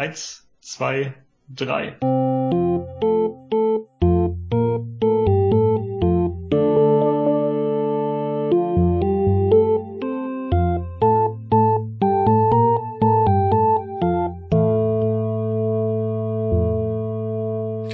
Eins, 0.00 0.48
zwei, 0.62 1.12
drei. 1.50 1.94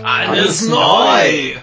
Alles 0.04 0.68
neu! 0.68 1.56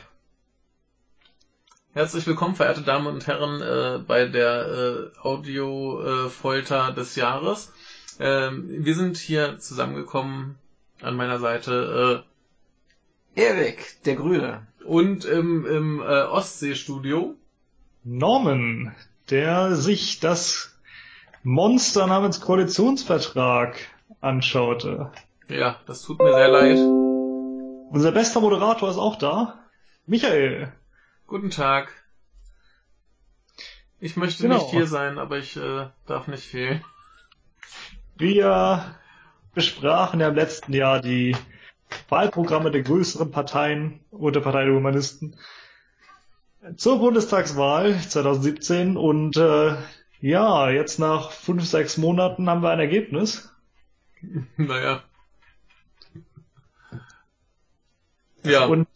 Herzlich 1.94 2.28
willkommen, 2.28 2.56
verehrte 2.56 2.82
Damen 2.82 3.08
und 3.08 3.28
Herren, 3.28 3.62
äh, 3.62 4.04
bei 4.06 4.26
der 4.26 4.68
äh, 4.68 5.20
Audio-Folter 5.26 6.90
äh, 6.90 6.94
des 6.94 7.16
Jahres. 7.16 7.72
Ähm, 8.20 8.86
wir 8.86 8.96
sind 8.96 9.18
hier 9.18 9.60
zusammengekommen 9.60 10.58
an 11.02 11.16
meiner 11.16 11.40
Seite 11.40 12.24
äh, 13.36 13.42
Erik, 13.42 14.04
der 14.06 14.16
Grüne. 14.16 14.68
Und 14.86 15.26
im, 15.26 15.66
im 15.66 16.00
äh, 16.02 16.24
Ostseestudio 16.24 17.36
Norman, 18.04 18.94
der 19.30 19.76
sich 19.76 20.20
das 20.20 20.78
Monster 21.44 22.08
namens 22.08 22.42
Koalitionsvertrag 22.42 23.76
anschaute. 24.22 25.12
Ja, 25.48 25.80
das 25.86 26.02
tut 26.02 26.20
mir 26.20 26.34
sehr 26.34 26.48
leid. 26.48 26.78
Unser 27.92 28.12
bester 28.12 28.42
Moderator 28.42 28.90
ist 28.90 28.98
auch 28.98 29.18
da. 29.18 29.60
Michael. 30.06 30.72
Guten 31.28 31.50
Tag. 31.50 31.94
Ich 34.00 34.18
möchte 34.18 34.44
genau. 34.44 34.56
nicht 34.56 34.72
hier 34.72 34.88
sein, 34.88 35.18
aber 35.18 35.38
ich 35.38 35.56
äh, 35.56 35.88
darf 36.06 36.28
nicht 36.28 36.44
fehlen. 36.44 36.84
Wir 38.16 38.96
besprachen 39.54 40.20
ja 40.20 40.30
im 40.30 40.36
letzten 40.36 40.74
Jahr 40.74 41.02
die 41.02 41.36
Wahlprogramme 42.10 42.72
der 42.72 42.84
größeren 42.84 43.32
Parteien 43.32 44.00
und 44.12 44.36
der 44.36 44.42
Partei 44.42 44.66
der 44.66 44.74
Humanisten 44.74 45.36
zur 46.78 47.00
Bundestagswahl 47.00 48.00
2017 48.00 48.98
und 48.98 49.38
äh, 49.38 49.76
ja, 50.22 50.70
jetzt 50.70 51.00
nach 51.00 51.32
fünf, 51.32 51.66
sechs 51.66 51.98
Monaten 51.98 52.50
haben 52.50 52.62
wir 52.62 52.70
ein 52.70 52.80
Ergebnis. 52.80 53.50
Naja. 54.56 55.04
Ja. 58.46 58.66
Und 58.66 58.88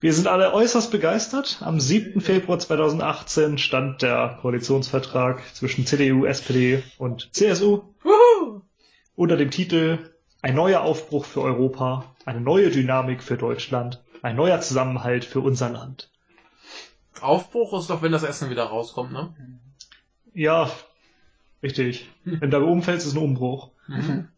wir 0.00 0.12
sind 0.12 0.26
alle 0.26 0.52
äußerst 0.52 0.90
begeistert. 0.90 1.62
Am 1.62 1.80
7. 1.80 2.20
Februar 2.20 2.58
2018 2.58 3.56
stand 3.56 4.02
der 4.02 4.38
Koalitionsvertrag 4.42 5.42
zwischen 5.54 5.86
CDU, 5.86 6.26
SPD 6.26 6.82
und 6.98 7.30
CSU 7.32 7.84
Woohoo! 8.02 8.45
Unter 9.16 9.36
dem 9.36 9.50
Titel 9.50 9.98
Ein 10.42 10.54
neuer 10.54 10.82
Aufbruch 10.82 11.24
für 11.24 11.42
Europa, 11.42 12.14
eine 12.24 12.40
neue 12.40 12.70
Dynamik 12.70 13.22
für 13.22 13.36
Deutschland, 13.36 14.02
ein 14.22 14.36
neuer 14.36 14.60
Zusammenhalt 14.60 15.24
für 15.24 15.40
unser 15.40 15.70
Land. 15.70 16.10
Aufbruch 17.20 17.78
ist 17.78 17.90
doch, 17.90 18.02
wenn 18.02 18.12
das 18.12 18.22
Essen 18.22 18.50
wieder 18.50 18.64
rauskommt, 18.64 19.12
ne? 19.12 19.34
Ja, 20.34 20.70
richtig. 21.62 22.08
Hm. 22.24 22.40
Wenn 22.40 22.50
da 22.50 22.58
umfällst, 22.58 23.06
ist 23.06 23.14
ein 23.14 23.22
Umbruch. 23.22 23.70
Mhm. 23.88 24.28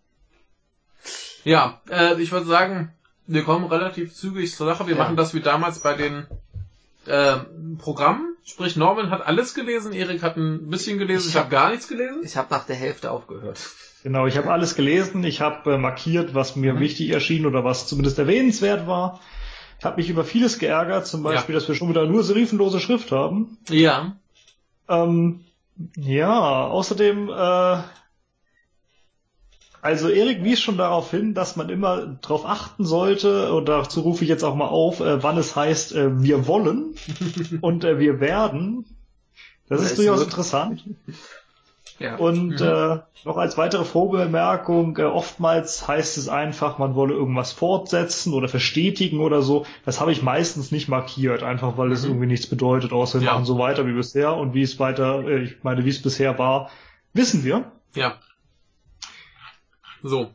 Ja, 1.45 1.81
äh, 1.91 2.21
ich 2.21 2.31
würde 2.31 2.47
sagen, 2.47 2.93
wir 3.27 3.43
kommen 3.45 3.67
relativ 3.67 4.15
zügig 4.15 4.55
zur 4.55 4.67
Sache. 4.67 4.87
Wir 4.87 4.97
ja. 4.97 5.03
machen 5.03 5.17
das 5.17 5.34
wie 5.34 5.41
damals 5.41 5.81
bei 5.81 5.95
den 5.95 6.27
äh, 7.09 7.37
Programmen. 7.78 8.37
Sprich, 8.45 8.77
Norman 8.77 9.11
hat 9.11 9.27
alles 9.27 9.55
gelesen, 9.55 9.92
Erik 9.92 10.23
hat 10.23 10.37
ein 10.37 10.70
bisschen 10.70 10.98
gelesen, 10.98 11.28
ich, 11.28 11.34
ich 11.34 11.37
habe 11.37 11.45
hab 11.45 11.50
gar 11.50 11.70
nichts 11.70 11.89
gelesen. 11.89 12.23
Ich 12.25 12.37
habe 12.37 12.48
nach 12.50 12.65
der 12.65 12.77
Hälfte 12.77 13.11
aufgehört. 13.11 13.61
Genau, 14.03 14.27
ich 14.27 14.37
habe 14.37 14.50
alles 14.50 14.75
gelesen, 14.75 15.23
ich 15.25 15.41
habe 15.41 15.75
äh, 15.75 15.78
markiert, 15.78 16.34
was 16.34 16.56
mir 16.56 16.75
mhm. 16.75 16.81
wichtig 16.81 17.11
erschien 17.11 17.47
oder 17.47 17.65
was 17.65 17.87
zumindest 17.87 18.19
erwähnenswert 18.19 18.87
war. 18.87 19.20
Ich 19.78 19.84
habe 19.84 19.97
mich 19.97 20.09
über 20.09 20.25
vieles 20.25 20.59
geärgert, 20.59 21.06
zum 21.06 21.23
Beispiel, 21.23 21.55
ja. 21.55 21.61
dass 21.61 21.69
wir 21.69 21.75
schon 21.75 21.89
wieder 21.89 22.06
nur 22.06 22.25
serifenlose 22.25 22.81
Schrift 22.81 23.12
haben. 23.12 23.59
Ja. 23.69 24.17
Ähm, 24.88 25.44
ja, 25.97 26.66
außerdem 26.66 27.28
äh, 27.28 27.78
also 29.83 30.09
Erik 30.09 30.43
wies 30.44 30.61
schon 30.61 30.77
darauf 30.77 31.11
hin, 31.11 31.34
dass 31.34 31.56
man 31.56 31.69
immer 31.69 32.19
darauf 32.21 32.47
achten 32.47 32.84
sollte, 32.84 33.53
und 33.53 33.69
dazu 33.69 34.00
rufe 34.00 34.25
ich 34.25 34.31
jetzt 34.31 34.44
auch 34.44 34.55
mal 34.55 34.69
auf, 34.69 35.00
äh, 35.00 35.22
wann 35.22 35.39
es 35.39 35.56
heißt, 35.56 35.94
äh, 35.94 36.22
wir 36.22 36.47
wollen 36.47 36.94
und 37.61 37.84
äh, 37.84 37.99
wir 37.99 38.21
werden. 38.21 38.84
Das 39.69 39.83
ist 39.83 39.99
durchaus 39.99 40.19
wird. 40.19 40.28
interessant. 40.28 40.84
Ja. 42.00 42.15
Und 42.15 42.61
mhm. 42.61 42.67
äh, 42.67 42.99
noch 43.25 43.37
als 43.37 43.59
weitere 43.59 43.84
Vorbemerkung, 43.84 44.97
äh, 44.99 45.03
oftmals 45.03 45.88
heißt 45.88 46.17
es 46.17 46.28
einfach, 46.28 46.78
man 46.78 46.94
wolle 46.94 47.15
irgendwas 47.15 47.53
fortsetzen 47.53 48.34
oder 48.34 48.49
verstetigen 48.49 49.19
oder 49.19 49.43
so. 49.43 49.67
Das 49.84 50.00
habe 50.00 50.12
ich 50.12 50.22
meistens 50.22 50.71
nicht 50.71 50.88
markiert, 50.88 51.43
einfach 51.43 51.77
weil 51.77 51.91
es 51.91 52.05
mhm. 52.05 52.11
irgendwie 52.11 52.27
nichts 52.28 52.47
bedeutet, 52.47 52.93
außer 52.93 53.21
wir 53.21 53.27
ja. 53.27 53.33
machen 53.33 53.44
so 53.44 53.59
weiter 53.59 53.87
wie 53.87 53.94
bisher 53.94 54.37
und 54.37 54.55
wie 54.55 54.62
es 54.62 54.78
weiter, 54.78 55.27
äh, 55.27 55.43
ich 55.43 55.65
meine, 55.65 55.84
wie 55.84 55.88
es 55.88 56.00
bisher 56.00 56.38
war, 56.38 56.71
wissen 57.15 57.43
wir. 57.43 57.72
Ja. 57.94 58.15
So. 60.08 60.34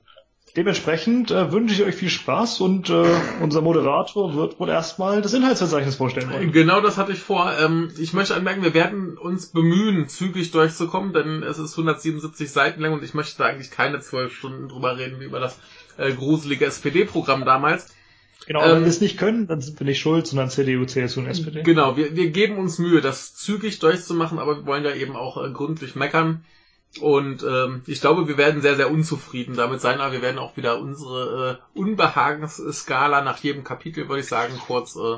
Dementsprechend 0.55 1.31
äh, 1.31 1.51
wünsche 1.51 1.73
ich 1.73 1.83
euch 1.83 1.95
viel 1.95 2.09
Spaß 2.09 2.61
und 2.61 2.87
äh, 2.91 3.05
unser 3.41 3.61
Moderator 3.61 4.35
wird 4.35 4.59
wohl 4.59 4.69
erstmal 4.69 5.23
das 5.23 5.33
Inhaltsverzeichnis 5.33 5.95
vorstellen 5.95 6.31
wollen. 6.31 6.51
Genau 6.51 6.79
das 6.79 6.97
hatte 6.97 7.11
ich 7.11 7.17
vor. 7.17 7.51
Ähm, 7.59 7.89
ich 7.97 8.13
möchte 8.13 8.35
anmerken, 8.35 8.61
wir 8.61 8.75
werden 8.75 9.17
uns 9.17 9.47
bemühen, 9.47 10.07
zügig 10.07 10.51
durchzukommen, 10.51 11.11
denn 11.11 11.41
es 11.41 11.57
ist 11.57 11.71
177 11.71 12.51
Seiten 12.51 12.81
lang 12.81 12.93
und 12.93 13.03
ich 13.03 13.15
möchte 13.15 13.39
da 13.39 13.45
eigentlich 13.45 13.71
keine 13.71 13.99
zwölf 14.01 14.35
Stunden 14.35 14.69
drüber 14.69 14.95
reden 14.95 15.19
wie 15.19 15.25
über 15.25 15.39
das 15.39 15.57
äh, 15.97 16.11
gruselige 16.11 16.65
SPD-Programm 16.65 17.45
damals. 17.45 17.87
Genau, 18.45 18.63
ähm, 18.63 18.71
wenn 18.71 18.81
wir 18.81 18.89
es 18.89 19.01
nicht 19.01 19.17
können, 19.17 19.47
dann 19.47 19.59
sind 19.59 19.79
wir 19.79 19.85
nicht 19.87 19.99
schuld, 19.99 20.27
sondern 20.27 20.51
CDU, 20.51 20.85
CSU 20.85 21.21
und 21.21 21.27
SPD. 21.27 21.63
Genau, 21.63 21.97
wir, 21.97 22.15
wir 22.15 22.29
geben 22.29 22.57
uns 22.57 22.77
Mühe, 22.77 23.01
das 23.01 23.33
zügig 23.33 23.79
durchzumachen, 23.79 24.37
aber 24.37 24.57
wir 24.57 24.65
wollen 24.67 24.83
ja 24.83 24.93
eben 24.93 25.15
auch 25.15 25.43
äh, 25.43 25.49
gründlich 25.49 25.95
meckern. 25.95 26.45
Und 27.01 27.43
ähm, 27.43 27.81
ich 27.87 28.01
glaube, 28.01 28.27
wir 28.27 28.37
werden 28.37 28.61
sehr, 28.61 28.75
sehr 28.75 28.91
unzufrieden 28.91 29.55
damit 29.55 29.81
sein, 29.81 29.99
aber 29.99 30.11
wir 30.13 30.21
werden 30.21 30.37
auch 30.37 30.57
wieder 30.57 30.79
unsere 30.79 31.59
äh, 31.59 31.79
Unbehagensskala 31.79 33.21
nach 33.21 33.39
jedem 33.39 33.63
Kapitel, 33.63 34.09
würde 34.09 34.21
ich 34.21 34.27
sagen, 34.27 34.53
kurz 34.67 34.95
äh, 34.95 35.17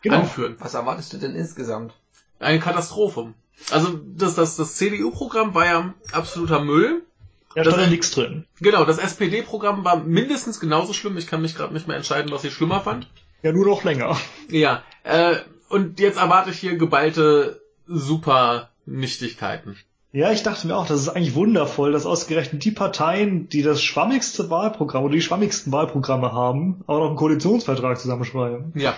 genau. 0.00 0.20
anführen. 0.20 0.56
Was 0.60 0.74
erwartest 0.74 1.12
du 1.12 1.18
denn 1.18 1.34
insgesamt? 1.34 1.92
Eine 2.38 2.58
Katastrophe. 2.58 3.34
Also 3.70 4.00
das, 4.16 4.34
das, 4.34 4.56
das 4.56 4.76
CDU-Programm 4.76 5.54
war 5.54 5.66
ja 5.66 5.94
absoluter 6.12 6.60
Müll. 6.60 7.02
Ja, 7.54 7.62
da 7.62 7.70
stand 7.70 7.84
ja 7.84 7.90
nichts 7.90 8.10
drin. 8.10 8.46
Genau, 8.60 8.84
das 8.84 8.98
SPD-Programm 8.98 9.84
war 9.84 9.96
mindestens 9.96 10.58
genauso 10.58 10.92
schlimm. 10.92 11.16
Ich 11.16 11.26
kann 11.26 11.42
mich 11.42 11.54
gerade 11.54 11.72
nicht 11.72 11.86
mehr 11.86 11.96
entscheiden, 11.96 12.32
was 12.32 12.44
ich 12.44 12.52
schlimmer 12.52 12.80
fand. 12.80 13.08
Ja, 13.42 13.52
nur 13.52 13.66
noch 13.66 13.84
länger. 13.84 14.18
Ja, 14.48 14.82
äh, 15.04 15.36
und 15.68 16.00
jetzt 16.00 16.18
erwarte 16.18 16.50
ich 16.50 16.58
hier 16.58 16.76
geballte 16.76 17.60
Super-Nichtigkeiten. 17.86 19.76
Ja, 20.14 20.30
ich 20.30 20.44
dachte 20.44 20.68
mir 20.68 20.76
auch, 20.76 20.86
das 20.86 21.00
ist 21.00 21.08
eigentlich 21.08 21.34
wundervoll, 21.34 21.90
dass 21.90 22.06
ausgerechnet 22.06 22.64
die 22.64 22.70
Parteien, 22.70 23.48
die 23.48 23.62
das 23.62 23.82
schwammigste 23.82 24.48
Wahlprogramm 24.48 25.02
oder 25.02 25.14
die 25.14 25.20
schwammigsten 25.20 25.72
Wahlprogramme 25.72 26.30
haben, 26.30 26.84
auch 26.86 27.00
noch 27.00 27.08
einen 27.08 27.16
Koalitionsvertrag 27.16 27.98
zusammenschreiben. 27.98 28.72
Ja. 28.76 28.96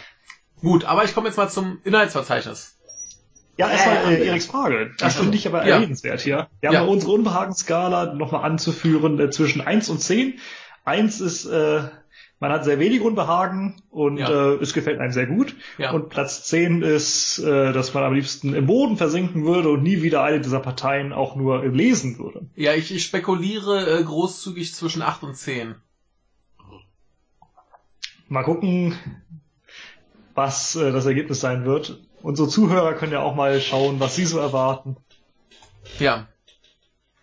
Gut, 0.60 0.84
aber 0.84 1.04
ich 1.04 1.14
komme 1.14 1.28
jetzt 1.28 1.38
mal 1.38 1.48
zum 1.48 1.78
Inhaltsverzeichnis. 1.84 2.76
Ja, 3.56 3.70
erstmal 3.70 4.12
äh, 4.12 4.26
Eriks 4.26 4.44
Frage. 4.44 4.90
Das 4.98 5.16
finde 5.16 5.38
ich 5.38 5.48
aber 5.48 5.66
ja. 5.66 5.76
erwähnenswert 5.76 6.20
hier. 6.20 6.48
Wir 6.60 6.68
haben 6.68 6.74
ja. 6.74 6.84
mal 6.84 6.90
unsere 6.90 7.12
Unbehagensskala 7.12 8.12
nochmal 8.12 8.44
anzuführen 8.44 9.18
äh, 9.18 9.30
zwischen 9.30 9.62
eins 9.62 9.88
und 9.88 10.02
zehn. 10.02 10.38
Eins 10.84 11.22
ist 11.22 11.46
äh, 11.46 11.84
man 12.38 12.52
hat 12.52 12.64
sehr 12.64 12.78
wenig 12.78 13.00
Unbehagen 13.00 13.82
und 13.90 14.18
ja. 14.18 14.28
äh, 14.28 14.54
es 14.56 14.74
gefällt 14.74 15.00
einem 15.00 15.12
sehr 15.12 15.26
gut. 15.26 15.56
Ja. 15.78 15.92
Und 15.92 16.10
Platz 16.10 16.44
10 16.44 16.82
ist, 16.82 17.38
äh, 17.38 17.72
dass 17.72 17.94
man 17.94 18.04
am 18.04 18.12
liebsten 18.12 18.54
im 18.54 18.66
Boden 18.66 18.96
versinken 18.96 19.44
würde 19.46 19.70
und 19.70 19.82
nie 19.82 20.02
wieder 20.02 20.22
eine 20.22 20.40
dieser 20.40 20.60
Parteien 20.60 21.12
auch 21.12 21.34
nur 21.36 21.64
lesen 21.66 22.18
würde. 22.18 22.46
Ja, 22.54 22.74
ich, 22.74 22.94
ich 22.94 23.04
spekuliere 23.04 23.98
äh, 23.98 24.04
großzügig 24.04 24.74
zwischen 24.74 25.00
8 25.02 25.22
und 25.22 25.34
10. 25.34 25.76
Mal 28.28 28.42
gucken, 28.42 28.98
was 30.34 30.76
äh, 30.76 30.92
das 30.92 31.06
Ergebnis 31.06 31.40
sein 31.40 31.64
wird. 31.64 32.00
Unsere 32.22 32.48
Zuhörer 32.48 32.94
können 32.94 33.12
ja 33.12 33.20
auch 33.20 33.34
mal 33.34 33.60
schauen, 33.60 33.98
was 33.98 34.16
sie 34.16 34.26
so 34.26 34.38
erwarten. 34.38 34.96
Ja. 35.98 36.26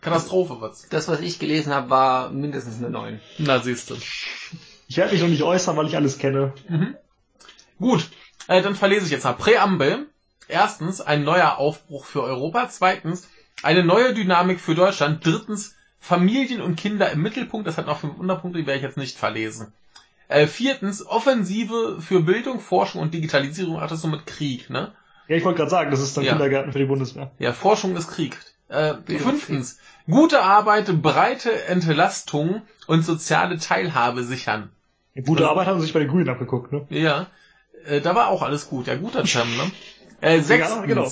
Katastrophe 0.01 0.59
wird's. 0.59 0.87
Das, 0.89 1.07
was 1.07 1.19
ich 1.19 1.39
gelesen 1.39 1.73
habe, 1.73 1.89
war 1.89 2.29
mindestens 2.31 2.77
eine 2.77 2.89
9. 2.89 3.19
Na, 3.37 3.59
siehst 3.59 3.89
du. 3.89 3.95
Ich 4.87 4.97
werde 4.97 5.13
mich 5.13 5.21
noch 5.21 5.29
nicht 5.29 5.43
äußern, 5.43 5.75
weil 5.77 5.87
ich 5.87 5.95
alles 5.95 6.17
kenne. 6.17 6.53
Mhm. 6.67 6.95
Gut, 7.79 8.09
äh, 8.47 8.61
dann 8.61 8.75
verlese 8.75 9.05
ich 9.05 9.11
jetzt 9.11 9.23
mal. 9.23 9.33
Präambel. 9.33 10.07
Erstens, 10.47 11.01
ein 11.01 11.23
neuer 11.23 11.57
Aufbruch 11.57 12.05
für 12.05 12.21
Europa. 12.21 12.67
Zweitens, 12.69 13.27
eine 13.61 13.83
neue 13.83 14.13
Dynamik 14.13 14.59
für 14.59 14.75
Deutschland. 14.75 15.25
Drittens, 15.25 15.75
Familien 15.99 16.61
und 16.61 16.75
Kinder 16.75 17.11
im 17.11 17.21
Mittelpunkt. 17.21 17.65
Das 17.65 17.77
hat 17.77 17.87
noch 17.87 17.99
fünf 17.99 18.17
Unterpunkte, 18.17 18.59
die 18.59 18.67
werde 18.67 18.79
ich 18.79 18.83
jetzt 18.83 18.97
nicht 18.97 19.17
verlesen. 19.17 19.71
Äh, 20.27 20.47
viertens, 20.47 21.05
Offensive 21.05 22.01
für 22.01 22.21
Bildung, 22.21 22.59
Forschung 22.59 23.01
und 23.01 23.13
Digitalisierung. 23.13 23.77
Ach, 23.77 23.83
das 23.83 23.93
ist 23.93 24.01
so 24.01 24.07
mit 24.07 24.25
Krieg, 24.25 24.69
ne? 24.69 24.93
Ja, 25.27 25.37
ich 25.37 25.45
wollte 25.45 25.57
gerade 25.57 25.71
sagen, 25.71 25.91
das 25.91 26.01
ist 26.01 26.17
dann 26.17 26.25
ja. 26.25 26.31
Kindergärten 26.33 26.73
für 26.73 26.79
die 26.79 26.85
Bundeswehr. 26.85 27.31
Ja, 27.39 27.53
Forschung 27.53 27.95
ist 27.95 28.09
Krieg. 28.09 28.37
Äh, 28.67 28.95
fünftens, 29.17 29.79
gute 30.09 30.41
Arbeit, 30.41 31.01
breite 31.01 31.65
Entlastung 31.65 32.61
und 32.87 33.03
soziale 33.03 33.57
Teilhabe 33.57 34.23
sichern. 34.23 34.69
Gute 35.25 35.47
Arbeit 35.47 35.67
haben 35.67 35.79
sie 35.79 35.85
sich 35.85 35.93
bei 35.93 35.99
den 35.99 36.09
Grünen 36.09 36.29
abgeguckt, 36.29 36.71
ne? 36.71 36.85
Ja, 36.89 37.27
äh, 37.85 38.01
da 38.01 38.15
war 38.15 38.29
auch 38.29 38.41
alles 38.41 38.67
gut. 38.69 38.87
Ja, 38.87 38.95
guter 38.95 39.23
Term, 39.23 39.47
ne? 39.55 39.71
Äh, 40.21 40.39
sechstens, 40.41 40.79
Ja, 40.81 40.85
genau. 40.85 41.11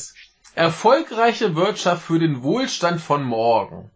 erfolgreiche 0.55 1.55
Wirtschaft 1.55 2.03
für 2.03 2.17
den 2.19 2.43
Wohlstand 2.43 2.99
von 3.01 3.23
morgen. 3.23 3.91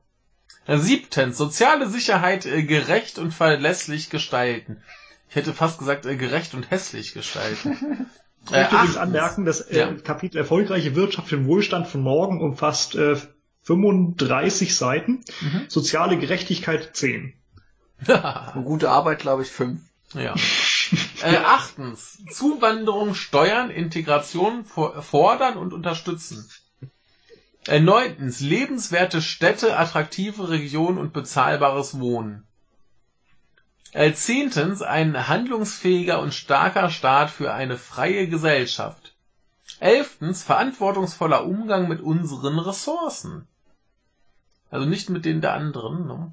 Äh, 0.67 0.77
siebtens, 0.77 1.37
soziale 1.37 1.87
Sicherheit 1.89 2.45
äh, 2.45 2.63
gerecht 2.63 3.17
und 3.19 3.31
verlässlich 3.33 4.09
gestalten. 4.09 4.81
Ich 5.29 5.35
hätte 5.35 5.53
fast 5.53 5.79
gesagt, 5.79 6.05
äh, 6.05 6.15
gerecht 6.15 6.53
und 6.53 6.69
hässlich 6.71 7.13
gestalten. 7.13 8.07
Ich 8.47 8.51
möchte 8.51 8.75
übrigens 8.75 8.95
achtens, 8.97 9.15
anmerken, 9.15 9.45
das 9.45 9.61
äh, 9.61 9.79
Ja. 9.79 9.91
Kapitel 10.03 10.37
Erfolgreiche 10.37 10.93
Wirtschaft 10.93 11.29
für 11.29 11.37
den 11.37 11.47
Wohlstand 11.47 11.87
von 11.87 12.01
morgen 12.01 12.41
umfasst 12.43 12.93
äh, 12.93 13.15
35 13.65 14.75
Seiten, 14.75 15.23
Mhm. 15.41 15.65
soziale 15.67 16.17
Gerechtigkeit 16.17 16.95
10. 16.95 17.33
Und 18.07 18.63
gute 18.65 18.89
Arbeit, 18.89 19.19
glaube 19.19 19.43
ich, 19.43 19.49
fünf. 19.51 19.81
Ja. 20.13 20.33
Äh, 21.23 21.37
achtens, 21.37 22.19
Zuwanderung, 22.31 23.15
Steuern, 23.15 23.71
Integration 23.71 24.63
for- 24.65 25.01
fordern 25.01 25.57
und 25.57 25.73
unterstützen. 25.73 26.47
Äh, 27.65 27.79
neuntens, 27.79 28.39
lebenswerte 28.39 29.23
Städte, 29.23 29.79
attraktive 29.79 30.49
Regionen 30.49 30.99
und 30.99 31.11
bezahlbares 31.13 31.99
Wohnen. 31.99 32.45
Äh, 33.93 34.13
zehntens, 34.13 34.83
ein 34.83 35.27
handlungsfähiger 35.27 36.19
und 36.19 36.35
starker 36.35 36.91
Staat 36.91 37.31
für 37.31 37.51
eine 37.53 37.79
freie 37.79 38.27
Gesellschaft. 38.27 39.15
Elftens, 39.79 40.43
verantwortungsvoller 40.43 41.45
Umgang 41.45 41.87
mit 41.87 42.01
unseren 42.01 42.59
Ressourcen. 42.59 43.47
Also 44.71 44.85
nicht 44.85 45.09
mit 45.09 45.25
denen 45.25 45.41
der 45.41 45.53
anderen. 45.53 46.07
Ne? 46.07 46.31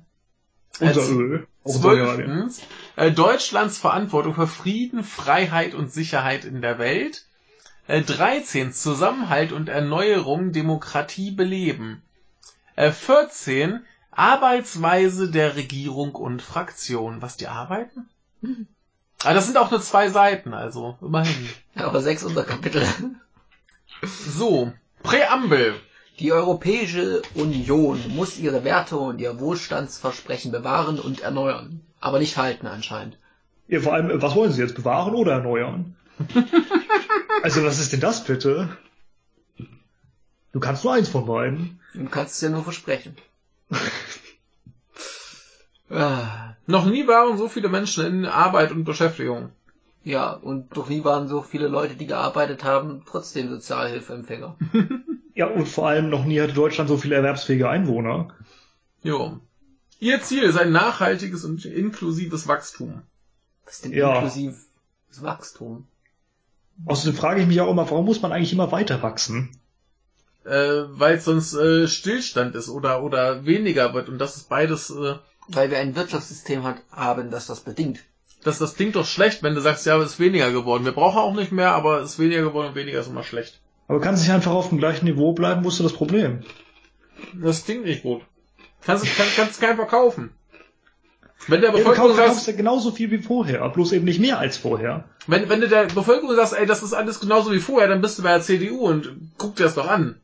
Unser 0.80 1.00
Als- 1.00 1.10
Öl. 1.10 1.46
Zwölftens, 1.64 2.60
äh, 2.96 3.12
Deutschlands 3.12 3.78
Verantwortung 3.78 4.34
für 4.34 4.48
Frieden, 4.48 5.04
Freiheit 5.04 5.74
und 5.74 5.92
Sicherheit 5.92 6.44
in 6.44 6.60
der 6.60 6.78
Welt. 6.78 7.24
Äh, 7.86 8.02
13. 8.02 8.72
Zusammenhalt 8.72 9.52
und 9.52 9.68
Erneuerung, 9.68 10.50
Demokratie 10.50 11.30
beleben. 11.30 12.02
Äh, 12.74 12.90
14. 12.90 13.84
Arbeitsweise 14.10 15.30
der 15.30 15.54
Regierung 15.54 16.14
und 16.16 16.42
Fraktion. 16.42 17.22
Was 17.22 17.36
die 17.36 17.46
arbeiten? 17.46 18.08
Ah, 19.22 19.34
das 19.34 19.46
sind 19.46 19.56
auch 19.56 19.70
nur 19.70 19.80
zwei 19.80 20.08
Seiten, 20.10 20.52
also 20.52 20.98
immerhin. 21.00 21.48
Aber 21.76 22.00
sechs 22.02 22.24
Unterkapitel. 22.24 22.84
So, 24.02 24.72
Präambel. 25.04 25.74
Die 26.18 26.32
Europäische 26.32 27.22
Union 27.34 27.98
muss 28.14 28.38
ihre 28.38 28.64
Werte 28.64 28.96
und 28.96 29.20
ihr 29.20 29.40
Wohlstandsversprechen 29.40 30.52
bewahren 30.52 30.98
und 31.00 31.20
erneuern. 31.20 31.80
Aber 32.00 32.18
nicht 32.18 32.36
halten 32.36 32.66
anscheinend. 32.66 33.18
Ja, 33.68 33.80
vor 33.80 33.94
allem, 33.94 34.20
was 34.20 34.34
wollen 34.34 34.52
sie 34.52 34.60
jetzt, 34.60 34.74
bewahren 34.74 35.14
oder 35.14 35.32
erneuern? 35.32 35.96
also, 37.42 37.64
was 37.64 37.78
ist 37.78 37.92
denn 37.92 38.00
das 38.00 38.24
bitte? 38.24 38.76
Du 40.52 40.60
kannst 40.60 40.84
nur 40.84 40.92
eins 40.92 41.08
von 41.08 41.24
beiden. 41.24 41.80
Du 41.94 42.04
kannst 42.06 42.34
es 42.34 42.40
ja 42.42 42.50
nur 42.50 42.62
versprechen. 42.62 43.16
ah, 45.90 46.54
Noch 46.66 46.84
nie 46.84 47.06
waren 47.06 47.38
so 47.38 47.48
viele 47.48 47.68
Menschen 47.68 48.04
in 48.04 48.26
Arbeit 48.26 48.72
und 48.72 48.84
Beschäftigung. 48.84 49.50
ja, 50.04 50.32
und 50.32 50.76
doch 50.76 50.88
nie 50.88 51.04
waren 51.04 51.28
so 51.28 51.40
viele 51.40 51.68
Leute, 51.68 51.94
die 51.94 52.06
gearbeitet 52.06 52.64
haben, 52.64 53.02
trotzdem 53.06 53.48
Sozialhilfeempfänger. 53.48 54.56
Ja, 55.34 55.46
und 55.46 55.66
vor 55.66 55.88
allem 55.88 56.10
noch 56.10 56.24
nie 56.24 56.40
hatte 56.40 56.52
Deutschland 56.52 56.88
so 56.88 56.96
viele 56.96 57.14
erwerbsfähige 57.16 57.68
Einwohner. 57.68 58.34
Jo. 59.02 59.38
Ihr 59.98 60.20
Ziel 60.22 60.42
ist 60.42 60.58
ein 60.58 60.72
nachhaltiges 60.72 61.44
und 61.44 61.64
inklusives 61.64 62.48
Wachstum. 62.48 63.02
Was 63.64 63.74
ist 63.76 63.84
denn 63.86 63.92
Ja. 63.92 64.14
inklusiv 64.16 64.56
das 65.08 65.22
Wachstum? 65.22 65.86
Außerdem 66.86 67.16
frage 67.18 67.40
ich 67.40 67.46
mich 67.46 67.60
auch 67.60 67.70
immer, 67.70 67.88
warum 67.90 68.04
muss 68.04 68.20
man 68.22 68.32
eigentlich 68.32 68.52
immer 68.52 68.72
weiter 68.72 69.02
wachsen? 69.02 69.50
Äh, 70.44 70.50
weil 70.88 71.16
es 71.16 71.24
sonst 71.24 71.54
äh, 71.54 71.86
Stillstand 71.86 72.54
ist 72.56 72.68
oder, 72.68 73.02
oder 73.04 73.46
weniger 73.46 73.94
wird. 73.94 74.08
Und 74.08 74.18
das 74.18 74.36
ist 74.36 74.48
beides, 74.48 74.90
äh, 74.90 75.14
Weil 75.48 75.70
wir 75.70 75.78
ein 75.78 75.94
Wirtschaftssystem 75.94 76.64
hat, 76.64 76.76
haben, 76.90 77.30
das 77.30 77.46
das 77.46 77.60
bedingt. 77.60 78.00
das, 78.42 78.58
das 78.58 78.74
klingt 78.74 78.96
doch 78.96 79.06
schlecht, 79.06 79.42
wenn 79.44 79.54
du 79.54 79.60
sagst, 79.60 79.86
ja, 79.86 79.96
es 79.98 80.12
ist 80.14 80.20
weniger 80.20 80.50
geworden. 80.50 80.84
Wir 80.84 80.92
brauchen 80.92 81.18
auch 81.18 81.34
nicht 81.34 81.52
mehr, 81.52 81.72
aber 81.74 82.00
es 82.00 82.12
ist 82.14 82.18
weniger 82.18 82.42
geworden 82.42 82.68
und 82.68 82.74
weniger 82.74 82.98
ist 83.00 83.06
immer 83.06 83.22
schlecht. 83.22 83.60
Aber 83.88 84.00
kann 84.00 84.16
sich 84.16 84.30
einfach 84.30 84.52
auf 84.52 84.68
dem 84.68 84.78
gleichen 84.78 85.04
Niveau 85.06 85.32
bleiben, 85.32 85.64
wo 85.64 85.68
ist 85.68 85.78
denn 85.78 85.86
das 85.86 85.92
Problem? 85.92 86.40
Das 87.34 87.64
klingt 87.64 87.84
nicht 87.84 88.02
gut. 88.02 88.22
Kannst, 88.84 89.04
kann, 89.16 89.26
kannst 89.36 89.60
keinen 89.60 89.76
verkaufen. 89.76 90.30
Wenn 91.48 91.60
der 91.60 91.70
Ja, 91.70 91.76
du 91.76 91.82
Bevölkerung 91.82 92.16
kaufst, 92.16 92.46
ja 92.46 92.52
genauso 92.52 92.92
viel 92.92 93.10
wie 93.10 93.18
vorher, 93.18 93.68
bloß 93.68 93.92
eben 93.92 94.04
nicht 94.04 94.20
mehr 94.20 94.38
als 94.38 94.56
vorher. 94.56 95.04
wenn, 95.26 95.48
wenn 95.48 95.60
du 95.60 95.68
der 95.68 95.86
Bevölkerung 95.86 96.34
sagst, 96.36 96.52
ey, 96.52 96.66
das 96.66 96.82
ist 96.82 96.92
alles 96.92 97.18
genauso 97.20 97.52
wie 97.52 97.58
vorher, 97.58 97.88
dann 97.88 98.00
bist 98.00 98.18
du 98.18 98.22
bei 98.22 98.30
der 98.30 98.42
CDU 98.42 98.86
und 98.86 99.32
guck 99.38 99.56
dir 99.56 99.64
das 99.64 99.74
doch 99.74 99.88
an. 99.88 100.20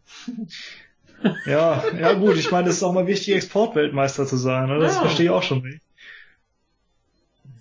Ja, 1.45 1.83
ja 1.99 2.13
gut, 2.13 2.37
ich 2.37 2.51
meine, 2.53 2.69
es 2.69 2.77
ist 2.77 2.83
auch 2.85 2.93
mal 2.93 3.09
wichtig, 3.09 3.35
Exportweltmeister 3.35 4.27
zu 4.27 4.37
sein, 4.37 4.69
ne? 4.69 4.79
das 4.79 4.95
Ja. 4.95 5.01
verstehe 5.01 5.27
ich 5.27 5.31
auch 5.31 5.43
schon 5.43 5.63
nicht. 5.63 5.81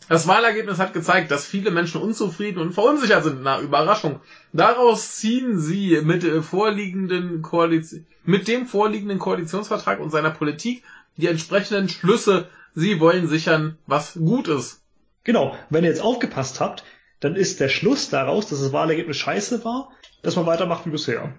Das 0.09 0.27
Wahlergebnis 0.27 0.79
hat 0.79 0.93
gezeigt, 0.93 1.31
dass 1.31 1.45
viele 1.45 1.71
Menschen 1.71 2.01
unzufrieden 2.01 2.59
und 2.59 2.73
verunsichert 2.73 3.23
sind. 3.23 3.41
Na, 3.41 3.59
Überraschung. 3.59 4.21
Daraus 4.53 5.15
ziehen 5.15 5.59
sie 5.59 5.99
mit, 6.01 6.23
äh, 6.23 6.41
vorliegenden 6.41 7.41
Koalition, 7.41 8.05
mit 8.23 8.47
dem 8.47 8.67
vorliegenden 8.67 9.19
Koalitionsvertrag 9.19 9.99
und 9.99 10.11
seiner 10.11 10.31
Politik 10.31 10.83
die 11.17 11.27
entsprechenden 11.27 11.89
Schlüsse. 11.89 12.47
Sie 12.73 12.99
wollen 12.99 13.27
sichern, 13.27 13.77
was 13.85 14.13
gut 14.13 14.47
ist. 14.47 14.81
Genau, 15.23 15.57
wenn 15.69 15.83
ihr 15.83 15.89
jetzt 15.89 16.01
aufgepasst 16.01 16.61
habt, 16.61 16.85
dann 17.19 17.35
ist 17.35 17.59
der 17.59 17.69
Schluss 17.69 18.09
daraus, 18.09 18.47
dass 18.47 18.61
das 18.61 18.71
Wahlergebnis 18.71 19.17
scheiße 19.17 19.65
war, 19.65 19.91
dass 20.21 20.35
man 20.35 20.45
weitermacht 20.45 20.85
wie 20.85 20.91
bisher. 20.91 21.33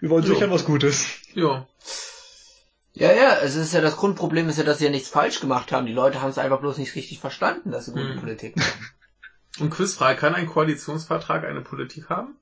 Wir 0.00 0.10
wollen 0.10 0.24
Jo. 0.24 0.34
sichern, 0.34 0.50
was 0.50 0.64
gut 0.64 0.82
ist. 0.82 1.06
Ja. 1.34 1.66
Ja, 2.94 3.12
ja, 3.12 3.36
es 3.42 3.54
ist 3.54 3.72
ja 3.72 3.80
das 3.80 3.96
Grundproblem 3.96 4.48
ist 4.48 4.58
ja, 4.58 4.64
dass 4.64 4.78
sie 4.78 4.84
ja 4.86 4.90
nichts 4.90 5.08
falsch 5.08 5.40
gemacht 5.40 5.70
haben. 5.72 5.86
Die 5.86 5.92
Leute 5.92 6.20
haben 6.20 6.30
es 6.30 6.38
einfach 6.38 6.60
bloß 6.60 6.78
nicht 6.78 6.94
richtig 6.96 7.20
verstanden, 7.20 7.70
dass 7.70 7.86
sie 7.86 7.92
gute 7.92 8.14
Hm. 8.14 8.20
Politik 8.20 8.56
machen. 8.56 8.90
Und 9.60 9.70
Quizfrage, 9.70 10.18
kann 10.18 10.34
ein 10.34 10.46
Koalitionsvertrag 10.46 11.44
eine 11.44 11.60
Politik 11.60 12.08
haben? 12.08 12.34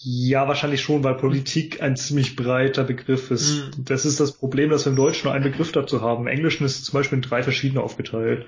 Ja, 0.00 0.46
wahrscheinlich 0.46 0.80
schon, 0.80 1.02
weil 1.02 1.14
Politik 1.16 1.82
ein 1.82 1.96
ziemlich 1.96 2.36
breiter 2.36 2.84
Begriff 2.84 3.30
ist. 3.32 3.76
Mhm. 3.76 3.84
Das 3.84 4.04
ist 4.04 4.20
das 4.20 4.32
Problem, 4.32 4.70
dass 4.70 4.84
wir 4.84 4.90
im 4.90 4.96
Deutschen 4.96 5.24
nur 5.26 5.34
einen 5.34 5.42
Begriff 5.44 5.72
dazu 5.72 6.02
haben. 6.02 6.22
Im 6.22 6.26
Englischen 6.28 6.64
ist 6.64 6.78
es 6.78 6.84
zum 6.84 6.94
Beispiel 6.98 7.16
in 7.18 7.22
drei 7.22 7.42
verschiedene 7.42 7.80
aufgeteilt. 7.82 8.46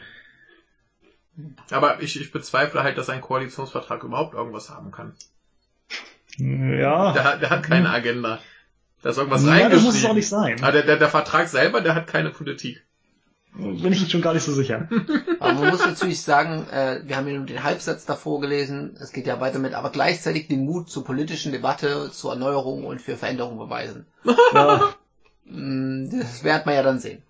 Aber 1.70 2.00
ich, 2.02 2.20
ich 2.20 2.30
bezweifle 2.30 2.82
halt, 2.84 2.98
dass 2.98 3.08
ein 3.08 3.20
Koalitionsvertrag 3.20 4.04
überhaupt 4.04 4.34
irgendwas 4.34 4.70
haben 4.70 4.90
kann. 4.92 5.14
Ja, 6.38 7.12
Der, 7.12 7.24
hat- 7.24 7.42
der 7.42 7.50
hat 7.50 7.62
keine 7.64 7.90
Agenda. 7.90 8.40
Da 9.02 9.10
ist 9.10 9.16
irgendwas 9.18 9.42
ja 9.44 9.48
das 9.50 9.60
reingeschrieben. 9.60 9.84
muss 9.86 9.96
es 9.96 10.04
auch 10.04 10.14
nicht 10.14 10.28
sein. 10.28 10.56
Ah, 10.62 10.72
der, 10.72 10.82
der, 10.82 10.96
der 10.96 11.08
Vertrag 11.08 11.48
selber, 11.48 11.80
der 11.80 11.94
hat 11.94 12.06
keine 12.06 12.30
Politik. 12.30 12.84
Bin 13.54 13.92
ich 13.92 14.08
schon 14.10 14.20
gar 14.22 14.32
nicht 14.34 14.44
so 14.44 14.52
sicher. 14.52 14.88
Aber 15.40 15.54
man 15.54 15.70
muss 15.70 15.84
natürlich 15.84 16.20
sagen, 16.22 16.68
äh, 16.70 17.00
wir 17.04 17.16
haben 17.16 17.26
ja 17.26 17.34
nur 17.34 17.46
den 17.46 17.64
Halbsatz 17.64 18.04
davor 18.06 18.40
gelesen, 18.40 18.96
es 19.00 19.10
geht 19.12 19.26
ja 19.26 19.40
weiter 19.40 19.58
mit, 19.58 19.74
aber 19.74 19.90
gleichzeitig 19.90 20.46
den 20.46 20.64
Mut 20.64 20.88
zur 20.88 21.04
politischen 21.04 21.50
Debatte, 21.50 22.10
zur 22.12 22.32
Erneuerung 22.32 22.84
und 22.84 23.00
für 23.02 23.16
Veränderung 23.16 23.58
beweisen. 23.58 24.06
Ja, 24.54 24.94
Mm, 25.46 26.10
Das 26.10 26.44
wird 26.44 26.64
man 26.66 26.76
ja 26.76 26.82
dann 26.84 27.00
sehen. 27.00 27.22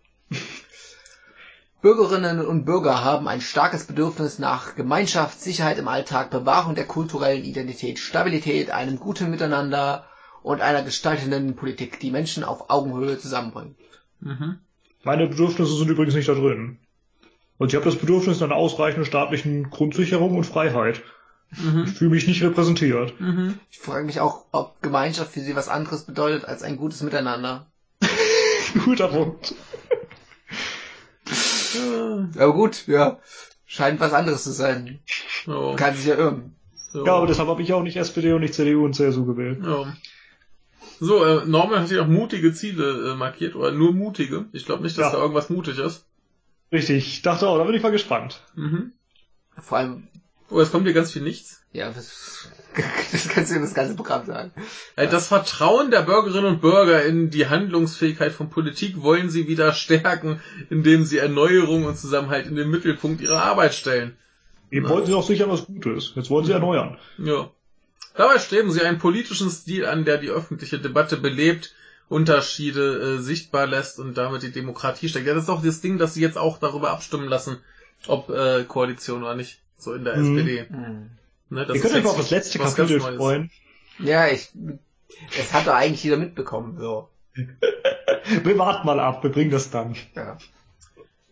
Bürgerinnen 1.81 2.45
und 2.45 2.67
Bürger 2.67 3.03
haben 3.03 3.27
ein 3.27 3.41
starkes 3.41 3.85
Bedürfnis 3.87 4.39
nach 4.39 4.75
Gemeinschaft, 4.75 5.41
Sicherheit 5.41 5.79
im 5.79 5.89
Alltag, 5.89 6.29
Bewahrung 6.31 6.75
der 6.75 6.87
kulturellen 6.87 7.43
Identität, 7.45 7.99
Stabilität, 7.99 8.71
einem 8.71 8.99
guten 8.99 9.31
Miteinander 9.31 10.05
und 10.43 10.61
einer 10.61 10.83
gestaltenden 10.83 11.55
Politik, 11.57 12.01
die 12.01 12.11
Menschen 12.11 12.45
auf 12.45 12.71
Augenhöhe 12.71 13.19
zusammenbringt. 13.19 13.77
Mhm. 14.21 14.59
meine 15.03 15.27
Bedürfnisse 15.27 15.75
sind 15.77 15.89
übrigens 15.89 16.15
nicht 16.15 16.29
da 16.29 16.35
drin. 16.35 16.79
Und 17.59 17.69
ich 17.69 17.75
habe 17.75 17.85
das 17.87 17.97
Bedürfnis 17.97 18.41
nach 18.41 18.49
einer 18.49 18.57
ausreichenden 18.57 19.05
staatlichen 19.07 19.71
Grundsicherung 19.71 20.37
und 20.37 20.45
Freiheit. 20.45 21.03
Ich 21.53 21.63
Mhm. 21.65 21.87
fühle 21.87 22.11
mich 22.11 22.27
nicht 22.27 22.43
repräsentiert. 22.43 23.19
Mhm. 23.21 23.59
Ich 23.71 23.79
frage 23.79 24.05
mich 24.05 24.21
auch, 24.21 24.45
ob 24.53 24.81
Gemeinschaft 24.83 25.33
für 25.33 25.41
sie 25.41 25.57
was 25.57 25.69
anderes 25.69 26.05
bedeutet 26.05 26.45
als 26.45 26.63
ein 26.63 26.77
gutes 26.77 27.03
Miteinander. 27.03 27.67
Guter 28.85 29.09
Punkt. 29.09 29.55
Aber 32.37 32.53
gut, 32.53 32.87
ja. 32.87 33.19
Scheint 33.67 34.01
was 34.01 34.13
anderes 34.13 34.45
zu 34.45 34.51
sein. 34.53 35.01
So, 35.47 35.75
Kann 35.77 35.95
sich 35.95 36.07
ja 36.07 36.17
irren. 36.17 36.55
so. 36.93 37.05
Ja, 37.07 37.15
aber 37.15 37.27
deshalb 37.27 37.49
habe 37.49 37.63
ich 37.63 37.73
auch 37.73 37.83
nicht 37.83 37.97
SPD 37.97 38.33
und 38.33 38.41
nicht 38.41 38.55
CDU 38.55 38.85
und 38.85 38.95
CSU 38.95 39.25
gewählt. 39.25 39.61
Ja. 39.65 39.93
So, 41.01 41.25
äh, 41.25 41.47
Norman 41.47 41.81
hat 41.81 41.89
hier 41.89 42.03
auch 42.03 42.07
mutige 42.07 42.53
Ziele 42.53 43.13
äh, 43.13 43.17
markiert, 43.17 43.57
oder 43.57 43.73
nur 43.73 43.93
mutige. 43.93 44.47
Ich 44.53 44.67
glaube 44.67 44.83
nicht, 44.83 44.97
dass 44.99 45.07
Ja. 45.07 45.13
da 45.13 45.19
irgendwas 45.23 45.51
mutig 45.51 45.79
ist. 45.79 46.07
Richtig, 46.71 47.07
ich 47.07 47.23
dachte 47.23 47.49
auch, 47.49 47.59
da 47.59 47.65
bin 47.65 47.75
ich 47.75 47.83
mal 47.83 47.91
gespannt. 47.91 48.43
Mhm. 48.55 48.93
Vor 49.61 49.79
allem, 49.79 50.09
Oh, 50.53 50.59
es 50.61 50.73
kommt 50.73 50.85
hier 50.85 50.95
ganz 50.95 51.13
viel 51.13 51.23
nichts. 51.23 51.63
Ja, 51.73 51.93
das, 51.93 52.51
das 53.13 53.29
kannst 53.29 53.53
du 53.53 53.55
in 53.57 53.63
das 53.63 53.73
ganze 53.73 53.95
Programm 53.95 54.27
sagen. 54.27 54.51
Äh, 54.97 55.07
Das 55.07 55.29
Vertrauen 55.29 55.93
der 55.93 56.03
Bürgerinnen 56.03 56.47
und 56.47 56.61
Bürger 56.61 57.05
in 57.05 57.31
die 57.31 57.47
Handlungsfähigkeit 57.47 58.33
von 58.33 58.51
Politik 58.51 59.01
wollen 59.01 59.31
sie 59.31 59.47
wieder 59.47 59.73
stärken, 59.73 60.41
indem 60.69 61.05
sie 61.05 61.19
Erneuerung 61.19 61.85
und 61.85 61.97
Zusammenhalt 61.97 62.47
in 62.47 62.57
den 62.57 62.69
Mittelpunkt 62.69 63.21
ihrer 63.21 63.45
Arbeit 63.45 63.75
stellen. 63.75 64.17
Eben 64.73 64.89
wollten 64.89 65.07
sie 65.07 65.15
auch 65.15 65.27
sicher 65.27 65.49
was 65.49 65.67
Gutes. 65.67 66.13
Jetzt 66.17 66.31
wollen 66.31 66.45
sie 66.45 66.53
erneuern. 66.53 66.99
Ja. 67.19 67.51
Dabei 68.17 68.39
streben 68.39 68.71
sie 68.71 68.83
einen 68.83 68.99
politischen 68.99 69.51
Stil 69.51 69.87
an, 69.87 70.05
der 70.05 70.19
die 70.19 70.31
öffentliche 70.31 70.79
Debatte 70.79 71.17
belebt, 71.17 71.75
Unterschiede 72.09 73.19
äh, 73.19 73.23
sichtbar 73.23 73.67
lässt 73.67 73.99
und 74.01 74.15
damit 74.19 74.43
die 74.43 74.51
Demokratie 74.53 75.09
stärkt. 75.09 75.29
Ja, 75.29 75.35
das 75.35 75.45
ist 75.45 75.51
auch 75.51 75.63
das 75.63 75.81
Ding, 75.81 75.99
dass 75.99 76.15
sie 76.15 76.21
jetzt 76.21 76.39
auch 76.39 76.59
darüber 76.59 76.91
abstimmen 76.91 77.29
lassen, 77.29 77.59
ob 78.09 78.29
äh, 78.31 78.65
Koalition 78.65 79.23
oder 79.23 79.35
nicht. 79.37 79.61
So 79.79 79.95
in 79.95 80.05
der 80.05 80.17
Mhm. 80.17 80.39
SPD. 80.39 80.67
Hm. 80.69 81.11
Ne, 81.51 81.67
das 81.67 81.69
Ihr 81.69 81.75
ist 81.77 81.83
könnt 81.83 81.95
euch 81.95 81.97
jetzt 81.99 82.05
mal 82.05 82.11
auf 82.11 82.17
das 82.17 82.31
letzte 82.31 82.59
Kapitel 82.59 83.01
freuen. 83.01 83.51
Ja, 83.99 84.29
ich, 84.29 84.51
es 85.39 85.53
hat 85.53 85.67
doch 85.67 85.75
eigentlich 85.75 86.03
jeder 86.05 86.17
mitbekommen, 86.17 86.79
so. 86.79 87.09
Wir 87.35 88.59
warten 88.59 88.87
mal 88.87 89.01
ab, 89.01 89.23
wir 89.23 89.31
bringen 89.31 89.51
das 89.51 89.71
dann. 89.71 89.97
Ja. 90.15 90.37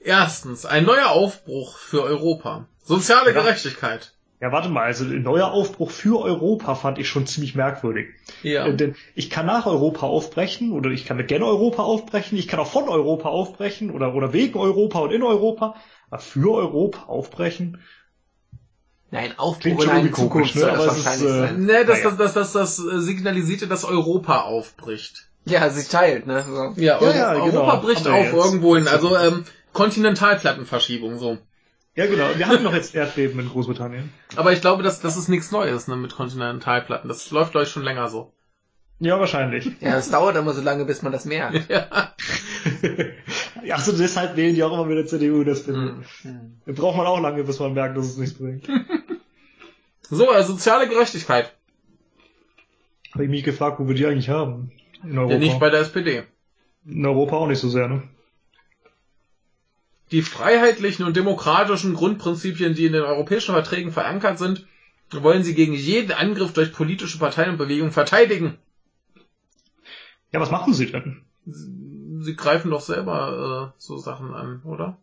Erstens, 0.00 0.64
ein 0.64 0.85
neuer 0.85 1.11
Aufbruch 1.11 1.76
für 1.76 2.02
Europa. 2.02 2.66
Soziale 2.85 3.35
Ja. 3.35 3.42
Gerechtigkeit. 3.42 4.12
Ja, 4.40 4.52
warte 4.52 4.68
mal, 4.68 4.85
also 4.85 5.04
ein 5.04 5.23
neuer 5.23 5.50
Aufbruch 5.50 5.90
für 5.90 6.21
Europa 6.21 6.76
fand 6.76 6.99
ich 6.99 7.09
schon 7.09 7.26
ziemlich 7.26 7.57
merkwürdig. 7.57 8.11
Ja. 8.45 8.66
Äh, 8.66 8.76
Denn 8.76 8.95
ich 9.16 9.30
kann 9.30 9.47
nach 9.47 9.66
Europa 9.66 10.07
aufbrechen 10.07 10.71
oder 10.73 10.90
ich 10.90 11.04
kann 11.04 11.16
mit 11.16 11.26
gen 11.26 11.42
Europa 11.42 11.83
aufbrechen, 11.83 12.38
ich 12.38 12.47
kann 12.47 12.61
auch 12.61 12.68
von 12.71 12.88
Europa 12.88 13.28
aufbrechen 13.30 13.90
oder, 13.90 14.14
oder 14.14 14.33
wegen 14.33 14.57
Europa 14.59 15.00
und 15.00 15.11
in 15.12 15.25
Europa, 15.25 15.75
aber 16.09 16.21
für 16.21 16.54
Europa 16.54 17.07
aufbrechen. 17.07 17.78
Nein, 19.11 19.33
Aufbruch 19.38 19.71
in 19.73 19.80
schon 19.80 19.90
eine 19.90 20.11
komisch, 20.11 20.52
Zukunft 20.52 20.54
ne? 20.54 20.61
soll 20.61 20.71
das 20.71 20.87
es 20.87 20.99
ist, 20.99 21.04
wahrscheinlich 21.07 21.30
äh, 21.30 21.38
sein. 21.38 21.64
Ne, 21.64 21.85
das, 21.85 21.99
Naja. 22.04 22.11
das, 22.11 22.35
das, 22.35 22.52
das, 22.52 22.76
das 22.76 22.78
äh, 22.87 23.00
signalisierte, 23.00 23.66
dass 23.66 23.85
Europa 23.85 24.42
aufbricht. 24.42 25.28
Ja, 25.47 25.68
sich 25.71 25.88
teilt, 25.88 26.26
ne? 26.26 26.45
So. 26.47 26.80
Ja, 26.80 27.00
Ja, 27.00 27.11
ja, 27.12 27.33
Euro- 27.33 27.47
genau. 27.47 27.61
Europa 27.64 27.76
bricht 27.76 28.07
auf 28.07 28.33
irgendwo 28.33 28.76
hin. 28.76 28.87
Also 28.87 29.16
ähm, 29.16 29.45
Kontinentalplattenverschiebung, 29.73 31.18
so. 31.18 31.38
Ja, 31.99 32.07
genau. 32.07 32.28
Wir 32.37 32.47
hatten 32.47 32.62
doch 32.62 32.75
jetzt 32.75 32.95
Erdbeben 32.95 33.40
in 33.40 33.49
Großbritannien. 33.49 34.12
Aber 34.37 34.52
ich 34.52 34.61
glaube, 34.61 34.85
das, 34.85 35.00
das 35.00 35.17
ist 35.17 35.26
nichts 35.26 35.50
Neues 35.50 35.88
ne, 35.88 35.97
mit 35.97 36.14
Kontinentalplatten. 36.14 37.09
Das 37.09 37.28
läuft, 37.33 37.50
glaube 37.50 37.64
ich, 37.64 37.73
schon 37.73 37.83
länger 37.83 38.07
so. 38.07 38.33
Ja, 39.00 39.19
wahrscheinlich. 39.19 39.69
Ja, 39.81 39.97
es 39.97 40.09
dauert 40.09 40.37
immer 40.37 40.52
so 40.52 40.62
lange, 40.62 40.85
bis 40.85 41.02
man 41.02 41.11
das 41.11 41.25
merkt. 41.25 41.69
Ja. 41.69 42.14
ja, 43.64 43.75
also 43.76 43.97
deshalb 43.97 44.37
wählen 44.37 44.55
die 44.55 44.62
auch 44.62 44.73
immer 44.73 44.88
wieder 44.88 45.07
CDU, 45.07 45.43
das 45.43 45.62
finde 45.62 45.97
ich. 46.02 46.25
Hm. 46.25 46.61
Da 46.67 46.73
braucht 46.73 46.97
man 46.97 47.07
auch 47.07 47.21
lange, 47.21 47.43
bis 47.43 47.59
man 47.59 47.73
merkt, 47.73 47.97
dass 47.97 48.07
es 48.07 48.17
nichts 48.17 48.38
bringt. 48.38 48.69
So, 50.11 50.33
äh, 50.33 50.43
soziale 50.43 50.88
Gerechtigkeit. 50.88 51.52
Habe 53.12 53.25
ich 53.25 53.31
mich 53.31 53.45
gefragt, 53.45 53.78
wo 53.78 53.88
wir 53.88 53.95
die 53.95 54.07
eigentlich 54.07 54.31
haben. 54.31 54.73
In 55.02 55.19
Europa. 55.19 55.35
Ja, 55.35 55.38
nicht 55.38 55.61
bei 55.61 55.69
der 55.69 55.81
SPD. 55.81 56.23
in 56.87 57.05
Europa 57.05 57.37
auch 57.37 57.47
nicht 57.47 57.59
so 57.59 57.69
sehr, 57.69 57.88
ne? 57.88 58.02
Die 60.10 60.22
freiheitlichen 60.22 61.04
und 61.04 61.16
demokratischen 61.16 61.94
Grundprinzipien, 61.94 62.74
die 62.74 62.86
in 62.86 62.92
den 62.92 63.02
europäischen 63.02 63.52
Verträgen 63.52 63.92
verankert 63.92 64.38
sind, 64.38 64.66
wollen 65.10 65.42
sie 65.42 65.54
gegen 65.54 65.74
jeden 65.74 66.12
Angriff 66.12 66.52
durch 66.52 66.72
politische 66.72 67.18
Parteien 67.18 67.50
und 67.50 67.58
Bewegungen 67.58 67.92
verteidigen. 67.92 68.58
Ja, 70.32 70.40
was 70.40 70.50
machen 70.50 70.74
sie 70.74 70.86
denn? 70.86 71.22
Sie 71.46 72.36
greifen 72.36 72.70
doch 72.70 72.80
selber 72.80 73.72
äh, 73.74 73.78
so 73.78 73.96
Sachen 73.96 74.34
an, 74.34 74.62
oder? 74.64 74.98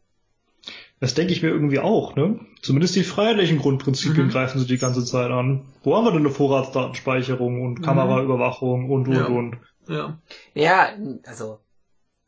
Das 1.00 1.14
denke 1.14 1.34
ich 1.34 1.42
mir 1.42 1.50
irgendwie 1.50 1.80
auch, 1.80 2.16
ne? 2.16 2.40
Zumindest 2.62 2.96
die 2.96 3.04
freiheitlichen 3.04 3.60
Grundprinzipien 3.60 4.28
Mhm. 4.28 4.32
greifen 4.32 4.60
sie 4.60 4.66
die 4.66 4.78
ganze 4.78 5.04
Zeit 5.04 5.30
an. 5.30 5.66
Wo 5.84 5.96
haben 5.96 6.06
wir 6.06 6.12
denn 6.12 6.22
eine 6.22 6.32
Vorratsdatenspeicherung 6.32 7.62
und 7.62 7.82
Kameraüberwachung 7.82 8.90
und, 8.90 9.08
und, 9.08 9.16
Ja. 9.16 9.26
und? 9.26 9.58
Ja. 9.88 10.20
Ja, 10.54 10.90
also, 11.26 11.60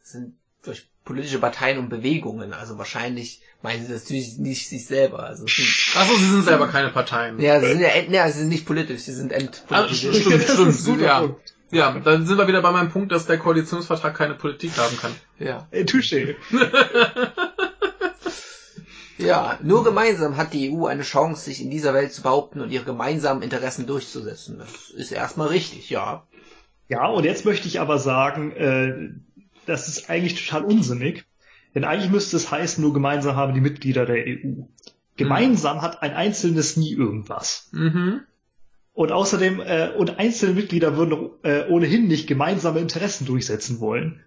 sind 0.02 0.36
durch 0.64 0.90
politische 1.08 1.40
Parteien 1.40 1.80
und 1.80 1.90
Bewegungen, 1.90 2.54
also 2.54 2.78
wahrscheinlich 2.78 3.42
meinen 3.64 3.86
sie 3.86 3.92
das 3.94 4.04
natürlich 4.04 4.38
nicht 4.38 4.70
sich 4.70 4.86
selber. 4.86 5.24
Also, 5.24 5.46
Achso, 5.96 6.16
sie 6.18 6.30
sind 6.30 6.44
selber 6.44 6.68
keine 6.68 6.90
Parteien. 6.90 7.40
ja, 7.40 7.60
sie 7.60 7.68
sind 7.68 7.80
ja, 7.82 7.88
ja, 8.10 8.30
sie 8.30 8.40
sind 8.40 8.50
nicht 8.50 8.66
politisch, 8.68 9.02
sie 9.02 9.14
sind 9.14 9.34
Ah, 9.34 9.38
entpolitisiert. 9.38 10.16
stimmt, 10.16 10.44
stimmt, 10.76 10.86
guter 10.86 11.06
ja. 11.06 11.20
Punkt. 11.22 11.54
Ja, 11.72 12.00
dann 12.00 12.26
sind 12.26 12.38
wir 12.38 12.48
wieder 12.48 12.62
bei 12.62 12.72
meinem 12.72 12.90
Punkt, 12.92 13.12
dass 13.12 13.26
der 13.26 13.38
Koalitionsvertrag 13.40 14.16
keine 14.16 14.36
Politik 14.36 14.78
haben 14.78 14.98
kann. 14.98 15.12
Ja. 15.40 15.68
Äh, 15.72 15.84
Touché. 15.84 16.36
Ja, 19.20 19.58
nur 19.64 19.84
gemeinsam 19.84 20.38
hat 20.38 20.54
die 20.54 20.72
EU 20.72 20.86
eine 20.86 21.02
Chance, 21.02 21.46
sich 21.46 21.64
in 21.64 21.72
dieser 21.72 21.92
Welt 21.96 22.14
zu 22.14 22.22
behaupten 22.22 22.62
und 22.62 22.70
ihre 22.70 22.84
gemeinsamen 22.86 23.42
Interessen 23.42 23.88
durchzusetzen. 23.88 24.60
Das 24.60 24.92
ist 24.92 25.12
erstmal 25.12 25.48
richtig, 25.48 25.90
ja. 25.90 26.28
Ja, 26.88 27.08
und 27.08 27.24
jetzt 27.24 27.44
möchte 27.44 27.68
ich 27.68 27.80
aber 27.80 27.98
sagen, 27.98 28.52
äh, 28.52 29.10
das 29.68 29.88
ist 29.88 30.10
eigentlich 30.10 30.46
total 30.46 30.66
unsinnig. 30.66 31.26
Denn 31.76 31.84
eigentlich 31.84 32.12
müsste 32.12 32.38
es 32.38 32.50
heißen, 32.52 32.84
nur 32.84 32.94
gemeinsam 32.94 33.36
haben 33.36 33.54
die 33.54 33.62
Mitglieder 33.62 34.06
der 34.06 34.26
EU. 34.26 34.64
Gemeinsam 35.16 35.82
hat 35.82 36.02
ein 36.02 36.14
Einzelnes 36.14 36.78
nie 36.78 36.94
irgendwas. 36.94 37.70
Mhm. 37.72 38.22
Und 38.94 39.12
außerdem, 39.12 39.60
äh, 39.60 39.90
und 39.92 40.18
einzelne 40.20 40.54
Mitglieder 40.56 40.98
würden 40.98 41.10
doch, 41.12 41.32
äh, 41.44 41.68
ohnehin 41.70 42.08
nicht 42.08 42.28
gemeinsame 42.28 42.80
Interessen 42.80 43.26
durchsetzen 43.26 43.80
wollen. 43.80 44.24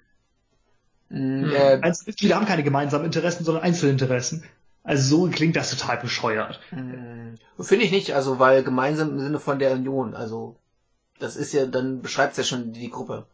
Mm, 1.09 1.45
Hm. 1.45 1.51
Äh, 1.53 1.81
Einzelne 1.83 2.09
Mitglieder 2.09 2.37
haben 2.37 2.47
keine 2.47 2.63
gemeinsamen 2.63 3.07
Interessen, 3.07 3.45
sondern 3.45 3.65
Einzelinteressen. 3.65 4.45
Also 4.83 5.27
so 5.27 5.31
klingt 5.31 5.57
das 5.57 5.71
total 5.71 5.99
bescheuert. 5.99 6.61
mm, 6.71 7.35
Finde 7.61 7.85
ich 7.85 7.91
nicht, 7.93 8.13
also 8.15 8.39
weil 8.39 8.63
gemeinsam 8.63 9.11
im 9.11 9.21
Sinne 9.21 9.41
von 9.41 9.59
der 9.59 9.73
Union, 9.73 10.15
also 10.15 10.57
das 11.19 11.37
ist 11.37 11.53
ja, 11.53 11.67
dann 11.67 12.03
beschreibt 12.03 12.33
es 12.33 12.39
ja 12.39 12.45
schon 12.45 12.73
die 12.73 12.91
Gruppe. 12.91 13.27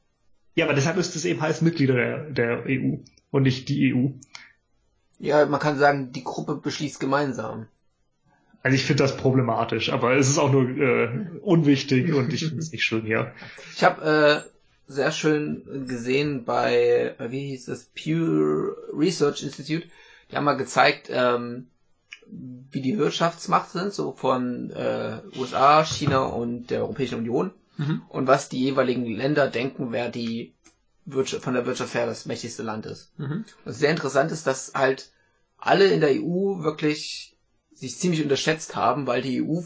Ja, 0.56 0.64
aber 0.64 0.74
deshalb 0.74 0.96
müsste 0.96 1.18
es 1.18 1.24
eben 1.26 1.40
heißen 1.40 1.64
Mitglieder 1.66 1.94
der, 1.94 2.30
der 2.30 2.64
EU 2.66 2.96
und 3.30 3.42
nicht 3.42 3.68
die 3.68 3.94
EU. 3.94 4.08
Ja, 5.18 5.44
man 5.46 5.60
kann 5.60 5.78
sagen, 5.78 6.12
die 6.12 6.24
Gruppe 6.24 6.56
beschließt 6.56 6.98
gemeinsam. 6.98 7.66
Also 8.62 8.74
ich 8.74 8.84
finde 8.84 9.02
das 9.04 9.16
problematisch, 9.16 9.92
aber 9.92 10.16
es 10.16 10.28
ist 10.28 10.38
auch 10.38 10.50
nur 10.50 10.68
äh, 10.68 11.08
unwichtig 11.42 12.12
und 12.14 12.32
ich 12.32 12.40
finde 12.46 12.58
es 12.58 12.72
nicht 12.72 12.84
schön 12.84 13.02
hier. 13.04 13.32
Ich 13.74 13.84
habe 13.84 14.44
äh, 14.48 14.50
sehr 14.92 15.12
schön 15.12 15.86
gesehen 15.86 16.44
bei, 16.44 17.14
äh, 17.18 17.30
wie 17.30 17.48
hieß 17.48 17.66
das, 17.66 17.84
Pew 17.94 18.72
Research 18.92 19.42
Institute, 19.42 19.86
die 20.30 20.36
haben 20.36 20.44
mal 20.44 20.54
gezeigt, 20.56 21.08
ähm, 21.12 21.66
wie 22.70 22.80
die 22.80 22.98
Wirtschaftsmacht 22.98 23.70
sind, 23.70 23.92
so 23.92 24.12
von 24.12 24.70
äh, 24.70 25.20
USA, 25.38 25.84
China 25.84 26.24
und 26.24 26.70
der 26.70 26.80
Europäischen 26.80 27.18
Union 27.18 27.52
Mhm. 27.78 28.02
und 28.08 28.26
was 28.26 28.48
die 28.48 28.60
jeweiligen 28.62 29.06
Länder 29.06 29.48
denken, 29.48 29.92
wer 29.92 30.08
die 30.08 30.54
Wirtschaft, 31.04 31.44
von 31.44 31.54
der 31.54 31.66
Wirtschaft 31.66 31.94
her 31.94 32.06
das 32.06 32.26
mächtigste 32.26 32.62
Land 32.62 32.86
ist. 32.86 33.12
Mhm. 33.18 33.44
Was 33.64 33.78
sehr 33.78 33.90
interessant 33.90 34.32
ist, 34.32 34.46
dass 34.46 34.72
halt 34.74 35.10
alle 35.58 35.86
in 35.86 36.00
der 36.00 36.10
EU 36.22 36.62
wirklich 36.62 37.36
sich 37.74 37.98
ziemlich 37.98 38.22
unterschätzt 38.22 38.74
haben, 38.74 39.06
weil 39.06 39.20
die 39.22 39.42
EU 39.42 39.60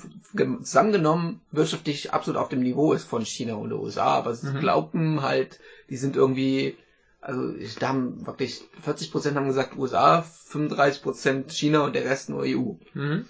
zusammengenommen 0.63 1.41
wirtschaftlich 1.53 2.13
absolut 2.13 2.41
auf 2.41 2.49
dem 2.49 2.61
Niveau 2.61 2.93
ist 2.93 3.05
von 3.05 3.25
China 3.25 3.55
und 3.55 3.71
den 3.71 3.79
USA, 3.79 4.17
aber 4.17 4.35
sie 4.35 4.49
Mhm. 4.51 4.59
glauben 4.61 5.23
halt, 5.23 5.61
die 5.91 5.97
sind 5.97 6.17
irgendwie, 6.17 6.77
also 7.21 7.53
da 7.79 7.89
haben 7.89 8.27
wirklich 8.27 8.63
40 8.83 9.13
Prozent 9.13 9.37
haben 9.37 9.47
gesagt 9.47 9.77
USA, 9.77 10.23
35 10.23 11.03
Prozent 11.03 11.53
China 11.53 11.85
und 11.85 11.95
der 11.95 12.05
Rest 12.05 12.29
nur 12.31 12.43
EU. 12.43 12.73
Mhm. 12.95 13.27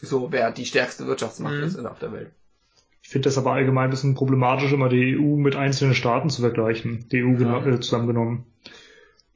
So 0.00 0.32
wer 0.32 0.50
die 0.52 0.66
stärkste 0.66 1.06
Wirtschaftsmacht 1.06 1.54
Mhm. 1.54 1.62
ist 1.64 1.78
auf 1.78 1.98
der 1.98 2.12
Welt. 2.12 2.32
Ich 3.06 3.12
finde 3.12 3.26
das 3.28 3.38
aber 3.38 3.52
allgemein 3.52 3.84
ein 3.84 3.90
bisschen 3.90 4.16
problematisch, 4.16 4.72
immer 4.72 4.88
die 4.88 5.16
EU 5.16 5.36
mit 5.36 5.54
einzelnen 5.54 5.94
Staaten 5.94 6.28
zu 6.28 6.40
vergleichen. 6.40 7.06
Die 7.12 7.22
EU 7.22 7.40
Ja. 7.40 7.64
äh, 7.64 7.78
zusammengenommen. 7.78 8.46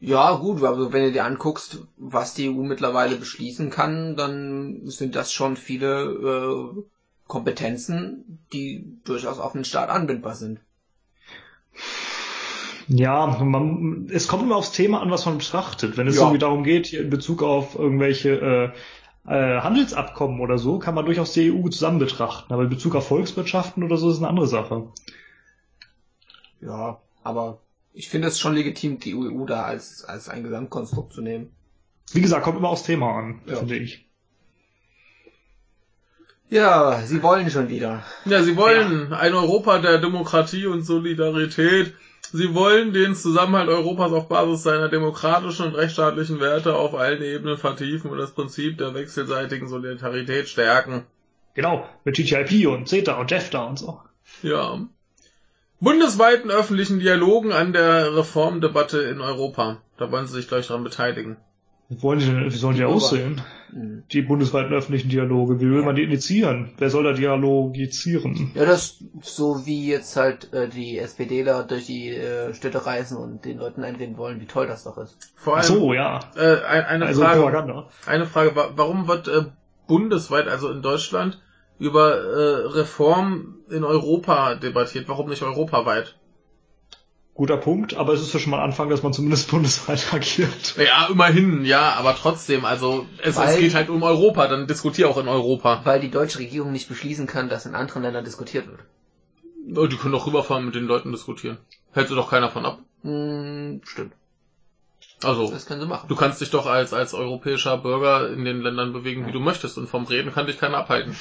Ja, 0.01 0.35
gut, 0.35 0.65
aber 0.65 0.93
wenn 0.93 1.05
du 1.05 1.13
dir 1.13 1.25
anguckst, 1.25 1.87
was 1.97 2.35
die 2.35 2.49
EU 2.49 2.65
mittlerweile 2.65 3.15
beschließen 3.15 3.71
kann, 3.71 4.17
dann 4.17 4.81
sind 4.87 5.15
das 5.15 5.33
schon 5.33 5.57
viele 5.57 6.03
äh, 6.77 6.83
Kompetenzen, 7.29 8.41
die 8.53 8.99
durchaus 9.05 9.39
auf 9.39 9.55
einen 9.55 9.65
Staat 9.65 9.89
anbindbar 9.89 10.35
sind. 10.35 10.59
Ja, 12.89 13.39
man, 13.45 14.09
es 14.13 14.27
kommt 14.27 14.43
immer 14.43 14.57
aufs 14.57 14.73
Thema 14.73 15.01
an, 15.01 15.13
was 15.13 15.27
man 15.27 15.39
betrachtet. 15.39 15.97
Wenn 15.97 16.09
es 16.09 16.17
Ja. 16.17 16.23
irgendwie 16.23 16.41
darum 16.41 16.65
geht, 16.65 16.87
hier 16.87 17.03
in 17.03 17.11
Bezug 17.11 17.45
auf 17.45 17.77
irgendwelche 17.79 18.31
äh, 18.31 18.71
äh, 19.27 19.61
Handelsabkommen 19.61 20.41
oder 20.41 20.59
so, 20.59 20.79
kann 20.79 20.95
man 20.95 21.05
durchaus 21.05 21.33
die 21.33 21.53
EU 21.53 21.69
zusammen 21.69 21.99
betrachten. 21.99 22.53
Aber 22.53 22.63
in 22.63 22.71
Bezug 22.71 22.95
auf 22.95 23.09
Volkswirtschaften 23.09 23.83
oder 23.83 23.97
so 23.97 24.11
ist 24.11 24.19
eine 24.19 24.29
andere 24.29 24.47
Sache. 24.47 24.89
Ja, 26.61 27.01
aber 27.23 27.59
ich 27.93 28.09
finde 28.09 28.29
es 28.29 28.39
schon 28.39 28.55
legitim, 28.55 28.99
die 28.99 29.15
EU 29.15 29.45
da 29.47 29.65
als, 29.65 30.05
als 30.05 30.29
ein 30.29 30.43
Gesamtkonstrukt 30.43 31.13
zu 31.13 31.23
nehmen. 31.23 31.51
Wie 32.13 32.21
gesagt, 32.21 32.45
kommt 32.45 32.59
immer 32.59 32.69
aufs 32.71 32.83
Thema 32.83 33.13
an, 33.19 33.41
Ja. 33.47 33.57
finde 33.57 33.77
ich. 33.77 34.07
Ja, 36.49 37.01
sie 37.03 37.23
wollen 37.23 37.49
schon 37.49 37.69
wieder. 37.69 38.03
Ja, 38.25 38.43
sie 38.43 38.57
wollen 38.57 39.13
ein 39.13 39.35
Europa 39.35 39.79
der 39.79 39.99
Demokratie 39.99 40.67
und 40.67 40.83
Solidarität. 40.83 41.95
Sie 42.33 42.55
wollen 42.55 42.93
den 42.93 43.17
Zusammenhalt 43.17 43.69
Europas 43.69 44.13
auf 44.13 44.29
Basis 44.29 44.63
seiner 44.63 44.89
demokratischen 44.89 45.67
und 45.67 45.75
rechtsstaatlichen 45.75 46.39
Werte 46.39 46.77
auf 46.77 46.95
allen 46.95 47.23
Ebenen 47.23 47.59
vertiefen 47.59 48.09
und 48.11 48.19
das 48.19 48.31
Prinzip 48.31 48.79
der 48.79 48.95
wechselseitigen 48.95 49.67
Solidarität 49.69 50.49
stärken. 50.49 51.07
Genau, 51.55 51.89
mit 52.05 52.15
TTIP 52.15 52.69
und 52.69 52.89
CETA 52.89 53.15
und 53.19 53.31
JEFTA 53.33 53.65
und 53.65 53.79
so. 53.81 54.01
Ja. 54.43 54.81
Bundesweiten 55.81 56.53
öffentlichen 56.53 57.01
Dialogen 57.01 57.51
an 57.53 57.73
der 57.73 58.15
Reformdebatte 58.15 59.01
in 59.03 59.21
Europa. 59.21 59.83
Da 59.97 60.13
wollen 60.13 60.29
Sie 60.29 60.35
sich 60.35 60.47
gleich 60.47 60.69
dran 60.69 60.85
beteiligen. 60.85 61.37
Wie 61.91 62.01
wollen 62.03 62.21
die 62.21 62.27
denn, 62.27 62.45
wie 62.45 62.57
sollen 62.57 62.77
die 62.77 62.85
aussehen? 62.85 63.43
Mhm. 63.73 64.05
Die 64.13 64.23
bundesweiten 64.23 64.73
öffentlichen 64.73 65.09
Dialoge. 65.09 65.59
Wie 65.59 65.69
will 65.69 65.81
ja. 65.81 65.85
man 65.85 65.97
die 65.97 66.05
initiieren? 66.05 66.71
Wer 66.79 66.89
soll 66.89 67.03
da 67.03 67.13
dialogizieren? 67.13 68.53
Ja, 68.55 68.65
das 68.65 69.03
so 69.23 69.67
wie 69.67 69.89
jetzt 69.89 70.17
halt 70.17 70.53
äh, 70.53 70.69
die 70.69 70.99
SPDler 70.99 71.65
durch 71.65 71.87
die 71.87 72.11
äh, 72.11 72.55
Städte 72.55 72.87
reisen 72.87 73.17
und 73.17 73.45
den 73.45 73.59
Leuten 73.59 73.83
einreden 73.83 74.17
wollen, 74.19 74.41
wie 74.41 74.47
toll 74.47 74.69
das 74.69 74.85
doch 74.85 74.99
ist. 74.99 75.17
Vor 75.35 75.57
allem, 75.57 75.65
Ach 75.65 75.69
so, 75.69 75.93
ja. 75.93 76.21
Äh, 76.37 76.63
eine 76.65 77.07
also 77.07 77.23
Frage. 77.23 77.41
Propaganda. 77.41 77.89
Eine 78.07 78.27
Frage, 78.27 78.53
warum 78.55 79.09
wird 79.09 79.27
äh, 79.27 79.47
bundesweit, 79.89 80.47
also 80.47 80.71
in 80.71 80.83
Deutschland, 80.83 81.43
über 81.81 82.15
äh, 82.15 82.67
Reform 82.69 83.57
in 83.69 83.83
Europa 83.83 84.55
debattiert? 84.55 85.09
Warum 85.09 85.29
nicht 85.29 85.43
europaweit? 85.43 86.20
Guter 87.41 87.57
Punkt, 87.57 87.95
aber 87.95 88.13
es 88.13 88.21
ist 88.21 88.35
ja 88.35 88.39
schon 88.39 88.51
mal 88.51 88.63
Anfang, 88.63 88.91
dass 88.91 89.03
man 89.03 89.15
zumindest 89.15 89.51
bundesweit 89.51 90.13
agiert. 90.13 90.77
Ja, 90.77 91.09
immerhin, 91.11 91.65
ja, 91.65 91.95
aber 91.95 92.15
trotzdem, 92.15 92.67
also 92.67 93.07
es, 93.23 93.37
weil, 93.37 93.55
es 93.55 93.59
geht 93.59 93.75
halt 93.75 93.89
um 93.89 94.03
Europa, 94.03 94.47
dann 94.47 94.67
diskutier 94.67 95.09
auch 95.09 95.17
in 95.17 95.27
Europa. 95.27 95.81
Weil 95.85 96.01
die 96.01 96.11
deutsche 96.11 96.39
Regierung 96.39 96.71
nicht 96.71 96.87
beschließen 96.87 97.27
kann, 97.27 97.49
dass 97.49 97.65
in 97.65 97.75
anderen 97.75 98.03
Ländern 98.03 98.27
diskutiert 98.27 98.67
wird. 98.67 98.81
Oh, 99.75 99.87
die 99.87 99.97
können 99.97 100.13
doch 100.13 100.27
rüberfahren 100.27 100.67
mit 100.67 100.75
den 100.75 100.85
Leuten 100.85 101.13
diskutieren. 101.13 101.57
Hält 101.93 102.09
sie 102.09 102.15
doch 102.15 102.29
keiner 102.29 102.51
von 102.51 102.67
ab. 102.67 102.81
Hm, 103.05 103.81
stimmt. 103.85 104.13
Also, 105.25 105.51
das 105.51 105.65
können 105.65 105.81
sie 105.81 105.87
machen. 105.87 106.09
du 106.09 106.17
kannst 106.17 106.43
dich 106.43 106.51
doch 106.51 106.67
als, 106.67 106.93
als 106.93 107.15
europäischer 107.15 107.79
Bürger 107.79 108.29
in 108.29 108.45
den 108.45 108.61
Ländern 108.61 108.93
bewegen, 108.93 109.27
wie 109.27 109.33
du 109.33 109.41
möchtest 109.41 109.79
und 109.79 109.87
vom 109.87 110.05
Reden 110.05 110.31
kann 110.31 110.47
dich 110.47 110.59
keiner 110.59 110.77
abhalten. 110.77 111.17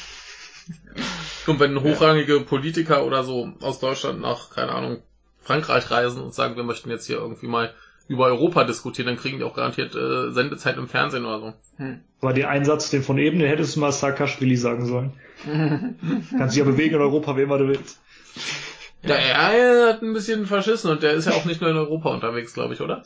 und 1.47 1.61
wenn 1.61 1.79
hochrangige 1.81 2.41
Politiker 2.41 3.05
oder 3.05 3.23
so 3.23 3.53
aus 3.61 3.79
Deutschland 3.79 4.19
nach, 4.19 4.49
keine 4.49 4.73
Ahnung, 4.73 5.01
Frankreich 5.49 5.89
reisen 5.89 6.21
und 6.21 6.35
sagen, 6.35 6.55
wir 6.57 6.63
möchten 6.63 6.91
jetzt 6.91 7.07
hier 7.07 7.17
irgendwie 7.17 7.47
mal 7.47 7.73
über 8.07 8.27
Europa 8.27 8.65
diskutieren, 8.65 9.07
dann 9.07 9.17
kriegen 9.17 9.39
die 9.39 9.43
auch 9.43 9.55
garantiert 9.55 9.95
äh, 9.95 10.31
Sendezeit 10.31 10.77
im 10.77 10.87
Fernsehen 10.87 11.25
oder 11.25 11.39
so. 11.39 11.53
Hm. 11.77 12.01
Aber 12.21 12.33
den 12.33 12.45
Einsatz, 12.45 12.91
den 12.91 13.01
von 13.01 13.17
eben, 13.17 13.39
den 13.39 13.47
hättest 13.47 13.75
du 13.75 13.79
mal 13.79 13.91
Saakashvili 13.91 14.57
sagen 14.57 14.85
sollen. 14.85 15.13
Kannst 16.37 16.55
dich 16.55 16.63
ja 16.63 16.69
bewegen 16.69 16.95
in 16.95 17.01
Europa, 17.01 17.35
wie 17.35 17.41
immer 17.41 17.57
du 17.57 17.67
willst. 17.67 17.99
Ja, 19.01 19.15
er 19.15 19.93
hat 19.93 20.03
ein 20.03 20.13
bisschen 20.13 20.45
verschissen 20.45 20.91
und 20.91 21.01
der 21.01 21.13
ist 21.13 21.25
ja 21.25 21.33
auch 21.33 21.45
nicht 21.45 21.61
nur 21.61 21.71
in 21.71 21.77
Europa 21.77 22.09
unterwegs, 22.09 22.53
glaube 22.53 22.75
ich, 22.75 22.81
oder? 22.81 23.03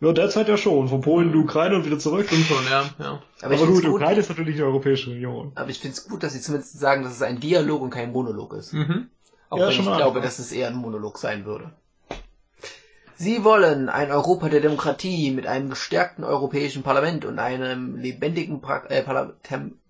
Ja, 0.00 0.12
derzeit 0.12 0.48
ja 0.48 0.56
schon. 0.56 0.88
Von 0.88 1.00
Polen 1.00 1.28
in 1.28 1.32
die 1.32 1.38
Ukraine 1.38 1.74
und 1.74 1.84
wieder 1.84 1.98
zurück. 1.98 2.26
Stimmt 2.26 2.46
schon, 2.46 2.64
ja. 2.70 2.88
ja. 2.98 3.22
Aber, 3.42 3.54
aber 3.54 3.66
gut, 3.66 3.82
die 3.82 3.88
Ukraine 3.88 4.20
ist 4.20 4.28
natürlich 4.28 4.56
die 4.56 4.62
Europäische 4.62 5.10
Union. 5.10 5.52
Aber 5.56 5.68
ich 5.68 5.80
finde 5.80 5.96
es 5.96 6.08
gut, 6.08 6.22
dass 6.22 6.32
sie 6.32 6.40
zumindest 6.40 6.78
sagen, 6.78 7.02
dass 7.02 7.12
es 7.12 7.22
ein 7.22 7.40
Dialog 7.40 7.82
und 7.82 7.90
kein 7.90 8.12
Monolog 8.12 8.54
ist. 8.54 8.72
Mhm. 8.72 9.08
Auch 9.50 9.58
ja, 9.58 9.68
wenn 9.68 9.80
ich 9.80 9.82
glaube, 9.82 10.20
dass 10.20 10.38
es 10.38 10.52
eher 10.52 10.68
ein 10.68 10.76
Monolog 10.76 11.18
sein 11.18 11.44
würde. 11.44 11.72
Sie 13.16 13.44
wollen 13.44 13.90
ein 13.90 14.10
Europa 14.10 14.48
der 14.48 14.60
Demokratie 14.60 15.30
mit 15.30 15.46
einem 15.46 15.68
gestärkten 15.68 16.24
Europäischen 16.24 16.82
Parlament 16.82 17.26
und 17.26 17.38
einem 17.38 17.96
lebendigen 17.96 18.62
pra 18.62 18.84
äh, 18.88 19.02
Parla 19.02 19.34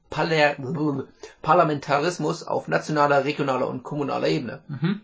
Parla 0.08 0.56
Parlamentarismus 1.42 2.42
auf 2.42 2.66
nationaler, 2.66 3.24
regionaler 3.24 3.68
und 3.68 3.84
kommunaler 3.84 4.26
Ebene. 4.26 4.60
Mhm. 4.66 5.02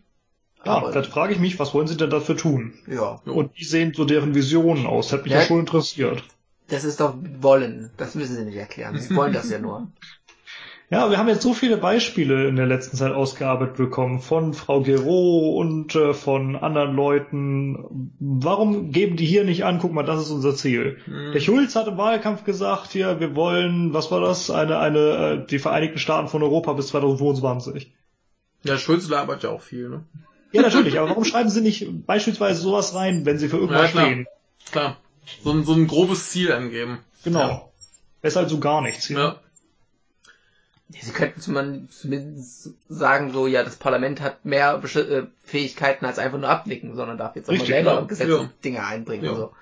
Ja, 0.64 0.72
Aber, 0.72 0.90
dann 0.90 1.04
frage 1.04 1.34
ich 1.34 1.38
mich, 1.38 1.60
was 1.60 1.72
wollen 1.74 1.86
Sie 1.86 1.96
denn 1.96 2.10
dafür 2.10 2.36
tun? 2.36 2.74
Ja. 2.88 3.20
Und 3.26 3.56
wie 3.56 3.64
sehen 3.64 3.92
so 3.94 4.04
deren 4.04 4.34
Visionen 4.34 4.86
aus? 4.86 5.12
Hat 5.12 5.22
mich 5.22 5.32
ja, 5.32 5.40
ja 5.40 5.46
schon 5.46 5.60
interessiert. 5.60 6.24
Das 6.66 6.82
ist 6.82 6.98
doch 6.98 7.14
wollen. 7.40 7.90
Das 7.96 8.16
müssen 8.16 8.34
Sie 8.34 8.44
nicht 8.44 8.56
erklären. 8.56 8.98
Sie 8.98 9.14
wollen 9.14 9.32
das 9.32 9.50
ja 9.50 9.60
nur. 9.60 9.86
Ja, 10.88 11.10
wir 11.10 11.18
haben 11.18 11.28
jetzt 11.28 11.42
so 11.42 11.52
viele 11.52 11.78
Beispiele 11.78 12.46
in 12.46 12.54
der 12.54 12.66
letzten 12.66 12.96
Zeit 12.96 13.12
ausgearbeitet 13.12 13.76
bekommen 13.76 14.20
von 14.20 14.54
Frau 14.54 14.82
Gero 14.82 15.56
und 15.58 15.96
äh, 15.96 16.14
von 16.14 16.54
anderen 16.54 16.94
Leuten. 16.94 18.12
Warum 18.20 18.92
geben 18.92 19.16
die 19.16 19.26
hier 19.26 19.42
nicht 19.42 19.64
an? 19.64 19.80
Guck 19.80 19.92
mal, 19.92 20.04
das 20.04 20.22
ist 20.22 20.30
unser 20.30 20.54
Ziel. 20.54 20.98
Mhm. 21.06 21.32
Der 21.32 21.40
Schulz 21.40 21.74
hat 21.74 21.88
im 21.88 21.98
Wahlkampf 21.98 22.44
gesagt, 22.44 22.92
hier, 22.92 23.18
wir 23.18 23.34
wollen, 23.34 23.94
was 23.94 24.12
war 24.12 24.20
das? 24.20 24.48
Eine, 24.48 24.78
eine, 24.78 24.98
äh, 24.98 25.46
die 25.46 25.58
Vereinigten 25.58 25.98
Staaten 25.98 26.28
von 26.28 26.44
Europa 26.44 26.72
bis 26.74 26.88
2025. 26.88 27.92
Ja, 28.62 28.78
Schulz 28.78 29.08
labert 29.08 29.42
ja 29.42 29.50
auch 29.50 29.62
viel, 29.62 29.88
ne? 29.88 30.04
Ja, 30.52 30.62
natürlich, 30.62 30.98
aber 30.98 31.10
warum 31.10 31.24
schreiben 31.24 31.50
sie 31.50 31.60
nicht 31.60 32.06
beispielsweise 32.06 32.60
sowas 32.60 32.94
rein, 32.94 33.26
wenn 33.26 33.38
sie 33.38 33.48
für 33.48 33.56
irgendwas 33.56 33.82
ja, 33.82 33.88
klar. 33.88 34.04
stehen? 34.06 34.26
Klar. 34.70 34.96
So 35.42 35.50
ein, 35.50 35.64
so 35.64 35.72
ein 35.72 35.88
grobes 35.88 36.30
Ziel 36.30 36.52
angeben. 36.52 37.00
Genau. 37.24 37.40
Ja. 37.40 37.62
Besser 38.22 38.40
als 38.40 38.50
so 38.50 38.60
gar 38.60 38.80
nichts 38.82 39.06
hier. 39.06 39.18
Ja. 39.18 39.40
Sie 40.88 41.10
könnten 41.10 41.40
zumindest 41.40 42.74
sagen, 42.88 43.32
so, 43.32 43.48
ja, 43.48 43.64
das 43.64 43.76
Parlament 43.76 44.20
hat 44.20 44.44
mehr 44.44 44.80
äh, 44.94 45.22
Fähigkeiten 45.42 46.04
als 46.04 46.18
einfach 46.18 46.38
nur 46.38 46.48
abnicken, 46.48 46.94
sondern 46.94 47.18
darf 47.18 47.34
jetzt 47.34 47.48
auch 47.48 47.52
Richtig, 47.52 47.70
mal 47.70 47.74
selber 47.74 47.92
ja, 47.92 48.00
Gesetze 48.02 48.30
ja. 48.30 48.50
Dinge 48.64 48.86
einbringen. 48.86 49.24
Ja. 49.24 49.34
So. 49.34 49.52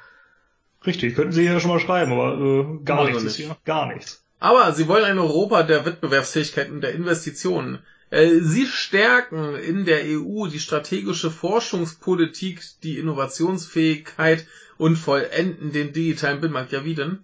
Richtig, 0.85 1.15
könnten 1.15 1.33
Sie 1.33 1.45
ja 1.45 1.61
schon 1.61 1.71
mal 1.71 1.81
schreiben, 1.81 2.13
aber 2.13 2.39
äh, 2.39 2.85
gar 2.85 3.07
nichts 3.07 3.23
nicht. 3.23 3.37
hier. 3.37 3.57
Gar 3.65 3.95
nichts. 3.95 4.23
Aber 4.39 4.73
Sie 4.73 4.87
wollen 4.87 5.05
ein 5.05 5.19
Europa 5.19 5.63
der 5.63 5.87
Wettbewerbsfähigkeit 5.87 6.71
und 6.71 6.83
der 6.83 6.93
Investitionen. 6.93 7.79
Äh, 8.11 8.41
Sie 8.41 8.67
stärken 8.67 9.55
in 9.55 9.87
der 9.87 10.03
EU 10.05 10.47
die 10.49 10.61
strategische 10.61 11.31
Forschungspolitik, 11.31 12.61
die 12.83 12.99
Innovationsfähigkeit 12.99 14.47
und 14.77 14.97
vollenden 14.97 15.73
den 15.73 15.95
digitalen 15.95 16.43
Binnenmarkt. 16.43 16.73
Ja, 16.73 16.85
wie 16.85 16.95
denn? 16.95 17.21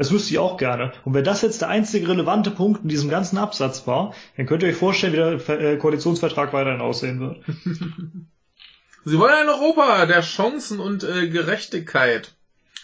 Das 0.00 0.10
wüsste 0.10 0.30
ich 0.30 0.38
auch 0.38 0.56
gerne. 0.56 0.94
Und 1.04 1.12
wenn 1.12 1.24
das 1.24 1.42
jetzt 1.42 1.60
der 1.60 1.68
einzige 1.68 2.08
relevante 2.08 2.50
Punkt 2.50 2.84
in 2.84 2.88
diesem 2.88 3.10
ganzen 3.10 3.36
Absatz 3.36 3.86
war, 3.86 4.14
dann 4.34 4.46
könnt 4.46 4.62
ihr 4.62 4.70
euch 4.70 4.76
vorstellen, 4.76 5.12
wie 5.12 5.44
der 5.44 5.60
äh, 5.60 5.76
Koalitionsvertrag 5.76 6.54
weiterhin 6.54 6.80
aussehen 6.80 7.20
wird. 7.20 7.44
Sie 9.04 9.18
wollen 9.18 9.34
ein 9.34 9.50
Europa 9.50 10.06
der 10.06 10.22
Chancen 10.22 10.80
und 10.80 11.04
äh, 11.04 11.28
Gerechtigkeit. 11.28 12.34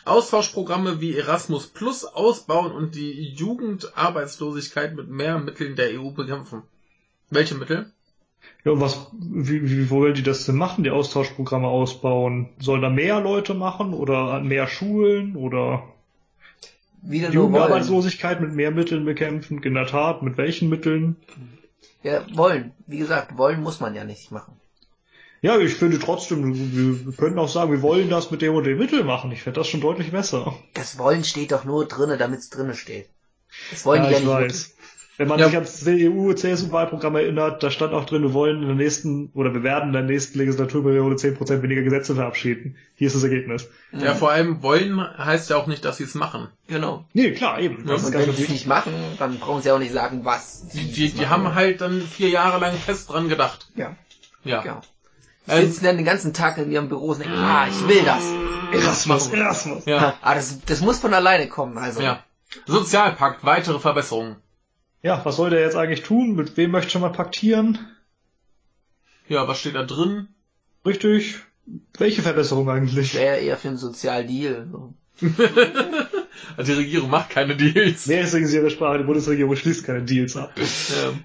Austauschprogramme 0.05 1.01
wie 1.01 1.17
Erasmus 1.17 1.69
Plus 1.69 2.05
ausbauen 2.05 2.71
und 2.71 2.95
die 2.95 3.31
Jugendarbeitslosigkeit 3.31 4.95
mit 4.95 5.09
mehr 5.09 5.39
Mitteln 5.39 5.75
der 5.75 5.99
EU 5.99 6.11
bekämpfen. 6.11 6.65
Welche 7.31 7.55
Mittel? 7.55 7.91
Ja, 8.63 8.73
und 8.73 8.83
was, 8.83 9.07
wie, 9.19 9.71
wie 9.71 9.89
wollen 9.89 10.13
die 10.13 10.23
das 10.23 10.45
denn 10.45 10.57
machen, 10.57 10.85
die 10.85 10.91
Austauschprogramme 10.91 11.67
ausbauen? 11.67 12.51
Sollen 12.59 12.83
da 12.83 12.91
mehr 12.91 13.23
Leute 13.23 13.55
machen 13.55 13.95
oder 13.95 14.41
mehr 14.41 14.67
Schulen 14.67 15.35
oder? 15.35 15.96
Wieder 17.09 17.31
nur 17.31 17.53
wollen. 17.53 17.63
Arbeitslosigkeit 17.63 18.41
mit 18.41 18.53
mehr 18.53 18.71
Mitteln 18.71 19.05
bekämpfen, 19.05 19.63
in 19.63 19.75
der 19.75 19.87
Tat, 19.87 20.23
mit 20.23 20.37
welchen 20.37 20.69
Mitteln? 20.69 21.17
Ja, 22.03 22.25
wollen. 22.35 22.73
Wie 22.87 22.99
gesagt, 22.99 23.37
wollen 23.37 23.63
muss 23.63 23.81
man 23.81 23.95
ja 23.95 24.05
nicht 24.05 24.31
machen. 24.31 24.61
Ja, 25.43 25.59
ich 25.59 25.75
finde 25.75 25.99
trotzdem, 25.99 27.05
wir 27.07 27.13
können 27.13 27.39
auch 27.39 27.49
sagen, 27.49 27.71
wir 27.71 27.83
wollen 27.83 28.09
das 28.09 28.31
mit 28.31 28.43
dem 28.43 28.55
und 28.55 28.65
dem 28.65 28.79
Mittel 28.79 29.05
machen. 29.05 29.31
Ich 29.33 29.43
finde 29.43 29.61
das 29.61 29.69
schon 29.69 29.81
deutlich 29.81 30.11
besser. 30.11 30.55
Das 30.75 30.99
Wollen 30.99 31.25
steht 31.25 31.53
doch 31.53 31.65
nur 31.65 31.87
drinne, 31.87 32.17
damit 32.17 32.41
es 32.41 32.51
drinne 32.51 32.75
steht. 32.75 33.09
Das 33.71 33.85
wollen 33.85 34.03
ja, 34.03 34.09
die 34.09 34.15
ja 34.15 34.21
nicht. 34.21 34.29
Weiß. 34.29 34.76
Wenn 35.19 35.29
man 35.29 35.39
ja. 35.39 35.47
sich 35.47 35.55
ans 35.55 35.81
CDU-CSU-Wahlprogramm 35.81 37.17
erinnert, 37.17 37.63
da 37.63 37.71
stand 37.71 37.95
auch 37.95 38.05
drin, 38.05 38.23
wir 38.23 38.35
wollen 38.35 38.61
in 38.61 38.69
der 38.69 38.77
nächsten, 38.77 39.31
oder 39.33 39.55
wir 39.55 39.63
werden 39.63 39.89
in 39.89 39.93
der 39.95 40.03
nächsten 40.03 40.39
Legislaturperiode 40.39 41.17
10% 41.17 41.63
weniger 41.63 41.83
Gesetze 41.83 42.15
verabschieden. 42.15 42.77
Hier 42.97 43.07
ist 43.07 43.17
das 43.17 43.23
Ergebnis. 43.23 43.69
Ja, 43.93 44.15
vor 44.15 44.31
allem 44.31 44.63
wollen 44.63 45.01
heißt 45.01 45.49
ja 45.49 45.57
auch 45.57 45.69
nicht, 45.69 45.85
dass 45.87 45.97
sie 45.97 46.05
es 46.05 46.15
machen. 46.15 46.49
Genau. 46.69 47.07
Nee, 47.15 47.33
klar, 47.33 47.61
eben. 47.61 47.87
Das 47.87 48.05
und 48.05 48.13
wenn 48.13 48.31
sie 48.33 48.43
es 48.43 48.49
nicht 48.51 48.67
machen, 48.67 48.93
dann 49.19 49.39
brauchen 49.39 49.63
sie 49.63 49.71
auch 49.71 49.79
nicht 49.79 49.93
sagen, 49.93 50.25
was. 50.25 50.69
Die, 50.69 50.93
die, 50.93 51.11
die 51.11 51.27
haben 51.29 51.55
halt 51.55 51.81
dann 51.81 52.03
vier 52.03 52.29
Jahre 52.29 52.61
lang 52.61 52.75
fest 52.75 53.11
dran 53.11 53.31
gedacht. 53.31 53.69
Ja. 53.75 53.97
Ja. 54.45 54.65
ja. 54.65 54.81
Die 55.47 55.53
ähm, 55.53 55.67
sitzen 55.67 55.85
dann 55.85 55.97
den 55.97 56.05
ganzen 56.05 56.35
Tag 56.35 56.59
in 56.59 56.71
ihrem 56.71 56.89
Büro 56.89 57.13
und 57.13 57.21
denken, 57.21 57.39
ah, 57.39 57.67
ich 57.69 57.89
will 57.89 58.03
das. 58.05 58.23
Erasmus, 58.73 59.29
Erasmus. 59.29 59.87
Ja. 59.87 60.15
Ah, 60.21 60.35
das, 60.35 60.61
das 60.67 60.83
muss 60.83 60.99
von 60.99 61.15
alleine 61.15 61.49
kommen, 61.49 61.79
also. 61.79 62.03
Ja. 62.03 62.23
Sozialpakt, 62.67 63.45
weitere 63.45 63.79
Verbesserungen 63.79 64.37
ja, 65.07 65.25
was 65.25 65.37
soll 65.37 65.51
der 65.51 65.61
jetzt 65.61 65.77
eigentlich 65.77 66.03
tun? 66.03 66.35
Mit 66.35 66.57
wem 66.57 66.73
möchte 66.73 66.99
man 66.99 67.13
paktieren? 67.13 67.79
Ja, 69.29 69.47
was 69.47 69.61
steht 69.61 69.77
da 69.77 69.85
drin? 69.85 70.27
Richtig. 70.85 71.37
Welche 71.97 72.23
Verbesserung 72.23 72.69
eigentlich? 72.69 73.15
Wäre 73.15 73.37
eher 73.37 73.57
für 73.57 73.69
einen 73.69 73.77
Sozialdeal. 73.77 74.67
So. 74.69 74.95
Also 76.57 76.73
die 76.73 76.79
Regierung 76.79 77.11
macht 77.11 77.31
keine 77.31 77.57
Deals. 77.57 78.07
Mehr 78.07 78.23
ist 78.23 78.35
ihre 78.35 78.71
Sprache, 78.71 78.99
die 78.99 79.05
Bundesregierung 79.05 79.57
schließt 79.57 79.85
keine 79.85 80.03
Deals 80.03 80.37
ab. 80.37 80.53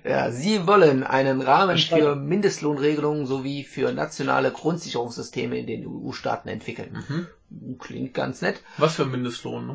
Ja. 0.04 0.10
Ja, 0.10 0.32
Sie 0.32 0.65
wollen 0.67 1.04
einen 1.04 1.41
Rahmen 1.41 1.77
für 1.77 2.15
Mindestlohnregelungen 2.15 3.25
sowie 3.25 3.63
für 3.63 3.91
nationale 3.93 4.51
Grundsicherungssysteme 4.51 5.58
in 5.60 5.67
den 5.67 5.86
EU-Staaten 5.86 6.47
entwickeln. 6.49 7.04
Mhm. 7.08 7.77
Klingt 7.80 8.13
ganz 8.13 8.41
nett. 8.41 8.62
Was 8.77 8.95
für 8.95 9.04
ein 9.04 9.12
Mindestlohn, 9.12 9.67
ne? 9.67 9.73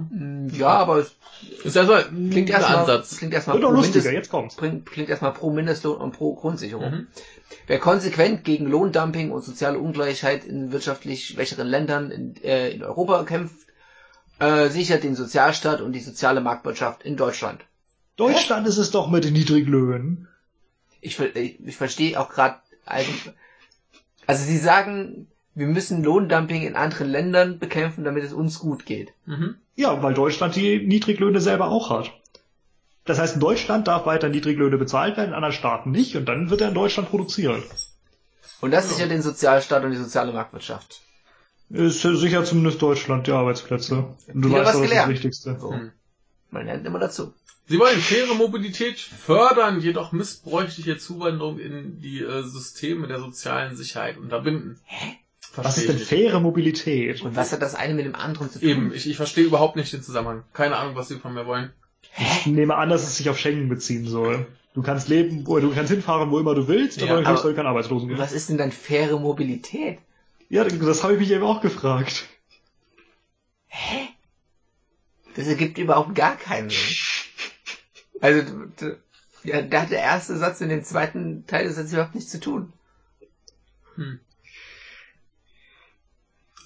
Mm, 0.48 0.54
Ja, 0.58 0.68
aber 0.68 0.98
es 0.98 1.14
Ist 1.62 1.76
erstmal 1.76 2.04
klingt 2.04 2.48
erstmal, 2.48 2.78
Ansatz. 2.78 3.18
klingt 3.18 3.34
erstmal 3.34 3.58
pro 3.60 3.70
lustiger, 3.70 3.96
Mindest, 3.96 4.12
jetzt 4.14 4.30
kommt's. 4.30 4.56
bringt- 4.56 4.86
klingt 4.86 5.10
erstmal 5.10 5.32
pro 5.34 5.50
Mindestlohn 5.50 5.98
und 5.98 6.12
pro 6.12 6.34
Grundsicherung. 6.34 6.90
Mhm. 6.90 7.06
Wer 7.66 7.78
konsequent 7.78 8.44
gegen 8.44 8.66
Lohndumping 8.66 9.30
und 9.30 9.44
soziale 9.44 9.78
Ungleichheit 9.78 10.44
in 10.46 10.72
wirtschaftlich 10.72 11.26
schwächeren 11.26 11.68
Ländern 11.68 12.10
in, 12.10 12.34
äh, 12.42 12.70
in 12.70 12.82
Europa 12.82 13.22
kämpft, 13.24 13.65
äh, 14.38 14.68
sichert 14.68 15.04
den 15.04 15.14
Sozialstaat 15.16 15.80
und 15.80 15.92
die 15.92 16.00
soziale 16.00 16.40
Marktwirtschaft 16.40 17.02
in 17.02 17.16
Deutschland. 17.16 17.64
Deutschland 18.16 18.66
ist 18.66 18.78
es 18.78 18.90
doch 18.90 19.08
mit 19.10 19.24
den 19.24 19.34
Niedriglöhnen. 19.34 20.28
Ich, 21.00 21.16
ver- 21.16 21.36
ich, 21.36 21.58
ich 21.64 21.76
verstehe 21.76 22.18
auch 22.18 22.30
gerade, 22.30 22.56
also, 22.84 23.10
also 24.26 24.44
sie 24.44 24.58
sagen, 24.58 25.28
wir 25.54 25.66
müssen 25.66 26.02
Lohndumping 26.02 26.62
in 26.62 26.76
anderen 26.76 27.08
Ländern 27.08 27.58
bekämpfen, 27.58 28.04
damit 28.04 28.24
es 28.24 28.32
uns 28.32 28.58
gut 28.58 28.86
geht. 28.86 29.12
Mhm. 29.26 29.56
Ja, 29.74 30.02
weil 30.02 30.14
Deutschland 30.14 30.56
die 30.56 30.86
Niedriglöhne 30.86 31.40
selber 31.40 31.68
auch 31.68 31.90
hat. 31.90 32.10
Das 33.04 33.18
heißt, 33.18 33.34
in 33.34 33.40
Deutschland 33.40 33.86
darf 33.86 34.04
weiter 34.06 34.28
Niedriglöhne 34.28 34.78
bezahlt 34.78 35.16
werden, 35.16 35.28
in 35.28 35.34
anderen 35.34 35.54
Staaten 35.54 35.90
nicht, 35.90 36.16
und 36.16 36.26
dann 36.26 36.50
wird 36.50 36.60
er 36.60 36.68
in 36.68 36.74
Deutschland 36.74 37.08
produziert. 37.08 37.62
Und 38.60 38.70
das 38.70 38.88
sichert 38.88 39.10
den 39.10 39.22
Sozialstaat 39.22 39.84
und 39.84 39.92
die 39.92 39.96
soziale 39.98 40.32
Marktwirtschaft. 40.32 41.02
Ist 41.70 42.02
sicher 42.02 42.44
zumindest 42.44 42.80
Deutschland 42.80 43.26
die 43.26 43.32
Arbeitsplätze. 43.32 44.04
Und 44.32 44.42
du 44.42 44.48
Wieder 44.48 44.58
weißt 44.60 44.66
was 44.66 44.72
das 44.72 44.74
ist 44.74 44.80
das 44.82 44.88
gelernt. 44.90 45.12
Wichtigste. 45.12 45.56
So. 45.60 45.72
Hm. 45.72 45.90
Man 46.50 46.66
lernt 46.66 46.86
immer 46.86 46.98
dazu. 47.00 47.34
Sie 47.68 47.78
wollen 47.80 47.98
faire 47.98 48.34
Mobilität 48.34 49.00
fördern, 49.00 49.80
jedoch 49.80 50.12
missbräuchliche 50.12 50.98
Zuwanderung 50.98 51.58
in 51.58 52.00
die 52.00 52.20
äh, 52.22 52.42
Systeme 52.44 53.08
der 53.08 53.18
sozialen 53.18 53.76
Sicherheit 53.76 54.18
unterbinden. 54.18 54.78
Hä? 54.84 55.16
Was 55.56 55.78
ist 55.78 55.88
denn 55.88 55.98
faire 55.98 56.38
Mobilität? 56.38 57.22
Und 57.22 57.34
was 57.34 57.52
hat 57.52 57.62
das 57.62 57.74
eine 57.74 57.94
mit 57.94 58.04
dem 58.04 58.14
anderen 58.14 58.50
zu 58.50 58.60
tun? 58.60 58.68
Eben, 58.68 58.94
ich, 58.94 59.08
ich 59.08 59.16
verstehe 59.16 59.44
überhaupt 59.44 59.74
nicht 59.74 59.92
den 59.92 60.02
Zusammenhang. 60.02 60.44
Keine 60.52 60.76
Ahnung, 60.76 60.94
was 60.94 61.08
Sie 61.08 61.16
von 61.16 61.34
mir 61.34 61.46
wollen. 61.46 61.72
Ich 62.18 62.46
nehme 62.46 62.76
an, 62.76 62.88
dass 62.88 63.02
es 63.02 63.16
sich 63.16 63.28
auf 63.30 63.38
Schengen 63.38 63.68
beziehen 63.68 64.06
soll. 64.06 64.46
Du 64.74 64.82
kannst 64.82 65.08
leben, 65.08 65.44
du 65.44 65.74
kannst 65.74 65.90
hinfahren, 65.90 66.30
wo 66.30 66.38
immer 66.38 66.54
du 66.54 66.68
willst, 66.68 67.00
Ja, 67.00 67.10
aber 67.16 67.26
aber- 67.26 67.38
soll 67.38 67.54
kein 67.54 67.66
Arbeitslosen 67.66 68.08
geben. 68.08 68.20
Was 68.20 68.32
ist 68.32 68.50
denn 68.50 68.58
dann 68.58 68.70
faire 68.70 69.18
Mobilität? 69.18 69.98
Ja, 70.48 70.64
das 70.64 71.02
habe 71.02 71.14
ich 71.14 71.20
mich 71.20 71.30
eben 71.30 71.44
auch 71.44 71.60
gefragt. 71.60 72.26
Das 75.34 75.46
ergibt 75.46 75.78
überhaupt 75.78 76.14
gar 76.14 76.36
keinen 76.36 76.70
Sinn. 76.70 76.96
Also, 78.20 78.42
ja, 79.44 79.62
da 79.62 79.82
hat 79.82 79.90
der 79.90 80.00
erste 80.00 80.36
Satz 80.36 80.60
in 80.60 80.70
dem 80.70 80.82
zweiten 80.82 81.46
Teil 81.46 81.64
des 81.64 81.76
Satzes 81.76 81.92
überhaupt 81.92 82.14
nichts 82.14 82.30
zu 82.30 82.40
tun. 82.40 82.72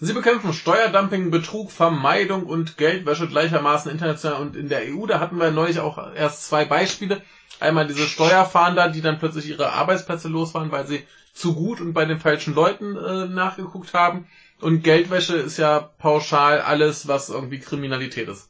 Sie 0.02 0.14
bekämpfen 0.14 0.54
Steuerdumping, 0.54 1.30
Betrug, 1.30 1.70
Vermeidung 1.70 2.44
und 2.44 2.78
Geldwäsche 2.78 3.28
gleichermaßen 3.28 3.90
international 3.92 4.40
und 4.40 4.56
in 4.56 4.70
der 4.70 4.80
EU. 4.86 5.04
Da 5.06 5.20
hatten 5.20 5.36
wir 5.36 5.50
neulich 5.50 5.78
auch 5.78 6.14
erst 6.14 6.46
zwei 6.46 6.64
Beispiele. 6.64 7.20
Einmal 7.60 7.86
diese 7.86 8.06
Steuerfahnder, 8.06 8.88
die 8.88 9.02
dann 9.02 9.18
plötzlich 9.18 9.50
ihre 9.50 9.72
Arbeitsplätze 9.72 10.28
los 10.28 10.54
waren, 10.54 10.72
weil 10.72 10.86
sie 10.86 11.02
zu 11.34 11.54
gut 11.54 11.82
und 11.82 11.92
bei 11.92 12.06
den 12.06 12.18
falschen 12.18 12.54
Leuten 12.54 12.96
äh, 12.96 13.26
nachgeguckt 13.26 13.92
haben. 13.92 14.26
Und 14.62 14.82
Geldwäsche 14.82 15.36
ist 15.36 15.58
ja 15.58 15.90
pauschal 15.98 16.62
alles, 16.62 17.06
was 17.06 17.28
irgendwie 17.28 17.58
Kriminalität 17.58 18.28
ist. 18.28 18.48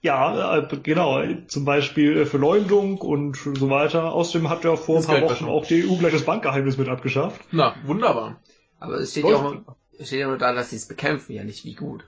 Ja, 0.00 0.58
äh, 0.58 0.66
genau. 0.82 1.22
Zum 1.46 1.64
Beispiel 1.64 2.18
äh, 2.18 2.26
Verleumdung 2.26 2.98
und 2.98 3.36
so 3.36 3.70
weiter. 3.70 4.12
Außerdem 4.12 4.50
hat 4.50 4.64
ja 4.64 4.74
vor 4.74 4.98
ein 4.98 5.04
paar 5.04 5.20
Geldwäsche. 5.20 5.44
Wochen 5.44 5.50
auch 5.50 5.64
die 5.64 5.88
EU 5.88 5.96
gleich 5.96 6.12
das 6.12 6.24
Bankgeheimnis 6.24 6.76
mit 6.76 6.88
abgeschafft. 6.88 7.40
Na, 7.52 7.76
wunderbar. 7.84 8.40
Aber 8.80 8.94
es 8.94 9.12
steht 9.12 9.26
ja 9.26 9.36
auch 9.36 9.76
steht 10.06 10.20
ja 10.20 10.28
nur 10.28 10.38
da, 10.38 10.52
dass 10.52 10.70
sie 10.70 10.76
es 10.76 10.86
bekämpfen, 10.86 11.34
ja 11.34 11.44
nicht 11.44 11.64
wie 11.64 11.74
gut. 11.74 12.04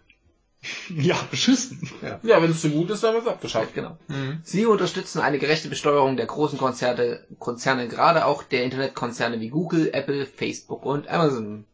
Ja, 0.88 1.16
beschissen. 1.30 1.88
Ja, 2.22 2.42
wenn 2.42 2.50
es 2.50 2.62
zu 2.62 2.70
gut 2.70 2.90
ist, 2.90 3.04
dann 3.04 3.14
wird 3.14 3.24
es 3.24 3.30
abgeschafft. 3.30 3.74
Genau. 3.74 3.98
Mhm. 4.08 4.40
Sie 4.42 4.66
unterstützen 4.66 5.20
eine 5.20 5.38
gerechte 5.38 5.68
Besteuerung 5.68 6.16
der 6.16 6.26
großen 6.26 6.58
Konzerne, 6.58 7.24
Konzerne, 7.38 7.88
gerade 7.88 8.24
auch 8.24 8.42
der 8.42 8.64
Internetkonzerne 8.64 9.40
wie 9.40 9.50
Google, 9.50 9.90
Apple, 9.92 10.26
Facebook 10.26 10.84
und 10.84 11.08
Amazon. 11.08 11.64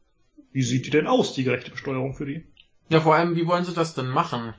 Wie 0.52 0.62
sieht 0.62 0.86
die 0.86 0.90
denn 0.90 1.06
aus, 1.06 1.34
die 1.34 1.44
gerechte 1.44 1.70
Besteuerung 1.70 2.14
für 2.14 2.26
die? 2.26 2.44
Ja, 2.88 3.00
vor 3.00 3.14
allem, 3.14 3.36
wie 3.36 3.46
wollen 3.46 3.64
sie 3.64 3.74
das 3.74 3.94
denn 3.94 4.08
machen? 4.08 4.54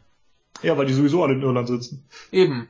Ja, 0.61 0.77
weil 0.77 0.85
die 0.85 0.93
sowieso 0.93 1.23
alle 1.23 1.33
in 1.33 1.41
Irland 1.41 1.67
sitzen. 1.67 2.05
Eben. 2.31 2.69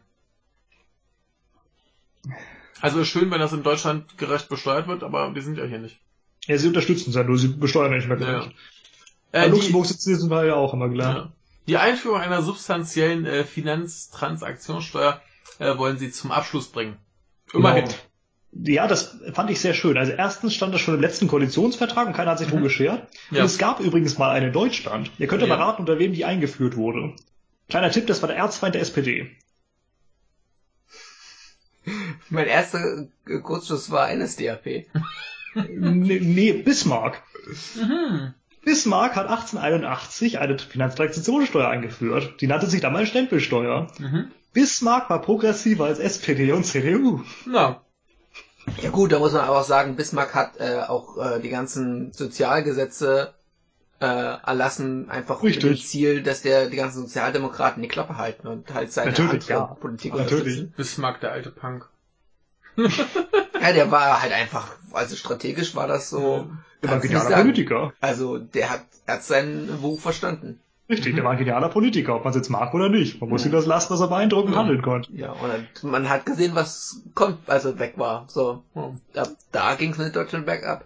Also 2.80 3.00
ist 3.00 3.10
schön, 3.10 3.30
wenn 3.30 3.40
das 3.40 3.54
in 3.54 3.64
Deutschland 3.64 4.18
gerecht 4.18 4.50
besteuert 4.50 4.88
wird, 4.88 5.04
aber 5.04 5.36
wir 5.36 5.42
sind 5.42 5.58
ja 5.58 5.66
hier 5.66 5.78
nicht. 5.78 6.00
Ja, 6.48 6.58
sie 6.58 6.68
unterstützen 6.68 7.12
es 7.12 7.16
ja 7.16 7.24
nur, 7.24 7.38
sie 7.38 7.50
besteuern 7.50 7.92
ja 7.92 7.98
nicht 7.98 8.08
mehr 8.08 8.18
gerecht. 8.18 8.56
Bei 9.32 9.46
Äh, 9.46 9.48
Luxemburg 9.50 9.86
sitzen 9.86 10.16
sie 10.18 10.46
ja 10.48 10.56
auch 10.56 10.74
immer 10.74 10.90
klar. 10.90 11.16
ja. 11.16 11.32
die 11.68 11.78
Einführung 11.78 12.20
einer 12.20 12.42
substanziellen 12.42 13.26
äh, 13.26 13.44
Finanztransaktionssteuer 13.44 15.22
äh, 15.60 15.78
wollen 15.78 15.98
sie 15.98 16.12
zum 16.12 16.32
Abschluss 16.32 16.68
bringen. 16.70 16.98
Immerhin. 17.54 17.86
Genau. 17.86 17.96
Ja, 18.54 18.86
das 18.88 19.18
fand 19.34 19.50
ich 19.50 19.62
sehr 19.62 19.74
schön. 19.74 19.98
Also 19.98 20.12
erstens 20.12 20.54
stand 20.54 20.74
das 20.74 20.82
schon 20.82 20.96
im 20.96 21.00
letzten 21.02 21.30
Koalitionsvertrag 21.30 22.08
und 22.08 22.14
keiner 22.14 22.32
hat 22.32 22.40
sich 22.40 22.50
drum 22.50 22.62
geschert. 22.64 23.08
Ja. 23.30 23.40
Und 23.40 23.46
es 23.46 23.58
gab 23.58 23.80
übrigens 23.80 24.18
mal 24.18 24.32
eine 24.32 24.48
in 24.48 24.54
Deutschland. 24.54 25.10
Ihr 25.20 25.28
könnt 25.28 25.42
ja 25.42 25.48
Ja. 25.48 25.56
mal 25.56 25.64
raten, 25.64 25.82
unter 25.84 26.00
wem 26.00 26.12
die 26.12 26.26
eingeführt 26.26 26.76
wurde. 26.76 27.16
Kleiner 27.70 27.92
Tipp, 27.92 28.08
das 28.08 28.22
war 28.22 28.28
der 28.28 28.36
Erzfeind 28.38 28.76
der 28.76 28.82
SPD. 28.82 29.32
Mein 32.30 32.48
erster 32.48 33.08
äh, 33.28 33.40
Kurzschluss 33.40 33.90
war 33.92 34.14
NSDAP. 34.14 34.66
nee, 35.56 36.20
nee, 36.20 36.54
Bismarck. 36.54 37.24
Mhm. 37.76 38.34
Bismarck 38.64 39.16
hat 39.16 39.28
1881 39.28 40.40
eine 40.40 40.60
Finanztransaktionssteuer 40.60 41.68
eingeführt. 41.68 42.42
Die 42.42 42.48
nannte 42.48 42.68
sich 42.68 42.82
damals 42.82 43.10
Stempelsteuer. 43.10 43.88
Mhm. 43.98 44.32
Bismarck 44.54 45.10
war 45.10 45.22
progressiver 45.22 45.86
als 45.86 46.00
SPD 46.00 46.52
und 46.52 46.66
CDU. 46.66 47.22
Na, 47.46 47.82
Ja 48.82 48.90
gut, 48.90 49.12
da 49.12 49.20
muss 49.20 49.34
man 49.34 49.42
aber 49.42 49.60
auch 49.60 49.66
sagen, 49.66 49.96
Bismarck 49.96 50.36
hat 50.36 50.60
äh, 50.60 50.82
auch 50.88 51.18
äh, 51.18 51.40
die 51.40 51.50
ganzen 51.50 52.12
Sozialgesetze 52.14 53.34
äh, 54.00 54.06
erlassen, 54.06 55.10
einfach 55.10 55.42
mit 55.42 55.62
dem 55.62 55.70
Richtig. 55.70 55.90
Ziel, 55.90 56.24
dass 56.24 56.42
der 56.42 56.70
die 56.70 56.78
ganzen 56.78 57.02
Sozialdemokraten 57.02 57.82
die 57.82 57.88
Klappe 57.88 58.18
halten 58.18 58.48
und 58.48 58.74
halt 58.74 58.92
seine 58.92 59.12
Natürlich, 59.12 59.52
andere 59.52 59.70
ja. 59.70 59.76
Politik 59.76 60.14
Natürlich. 60.14 60.34
unterstützen. 60.40 60.74
Bismarck, 60.76 61.22
der 61.22 61.32
alte 61.32 61.52
Punk. 61.52 61.90
Ja, 63.62 63.74
der 63.74 63.92
war 63.92 64.24
halt 64.24 64.34
einfach, 64.34 64.76
also 64.92 65.16
strategisch 65.16 65.76
war 65.76 65.88
das 65.88 66.10
so, 66.10 66.50
Der 66.82 66.90
war 66.90 66.96
ein 66.98 67.02
genialer. 67.02 67.36
Politiker. 67.38 67.94
Also 68.02 68.38
der 68.40 68.70
hat, 68.70 68.86
hat 69.08 69.24
seinen 69.24 69.68
Buch 69.82 70.00
verstanden. 70.00 70.60
Richtig, 70.90 71.16
der 71.16 71.24
war 71.24 71.32
ein 71.32 71.38
genialer 71.38 71.70
Politiker, 71.70 72.16
ob 72.16 72.24
man 72.26 72.32
es 72.32 72.36
jetzt 72.38 72.50
mag 72.50 72.74
oder 72.74 72.90
nicht. 72.90 73.22
Man 73.22 73.30
muss 73.30 73.44
Ja. 73.44 73.50
ihm 73.50 73.54
das 73.54 73.66
lassen, 73.66 73.94
dass 73.94 74.02
er 74.02 74.08
beeindruckend 74.08 74.56
Ja. 74.56 74.60
handeln 74.60 74.82
konnte. 74.82 75.12
Ja, 75.14 75.32
und 75.32 75.84
man 75.84 76.10
hat 76.10 76.26
gesehen, 76.26 76.54
was 76.54 77.02
kommt, 77.14 77.38
als 77.50 77.64
er 77.66 77.80
weg 77.80 77.94
war. 77.98 78.26
So, 78.28 78.64
Oh. 78.74 78.96
da, 79.14 79.28
da 79.52 79.76
ging 79.76 79.92
es 79.92 79.98
mit 80.00 80.16
Deutschland 80.16 80.46
bergab. 80.46 80.86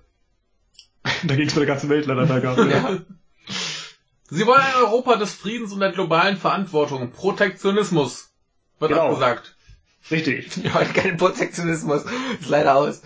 Da 1.23 1.35
ging 1.35 1.47
es 1.47 1.55
mit 1.55 1.61
der 1.61 1.67
ganzen 1.67 1.89
Welt 1.89 2.05
leider 2.07 2.25
bergab. 2.25 2.57
Ja. 2.57 2.97
Sie 4.29 4.45
wollen 4.47 4.61
ein 4.61 4.75
Europa 4.83 5.15
des 5.17 5.33
Friedens 5.33 5.71
und 5.71 5.79
der 5.79 5.91
globalen 5.91 6.37
Verantwortung. 6.37 7.11
Protektionismus. 7.11 8.29
Wird 8.79 8.91
Genau. 8.91 9.05
abgesagt. 9.07 9.55
Richtig. 10.11 10.55
ja, 10.63 10.79
und 10.79 10.93
kein 10.93 11.17
Protektionismus. 11.17 12.03
Ist 12.39 12.49
leider 12.49 12.75
aus. 12.75 13.01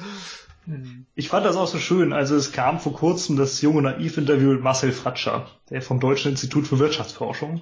Hm. 0.69 1.05
Ich 1.15 1.29
fand 1.29 1.45
das 1.45 1.55
auch 1.55 1.67
so 1.67 1.79
schön. 1.79 2.13
Also 2.13 2.35
es 2.35 2.51
kam 2.51 2.79
vor 2.79 2.93
kurzem 2.93 3.37
das 3.37 3.61
junge 3.61 3.81
Naiv-Interview 3.81 4.51
mit 4.51 4.61
Marcel 4.61 4.91
Fratscher, 4.91 5.47
der 5.69 5.81
vom 5.81 5.99
Deutschen 5.99 6.31
Institut 6.31 6.67
für 6.67 6.77
Wirtschaftsforschung. 6.79 7.61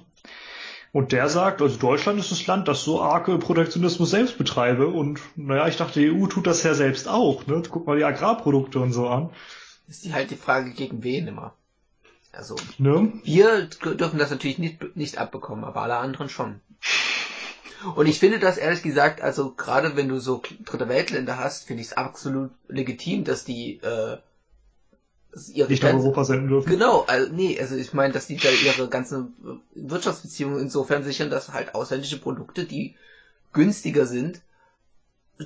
Und 0.92 1.12
der 1.12 1.28
sagt, 1.28 1.60
also 1.62 1.78
Deutschland 1.78 2.18
ist 2.18 2.30
das 2.30 2.46
Land, 2.46 2.68
das 2.68 2.82
so 2.82 3.02
arge 3.02 3.38
Protektionismus 3.38 4.10
selbst 4.10 4.36
betreibe. 4.38 4.88
Und 4.88 5.20
naja, 5.36 5.68
ich 5.68 5.76
dachte, 5.76 6.00
die 6.00 6.10
EU 6.10 6.26
tut 6.26 6.46
das 6.46 6.62
ja 6.62 6.74
selbst 6.74 7.08
auch. 7.08 7.46
Ne? 7.46 7.62
Guck 7.68 7.86
mal 7.86 7.96
die 7.96 8.04
Agrarprodukte 8.04 8.78
und 8.78 8.92
so 8.92 9.08
an. 9.08 9.30
Ist 9.86 10.04
die 10.04 10.12
halt 10.12 10.30
die 10.30 10.36
Frage, 10.36 10.72
gegen 10.72 11.02
wen 11.02 11.28
immer. 11.28 11.54
Also, 12.32 12.56
Ne? 12.76 13.12
wir 13.24 13.64
dürfen 13.66 14.18
das 14.18 14.30
natürlich 14.30 14.58
nicht, 14.58 14.96
nicht 14.96 15.18
abbekommen, 15.18 15.64
aber 15.64 15.82
alle 15.82 15.96
anderen 15.96 16.28
schon. 16.28 16.60
Und 17.94 18.06
ich 18.06 18.18
finde 18.18 18.38
das 18.38 18.58
ehrlich 18.58 18.82
gesagt, 18.82 19.20
also 19.20 19.52
gerade 19.52 19.96
wenn 19.96 20.08
du 20.08 20.18
so 20.18 20.42
dritte 20.64 20.88
Weltländer 20.88 21.38
hast, 21.38 21.64
finde 21.64 21.82
ich 21.82 21.88
es 21.88 21.96
absolut 21.96 22.50
legitim, 22.68 23.24
dass 23.24 23.44
die 23.44 23.80
äh, 23.82 24.18
ihre 25.52 25.68
Nicht 25.68 25.82
nach 25.82 25.94
Europa 25.94 26.24
senden 26.24 26.48
dürfen. 26.48 26.70
Genau, 26.70 27.04
also 27.06 27.32
nee, 27.32 27.58
also 27.60 27.76
ich 27.76 27.92
meine, 27.92 28.12
dass 28.12 28.26
die 28.26 28.36
da 28.36 28.48
ihre 28.50 28.88
ganzen 28.88 29.62
Wirtschaftsbeziehungen 29.74 30.60
insofern 30.60 31.04
sichern, 31.04 31.30
dass 31.30 31.52
halt 31.52 31.74
ausländische 31.74 32.18
Produkte, 32.18 32.64
die 32.64 32.96
günstiger 33.52 34.06
sind, 34.06 34.40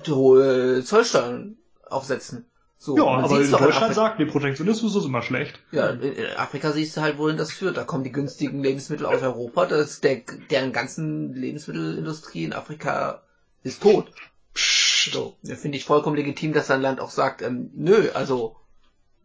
hohe 0.09 0.83
Zollsteuern 0.85 1.57
aufsetzen. 1.89 2.47
So, 2.85 2.97
ja, 2.97 3.05
aber 3.05 3.41
in 3.41 3.49
Deutschland 3.49 3.95
sagt, 3.95 4.19
nee, 4.19 4.25
Protektionismus 4.25 4.97
ist 4.97 5.05
immer 5.05 5.23
schlecht. 5.23 5.61
Ja, 5.71 5.91
in 5.91 6.27
Afrika 6.37 6.73
siehst 6.73 6.97
du 6.97 7.01
halt, 7.01 7.17
wohin 7.17 7.37
das 7.37 7.53
führt. 7.53 7.77
Da 7.77 7.85
kommen 7.85 8.03
die 8.03 8.11
günstigen 8.11 8.61
Lebensmittel 8.61 9.07
aus 9.07 9.23
Europa, 9.23 9.67
das, 9.67 10.01
der, 10.01 10.23
deren 10.51 10.73
ganzen 10.73 11.33
Lebensmittelindustrie 11.33 12.43
in 12.43 12.53
Afrika 12.53 13.23
ist 13.63 13.83
tot. 13.83 14.11
So, 14.57 15.37
da 15.45 15.55
finde 15.55 15.79
ich 15.79 15.85
vollkommen 15.85 16.17
legitim, 16.17 16.53
dass 16.55 16.73
ein 16.73 16.83
Land 16.83 16.99
auch 16.99 17.11
sagt, 17.11 17.41
ähm, 17.43 17.71
nö, 17.73 18.11
also 18.15 18.57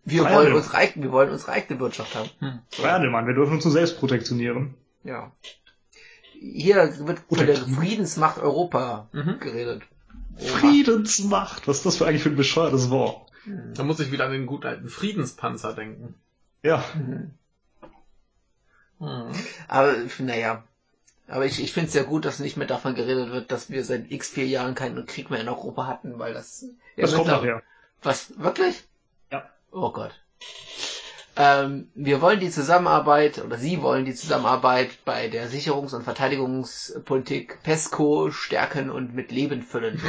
wir 0.05 0.21
Freihandel. 0.21 0.45
wollen 0.51 0.55
unsere 0.57 0.77
eigene, 0.77 1.05
wir 1.05 1.11
wollen 1.11 1.31
unsere 1.31 1.51
eigene 1.51 1.79
Wirtschaft 1.79 2.13
haben. 2.15 2.29
Hm. 2.37 2.59
Freihandel, 2.69 3.09
Mann, 3.09 3.25
wir 3.25 3.33
dürfen 3.33 3.53
uns 3.55 3.65
nur 3.65 3.73
selbst 3.73 3.97
protektionieren. 3.97 4.75
Ja. 5.03 5.31
Hier 6.39 6.93
wird 7.07 7.21
von 7.27 7.43
der 7.47 7.55
Friedensmacht 7.57 8.37
Europa 8.37 9.09
Mhm. 9.13 9.39
geredet. 9.39 9.81
Friedensmacht, 10.37 11.67
was 11.67 11.77
ist 11.77 11.85
das 11.87 11.97
für 11.97 12.05
eigentlich 12.05 12.21
für 12.21 12.29
ein 12.29 12.35
bescheuertes 12.35 12.91
Wort? 12.91 13.26
Da 13.75 13.83
muss 13.83 13.99
ich 13.99 14.11
wieder 14.11 14.25
an 14.25 14.31
den 14.31 14.45
guten 14.45 14.67
alten 14.67 14.89
Friedenspanzer 14.89 15.73
denken. 15.73 16.15
Ja, 16.63 16.83
Mhm. 16.95 17.31
Mhm. 18.99 19.31
Aber 19.67 19.95
naja. 20.19 20.63
Aber 21.27 21.45
ich, 21.45 21.61
ich 21.61 21.73
finde 21.73 21.89
es 21.89 21.93
ja 21.93 22.03
gut, 22.03 22.25
dass 22.25 22.39
nicht 22.39 22.57
mehr 22.57 22.67
davon 22.67 22.95
geredet 22.95 23.31
wird, 23.31 23.51
dass 23.51 23.69
wir 23.69 23.83
seit 23.83 24.11
x 24.11 24.29
vier 24.29 24.47
Jahren 24.47 24.75
keinen 24.75 25.05
Krieg 25.05 25.29
mehr 25.29 25.41
in 25.41 25.49
Europa 25.49 25.85
hatten, 25.85 26.19
weil 26.19 26.33
das. 26.33 26.63
ja, 26.95 27.03
das 27.03 27.13
kommt 27.13 27.27
nachher. 27.27 27.61
Was? 28.01 28.39
Wirklich? 28.39 28.83
Ja. 29.31 29.47
Oh 29.71 29.91
Gott. 29.91 30.19
Ähm, 31.35 31.89
wir 31.93 32.21
wollen 32.21 32.39
die 32.39 32.49
Zusammenarbeit, 32.49 33.43
oder 33.43 33.57
Sie 33.57 33.81
wollen 33.81 34.05
die 34.05 34.15
Zusammenarbeit 34.15 34.97
bei 35.05 35.27
der 35.27 35.49
Sicherungs- 35.49 35.93
und 35.93 36.03
Verteidigungspolitik 36.03 37.61
PESCO 37.61 38.31
stärken 38.31 38.89
und 38.89 39.13
mit 39.13 39.31
Leben 39.31 39.61
füllen. 39.61 40.01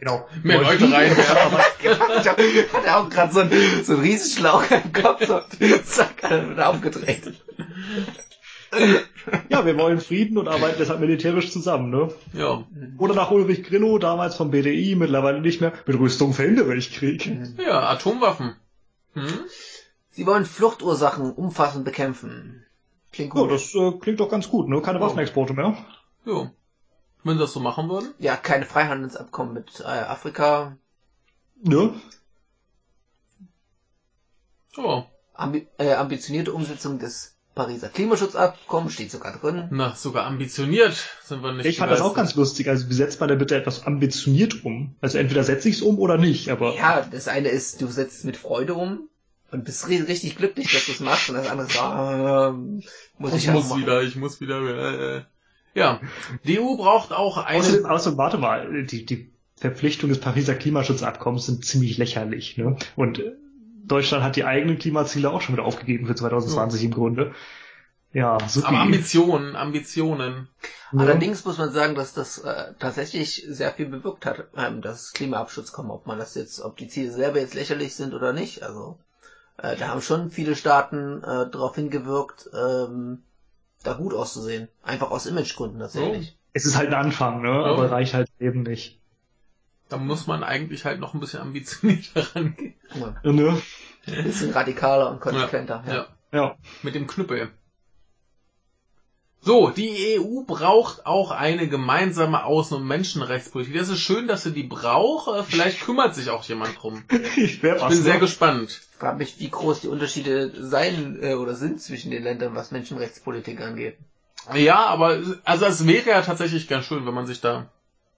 Genau. 0.00 0.28
Mehr 0.44 0.60
Leute 0.62 0.84
reinwerfen. 0.92 1.58
ich 1.80 1.88
hab- 2.28 2.38
hatte 2.38 2.96
auch 2.96 3.08
gerade 3.10 3.32
so, 3.32 3.40
einen- 3.40 3.84
so 3.84 3.94
einen 3.94 4.02
Riesenschlauch 4.02 4.64
im 4.70 4.92
Kopf, 4.92 5.26
so, 5.26 5.40
zack, 5.84 6.22
wird 6.30 6.60
aufgedreht. 6.60 7.32
Ja, 9.48 9.64
wir 9.64 9.76
wollen 9.78 10.00
Frieden 10.00 10.36
und 10.38 10.46
arbeiten 10.46 10.76
deshalb 10.78 11.00
militärisch 11.00 11.50
zusammen, 11.50 11.90
ne? 11.90 12.12
Ja. 12.34 12.64
Oder 12.98 13.14
nach 13.14 13.30
Ulrich 13.30 13.64
Grillo, 13.64 13.98
damals 13.98 14.36
vom 14.36 14.50
BDI, 14.50 14.94
mittlerweile 14.94 15.40
nicht 15.40 15.60
mehr, 15.60 15.72
mit 15.86 15.98
Rüstung 15.98 16.32
verhindere 16.34 16.74
ich 16.76 16.92
Krieg. 16.94 17.30
Ja, 17.58 17.88
Atomwaffen. 17.88 18.56
Hm? 19.14 19.26
Sie 20.10 20.26
wollen 20.26 20.44
Fluchtursachen 20.44 21.32
umfassend 21.32 21.84
bekämpfen. 21.84 22.64
Klingt 23.12 23.34
Ja, 23.34 23.40
gut. 23.42 23.50
das 23.52 23.74
äh, 23.74 23.92
klingt 24.00 24.20
doch 24.20 24.28
ganz 24.30 24.48
gut, 24.50 24.68
ne? 24.68 24.80
Keine 24.82 25.00
Waffenexporte 25.00 25.54
mehr. 25.54 25.76
Ja. 26.26 26.50
Wenn 27.24 27.34
sie 27.34 27.40
das 27.40 27.52
so 27.52 27.60
machen 27.60 27.88
würden? 27.88 28.14
Ja, 28.18 28.36
keine 28.36 28.64
Freihandelsabkommen 28.64 29.52
mit 29.54 29.80
äh, 29.80 29.84
Afrika. 29.84 30.76
Ne? 31.62 31.92
Ja. 34.76 35.06
Ambi 35.34 35.66
äh, 35.78 35.94
ambitionierte 35.94 36.52
Umsetzung 36.52 36.98
des 36.98 37.34
Pariser 37.54 37.88
Klimaschutzabkommens 37.88 38.92
steht 38.92 39.10
sogar 39.10 39.36
drin. 39.36 39.66
Na, 39.70 39.94
sogar 39.96 40.26
ambitioniert 40.26 41.08
sind 41.24 41.42
wir 41.42 41.52
nicht. 41.52 41.66
Ich 41.66 41.78
fand 41.78 41.90
das 41.90 42.00
auch 42.00 42.14
ganz 42.14 42.34
lustig. 42.36 42.68
Also, 42.68 42.88
wie 42.88 42.94
setzt 42.94 43.18
man 43.18 43.28
denn 43.28 43.38
bitte 43.38 43.56
etwas 43.56 43.84
ambitioniert 43.84 44.64
um? 44.64 44.94
Also, 45.00 45.18
entweder 45.18 45.42
setze 45.42 45.68
ich 45.68 45.76
es 45.76 45.82
um 45.82 45.98
oder 45.98 46.18
nicht, 46.18 46.50
aber. 46.50 46.76
Ja, 46.76 47.02
das 47.02 47.26
eine 47.26 47.48
ist, 47.48 47.80
du 47.80 47.88
setzt 47.88 48.18
es 48.18 48.24
mit 48.24 48.36
Freude 48.36 48.74
um 48.74 49.08
und 49.50 49.64
bist 49.64 49.86
ri- 49.86 50.06
richtig 50.06 50.36
glücklich, 50.36 50.72
dass 50.72 50.86
du 50.86 50.92
es 50.92 51.00
machst. 51.00 51.30
Und 51.30 51.36
das 51.36 51.48
andere 51.48 51.66
ist, 51.66 51.76
ähm, 51.82 52.82
muss 53.18 53.32
ich, 53.34 53.44
Ich 53.44 53.50
auch 53.50 53.54
muss 53.54 53.68
machen. 53.70 53.82
wieder, 53.82 54.02
ich 54.02 54.14
muss 54.14 54.40
wieder. 54.40 55.16
Äh, 55.16 55.22
ja. 55.74 56.00
Die 56.44 56.60
EU 56.60 56.76
braucht 56.76 57.12
auch 57.12 57.36
Außerdem, 57.46 57.84
eine. 57.84 57.94
außerdem, 57.94 58.18
warte 58.18 58.38
mal, 58.38 58.84
die, 58.84 59.04
die 59.06 59.30
Verpflichtung 59.56 60.08
des 60.08 60.20
Pariser 60.20 60.54
Klimaschutzabkommens 60.54 61.46
sind 61.46 61.64
ziemlich 61.64 61.98
lächerlich, 61.98 62.56
ne? 62.56 62.76
Und 62.96 63.22
Deutschland 63.84 64.22
hat 64.22 64.36
die 64.36 64.44
eigenen 64.44 64.78
Klimaziele 64.78 65.30
auch 65.30 65.40
schon 65.40 65.56
wieder 65.56 65.64
aufgegeben 65.64 66.06
für 66.06 66.14
2020 66.14 66.84
im 66.84 66.90
Grunde. 66.92 67.34
Ja, 68.12 68.38
super. 68.48 68.68
Aber 68.68 68.78
Ambitionen, 68.80 69.56
Ambitionen. 69.56 70.48
Allerdings 70.96 71.44
muss 71.44 71.58
man 71.58 71.72
sagen, 71.72 71.94
dass 71.94 72.14
das 72.14 72.38
äh, 72.38 72.72
tatsächlich 72.78 73.44
sehr 73.48 73.72
viel 73.72 73.86
bewirkt 73.86 74.24
hat, 74.24 74.48
ähm, 74.56 74.80
dass 74.80 75.12
Klimaabschutz-Kommen, 75.12 75.90
ob 75.90 76.06
man 76.06 76.18
das 76.18 76.34
jetzt, 76.34 76.60
ob 76.60 76.76
die 76.78 76.88
Ziele 76.88 77.12
selber 77.12 77.38
jetzt 77.40 77.54
lächerlich 77.54 77.94
sind 77.94 78.14
oder 78.14 78.32
nicht. 78.32 78.62
Also 78.62 78.98
äh, 79.58 79.76
da 79.76 79.88
haben 79.88 80.00
schon 80.00 80.30
viele 80.30 80.56
Staaten 80.56 81.22
äh, 81.22 81.50
darauf 81.50 81.74
hingewirkt, 81.74 82.48
ähm, 82.54 83.22
da 83.82 83.94
gut 83.94 84.14
auszusehen. 84.14 84.68
Einfach 84.82 85.10
aus 85.10 85.26
Imagegründen 85.26 85.80
tatsächlich. 85.80 86.36
Es 86.52 86.64
ist 86.64 86.76
halt 86.76 86.88
ein 86.88 86.94
Anfang, 86.94 87.42
ne? 87.42 87.48
Ja. 87.48 87.64
Aber 87.64 87.90
reicht 87.90 88.14
halt 88.14 88.28
eben 88.40 88.62
nicht. 88.62 88.98
Da 89.88 89.96
muss 89.96 90.26
man 90.26 90.42
eigentlich 90.42 90.84
halt 90.84 91.00
noch 91.00 91.14
ein 91.14 91.20
bisschen 91.20 91.40
ambitionierter 91.40 92.34
rangehen. 92.34 92.74
Ja. 92.94 93.32
Ne? 93.32 93.62
Ein 94.06 94.24
bisschen 94.24 94.50
radikaler 94.52 95.10
und 95.10 95.20
konsequenter. 95.20 95.82
Ja. 95.86 95.94
Ja. 95.94 96.06
Ja. 96.32 96.56
Mit 96.82 96.94
dem 96.94 97.06
Knüppel. 97.06 97.50
So, 99.40 99.70
die 99.70 100.18
EU 100.18 100.42
braucht 100.42 101.06
auch 101.06 101.30
eine 101.30 101.68
gemeinsame 101.68 102.44
Außen- 102.44 102.74
und 102.74 102.86
Menschenrechtspolitik. 102.86 103.74
Das 103.74 103.88
ist 103.88 104.00
schön, 104.00 104.26
dass 104.26 104.42
sie 104.42 104.52
die 104.52 104.64
braucht. 104.64 105.46
Vielleicht 105.46 105.80
kümmert 105.82 106.14
sich 106.14 106.30
auch 106.30 106.44
jemand 106.44 106.82
drum. 106.82 107.04
Ich 107.36 107.54
Ich 107.54 107.60
bin 107.62 108.02
sehr 108.02 108.14
ne? 108.14 108.20
gespannt. 108.20 108.70
Ich 108.70 108.98
frage 108.98 109.18
mich, 109.18 109.38
wie 109.38 109.48
groß 109.48 109.80
die 109.80 109.88
Unterschiede 109.88 110.52
sein 110.66 111.18
äh, 111.22 111.34
oder 111.34 111.54
sind 111.54 111.80
zwischen 111.80 112.10
den 112.10 112.24
Ländern, 112.24 112.54
was 112.54 112.72
Menschenrechtspolitik 112.72 113.60
angeht. 113.60 113.96
Ja, 114.54 114.86
aber 114.86 115.22
also 115.44 115.66
es 115.66 115.86
wäre 115.86 116.10
ja 116.10 116.22
tatsächlich 116.22 116.68
ganz 116.68 116.86
schön, 116.86 117.06
wenn 117.06 117.14
man 117.14 117.26
sich 117.26 117.40
da 117.40 117.70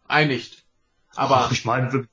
einigt. 0.09 0.60
Aber 1.17 1.37
Ach, 1.37 1.53
ich 1.53 1.65
meine, 1.65 1.93
wir, 1.93 2.05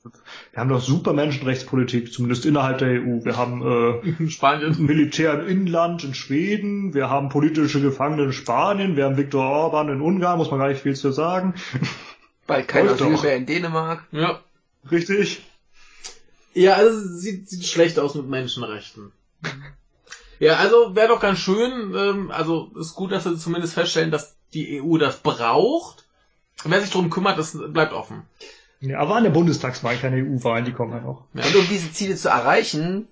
wir 0.52 0.60
haben 0.60 0.68
doch 0.68 0.80
super 0.80 1.12
Menschenrechtspolitik, 1.12 2.12
zumindest 2.12 2.46
innerhalb 2.46 2.78
der 2.78 2.88
EU. 2.88 3.24
Wir 3.24 3.36
haben 3.36 4.02
äh, 4.06 4.30
Spanien. 4.30 4.84
Militär 4.84 5.34
im 5.34 5.48
Inland 5.48 6.04
in 6.04 6.14
Schweden, 6.14 6.94
wir 6.94 7.08
haben 7.08 7.28
politische 7.28 7.80
Gefangene 7.80 8.24
in 8.24 8.32
Spanien, 8.32 8.96
wir 8.96 9.04
haben 9.04 9.16
Viktor 9.16 9.44
Orban 9.44 9.88
in 9.88 10.00
Ungarn, 10.00 10.38
muss 10.38 10.50
man 10.50 10.60
gar 10.60 10.68
nicht 10.68 10.82
viel 10.82 10.96
zu 10.96 11.12
sagen. 11.12 11.54
Bald 12.46 12.66
kein 12.66 12.86
Läuft 12.86 13.02
Asyl 13.02 13.14
doch. 13.14 13.22
mehr 13.22 13.36
in 13.36 13.46
Dänemark. 13.46 14.04
Ja. 14.10 14.40
Richtig? 14.90 15.44
Ja, 16.54 16.74
also 16.74 16.98
es 16.98 17.20
sieht, 17.20 17.48
sieht 17.48 17.64
schlecht 17.64 17.98
aus 17.98 18.14
mit 18.14 18.26
Menschenrechten. 18.26 19.12
Ja, 20.40 20.56
also 20.56 20.94
wäre 20.94 21.08
doch 21.08 21.20
ganz 21.20 21.38
schön, 21.38 21.94
ähm, 21.96 22.30
also 22.30 22.70
ist 22.78 22.94
gut, 22.94 23.12
dass 23.12 23.24
wir 23.24 23.36
zumindest 23.36 23.74
feststellen, 23.74 24.10
dass 24.10 24.36
die 24.54 24.80
EU 24.80 24.96
das 24.98 25.18
braucht. 25.18 26.04
Wer 26.64 26.80
sich 26.80 26.90
darum 26.90 27.10
kümmert, 27.10 27.38
das 27.38 27.56
bleibt 27.56 27.92
offen. 27.92 28.22
Ja, 28.80 28.98
aber 29.00 29.16
an 29.16 29.24
der 29.24 29.30
Bundestagswahl 29.30 29.96
keine 29.96 30.16
EU-Wahlen, 30.22 30.64
die 30.64 30.72
kommen 30.72 30.92
ja 30.92 31.00
noch. 31.00 31.24
Und 31.34 31.56
um 31.56 31.66
diese 31.68 31.92
Ziele 31.92 32.14
zu 32.16 32.28
erreichen, 32.28 33.08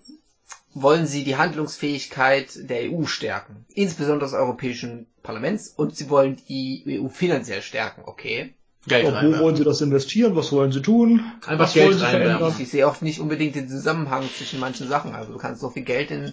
wollen 0.75 1.07
sie 1.07 1.25
die 1.25 1.37
Handlungsfähigkeit 1.37 2.51
der 2.71 2.93
EU 2.93 3.05
stärken. 3.07 3.65
Insbesondere 3.75 4.27
des 4.31 4.35
Europäischen 4.35 5.07
Parlaments. 5.23 5.69
Und 5.69 5.97
sie 5.97 6.09
wollen 6.11 6.37
die 6.49 7.01
EU 7.03 7.09
finanziell 7.09 7.63
stärken. 7.63 8.03
Okay. 8.05 8.55
Geld 8.87 9.07
Ob, 9.07 9.15
wo 9.23 9.39
wollen 9.41 9.57
sie 9.57 9.65
das 9.65 9.81
investieren? 9.81 10.37
Was 10.37 10.53
wollen 10.53 10.71
sie 10.71 10.83
tun? 10.83 11.21
Einfach 11.47 11.65
was 11.65 11.73
Geld 11.75 11.87
wollen 11.89 11.99
sie 11.99 12.05
verändern? 12.05 12.55
Ich 12.59 12.69
sehe 12.71 12.87
auch 12.87 13.01
nicht 13.01 13.19
unbedingt 13.21 13.57
den 13.57 13.69
Zusammenhang 13.69 14.23
zwischen 14.37 14.61
manchen 14.61 14.87
Sachen. 14.89 15.13
Also 15.15 15.33
du 15.33 15.39
kannst 15.39 15.61
so 15.61 15.71
viel 15.71 15.83
Geld 15.83 16.11
in 16.13 16.33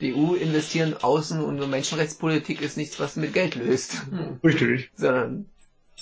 die 0.00 0.12
EU 0.14 0.34
investieren, 0.34 0.94
Außen- 0.94 1.40
und 1.40 1.70
Menschenrechtspolitik 1.70 2.60
ist 2.60 2.76
nichts, 2.76 2.98
was 3.00 3.16
mit 3.16 3.32
Geld 3.32 3.54
löst. 3.54 4.02
Richtig. 4.42 4.90
Sondern 4.96 5.46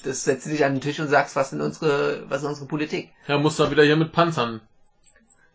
das 0.05 0.25
setzt 0.25 0.47
dich 0.47 0.65
an 0.65 0.75
den 0.75 0.81
Tisch 0.81 0.99
und 1.01 1.09
sagst, 1.09 1.37
was 1.37 1.51
sind 1.51 1.61
unsere, 1.61 2.25
was 2.29 2.43
ist 2.43 2.49
unsere 2.49 2.67
Politik? 2.67 3.11
Ja, 3.29 3.39
musst 3.39 3.59
du 3.59 3.71
wieder 3.71 3.85
hier 3.85 3.97
mit 3.97 4.13
Panzern. 4.13 4.61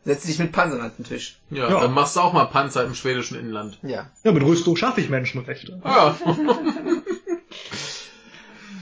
Setz 0.06 0.24
dich 0.24 0.40
mit 0.40 0.52
Panzern 0.54 0.80
an 0.82 0.92
den 0.98 1.06
Tisch. 1.06 1.40
Ja, 1.50 1.70
Ja. 1.70 1.82
dann 1.82 1.94
machst 1.94 2.16
du 2.16 2.22
auch 2.22 2.32
mal 2.34 2.46
Panzer 2.46 2.86
im 2.86 2.96
schwedischen 2.96 3.38
Inland. 3.38 3.78
Ja. 3.84 4.10
Ja, 4.24 4.32
mit 4.32 4.44
Rüstung 4.44 4.76
schaffe 4.78 5.02
ich 5.02 5.10
Menschenrechte. 5.10 5.82
Ja. 5.84 6.18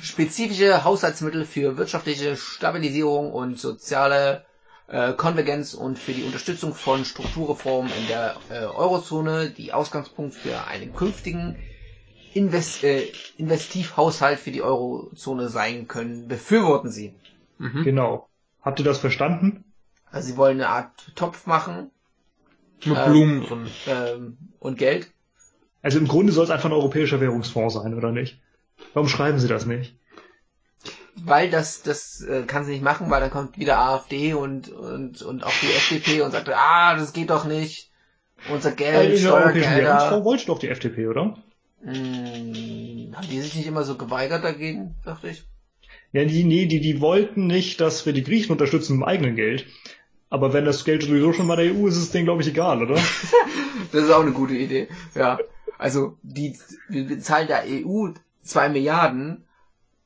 spezifische 0.04 0.84
Haushaltsmittel 0.84 1.46
für 1.46 1.78
wirtschaftliche 1.78 2.38
Stabilisierung 2.38 3.32
und 3.34 3.60
soziale 3.60 4.46
äh, 4.88 5.14
Konvergenz 5.14 5.74
und 5.74 5.98
für 5.98 6.14
die 6.14 6.24
Unterstützung 6.24 6.76
von 6.76 7.06
Strukturreformen 7.06 7.92
in 8.00 8.08
der 8.08 8.36
äh, 8.52 8.66
Eurozone, 8.66 9.50
die 9.50 9.74
Ausgangspunkt 9.74 10.36
für 10.36 10.68
einen 10.68 10.94
künftigen 10.96 11.56
Invest 12.36 12.84
äh, 12.84 13.08
Investivhaushalt 13.38 14.40
für 14.40 14.52
die 14.52 14.62
Eurozone 14.62 15.50
sein 15.50 15.88
können, 15.88 16.28
befürworten 16.28 16.92
sie. 16.92 17.14
Mhm. 17.58 17.84
Genau. 17.84 18.28
Habt 18.62 18.80
ihr 18.80 18.86
das 18.86 19.00
verstanden? 19.00 19.64
Also 20.12 20.28
sie 20.30 20.38
wollen 20.38 20.58
eine 20.62 20.70
Art 20.70 20.92
Topf 21.16 21.46
machen 21.48 21.92
Mit 22.84 22.98
Ähm, 22.98 23.12
Blumen 23.12 23.44
drin. 23.46 23.68
ähm, 23.88 24.38
und 24.60 24.78
Geld. 24.78 25.12
Also 25.82 25.98
im 26.00 26.08
Grunde 26.08 26.34
soll 26.34 26.44
es 26.46 26.50
einfach 26.50 26.66
ein 26.70 26.74
europäischer 26.74 27.22
Währungsfonds 27.22 27.76
sein, 27.76 27.94
oder 27.94 28.12
nicht? 28.12 28.40
Warum 28.94 29.08
schreiben 29.08 29.40
sie 29.40 29.48
das 29.48 29.66
nicht? 29.66 29.96
Weil 31.16 31.50
das, 31.50 31.82
das 31.84 32.22
äh, 32.22 32.44
kann 32.44 32.66
sie 32.66 32.72
nicht 32.74 32.84
machen, 32.84 33.10
weil 33.10 33.22
dann 33.22 33.32
kommt 33.32 33.58
wieder 33.58 33.78
AfD 33.80 34.34
und, 34.34 34.68
und, 34.70 35.22
und 35.22 35.44
auch 35.46 35.54
die 35.62 35.68
FDP 35.68 36.22
und 36.22 36.32
sagt, 36.32 36.50
ah, 36.50 36.96
das 36.98 37.14
geht 37.14 37.30
doch 37.30 37.46
nicht. 37.46 37.90
Unser 38.52 38.72
Äh, 38.72 38.76
Geld, 38.76 39.20
Steuergelder. 39.20 39.78
Währungsfonds 39.78 40.26
wollte 40.26 40.46
doch 40.48 40.60
die 40.60 40.68
FDP, 40.70 41.08
oder? 41.08 41.38
Hm, 41.86 43.16
haben 43.16 43.30
die 43.30 43.40
sich 43.42 43.56
nicht 43.56 43.68
immer 43.68 43.84
so 43.84 43.96
geweigert 43.96 44.44
dagegen, 44.44 44.96
dachte 45.06 45.30
ich? 45.30 45.44
Ja, 46.12 46.26
die, 46.26 46.44
nee, 46.44 46.66
die, 46.66 46.82
die 46.82 47.00
wollten 47.00 47.46
nicht, 47.48 47.80
dass 47.80 48.06
wir 48.06 48.14
die 48.14 48.24
Griechen 48.24 48.52
unterstützen 48.52 48.94
mit 48.94 49.02
dem 49.02 49.08
eigenen 49.08 49.36
Geld. 49.36 49.66
Aber 50.30 50.54
wenn 50.54 50.66
das 50.66 50.84
Geld 50.84 51.04
sowieso 51.04 51.32
schon 51.34 51.48
bei 51.48 51.56
der 51.56 51.74
EU 51.74 51.88
ist, 51.88 51.96
ist 51.96 52.04
es 52.04 52.12
denen, 52.12 52.26
glaube 52.26 52.42
ich, 52.42 52.48
egal, 52.48 52.82
oder? 52.82 52.96
das 53.92 54.04
ist 54.04 54.12
auch 54.12 54.22
eine 54.22 54.32
gute 54.32 54.56
Idee. 54.56 54.88
Ja. 55.14 55.38
Also, 55.78 56.18
die, 56.24 56.58
wir 56.90 57.06
bezahlen 57.06 57.48
der 57.48 57.64
EU 57.68 58.10
zwei 58.42 58.70
Milliarden 58.70 59.44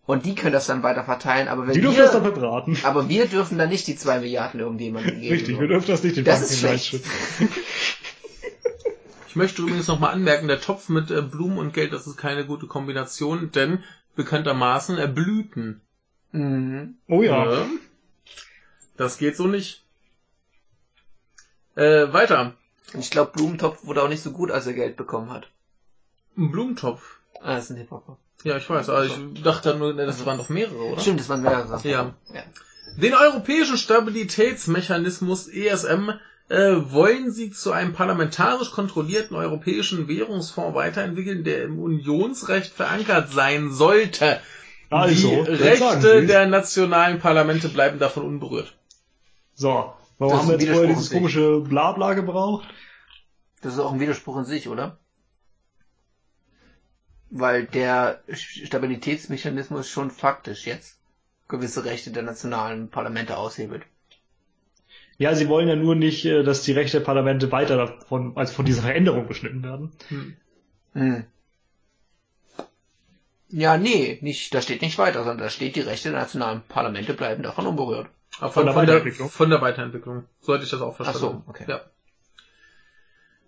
und 0.06 0.26
die 0.26 0.36
können 0.36 0.54
das 0.54 0.66
dann 0.68 0.84
weiter 0.84 1.04
verteilen, 1.04 1.48
aber 1.48 1.68
wenn 1.68 1.74
die 1.74 1.82
dürfen 1.82 1.98
wir, 1.98 2.04
das 2.04 2.14
dann 2.14 2.24
verbraten. 2.24 2.78
aber 2.84 3.08
wir 3.08 3.28
dürfen 3.28 3.58
dann 3.58 3.70
nicht 3.70 3.88
die 3.88 3.96
zwei 3.96 4.20
Milliarden 4.20 4.60
irgendjemandem 4.60 5.16
geben. 5.22 5.34
Richtig, 5.34 5.60
wir 5.60 5.68
dürfen 5.68 5.88
das 5.88 6.04
nicht 6.04 6.18
den 6.18 6.26
Das 6.26 6.40
Banken 6.40 6.54
ist 6.54 6.60
schlecht. 6.60 7.04
Ich 9.30 9.36
möchte 9.36 9.62
übrigens 9.62 9.88
nochmal 9.88 10.14
anmerken, 10.14 10.48
der 10.48 10.60
Topf 10.60 10.90
mit 10.90 11.12
äh, 11.12 11.22
Blumen 11.22 11.60
und 11.60 11.72
Geld, 11.72 11.94
das 11.94 12.08
ist 12.08 12.18
keine 12.18 12.48
gute 12.48 12.66
Kombination, 12.66 13.52
denn 13.52 13.84
bekanntermaßen 14.16 14.98
äh, 14.98 15.08
Blüten. 15.08 15.82
Mhm. 16.32 16.96
Oh 17.08 17.22
ja. 17.22 17.54
Ja. 17.54 17.66
Das 18.98 19.20
geht 19.20 19.38
so 19.38 19.46
nicht. 19.46 19.84
Äh, 21.76 22.12
weiter. 22.12 22.56
Ich 22.98 23.12
glaube, 23.12 23.32
Blumentopf 23.34 23.86
wurde 23.86 24.02
auch 24.02 24.10
nicht 24.10 24.24
so 24.24 24.32
gut, 24.32 24.50
als 24.50 24.66
er 24.66 24.74
Geld 24.74 24.98
bekommen 24.98 25.30
hat. 25.30 25.52
Ein 26.36 26.50
Blumentopf. 26.50 27.20
Ah, 27.40 27.54
das 27.54 27.66
ist 27.66 27.70
ein 27.70 27.78
Hip-Hopper. 27.78 28.18
Ja, 28.44 28.58
ich 28.58 28.68
weiß, 28.68 28.90
aber 28.90 29.06
ich 29.06 29.44
dachte 29.44 29.76
nur, 29.76 29.94
das 29.94 30.26
waren 30.26 30.40
doch 30.40 30.50
mehrere, 30.50 30.86
oder? 30.86 31.02
Stimmt, 31.02 31.20
das 31.20 31.30
waren 31.30 31.44
mehrere. 31.44 31.80
Ja. 31.88 32.16
ja. 32.34 32.44
Den 32.98 33.14
europäischen 33.14 33.78
Stabilitätsmechanismus 33.78 35.48
ESM 35.48 36.14
äh, 36.50 36.92
wollen 36.92 37.32
sie 37.32 37.52
zu 37.52 37.72
einem 37.72 37.94
parlamentarisch 37.94 38.72
kontrollierten 38.72 39.36
europäischen 39.36 40.08
Währungsfonds 40.08 40.76
weiterentwickeln, 40.76 41.44
der 41.44 41.64
im 41.64 41.80
Unionsrecht 41.80 42.74
verankert 42.74 43.32
sein 43.32 43.72
sollte. 43.72 44.42
Also, 44.90 45.44
Die 45.44 45.52
Rechte 45.52 46.26
der 46.26 46.48
nationalen 46.48 47.20
Parlamente 47.20 47.70
bleiben 47.70 48.00
davon 48.00 48.24
unberührt. 48.26 48.76
So, 49.54 49.94
warum 50.18 50.34
Das 50.34 50.42
haben 50.42 50.48
wir 50.50 50.58
jetzt 50.60 50.70
vorher 50.70 50.88
dieses 50.88 51.12
komische 51.12 51.60
Blabla 51.60 52.16
gebraucht? 52.16 52.68
Das 53.62 53.74
ist 53.74 53.80
auch 53.80 53.92
ein 53.94 54.00
Widerspruch 54.00 54.38
in 54.38 54.46
sich, 54.46 54.68
oder? 54.68 54.98
Weil 57.30 57.66
der 57.66 58.24
Stabilitätsmechanismus 58.32 59.88
schon 59.88 60.10
faktisch 60.10 60.66
jetzt 60.66 60.98
gewisse 61.48 61.86
Rechte 61.86 62.10
der 62.10 62.24
nationalen 62.24 62.90
Parlamente 62.90 63.38
aushebelt. 63.38 63.84
Ja, 65.20 65.36
sie 65.36 65.48
wollen 65.50 65.68
ja 65.68 65.76
nur 65.76 65.96
nicht, 65.96 66.26
äh, 66.26 66.44
dass 66.44 66.64
die 66.64 66.72
Rechte 66.72 66.98
der 67.00 67.06
Parlamente 67.06 67.52
weiter 67.52 67.76
davon, 67.78 68.36
als 68.38 68.52
von 68.52 68.66
dieser 68.66 68.82
Veränderung 68.82 69.28
beschnitten 69.28 69.62
werden. 69.64 69.92
Hm. 70.08 70.36
Hm. 70.94 71.26
Ja, 73.50 73.78
nee, 73.78 74.20
nicht, 74.22 74.54
da 74.54 74.62
steht 74.62 74.82
nicht 74.82 74.98
weiter, 74.98 75.20
sondern 75.20 75.40
da 75.40 75.50
steht, 75.50 75.76
die 75.76 75.82
Rechte 75.82 76.12
der 76.12 76.20
nationalen 76.20 76.62
Parlamente 76.70 77.14
bleiben 77.14 77.44
davon 77.44 77.66
unberührt. 77.68 78.08
Aber 78.40 78.52
Von 78.52 78.66
der 78.66 78.76
Weiterentwicklung? 78.76 79.30
Von 79.30 79.50
der 79.50 79.62
Weiterentwicklung. 79.62 80.24
So 80.40 80.54
hätte 80.54 80.64
ich 80.64 80.70
das 80.70 80.82
auch 80.82 80.94
Ach 81.00 81.04
verstanden. 81.06 81.44
so, 81.46 81.50
okay. 81.50 81.66
Ja. 81.68 81.82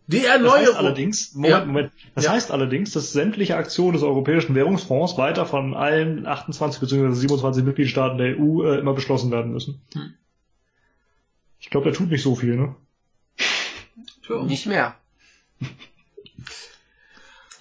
Die 0.07 0.17
Das 0.23 0.29
heißt 0.31 0.37
Erneuerung. 0.41 0.75
allerdings, 0.75 1.33
Moment, 1.35 1.51
Ja. 1.51 1.65
Moment, 1.65 1.91
das 2.15 2.25
Ja. 2.25 2.31
heißt 2.31 2.51
allerdings, 2.51 2.91
dass 2.91 3.13
sämtliche 3.13 3.55
Aktionen 3.55 3.93
des 3.93 4.03
Europäischen 4.03 4.55
Währungsfonds 4.55 5.17
weiter 5.17 5.45
von 5.45 5.73
allen 5.75 6.25
28 6.25 6.81
bzw. 6.81 7.13
27 7.13 7.63
Mitgliedstaaten 7.63 8.17
der 8.17 8.37
EU 8.37 8.63
äh, 8.65 8.79
immer 8.79 8.93
beschlossen 8.93 9.31
werden 9.31 9.53
müssen. 9.53 9.79
Hm. 9.93 10.15
Ich 11.61 11.69
glaube, 11.69 11.85
der 11.85 11.93
tut 11.93 12.09
nicht 12.09 12.23
so 12.23 12.35
viel, 12.35 12.55
ne? 12.55 12.75
Tja. 14.25 14.43
Nicht 14.43 14.65
mehr. 14.65 14.95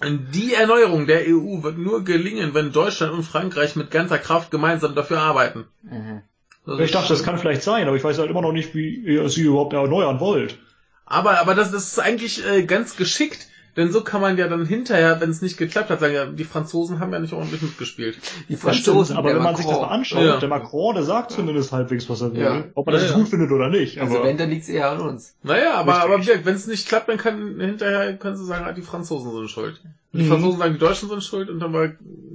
Die 0.03 0.55
Erneuerung 0.55 1.05
der 1.05 1.21
EU 1.27 1.61
wird 1.61 1.77
nur 1.77 2.03
gelingen, 2.03 2.55
wenn 2.55 2.71
Deutschland 2.71 3.13
und 3.13 3.23
Frankreich 3.23 3.75
mit 3.75 3.91
ganzer 3.91 4.17
Kraft 4.17 4.49
gemeinsam 4.49 4.95
dafür 4.95 5.19
arbeiten. 5.19 5.67
Mhm. 5.83 6.23
Das 6.65 6.79
Ich 6.79 6.91
dachte, 6.91 7.09
das 7.09 7.23
kann 7.23 7.37
vielleicht 7.37 7.61
sein, 7.61 7.87
aber 7.87 7.95
ich 7.95 8.03
weiß 8.03 8.17
halt 8.17 8.29
immer 8.29 8.41
noch 8.41 8.51
nicht, 8.51 8.73
wie 8.73 8.95
ihr 8.95 9.29
sie 9.29 9.43
überhaupt 9.43 9.73
erneuern 9.73 10.19
wollt. 10.19 10.57
Aber, 11.05 11.39
aber 11.39 11.53
das, 11.53 11.71
das 11.71 11.87
ist 11.87 11.99
eigentlich 11.99 12.45
äh, 12.45 12.63
ganz 12.63 12.95
geschickt, 12.95 13.47
denn 13.77 13.91
so 13.91 14.01
kann 14.03 14.19
man 14.21 14.37
ja 14.37 14.47
dann 14.47 14.65
hinterher, 14.65 15.21
wenn 15.21 15.29
es 15.29 15.41
nicht 15.41 15.57
geklappt 15.57 15.89
hat, 15.89 15.99
sagen, 16.01 16.13
ja, 16.13 16.25
die 16.25 16.43
Franzosen 16.43 16.99
haben 16.99 17.13
ja 17.13 17.19
nicht 17.19 17.33
ordentlich 17.33 17.61
mitgespielt. 17.61 18.17
Die 18.49 18.57
stimmt, 18.57 19.11
aber 19.11 19.33
wenn 19.35 19.41
man 19.41 19.55
sich 19.55 19.65
das 19.65 19.73
Macron. 19.75 19.87
mal 19.89 19.95
anschaut, 19.95 20.23
Ja. 20.25 20.37
der 20.37 20.49
Macron, 20.49 20.95
der 20.95 21.03
sagt 21.03 21.31
zumindest 21.31 21.71
halbwegs, 21.71 22.09
was 22.09 22.21
er 22.21 22.33
will. 22.33 22.41
Ja. 22.41 22.63
Ob 22.75 22.85
man 22.85 22.95
das 22.95 23.09
Ja, 23.09 23.15
gut 23.15 23.29
findet 23.29 23.51
oder 23.51 23.69
nicht. 23.69 23.99
Also 23.99 24.17
aber 24.17 24.25
wenn, 24.27 24.37
dann 24.37 24.49
liegt's 24.49 24.67
eher 24.69 24.89
an 24.91 24.99
uns. 25.01 25.35
Naja, 25.43 25.75
aber, 25.75 26.01
aber 26.01 26.25
wenn 26.25 26.55
es 26.55 26.67
nicht 26.67 26.87
klappt, 26.87 27.07
dann 27.09 27.17
kann 27.17 27.59
hinterher 27.59 28.15
können 28.17 28.35
sie 28.35 28.45
sagen, 28.45 28.65
ah, 28.65 28.73
die 28.73 28.81
Franzosen 28.81 29.31
sind 29.31 29.49
schuld. 29.49 29.79
Und 30.13 30.19
die 30.19 30.25
Mhm. 30.25 30.29
Franzosen 30.29 30.59
sagen, 30.59 30.73
die 30.73 30.79
Deutschen 30.79 31.09
sind 31.09 31.23
schuld 31.23 31.49
und 31.49 31.59
dann 31.59 31.71
war, 31.73 31.87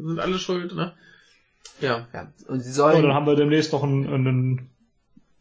sind 0.04 0.18
alle 0.18 0.38
schuld, 0.38 0.74
ne? 0.74 0.92
Ja. 1.80 2.06
Ja. 2.14 2.32
Und 2.48 2.60
sie 2.60 2.72
sollen, 2.72 3.02
dann 3.02 3.12
haben 3.12 3.26
wir 3.26 3.36
demnächst 3.36 3.72
noch 3.74 3.82
einen, 3.82 4.06
einen 4.12 4.70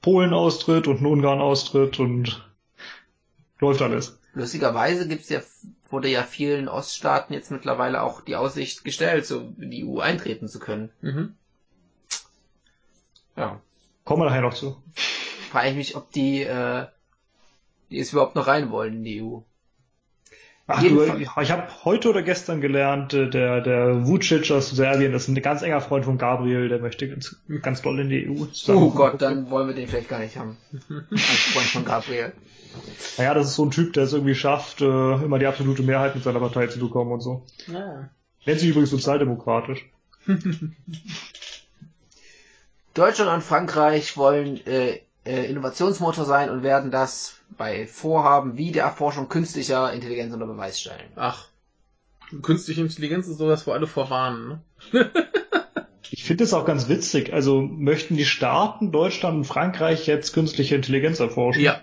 Polen-Austritt 0.02 0.88
und 0.88 0.98
einen 0.98 1.06
Ungarn-Austritt 1.06 2.00
und 2.00 2.46
läuft 3.60 3.82
alles. 3.82 4.20
Lustigerweise 4.36 5.08
gibt's 5.08 5.30
ja, 5.30 5.42
wurde 5.90 6.10
ja 6.10 6.24
vielen 6.24 6.68
Oststaaten 6.68 7.34
jetzt 7.34 7.52
mittlerweile 7.52 8.04
auch 8.04 8.22
die 8.22 8.36
Aussicht 8.36 8.84
gestellt, 8.84 9.26
so 9.26 9.52
in 9.60 9.72
die 9.72 9.86
EU 9.86 10.00
eintreten 10.00 10.48
zu 10.48 10.60
können. 10.60 10.92
Mhm. 11.02 11.36
Ja. 13.36 13.60
Kommen 14.04 14.22
wir 14.22 14.26
nachher 14.30 14.42
noch 14.42 14.54
zu. 14.54 14.82
Frage 15.52 15.70
ich 15.70 15.76
mich, 15.76 15.96
ob 15.96 16.12
die, 16.12 16.44
äh, 16.44 16.86
die 17.90 18.00
es 18.00 18.12
überhaupt 18.12 18.36
noch 18.36 18.48
rein 18.48 18.70
wollen 18.70 18.96
in 18.98 19.04
die 19.04 19.22
EU. 19.24 19.40
Ach, 20.68 20.82
du, 20.82 21.04
ich 21.04 21.52
habe 21.52 21.68
heute 21.84 22.10
oder 22.10 22.24
gestern 22.24 22.60
gelernt, 22.60 23.14
äh, 23.14 23.30
der, 23.30 23.62
der 23.62 24.08
Vucic 24.08 24.50
aus 24.50 24.72
Serbien 24.72 25.14
ist 25.14 25.28
ein 25.28 25.36
ganz 25.36 25.62
enger 25.62 25.80
Freund 25.80 26.06
von 26.06 26.18
Gabriel, 26.18 26.70
der 26.70 26.80
möchte 26.80 27.08
ganz, 27.08 27.36
ganz 27.62 27.84
doll 27.84 28.00
in 28.00 28.10
die 28.10 28.28
EU. 28.28 28.46
Oh 28.74 28.90
Gott, 28.90 29.22
dann 29.22 29.52
wollen 29.52 29.68
wir 29.68 29.76
den 29.76 29.88
vielleicht 29.88 30.10
gar 30.10 30.20
nicht 30.20 30.38
haben. 30.38 30.58
Als 31.12 31.22
Freund 31.22 31.68
von 31.68 31.86
Gabriel. 31.86 32.34
Naja, 33.18 33.36
das 33.36 33.50
ist 33.50 33.56
so 33.56 33.66
ein 33.66 33.72
Typ, 33.72 33.94
der 33.94 34.06
es 34.06 34.14
irgendwie 34.14 34.34
schafft, 34.34 34.82
äh, 34.82 34.86
immer 34.86 35.38
die 35.38 35.46
absolute 35.46 35.84
Mehrheit 35.84 36.16
mit 36.16 36.24
seiner 36.24 36.40
Partei 36.40 36.66
zu 36.66 36.80
bekommen 36.80 37.12
und 37.12 37.22
so. 37.22 37.44
Ja. 37.68 38.10
Nennt 38.46 38.60
sich 38.60 38.70
übrigens 38.70 38.90
sozialdemokratisch. 38.90 39.86
Deutschland 42.96 43.32
und 43.32 43.44
Frankreich 43.44 44.18
wollen 44.18 44.66
äh, 44.66 45.00
Innovationsmotor 45.26 46.26
sein 46.26 46.50
und 46.50 46.64
werden 46.64 46.92
das 46.92 47.40
bei 47.58 47.88
Vorhaben 47.88 48.58
wie 48.58 48.72
der 48.72 48.84
Erforschung 48.84 49.30
künstlicher 49.30 49.92
Intelligenz 49.94 50.34
unter 50.34 50.46
Beweis 50.46 50.80
stellen. 50.80 51.10
Ach. 51.16 51.48
Künstliche 52.42 52.82
Intelligenz 52.82 53.28
ist 53.28 53.38
sowas, 53.38 53.66
wo 53.68 53.72
alle 53.72 53.88
vorwarnen, 53.88 54.62
ne? 54.92 55.12
Ich 56.12 56.24
finde 56.24 56.44
es 56.44 56.54
auch 56.54 56.66
ganz 56.66 56.88
witzig. 56.88 57.34
Also 57.34 57.62
möchten 57.62 58.16
die 58.16 58.26
Staaten, 58.26 58.92
Deutschland 58.92 59.38
und 59.38 59.44
Frankreich 59.44 60.08
jetzt 60.08 60.34
künstliche 60.34 60.76
Intelligenz 60.76 61.20
erforschen? 61.20 61.64
Ja. 61.64 61.82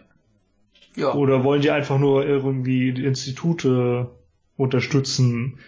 Ja. 0.94 1.12
Oder 1.14 1.42
wollen 1.44 1.62
die 1.62 1.70
einfach 1.70 1.98
nur 1.98 2.24
irgendwie 2.24 2.92
die 2.92 3.04
Institute 3.04 4.10
unterstützen? 4.56 5.58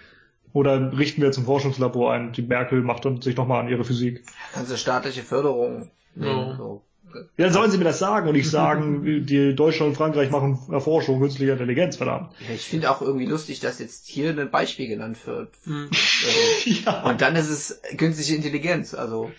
Oder 0.52 0.96
richten 0.96 1.20
wir 1.20 1.26
jetzt 1.26 1.38
ein 1.38 1.46
Forschungslabor 1.46 2.12
ein? 2.12 2.32
Die 2.32 2.42
Merkel 2.42 2.82
macht 2.82 3.04
dann 3.04 3.20
sich 3.20 3.36
nochmal 3.36 3.60
an 3.60 3.68
ihre 3.68 3.84
Physik. 3.84 4.24
Kannst 4.52 4.70
du 4.70 4.76
staatliche 4.76 5.22
Förderung 5.22 5.90
nehmen. 6.14 6.50
Ja. 6.50 6.56
So. 6.56 6.82
Ja, 7.14 7.44
dann 7.44 7.52
sollen 7.52 7.70
sie 7.70 7.78
mir 7.78 7.84
das 7.84 7.98
sagen 7.98 8.26
und 8.28 8.34
nicht 8.34 8.50
sagen, 8.50 9.04
die 9.26 9.54
Deutschland 9.54 9.90
und 9.90 9.96
Frankreich 9.96 10.30
machen 10.30 10.58
Erforschung 10.70 11.20
künstlicher 11.20 11.52
Intelligenz, 11.52 11.96
verdammt. 11.96 12.32
Ja, 12.48 12.54
ich 12.54 12.62
finde 12.62 12.90
auch 12.90 13.00
irgendwie 13.02 13.26
lustig, 13.26 13.60
dass 13.60 13.78
jetzt 13.78 14.06
hier 14.06 14.30
ein 14.30 14.50
Beispiel 14.50 14.88
genannt 14.88 15.18
wird. 15.26 15.48
Hm. 15.64 15.90
Äh, 15.90 16.70
Ja. 16.84 17.02
und 17.04 17.20
dann 17.20 17.36
ist 17.36 17.48
es 17.48 17.80
künstliche 17.98 18.34
Intelligenz. 18.34 18.94
Also 18.94 19.30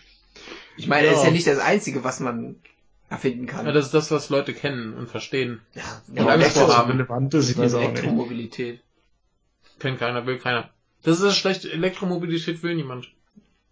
ich 0.78 0.88
meine, 0.88 1.06
Ja. 1.08 1.12
das 1.12 1.22
ist 1.22 1.26
ja 1.28 1.32
nicht 1.32 1.48
das 1.48 1.60
Einzige, 1.60 2.04
was 2.04 2.20
man 2.20 2.56
erfinden 3.10 3.46
kann. 3.46 3.66
ja, 3.66 3.72
das 3.72 3.86
ist 3.86 3.94
das, 3.94 4.10
was 4.12 4.30
Leute 4.30 4.54
kennen 4.54 4.94
und 4.94 5.08
verstehen. 5.10 5.62
ja, 5.74 5.84
Und 6.08 6.18
ja, 6.18 6.26
Angst 6.26 6.58
Elektro- 6.58 6.66
vor 6.66 6.78
haben. 6.78 6.92
relevant 6.92 7.34
ist, 7.36 7.50
ich 7.50 7.58
weiß 7.58 7.76
auch 7.76 7.80
nicht. 7.80 7.90
Elektromobilität. 7.92 8.80
Kennt 9.80 10.00
keiner, 10.00 10.26
will 10.26 10.40
keiner. 10.40 10.70
Das 11.04 11.20
ist 11.22 11.36
schlecht, 11.38 11.66
Elektromobilität 11.66 12.64
will 12.64 12.74
niemand. 12.76 13.10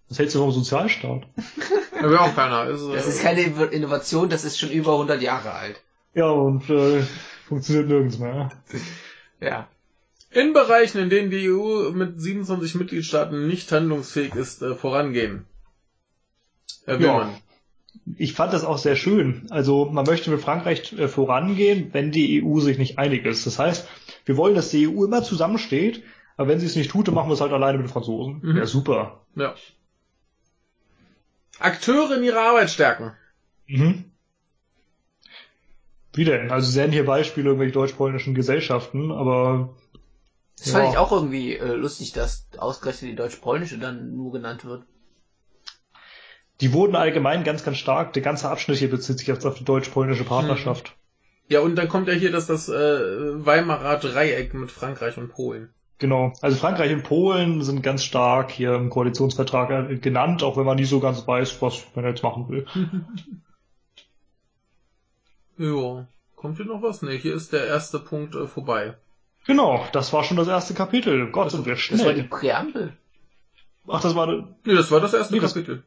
Was 0.10 0.20
hältst 0.20 0.36
du 0.36 0.39
vom 0.39 0.52
Sozialstaat? 0.52 1.24
Ja, 2.04 2.10
will 2.10 2.18
auch 2.18 2.36
keiner. 2.36 2.66
Ist, 2.68 2.88
Das 2.94 3.08
ist 3.08 3.22
keine 3.22 3.42
Innovation, 3.42 4.30
das 4.30 4.44
ist 4.46 4.60
schon 4.60 4.70
über 4.70 4.94
100 4.94 5.22
Jahre 5.22 5.52
alt. 5.54 5.82
Ja, 6.13 6.30
und 6.30 6.70
äh, 6.70 7.02
funktioniert 7.48 7.88
nirgends 7.88 8.20
mehr. 8.20 8.50
Ja. 9.39 9.68
in 10.32 10.54
Bereichen, 10.54 11.00
in 11.00 11.10
denen 11.10 11.30
die 11.32 11.50
EU 11.52 11.92
mit 11.92 12.20
27 12.22 12.76
Mitgliedstaaten 12.76 13.48
nicht 13.48 13.72
handlungsfähig 13.72 14.36
ist, 14.36 14.62
äh, 14.62 14.76
vorangehen. 14.76 15.46
Äh, 16.86 17.00
will 17.00 17.06
Ja. 17.06 17.13
man. 17.18 17.30
Ich 18.18 18.34
fand 18.34 18.52
das 18.54 18.66
auch 18.66 18.78
sehr 18.80 18.96
schön. 18.96 19.48
Also 19.50 19.86
man 19.86 20.06
möchte 20.06 20.30
mit 20.32 20.42
Frankreich 20.42 20.94
äh, 20.94 21.08
vorangehen, 21.08 21.89
wenn 21.94 22.12
die 22.12 22.44
EU 22.44 22.60
sich 22.60 22.78
nicht 22.78 22.98
einig 23.00 23.26
ist. 23.26 23.46
Das 23.46 23.60
heißt, 23.60 23.88
wir 24.26 24.36
wollen, 24.38 24.56
dass 24.56 24.70
die 24.70 24.88
EU 24.88 25.04
immer 25.06 25.24
zusammensteht, 25.24 26.04
aber 26.36 26.48
wenn 26.50 26.60
sie 26.60 26.66
es 26.66 26.76
nicht 26.76 26.89
tut, 26.92 27.08
dann 27.08 27.16
machen 27.16 27.30
wir 27.30 27.34
es 27.36 27.42
halt 27.42 27.54
alleine 27.54 27.78
mit 27.78 27.88
den 27.88 27.92
Franzosen. 27.92 28.39
Mhm. 28.42 28.58
Ja, 28.58 28.66
super. 28.66 29.22
Ja. 29.36 29.54
Akteure 31.60 32.18
in 32.18 32.24
ihrer 32.24 32.42
Arbeit 32.42 32.70
stärken. 32.70 33.13
Mhm. 33.68 34.06
Wie 36.13 36.26
denn? 36.26 36.52
Also 36.52 36.70
sie 36.70 36.80
nennen 36.80 36.94
hier 36.94 37.06
Beispiele 37.06 37.48
irgendwelche 37.48 37.74
deutsch-polnischen 37.74 38.36
Gesellschaften, 38.36 39.12
aber 39.12 39.76
Das 40.58 40.72
fand 40.72 40.86
Ja. 40.86 40.92
ich 40.92 40.98
auch 40.98 41.12
irgendwie 41.12 41.56
äh, 41.56 41.74
lustig, 41.74 42.12
dass 42.13 42.48
ausgerechnet 42.58 43.12
die 43.12 43.16
deutsch-polnische 43.16 43.80
dann 43.80 44.16
nur 44.16 44.32
genannt 44.32 44.63
wird. 44.66 44.84
Die 46.62 46.72
wurden 46.72 46.96
allgemein 46.96 47.44
ganz, 47.44 47.63
ganz 47.63 47.78
stark. 47.78 48.13
Der 48.13 48.22
ganze 48.22 48.48
Abschnitt 48.50 48.78
hier 48.78 48.89
bezieht 48.89 49.18
sich 49.18 49.28
jetzt 49.28 49.46
auf 49.46 49.56
die 49.56 49.66
deutsch-polnische 49.66 50.24
Partnerschaft. 50.24 50.96
Ja, 51.50 51.60
und 51.62 51.76
dann 51.76 51.89
kommt 51.89 52.08
ja 52.08 52.13
hier 52.13 52.32
das, 52.32 52.46
das 52.46 52.70
äh, 52.70 53.46
Weimarer 53.46 53.98
Dreieck 53.98 54.54
mit 54.54 54.72
Frankreich 54.72 55.18
und 55.18 55.30
Polen. 55.30 55.74
Genau. 56.00 56.34
Also 56.41 56.58
Frankreich 56.58 56.91
und 56.91 57.04
Polen 57.04 57.62
sind 57.62 57.82
ganz 57.82 58.04
stark 58.04 58.52
hier 58.52 58.76
im 58.76 58.89
Koalitionsvertrag 58.89 60.02
genannt, 60.02 60.44
auch 60.44 60.58
wenn 60.58 60.66
man 60.66 60.76
nie 60.78 60.86
so 60.86 61.00
ganz 61.00 61.26
weiß, 61.28 61.62
was 61.62 61.86
man 61.96 62.06
jetzt 62.06 62.24
machen 62.24 62.50
will. 62.50 62.66
ja. 65.58 66.08
Kommt 66.36 66.58
hier 66.58 66.66
noch 66.66 66.82
was? 66.82 67.02
Ne, 67.02 67.12
hier 67.12 67.34
ist 67.34 67.54
der 67.54 67.66
erste 67.68 68.00
Punkt 68.00 68.36
äh, 68.36 68.48
vorbei. 68.48 68.96
Genau, 69.46 69.86
das 69.94 70.12
war 70.12 70.24
schon 70.24 70.38
das 70.38 70.48
erste 70.48 70.74
Kapitel. 70.74 71.32
Gott, 71.32 71.52
sind 71.52 71.66
wir 71.66 71.78
schnell. 71.78 72.00
Das 72.00 72.08
war 72.08 72.14
die 72.14 72.24
Präambel. 72.24 72.98
Ach, 73.88 74.02
das 74.02 74.16
war... 74.16 74.28
Nee, 74.28 74.76
das 74.76 74.91
war 74.91 75.00
das 75.00 75.14
erste 75.14 75.34
Nee, 75.34 75.39
das- 75.39 75.54
Kapitel. 75.54 75.84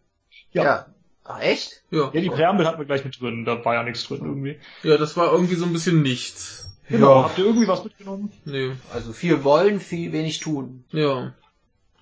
Ja. 0.52 0.64
Ja. 0.64 0.86
Ach, 1.24 1.40
echt? 1.40 1.82
Ja. 1.90 2.10
Ja, 2.12 2.20
die 2.20 2.30
Präambel 2.30 2.66
hatten 2.66 2.78
wir 2.78 2.84
gleich 2.86 3.04
mit 3.04 3.20
drin. 3.20 3.44
Da 3.44 3.64
war 3.64 3.74
ja 3.74 3.82
nichts 3.82 4.06
drin 4.06 4.20
irgendwie. 4.22 4.58
Ja, 4.82 4.96
das 4.96 5.16
war 5.16 5.32
irgendwie 5.32 5.56
so 5.56 5.64
ein 5.66 5.72
bisschen 5.72 6.00
nichts. 6.02 6.75
Genau. 6.88 7.16
Ja. 7.16 7.22
Habt 7.24 7.38
ihr 7.38 7.44
irgendwie 7.46 7.66
was 7.68 7.82
mitgenommen? 7.84 8.30
Nee. 8.44 8.72
Also 8.92 9.12
viel 9.12 9.42
wollen, 9.44 9.80
viel 9.80 10.12
wenig 10.12 10.38
tun. 10.40 10.84
Ja. 10.92 11.34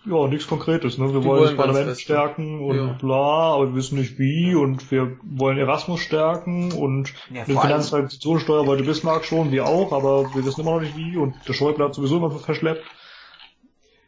Ja, 0.06 0.26
nichts 0.28 0.46
Konkretes. 0.46 0.98
Ne? 0.98 1.06
Wir 1.14 1.20
Die 1.20 1.26
wollen, 1.26 1.38
wollen 1.40 1.42
das 1.48 1.56
Parlament 1.56 1.86
fest. 1.88 2.02
stärken 2.02 2.60
und 2.60 2.76
Ja. 2.76 2.92
bla, 3.00 3.54
aber 3.54 3.68
wir 3.70 3.74
wissen 3.76 3.98
nicht 3.98 4.18
wie 4.18 4.54
und 4.54 4.90
wir 4.90 5.16
wollen 5.22 5.56
Erasmus 5.56 6.00
stärken 6.00 6.72
und 6.72 7.14
Ja, 7.30 7.44
allem- 7.44 7.58
Finanztransaktionssteuer 7.60 8.66
wollte 8.66 8.84
Bismarck 8.84 9.24
schon, 9.24 9.50
wir 9.50 9.64
auch, 9.66 9.92
aber 9.92 10.34
wir 10.34 10.44
wissen 10.44 10.60
immer 10.60 10.72
noch 10.72 10.80
nicht 10.82 10.94
wie 10.96 11.16
und 11.16 11.48
der 11.48 11.54
Schäuble 11.54 11.86
hat 11.86 11.94
sowieso 11.94 12.18
immer 12.18 12.30
verschleppt. 12.30 12.84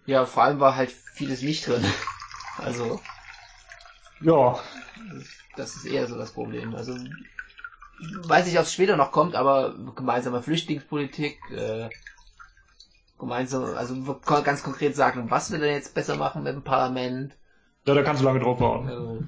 Ja, 0.05 0.27
vor 0.27 0.43
allem 0.43 0.61
war 0.61 0.77
halt 0.77 0.91
vieles 0.91 1.41
nicht 1.43 1.67
drin. 1.67 1.83
Also, 2.59 3.01
Ja, 4.21 4.59
das 5.57 5.77
ist 5.77 5.87
eher 5.87 6.07
so 6.07 6.17
das 6.19 6.33
Problem. 6.33 6.75
Also, 6.75 6.95
weiß 7.99 8.47
nicht, 8.47 8.59
ob 8.59 8.65
es 8.65 8.73
später 8.73 8.97
noch 8.97 9.13
kommt, 9.13 9.35
aber 9.35 9.75
gemeinsame 9.95 10.43
Flüchtlingspolitik, 10.43 11.39
äh, 11.51 11.89
gemeinsam, 13.19 13.65
also 13.77 13.95
wir 14.07 14.15
können 14.15 14.45
ganz 14.45 14.63
konkret 14.63 14.95
sagen, 14.95 15.31
was 15.31 15.51
wir 15.51 15.59
denn 15.59 15.73
jetzt 15.73 15.95
besser 15.95 16.17
machen 16.17 16.43
mit 16.43 16.55
dem 16.55 16.63
Parlament. 16.63 17.35
ja, 17.87 17.95
da 17.95 18.03
kannst 18.03 18.21
du 18.23 18.27
lange 18.27 18.41
drauf 18.41 18.61
warten. 18.61 18.89
Also, 18.89 19.23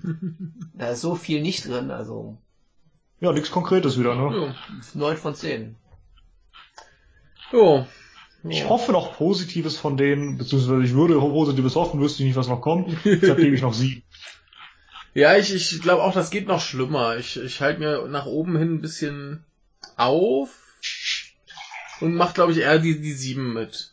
da 0.75 0.89
ist 0.91 1.01
so 1.01 1.15
viel 1.15 1.41
nicht 1.41 1.67
drin, 1.67 1.91
also 1.91 2.37
Ja, 3.21 3.33
nichts 3.33 3.51
Konkretes 3.51 3.99
wieder, 3.99 4.15
ne? 4.15 4.47
Ja. 4.49 4.55
neun 4.95 5.17
von 5.17 5.35
zehn. 5.35 5.77
Ja. 7.53 7.87
Ich 8.45 8.69
hoffe 8.69 8.93
noch 8.93 9.17
Positives 9.17 9.77
von 9.77 9.97
denen, 9.97 10.39
beziehungsweise 10.39 10.83
ich 10.85 10.95
würde 10.95 11.19
Positives 11.19 11.75
hoffen, 11.75 12.01
wüsste 12.01 12.23
ich 12.23 12.29
nicht, 12.29 12.37
was 12.37 12.47
noch 12.49 12.61
kommt. 12.61 12.97
Deshalb 13.05 13.39
gebe 13.39 13.55
ich 13.55 13.63
noch 13.69 13.75
sieben. 13.75 14.03
Ja, 15.19 15.37
ich, 15.37 15.53
ich 15.53 15.83
glaube 15.83 16.05
auch, 16.05 16.15
das 16.15 16.31
geht 16.31 16.47
noch 16.47 16.61
schlimmer. 16.61 17.17
Ich, 17.17 17.37
ich 17.37 17.61
halte 17.61 17.81
mir 17.81 18.07
nach 18.07 18.27
oben 18.27 18.57
hin 18.57 18.75
ein 18.75 18.81
bisschen 18.81 19.43
auf 19.97 20.51
und 22.01 22.15
mach, 22.15 22.35
glaube 22.35 22.53
ich, 22.53 22.59
eher 22.59 22.79
die, 22.79 23.01
die 23.01 23.13
sieben 23.15 23.53
mit. 23.53 23.91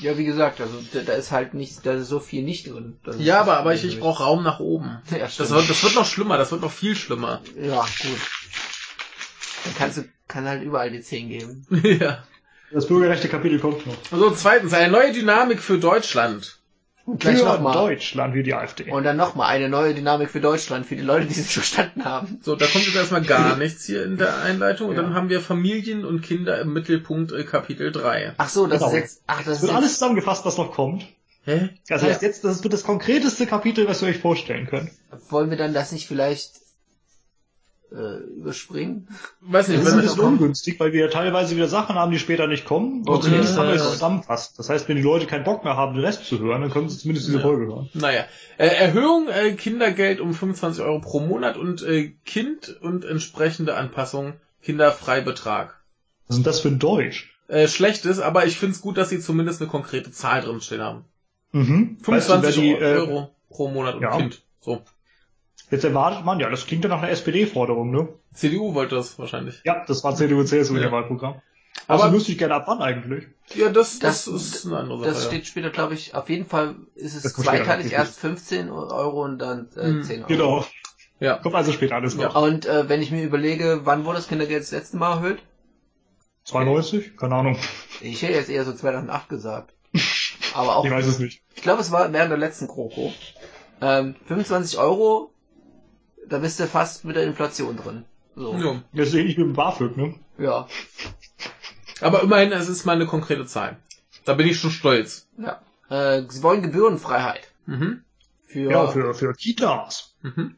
Ja, 0.00 0.18
wie 0.18 0.24
gesagt, 0.24 0.60
also 0.60 0.82
da, 0.92 1.02
da 1.02 1.12
ist 1.12 1.30
halt 1.30 1.54
nicht, 1.54 1.86
da 1.86 1.92
ist 1.92 2.08
so 2.08 2.18
viel 2.18 2.42
nicht 2.42 2.66
drin. 2.66 2.98
Das 3.04 3.14
Ja, 3.20 3.40
aber, 3.42 3.52
das 3.52 3.60
aber 3.60 3.74
ich, 3.74 3.84
ich 3.84 4.00
brauche 4.00 4.24
Raum 4.24 4.42
nach 4.42 4.58
oben. 4.58 5.00
Ja, 5.12 5.18
Das 5.18 5.34
stimmt. 5.34 5.50
wird, 5.50 5.70
das 5.70 5.82
wird 5.84 5.94
noch 5.94 6.06
schlimmer, 6.06 6.36
das 6.36 6.50
wird 6.50 6.60
noch 6.60 6.72
viel 6.72 6.96
schlimmer. 6.96 7.40
Ja, 7.56 7.82
gut. 7.82 8.20
Dann 9.66 9.74
kannst 9.78 9.98
du, 9.98 10.08
kann 10.26 10.48
halt 10.48 10.64
überall 10.64 10.90
die 10.90 11.00
10 11.00 11.28
geben. 11.28 11.66
ja. 12.00 12.24
Das 12.72 12.88
bürgerrechte 12.88 13.28
Kapitel 13.28 13.60
kommt 13.60 13.86
noch. 13.86 13.94
So, 14.10 14.32
zweitens, 14.32 14.72
eine 14.72 14.90
neue 14.90 15.12
Dynamik 15.12 15.60
für 15.62 15.78
Deutschland. 15.78 16.58
Gleich 17.18 17.38
Für 17.38 17.44
nochmal. 17.44 17.74
Deutschland 17.74 18.34
wie 18.34 18.42
die 18.42 18.54
AfD. 18.54 18.90
Und 18.90 19.04
dann 19.04 19.18
nochmal 19.18 19.48
eine 19.48 19.68
neue 19.68 19.92
Dynamik 19.94 20.30
für 20.30 20.40
Deutschland, 20.40 20.86
für 20.86 20.96
die 20.96 21.02
Leute, 21.02 21.26
die 21.26 21.38
es 21.38 21.50
verstanden 21.52 22.04
haben. 22.06 22.38
So, 22.42 22.56
da 22.56 22.66
kommt 22.66 22.86
jetzt 22.86 22.96
erstmal 22.96 23.22
gar 23.22 23.56
nichts 23.56 23.84
hier 23.84 24.04
in 24.04 24.16
der 24.16 24.38
Einleitung. 24.38 24.88
Und 24.88 24.96
Ja. 24.96 25.02
dann 25.02 25.14
haben 25.14 25.28
wir 25.28 25.42
Familien 25.42 26.06
und 26.06 26.22
Kinder 26.22 26.58
im 26.60 26.72
Mittelpunkt 26.72 27.32
äh, 27.32 27.44
Kapitel 27.44 27.92
3. 27.92 28.32
Ach 28.38 28.48
so, 28.48 28.66
das 28.66 28.78
Genau. 28.78 28.90
ist 28.92 28.96
jetzt, 28.98 29.22
ach, 29.26 29.38
das 29.44 29.60
wird 29.60 29.70
jetzt, 29.70 29.76
alles 29.76 29.92
zusammengefasst, 29.94 30.46
was 30.46 30.56
noch 30.56 30.72
kommt. 30.72 31.06
Hä? 31.44 31.68
Das 31.88 32.00
Ja. 32.00 32.08
heißt 32.08 32.22
jetzt, 32.22 32.42
das 32.42 32.62
wird 32.62 32.72
das 32.72 32.84
konkreteste 32.84 33.46
Kapitel, 33.46 33.86
was 33.86 34.00
ihr 34.00 34.08
euch 34.08 34.18
vorstellen 34.18 34.66
könnt. 34.66 34.90
wollen 35.28 35.50
wir 35.50 35.58
dann 35.58 35.74
das 35.74 35.92
nicht 35.92 36.06
vielleicht, 36.08 36.52
äh, 37.92 38.18
überspringen? 38.38 39.08
Weiß 39.40 39.68
nicht, 39.68 39.80
Das 39.80 39.86
ist 39.88 39.92
ein 39.92 39.98
wenn, 39.98 40.04
bisschen 40.06 40.20
ungünstig, 40.24 40.80
weil 40.80 40.92
wir 40.92 41.00
ja 41.06 41.08
teilweise 41.10 41.54
wieder 41.56 41.68
Sachen 41.68 41.96
haben, 41.96 42.10
die 42.12 42.18
später 42.18 42.46
nicht 42.46 42.64
kommen. 42.64 43.00
Und 43.00 43.08
Okay. 43.08 43.22
zumindest 43.24 43.56
haben 43.58 43.68
wir 43.68 43.74
es 43.76 43.90
zusammenfasst. 43.90 44.58
Das 44.58 44.68
heißt, 44.68 44.88
wenn 44.88 44.96
die 44.96 45.02
Leute 45.02 45.26
keinen 45.26 45.44
Bock 45.44 45.64
mehr 45.64 45.76
haben, 45.76 45.94
den 45.94 46.04
Rest 46.04 46.24
zu 46.26 46.38
hören, 46.40 46.60
dann 46.62 46.70
können 46.70 46.88
sie 46.88 46.98
zumindest 46.98 47.26
diese 47.28 47.38
Ja. 47.38 47.42
Folge 47.42 47.66
hören. 47.66 47.88
naja. 47.94 48.24
Äh, 48.58 48.66
Erhöhung 48.68 49.28
äh, 49.28 49.52
Kindergeld 49.52 50.20
um 50.20 50.34
25 50.34 50.82
Euro 50.82 51.00
pro 51.00 51.20
Monat 51.20 51.56
und 51.56 51.82
äh, 51.82 52.14
Kind 52.24 52.76
und 52.80 53.04
entsprechende 53.04 53.76
Anpassung 53.76 54.34
Kinderfreibetrag. 54.62 55.80
Was 56.28 56.36
ist 56.36 56.38
denn 56.38 56.44
das 56.44 56.60
für 56.60 56.68
ein 56.68 56.78
Deutsch? 56.78 57.30
Äh, 57.48 57.68
schlecht 57.68 58.06
ist, 58.06 58.20
aber 58.20 58.46
ich 58.46 58.56
find's 58.58 58.80
gut, 58.80 58.96
dass 58.96 59.10
sie 59.10 59.20
zumindest 59.20 59.60
eine 59.60 59.70
konkrete 59.70 60.10
Zahl 60.10 60.40
drinstehen 60.42 60.80
haben. 60.80 61.04
Mhm. 61.52 61.98
25 62.02 62.42
weißt 62.48 62.56
du, 62.56 62.60
die, 62.62 62.70
äh, 62.72 62.94
Euro 62.96 63.30
pro 63.50 63.68
Monat 63.68 63.96
und 63.96 64.02
ja. 64.02 64.16
Kind. 64.16 64.42
So. 64.60 64.82
Jetzt 65.74 65.84
erwartet 65.84 66.24
man, 66.24 66.38
ja, 66.38 66.48
das 66.50 66.66
klingt 66.66 66.84
ja 66.84 66.88
nach 66.90 67.02
einer 67.02 67.10
SPD-Forderung, 67.10 67.90
ne? 67.90 68.08
CDU 68.32 68.74
wollte 68.74 68.94
das 68.94 69.18
wahrscheinlich. 69.18 69.60
Ja, 69.64 69.84
das 69.86 70.04
war 70.04 70.14
CDU, 70.14 70.44
CSU 70.44 70.74
in 70.74 70.82
Ja. 70.82 70.82
der 70.88 70.92
Wahlprogramm. 70.92 71.42
Aber- 71.88 72.04
Aber 72.04 72.12
wüsste 72.12 72.30
ich 72.30 72.38
gerne 72.38 72.54
ab 72.54 72.64
wann 72.68 72.80
eigentlich. 72.80 73.24
Ja, 73.54 73.68
das, 73.70 73.98
das, 73.98 74.26
Das- 74.26 74.54
ist 74.54 74.66
eine 74.66 74.76
andere 74.78 74.98
Sache. 75.00 75.08
Das 75.10 75.24
ja. 75.24 75.30
steht 75.30 75.46
später, 75.46 75.70
glaube 75.70 75.94
ich, 75.94 76.14
auf 76.14 76.28
jeden 76.30 76.46
Fall 76.46 76.76
ist 76.94 77.16
es 77.16 77.32
zweiteilig, 77.34 77.90
erst 77.92 78.20
15 78.20 78.70
Euro 78.70 79.24
und 79.24 79.38
dann 79.38 79.68
äh, 79.76 79.82
Hm, 79.82 80.02
10 80.04 80.18
Euro. 80.20 80.28
Genau. 80.28 80.66
Ja. 81.18 81.38
Kommt 81.38 81.56
also 81.56 81.72
später 81.72 81.96
alles 81.96 82.14
Ja. 82.14 82.28
noch. 82.28 82.40
Und 82.40 82.66
äh, 82.66 82.88
wenn 82.88 83.02
ich 83.02 83.10
mir 83.10 83.24
überlege, 83.24 83.80
wann 83.82 84.04
wurde 84.04 84.18
das 84.18 84.28
Kindergeld 84.28 84.62
das 84.62 84.70
letzte 84.70 84.96
Mal 84.96 85.16
erhöht? 85.16 85.42
92? 86.44 87.16
Keine 87.16 87.34
Ahnung. 87.36 87.58
Ich 88.00 88.22
hätte 88.22 88.34
jetzt 88.34 88.50
eher 88.50 88.64
so 88.64 88.72
2008 88.72 89.28
gesagt. 89.28 89.74
Aber 90.54 90.76
auch, 90.76 90.84
Ich 90.84 90.90
weiß 90.92 91.06
es 91.06 91.18
nicht. 91.18 91.42
ich 91.56 91.62
glaube, 91.62 91.80
es 91.80 91.90
war 91.90 92.12
während 92.12 92.30
der 92.30 92.38
letzten 92.38 92.68
GroKo. 92.68 93.12
Ähm, 93.80 94.14
25 94.26 94.78
Euro, 94.78 95.32
da 96.28 96.38
bist 96.38 96.60
du 96.60 96.66
fast 96.66 97.04
mit 97.04 97.16
der 97.16 97.24
Inflation 97.24 97.76
drin. 97.76 98.04
So. 98.36 98.54
Ja. 98.56 98.82
Das 98.92 99.08
ist 99.08 99.14
ähnlich 99.14 99.36
wie 99.36 99.40
mit 99.42 99.50
dem 99.50 99.56
BAföG, 99.56 99.96
ne? 99.96 100.14
Ja. 100.38 100.66
Aber 102.00 102.22
immerhin, 102.22 102.52
es 102.52 102.68
ist 102.68 102.84
mal 102.84 102.92
eine 102.96 103.06
konkrete 103.06 103.46
Zahl. 103.46 103.76
Da 104.24 104.34
bin 104.34 104.46
ich 104.48 104.58
schon 104.58 104.70
stolz. 104.70 105.26
ja. 105.38 105.60
Äh, 105.90 106.22
sie 106.28 106.42
wollen 106.42 106.62
Gebührenfreiheit. 106.62 107.42
Mhm. 107.66 108.00
Für, 108.46 108.70
Ja, 108.70 108.86
für, 108.86 109.14
für 109.14 109.34
Kitas. 109.34 110.14
Mhm. 110.22 110.56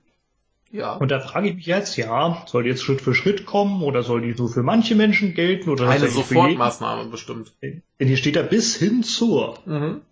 ja. 0.70 0.94
Und 0.94 1.10
da 1.10 1.18
frage 1.20 1.48
ich 1.48 1.56
mich 1.56 1.66
jetzt, 1.66 1.96
ja, 1.96 2.44
soll 2.46 2.62
die 2.62 2.70
jetzt 2.70 2.82
Schritt 2.82 3.00
für 3.00 3.14
Schritt 3.14 3.44
kommen 3.44 3.82
oder 3.82 4.02
soll 4.04 4.20
die 4.22 4.34
nur 4.34 4.48
für 4.48 4.62
manche 4.62 4.94
Menschen 4.94 5.34
gelten 5.34 5.68
oder 5.68 5.88
Eine? 5.88 6.08
Sofortmaßnahme 6.08 7.10
bestimmt. 7.10 7.52
Denn 7.60 7.82
hier 7.98 8.16
steht 8.16 8.36
da 8.36 8.42
bis 8.42 8.76
hin 8.76 9.02
zur. 9.02 9.58
Mhm. 9.66 10.02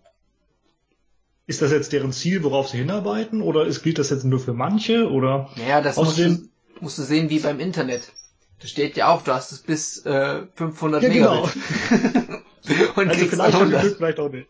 Ist 1.47 1.61
das 1.61 1.71
jetzt 1.71 1.93
deren 1.93 2.11
Ziel, 2.11 2.43
worauf 2.43 2.69
sie 2.69 2.77
hinarbeiten? 2.77 3.41
Oder 3.41 3.65
ist, 3.65 3.83
gilt 3.83 3.99
das 3.99 4.09
jetzt 4.09 4.23
nur 4.23 4.39
für 4.39 4.53
manche? 4.53 5.09
Oder 5.09 5.49
Naja, 5.55 5.81
das 5.81 5.95
musst 5.95 6.17
du, 6.17 6.23
außerdem, 6.23 6.49
musst 6.79 6.97
du 6.97 7.03
sehen 7.03 7.29
wie 7.29 7.39
beim 7.39 7.59
Internet. 7.59 8.11
Da 8.59 8.67
steht 8.67 8.97
ja 8.97 9.09
auch, 9.09 9.21
du 9.21 9.33
hast 9.33 9.51
es 9.51 9.59
bis 9.59 10.05
äh, 10.05 10.43
500 10.55 11.03
Ja, 11.03 11.09
genau. 11.09 11.49
Megabit. 11.89 12.37
Und 12.97 13.09
also 13.09 13.25
vielleicht 13.25 13.53
haben 13.53 13.69
die 13.69 13.75
100. 13.75 13.81
Glück, 13.81 13.97
vielleicht 13.97 14.19
auch 14.19 14.31
nicht. 14.31 14.47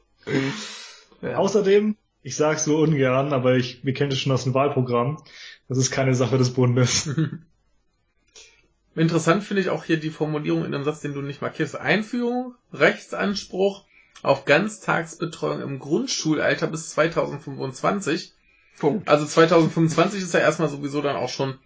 Ja. 1.22 1.38
Außerdem, 1.38 1.98
ich 2.24 2.36
sag's 2.36 2.64
so 2.64 2.78
ungern, 2.78 3.34
aber 3.34 3.56
ich, 3.56 3.84
wir 3.84 3.94
kennen 3.94 4.12
es 4.12 4.20
schon 4.20 4.32
aus 4.32 4.44
dem 4.44 4.54
Wahlprogramm, 4.54 5.22
das 5.68 5.78
ist 5.78 5.92
keine 5.92 6.16
Sache 6.16 6.38
des 6.38 6.52
Bundes. 6.52 7.10
Interessant 8.96 9.44
finde 9.44 9.62
ich 9.62 9.70
auch 9.70 9.84
hier 9.84 9.98
die 9.98 10.10
Formulierung 10.10 10.64
in 10.64 10.72
dem 10.72 10.86
Satz, 10.86 11.02
den 11.02 11.14
du 11.14 11.22
nicht 11.22 11.42
markierst. 11.42 11.78
Einführung, 11.78 12.56
Rechtsanspruch 12.72 13.84
auf 14.26 14.46
Ganztagsbetreuung 14.46 15.62
im 15.62 15.80
Grundschulalter 15.80 16.68
bis 16.68 16.90
2025. 16.92 18.34
Punkt. 18.80 19.08
Also 19.08 19.26
2025 19.26 20.22
ist 20.22 20.34
ja 20.34 20.42
erstmal 20.42 20.70
sowieso 20.70 21.02
dann 21.02 21.16
auch 21.16 21.30
schon 21.30 21.58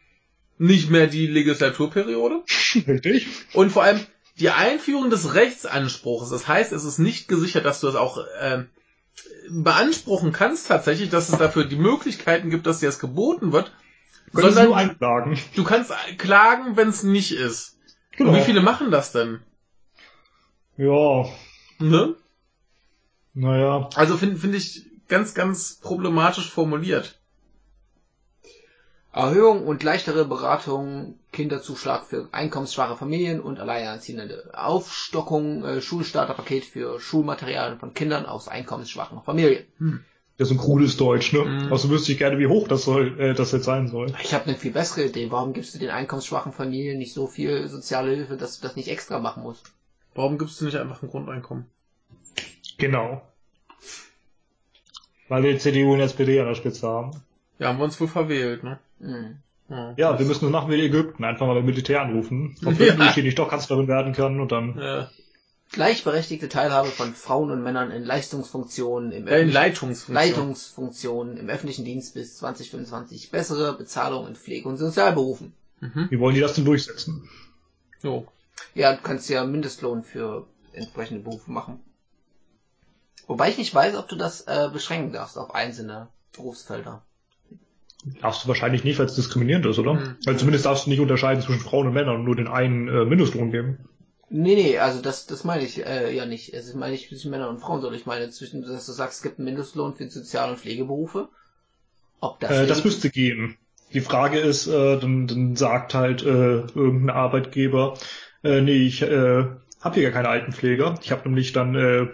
nicht 0.57 0.89
mehr 0.89 1.07
die 1.07 1.27
Legislaturperiode. 1.27 2.43
Richtig? 2.87 3.27
Und 3.53 3.71
vor 3.71 3.83
allem 3.83 3.99
die 4.39 4.49
Einführung 4.49 5.09
des 5.09 5.33
Rechtsanspruchs. 5.33 6.29
Das 6.29 6.47
heißt, 6.47 6.71
es 6.71 6.83
ist 6.83 6.99
nicht 6.99 7.27
gesichert, 7.27 7.65
dass 7.65 7.81
du 7.81 7.87
das 7.87 7.95
auch 7.95 8.23
ähm, 8.39 8.69
beanspruchen 9.49 10.31
kannst 10.31 10.67
tatsächlich, 10.67 11.09
dass 11.09 11.29
es 11.29 11.37
dafür 11.37 11.65
die 11.65 11.75
Möglichkeiten 11.75 12.49
gibt, 12.49 12.67
dass 12.67 12.79
dir 12.79 12.85
das 12.87 12.99
geboten 12.99 13.51
wird. 13.51 13.71
Können 14.33 14.49
sie 14.49 14.53
sondern 14.53 14.65
nur 14.67 14.77
einklagen. 14.77 15.39
du 15.55 15.63
kannst 15.63 15.91
klagen, 16.17 16.77
wenn 16.77 16.89
es 16.89 17.03
nicht 17.03 17.31
ist. 17.31 17.77
Genau. 18.15 18.31
Und 18.31 18.37
wie 18.37 18.41
viele 18.41 18.61
machen 18.61 18.91
das 18.91 19.11
denn? 19.11 19.39
Ja, 20.77 21.25
Ne? 21.79 22.15
Naja. 23.39 23.89
Also 23.95 24.17
finde 24.17 24.37
find 24.37 24.55
ich 24.55 24.85
ganz, 25.07 25.33
ganz 25.33 25.79
problematisch 25.81 26.49
formuliert. 26.49 27.19
Erhöhung 29.11 29.65
und 29.65 29.81
leichtere 29.81 30.25
Beratung, 30.25 31.17
Kinderzuschlag 31.31 32.05
für 32.05 32.29
einkommensschwache 32.31 32.95
Familien 32.95 33.39
und 33.39 33.59
Alleinerziehende. 33.59 34.51
Aufstockung, 34.53 35.63
äh, 35.63 35.81
Schulstarterpaket 35.81 36.65
für 36.65 36.99
Schulmaterialien 36.99 37.79
von 37.79 37.93
Kindern 37.93 38.25
aus 38.25 38.47
einkommensschwachen 38.47 39.21
Familien. 39.23 39.65
Hm. 39.79 40.03
Das 40.37 40.49
ist 40.49 40.55
ein 40.55 40.59
krudes 40.59 40.95
Deutsch, 40.95 41.33
ne? 41.33 41.43
Mhm. 41.43 41.73
Also 41.73 41.89
wüsste 41.89 42.13
ich 42.13 42.17
gerne, 42.17 42.39
wie 42.39 42.47
hoch 42.47 42.67
das 42.67 42.83
soll, 42.85 43.19
äh, 43.19 43.33
das 43.33 43.51
jetzt 43.51 43.65
sein 43.65 43.89
soll. 43.89 44.13
Ich 44.23 44.33
habe 44.33 44.45
eine 44.45 44.55
viel 44.55 44.71
bessere 44.71 45.05
Idee. 45.05 45.31
Warum 45.31 45.51
gibst 45.51 45.75
du 45.75 45.79
den 45.79 45.89
einkommensschwachen 45.89 46.53
Familien 46.53 46.97
nicht 46.97 47.13
so 47.13 47.27
viel 47.27 47.67
soziale 47.67 48.11
Hilfe, 48.11 48.37
dass 48.37 48.59
du 48.59 48.67
das 48.67 48.77
nicht 48.77 48.87
extra 48.87 49.19
machen 49.19 49.43
musst? 49.43 49.73
Warum 50.15 50.37
gibst 50.37 50.61
du 50.61 50.65
nicht 50.65 50.77
einfach 50.77 51.01
ein 51.01 51.09
Grundeinkommen? 51.09 51.65
Genau. 52.77 53.21
Weil 55.29 55.43
wir 55.43 55.59
CDU 55.59 55.93
und 55.93 56.01
SPD 56.01 56.39
an 56.39 56.47
der 56.47 56.55
Spitze 56.55 56.87
haben. 56.87 57.11
Ja, 57.59 57.67
haben 57.69 57.77
wir 57.77 57.85
uns 57.85 57.99
wohl 58.01 58.07
verwählt, 58.07 58.63
ne? 58.63 58.79
Mhm. 58.99 59.37
Ja, 59.69 59.93
ja 59.95 60.19
wir 60.19 60.25
müssen 60.25 60.45
das 60.45 60.51
machen 60.51 60.71
wie 60.71 60.81
Ägypten, 60.81 61.23
einfach 61.23 61.45
mal 61.45 61.53
beim 61.53 61.65
Militär 61.65 62.01
anrufen, 62.01 62.57
ob 62.65 62.79
ja. 62.79 62.95
nicht 62.95 63.39
doch 63.39 63.49
Kanzlerin 63.49 63.87
werden 63.87 64.13
kann 64.13 64.39
und 64.39 64.51
dann. 64.51 64.77
Ja. 64.77 65.09
Gleichberechtigte 65.71 66.49
Teilhabe 66.49 66.87
von 66.87 67.13
Frauen 67.13 67.51
und 67.51 67.61
Männern 67.61 67.91
in 67.91 68.03
Leistungsfunktionen, 68.03 69.11
im 69.11 69.27
äh, 69.27 69.41
in 69.41 69.51
Leitungsfunktionen. 69.51 70.31
Leitungsfunktionen 70.35 71.37
im 71.37 71.47
öffentlichen 71.47 71.85
Dienst 71.85 72.15
bis 72.15 72.37
2025, 72.37 73.29
bessere 73.29 73.77
Bezahlung 73.77 74.27
in 74.27 74.35
Pflege- 74.35 74.67
und 74.67 74.77
Sozialberufen. 74.77 75.53
Mhm. 75.79 76.07
Wie 76.09 76.19
wollen 76.19 76.33
die 76.33 76.41
das 76.41 76.55
denn 76.55 76.65
durchsetzen? 76.65 77.29
So. 77.99 78.25
Ja, 78.73 78.95
du 78.95 79.01
kannst 79.03 79.29
ja 79.29 79.43
Mindestlohn 79.43 80.03
für 80.03 80.47
entsprechende 80.73 81.21
Berufe 81.21 81.51
machen. 81.51 81.79
Wobei 83.27 83.49
ich 83.49 83.57
nicht 83.57 83.73
weiß, 83.73 83.95
ob 83.95 84.07
du 84.07 84.15
das 84.15 84.41
äh, 84.41 84.69
beschränken 84.71 85.13
darfst 85.13 85.37
auf 85.37 85.53
einzelne 85.53 86.07
Berufsfelder. 86.33 87.03
Darfst 88.21 88.43
du 88.43 88.47
wahrscheinlich 88.47 88.83
nicht, 88.83 88.97
weil 88.97 89.07
es 89.07 89.15
diskriminierend 89.15 89.65
ist, 89.65 89.77
oder? 89.77 89.95
Mhm. 89.95 90.15
Also 90.25 90.39
zumindest 90.39 90.65
darfst 90.65 90.85
du 90.85 90.89
nicht 90.89 91.01
unterscheiden 91.01 91.43
zwischen 91.43 91.59
Frauen 91.59 91.87
und 91.87 91.93
Männern 91.93 92.15
und 92.15 92.23
nur 92.23 92.35
den 92.35 92.47
einen 92.47 92.87
äh, 92.87 93.05
Mindestlohn 93.05 93.51
geben. 93.51 93.89
Nee, 94.29 94.55
nee, 94.55 94.77
also 94.77 95.01
das, 95.01 95.25
das 95.25 95.43
meine 95.43 95.63
ich 95.63 95.85
äh, 95.85 96.15
ja 96.15 96.25
nicht. 96.25 96.53
Es 96.53 96.73
meine 96.75 96.93
ich 96.93 97.09
zwischen 97.09 97.31
Männern 97.31 97.49
und 97.49 97.59
Frauen, 97.59 97.81
sondern 97.81 97.99
ich 97.99 98.05
meine 98.05 98.29
zwischen, 98.29 98.61
dass 98.61 98.85
du 98.85 98.91
sagst, 98.91 99.17
es 99.17 99.23
gibt 99.23 99.39
einen 99.39 99.45
Mindestlohn 99.45 99.95
für 99.95 100.07
Sozial- 100.09 100.51
und 100.51 100.59
Pflegeberufe. 100.59 101.29
Ob 102.19 102.39
das. 102.39 102.51
Äh, 102.51 102.67
das 102.67 102.83
müsste 102.83 103.09
gehen. 103.09 103.57
Die 103.91 104.01
Frage 104.01 104.39
ist, 104.39 104.67
äh, 104.67 104.99
dann, 104.99 105.25
dann 105.25 105.55
sagt 105.55 105.95
halt 105.95 106.21
äh, 106.21 106.25
irgendein 106.25 107.09
Arbeitgeber, 107.09 107.95
äh, 108.43 108.61
nee, 108.61 108.85
ich 108.85 109.01
äh, 109.01 109.45
habe 109.81 109.95
hier 109.95 110.03
gar 110.03 110.11
keine 110.11 110.29
Altenpfleger. 110.29 110.99
Ich 111.01 111.11
habe 111.11 111.27
nämlich 111.27 111.51
dann 111.51 111.75
äh, 111.75 112.07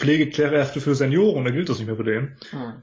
Pflegekräfte 0.00 0.80
für 0.80 0.94
Senioren, 0.94 1.44
da 1.44 1.50
gilt 1.50 1.68
das 1.68 1.78
nicht 1.78 1.86
mehr 1.86 1.96
für 1.96 2.04
den. 2.04 2.36
Hm. 2.50 2.82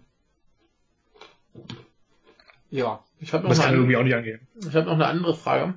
Ja. 2.70 3.04
Ich 3.20 3.34
habe 3.34 3.44
noch, 3.44 3.50
das 3.50 3.60
kann 3.60 3.74
irgendwie 3.74 3.98
auch 3.98 4.04
nicht 4.04 4.16
angehen. 4.16 4.48
Ich 4.60 4.76
habe 4.76 4.86
noch 4.86 4.94
eine 4.94 5.08
andere 5.08 5.36
Frage. 5.36 5.74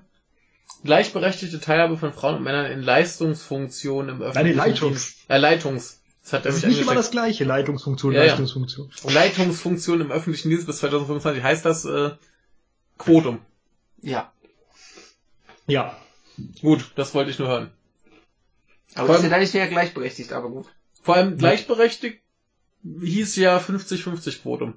Gleichberechtigte 0.85 1.61
Teilhabe 1.61 1.97
von 1.97 2.13
Frauen 2.13 2.37
und 2.37 2.43
Männern 2.43 2.71
in 2.71 2.83
Leistungsfunktionen 2.83 4.17
im 4.17 4.23
öffentlichen 4.23 4.57
Nein, 4.57 4.71
Leitungs. 4.71 5.17
Äh, 5.29 5.39
Leitungs. 5.39 6.01
Das, 6.23 6.33
hat 6.35 6.45
das 6.45 6.57
ist 6.57 6.67
nicht 6.67 6.81
immer 6.81 6.95
das 6.95 7.11
gleiche, 7.11 7.45
Leitungsfunktion, 7.45 8.13
ja, 8.13 8.21
Leistungsfunktion. 8.25 8.91
Ja. 9.05 9.11
Leitungsfunktion 9.11 10.01
im 10.03 10.13
öffentlichen 10.13 10.51
Dienst 10.51 10.67
bis 10.67 10.79
2025 10.79 11.43
heißt 11.43 11.65
das 11.65 11.87
äh, 11.87 12.11
Quotum. 12.99 13.39
Ja. 14.03 14.31
Ja. 15.67 15.97
Gut, 16.61 16.93
das 16.97 17.15
wollte 17.15 17.31
ich 17.31 17.39
nur 17.39 17.49
hören. 17.49 17.71
Aber 18.95 19.09
das 19.09 19.23
ist 19.23 19.31
ja 19.31 19.39
nicht 19.39 19.55
mehr 19.55 19.69
gleichberechtigt, 19.69 20.33
aber 20.33 20.51
gut. 20.51 20.67
Vor 21.03 21.17
allem 21.17 21.39
gleichberechtigt 21.39 22.21
hieß 22.83 23.37
ja 23.37 23.59
50-50 23.59 24.43
Quotum. 24.43 24.75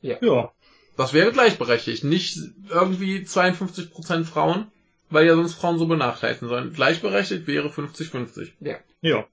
Ja. 0.00 0.16
ja. 0.20 0.52
Das 0.96 1.12
wäre 1.12 1.32
gleichberechtigt. 1.32 2.04
Nicht 2.04 2.38
irgendwie 2.68 3.18
52% 3.18 4.24
Frauen, 4.24 4.66
weil 5.10 5.26
ja 5.26 5.34
sonst 5.34 5.54
Frauen 5.54 5.78
so 5.78 5.86
benachteiligt 5.86 6.40
sind, 6.40 6.48
sondern 6.48 6.72
gleichberechtigt 6.72 7.46
wäre 7.46 7.68
50-50. 7.68 8.50
Ja. 8.60 8.76
Ja. 9.00 9.26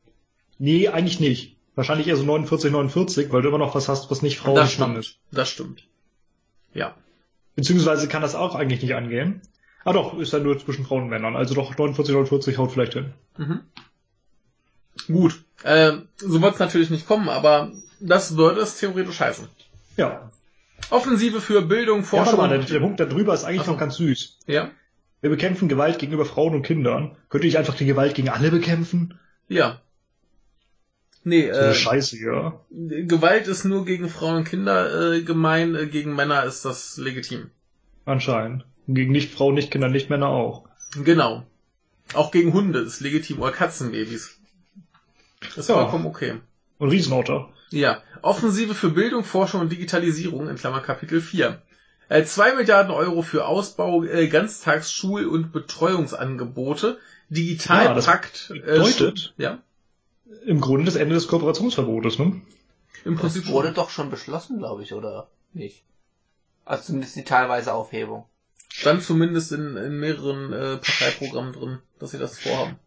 Nee, 0.57 0.87
eigentlich 0.89 1.19
nicht. 1.19 1.57
Wahrscheinlich 1.75 2.07
eher 2.07 2.15
so 2.15 2.23
49, 2.23 2.71
49, 2.71 3.31
weil 3.31 3.41
du 3.41 3.49
immer 3.49 3.57
noch 3.57 3.75
was 3.75 3.89
hast, 3.89 4.09
was 4.09 4.21
nicht 4.21 4.37
Frauen 4.37 4.55
das 4.55 4.71
stimmt. 4.71 5.19
Das 5.31 5.49
stimmt. 5.49 5.83
Ja. 6.73 6.95
Beziehungsweise 7.55 8.07
kann 8.07 8.21
das 8.21 8.35
auch 8.35 8.55
eigentlich 8.55 8.81
nicht 8.81 8.95
angehen. 8.95 9.41
Ah 9.83 9.93
doch, 9.93 10.17
ist 10.17 10.33
ja 10.33 10.39
nur 10.39 10.57
zwischen 10.57 10.85
Frauen 10.85 11.03
und 11.03 11.09
Männern. 11.09 11.35
Also 11.35 11.53
doch 11.53 11.77
49, 11.77 12.13
49 12.13 12.57
haut 12.57 12.71
vielleicht 12.71 12.93
hin. 12.93 13.13
Mhm. 13.37 13.61
Gut. 15.07 15.43
Äh, 15.63 15.93
so 16.17 16.41
wird 16.41 16.53
es 16.53 16.59
natürlich 16.59 16.89
nicht 16.89 17.07
kommen, 17.07 17.29
aber 17.29 17.71
das 17.99 18.37
würde 18.37 18.61
es 18.61 18.77
theoretisch 18.77 19.19
heißen. 19.19 19.47
Ja. 19.97 20.31
Offensive 20.89 21.41
für 21.41 21.61
Bildung, 21.61 22.03
Forschung. 22.03 22.35
Ja, 22.35 22.47
mal, 22.47 22.49
der, 22.49 22.59
der 22.59 22.79
Punkt 22.79 22.99
da 22.99 23.05
drüber 23.05 23.33
ist 23.33 23.43
eigentlich 23.43 23.61
Achso. 23.61 23.71
noch 23.71 23.79
ganz 23.79 23.95
süß. 23.95 24.39
Ja. 24.47 24.71
Wir 25.21 25.29
bekämpfen 25.29 25.67
Gewalt 25.67 25.97
gegenüber 25.97 26.25
Frauen 26.25 26.53
und 26.53 26.63
Kindern. 26.63 27.15
Könnte 27.29 27.47
ich 27.47 27.57
einfach 27.57 27.75
die 27.75 27.85
Gewalt 27.85 28.13
gegen 28.13 28.29
alle 28.29 28.51
bekämpfen? 28.51 29.17
Ja. 29.47 29.81
Nee, 31.23 31.51
so 31.51 31.59
äh, 31.59 31.73
Scheiße, 31.73 32.19
ja. 32.19 32.59
Gewalt 32.69 33.47
ist 33.47 33.65
nur 33.65 33.85
gegen 33.85 34.09
Frauen 34.09 34.37
und 34.37 34.43
Kinder 34.43 35.13
äh, 35.13 35.23
gemein, 35.23 35.73
äh, 35.73 35.87
gegen 35.87 36.15
Männer 36.15 36.43
ist 36.43 36.65
das 36.65 36.97
legitim. 36.97 37.49
Anscheinend. 38.05 38.65
Gegen 38.87 39.11
nicht 39.11 39.33
Frauen, 39.33 39.55
nicht 39.55 39.71
Kinder, 39.71 39.89
nicht 39.89 40.11
Männer 40.11 40.27
auch. 40.27 40.69
Genau. 41.03 41.43
Auch 42.13 42.29
gegen 42.29 42.53
Hunde 42.53 42.79
ist 42.79 42.99
legitim 42.99 43.39
oder 43.41 43.51
Katzenbabys. 43.51 44.34
Das 45.41 45.57
ist 45.57 45.69
ja. 45.69 45.75
vollkommen 45.75 46.05
okay. 46.05 46.35
Und 46.77 46.89
Riesenotter. 46.89 47.49
Ja. 47.69 48.01
Offensive 48.21 48.73
für 48.73 48.89
Bildung, 48.89 49.23
Forschung 49.23 49.61
und 49.61 49.71
Digitalisierung 49.71 50.49
in 50.49 50.55
Klammer 50.55 50.81
Kapitel 50.81 51.21
4. 51.21 51.61
Äh, 52.09 52.23
2 52.23 52.55
Milliarden 52.55 52.91
Euro 52.91 53.21
für 53.21 53.45
Ausbau 53.45 54.03
äh, 54.03 54.27
Ganztagsschul- 54.27 55.25
und 55.25 55.51
Betreuungsangebote. 55.51 56.99
Digitalpakt. 57.29 58.49
Ja, 58.49 58.55
das 58.55 58.67
äh, 58.67 58.71
bedeutet 58.71 59.33
äh, 59.37 59.43
ja? 59.43 59.59
im 60.45 60.61
Grunde 60.61 60.85
das 60.85 60.95
Ende 60.95 61.15
des 61.15 61.27
Kooperationsverbotes, 61.27 62.19
ne? 62.19 62.41
Im 63.03 63.15
Prinzip 63.17 63.43
das 63.43 63.51
wurde 63.51 63.69
schon. 63.69 63.75
doch 63.75 63.89
schon 63.89 64.09
beschlossen, 64.09 64.59
glaube 64.59 64.83
ich, 64.83 64.93
oder 64.93 65.29
nicht? 65.53 65.83
Also 66.63 66.85
zumindest 66.85 67.15
die 67.15 67.23
teilweise 67.23 67.73
Aufhebung. 67.73 68.25
Stand 68.69 69.03
zumindest 69.03 69.51
in, 69.51 69.77
in 69.77 69.99
mehreren 69.99 70.51
äh, 70.51 70.77
Parteiprogrammen 70.77 71.53
drin, 71.53 71.79
dass 71.99 72.11
sie 72.11 72.17
das 72.17 72.39
vorhaben. 72.39 72.77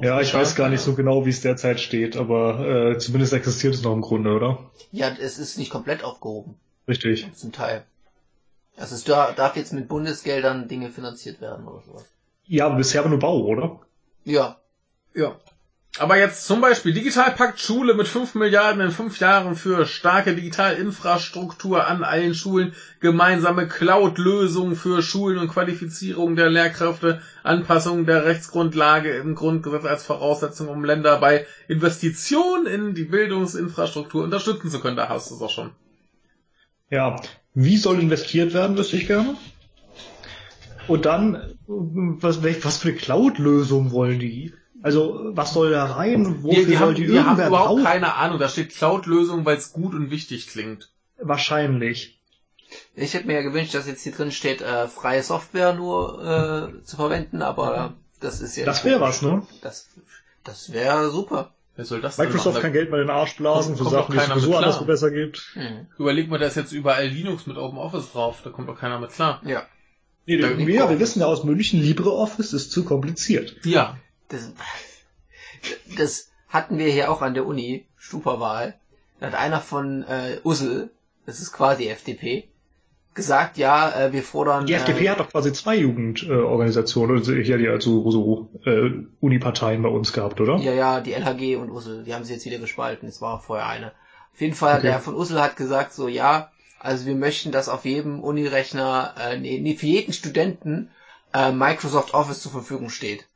Ja, 0.00 0.20
ich 0.20 0.32
weiß 0.32 0.54
gar 0.54 0.68
nicht 0.68 0.80
so 0.80 0.94
genau, 0.94 1.26
wie 1.26 1.30
es 1.30 1.40
derzeit 1.40 1.80
steht, 1.80 2.16
aber 2.16 2.92
äh, 2.92 2.98
zumindest 2.98 3.32
existiert 3.32 3.74
es 3.74 3.82
noch 3.82 3.92
im 3.92 4.00
Grunde, 4.00 4.30
oder? 4.32 4.70
Ja, 4.92 5.10
es 5.20 5.38
ist 5.38 5.58
nicht 5.58 5.70
komplett 5.70 6.04
aufgehoben. 6.04 6.54
Richtig. 6.86 7.28
Zum 7.34 7.52
Teil. 7.52 7.84
Also 8.76 8.94
es 8.94 9.04
darf 9.04 9.56
jetzt 9.56 9.72
mit 9.72 9.88
Bundesgeldern 9.88 10.68
Dinge 10.68 10.90
finanziert 10.90 11.40
werden 11.40 11.66
oder 11.66 11.82
sowas. 11.82 12.04
Ja, 12.46 12.66
aber 12.66 12.76
bisher 12.76 13.00
aber 13.00 13.10
nur 13.10 13.18
Bau, 13.18 13.40
oder? 13.40 13.80
Ja. 14.24 14.58
Ja. 15.14 15.36
Aber 15.96 16.16
jetzt 16.16 16.46
zum 16.46 16.60
Beispiel 16.60 16.92
Digitalpakt 16.92 17.58
Schule 17.58 17.94
mit 17.94 18.06
5 18.06 18.34
Milliarden 18.34 18.80
in 18.82 18.90
5 18.90 19.18
Jahren 19.18 19.56
für 19.56 19.86
starke 19.86 20.34
Digitalinfrastruktur 20.34 21.86
an 21.86 22.04
allen 22.04 22.34
Schulen, 22.34 22.72
gemeinsame 23.00 23.66
Cloud-Lösungen 23.66 24.76
für 24.76 25.02
Schulen 25.02 25.38
und 25.38 25.48
Qualifizierung 25.48 26.36
der 26.36 26.50
Lehrkräfte, 26.50 27.20
Anpassung 27.42 28.06
der 28.06 28.26
Rechtsgrundlage 28.26 29.16
im 29.16 29.34
Grundgesetz 29.34 29.86
als 29.86 30.04
Voraussetzung, 30.04 30.68
um 30.68 30.84
Länder 30.84 31.18
bei 31.18 31.46
Investitionen 31.66 32.66
in 32.66 32.94
die 32.94 33.04
Bildungsinfrastruktur 33.04 34.22
unterstützen 34.22 34.70
zu 34.70 34.80
können. 34.80 34.96
Da 34.96 35.08
hast 35.08 35.30
du 35.30 35.36
es 35.36 35.42
auch 35.42 35.50
schon. 35.50 35.72
Ja, 36.90 37.20
wie 37.54 37.76
soll 37.76 37.98
investiert 37.98 38.54
werden, 38.54 38.78
wüsste 38.78 38.96
ich 38.96 39.08
gerne. 39.08 39.36
Und 40.86 41.06
dann, 41.06 41.54
was, 41.66 42.42
was 42.44 42.76
für 42.76 42.88
eine 42.88 42.96
Cloud-Lösung 42.96 43.90
wollen 43.90 44.20
die? 44.20 44.54
Also, 44.82 45.30
was 45.34 45.52
soll 45.52 45.70
da 45.70 45.84
rein? 45.86 46.42
Wofür 46.42 46.62
wir, 46.62 46.68
wir 46.68 46.78
soll 46.78 46.94
die 46.94 47.02
haben, 47.04 47.12
Wir 47.12 47.26
haben 47.26 47.36
überhaupt 47.36 47.68
brauchen? 47.68 47.84
keine 47.84 48.14
Ahnung. 48.14 48.38
Da 48.38 48.48
steht 48.48 48.70
Cloud-Lösung, 48.70 49.44
weil 49.44 49.56
es 49.56 49.72
gut 49.72 49.94
und 49.94 50.10
wichtig 50.10 50.46
klingt. 50.48 50.90
Wahrscheinlich. 51.18 52.18
Ich 52.94 53.14
hätte 53.14 53.26
mir 53.26 53.34
ja 53.34 53.42
gewünscht, 53.42 53.74
dass 53.74 53.86
jetzt 53.86 54.02
hier 54.02 54.12
drin 54.12 54.30
steht, 54.30 54.60
äh, 54.60 54.88
freie 54.88 55.22
Software 55.22 55.72
nur 55.72 56.72
äh, 56.80 56.84
zu 56.84 56.96
verwenden, 56.96 57.42
aber 57.42 57.94
das 58.20 58.40
ist 58.40 58.56
ja. 58.56 58.66
Das 58.66 58.84
wäre 58.84 59.00
was, 59.00 59.22
ne? 59.22 59.46
Das, 59.62 59.88
das 60.44 60.72
wäre 60.72 61.10
super. 61.10 61.52
Wer 61.76 61.84
soll 61.84 62.00
das 62.00 62.18
Microsoft 62.18 62.60
kann 62.60 62.72
Geld 62.72 62.90
mal 62.90 63.00
in 63.00 63.06
den 63.06 63.16
Arsch 63.16 63.36
blasen 63.36 63.76
für 63.76 63.84
Sachen, 63.84 64.12
die 64.12 64.18
es 64.18 64.26
sowieso 64.26 64.56
anders 64.56 64.84
besser 64.84 65.12
gibt. 65.12 65.52
Hm. 65.54 65.86
Überleg 65.96 66.28
mal, 66.28 66.38
da 66.38 66.46
ist 66.46 66.56
jetzt 66.56 66.72
überall 66.72 67.06
Linux 67.06 67.46
mit 67.46 67.56
OpenOffice 67.56 68.10
drauf, 68.10 68.40
da 68.42 68.50
kommt 68.50 68.68
doch 68.68 68.78
keiner 68.78 68.98
mit 68.98 69.12
klar. 69.12 69.40
Ja. 69.44 69.62
Nee, 70.26 70.38
wir, 70.38 70.90
wir 70.90 71.00
wissen 71.00 71.20
ja 71.20 71.26
aus 71.26 71.44
München, 71.44 71.80
LibreOffice 71.80 72.52
ist 72.52 72.72
zu 72.72 72.84
kompliziert. 72.84 73.56
Ja. 73.64 73.96
Das, 74.28 74.52
das 75.96 76.30
hatten 76.48 76.78
wir 76.78 76.88
hier 76.88 77.10
auch 77.10 77.22
an 77.22 77.34
der 77.34 77.46
Uni, 77.46 77.86
Stupawahl. 77.96 78.74
Da 79.20 79.28
hat 79.28 79.34
einer 79.34 79.60
von 79.60 80.04
äh, 80.04 80.38
Ussel, 80.44 80.90
das 81.26 81.40
ist 81.40 81.52
quasi 81.52 81.88
FDP, 81.88 82.48
gesagt, 83.14 83.58
ja, 83.58 83.90
äh, 83.90 84.12
wir 84.12 84.22
fordern. 84.22 84.66
Die 84.66 84.74
FDP 84.74 85.04
äh, 85.04 85.08
hat 85.10 85.20
doch 85.20 85.30
quasi 85.30 85.52
zwei 85.52 85.76
Jugendorganisationen, 85.76 87.22
äh, 87.22 87.42
hier 87.42 87.58
die 87.58 87.68
also 87.68 88.10
so 88.10 88.48
äh, 88.64 88.90
Uniparteien 89.20 89.82
bei 89.82 89.88
uns 89.88 90.12
gehabt, 90.12 90.40
oder? 90.40 90.56
Ja, 90.58 90.72
ja, 90.72 91.00
die 91.00 91.12
LHG 91.12 91.56
und 91.56 91.70
Ussel, 91.70 92.04
die 92.04 92.14
haben 92.14 92.24
sie 92.24 92.34
jetzt 92.34 92.46
wieder 92.46 92.58
gespalten. 92.58 93.08
Es 93.08 93.20
war 93.20 93.40
vorher 93.40 93.66
eine. 93.66 93.92
Auf 94.32 94.40
jeden 94.40 94.54
Fall, 94.54 94.78
okay. 94.78 94.86
der 94.86 95.00
von 95.00 95.16
Ussel 95.16 95.42
hat 95.42 95.56
gesagt, 95.56 95.92
so 95.92 96.06
ja, 96.06 96.52
also 96.78 97.06
wir 97.06 97.16
möchten, 97.16 97.50
dass 97.50 97.68
auf 97.68 97.84
jedem 97.84 98.20
Unirechner, 98.20 99.14
äh, 99.18 99.38
nee, 99.38 99.58
nee, 99.58 99.74
für 99.74 99.86
jeden 99.86 100.12
Studenten 100.12 100.90
äh, 101.34 101.50
Microsoft 101.50 102.14
Office 102.14 102.40
zur 102.40 102.52
Verfügung 102.52 102.88
steht. 102.88 103.26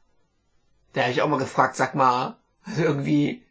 Da 0.94 1.02
habe 1.02 1.12
ich 1.12 1.22
auch 1.22 1.28
mal 1.28 1.38
gefragt, 1.38 1.76
sag 1.76 1.94
mal, 1.94 2.36
irgendwie, 2.78 3.42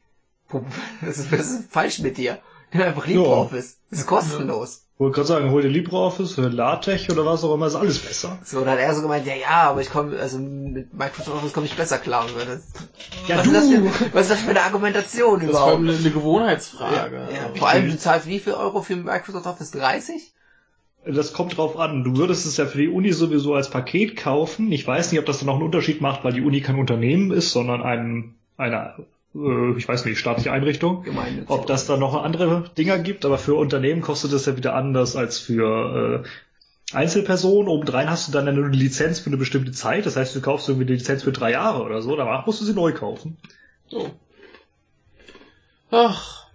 was 1.02 1.18
ist, 1.18 1.32
was 1.32 1.40
ist 1.52 1.72
falsch 1.72 2.00
mit 2.00 2.18
dir? 2.18 2.40
Nimm 2.74 2.84
einfach 2.84 3.06
LibreOffice. 3.06 3.78
Das 3.90 4.00
ist 4.00 4.08
kostenlos. 4.08 4.86
Ich 4.94 5.00
wollte 5.04 5.16
gerade 5.16 5.28
sagen, 5.28 5.50
hol 5.52 5.64
dir 5.64 5.68
LibreOffice 5.68 6.38
oder 6.38 6.50
LaTeX 6.50 7.10
oder 7.10 7.26
was 7.26 7.44
auch 7.44 7.56
immer, 7.56 7.66
ist 7.66 7.76
alles 7.76 8.00
besser. 8.00 8.38
So, 8.46 8.60
dann 8.60 8.70
hat 8.70 8.80
er 8.80 8.94
so 8.94 9.02
gemeint, 9.02 9.26
ja, 9.26 9.34
ja, 9.34 9.64
aber 9.64 9.82
ich 9.82 9.90
komme, 9.90 10.18
also 10.20 10.38
mit 10.38 10.94
Microsoft 10.94 11.38
Office 11.38 11.54
komme 11.54 11.66
ich 11.66 11.76
besser 11.76 11.98
klar. 11.98 12.26
Und 12.26 12.36
das, 12.38 12.62
Ja, 13.28 13.38
was, 13.40 13.46
du! 13.46 13.52
Ist 13.52 13.56
das 13.56 13.98
für, 13.98 14.14
was 14.14 14.22
ist 14.22 14.32
das 14.32 14.40
für 14.42 14.52
eine 14.52 14.62
Argumentation 14.62 15.40
Das 15.40 15.44
ist 15.46 15.50
überhaupt? 15.50 15.78
eine, 15.80 15.94
eine 15.94 16.12
Gewohnheitsfrage. 16.12 17.30
Ja, 17.34 17.50
vor 17.58 17.68
allem, 17.70 17.90
du 17.90 17.98
zahlst 17.98 18.28
wie 18.28 18.40
viel 18.40 18.54
Euro 18.54 18.84
für 18.84 18.96
Microsoft 18.96 19.48
Office? 19.48 19.72
30? 19.72 20.32
Das 21.06 21.34
kommt 21.34 21.58
drauf 21.58 21.78
an. 21.78 22.04
Du 22.04 22.18
würdest 22.18 22.46
es 22.46 22.58
ja 22.58 22.66
für 22.66 22.78
die 22.78 22.88
Uni 22.88 23.12
sowieso 23.12 23.56
als 23.56 23.70
Paket 23.70 24.16
kaufen. 24.16 24.72
Ich 24.72 24.86
weiß 24.86 25.12
nicht, 25.12 25.20
ob 25.20 25.26
das 25.26 25.40
dann 25.40 25.48
noch 25.48 25.56
einen 25.56 25.64
Unterschied 25.64 26.00
macht, 26.00 26.24
weil 26.24 26.34
die 26.34 26.42
Uni 26.42 26.62
kein 26.62 26.78
Unternehmen 26.78 27.32
ist, 27.32 27.52
sondern 27.52 27.82
ein, 27.82 28.36
eine, 28.58 28.94
äh, 29.34 29.78
ich 29.78 29.88
weiß 29.88 30.06
nicht, 30.06 30.20
staatliche 30.20 30.52
Einrichtung. 30.52 31.02
Gemeinnützig. 31.04 31.50
Ob 31.50 31.66
das 31.66 31.88
dann 31.88 32.00
noch 32.00 32.22
andere 32.22 32.70
Dinger 32.78 33.00
gibt, 33.00 33.26
aber 33.26 33.40
für 33.40 33.56
Unternehmen 33.56 34.02
kostet 34.02 34.32
das 34.32 34.46
ja 34.46 34.58
wieder 34.58 34.76
anders 34.76 35.16
als 35.16 35.40
für 35.40 36.24
äh, 36.24 36.96
Einzelpersonen. 36.96 37.68
Obendrein 37.68 38.10
hast 38.10 38.28
du 38.28 38.32
dann 38.32 38.48
eine 38.48 38.68
Lizenz 38.68 39.20
für 39.20 39.28
eine 39.28 39.38
bestimmte 39.38 39.72
Zeit. 39.72 40.06
Das 40.06 40.18
heißt, 40.18 40.36
du 40.36 40.42
kaufst 40.42 40.70
irgendwie 40.70 40.86
die 40.86 40.94
Lizenz 40.94 41.24
für 41.24 41.32
drei 41.32 41.52
Jahre 41.52 41.82
oder 41.82 42.04
so. 42.04 42.16
Danach 42.16 42.46
musst 42.46 42.62
du 42.62 42.66
sie 42.66 42.74
neu 42.74 42.94
kaufen. 42.94 43.38
So. 43.88 44.12
Ach. 45.90 46.46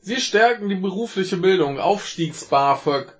Sie 0.00 0.20
stärken 0.20 0.68
die 0.68 0.76
berufliche 0.76 1.36
Bildung. 1.36 1.80
Aufstiegs-BAföG. 1.80 3.17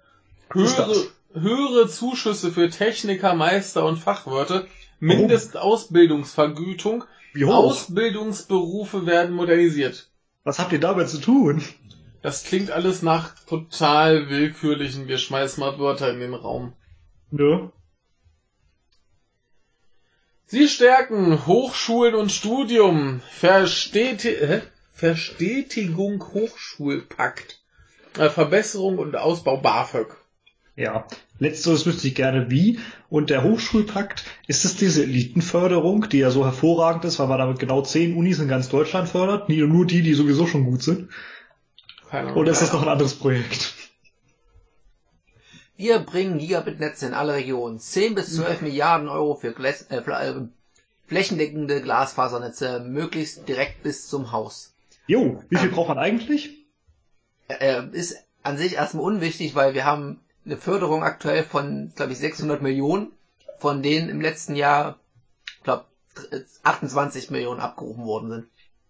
Höhere, 0.50 1.06
höhere 1.32 1.88
Zuschüsse 1.88 2.52
für 2.52 2.70
Techniker, 2.70 3.34
Meister 3.34 3.84
und 3.84 3.96
Fachwörter. 3.96 4.66
Mindestausbildungsvergütung. 5.00 7.04
Wie 7.34 7.44
hoch? 7.44 7.54
Ausbildungsberufe 7.54 9.06
werden 9.06 9.34
modernisiert. 9.34 10.10
Was 10.44 10.58
habt 10.58 10.72
ihr 10.72 10.80
damit 10.80 11.08
zu 11.08 11.20
tun? 11.20 11.62
Das 12.22 12.44
klingt 12.44 12.70
alles 12.70 13.02
nach 13.02 13.34
total 13.46 14.28
willkürlichen, 14.28 15.06
wir 15.06 15.18
schmeißen 15.18 15.60
mal 15.60 15.78
Wörter 15.78 16.10
in 16.10 16.20
den 16.20 16.34
Raum. 16.34 16.72
Ne? 17.30 17.70
Sie 20.46 20.66
stärken 20.66 21.46
Hochschulen 21.46 22.14
und 22.14 22.32
Studium. 22.32 23.20
Versteti 23.30 24.34
hä? 24.34 24.62
Verstetigung 24.92 26.24
Hochschulpakt. 26.32 27.62
Äh, 28.16 28.30
Verbesserung 28.30 28.98
und 28.98 29.14
Ausbau 29.14 29.58
BAföG. 29.58 30.16
Ja, 30.78 31.08
letzteres 31.40 31.86
wüsste 31.86 32.06
ich 32.06 32.14
gerne 32.14 32.52
wie. 32.52 32.78
Und 33.10 33.30
der 33.30 33.42
Hochschulpakt, 33.42 34.24
ist 34.46 34.64
es 34.64 34.76
diese 34.76 35.02
Elitenförderung, 35.02 36.08
die 36.08 36.18
ja 36.18 36.30
so 36.30 36.44
hervorragend 36.44 37.04
ist, 37.04 37.18
weil 37.18 37.26
man 37.26 37.40
damit 37.40 37.58
genau 37.58 37.82
zehn 37.82 38.16
Unis 38.16 38.38
in 38.38 38.46
ganz 38.46 38.68
Deutschland 38.68 39.08
fördert, 39.08 39.48
nur 39.48 39.86
die, 39.86 40.02
die 40.02 40.14
sowieso 40.14 40.46
schon 40.46 40.64
gut 40.64 40.84
sind? 40.84 41.10
Keine. 42.08 42.32
Oder 42.36 42.52
ist 42.52 42.62
das 42.62 42.72
noch 42.72 42.82
ein 42.82 42.88
anderes 42.88 43.14
Projekt? 43.14 43.74
Wir 45.76 45.98
bringen 45.98 46.38
Gigabit-Netze 46.38 47.06
in 47.06 47.14
alle 47.14 47.34
Regionen. 47.34 47.80
10 47.80 48.14
bis 48.14 48.36
12 48.36 48.62
Milliarden 48.62 49.08
Euro 49.08 49.34
für 49.34 49.52
Glas 49.52 49.82
äh, 49.90 49.96
äh, 49.96 50.46
flächendeckende 51.08 51.82
Glasfasernetze, 51.82 52.84
möglichst 52.86 53.48
direkt 53.48 53.82
bis 53.82 54.06
zum 54.06 54.30
Haus. 54.30 54.74
Jo, 55.08 55.42
wie 55.48 55.56
viel 55.56 55.70
braucht 55.70 55.88
man 55.88 55.98
eigentlich? 55.98 56.50
Äh, 57.48 57.82
ist 57.90 58.16
an 58.44 58.56
sich 58.58 58.74
erstmal 58.74 59.04
unwichtig, 59.04 59.56
weil 59.56 59.74
wir 59.74 59.84
haben 59.84 60.20
eine 60.48 60.56
Förderung 60.56 61.02
aktuell 61.02 61.44
von, 61.44 61.92
glaube 61.94 62.12
ich, 62.12 62.18
600 62.18 62.62
Millionen, 62.62 63.12
von 63.58 63.82
denen 63.82 64.08
im 64.08 64.20
letzten 64.20 64.56
Jahr, 64.56 64.98
glaube 65.62 65.84
28 66.62 67.30
Millionen 67.30 67.60
abgerufen 67.60 68.04
worden 68.04 68.30
sind. 68.30 68.46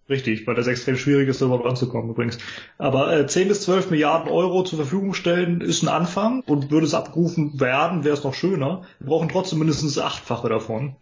Richtig, 0.08 0.46
weil 0.46 0.54
das 0.54 0.68
extrem 0.68 0.96
schwierig 0.96 1.28
ist, 1.28 1.42
da 1.42 1.46
überhaupt 1.46 1.66
ranzukommen 1.66 2.10
übrigens. 2.10 2.38
Aber 2.78 3.12
äh, 3.12 3.26
10 3.26 3.48
bis 3.48 3.62
12 3.62 3.90
Milliarden 3.90 4.30
Euro 4.30 4.62
zur 4.62 4.78
Verfügung 4.78 5.12
stellen 5.12 5.60
ist 5.60 5.82
ein 5.82 5.88
Anfang 5.88 6.42
und 6.46 6.70
würde 6.70 6.86
es 6.86 6.94
abgerufen 6.94 7.60
werden, 7.60 8.04
wäre 8.04 8.16
es 8.16 8.24
noch 8.24 8.32
schöner. 8.32 8.84
Wir 9.00 9.08
brauchen 9.08 9.28
trotzdem 9.28 9.58
mindestens 9.58 9.94
das 9.94 10.04
achtfache 10.04 10.48
davon. 10.48 10.96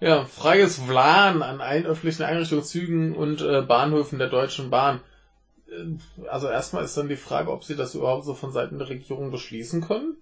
Ja, 0.00 0.24
freies 0.24 0.88
WLAN 0.88 1.42
an 1.42 1.60
allen 1.60 1.86
öffentlichen 1.86 2.24
Einrichtungen, 2.24 2.64
Zügen 2.64 3.14
und 3.14 3.40
äh, 3.40 3.62
Bahnhöfen 3.62 4.18
der 4.18 4.28
Deutschen 4.28 4.70
Bahn. 4.70 5.00
Äh, 5.72 6.28
Also 6.28 6.48
erstmal 6.48 6.84
ist 6.84 6.96
dann 6.96 7.08
die 7.08 7.16
Frage, 7.16 7.50
ob 7.50 7.64
sie 7.64 7.76
das 7.76 7.94
überhaupt 7.94 8.24
so 8.24 8.34
von 8.34 8.52
Seiten 8.52 8.78
der 8.78 8.88
Regierung 8.88 9.30
beschließen 9.30 9.80
können. 9.82 10.16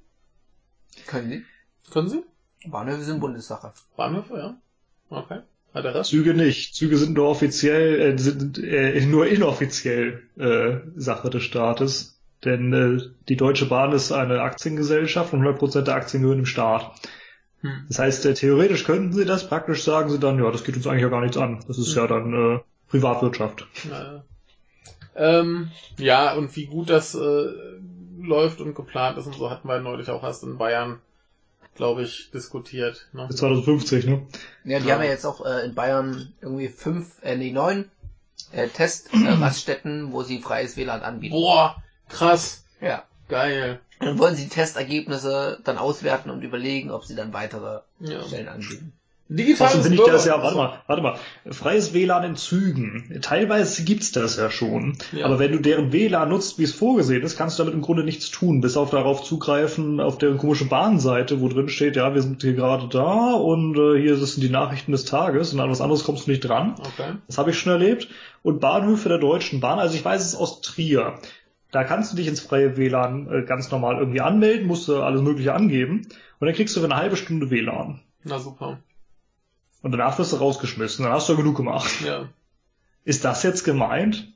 Können 1.07 1.31
Sie? 1.31 1.45
Können 1.93 2.09
sie? 2.09 2.25
Bahnhöfe 2.67 3.03
sind 3.03 3.21
Bundessache. 3.21 3.73
Bahnhöfe, 3.97 4.37
ja. 4.37 4.57
Okay. 5.09 5.41
Hat 5.73 5.85
er 5.85 5.93
das? 5.93 6.09
Züge 6.09 6.35
nicht. 6.35 6.75
Züge 6.75 6.97
sind 6.97 7.15
nur 7.15 7.29
offiziell, 7.29 8.01
äh, 8.01 8.19
sind 8.19 8.59
äh, 8.59 9.01
nur 9.07 9.27
inoffiziell 9.29 10.23
äh, 10.37 10.79
Sache 10.97 11.31
des 11.31 11.43
Staates. 11.45 12.21
Denn 12.45 12.73
äh, 12.73 13.01
die 13.29 13.37
Deutsche 13.37 13.67
Bahn 13.67 13.93
ist 13.93 14.13
eine 14.13 14.41
Aktiengesellschaft 14.41 15.33
und 15.33 15.43
100% 15.43 15.83
der 15.83 15.95
Aktien 15.95 16.23
gehören 16.23 16.39
dem 16.39 16.47
Staat. 16.47 16.93
Hm. 17.61 17.85
Das 17.89 17.99
heißt, 17.99 18.27
äh, 18.27 18.35
theoretisch 18.35 18.85
könnten 18.85 19.13
sie 19.13 19.25
das, 19.25 19.49
praktisch 19.49 19.85
sagen 19.85 20.11
sie 20.11 20.19
dann, 20.19 20.39
ja, 20.43 20.51
das 20.51 20.65
geht 20.65 20.77
uns 20.77 20.87
eigentlich 20.87 21.03
ja 21.03 21.09
gar 21.09 21.21
nichts 21.21 21.37
an. 21.37 21.63
Das 21.69 21.79
ist 21.79 21.95
ja 21.95 22.07
dann 22.07 22.33
äh, 22.33 22.61
Privatwirtschaft. 22.89 23.67
Naja. 23.89 24.25
Ähm, 25.17 25.71
ja, 25.99 26.35
und 26.35 26.55
wie 26.57 26.67
gut 26.67 26.91
das 26.91 27.15
äh, 27.15 27.47
läuft 28.21 28.61
und 28.61 28.75
geplant 28.75 29.19
ist 29.19 29.27
und 29.27 29.35
so 29.35 29.51
hatten 29.51 29.69
wir 29.69 29.81
neulich 29.81 30.09
auch 30.09 30.23
erst 30.23 30.43
in 30.45 30.57
Bayern, 30.59 31.01
glaube 31.75 32.03
ich, 32.03 32.31
diskutiert. 32.33 33.09
Ne? 33.13 33.27
Bis 33.29 33.37
2050, 33.37 34.07
ne? 34.07 34.27
Ja, 34.65 34.79
die 34.79 34.87
Ja. 34.87 34.95
haben 34.95 35.03
ja 35.03 35.09
jetzt 35.11 35.25
auch 35.27 35.45
äh, 35.45 35.65
in 35.65 35.75
Bayern 35.75 36.33
irgendwie 36.41 36.69
fünf, 36.69 37.23
äh, 37.23 37.37
nee, 37.37 37.51
neun 37.53 37.91
äh, 38.53 38.69
Test-Raststätten, 38.69 40.13
wo 40.13 40.23
sie 40.23 40.41
freies 40.41 40.77
WLAN 40.77 41.03
anbieten. 41.03 41.33
Boah, 41.35 41.83
krass, 42.09 42.65
Ja. 42.81 43.05
geil. 43.29 43.81
Dann 43.99 44.19
wollen 44.19 44.35
sie 44.35 44.45
die 44.45 44.49
Testergebnisse 44.49 45.61
dann 45.65 45.77
auswerten 45.77 46.31
und 46.31 46.43
überlegen, 46.43 46.91
ob 46.91 47.05
sie 47.05 47.15
dann 47.15 47.33
weitere 47.33 47.81
Ja. 48.01 48.23
Stellen 48.23 48.49
anbieten. 48.49 48.93
Digitales 49.33 49.75
Trotzdem 49.75 49.83
finde 49.93 50.03
ich 50.03 50.11
das 50.11 50.25
ja, 50.27 50.43
warte 50.43 50.57
mal, 50.57 50.83
warte 50.89 51.03
mal, 51.03 51.17
freies 51.53 51.95
WLAN 51.95 52.25
in 52.25 52.37
Zügen. 52.37 53.21
Teilweise 53.23 53.85
gibt's 53.85 54.11
das 54.11 54.37
ja 54.37 54.51
schon. 54.51 54.99
Ja. 55.13 55.27
Aber 55.27 55.39
wenn 55.39 55.53
du 55.53 55.59
deren 55.61 55.93
WLAN 55.93 56.29
nutzt, 56.29 56.59
wie 56.59 56.65
es 56.65 56.73
vorgesehen 56.73 57.23
ist, 57.23 57.39
kannst 57.39 57.57
du 57.57 57.63
damit 57.63 57.75
im 57.75 57.81
Grunde 57.81 58.03
nichts 58.03 58.31
tun, 58.31 58.61
bis 58.61 58.77
auf 58.77 58.91
darauf 58.91 59.23
zugreifen 59.23 60.01
auf 60.01 60.19
deren 60.19 60.37
komische 60.37 60.65
Bahnseite, 60.65 61.41
wo 61.41 61.49
drin 61.49 61.69
steht, 61.69 61.95
ja, 61.95 62.13
wir 62.13 62.23
sind 62.23 62.43
hier 62.43 62.55
gerade 62.55 62.89
da 62.89 63.35
und 63.35 63.79
äh, 63.79 64.01
hier 64.01 64.17
sind 64.17 64.43
die 64.43 64.51
Nachrichten 64.51 64.91
des 64.91 65.05
Tages 65.05 65.55
und 65.55 65.61
an 65.61 65.71
was 65.71 65.81
anderes 65.81 66.03
kommst 66.03 66.27
du 66.27 66.33
nicht 66.33 66.41
dran. 66.41 66.75
Okay. 66.81 67.13
Das 67.29 67.39
habe 67.39 67.51
ich 67.51 67.59
schon 67.59 67.73
erlebt. 67.73 68.09
Und 68.43 68.59
Bahnhöfe 68.59 69.09
der 69.09 69.19
Deutschen 69.19 69.61
Bahn, 69.61 69.79
also 69.79 69.95
ich 69.95 70.05
weiß 70.05 70.25
es 70.25 70.35
aus 70.35 70.61
Trier. 70.61 71.21
Da 71.71 71.85
kannst 71.85 72.13
du 72.13 72.17
dich 72.17 72.27
ins 72.27 72.41
freie 72.41 72.77
WLAN 72.77 73.29
äh, 73.31 73.43
ganz 73.45 73.71
normal 73.71 73.99
irgendwie 73.99 74.23
anmelden, 74.23 74.67
musst 74.67 74.89
du 74.89 75.01
alles 75.01 75.23
Mögliche 75.23 75.55
angeben 75.55 76.03
und 76.41 76.47
dann 76.47 76.55
kriegst 76.55 76.75
du 76.75 76.81
für 76.81 76.87
eine 76.87 76.97
halbe 76.97 77.17
Stunde 77.17 77.51
WLAN. 77.51 78.01
Na 78.25 78.41
super. 78.41 78.81
Und 79.83 79.93
danach 79.93 80.19
wirst 80.19 80.33
du 80.33 80.37
rausgeschmissen. 80.37 81.05
Dann 81.05 81.13
hast 81.13 81.29
du 81.29 81.33
ja 81.33 81.39
genug 81.39 81.57
gemacht. 81.57 81.91
Ja. 82.05 82.29
Ist 83.05 83.25
das 83.25 83.43
jetzt 83.43 83.65
gemeint? 83.65 84.33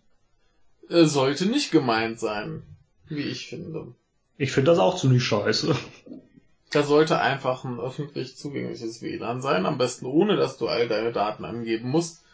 Äh, 0.88 1.04
sollte 1.04 1.46
nicht 1.46 1.70
gemeint 1.70 2.18
sein, 2.18 2.62
wie 3.08 3.22
ich 3.22 3.48
finde. 3.48 3.94
Ich 4.36 4.52
finde 4.52 4.70
das 4.70 4.78
auch 4.78 4.98
ziemlich 4.98 5.24
scheiße. 5.24 5.76
Da 6.70 6.82
sollte 6.82 7.20
einfach 7.20 7.64
ein 7.64 7.78
öffentlich 7.78 8.36
zugängliches 8.36 9.00
WLAN 9.00 9.40
sein, 9.42 9.64
am 9.64 9.78
besten 9.78 10.06
ohne, 10.06 10.34
dass 10.36 10.56
du 10.56 10.66
all 10.66 10.88
deine 10.88 11.12
Daten 11.12 11.44
angeben 11.44 11.88
musst. 11.90 12.24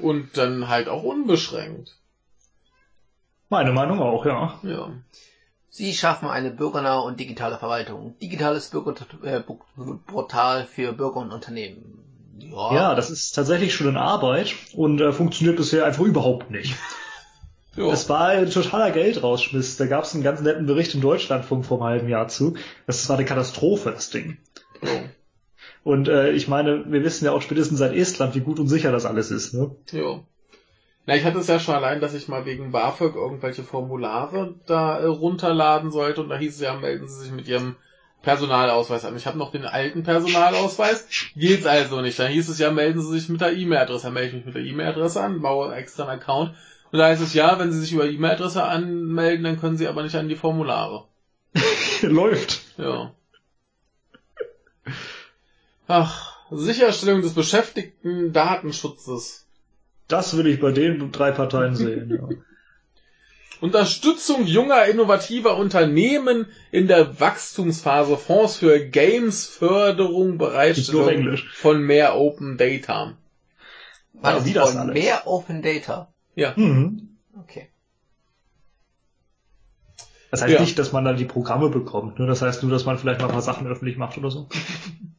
Und 0.00 0.36
dann 0.36 0.68
halt 0.68 0.88
auch 0.88 1.02
unbeschränkt. 1.02 1.96
Meine 3.48 3.72
Meinung 3.72 4.00
auch, 4.00 4.26
ja. 4.26 4.58
Ja. 4.62 4.92
Sie 5.70 5.94
schaffen 5.94 6.28
eine 6.28 6.50
bürgernahe 6.50 7.00
und 7.02 7.18
digitale 7.20 7.58
Verwaltung. 7.58 8.18
Digitales 8.18 8.68
Bürgerportal 8.70 10.66
für 10.66 10.92
Bürger 10.92 11.20
und 11.20 11.32
Unternehmen. 11.32 12.05
Ja, 12.38 12.74
Ja, 12.74 12.94
das 12.94 13.10
ist 13.10 13.32
tatsächlich 13.32 13.74
schon 13.74 13.88
in 13.88 13.96
Arbeit 13.96 14.54
und 14.74 15.00
äh, 15.00 15.12
funktioniert 15.12 15.56
bisher 15.56 15.84
einfach 15.84 16.04
überhaupt 16.04 16.50
nicht. 16.50 16.74
Jo. 17.76 17.90
Es 17.90 18.08
war 18.08 18.28
ein 18.28 18.50
totaler 18.50 18.90
Geldrausschmiss. 18.90 19.76
Da 19.76 19.84
gab 19.84 20.04
es 20.04 20.14
einen 20.14 20.22
ganz 20.22 20.40
netten 20.40 20.64
Bericht 20.64 20.94
im 20.94 21.02
Deutschlandfunk 21.02 21.66
vor 21.66 21.76
einem 21.76 21.86
halben 21.86 22.08
Jahr 22.08 22.26
zu. 22.28 22.56
Das 22.86 23.06
war 23.10 23.16
eine 23.16 23.26
Katastrophe, 23.26 23.90
das 23.90 24.08
Ding. 24.08 24.38
Jo. 24.82 24.88
Und 25.84 26.08
äh, 26.08 26.30
ich 26.30 26.48
meine, 26.48 26.90
wir 26.90 27.04
wissen 27.04 27.26
ja 27.26 27.32
auch 27.32 27.42
spätestens 27.42 27.78
seit 27.78 27.94
Estland, 27.94 28.34
wie 28.34 28.40
gut 28.40 28.58
und 28.58 28.68
sicher 28.68 28.92
das 28.92 29.04
alles 29.04 29.30
ist. 29.30 29.52
Ne? 29.52 29.76
Jo. 29.92 30.24
Na, 31.04 31.14
ich 31.16 31.24
hatte 31.24 31.38
es 31.38 31.46
ja 31.46 31.60
schon 31.60 31.74
allein, 31.74 32.00
dass 32.00 32.14
ich 32.14 32.28
mal 32.28 32.44
wegen 32.46 32.72
BAföG 32.72 33.14
irgendwelche 33.14 33.62
Formulare 33.62 34.54
da 34.66 34.98
äh, 34.98 35.04
runterladen 35.04 35.92
sollte 35.92 36.22
und 36.22 36.30
da 36.30 36.36
hieß 36.38 36.54
es 36.54 36.60
ja, 36.60 36.74
melden 36.74 37.06
Sie 37.08 37.20
sich 37.20 37.30
mit 37.30 37.46
Ihrem 37.46 37.76
Personalausweis 38.26 39.04
an. 39.04 39.16
Ich 39.16 39.28
habe 39.28 39.38
noch 39.38 39.52
den 39.52 39.64
alten 39.64 40.02
Personalausweis, 40.02 41.06
geht's 41.36 41.64
also 41.64 42.00
nicht. 42.00 42.18
Dann 42.18 42.32
hieß 42.32 42.48
es 42.48 42.58
ja, 42.58 42.72
melden 42.72 43.00
Sie 43.00 43.12
sich 43.12 43.28
mit 43.28 43.40
der 43.40 43.52
E-Mail-Adresse. 43.52 44.06
Dann 44.06 44.14
melde 44.14 44.28
ich 44.30 44.34
mich 44.34 44.46
mit 44.46 44.56
der 44.56 44.62
E-Mail-Adresse 44.62 45.20
an, 45.20 45.42
baue 45.42 45.72
extra 45.72 46.08
einen 46.08 46.20
Account. 46.20 46.52
Und 46.90 46.98
da 46.98 47.06
heißt 47.06 47.22
es 47.22 47.34
ja, 47.34 47.56
wenn 47.60 47.70
Sie 47.70 47.78
sich 47.78 47.92
über 47.92 48.04
E-Mail-Adresse 48.04 48.64
anmelden, 48.64 49.44
dann 49.44 49.60
können 49.60 49.76
Sie 49.76 49.86
aber 49.86 50.02
nicht 50.02 50.16
an 50.16 50.28
die 50.28 50.34
Formulare. 50.34 51.04
Läuft. 52.02 52.62
Ja. 52.78 53.14
Ach, 55.86 56.36
Sicherstellung 56.50 57.22
des 57.22 57.34
Beschäftigten 57.34 58.32
Datenschutzes. 58.32 59.46
Das 60.08 60.36
will 60.36 60.48
ich 60.48 60.58
bei 60.58 60.72
den 60.72 61.12
drei 61.12 61.30
Parteien 61.30 61.76
sehen. 61.76 62.10
Ja. 62.10 62.36
Unterstützung 63.60 64.46
junger, 64.46 64.84
innovativer 64.86 65.56
Unternehmen 65.56 66.46
in 66.70 66.88
der 66.88 67.20
Wachstumsphase, 67.20 68.16
Fonds 68.16 68.56
für 68.56 68.80
Games-Förderung, 68.86 70.38
Bereitstellung 70.38 71.38
von 71.54 71.82
mehr 71.82 72.16
Open 72.16 72.58
Data. 72.58 73.16
Also 74.22 74.46
wie 74.46 74.52
das 74.52 74.72
von 74.72 74.92
mehr 74.92 75.26
Open 75.26 75.62
Data? 75.62 76.12
Ja. 76.34 76.52
Mhm. 76.56 77.16
Okay. 77.42 77.68
Das 80.30 80.42
heißt 80.42 80.52
ja. 80.52 80.60
nicht, 80.60 80.78
dass 80.78 80.92
man 80.92 81.04
da 81.04 81.12
die 81.14 81.24
Programme 81.24 81.70
bekommt, 81.70 82.18
nur 82.18 82.28
das 82.28 82.42
heißt 82.42 82.62
nur, 82.62 82.72
dass 82.72 82.84
man 82.84 82.98
vielleicht 82.98 83.20
mal 83.20 83.26
ein 83.28 83.32
paar 83.32 83.42
Sachen 83.42 83.66
öffentlich 83.66 83.96
macht 83.96 84.18
oder 84.18 84.30
so. 84.30 84.48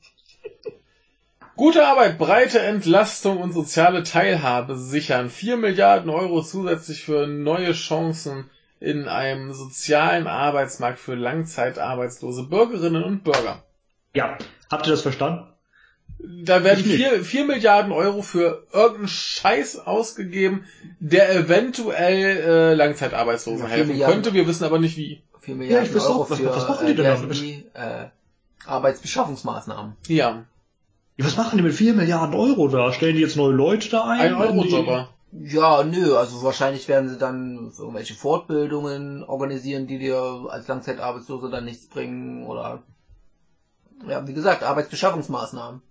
Gute 1.57 1.87
Arbeit, 1.87 2.19
breite 2.19 2.59
Entlastung 2.59 3.41
und 3.41 3.51
soziale 3.51 4.03
Teilhabe 4.03 4.77
sichern. 4.77 5.31
4 5.31 5.57
Milliarden 5.57 6.11
Euro 6.11 6.43
zusätzlich 6.43 7.03
für 7.03 7.25
neue 7.25 7.71
Chancen 7.71 8.47
in 8.79 9.07
einem 9.07 9.53
sozialen 9.53 10.27
Arbeitsmarkt 10.27 10.99
für 10.99 11.15
langzeitarbeitslose 11.15 12.43
Bürgerinnen 12.43 13.03
und 13.03 13.23
Bürger. 13.23 13.63
Ja, 14.13 14.37
habt 14.69 14.85
ihr 14.85 14.91
das 14.91 15.01
verstanden? 15.01 15.47
Da 16.19 16.63
werden 16.63 16.85
4, 16.85 17.23
4 17.23 17.45
Milliarden 17.45 17.91
Euro 17.91 18.21
für 18.21 18.67
irgendeinen 18.71 19.07
Scheiß 19.07 19.79
ausgegeben, 19.79 20.65
der 20.99 21.35
eventuell 21.35 22.37
äh, 22.37 22.73
Langzeitarbeitslosen 22.75 23.65
ja, 23.65 23.71
helfen 23.71 23.87
Milliarden. 23.93 24.13
könnte. 24.13 24.33
Wir 24.35 24.45
wissen 24.45 24.63
aber 24.63 24.77
nicht 24.77 24.95
wie. 24.95 25.23
4 25.41 25.55
Milliarden 25.55 25.91
ja, 25.91 26.03
Euro 26.03 26.23
für 26.25 26.45
was, 26.45 26.55
was 26.55 26.69
machen 26.69 26.85
die 26.85 26.93
denn 26.93 27.05
äh, 27.05 27.33
die, 27.33 27.65
äh, 27.73 28.09
Arbeitsbeschaffungsmaßnahmen. 28.67 29.95
Ja. 30.07 30.45
Was 31.19 31.37
machen 31.37 31.57
die 31.57 31.63
mit 31.63 31.73
4 31.73 31.93
Milliarden 31.93 32.35
Euro 32.35 32.67
da? 32.67 32.93
Stellen 32.93 33.15
die 33.15 33.21
jetzt 33.21 33.37
neue 33.37 33.53
Leute 33.53 33.89
da 33.89 34.05
ein? 34.05 34.19
Ein 34.19 34.35
Euro-Jobber. 34.35 35.09
Ja, 35.31 35.83
nö, 35.83 36.15
also 36.15 36.41
wahrscheinlich 36.43 36.87
werden 36.87 37.09
sie 37.09 37.17
dann 37.17 37.71
irgendwelche 37.77 38.13
Fortbildungen 38.13 39.23
organisieren, 39.23 39.87
die 39.87 39.99
dir 39.99 40.47
als 40.49 40.67
Langzeitarbeitslose 40.67 41.49
dann 41.49 41.65
nichts 41.65 41.87
bringen 41.87 42.45
oder 42.45 42.81
ja, 44.07 44.25
wie 44.27 44.33
gesagt, 44.33 44.63
Arbeitsbeschaffungsmaßnahmen. 44.63 45.81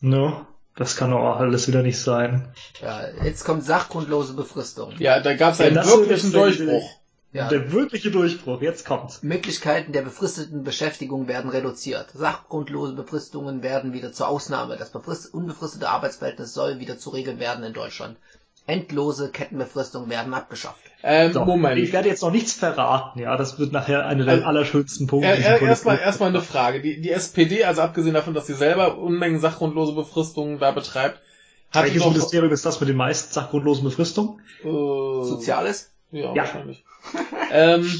No, 0.00 0.46
das 0.74 0.96
kann 0.96 1.10
doch 1.10 1.20
auch 1.20 1.36
alles 1.36 1.68
wieder 1.68 1.82
nicht 1.82 2.00
sein. 2.00 2.48
Ja, 2.80 3.02
jetzt 3.22 3.44
kommt 3.44 3.64
sachgrundlose 3.64 4.34
Befristung. 4.34 4.94
Ja, 4.98 5.20
da 5.20 5.34
gab 5.34 5.52
es 5.52 5.60
einen 5.60 5.76
wirklichen 5.76 6.32
Durchbruch. 6.32 6.90
Ja. 7.32 7.48
Der 7.48 7.72
wirkliche 7.72 8.10
Durchbruch, 8.10 8.60
jetzt 8.60 8.84
kommt's. 8.84 9.22
Möglichkeiten 9.22 9.92
der 9.92 10.02
befristeten 10.02 10.64
Beschäftigung 10.64 11.28
werden 11.28 11.50
reduziert. 11.50 12.10
Sachgrundlose 12.12 12.92
Befristungen 12.92 13.62
werden 13.62 13.94
wieder 13.94 14.12
zur 14.12 14.28
Ausnahme. 14.28 14.76
Das 14.76 14.90
unbefristete 15.26 15.88
Arbeitsverhältnis 15.88 16.52
soll 16.52 16.78
wieder 16.78 16.98
zu 16.98 17.08
regeln 17.10 17.40
werden 17.40 17.64
in 17.64 17.72
Deutschland. 17.72 18.18
Endlose 18.66 19.30
Kettenbefristungen 19.30 20.10
werden 20.10 20.34
abgeschafft. 20.34 20.78
Ähm, 21.02 21.32
so, 21.32 21.44
Moment. 21.44 21.78
Ich 21.78 21.92
werde 21.92 22.08
jetzt 22.08 22.22
noch 22.22 22.30
nichts 22.30 22.52
verraten, 22.52 23.18
ja. 23.18 23.36
Das 23.36 23.58
wird 23.58 23.72
nachher 23.72 24.06
einer 24.06 24.24
der 24.24 24.34
also, 24.34 24.46
allerschönsten 24.46 25.06
Punkte. 25.06 25.30
Äh, 25.30 25.64
erstmal 25.64 25.98
erstmal 25.98 26.28
eine 26.28 26.42
Frage. 26.42 26.80
Die, 26.80 27.00
die 27.00 27.10
SPD, 27.10 27.64
also 27.64 27.80
abgesehen 27.80 28.14
davon, 28.14 28.34
dass 28.34 28.46
sie 28.46 28.54
selber 28.54 28.98
Unmengen 28.98 29.40
sachgrundlose 29.40 29.94
Befristungen 29.94 30.58
da 30.58 30.70
betreibt, 30.70 31.18
hat 31.72 31.84
Welches 31.84 32.04
Ministerium 32.04 32.52
ist 32.52 32.66
das 32.66 32.78
mit 32.78 32.90
den 32.90 32.96
meisten 32.96 33.32
sachgrundlosen 33.32 33.84
Befristungen? 33.84 34.42
Äh, 34.62 34.68
Soziales? 34.68 35.90
Ja, 36.12 36.34
ja. 36.34 36.36
wahrscheinlich. 36.36 36.84
ähm, 37.50 37.90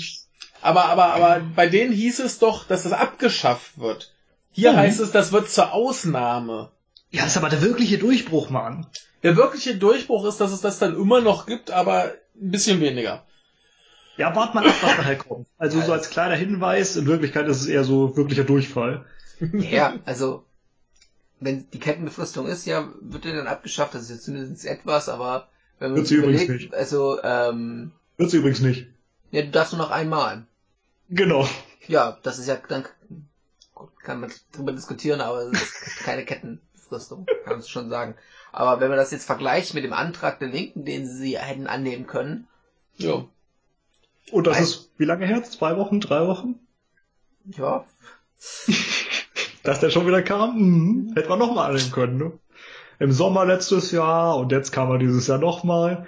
aber, 0.61 0.87
aber, 0.87 1.15
aber 1.15 1.41
bei 1.55 1.67
denen 1.67 1.93
hieß 1.93 2.21
es 2.21 2.39
doch, 2.39 2.67
dass 2.67 2.85
das 2.85 2.93
abgeschafft 2.93 3.79
wird. 3.79 4.13
Hier 4.53 4.73
mhm. 4.73 4.77
heißt 4.77 5.01
es, 5.01 5.13
das 5.13 5.33
wird 5.33 5.51
zur 5.51 5.73
Ausnahme. 5.73 6.71
Ja, 7.11 7.23
das 7.23 7.33
ist 7.33 7.37
aber 7.37 7.49
der 7.49 7.63
wirkliche 7.63 7.99
Durchbruch, 7.99 8.51
Mann. 8.51 8.87
Der 9.23 9.37
wirkliche 9.37 9.77
Durchbruch 9.77 10.25
ist, 10.27 10.39
dass 10.39 10.53
es 10.53 10.61
das 10.61 10.79
dann 10.79 10.95
immer 10.95 11.21
noch 11.21 11.47
gibt, 11.47 11.71
aber 11.71 12.13
ein 12.35 12.51
bisschen 12.51 12.81
weniger. 12.81 13.25
Ja, 14.17 14.35
wart 14.37 14.55
mal 14.55 14.67
ab, 14.67 14.75
was 14.81 14.97
da 14.97 15.05
halt 15.05 15.21
kommt. 15.21 15.47
Also 15.59 15.81
so 15.81 15.93
als 15.93 16.11
kleiner 16.11 16.37
Hinweis, 16.37 16.97
in 16.97 17.07
Wirklichkeit 17.07 17.47
ist 17.49 17.61
es 17.61 17.67
eher 17.67 17.85
so 17.85 18.17
wirklicher 18.17 18.45
Durchfall. 18.45 19.07
Ja, 19.53 19.99
also 20.05 20.45
wenn 21.41 21.69
die 21.71 21.81
Kettenbefristung 21.81 22.47
ist, 22.47 22.67
ja, 22.67 22.89
wird 23.01 23.25
der 23.25 23.35
dann 23.35 23.47
abgeschafft, 23.47 23.95
das 23.95 24.03
ist 24.03 24.11
jetzt 24.11 24.25
zumindest 24.25 24.65
etwas, 24.65 25.09
aber 25.09 25.49
wenn 25.79 25.91
man 25.91 25.99
wird 25.99 26.07
sie 26.07 26.17
überlegt, 26.17 26.45
übrigens 26.45 26.63
nicht. 26.63 26.75
also 26.75 27.19
ähm, 27.23 27.93
wird 28.17 28.31
sie 28.31 28.37
übrigens 28.37 28.61
nicht. 28.61 28.87
Ja, 29.33 29.43
du 29.43 29.51
darfst 29.51 29.73
nur 29.73 29.83
noch 29.83 29.91
einmal. 29.91 30.45
Genau. 31.09 31.49
Ja, 31.89 32.17
das 32.23 32.39
ist 32.39 32.47
ja 32.47 32.57
dann 32.69 32.85
kann 34.05 34.21
man 34.21 34.31
drüber 34.53 34.73
diskutieren, 34.73 35.21
aber 35.21 35.51
es 35.53 35.87
ist 35.87 35.99
keine 36.01 36.25
Kettenbefristung, 36.25 37.27
kann 37.45 37.55
man 37.59 37.63
schon 37.63 37.89
sagen. 37.89 38.15
Aber 38.53 38.81
wenn 38.81 38.89
man 38.89 38.99
das 38.99 39.11
jetzt 39.11 39.25
vergleicht 39.25 39.75
mit 39.75 39.85
dem 39.85 39.93
Antrag 39.93 40.39
der 40.39 40.49
Linken, 40.49 40.85
den 40.85 41.07
sie 41.07 41.39
hätten 41.39 41.67
annehmen 41.67 42.07
können. 42.07 42.47
Ja. 42.97 43.25
Und 44.31 44.47
das 44.47 44.61
ist 44.61 44.91
wie 44.99 45.05
lange 45.05 45.27
her? 45.27 45.43
Zwei 45.43 45.77
Wochen, 45.77 46.01
drei 46.01 46.27
Wochen? 46.27 46.59
Ja. 47.47 47.85
Dass 49.63 49.81
der 49.81 49.91
schon 49.91 50.07
wieder 50.07 50.23
kam, 50.23 50.57
hm, 50.57 51.13
hätte 51.15 51.29
man 51.29 51.39
nochmal 51.39 51.71
annehmen 51.71 51.93
können, 51.93 52.17
ne? 52.19 52.33
Im 52.99 53.13
Sommer 53.13 53.47
letztes 53.47 53.91
Jahr 53.91 54.37
und 54.37 54.53
jetzt 54.53 54.71
kam 54.71 54.91
er 54.91 54.99
dieses 54.99 55.27
Jahr 55.27 55.39
nochmal. 55.39 56.07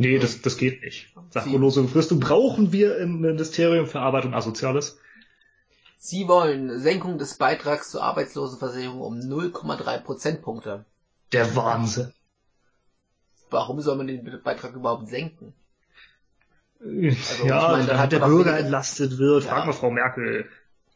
Nee, 0.00 0.18
das, 0.18 0.40
das 0.40 0.56
geht 0.56 0.82
nicht. 0.82 1.14
Sachlose 1.28 1.82
Befristung 1.82 2.20
brauchen 2.20 2.72
wir 2.72 2.96
im 2.96 3.20
Ministerium 3.20 3.86
für 3.86 4.00
Arbeit 4.00 4.24
und 4.24 4.32
Asoziales. 4.32 4.98
Sie 5.98 6.26
wollen 6.26 6.80
Senkung 6.80 7.18
des 7.18 7.34
Beitrags 7.34 7.90
zur 7.90 8.02
Arbeitslosenversicherung 8.02 9.02
um 9.02 9.18
0,3 9.18 9.98
Prozentpunkte. 9.98 10.86
Der 11.32 11.54
Wahnsinn. 11.54 12.14
Warum 13.50 13.82
soll 13.82 13.96
man 13.96 14.06
den 14.06 14.40
Beitrag 14.42 14.74
überhaupt 14.74 15.10
senken? 15.10 15.52
Also, 16.80 17.46
ja, 17.46 17.60
ich 17.60 17.72
meine, 17.72 17.86
dann 17.86 17.98
hat 17.98 18.12
der 18.12 18.20
Bürger 18.20 18.52
weniger... 18.52 18.58
entlastet 18.58 19.18
wird. 19.18 19.44
Ja. 19.44 19.50
Frag 19.50 19.66
mal 19.66 19.74
Frau 19.74 19.90
Merkel. 19.90 20.48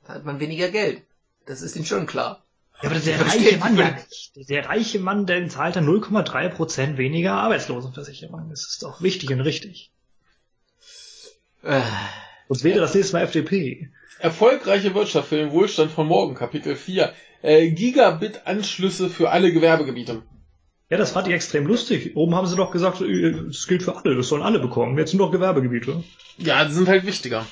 Da 0.06 0.14
hat 0.14 0.24
man 0.24 0.40
weniger 0.40 0.70
Geld. 0.70 1.02
Das 1.44 1.60
ist 1.60 1.76
Ihnen 1.76 1.84
schon 1.84 2.06
klar. 2.06 2.42
Ja, 2.82 2.90
aber 2.90 2.98
der 2.98 3.20
reiche 3.20 3.56
Mann 3.58 3.76
ja. 3.76 3.96
Der 4.48 4.66
reiche 4.68 4.98
Mann, 4.98 5.26
der 5.26 5.48
zahlt 5.48 5.76
dann 5.76 5.88
0,3% 5.88 6.96
weniger 6.96 7.32
Arbeitslosenversicherung. 7.34 8.50
Das 8.50 8.66
ist 8.66 8.82
doch 8.82 9.00
wichtig 9.00 9.30
und 9.32 9.40
richtig. 9.40 9.90
Äh, 11.62 11.80
Sonst 12.48 12.64
wäre 12.64 12.80
das 12.80 12.94
nächste 12.94 13.16
Mal 13.16 13.22
FDP. 13.22 13.90
Erfolgreiche 14.18 14.94
Wirtschaft 14.94 15.28
für 15.28 15.36
den 15.36 15.52
Wohlstand 15.52 15.90
von 15.90 16.06
morgen, 16.06 16.34
Kapitel 16.34 16.76
4. 16.76 17.12
Äh, 17.42 17.70
Gigabit-Anschlüsse 17.70 19.08
für 19.08 19.30
alle 19.30 19.52
Gewerbegebiete. 19.52 20.22
Ja, 20.90 20.98
das 20.98 21.12
fand 21.12 21.28
ich 21.28 21.34
extrem 21.34 21.66
lustig. 21.66 22.14
Oben 22.14 22.34
haben 22.34 22.46
sie 22.46 22.56
doch 22.56 22.70
gesagt, 22.70 23.00
es 23.00 23.66
gilt 23.66 23.82
für 23.82 23.96
alle, 23.96 24.14
das 24.14 24.28
sollen 24.28 24.42
alle 24.42 24.60
bekommen. 24.60 24.98
Jetzt 24.98 25.10
sind 25.10 25.18
doch 25.18 25.32
Gewerbegebiete. 25.32 26.04
Ja, 26.38 26.64
die 26.64 26.72
sind 26.72 26.88
halt 26.88 27.06
wichtiger. 27.06 27.46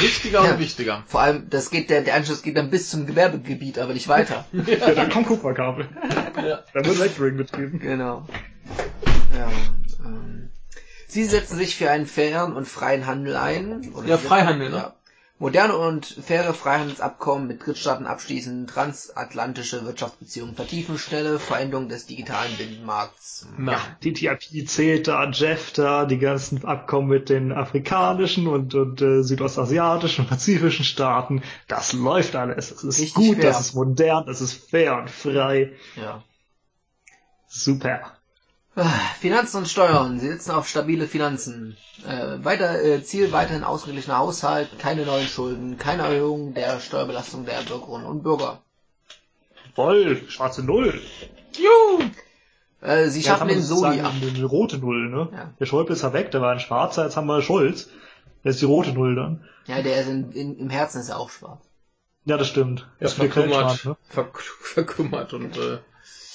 Wichtiger 0.00 0.44
ja, 0.44 0.52
und 0.52 0.58
wichtiger. 0.58 1.04
Vor 1.06 1.20
allem, 1.20 1.48
das 1.48 1.70
geht, 1.70 1.90
der, 1.90 2.02
der 2.02 2.14
Anschluss 2.14 2.42
geht 2.42 2.56
dann 2.56 2.70
bis 2.70 2.90
zum 2.90 3.06
Gewerbegebiet, 3.06 3.78
aber 3.78 3.94
nicht 3.94 4.08
weiter. 4.08 4.44
ja, 4.52 4.94
dann 4.94 5.10
kommt 5.10 5.26
Kupferkabel. 5.26 5.88
ja. 6.36 6.62
Dann 6.74 6.84
wird 6.84 6.98
Lecturing 6.98 7.36
betrieben. 7.36 7.78
Genau. 7.78 8.26
Ja, 9.36 9.50
ähm. 10.04 10.50
Sie 11.06 11.24
setzen 11.24 11.56
sich 11.56 11.76
für 11.76 11.90
einen 11.90 12.06
fairen 12.06 12.52
und 12.52 12.68
freien 12.68 13.06
Handel 13.06 13.36
ein. 13.36 13.92
Oder 13.94 14.06
ja, 14.06 14.18
Freihandel, 14.18 14.70
ne? 14.70 14.76
Ja. 14.76 14.94
Moderne 15.40 15.74
und 15.74 16.04
faire 16.04 16.52
Freihandelsabkommen 16.52 17.48
mit 17.48 17.64
Drittstaaten 17.64 18.06
abschließen, 18.06 18.66
transatlantische 18.66 19.86
Wirtschaftsbeziehungen 19.86 20.54
vertiefen, 20.54 20.98
schnelle 20.98 21.38
Veränderung 21.38 21.88
des 21.88 22.04
digitalen 22.04 22.54
Binnenmarkts. 22.58 23.48
Na, 23.56 23.72
ja, 23.72 23.80
die 24.02 24.12
TIP 24.12 24.68
zählt 24.68 25.08
da, 25.08 25.30
Jeff 25.30 25.72
da, 25.72 26.04
die 26.04 26.18
ganzen 26.18 26.62
Abkommen 26.66 27.08
mit 27.08 27.30
den 27.30 27.52
afrikanischen 27.52 28.48
und, 28.48 28.74
und 28.74 29.00
äh, 29.00 29.22
südostasiatischen, 29.22 30.26
pazifischen 30.26 30.84
Staaten, 30.84 31.42
das 31.68 31.94
läuft 31.94 32.36
alles. 32.36 32.70
Es 32.70 32.84
ist 32.84 33.00
Richtig 33.00 33.14
gut, 33.14 33.36
fair. 33.36 33.44
das 33.46 33.60
ist 33.60 33.74
modern, 33.74 34.26
das 34.26 34.42
ist 34.42 34.52
fair 34.70 34.98
und 34.98 35.08
frei. 35.08 35.72
Ja. 35.96 36.22
Super. 37.48 38.19
Finanzen 39.18 39.58
und 39.58 39.68
Steuern. 39.68 40.20
Sie 40.20 40.28
sitzen 40.28 40.52
auf 40.52 40.68
stabile 40.68 41.06
Finanzen. 41.06 41.76
Äh, 42.06 42.44
weiter, 42.44 42.82
äh, 42.82 43.02
Ziel 43.02 43.32
weiterhin 43.32 43.64
ausgeglichener 43.64 44.18
Haushalt, 44.18 44.78
keine 44.78 45.04
neuen 45.04 45.26
Schulden, 45.26 45.76
keine 45.76 46.04
Erhöhung 46.04 46.54
der 46.54 46.80
Steuerbelastung 46.80 47.44
der 47.44 47.62
Bürgerinnen 47.62 48.06
und 48.06 48.22
Bürger. 48.22 48.62
Voll, 49.74 50.22
schwarze 50.28 50.62
Null. 50.62 51.00
Juhu! 51.52 52.10
Äh, 52.80 53.08
sie 53.08 53.20
ja, 53.20 53.32
schaffen 53.32 53.48
den 53.48 53.62
Soli 53.62 54.00
ab. 54.00 54.12
Eine 54.20 54.44
rote 54.44 54.78
Null, 54.78 55.10
ne? 55.10 55.28
Ja. 55.32 55.52
Der 55.58 55.66
Schäuble 55.66 55.94
ist 55.94 56.02
ja 56.02 56.12
weg, 56.12 56.30
der 56.30 56.40
war 56.40 56.52
ein 56.52 56.60
schwarzer, 56.60 57.04
jetzt 57.04 57.16
haben 57.16 57.26
wir 57.26 57.42
Scholz. 57.42 57.88
Der 58.44 58.52
ist 58.52 58.60
die 58.60 58.66
rote 58.66 58.92
Null 58.92 59.16
dann. 59.16 59.44
Ja, 59.66 59.82
der 59.82 60.00
ist 60.00 60.08
in, 60.08 60.32
in, 60.32 60.58
im 60.58 60.70
Herzen 60.70 61.00
ist 61.00 61.10
er 61.10 61.18
auch 61.18 61.30
schwarz. 61.30 61.60
Ja, 62.24 62.36
das 62.36 62.48
stimmt. 62.48 62.88
Er 62.98 63.06
ist 63.06 63.14
verkümmert, 63.14 63.84
ne? 63.84 63.96
verkümmert 64.08 65.32
und 65.32 65.56
äh, 65.56 65.78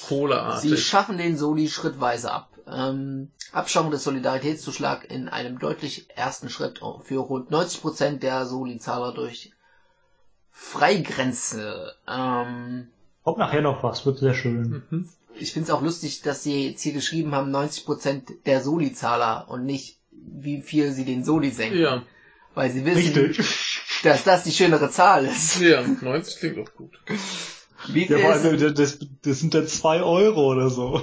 Kohleartig. 0.08 0.70
Sie 0.70 0.78
schaffen 0.78 1.18
den 1.18 1.38
Soli 1.38 1.70
schrittweise 1.70 2.32
ab. 2.32 2.50
Ähm, 2.68 3.32
Abschaffung 3.52 3.92
des 3.92 4.04
Solidaritätszuschlag 4.04 5.10
in 5.10 5.30
einem 5.30 5.60
deutlich 5.60 6.10
ersten 6.16 6.50
Schritt 6.50 6.82
für 7.04 7.20
rund 7.20 7.52
90 7.52 7.82
Prozent 7.82 8.24
der 8.24 8.46
Soli-Zahler 8.46 9.14
durch 9.14 9.52
Freigrenze. 10.52 11.94
Ähm, 12.08 12.88
Kommt 13.24 13.38
nachher 13.38 13.62
noch 13.62 13.84
was, 13.84 14.06
wird 14.06 14.20
sehr 14.20 14.34
schön. 14.34 14.84
Mhm. 14.90 15.10
ich 15.36 15.54
finde 15.54 15.70
es 15.70 15.74
auch 15.74 15.82
lustig, 15.82 16.22
dass 16.22 16.44
sie 16.44 16.70
jetzt 16.70 16.82
hier 16.82 16.94
geschrieben 16.94 17.34
haben, 17.34 17.54
90% 17.56 18.44
der 18.46 18.62
Soli-Zahler 18.62 19.46
und 19.50 19.66
nicht, 19.66 19.98
wie 20.12 20.62
viel 20.62 20.92
sie 20.92 21.06
den 21.06 21.24
Soli 21.24 21.52
senken. 21.52 21.80
Ja. 21.80 22.04
Weil 22.56 22.72
sie 22.72 22.86
wissen, 22.86 23.14
Richtig. 23.14 23.82
dass 24.04 24.24
das 24.24 24.44
die 24.44 24.52
schönere 24.52 24.90
Zahl 24.90 25.26
ist. 25.26 25.60
Ja, 25.60 25.82
90 25.82 26.38
klingt 26.38 26.58
doch 26.58 26.74
gut. 26.74 26.92
Wie 27.90 28.06
Ja, 28.06 28.18
vor 28.20 28.36
ist, 28.36 28.46
allem, 28.46 28.76
das, 28.76 29.00
das 29.22 29.40
sind 29.40 29.54
dann 29.54 29.68
zwei 29.68 30.02
Euro 30.02 30.52
oder 30.52 30.70
so. 30.70 31.02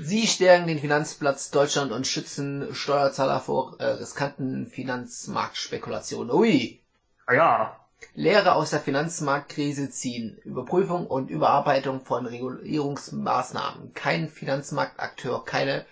Sie 0.00 0.26
stärken 0.28 0.68
den 0.68 0.78
Finanzplatz 0.78 1.50
Deutschland 1.50 1.90
und 1.92 2.06
schützen 2.06 2.72
Steuerzahler 2.74 3.40
vor 3.40 3.76
äh, 3.80 3.84
riskanten 3.84 4.66
Finanzmarktspekulationen. 4.68 6.32
Ui! 6.32 6.80
Ah 7.26 7.32
ja. 7.34 7.76
Lehre 8.14 8.54
aus 8.54 8.70
der 8.70 8.78
Finanzmarktkrise 8.80 9.90
ziehen. 9.90 10.38
Überprüfung 10.44 11.06
und 11.06 11.30
Überarbeitung 11.30 12.00
von 12.04 12.26
Regulierungsmaßnahmen. 12.26 13.92
Kein 13.94 14.28
Finanzmarktakteur, 14.28 15.44
keine, 15.44 15.84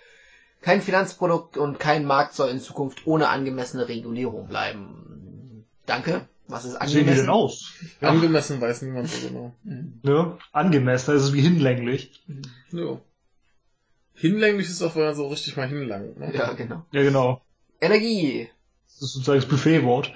kein 0.61 0.81
Finanzprodukt 0.81 1.57
und 1.57 1.79
kein 1.79 2.05
Markt 2.05 2.33
soll 2.33 2.49
in 2.49 2.61
Zukunft 2.61 3.05
ohne 3.07 3.27
angemessene 3.27 3.89
Regulierung 3.89 4.47
bleiben. 4.47 5.65
Danke. 5.85 6.25
Was 6.47 6.65
ist 6.65 6.81
Wie 6.81 6.87
sehen 6.87 6.99
die 7.07 7.15
denn 7.15 7.29
angemessen? 7.29 7.29
aus? 7.29 7.73
Ja, 8.01 8.09
Angemessen 8.09 8.61
weiß 8.61 8.81
niemand 8.83 9.09
so 9.09 9.27
genau. 9.27 9.53
ne? 9.63 10.37
Angemessen, 10.53 11.13
das 11.13 11.23
ist 11.23 11.33
wie 11.33 11.41
hinlänglich. 11.41 12.23
Ja. 12.71 12.99
Hinlänglich 14.13 14.67
ist 14.67 14.81
auch, 14.81 14.95
wenn 14.95 15.03
man 15.03 15.15
so 15.15 15.27
richtig 15.27 15.57
mal 15.57 15.67
hinlangt. 15.67 16.17
Ne? 16.17 16.33
Ja, 16.33 16.53
genau. 16.53 16.85
Ja, 16.91 17.03
genau. 17.03 17.41
Energie. 17.81 18.49
Das 18.87 19.01
ist 19.03 19.13
sozusagen 19.13 19.41
das 19.41 19.49
Buffetwort. 19.49 20.11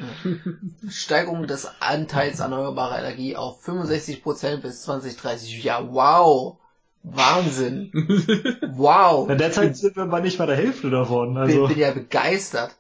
Steigerung 0.90 1.46
des 1.46 1.68
Anteils 1.82 2.40
erneuerbarer 2.40 3.00
Energie 3.00 3.36
auf 3.36 3.64
65% 3.68 4.58
bis 4.58 4.82
2030. 4.84 5.64
Ja, 5.64 5.86
wow. 5.94 6.58
Wahnsinn. 7.04 7.92
Wow. 8.74 9.28
Ja, 9.30 9.36
derzeit 9.36 9.76
sind 9.78 9.96
wir 9.96 10.06
mal 10.06 10.22
nicht 10.22 10.40
mal 10.40 10.48
der 10.48 10.56
Hälfte 10.56 10.90
davon. 10.90 11.34
bin, 11.34 11.38
Also, 11.44 11.68
bin 11.68 11.78
ja 11.78 11.92
begeistert. 11.92 12.76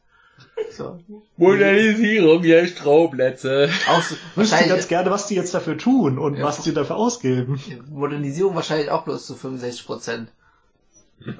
So. 0.72 1.00
Modernisierung 1.38 2.42
der 2.42 2.68
Stromplätze. 2.68 3.70
Auch 3.90 4.02
so, 4.02 4.16
wüsste 4.36 4.68
ganz 4.68 4.88
gerne, 4.88 5.12
was 5.12 5.28
die 5.28 5.36
jetzt 5.36 5.54
dafür 5.54 5.78
tun 5.78 6.18
und 6.18 6.36
Ja. 6.38 6.44
was 6.46 6.62
die 6.64 6.74
dafür 6.74 6.96
ausgeben. 6.98 7.60
Modernisierung 7.90 8.56
wahrscheinlich 8.56 8.90
auch 8.90 9.04
bloß 9.04 9.26
zu 9.26 9.36
65%. 9.36 10.28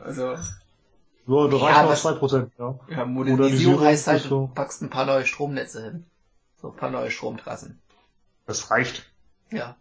Also, 0.04 0.36
So, 1.28 1.48
du 1.48 1.58
Ja, 1.58 1.64
reicht 1.66 1.82
noch 1.84 1.90
was- 1.90 2.02
2%, 2.02 2.52
ja. 2.58 2.80
ja, 2.90 3.06
Modernisierung 3.06 3.14
Modernisierung 3.38 3.80
heißt 3.82 4.08
halt, 4.08 4.30
du 4.30 4.48
packst 4.54 4.82
ein 4.82 4.90
paar 4.90 5.06
neue 5.06 5.26
Stromnetze 5.26 5.84
hin. 5.84 6.06
So 6.62 6.70
ein 6.72 6.76
paar 6.76 6.90
neue 6.92 7.12
Stromtrassen. 7.12 7.80
Das 8.48 8.70
reicht. 8.72 9.06
Ja. 9.52 9.76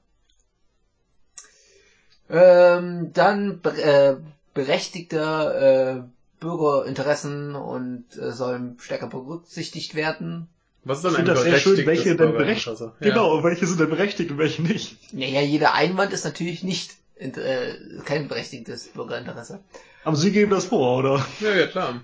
Ähm, 2.28 3.12
dann 3.12 3.60
äh, 3.64 4.16
berechtigte 4.54 6.04
äh, 6.06 6.10
Bürgerinteressen 6.40 7.54
und 7.54 8.04
äh, 8.16 8.32
sollen 8.32 8.76
stärker 8.80 9.06
berücksichtigt 9.06 9.94
werden. 9.94 10.48
Was 10.82 10.98
ist 10.98 11.04
dann 11.04 11.12
Ich 11.12 11.18
ein 11.18 11.26
finde 11.26 11.34
das 11.34 11.42
sehr 11.42 11.58
schön, 11.58 11.84
berechtigtes 11.84 12.04
welche 12.04 12.16
denn 12.16 12.32
berechtigt. 12.32 12.80
Ja. 12.80 12.92
Genau, 13.00 13.44
welche 13.44 13.66
sind 13.66 13.80
denn 13.80 13.90
berechtigt 13.90 14.30
und 14.30 14.38
welche 14.38 14.62
nicht. 14.62 15.12
Naja, 15.12 15.42
jeder 15.42 15.74
Einwand 15.74 16.12
ist 16.12 16.24
natürlich 16.24 16.62
nicht 16.62 16.94
äh, 17.18 17.74
kein 18.06 18.28
berechtigtes 18.28 18.88
Bürgerinteresse. 18.88 19.60
Aber 20.04 20.16
sie 20.16 20.32
geben 20.32 20.50
das 20.50 20.64
vor, 20.64 20.98
oder? 20.98 21.24
Ja, 21.40 21.54
ja, 21.54 21.66
klar. 21.66 22.00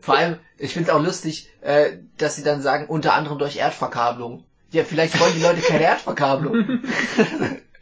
Vor 0.00 0.16
allem, 0.16 0.36
ich 0.58 0.74
finde 0.74 0.90
es 0.90 0.94
auch 0.94 1.02
lustig, 1.02 1.48
äh, 1.62 1.92
dass 2.18 2.36
sie 2.36 2.42
dann 2.42 2.60
sagen, 2.60 2.86
unter 2.86 3.14
anderem 3.14 3.38
durch 3.38 3.56
Erdverkabelung. 3.56 4.44
Ja, 4.70 4.84
vielleicht 4.84 5.18
wollen 5.18 5.34
die 5.34 5.42
Leute 5.42 5.62
keine 5.62 5.84
Erdverkabelung. 5.84 6.80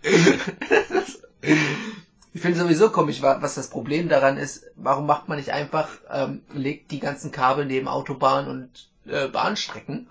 ich 2.35 2.41
finde 2.41 2.59
sowieso 2.59 2.91
komisch, 2.91 3.21
wa- 3.23 3.39
was 3.41 3.55
das 3.55 3.69
Problem 3.71 4.09
daran 4.09 4.37
ist. 4.39 4.65
Warum 4.77 5.07
macht 5.07 5.29
man 5.29 5.39
nicht 5.39 5.51
einfach, 5.51 5.89
ähm, 6.11 6.43
legt 6.55 6.91
die 6.91 7.01
ganzen 7.01 7.31
Kabel 7.33 7.67
neben 7.67 7.89
Autobahn 7.89 8.49
und 8.49 8.89
äh, 9.07 9.29
Bahnstrecken? 9.29 10.09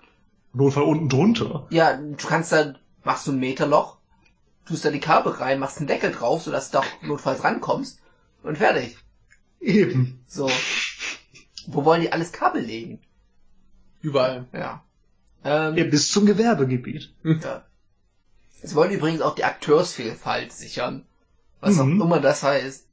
Notfall 0.52 0.84
unten 0.84 1.08
drunter. 1.08 1.66
Ja, 1.70 1.96
du 1.96 2.26
kannst 2.26 2.52
da, 2.52 2.74
machst 3.04 3.26
du 3.26 3.32
ein 3.32 3.38
Meterloch, 3.40 3.96
tust 4.66 4.84
da 4.84 4.90
die 4.90 5.00
Kabel 5.00 5.32
rein, 5.32 5.58
machst 5.58 5.78
einen 5.78 5.86
Deckel 5.86 6.12
drauf, 6.12 6.42
sodass 6.42 6.70
du 6.70 6.78
doch 6.78 6.86
notfalls 7.02 7.42
rankommst 7.42 7.98
und 8.42 8.58
fertig. 8.58 8.96
Eben. 9.60 10.22
So. 10.28 10.50
Wo 11.66 11.84
wollen 11.84 12.02
die 12.02 12.12
alles 12.12 12.32
Kabel 12.32 12.62
legen? 12.62 12.98
Überall. 14.00 14.46
Ja. 14.52 14.82
Ähm, 15.44 15.76
Ja, 15.76 15.84
bis 15.84 16.10
zum 16.12 16.26
Gewerbegebiet. 16.26 17.12
Ja. 17.24 17.64
Es 18.62 18.74
wollen 18.74 18.92
übrigens 18.92 19.22
auch 19.22 19.34
die 19.34 19.44
Akteursvielfalt 19.44 20.52
sichern. 20.52 21.04
Was 21.62 21.76
Mhm. 21.78 22.02
auch 22.02 22.04
immer 22.06 22.20
das 22.20 22.42
heißt. 22.42 22.86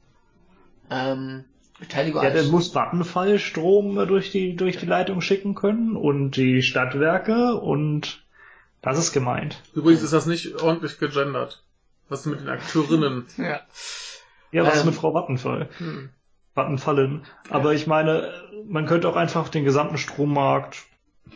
Ähm, 0.90 1.44
Beteiligung 1.80 2.22
Ja, 2.22 2.30
an- 2.30 2.34
der 2.36 2.44
muss 2.44 2.74
Vattenfall 2.74 3.40
Strom 3.40 3.96
durch 4.08 4.32
die, 4.32 4.56
durch 4.56 4.78
die 4.78 4.86
Leitung 4.86 5.20
schicken 5.22 5.56
können 5.56 5.96
und 5.98 6.32
die 6.32 6.62
Stadtwerke 6.62 7.56
und 7.56 8.24
das 8.82 8.98
ist 8.98 9.12
gemeint. 9.12 9.62
Übrigens 9.74 10.02
ist 10.04 10.14
das 10.14 10.26
nicht 10.26 10.62
ordentlich 10.62 10.98
gegendert. 11.00 11.64
Was 12.08 12.22
ist 12.22 12.26
mit 12.28 12.40
den 12.40 12.50
Akteurinnen? 12.50 13.26
ja. 13.38 13.60
Ja, 14.52 14.64
was 14.66 14.76
ist 14.76 14.80
Ähm. 14.82 14.88
mit 14.88 14.96
Frau 14.96 15.14
Vattenfall? 15.14 15.70
Hm. 15.78 16.10
Vattenfallen. 16.56 17.24
Aber 17.50 17.74
ich 17.74 17.86
meine, 17.88 18.34
man 18.68 18.86
könnte 18.88 19.08
auch 19.08 19.16
einfach 19.16 19.50
den 19.50 19.64
gesamten 19.64 19.98
Strommarkt 19.98 20.78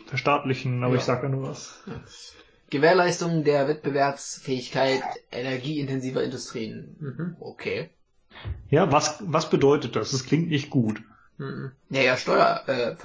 verstaatlichen, 0.06 0.82
aber 0.82 0.94
Ja. 0.94 0.98
ich 0.98 1.04
sag 1.04 1.22
ja 1.22 1.28
nur 1.28 1.48
was. 1.48 1.82
Gewährleistung 2.74 3.44
der 3.44 3.68
Wettbewerbsfähigkeit 3.68 5.02
energieintensiver 5.30 6.24
Industrien. 6.24 6.96
Mhm. 6.98 7.36
Okay. 7.38 7.90
Ja, 8.68 8.90
was, 8.90 9.18
was 9.20 9.48
bedeutet 9.48 9.94
das? 9.94 10.10
Das 10.10 10.26
klingt 10.26 10.48
nicht 10.48 10.70
gut. 10.70 11.00
Mhm. 11.38 11.70
Naja, 11.88 12.16
Steuer, 12.16 12.64
äh. 12.66 12.96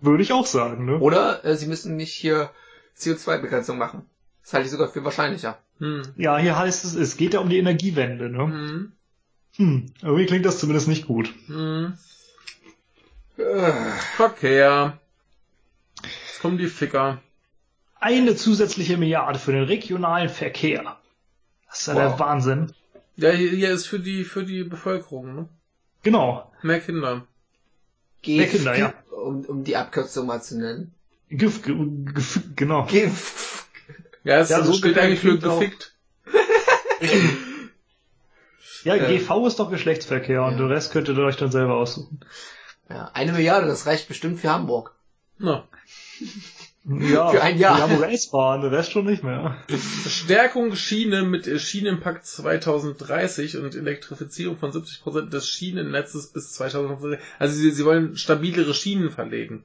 Würde 0.00 0.22
ich 0.22 0.32
auch 0.32 0.46
sagen, 0.46 0.84
ne? 0.84 0.98
Oder 0.98 1.44
äh, 1.44 1.56
sie 1.56 1.66
müssen 1.66 1.94
nicht 1.94 2.12
hier 2.12 2.50
CO2-Begrenzung 2.98 3.78
machen. 3.78 4.04
Das 4.42 4.52
halte 4.52 4.66
ich 4.66 4.72
sogar 4.72 4.88
für 4.88 5.04
wahrscheinlicher. 5.04 5.58
Hm. 5.78 6.02
Ja, 6.16 6.36
hier 6.38 6.58
heißt 6.58 6.84
es, 6.84 6.94
es 6.94 7.16
geht 7.16 7.34
ja 7.34 7.40
um 7.40 7.48
die 7.48 7.58
Energiewende, 7.58 8.30
ne? 8.30 8.46
Hm. 8.46 8.92
Hm, 9.56 9.86
irgendwie 10.02 10.26
klingt 10.26 10.44
das 10.44 10.58
zumindest 10.58 10.88
nicht 10.88 11.06
gut. 11.06 11.32
Hm. 11.46 11.96
Äh, 13.36 13.72
Verkehr. 14.16 14.98
Jetzt 16.02 16.40
kommen 16.40 16.58
die 16.58 16.66
Ficker. 16.66 17.22
Eine 18.04 18.36
zusätzliche 18.36 18.98
Milliarde 18.98 19.38
für 19.38 19.52
den 19.52 19.64
regionalen 19.64 20.28
Verkehr. 20.28 20.98
Das 21.70 21.80
ist 21.80 21.86
ja 21.86 21.94
Wow. 21.94 22.02
der 22.02 22.18
Wahnsinn. 22.18 22.72
Ja, 23.16 23.30
hier, 23.30 23.70
ist 23.70 23.86
für 23.86 23.98
die, 23.98 24.24
für 24.24 24.44
die 24.44 24.62
Bevölkerung, 24.64 25.34
ne? 25.34 25.48
Genau. 26.02 26.52
Mehr 26.60 26.80
Kinder. 26.80 27.26
GIF, 28.20 28.50
Kinder, 28.50 28.76
ja. 28.76 28.92
um, 29.10 29.46
um 29.46 29.64
die 29.64 29.76
Abkürzung 29.76 30.26
mal 30.26 30.42
zu 30.42 30.58
nennen. 30.58 30.92
Gif, 31.30 31.62
gef, 31.62 32.40
genau. 32.54 32.84
GIF. 32.84 33.66
Ja, 34.22 34.38
es 34.40 34.50
Ja, 34.50 34.62
so 34.62 34.74
steht 34.74 34.98
eigentlich 34.98 35.20
für 35.20 35.38
gefickt. 35.38 35.94
Ja, 38.84 38.96
Äh. 38.96 39.16
GV 39.16 39.46
ist 39.46 39.58
doch 39.60 39.70
Geschlechtsverkehr 39.70 40.42
und 40.44 40.52
Ja. 40.52 40.58
den 40.58 40.66
Rest 40.66 40.92
könnt 40.92 41.08
ihr 41.08 41.16
euch 41.16 41.36
dann 41.38 41.50
selber 41.50 41.76
aussuchen. 41.76 42.20
Ja, 42.90 43.10
eine 43.14 43.32
Milliarde, 43.32 43.66
das 43.66 43.86
reicht 43.86 44.08
bestimmt 44.08 44.40
für 44.40 44.50
Hamburg. 44.50 44.94
Na. 45.38 45.66
Ja, 46.86 47.28
Für 47.28 47.42
ein 47.42 47.58
Jahr. 47.58 47.76
Die 47.76 47.82
Hamburger 47.82 48.12
S-Bahn, 48.12 48.60
der 48.60 48.70
Rest 48.70 48.92
schon 48.92 49.06
nicht 49.06 49.22
mehr. 49.22 49.56
Stärkung 50.06 50.76
Schiene 50.76 51.22
mit 51.22 51.46
äh, 51.46 51.58
Schienenpakt 51.58 52.26
2030 52.26 53.56
und 53.56 53.74
Elektrifizierung 53.74 54.58
von 54.58 54.70
70% 54.70 55.30
des 55.30 55.48
Schienennetzes 55.48 56.26
bis 56.26 56.52
2030. 56.52 57.18
Also 57.38 57.54
sie, 57.54 57.70
sie 57.70 57.84
wollen 57.86 58.16
stabilere 58.18 58.74
Schienen 58.74 59.10
verlegen. 59.10 59.64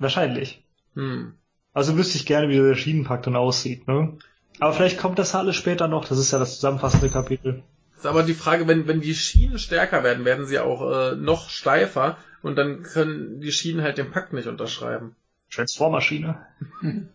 Wahrscheinlich. 0.00 0.64
Hm. 0.94 1.34
Also 1.72 1.96
wüsste 1.96 2.18
ich 2.18 2.26
gerne, 2.26 2.48
wie 2.48 2.56
der 2.56 2.74
Schienenpakt 2.74 3.28
dann 3.28 3.36
aussieht, 3.36 3.86
ne? 3.86 4.18
Aber 4.58 4.72
vielleicht 4.72 4.98
kommt 4.98 5.20
das 5.20 5.34
alles 5.36 5.54
später 5.54 5.86
noch, 5.86 6.08
das 6.08 6.18
ist 6.18 6.32
ja 6.32 6.40
das 6.40 6.56
zusammenfassende 6.56 7.10
Kapitel. 7.10 7.62
Ist 7.96 8.06
aber 8.06 8.24
die 8.24 8.34
Frage, 8.34 8.66
wenn, 8.66 8.88
wenn 8.88 9.00
die 9.00 9.14
Schienen 9.14 9.58
stärker 9.58 10.02
werden, 10.02 10.24
werden 10.24 10.46
sie 10.46 10.58
auch 10.58 10.90
äh, 10.90 11.16
noch 11.16 11.48
steifer 11.48 12.18
und 12.42 12.56
dann 12.56 12.82
können 12.82 13.40
die 13.40 13.52
Schienen 13.52 13.82
halt 13.82 13.98
den 13.98 14.10
Pakt 14.10 14.32
nicht 14.32 14.48
unterschreiben. 14.48 15.14
Transformerschiene. 15.50 16.44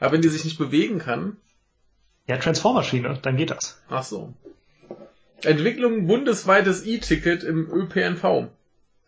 Aber 0.00 0.12
wenn 0.12 0.22
die 0.22 0.28
sich 0.28 0.44
nicht 0.44 0.58
bewegen 0.58 0.98
kann, 0.98 1.36
Ja, 2.26 2.36
Transformerschiene, 2.38 3.18
dann 3.22 3.36
geht 3.36 3.50
das. 3.50 3.80
ach 3.88 4.02
so. 4.04 4.32
Entwicklung 5.42 6.06
bundesweites 6.06 6.86
E-Ticket 6.86 7.42
im 7.42 7.70
ÖPNV. 7.70 8.48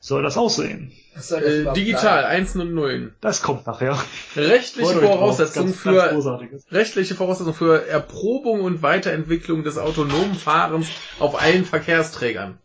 Soll 0.01 0.23
das 0.23 0.37
aussehen? 0.37 0.93
Soll 1.17 1.43
Äh, 1.43 1.73
digital, 1.73 2.25
Einsen 2.27 2.61
und 2.61 2.75
Nullen. 2.75 3.15
Das 3.23 3.43
kommt 3.43 3.67
nachher. 3.67 3.99
Rechtliche 4.37 4.93
Voraussetzungen 5.01 5.69
ganz, 5.73 5.83
ganz 5.83 5.97
für 6.05 6.13
großartiges. 6.15 6.65
rechtliche 6.71 7.15
Voraussetzungen 7.15 7.55
für 7.57 7.89
Erprobung 7.89 8.61
und 8.61 8.83
Weiterentwicklung 8.83 9.65
des 9.65 9.79
autonomen 9.79 10.35
Fahrens 10.35 10.89
auf 11.19 11.41
allen 11.41 11.65
Verkehrsträgern. 11.65 12.59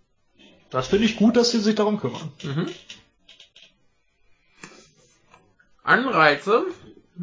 Das 0.69 0.87
finde 0.87 1.05
ich 1.05 1.15
gut, 1.15 1.37
dass 1.37 1.51
sie 1.51 1.59
sich 1.59 1.75
darum 1.75 1.99
kümmern. 1.99 2.31
Mhm. 2.43 2.67
Anreize 5.83 6.65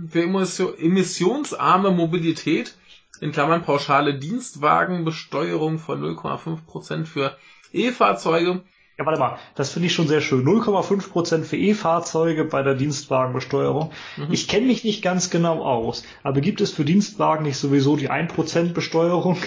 für 0.09 0.79
emissionsarme 0.79 1.91
Mobilität, 1.91 2.75
in 3.21 3.33
Klammern 3.33 3.63
pauschale 3.63 4.19
Dienstwagenbesteuerung 4.19 5.79
von 5.79 6.03
0,5% 6.03 7.05
für 7.05 7.37
E-Fahrzeuge. 7.73 8.63
Ja, 8.99 9.07
warte 9.07 9.21
mal, 9.21 9.39
das 9.55 9.71
finde 9.71 9.87
ich 9.87 9.95
schon 9.95 10.09
sehr 10.09 10.21
schön. 10.21 10.45
0,5% 10.45 11.45
für 11.45 11.57
E-Fahrzeuge 11.57 12.45
bei 12.45 12.63
der 12.63 12.75
Dienstwagenbesteuerung. 12.75 13.93
Mhm. 14.17 14.33
Ich 14.33 14.49
kenne 14.49 14.67
mich 14.67 14.85
nicht 14.85 15.03
ganz 15.03 15.31
genau 15.31 15.63
aus, 15.63 16.05
aber 16.23 16.41
gibt 16.41 16.61
es 16.61 16.73
für 16.73 16.85
Dienstwagen 16.85 17.45
nicht 17.45 17.59
sowieso 17.59 17.97
die 17.97 18.11
1% 18.11 18.73
Besteuerung? 18.73 19.39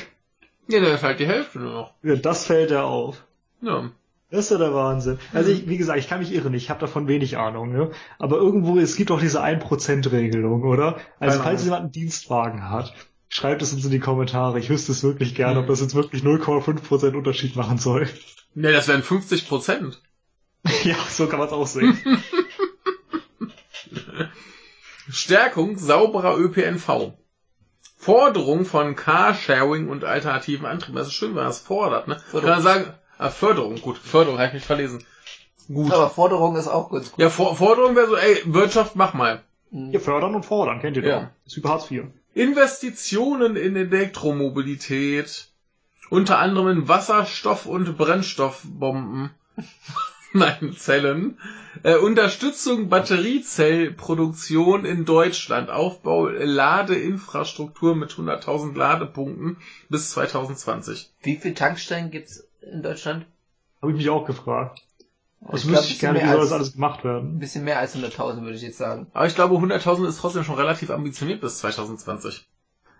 Ja, 0.68 0.80
da 0.80 0.94
ist 0.94 1.04
halt 1.04 1.20
die 1.20 1.28
Hälfte 1.28 1.60
nur 1.60 1.74
noch. 1.74 1.94
Ja, 2.02 2.16
das 2.16 2.46
fällt 2.46 2.72
ja 2.72 2.84
auf. 2.84 3.26
Ja. 3.62 3.92
Das 4.32 4.46
ist 4.46 4.52
ja 4.52 4.58
der 4.58 4.74
Wahnsinn. 4.74 5.20
Also 5.34 5.52
ich, 5.52 5.68
wie 5.68 5.78
gesagt, 5.78 6.00
ich 6.00 6.08
kann 6.08 6.20
mich 6.20 6.34
irren, 6.34 6.54
ich 6.54 6.70
habe 6.70 6.80
davon 6.80 7.10
wenig 7.10 7.38
Ahnung, 7.38 7.74
ne? 7.74 7.92
Aber 8.18 8.38
irgendwo, 8.38 8.80
es 8.80 8.96
gibt 8.96 9.10
doch 9.10 9.20
diese 9.20 9.44
1%-Regelung, 9.44 10.64
oder? 10.64 11.02
Also 11.20 11.38
Keine 11.38 11.44
falls 11.44 11.66
jemand 11.66 11.82
einen 11.82 11.92
Dienstwagen 11.92 12.70
hat, 12.70 12.94
schreibt 13.28 13.62
es 13.62 13.74
uns 13.74 13.84
in 13.84 13.92
die 13.92 14.00
Kommentare. 14.00 14.58
Ich 14.58 14.70
wüsste 14.70 14.94
es 14.94 15.04
wirklich 15.04 15.36
gerne, 15.36 15.60
ob 15.60 15.68
das 15.68 15.82
jetzt 15.82 15.96
wirklich 15.96 16.24
0,5% 16.24 17.14
Unterschied 17.14 17.58
machen 17.58 17.78
soll. 17.78 18.08
Ne, 18.56 18.72
das 18.72 18.88
wären 18.88 19.04
50%. 19.04 19.98
ja, 20.84 20.96
so 21.10 21.28
kann 21.28 21.40
man 21.40 21.50
es 21.50 21.54
auch 21.54 21.68
sehen. 21.68 21.98
Stärkung 25.10 25.78
sauberer 25.78 26.38
ÖPNV. 26.38 27.18
Forderung 27.98 28.64
von 28.64 28.96
Carsharing 28.96 29.90
und 29.90 30.06
alternativen 30.06 30.66
Antrieben. 30.66 30.96
Das 30.96 31.08
ist 31.08 31.14
schön, 31.14 31.32
wenn 31.32 31.36
man 31.36 31.48
das 31.48 31.60
fordert, 31.60 32.08
ne? 32.08 32.18
Kann 32.32 32.46
man 32.46 32.62
sagen, 32.62 32.94
Ah, 33.22 33.30
Förderung, 33.30 33.80
gut. 33.80 34.00
Förderung, 34.00 34.40
habe 34.40 34.48
ich 34.48 34.54
mich 34.54 34.66
verlesen. 34.66 35.04
Gut. 35.68 35.92
Aber 35.94 36.10
Forderung 36.10 36.56
ist 36.56 36.68
auch 36.68 36.90
ganz 36.90 37.12
gut. 37.12 37.20
Ja, 37.20 37.30
For 37.30 37.56
Forderung 37.56 37.96
wäre 37.96 38.08
so, 38.08 38.16
ey, 38.16 38.42
Wirtschaft, 38.46 38.96
mach 38.96 39.14
mal. 39.14 39.44
Ja, 39.70 40.00
fördern 40.00 40.34
und 40.34 40.44
fordern, 40.44 40.82
kennt 40.82 40.98
ihr 40.98 41.04
ja. 41.04 41.20
doch. 41.20 41.28
Das 41.44 41.54
ist 41.54 41.58
über 41.58 41.70
Hartz 41.70 41.92
IV. 41.92 42.06
Investitionen 42.34 43.58
in 43.58 43.76
Elektromobilität. 43.76 45.50
Unter 46.10 46.40
anderem 46.40 46.70
in 46.70 46.88
Wasserstoff- 46.88 47.68
und 47.68 47.96
Brennstoffbomben. 47.96 49.30
Nein, 50.34 50.74
Zellen. 50.76 51.38
Äh, 51.84 51.98
Unterstützung 51.98 52.90
Batteriezellproduktion 52.90 54.84
in 54.84 55.06
Deutschland. 55.06 55.70
Aufbau 55.70 56.28
Ladeinfrastruktur 56.28 57.96
mit 57.96 58.14
100.000 58.14 58.76
Ladepunkten 58.76 59.58
bis 59.90 60.10
2020. 60.10 61.12
Wie 61.22 61.36
viele 61.38 61.54
Tankstellen 61.54 62.10
gibt's 62.10 62.48
in 62.62 62.82
Deutschland? 62.82 63.26
Habe 63.82 63.92
ich 63.92 63.98
mich 63.98 64.10
auch 64.10 64.26
gefragt. 64.26 64.82
Das 65.42 65.68
wüsste 65.68 65.88
ich 65.88 66.00
gerne, 66.00 66.22
wie 66.22 66.28
soll 66.28 66.40
das 66.40 66.52
alles 66.52 66.74
gemacht 66.74 67.04
werden. 67.04 67.36
Ein 67.36 67.40
bisschen 67.40 67.64
mehr 67.64 67.80
als 67.80 67.96
100.000 67.96 68.42
würde 68.42 68.56
ich 68.56 68.62
jetzt 68.62 68.78
sagen. 68.78 69.08
Aber 69.14 69.26
ich 69.26 69.34
glaube, 69.34 69.56
100.000 69.56 70.08
ist 70.08 70.20
trotzdem 70.20 70.44
schon 70.44 70.56
relativ 70.56 70.92
ambitioniert 70.92 71.42
bis 71.42 71.58
2020. 71.60 72.48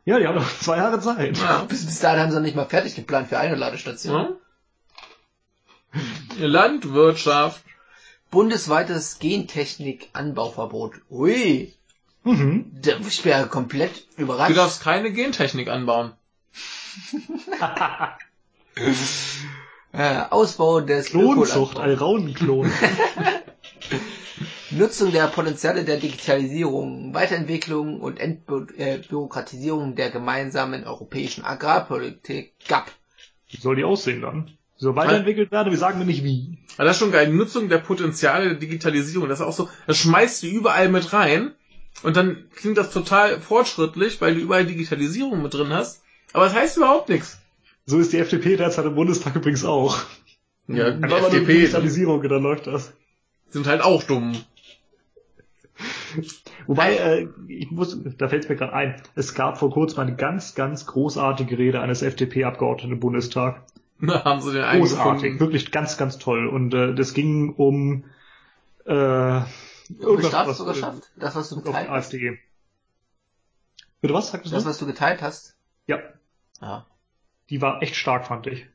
Ja, 0.06 0.18
die 0.18 0.26
haben 0.26 0.36
noch 0.36 0.60
zwei 0.60 0.78
Jahre 0.78 1.00
Zeit. 1.00 1.38
Ja. 1.38 1.64
Bis, 1.66 1.86
bis 1.86 2.00
dahin 2.00 2.20
haben 2.20 2.32
sie 2.32 2.38
noch 2.38 2.44
nicht 2.44 2.56
mal 2.56 2.66
fertig 2.66 2.96
geplant 2.96 3.28
für 3.28 3.38
eine 3.38 3.56
Ladestation. 3.56 4.36
Ja. 6.40 6.48
Landwirtschaft. 6.48 7.64
Bundesweites 8.32 9.20
Gentechnik-Anbauverbot. 9.20 10.94
Ui. 11.12 11.74
Mhm. 12.24 12.72
Da, 12.82 12.94
ich 13.08 13.22
bin 13.22 13.32
ja 13.32 13.44
komplett 13.44 14.08
überrascht. 14.18 14.50
Du 14.50 14.56
darfst 14.56 14.82
keine 14.82 15.12
Gentechnik 15.12 15.68
anbauen. 15.70 16.14
äh, 19.94 20.22
Ausbau 20.30 20.82
des 20.82 21.08
Klonzucht, 21.08 21.78
Alraunenklon. 21.78 22.72
Nutzung 24.72 25.12
der 25.12 25.28
Potenziale 25.28 25.84
der 25.84 25.98
Digitalisierung, 25.98 27.14
Weiterentwicklung 27.14 28.00
und 28.00 28.20
Entbürokratisierung 28.20 29.96
der 29.96 30.12
gemeinsamen 30.12 30.86
europäischen 30.86 31.44
Agrarpolitik 31.44 32.54
GAP. 32.68 32.90
Wie 33.50 33.58
soll 33.58 33.76
die 33.76 33.84
aussehen 33.84 34.22
dann? 34.22 34.58
So 34.78 34.96
weiterentwickelt 34.96 35.52
werden, 35.52 35.72
wir 35.72 35.78
sagen 35.78 36.00
wir 36.00 36.06
nicht 36.06 36.24
wie. 36.24 36.58
Aber 36.78 36.86
das 36.86 36.96
ist 36.96 37.02
schon 37.02 37.12
geil. 37.12 37.28
Nutzung 37.28 37.70
der 37.70 37.78
Potenziale 37.80 38.46
der 38.46 38.58
Digitalisierung. 38.58 39.28
Das 39.30 39.40
ist 39.40 39.46
auch 39.46 39.54
so, 39.54 39.70
das 39.86 39.98
schmeißt 39.98 40.42
du 40.42 40.48
überall 40.48 40.90
mit 40.90 41.12
rein. 41.14 41.52
Und 42.02 42.16
dann 42.16 42.46
klingt 42.56 42.78
das 42.78 42.92
total 42.92 43.42
fortschrittlich, 43.42 44.22
weil 44.22 44.36
du 44.36 44.42
überall 44.42 44.66
Digitalisierung 44.66 45.44
mit 45.44 45.54
drin 45.54 45.70
hast. 45.70 46.02
Aber 46.34 46.46
das 46.46 46.56
heißt 46.56 46.78
überhaupt 46.78 47.10
nichts. 47.10 47.41
So 47.92 48.00
ist 48.00 48.14
die 48.14 48.20
FDP 48.20 48.56
derzeit 48.56 48.86
im 48.86 48.96
Bundestag 48.96 49.36
übrigens 49.36 49.66
auch. 49.66 49.98
Ja, 50.70 50.92
die 50.92 51.04
FDP. 51.04 51.54
Digitalisierung, 51.56 52.22
dann 52.24 52.42
läuft 52.42 52.68
das. 52.68 52.94
Sind 53.50 53.68
halt 53.68 53.82
auch 53.82 54.02
dumm. 54.04 54.34
Wobei, 56.68 56.96
äh, 56.96 57.28
ich 57.50 57.70
muss, 57.70 57.98
da 58.18 58.30
fällt 58.30 58.44
es 58.44 58.50
mir 58.50 58.56
gerade 58.56 58.72
ein, 58.72 59.02
es 59.16 59.34
gab 59.34 59.58
vor 59.58 59.72
kurzem 59.72 60.00
eine 60.00 60.16
ganz, 60.16 60.56
ganz 60.56 60.86
großartige 60.86 61.58
Rede 61.58 61.82
eines 61.82 62.02
FDP-Abgeordneten 62.02 62.94
im 62.94 63.00
Bundestag. 63.02 63.62
Da 64.00 64.24
haben 64.24 64.40
sie 64.40 64.54
den 64.54 64.64
Großartig, 64.64 65.42
wirklich 65.42 65.72
ganz, 65.72 65.98
ganz 65.98 66.18
toll. 66.18 66.48
Und 66.48 66.74
äh, 66.74 66.96
das 66.96 67.14
ging 67.14 67.54
um 67.56 68.06
äh, 68.86 68.92
irgendwas, 70.00 70.32
was 70.32 70.58
du 70.60 70.66
geschafft? 70.66 71.12
Das, 71.18 71.36
was 71.36 71.50
du 71.50 71.58
geteilt 71.58 71.90
hast? 71.90 72.14
AfD. 72.14 72.40
Bitte 74.00 74.14
was? 74.14 74.32
Sagtest 74.32 74.56
das, 74.56 74.64
du? 74.64 74.70
was 74.70 74.78
du 74.78 74.86
geteilt 74.86 75.22
hast? 75.22 75.58
Ja. 75.88 76.00
Ja 76.62 76.86
die 77.52 77.62
war 77.62 77.84
echt 77.84 77.96
stark, 77.96 78.26
fand 78.26 78.48
ich. 78.48 78.66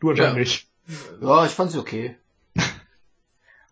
Du 0.00 0.10
anscheinend 0.10 0.34
ja. 0.34 0.40
nicht. 0.40 0.66
Ja, 1.20 1.44
ich 1.44 1.52
fand 1.52 1.70
sie 1.70 1.78
okay. 1.78 2.16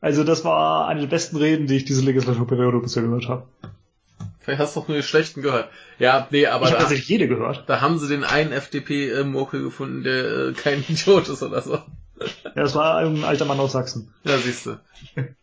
Also 0.00 0.22
das 0.22 0.44
war 0.44 0.86
eine 0.86 1.00
der 1.00 1.08
besten 1.08 1.36
Reden, 1.36 1.66
die 1.66 1.74
ich 1.74 1.84
diese 1.84 2.04
Legislaturperiode 2.04 2.78
bisher 2.78 3.02
gehört 3.02 3.26
habe. 3.26 3.48
Vielleicht 4.38 4.60
hast 4.60 4.76
du 4.76 4.80
doch 4.80 4.88
nur 4.88 4.98
die 4.98 5.02
schlechten 5.02 5.42
gehört. 5.42 5.70
Ja, 5.98 6.28
nee, 6.30 6.46
aber 6.46 6.66
ich 6.66 6.70
habe 6.70 6.82
tatsächlich 6.82 7.08
jede 7.08 7.26
gehört. 7.26 7.64
Da 7.66 7.80
haben 7.80 7.98
sie 7.98 8.06
den 8.06 8.22
einen 8.22 8.52
FDP-Murkel 8.52 9.60
gefunden, 9.60 10.04
der 10.04 10.24
äh, 10.24 10.52
kein 10.52 10.84
Idiot 10.88 11.28
ist 11.28 11.42
oder 11.42 11.62
so. 11.62 11.74
Ja, 11.74 12.52
das 12.54 12.76
war 12.76 12.98
ein 12.98 13.24
alter 13.24 13.44
Mann 13.44 13.58
aus 13.58 13.72
Sachsen. 13.72 14.14
Ja, 14.22 14.38
siehst 14.38 14.66
du. 14.66 14.78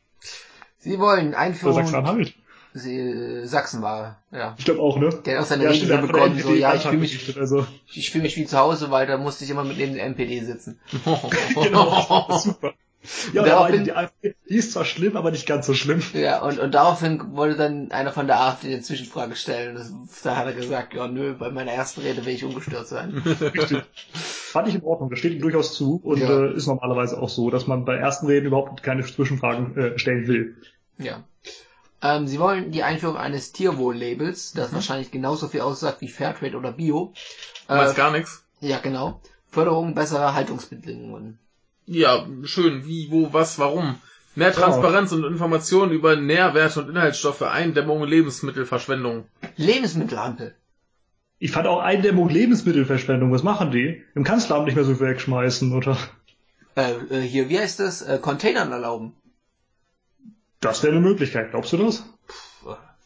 Sie 0.78 1.00
wollen 1.00 1.34
Einführung... 1.34 1.76
Sachsen-Anhalt. 1.76 2.34
Sachsen 2.78 3.82
war, 3.82 4.22
ja. 4.32 4.56
Ich 4.58 4.66
glaube 4.66 4.82
auch, 4.82 5.00
ne? 5.00 5.10
Der 5.26 5.38
hat 5.38 5.44
auch 5.44 5.48
seine 5.48 5.64
ja, 5.64 5.70
Rede 5.70 5.88
so 5.88 6.08
begonnen, 6.08 6.40
so, 6.40 6.54
ja, 6.54 6.76
ich 6.76 6.82
fühle 6.82 6.98
mich, 6.98 7.38
also. 7.38 7.66
ich 7.94 8.12
fühle 8.12 8.24
mich 8.24 8.36
wie 8.36 8.46
zu 8.46 8.58
Hause, 8.58 8.92
weil 8.92 9.08
da 9.08 9.18
musste 9.18 9.46
ich 9.46 9.50
immer 9.50 9.64
mit 9.64 9.78
neben 9.78 9.94
der 9.94 10.06
MPD 10.06 10.42
sitzen. 10.42 10.80
genau, 11.56 12.28
super. 12.38 12.74
Ja, 13.34 13.44
daraufhin, 13.44 13.84
die, 13.84 13.94
AfD, 13.94 14.36
die 14.50 14.56
ist 14.56 14.72
zwar 14.72 14.86
schlimm, 14.86 15.16
aber 15.16 15.32
nicht 15.32 15.46
ganz 15.46 15.68
so 15.68 15.74
schlimm. 15.74 16.02
Ja, 16.14 16.42
und, 16.42 16.60
und 16.60 16.74
daraufhin 16.74 17.36
wollte 17.36 17.58
dann 17.58 17.92
einer 17.92 18.12
von 18.12 18.28
der 18.28 18.42
AfD 18.42 18.74
eine 18.74 18.82
Zwischenfrage 18.82 19.36
stellen. 19.36 19.76
Das, 19.76 19.94
da 20.24 20.36
hat 20.36 20.48
er 20.48 20.54
gesagt, 20.54 20.94
ja, 20.94 21.08
nö, 21.08 21.34
bei 21.34 21.52
meiner 21.52 21.72
ersten 21.72 22.02
Rede 22.02 22.26
will 22.26 22.34
ich 22.34 22.44
ungestört 22.44 22.88
sein. 22.88 23.12
Richtig. 23.26 23.84
Fand 24.14 24.68
ich 24.68 24.76
in 24.76 24.84
Ordnung, 24.84 25.10
das 25.10 25.20
steht 25.20 25.34
ihm 25.34 25.42
durchaus 25.42 25.74
zu 25.74 26.00
und 26.04 26.20
ja. 26.20 26.46
äh, 26.46 26.54
ist 26.54 26.68
normalerweise 26.68 27.22
auch 27.22 27.30
so, 27.30 27.50
dass 27.50 27.68
man 27.68 27.86
bei 27.86 27.96
ersten 27.96 28.28
Reden 28.28 28.48
überhaupt 28.48 28.84
keine 28.84 29.04
Zwischenfragen 29.04 29.78
äh, 29.78 30.00
stellen 30.00 30.28
will. 30.28 30.56
Ja. 30.98 31.24
Ähm, 32.06 32.28
sie 32.28 32.40
wollen 32.40 32.72
die 32.72 32.84
Einführung 32.84 33.18
eines 33.18 33.52
Tierwohl-Labels, 33.52 34.54
das 34.54 34.72
mhm. 34.72 34.76
wahrscheinlich 34.76 35.10
genauso 35.10 35.48
viel 35.48 35.62
aussagt 35.62 36.02
wie 36.02 36.08
Fairtrade 36.08 36.56
oder 36.56 36.72
Bio. 36.72 37.14
Äh, 37.68 37.78
Weiß 37.78 37.96
gar 37.96 38.12
nichts. 38.12 38.44
Ja, 38.60 38.78
genau. 38.78 39.22
Förderung 39.50 39.96
besserer 39.96 40.36
Haltungsbedingungen. 40.36 41.40
Ja, 41.88 42.28
schön. 42.44 42.86
Wie, 42.86 43.10
wo, 43.10 43.34
was, 43.34 43.58
warum? 43.58 43.96
Mehr 44.36 44.52
Transparenz 44.52 45.12
ja. 45.12 45.18
und 45.18 45.24
Informationen 45.24 45.92
über 45.92 46.16
Nährwerte 46.16 46.82
und 46.82 46.90
Inhaltsstoffe, 46.90 47.42
Eindämmung 47.42 48.02
und 48.02 48.10
Lebensmittelverschwendung. 48.10 49.26
Lebensmittelampel. 49.56 50.56
Ich 51.40 51.52
fand 51.52 51.68
auch 51.68 51.80
Eindämmung 51.80 52.30
Lebensmittelverschwendung. 52.30 53.32
Was 53.32 53.44
machen 53.44 53.72
die? 53.72 54.04
Im 54.14 54.24
Kanzleramt 54.24 54.66
nicht 54.66 54.76
mehr 54.76 54.84
so 54.84 55.00
wegschmeißen, 55.00 55.74
oder? 55.74 55.98
Äh, 56.76 56.94
äh, 57.10 57.22
hier, 57.22 57.50
wie 57.50 57.60
heißt 57.60 57.80
das? 57.80 58.02
Äh, 58.02 58.20
Containern 58.22 58.72
erlauben. 58.72 59.14
Das 60.66 60.84
wäre 60.84 60.94
eine 60.94 61.02
Möglichkeit, 61.02 61.52
glaubst 61.52 61.74
du 61.74 61.78
das? 61.78 62.04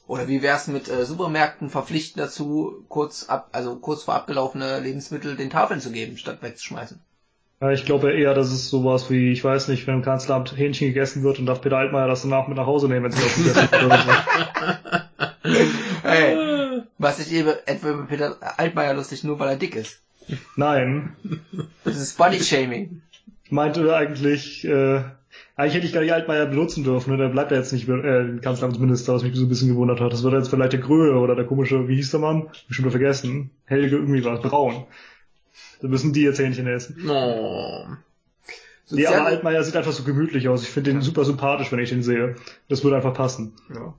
Oder 0.07 0.27
wie 0.27 0.41
wär's 0.41 0.67
mit 0.67 0.89
äh, 0.89 1.05
Supermärkten 1.05 1.69
verpflichten 1.69 2.19
dazu, 2.19 2.83
kurz 2.89 3.29
ab, 3.29 3.49
also 3.51 3.75
kurz 3.75 4.01
vor 4.03 4.15
abgelaufene 4.15 4.79
Lebensmittel 4.79 5.35
den 5.35 5.51
Tafeln 5.51 5.81
zu 5.81 5.91
geben, 5.91 6.17
statt 6.17 6.41
wegzuschmeißen? 6.41 6.99
Ja, 7.61 7.69
ich 7.69 7.85
glaube 7.85 8.13
eher, 8.13 8.33
dass 8.33 8.51
es 8.51 8.69
sowas 8.69 9.11
wie, 9.11 9.31
ich 9.31 9.43
weiß 9.43 9.67
nicht, 9.67 9.85
wenn 9.85 9.95
im 9.95 10.01
Kanzleramt 10.01 10.57
Hähnchen 10.57 10.87
gegessen 10.87 11.21
wird 11.21 11.37
und 11.37 11.45
darf 11.45 11.61
Peter 11.61 11.77
Altmaier 11.77 12.07
das 12.07 12.23
danach 12.23 12.47
mit 12.47 12.57
nach 12.57 12.65
Hause 12.65 12.87
nehmen, 12.87 13.03
wenn 13.03 13.11
sie 13.11 13.21
das 13.21 13.35
gegessen 13.35 13.89
wird. 13.91 14.03
hey, 16.01 16.81
was 16.97 17.19
ich 17.19 17.31
eben 17.31 17.53
etwa 17.67 17.89
über 17.89 18.05
Peter 18.07 18.37
Altmaier 18.57 18.95
lustig, 18.95 19.23
nur 19.23 19.37
weil 19.37 19.49
er 19.49 19.57
dick 19.57 19.75
ist. 19.75 20.01
Nein. 20.55 21.15
Das 21.83 21.97
ist 21.97 22.17
Body 22.17 22.39
Shaming. 22.41 23.03
Ich 23.43 23.51
meinte 23.51 23.95
eigentlich, 23.95 24.65
äh, 24.65 25.03
eigentlich 25.59 25.73
hätte 25.73 25.87
ich 25.87 25.93
gar 25.93 25.99
nicht 25.99 26.13
Altmaier 26.13 26.45
benutzen 26.45 26.85
dürfen, 26.85 27.11
ne? 27.11 27.17
Der 27.17 27.27
bleibt 27.27 27.51
ja 27.51 27.57
jetzt 27.57 27.73
nicht 27.73 27.89
äh, 27.89 28.37
Kanzleramtsminister, 28.41 29.13
was 29.13 29.23
mich 29.23 29.35
so 29.35 29.43
ein 29.43 29.49
bisschen 29.49 29.67
gewundert 29.67 29.99
hat. 29.99 30.13
Das 30.13 30.23
wird 30.23 30.33
jetzt 30.33 30.47
vielleicht 30.47 30.71
der 30.71 30.79
Gröhe 30.79 31.19
oder 31.19 31.35
der 31.35 31.43
komische, 31.43 31.89
wie 31.89 31.95
hieß 31.95 32.11
der 32.11 32.21
Mann? 32.21 32.47
Schon 32.69 32.85
wieder 32.85 32.91
vergessen. 32.91 33.51
Helge 33.65 33.97
irgendwie 33.97 34.23
war 34.23 34.35
es, 34.35 34.41
Braun. 34.41 34.85
Da 35.81 35.89
müssen 35.89 36.13
die 36.13 36.21
jetzt 36.21 36.39
Hähnchen 36.39 36.65
essen. 36.65 37.09
Oh. 37.09 37.87
Nee, 38.89 39.05
aber 39.05 39.25
Altmaier 39.25 39.63
sieht 39.63 39.75
einfach 39.75 39.91
so 39.91 40.03
gemütlich 40.03 40.47
aus. 40.47 40.63
Ich 40.63 40.69
finde 40.69 40.93
den 40.93 41.01
super 41.01 41.25
sympathisch, 41.25 41.71
wenn 41.73 41.79
ich 41.79 41.89
den 41.89 42.03
sehe. 42.03 42.35
Das 42.69 42.85
würde 42.85 42.95
einfach 42.95 43.13
passen. 43.13 43.53
Ja. 43.75 43.95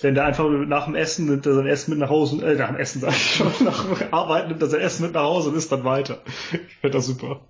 Wenn 0.00 0.14
der 0.14 0.24
einfach 0.24 0.48
nach 0.48 0.86
dem 0.86 0.94
Essen 0.94 1.26
nimmt 1.26 1.44
er 1.44 1.54
sein 1.54 1.66
Essen 1.66 1.90
mit 1.90 2.00
nach 2.00 2.08
Hause, 2.08 2.42
äh, 2.44 2.56
nach 2.56 2.68
dem 2.68 2.76
Essen 2.76 3.00
sag 3.02 3.10
ich 3.10 3.36
schon, 3.36 3.52
nach 3.64 3.84
dem 3.84 4.14
Arbeiten 4.14 4.48
nimmt 4.48 4.62
er 4.62 4.68
sein 4.68 4.80
Essen 4.80 5.02
mit 5.02 5.12
nach 5.12 5.24
Hause 5.24 5.50
und 5.50 5.56
isst 5.56 5.70
dann 5.72 5.84
weiter. 5.84 6.22
Ich 6.52 6.76
finde 6.76 6.96
das 6.96 7.06
super. 7.06 7.42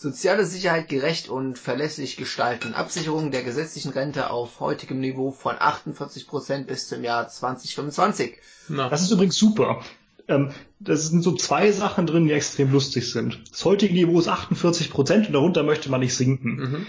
Soziale 0.00 0.46
Sicherheit 0.46 0.88
gerecht 0.88 1.28
und 1.28 1.58
verlässlich 1.58 2.16
gestalten. 2.16 2.72
Absicherung 2.72 3.32
der 3.32 3.42
gesetzlichen 3.42 3.90
Rente 3.90 4.30
auf 4.30 4.60
heutigem 4.60 5.00
Niveau 5.00 5.32
von 5.32 5.56
48% 5.56 6.66
bis 6.66 6.86
zum 6.86 7.02
Jahr 7.02 7.28
2025. 7.28 8.36
Na. 8.68 8.88
Das 8.88 9.02
ist 9.02 9.10
übrigens 9.10 9.36
super. 9.36 9.82
Ähm, 10.28 10.52
das 10.78 11.08
sind 11.08 11.22
so 11.22 11.34
zwei 11.34 11.72
Sachen 11.72 12.06
drin, 12.06 12.26
die 12.26 12.32
extrem 12.32 12.70
lustig 12.70 13.10
sind. 13.10 13.42
Das 13.50 13.64
heutige 13.64 13.92
Niveau 13.92 14.20
ist 14.20 14.28
48 14.28 14.90
Prozent 14.90 15.26
und 15.26 15.32
darunter 15.32 15.64
möchte 15.64 15.90
man 15.90 15.98
nicht 15.98 16.14
sinken. 16.14 16.54
Mhm. 16.54 16.86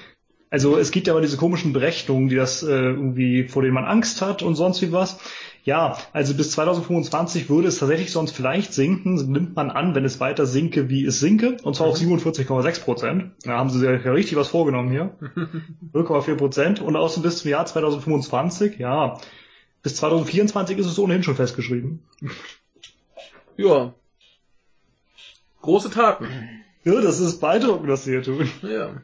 Also 0.52 0.78
es 0.78 0.92
gibt 0.92 1.08
ja 1.08 1.14
aber 1.14 1.22
diese 1.22 1.38
komischen 1.38 1.74
Berechnungen, 1.74 2.30
die 2.30 2.36
das 2.36 2.62
äh, 2.62 2.68
irgendwie, 2.68 3.48
vor 3.48 3.64
denen 3.64 3.74
man 3.74 3.86
Angst 3.86 4.22
hat 4.22 4.44
und 4.44 4.54
sonst 4.54 4.84
wie 4.84 4.92
was. 4.92 5.18
Ja, 5.64 5.98
also 6.14 6.34
bis 6.34 6.52
2025 6.52 7.50
würde 7.50 7.68
es 7.68 7.80
tatsächlich 7.80 8.12
sonst 8.12 8.36
vielleicht 8.36 8.74
sinken, 8.74 9.16
nimmt 9.32 9.56
man 9.56 9.70
an, 9.70 9.94
wenn 9.94 10.06
es 10.06 10.20
weiter 10.20 10.46
sinke, 10.46 10.90
wie 10.90 11.06
es 11.06 11.20
sinke, 11.20 11.58
und 11.64 11.76
zwar 11.76 11.88
mhm. 11.88 11.94
auf 11.94 12.00
47,6 12.00 12.84
Prozent. 12.84 13.32
Da 13.44 13.58
haben 13.58 13.70
sie 13.70 13.84
ja 13.84 13.92
richtig 13.92 14.38
was 14.38 14.48
vorgenommen 14.48 14.90
hier. 14.90 15.16
0,4 15.94 16.36
Prozent. 16.36 16.82
Und 16.82 16.96
außerdem 16.96 17.24
bis 17.24 17.40
zum 17.40 17.52
Jahr 17.52 17.66
2025, 17.66 18.80
ja, 18.80 19.20
bis 19.84 19.96
2024 19.96 20.78
ist 20.78 20.88
es 20.88 21.00
ohnehin 21.00 21.24
schon 21.24 21.36
festgeschrieben. 21.36 22.04
Ja. 23.58 23.94
Große 25.62 25.90
Taten. 25.90 26.28
Ja, 26.84 27.02
das 27.02 27.20
ist 27.20 27.42
beeindruckend, 27.42 27.90
was 27.90 28.06
sie 28.06 28.12
hier 28.12 28.24
tun. 28.24 28.50
Ja. 28.62 29.02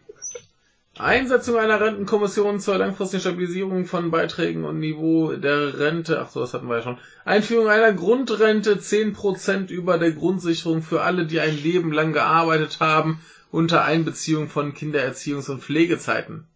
Einsetzung 0.97 1.57
einer 1.57 1.81
Rentenkommission 1.81 2.59
zur 2.59 2.77
langfristigen 2.77 3.19
Stabilisierung 3.19 3.85
von 3.85 4.11
Beiträgen 4.11 4.63
und 4.63 4.79
Niveau 4.79 5.33
der 5.33 5.77
Rente. 5.77 6.21
Ach 6.21 6.29
so, 6.29 6.39
das 6.39 6.53
hatten 6.53 6.69
wir 6.69 6.77
ja 6.77 6.83
schon. 6.83 6.97
Einführung 7.25 7.67
einer 7.67 7.91
Grundrente 7.91 8.75
10% 8.75 9.69
über 9.69 9.97
der 9.97 10.13
Grundsicherung 10.13 10.81
für 10.81 11.01
alle, 11.01 11.25
die 11.25 11.41
ein 11.41 11.55
Leben 11.55 11.91
lang 11.91 12.13
gearbeitet 12.13 12.79
haben, 12.79 13.19
unter 13.51 13.83
Einbeziehung 13.83 14.47
von 14.47 14.73
Kindererziehungs- 14.73 15.51
und 15.51 15.61
Pflegezeiten. 15.61 16.47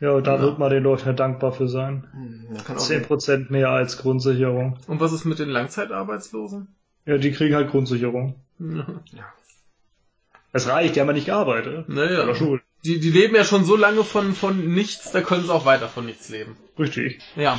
Ja, 0.00 0.20
da 0.20 0.36
ja. 0.36 0.42
wird 0.42 0.58
man 0.58 0.70
den 0.70 0.84
Leuten 0.84 1.14
dankbar 1.16 1.52
für 1.52 1.68
sein. 1.68 2.06
Hm, 2.12 2.56
10% 2.56 3.50
mehr 3.50 3.70
als 3.70 3.98
Grundsicherung. 3.98 4.78
Und 4.86 5.00
was 5.00 5.12
ist 5.12 5.24
mit 5.24 5.38
den 5.38 5.50
Langzeitarbeitslosen? 5.50 6.68
Ja, 7.04 7.18
die 7.18 7.32
kriegen 7.32 7.54
halt 7.54 7.70
Grundsicherung. 7.70 8.36
Ja. 8.58 9.24
Es 10.50 10.66
reicht, 10.66 10.96
die 10.96 11.00
haben 11.00 11.08
ja 11.08 11.12
nicht 11.12 11.26
gearbeitet. 11.26 11.88
Naja. 11.88 12.24
Oder 12.24 12.34
Schule. 12.34 12.60
Die, 12.84 13.00
die 13.00 13.10
leben 13.10 13.34
ja 13.34 13.44
schon 13.44 13.64
so 13.64 13.76
lange 13.76 14.04
von, 14.04 14.34
von 14.34 14.72
nichts, 14.72 15.10
da 15.10 15.20
können 15.20 15.44
sie 15.44 15.52
auch 15.52 15.64
weiter 15.64 15.88
von 15.88 16.06
nichts 16.06 16.28
leben. 16.28 16.56
Richtig. 16.78 17.20
Ja. 17.34 17.58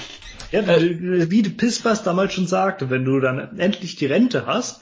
Ja, 0.51 0.61
äh, 0.61 1.29
wie 1.29 1.43
Pispas 1.43 2.03
damals 2.03 2.33
schon 2.33 2.47
sagte, 2.47 2.89
wenn 2.89 3.03
du 3.03 3.19
dann 3.19 3.59
endlich 3.59 3.95
die 3.97 4.05
Rente 4.05 4.45
hast, 4.45 4.81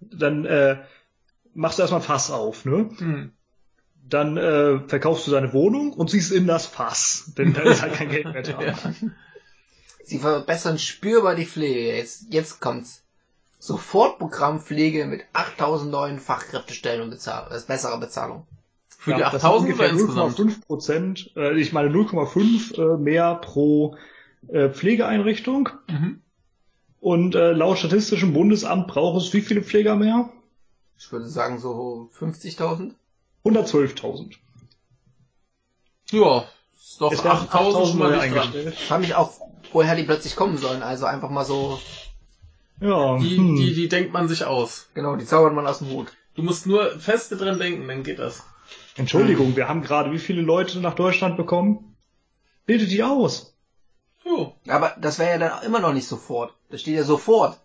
dann 0.00 0.44
äh, 0.44 0.82
machst 1.54 1.78
du 1.78 1.82
erstmal 1.82 2.02
Fass 2.02 2.30
auf, 2.30 2.64
ne? 2.64 2.90
Mhm. 2.98 3.32
Dann 4.08 4.36
äh, 4.36 4.80
verkaufst 4.86 5.26
du 5.26 5.32
deine 5.32 5.52
Wohnung 5.52 5.92
und 5.92 6.10
ziehst 6.10 6.30
in 6.30 6.46
das 6.46 6.66
Fass, 6.66 7.32
denn 7.36 7.54
da 7.54 7.62
ist 7.62 7.82
halt 7.82 7.94
kein 7.94 8.10
Geld 8.10 8.26
mehr 8.26 8.42
da. 8.42 8.62
ja. 8.62 8.74
Sie 10.04 10.18
verbessern 10.18 10.78
spürbar 10.78 11.34
die 11.34 11.46
Pflege. 11.46 11.96
Jetzt, 11.96 12.26
jetzt 12.30 12.60
kommt's. 12.60 13.02
Sofortprogrampflege 13.58 15.06
mit 15.06 15.24
8000 15.32 15.90
neuen 15.90 16.20
Fachkräftestellen 16.20 17.02
und 17.02 17.10
Bezahl 17.10 17.50
äh, 17.50 17.60
bessere 17.66 17.98
Bezahlung. 17.98 18.46
Für 18.98 19.12
ja, 19.12 19.16
die 19.18 19.24
8000 19.24 19.74
oder 19.74 19.88
insgesamt? 19.88 20.38
0,5 20.38 20.66
Prozent, 20.66 21.32
äh, 21.36 21.58
ich 21.58 21.72
meine 21.72 21.90
0,5 21.90 22.94
äh, 22.94 22.98
mehr 22.98 23.36
pro 23.36 23.96
äh, 24.48 24.68
Pflegeeinrichtung. 24.68 25.68
Mhm. 25.88 26.20
Und 27.00 27.34
äh, 27.34 27.52
laut 27.52 27.78
Statistischem 27.78 28.32
Bundesamt 28.32 28.88
braucht 28.88 29.22
es 29.22 29.32
wie 29.32 29.40
viele 29.40 29.62
Pfleger 29.62 29.96
mehr? 29.96 30.30
Ich 30.98 31.12
würde 31.12 31.28
sagen 31.28 31.58
so 31.58 32.10
50.000. 32.18 32.94
112.000. 33.44 34.32
Ja, 36.10 36.44
ist 36.74 37.00
doch 37.00 37.12
8.000 37.12 37.96
neu 37.96 38.18
eingestellt. 38.18 38.74
Ich 38.74 38.86
frage 38.86 39.02
mich 39.02 39.14
auch, 39.14 39.32
woher 39.72 39.94
die 39.94 40.04
plötzlich 40.04 40.36
kommen 40.36 40.56
sollen. 40.56 40.82
Also 40.82 41.06
einfach 41.06 41.30
mal 41.30 41.44
so. 41.44 41.78
Ja. 42.80 43.18
Die, 43.18 43.36
hm. 43.36 43.56
die, 43.56 43.74
die 43.74 43.88
denkt 43.88 44.12
man 44.12 44.28
sich 44.28 44.44
aus. 44.44 44.88
Genau, 44.94 45.16
die 45.16 45.24
zaubert 45.24 45.54
man 45.54 45.66
aus 45.66 45.78
dem 45.78 45.90
Hut. 45.90 46.08
Du 46.34 46.42
musst 46.42 46.66
nur 46.66 46.98
feste 46.98 47.36
dran 47.36 47.58
denken, 47.58 47.86
dann 47.88 48.02
geht 48.02 48.18
das. 48.18 48.44
Entschuldigung, 48.96 49.48
hm. 49.48 49.56
wir 49.56 49.68
haben 49.68 49.82
gerade 49.82 50.12
wie 50.12 50.18
viele 50.18 50.42
Leute 50.42 50.80
nach 50.80 50.94
Deutschland 50.94 51.36
bekommen? 51.36 51.96
Bildet 52.64 52.90
die 52.90 53.02
aus. 53.02 53.56
Jo. 54.24 54.54
Aber 54.66 54.96
das 55.00 55.18
wäre 55.18 55.32
ja 55.32 55.38
dann 55.38 55.62
immer 55.62 55.80
noch 55.80 55.92
nicht 55.92 56.08
sofort. 56.08 56.54
Das 56.70 56.80
steht 56.80 56.96
ja 56.96 57.04
sofort. 57.04 57.60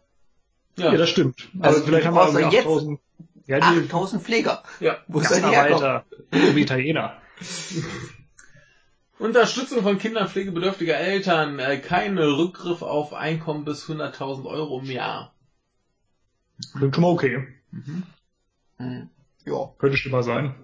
Ja, 0.78 0.92
ja 0.92 0.98
das 0.98 1.10
stimmt. 1.10 1.50
Also 1.60 1.78
Aber 1.78 1.88
vielleicht 1.88 2.08
haben 2.08 2.16
wir 2.16 2.22
also 2.22 2.40
8000. 2.40 3.00
Ja, 3.48 3.58
8000 3.58 4.22
Pfleger. 4.22 4.64
Ja. 4.80 4.98
Wo 5.08 5.20
ist 5.20 5.32
denn 5.32 5.44
weiter? 5.44 6.06
Wie 6.30 6.62
Italiener. 6.62 7.18
Unterstützung 9.20 9.84
von 9.84 9.98
Kindern 9.98 10.28
pflegebedürftiger 10.28 10.98
Eltern. 10.98 11.60
Äh, 11.60 11.80
keine 11.80 12.38
Rückgriff 12.38 12.82
auf 12.82 13.14
Einkommen 13.14 13.66
bis 13.66 13.88
100.000 13.88 14.46
Euro 14.46 14.80
im 14.80 14.90
Jahr. 14.90 15.34
Klingt 16.76 16.96
schon 16.96 17.04
mal 17.04 17.12
okay. 17.12 17.48
Mhm. 17.72 19.10
Ja. 19.46 19.74
Könnte 19.78 19.98
schlimmer 19.98 20.24
sein. 20.24 20.56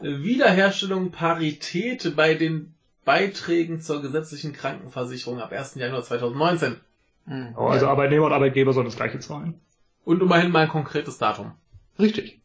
Wiederherstellung 0.00 1.10
Parität 1.10 2.14
bei 2.16 2.34
den 2.34 2.74
Beiträgen 3.04 3.80
zur 3.80 4.02
gesetzlichen 4.02 4.52
Krankenversicherung 4.52 5.40
ab 5.40 5.52
1. 5.52 5.76
Januar 5.76 6.02
2019. 6.02 6.80
Mhm. 7.26 7.54
Also 7.56 7.88
Arbeitnehmer 7.88 8.26
und 8.26 8.32
Arbeitgeber 8.32 8.72
sollen 8.72 8.86
das 8.86 8.96
gleiche 8.96 9.18
zahlen. 9.18 9.60
Und 10.04 10.22
immerhin 10.22 10.50
mal 10.50 10.64
ein 10.64 10.68
konkretes 10.68 11.18
Datum. 11.18 11.52
Richtig. 11.98 12.40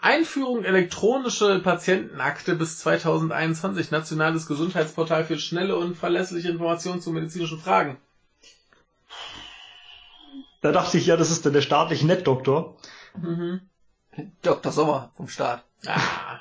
Einführung 0.00 0.64
elektronische 0.64 1.58
Patientenakte 1.58 2.54
bis 2.54 2.78
2021, 2.78 3.90
nationales 3.90 4.46
Gesundheitsportal 4.46 5.24
für 5.24 5.38
schnelle 5.38 5.76
und 5.76 5.96
verlässliche 5.96 6.50
Informationen 6.50 7.00
zu 7.00 7.10
medizinischen 7.10 7.58
Fragen. 7.58 7.98
Da 10.60 10.72
dachte 10.72 10.98
ich 10.98 11.06
ja, 11.06 11.16
das 11.16 11.30
ist 11.30 11.46
dann 11.46 11.52
der 11.52 11.62
staatliche 11.62 12.06
Nettdoktor. 12.06 12.76
Mhm. 13.16 13.60
Dr. 14.42 14.72
Sommer 14.72 15.12
vom 15.16 15.28
Staat. 15.28 15.64
Ah. 15.86 16.40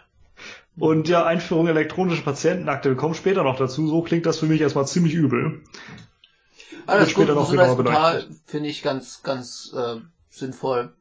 Und 0.80 1.08
ja, 1.08 1.26
Einführung 1.26 1.68
elektronische 1.68 2.24
Patientenakte, 2.24 2.90
wir 2.90 2.98
kommen 2.98 3.16
später 3.16 3.44
noch 3.44 3.58
dazu. 3.58 3.88
So 3.88 4.02
klingt 4.02 4.26
das 4.26 4.40
für 4.40 4.46
mich 4.46 4.62
erstmal 4.62 4.88
ziemlich 4.88 5.14
übel. 5.14 5.64
Ah, 6.86 7.00
das 7.00 7.10
später 7.10 7.36
noch 7.36 7.50
genauer 7.50 7.76
beleuchtet. 7.76 8.30
finde 8.46 8.70
ich 8.70 8.84
ganz, 8.84 9.22
ganz 9.24 9.74
äh, 9.76 10.00
sinnvoll. 10.30 10.94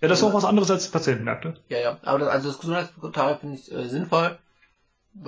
Ja, 0.00 0.08
das 0.08 0.18
ist 0.18 0.24
auch 0.24 0.34
was 0.34 0.44
anderes 0.44 0.70
als 0.70 0.88
Patientenakte. 0.88 1.54
Ja, 1.68 1.78
ja. 1.78 1.98
Aber 2.02 2.18
das, 2.18 2.28
also 2.28 2.48
das 2.48 2.58
Gesundheitsportal 2.58 3.38
finde 3.38 3.56
ich 3.56 3.72
äh, 3.72 3.88
sinnvoll. 3.88 4.38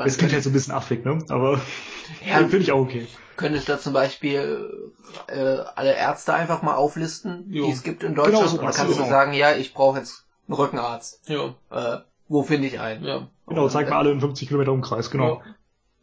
Es 0.04 0.18
klingt 0.18 0.32
halt 0.32 0.42
so 0.42 0.50
ein 0.50 0.52
bisschen 0.52 0.74
affig, 0.74 1.04
ne? 1.04 1.18
Aber 1.28 1.60
ja, 2.26 2.36
finde 2.38 2.58
ich 2.58 2.72
auch 2.72 2.80
okay. 2.80 3.06
Könntest 3.36 3.68
da 3.68 3.78
zum 3.78 3.92
Beispiel 3.92 4.92
äh, 5.28 5.58
alle 5.74 5.94
Ärzte 5.94 6.34
einfach 6.34 6.62
mal 6.62 6.74
auflisten, 6.74 7.46
jo. 7.50 7.66
die 7.66 7.72
es 7.72 7.82
gibt 7.82 8.02
in 8.02 8.14
Deutschland. 8.14 8.38
Genau, 8.38 8.48
so 8.48 8.58
und 8.58 8.64
dann 8.64 8.74
kannst 8.74 8.92
du 8.92 8.96
genau. 8.96 9.08
sagen, 9.08 9.32
ja, 9.32 9.52
ich 9.54 9.74
brauche 9.74 9.98
jetzt 9.98 10.24
einen 10.48 10.56
Rückenarzt. 10.56 11.28
Ja. 11.28 11.54
Äh, 11.70 12.00
wo 12.28 12.42
finde 12.42 12.68
ich 12.68 12.80
einen? 12.80 13.04
Ja. 13.04 13.28
Genau, 13.46 13.68
zeig 13.68 13.88
mal 13.88 13.98
alle 13.98 14.10
in 14.10 14.20
50 14.20 14.48
Kilometer 14.48 14.72
Umkreis, 14.72 15.10
genau. 15.10 15.42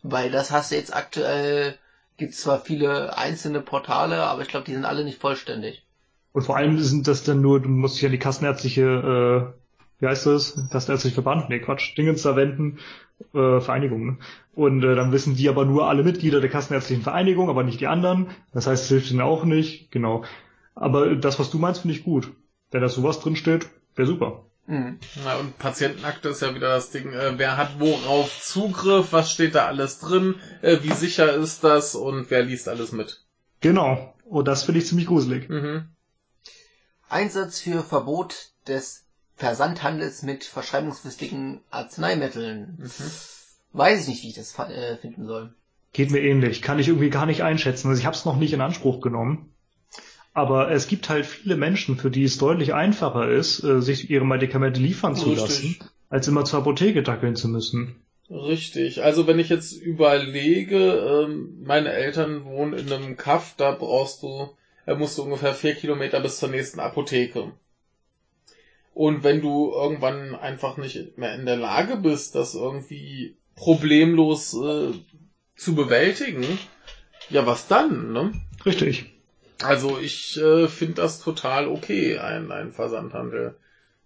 Weil 0.02 0.32
das 0.32 0.52
hast 0.52 0.72
du 0.72 0.76
jetzt 0.76 0.96
aktuell, 0.96 1.78
gibt 2.18 2.34
zwar 2.34 2.60
viele 2.60 3.18
einzelne 3.18 3.62
Portale, 3.62 4.24
aber 4.24 4.42
ich 4.42 4.48
glaube, 4.48 4.66
die 4.66 4.74
sind 4.74 4.86
alle 4.86 5.04
nicht 5.04 5.20
vollständig. 5.20 5.86
Und 6.32 6.44
vor 6.44 6.58
allem 6.58 6.80
sind 6.80 7.08
das 7.08 7.24
dann 7.24 7.42
nur, 7.42 7.62
du 7.62 7.70
musst 7.70 7.98
dich 7.98 8.06
an 8.06 8.12
die 8.12 8.20
kassenärztliche, 8.20 8.82
äh, 8.82 10.02
wie 10.02 10.08
heißt 10.08 10.26
das? 10.26 10.60
Kassenärztliche 10.72 11.14
Verband? 11.14 11.50
Nee, 11.50 11.60
Quatsch, 11.60 11.98
Dingens 11.98 12.24
da 12.24 12.36
wenden, 12.36 12.80
äh, 13.34 13.60
Vereinigung. 13.60 14.06
Ne? 14.06 14.18
Und 14.56 14.84
äh, 14.84 14.96
dann 14.96 15.12
wissen 15.12 15.36
die 15.36 15.48
aber 15.48 15.66
nur 15.66 15.88
alle 15.88 16.04
Mitglieder 16.04 16.42
der 16.42 16.50
kassenärztlichen 16.50 17.04
Vereinigung, 17.04 17.50
aber 17.50 17.64
nicht 17.64 17.80
die 17.80 17.88
anderen. 17.88 18.28
Das 18.52 18.68
heißt, 18.68 18.84
es 18.84 18.90
hilft 18.90 19.12
ihnen 19.12 19.22
auch 19.22 19.46
nicht, 19.46 19.92
genau. 19.92 20.24
Aber 20.76 21.16
das, 21.16 21.40
was 21.40 21.52
du 21.52 21.60
meinst, 21.60 21.82
finde 21.82 21.96
ich 21.96 22.04
gut. 22.04 22.32
Wenn 22.72 22.82
da 22.82 22.90
sowas 22.90 23.20
drin 23.20 23.36
steht, 23.36 23.70
wäre 23.96 24.08
super. 24.08 24.46
Mhm. 24.66 25.00
Ja, 25.26 25.38
und 25.38 25.58
Patientenakte 25.58 26.30
ist 26.30 26.42
ja 26.42 26.56
wieder 26.56 26.70
das 26.70 26.90
Ding, 26.90 27.12
äh, 27.12 27.34
wer 27.38 27.58
hat 27.58 27.80
worauf 27.80 28.42
Zugriff, 28.42 29.12
was 29.12 29.32
steht 29.32 29.56
da 29.56 29.68
alles 29.68 30.00
drin, 30.00 30.36
äh, 30.62 30.80
wie 30.82 30.94
sicher 30.94 31.34
ist 31.34 31.64
das 31.64 31.96
und 31.96 32.30
wer 32.32 32.44
liest 32.44 32.70
alles 32.70 32.92
mit. 32.92 33.24
Genau. 33.62 34.14
Und 34.26 34.48
das 34.48 34.64
finde 34.64 34.80
ich 34.80 34.88
ziemlich 34.88 35.08
gruselig. 35.08 35.50
Mhm. 35.50 35.90
Einsatz 37.10 37.60
für 37.60 37.84
Verbot 37.84 38.52
des 38.68 39.04
Versandhandels 39.36 40.24
mit 40.24 40.44
verschreibungspflichtigen 40.44 41.62
Arzneimitteln. 41.70 42.78
Mhm. 42.78 43.12
Weiß 43.74 44.02
ich 44.02 44.08
nicht, 44.08 44.24
wie 44.24 44.30
ich 44.30 44.36
das 44.36 44.58
äh, 44.58 44.98
finden 44.98 45.26
soll. 45.26 45.54
Geht 45.92 46.12
mir 46.12 46.22
ähnlich. 46.22 46.62
Kann 46.62 46.80
ich 46.80 46.88
irgendwie 46.88 47.10
gar 47.10 47.26
nicht 47.26 47.44
einschätzen. 47.44 47.90
Also 47.90 48.00
ich 48.00 48.06
habe 48.06 48.16
es 48.16 48.26
noch 48.26 48.38
nicht 48.38 48.54
in 48.54 48.62
Anspruch 48.62 49.02
genommen. 49.02 49.53
Aber 50.34 50.72
es 50.72 50.88
gibt 50.88 51.10
halt 51.10 51.26
viele 51.26 51.56
Menschen, 51.56 51.98
für 51.98 52.10
die 52.10 52.24
es 52.24 52.40
deutlich 52.40 52.74
einfacher 52.74 53.30
ist, 53.30 53.64
äh, 53.64 53.82
sich 53.82 54.10
ihre 54.10 54.26
Medikamente 54.26 54.80
liefern 54.80 55.16
zu 55.16 55.30
Richtig. 55.30 55.42
lassen, 55.42 55.76
als 56.10 56.28
immer 56.28 56.44
zur 56.44 56.60
Apotheke 56.60 57.04
dackeln 57.04 57.36
zu 57.36 57.48
müssen. 57.48 57.96
Richtig. 58.30 59.04
Also 59.04 59.28
wenn 59.28 59.38
ich 59.38 59.50
jetzt 59.50 59.74
überlege, 59.74 61.26
ähm, 61.28 61.62
meine 61.64 61.92
Eltern 61.92 62.46
wohnen 62.46 62.74
in 62.74 62.92
einem 62.92 63.16
Kaff, 63.16 63.54
da 63.58 63.72
brauchst 63.72 64.24
du, 64.24 64.50
äh, 64.88 64.96
musst 64.96 65.18
du 65.18 65.24
ungefähr 65.24 65.54
vier 65.54 65.76
Kilometer 65.76 66.20
bis 66.20 66.40
zur 66.40 66.50
nächsten 66.50 66.80
Apotheke. 66.80 67.52
Und 68.96 69.24
wenn 69.24 69.42
du 69.42 69.72
irgendwann 69.72 70.36
einfach 70.36 70.78
nicht 70.78 71.18
mehr 71.18 71.36
in 71.36 71.46
der 71.46 71.58
Lage 71.58 71.98
bist, 71.98 72.34
das 72.36 72.56
irgendwie 72.56 73.36
problemlos 73.56 74.56
äh, 74.56 74.94
zu 75.56 75.76
bewältigen, 75.76 76.46
ja, 77.30 77.46
was 77.46 77.68
dann, 77.68 78.14
ne? 78.14 78.34
Richtig. 78.66 79.13
Also 79.64 79.98
ich 80.00 80.38
äh, 80.38 80.68
finde 80.68 80.96
das 80.96 81.22
total 81.22 81.68
okay, 81.68 82.18
ein, 82.20 82.52
ein 82.52 82.72
Versandhandel 82.72 83.56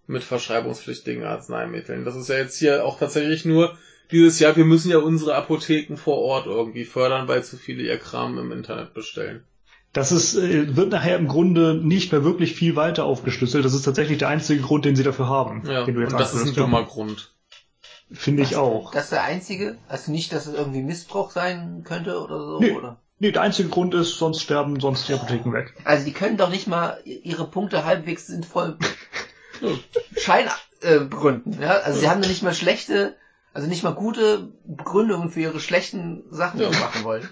mit 0.06 0.24
verschreibungspflichtigen 0.24 1.24
Arzneimitteln. 1.24 2.04
Das 2.04 2.16
ist 2.16 2.28
ja 2.28 2.36
jetzt 2.36 2.58
hier 2.58 2.84
auch 2.84 2.98
tatsächlich 2.98 3.44
nur 3.44 3.76
dieses 4.10 4.38
Jahr, 4.38 4.56
wir 4.56 4.64
müssen 4.64 4.90
ja 4.90 4.98
unsere 4.98 5.34
Apotheken 5.34 5.96
vor 5.96 6.18
Ort 6.18 6.46
irgendwie 6.46 6.84
fördern, 6.84 7.28
weil 7.28 7.44
zu 7.44 7.56
viele 7.56 7.82
ihr 7.82 7.98
Kram 7.98 8.38
im 8.38 8.52
Internet 8.52 8.94
bestellen. 8.94 9.44
Das 9.92 10.12
ist, 10.12 10.36
äh, 10.36 10.76
wird 10.76 10.90
nachher 10.90 11.16
im 11.16 11.28
Grunde 11.28 11.74
nicht 11.74 12.12
mehr 12.12 12.24
wirklich 12.24 12.54
viel 12.54 12.76
weiter 12.76 13.04
aufgeschlüsselt. 13.04 13.64
Das 13.64 13.74
ist 13.74 13.82
tatsächlich 13.82 14.18
der 14.18 14.28
einzige 14.28 14.62
Grund, 14.62 14.84
den 14.84 14.96
sie 14.96 15.02
dafür 15.02 15.28
haben. 15.28 15.62
Ja, 15.66 15.84
den 15.84 15.94
du 15.94 16.00
jetzt 16.00 16.12
und 16.12 16.20
das 16.20 16.34
ist 16.34 16.46
ein 16.46 16.54
dummer 16.54 16.84
Grund. 16.84 17.32
Finde 18.10 18.42
ich 18.42 18.56
auch. 18.56 18.92
Das 18.92 19.04
ist 19.04 19.12
der 19.12 19.24
einzige? 19.24 19.76
Also 19.88 20.10
nicht, 20.12 20.32
dass 20.32 20.46
es 20.46 20.54
irgendwie 20.54 20.82
Missbrauch 20.82 21.30
sein 21.30 21.84
könnte 21.84 22.18
oder 22.22 22.38
so? 22.38 22.58
Nee. 22.60 22.72
Oder? 22.72 22.98
Nee, 23.20 23.32
der 23.32 23.42
einzige 23.42 23.68
Grund 23.68 23.94
ist, 23.94 24.16
sonst 24.18 24.42
sterben 24.42 24.78
sonst 24.78 25.08
die 25.08 25.14
Apotheken 25.14 25.52
weg. 25.52 25.74
Also 25.84 26.04
die 26.04 26.12
können 26.12 26.36
doch 26.36 26.50
nicht 26.50 26.68
mal 26.68 27.00
ihre 27.04 27.48
Punkte 27.48 27.84
halbwegs 27.84 28.26
sinnvoll 28.28 28.78
Schein 30.16 30.48
äh, 30.82 31.00
begründen. 31.00 31.60
Ja? 31.60 31.78
Also 31.78 31.98
sie 32.00 32.08
haben 32.08 32.22
doch 32.22 32.28
nicht 32.28 32.42
mal 32.44 32.54
schlechte, 32.54 33.16
also 33.52 33.66
nicht 33.66 33.82
mal 33.82 33.94
gute 33.94 34.52
Begründungen 34.64 35.30
für 35.30 35.40
ihre 35.40 35.58
schlechten 35.58 36.22
Sachen, 36.30 36.58
die 36.58 36.64
Ja. 36.64 36.72
sie 36.72 36.78
machen 36.78 37.04
wollen. 37.04 37.28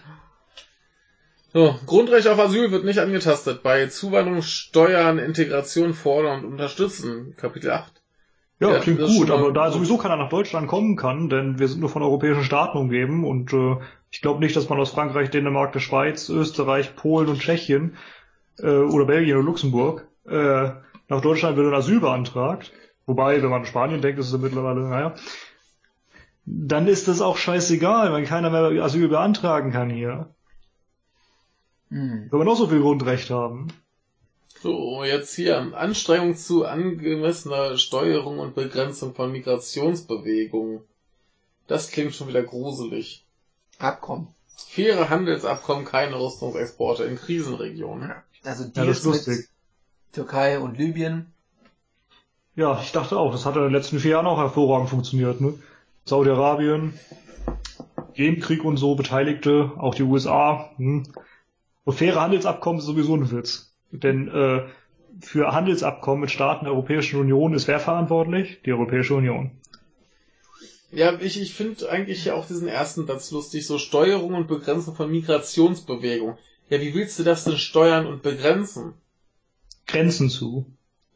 So, 1.52 1.78
Grundrecht 1.86 2.26
auf 2.26 2.38
Asyl 2.38 2.70
wird 2.70 2.84
nicht 2.84 2.98
angetastet. 2.98 3.62
Bei 3.62 3.86
Zuwanderung, 3.86 4.42
Steuern, 4.42 5.18
Integration 5.18 5.94
fordern 5.94 6.44
und 6.44 6.52
unterstützen. 6.52 7.34
Kapitel 7.36 7.70
8. 7.70 7.95
Ja, 8.58 8.72
Ja, 8.72 8.78
klingt 8.80 9.00
gut, 9.00 9.30
aber 9.30 9.52
da 9.52 9.70
sowieso 9.70 9.98
keiner 9.98 10.16
nach 10.16 10.30
Deutschland 10.30 10.66
kommen 10.66 10.96
kann, 10.96 11.28
denn 11.28 11.58
wir 11.58 11.68
sind 11.68 11.80
nur 11.80 11.90
von 11.90 12.02
europäischen 12.02 12.42
Staaten 12.42 12.78
umgeben 12.78 13.24
und 13.24 13.52
äh, 13.52 13.76
ich 14.10 14.22
glaube 14.22 14.40
nicht, 14.40 14.56
dass 14.56 14.68
man 14.68 14.80
aus 14.80 14.90
Frankreich, 14.90 15.30
Dänemark, 15.30 15.72
der 15.72 15.80
Schweiz, 15.80 16.30
Österreich, 16.30 16.96
Polen 16.96 17.28
und 17.28 17.40
Tschechien 17.40 17.96
äh, 18.58 18.78
oder 18.78 19.04
Belgien 19.04 19.36
oder 19.36 19.44
Luxemburg 19.44 20.08
äh, 20.26 20.70
nach 21.08 21.20
Deutschland 21.20 21.56
wird 21.56 21.68
ein 21.68 21.74
Asyl 21.74 22.00
beantragt. 22.00 22.72
Wobei, 23.04 23.42
wenn 23.42 23.50
man 23.50 23.60
an 23.60 23.66
Spanien 23.66 24.00
denkt, 24.00 24.18
ist 24.18 24.32
es 24.32 24.40
mittlerweile, 24.40 24.80
naja. 24.80 25.14
Dann 26.44 26.86
ist 26.86 27.08
das 27.08 27.20
auch 27.20 27.36
scheißegal, 27.36 28.12
weil 28.12 28.24
keiner 28.24 28.50
mehr 28.50 28.82
Asyl 28.82 29.08
beantragen 29.08 29.70
kann 29.70 29.90
hier. 29.90 30.34
Hm. 31.90 32.28
Wenn 32.30 32.40
wir 32.40 32.44
noch 32.44 32.56
so 32.56 32.68
viel 32.68 32.80
Grundrecht 32.80 33.30
haben. 33.30 33.68
So, 34.62 35.04
jetzt 35.04 35.34
hier. 35.34 35.74
Anstrengung 35.76 36.36
zu 36.36 36.64
angemessener 36.64 37.76
Steuerung 37.76 38.38
und 38.38 38.54
Begrenzung 38.54 39.14
von 39.14 39.30
Migrationsbewegungen. 39.32 40.80
Das 41.66 41.90
klingt 41.90 42.14
schon 42.14 42.28
wieder 42.28 42.42
gruselig. 42.42 43.24
Abkommen. 43.78 44.28
Faire 44.56 45.10
Handelsabkommen, 45.10 45.84
keine 45.84 46.18
Rüstungsexporte 46.18 47.04
in 47.04 47.16
Krisenregionen. 47.16 48.12
Also 48.44 48.64
Ja, 48.64 48.70
Deals 48.84 48.98
ist 48.98 49.04
lustig. 49.04 49.36
mit 49.36 49.48
Türkei 50.12 50.58
und 50.58 50.78
Libyen. 50.78 51.32
Ja, 52.54 52.80
ich 52.80 52.92
dachte 52.92 53.18
auch, 53.18 53.32
das 53.32 53.44
hat 53.44 53.56
in 53.56 53.62
den 53.62 53.72
letzten 53.72 53.98
vier 53.98 54.12
Jahren 54.12 54.26
auch 54.26 54.38
hervorragend 54.38 54.88
funktioniert. 54.88 55.42
Ne? 55.42 55.54
Saudi-Arabien, 56.06 56.98
Jemenkrieg 58.14 58.64
und 58.64 58.78
so 58.78 58.94
Beteiligte, 58.94 59.72
auch 59.76 59.94
die 59.94 60.04
USA. 60.04 60.70
Hm. 60.76 61.02
Und 61.84 61.94
faire 61.94 62.20
Handelsabkommen 62.22 62.78
ist 62.78 62.86
sowieso 62.86 63.14
ein 63.14 63.30
Witz. 63.30 63.75
Denn 64.02 64.28
äh, 64.28 64.62
für 65.20 65.52
Handelsabkommen 65.52 66.20
mit 66.20 66.30
Staaten 66.30 66.64
der 66.64 66.74
Europäischen 66.74 67.20
Union 67.20 67.54
ist 67.54 67.68
wer 67.68 67.80
verantwortlich? 67.80 68.60
Die 68.64 68.72
Europäische 68.72 69.14
Union. 69.14 69.50
Ja, 70.92 71.18
ich, 71.20 71.40
ich 71.40 71.54
finde 71.54 71.90
eigentlich 71.90 72.30
auch 72.30 72.46
diesen 72.46 72.68
ersten 72.68 73.06
Satz 73.06 73.30
lustig, 73.30 73.66
so 73.66 73.78
Steuerung 73.78 74.34
und 74.34 74.46
Begrenzung 74.46 74.94
von 74.94 75.10
Migrationsbewegung. 75.10 76.38
Ja, 76.70 76.80
wie 76.80 76.94
willst 76.94 77.18
du 77.18 77.22
das 77.22 77.44
denn 77.44 77.58
steuern 77.58 78.06
und 78.06 78.22
begrenzen? 78.22 78.94
Grenzen 79.86 80.30
zu. 80.30 80.66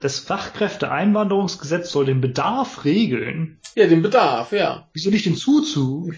Das 0.00 0.18
Fachkräfteeinwanderungsgesetz 0.18 1.90
soll 1.90 2.04
den 2.06 2.20
Bedarf 2.20 2.84
regeln. 2.84 3.58
Ja, 3.76 3.86
den 3.86 4.02
Bedarf, 4.02 4.52
ja. 4.52 4.88
Wieso 4.92 5.10
nicht 5.10 5.24
den 5.26 5.36
Zuzug? 5.36 6.14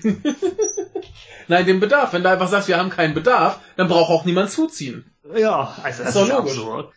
Nein, 1.49 1.67
den 1.67 1.81
Bedarf. 1.81 2.13
Wenn 2.15 2.23
du 2.23 2.31
einfach 2.31 2.49
sagst, 2.49 2.69
wir 2.69 2.79
haben 2.79 2.89
keinen 2.91 3.13
Bedarf, 3.15 3.61
dann 3.77 3.89
braucht 3.89 4.11
auch 4.11 4.25
niemand 4.25 4.51
zuziehen. 4.51 5.05
Ja, 5.37 5.77
also 5.83 6.03
Das 6.03 6.15
das, 6.15 6.17
ist 6.17 6.23
ist 6.23 6.31
doch 6.31 6.39
logisch. 6.39 6.53
absurd. 6.59 6.93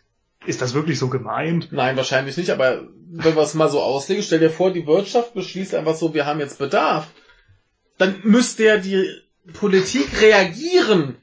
Ist 0.46 0.62
das 0.62 0.74
wirklich 0.74 0.98
so 0.98 1.08
gemeint? 1.08 1.72
Nein, 1.72 1.96
wahrscheinlich 1.96 2.36
nicht, 2.36 2.50
aber 2.50 2.88
wenn 3.10 3.34
wir 3.34 3.42
es 3.42 3.54
mal 3.54 3.68
so 3.68 3.80
auslegen, 3.80 4.22
stell 4.22 4.38
dir 4.38 4.50
vor, 4.50 4.70
die 4.72 4.86
Wirtschaft 4.86 5.34
beschließt 5.34 5.74
einfach 5.74 5.94
so, 5.94 6.14
wir 6.14 6.26
haben 6.26 6.40
jetzt 6.40 6.58
Bedarf. 6.58 7.08
Dann 7.98 8.20
müsste 8.22 8.64
ja 8.64 8.76
die 8.76 9.04
Politik 9.52 10.20
reagieren. 10.20 11.16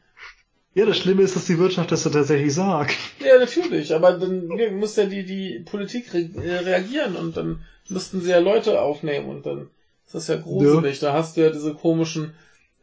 Ja, 0.74 0.86
das 0.86 0.98
Schlimme 0.98 1.22
ist, 1.22 1.36
dass 1.36 1.46
die 1.46 1.58
Wirtschaft 1.58 1.92
das 1.92 2.04
tatsächlich 2.04 2.54
sagt. 2.54 2.98
Ja, 3.20 3.40
natürlich, 3.40 3.94
aber 3.94 4.14
dann 4.14 4.48
muss 4.78 4.98
ja 4.98 5.06
die, 5.06 5.24
die 5.24 5.60
Politik 5.60 6.14
re 6.14 6.30
äh, 6.44 6.58
reagieren 6.58 7.16
und 7.16 7.38
dann 7.38 7.64
müssten 7.88 8.20
sie 8.20 8.32
ja 8.32 8.40
Leute 8.40 8.82
aufnehmen 8.82 9.30
und 9.30 9.46
dann 9.46 9.70
ist 10.06 10.16
das 10.16 10.28
ja 10.28 10.36
gruselig. 10.36 11.00
Da 11.00 11.14
hast 11.14 11.38
du 11.38 11.42
ja 11.42 11.50
diese 11.50 11.74
komischen, 11.74 12.34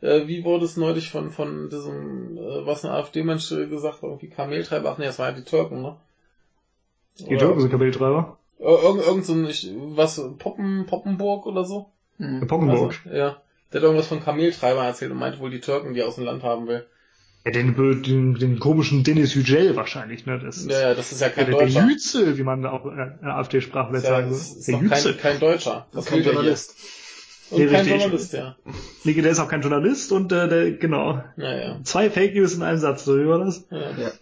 äh, 0.01 0.27
wie 0.27 0.43
wurde 0.43 0.65
es 0.65 0.79
neulich 0.79 1.11
von, 1.11 1.33
von 1.33 1.69
diesem, 1.69 2.39
äh, 2.39 2.67
was 2.67 2.85
ein 2.85 2.91
AfD-Mensch 2.91 3.51
gesagt 3.51 3.97
hat, 3.97 4.03
irgendwie 4.03 4.31
Kameltreiber, 4.31 4.91
ach 4.91 4.99
nee, 4.99 5.05
das 5.05 5.19
waren 5.19 5.35
ja 5.35 5.41
die 5.41 5.47
Türken, 5.47 5.83
ne? 5.83 5.97
Die 7.19 7.37
Türken 7.37 7.61
sind 7.61 7.71
Kameltreiber. 7.71 8.39
Irgend, 8.59 9.05
irgend 9.05 9.25
so 9.27 9.33
ein, 9.33 9.47
ich, 9.47 9.71
was, 9.77 10.21
Poppen, 10.39 10.87
Poppenburg 10.87 11.47
oder 11.47 11.65
so? 11.65 11.91
Mhm. 12.19 12.47
Poppenburg. 12.47 13.01
Also, 13.05 13.17
ja. 13.17 13.43
Der 13.73 13.81
hat 13.81 13.85
irgendwas 13.85 14.07
von 14.07 14.23
Kameltreibern 14.23 14.87
erzählt 14.87 15.11
und 15.11 15.19
meinte 15.19 15.41
wohl 15.41 15.51
die 15.51 15.61
Türken, 15.61 15.95
die 15.95 16.03
aus 16.03 16.17
dem 16.17 16.25
Land 16.25 16.43
haben 16.43 16.69
will. 16.69 16.87
Ja, 17.45 17.51
den, 17.51 17.75
den, 18.03 18.35
den 18.35 18.61
komischen 18.61 19.03
Dennis 19.03 19.35
Yücel 19.35 19.75
wahrscheinlich, 19.75 20.27
ne? 20.27 20.39
Das 20.39 20.65
ja, 20.65 20.81
ja, 20.81 20.95
das 20.95 21.11
ist 21.11 21.21
ja 21.21 21.29
kein 21.29 21.47
der, 21.47 21.59
Deutscher. 21.59 21.81
Der 21.81 21.89
Yücel, 21.89 22.39
wie 22.39 22.45
man 22.45 22.65
auch 22.67 22.87
in 22.87 22.97
der 22.97 23.37
AfD-Sprache 23.37 23.93
ja, 23.95 24.01
sagen 24.01 24.27
würde. 24.31 24.39
Das 24.39 24.57
ist 24.57 24.69
der 24.69 24.79
kein, 24.79 25.17
kein 25.19 25.41
Deutscher. 25.41 25.87
Das 25.93 26.05
kein 26.05 26.23
Journalist. 26.23 26.77
Und 27.51 27.59
nee, 27.59 27.67
kein 27.67 27.81
richtig. 27.81 28.01
Journalist, 28.01 28.33
ja. 28.33 28.57
Nee, 29.03 29.15
der 29.15 29.33
ist 29.33 29.41
auch 29.41 29.49
kein 29.49 29.61
Journalist 29.61 30.13
und 30.13 30.31
äh, 30.31 30.49
der, 30.49 30.71
genau. 30.73 31.23
Ja, 31.37 31.57
ja. 31.57 31.81
Zwei 31.83 32.11
Fake 32.11 32.35
News 32.35 32.55
in 32.55 32.63
einem 32.63 32.79
Satz, 32.79 33.05
so 33.05 33.19
wie 33.19 33.27
war 33.27 33.41
das? 33.41 33.67
Ja. 33.71 33.91
ja. 33.91 34.13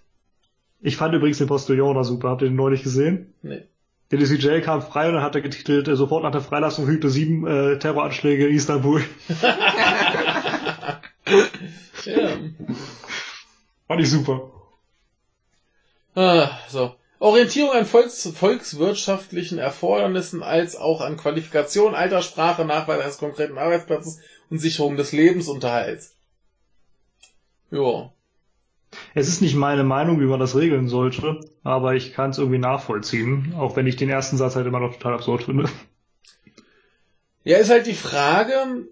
Ich 0.82 0.96
fand 0.96 1.14
übrigens 1.14 1.38
den 1.38 1.46
Postillon 1.46 1.94
da 1.94 2.04
super. 2.04 2.30
Habt 2.30 2.42
ihr 2.42 2.48
den 2.48 2.56
neulich 2.56 2.82
gesehen? 2.82 3.34
Nee. 3.42 3.62
Der 4.10 4.18
DCJ 4.18 4.60
kam 4.60 4.82
frei 4.82 5.08
und 5.08 5.14
dann 5.14 5.22
hat 5.22 5.36
er 5.36 5.40
getitelt, 5.40 5.86
äh, 5.86 5.94
sofort 5.94 6.24
nach 6.24 6.32
der 6.32 6.40
Freilassung 6.40 6.86
hüte 6.86 7.10
sieben 7.10 7.46
äh, 7.46 7.78
Terroranschläge 7.78 8.48
in 8.48 8.56
Istanbul. 8.56 9.04
ja. 12.04 12.28
Fand 13.86 14.00
ich 14.00 14.10
super. 14.10 14.50
Ah, 16.16 16.50
so. 16.68 16.94
Orientierung 17.20 17.72
an 17.72 17.84
Volks 17.84 18.28
volkswirtschaftlichen 18.34 19.58
Erfordernissen 19.58 20.42
als 20.42 20.74
auch 20.74 21.02
an 21.02 21.18
Qualifikation, 21.18 21.94
Alter, 21.94 22.22
Sprache, 22.22 22.64
Nachweis 22.64 23.00
eines 23.00 23.18
konkreten 23.18 23.58
Arbeitsplatzes 23.58 24.20
und 24.48 24.58
Sicherung 24.58 24.96
des 24.96 25.12
Lebensunterhalts. 25.12 26.14
Ja. 27.70 28.10
Es 29.14 29.28
ist 29.28 29.40
nicht 29.40 29.54
meine 29.54 29.84
Meinung, 29.84 30.20
wie 30.20 30.26
man 30.26 30.40
das 30.40 30.56
regeln 30.56 30.88
sollte, 30.88 31.40
aber 31.62 31.94
ich 31.94 32.12
kann 32.12 32.30
es 32.30 32.38
irgendwie 32.38 32.58
nachvollziehen, 32.58 33.54
auch 33.56 33.76
wenn 33.76 33.86
ich 33.86 33.96
den 33.96 34.10
ersten 34.10 34.36
Satz 34.36 34.56
halt 34.56 34.66
immer 34.66 34.80
noch 34.80 34.92
total 34.92 35.14
absurd 35.14 35.44
finde. 35.44 35.68
Ja, 37.44 37.58
ist 37.58 37.70
halt 37.70 37.86
die 37.86 37.94
Frage, 37.94 38.86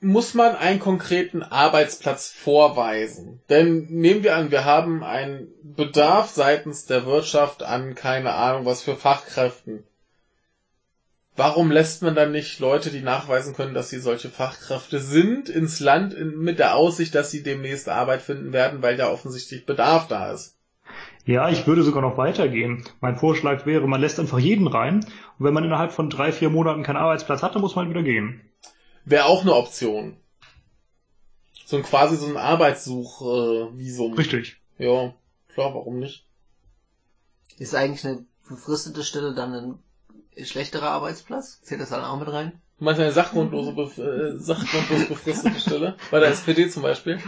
muss 0.00 0.34
man 0.34 0.54
einen 0.54 0.78
konkreten 0.78 1.42
Arbeitsplatz 1.42 2.28
vorweisen? 2.28 3.40
Denn 3.48 3.86
nehmen 3.88 4.22
wir 4.22 4.36
an, 4.36 4.50
wir 4.50 4.64
haben 4.64 5.02
einen 5.02 5.48
Bedarf 5.62 6.30
seitens 6.30 6.84
der 6.86 7.06
Wirtschaft 7.06 7.62
an 7.62 7.94
keine 7.94 8.34
Ahnung 8.34 8.66
was 8.66 8.82
für 8.82 8.96
Fachkräften. 8.96 9.84
Warum 11.36 11.70
lässt 11.70 12.02
man 12.02 12.14
dann 12.14 12.32
nicht 12.32 12.60
Leute, 12.60 12.90
die 12.90 13.02
nachweisen 13.02 13.54
können, 13.54 13.74
dass 13.74 13.90
sie 13.90 13.98
solche 13.98 14.30
Fachkräfte 14.30 15.00
sind, 15.00 15.50
ins 15.50 15.80
Land 15.80 16.14
in, 16.14 16.38
mit 16.38 16.58
der 16.58 16.74
Aussicht, 16.76 17.14
dass 17.14 17.30
sie 17.30 17.42
demnächst 17.42 17.90
Arbeit 17.90 18.22
finden 18.22 18.54
werden, 18.54 18.80
weil 18.82 18.96
da 18.96 19.10
offensichtlich 19.10 19.66
Bedarf 19.66 20.08
da 20.08 20.32
ist? 20.32 20.56
Ja, 21.26 21.50
ich 21.50 21.66
würde 21.66 21.82
sogar 21.82 22.00
noch 22.00 22.16
weitergehen. 22.16 22.84
Mein 23.00 23.16
Vorschlag 23.16 23.66
wäre, 23.66 23.86
man 23.86 24.00
lässt 24.00 24.18
einfach 24.18 24.38
jeden 24.38 24.66
rein 24.66 25.04
und 25.38 25.44
wenn 25.44 25.52
man 25.52 25.64
innerhalb 25.64 25.92
von 25.92 26.08
drei, 26.08 26.32
vier 26.32 26.48
Monaten 26.48 26.84
keinen 26.84 26.96
Arbeitsplatz 26.96 27.42
hat, 27.42 27.54
dann 27.54 27.62
muss 27.62 27.76
man 27.76 27.90
wieder 27.90 28.02
gehen. 28.02 28.40
Wäre 29.04 29.26
auch 29.26 29.42
eine 29.42 29.54
Option. 29.54 30.16
So 31.66 31.76
ein 31.76 31.82
quasi 31.82 32.16
so 32.16 32.26
ein 32.26 32.36
Arbeitssuchvisum. 32.36 34.12
Äh, 34.12 34.16
Richtig. 34.16 34.56
Ja, 34.78 35.12
klar, 35.52 35.74
warum 35.74 35.98
nicht? 35.98 36.24
Ist 37.58 37.74
eigentlich 37.74 38.06
eine 38.06 38.24
befristete 38.48 39.02
Stelle 39.02 39.34
dann 39.34 39.52
ein 39.52 39.78
schlechterer 40.44 40.90
Arbeitsplatz? 40.90 41.60
Zählt 41.62 41.80
das 41.80 41.90
dann 41.90 42.04
auch 42.04 42.18
mit 42.18 42.28
rein? 42.28 42.52
Du 42.78 42.84
meinst 42.84 43.00
eine 43.00 43.12
sachgrundlose, 43.12 43.70
äh, 44.02 44.38
sachgrundlos 44.38 45.08
befristete 45.08 45.58
Stelle? 45.60 45.96
Bei 46.10 46.20
der 46.20 46.28
SPD 46.28 46.68
zum 46.68 46.82
Beispiel? 46.82 47.18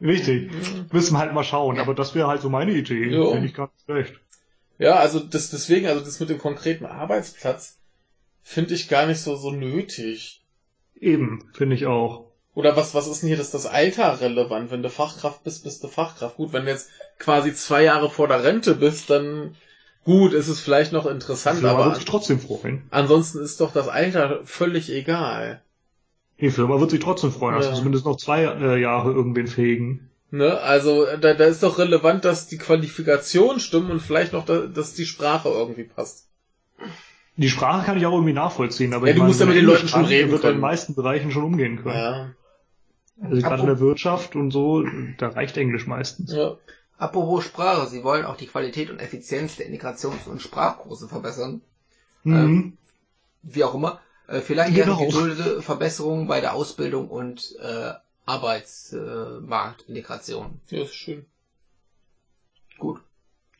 Richtig. 0.00 0.50
Müssen 0.92 1.14
wir 1.14 1.18
halt 1.18 1.34
mal 1.34 1.44
schauen, 1.44 1.78
aber 1.78 1.94
das 1.94 2.14
wäre 2.14 2.28
halt 2.28 2.40
so 2.40 2.48
meine 2.48 2.72
Idee. 2.72 3.10
Finde 3.10 3.46
ich 3.46 3.54
gar 3.54 3.70
nicht 3.72 3.84
schlecht. 3.84 4.20
Ja, 4.78 4.96
also 4.96 5.20
das, 5.20 5.50
deswegen, 5.50 5.86
also 5.86 6.04
das 6.04 6.18
mit 6.20 6.30
dem 6.30 6.38
konkreten 6.38 6.86
Arbeitsplatz 6.86 7.78
finde 8.42 8.74
ich 8.74 8.88
gar 8.88 9.06
nicht 9.06 9.20
so, 9.20 9.36
so 9.36 9.50
nötig. 9.50 10.42
Eben, 10.98 11.48
finde 11.52 11.76
ich 11.76 11.86
auch. 11.86 12.26
Oder 12.54 12.76
was, 12.76 12.94
was 12.94 13.08
ist 13.08 13.22
denn 13.22 13.28
hier 13.28 13.36
das, 13.36 13.50
das 13.50 13.66
Alter 13.66 14.20
relevant? 14.20 14.70
Wenn 14.70 14.82
du 14.82 14.90
Fachkraft 14.90 15.42
bist, 15.44 15.64
bist 15.64 15.82
du 15.82 15.88
Fachkraft. 15.88 16.36
Gut, 16.36 16.52
wenn 16.52 16.64
du 16.64 16.70
jetzt 16.70 16.90
quasi 17.18 17.52
zwei 17.54 17.82
Jahre 17.82 18.10
vor 18.10 18.28
der 18.28 18.44
Rente 18.44 18.74
bist, 18.74 19.10
dann 19.10 19.56
Gut, 20.04 20.32
ist 20.34 20.48
es 20.48 20.60
vielleicht 20.60 20.92
noch 20.92 21.06
interessant, 21.06 21.60
Firma 21.60 21.74
aber 21.74 21.86
wird 21.86 21.96
sich 21.96 22.04
trotzdem 22.04 22.38
freuen. 22.38 22.82
ansonsten 22.90 23.40
ist 23.40 23.60
doch 23.60 23.72
das 23.72 23.88
Alter 23.88 24.40
völlig 24.44 24.92
egal. 24.92 25.62
Die 26.40 26.50
Firma 26.50 26.78
wird 26.78 26.90
sich 26.90 27.00
trotzdem 27.00 27.32
freuen, 27.32 27.56
dass 27.56 27.66
ja. 27.66 27.74
zumindest 27.74 28.04
noch 28.04 28.16
zwei 28.16 28.44
äh, 28.44 28.80
Jahre 28.80 29.12
irgendwen 29.12 29.46
fähigen. 29.46 30.10
Ne, 30.30 30.58
also 30.60 31.06
da, 31.20 31.32
da 31.32 31.44
ist 31.44 31.62
doch 31.62 31.78
relevant, 31.78 32.24
dass 32.24 32.48
die 32.48 32.58
Qualifikationen 32.58 33.60
stimmen 33.60 33.90
und 33.90 34.00
vielleicht 34.00 34.32
noch, 34.32 34.44
da, 34.44 34.66
dass 34.66 34.94
die 34.94 35.06
Sprache 35.06 35.48
irgendwie 35.48 35.84
passt. 35.84 36.26
Die 37.36 37.48
Sprache 37.48 37.86
kann 37.86 37.96
ich 37.96 38.04
auch 38.04 38.12
irgendwie 38.12 38.32
nachvollziehen, 38.32 38.94
aber 38.94 39.06
ja, 39.06 39.12
ich 39.12 39.16
du 39.16 39.20
meine, 39.20 39.28
musst 39.28 39.40
ja 39.40 39.46
mit 39.46 39.56
den 39.56 39.64
Leuten 39.64 39.88
schon 39.88 40.04
reden 40.04 40.30
wird 40.30 40.42
können. 40.42 40.54
in 40.54 40.58
den 40.58 40.62
meisten 40.62 40.94
Bereichen 40.94 41.30
schon 41.30 41.44
umgehen 41.44 41.82
können. 41.82 41.96
Ja. 41.96 42.30
Also 43.22 43.42
gerade 43.42 43.62
in 43.62 43.68
der 43.68 43.80
Wirtschaft 43.80 44.34
und 44.36 44.50
so, 44.50 44.84
da 45.18 45.28
reicht 45.28 45.56
Englisch 45.56 45.86
meistens. 45.86 46.32
Ja. 46.32 46.56
Apropos 47.04 47.44
Sprache, 47.44 47.86
Sie 47.86 48.02
wollen 48.02 48.24
auch 48.24 48.38
die 48.38 48.46
Qualität 48.46 48.88
und 48.88 48.98
Effizienz 48.98 49.56
der 49.56 49.66
Integrations- 49.66 50.26
und 50.26 50.40
Sprachkurse 50.40 51.06
verbessern. 51.06 51.60
Mhm. 52.22 52.34
Ähm, 52.34 52.78
wie 53.42 53.62
auch 53.62 53.74
immer. 53.74 54.00
Äh, 54.26 54.40
vielleicht 54.40 54.74
Genau. 54.74 54.96
eine 54.96 55.06
geduldete 55.06 55.60
Verbesserung 55.60 56.26
bei 56.26 56.40
der 56.40 56.54
Ausbildung 56.54 57.10
und 57.10 57.56
äh, 57.60 57.92
Arbeitsmarktintegration. 58.24 60.58
Ja, 60.70 60.84
ist 60.84 60.94
schön. 60.94 61.26
Gut. 62.78 63.02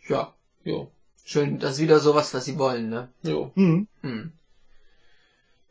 Ja. 0.08 0.32
Jo. 0.64 0.90
Schön, 1.22 1.58
das 1.58 1.72
ist 1.72 1.80
wieder 1.82 2.00
sowas, 2.00 2.32
was 2.32 2.46
Sie 2.46 2.58
wollen, 2.58 2.88
ne? 2.88 3.10
Jo. 3.22 3.52
Mhm. 3.56 3.88
Hm. 4.00 4.32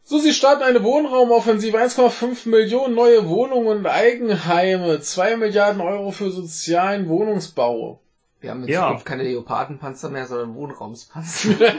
So, 0.05 0.19
sie 0.19 0.33
starten 0.33 0.63
eine 0.63 0.83
Wohnraumoffensive, 0.83 1.77
1,5 1.77 2.49
Millionen 2.49 2.93
neue 2.93 3.27
Wohnungen 3.27 3.79
und 3.79 3.85
Eigenheime, 3.87 4.99
2 4.99 5.37
Milliarden 5.37 5.81
Euro 5.81 6.11
für 6.11 6.29
sozialen 6.29 7.07
Wohnungsbau. 7.07 8.01
Wir 8.41 8.51
haben 8.51 8.63
in 8.63 8.69
Ja. 8.69 8.87
Zukunft 8.87 9.05
keine 9.05 9.23
Leopardenpanzer 9.23 10.09
mehr, 10.09 10.25
sondern 10.27 10.55
Wohnraumspanzer. 10.55 11.49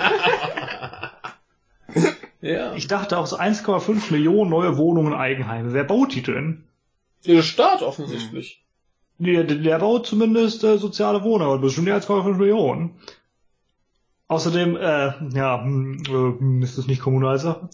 Ja. 2.40 2.74
Ich 2.74 2.88
dachte 2.88 3.16
auch 3.16 3.26
so 3.26 3.38
1,5 3.38 4.12
Millionen 4.12 4.51
neue 4.51 4.76
Wohnungen 4.76 5.14
und 5.14 5.18
Eigenheime. 5.18 5.72
Wer 5.72 5.84
baut 5.84 6.14
die 6.14 6.22
denn? 6.22 6.64
Der 7.26 7.42
Staat 7.42 7.80
offensichtlich. 7.80 8.62
Der, 9.16 9.44
der, 9.44 9.56
der 9.56 9.78
baut 9.78 10.06
zumindest 10.06 10.62
äh, 10.62 10.76
soziale 10.76 11.22
Wohnungen, 11.22 11.62
bestimmt 11.62 11.88
die 11.88 11.92
1,5 11.92 12.34
Millionen. 12.34 13.01
Außerdem, 14.28 14.76
äh, 14.76 15.12
ja, 15.34 15.62
hm, 15.62 16.02
äh, 16.06 16.10
hm, 16.10 16.62
ist 16.62 16.76
das 16.76 16.86
nicht 16.86 17.01
Kommunalsache? 17.01 17.70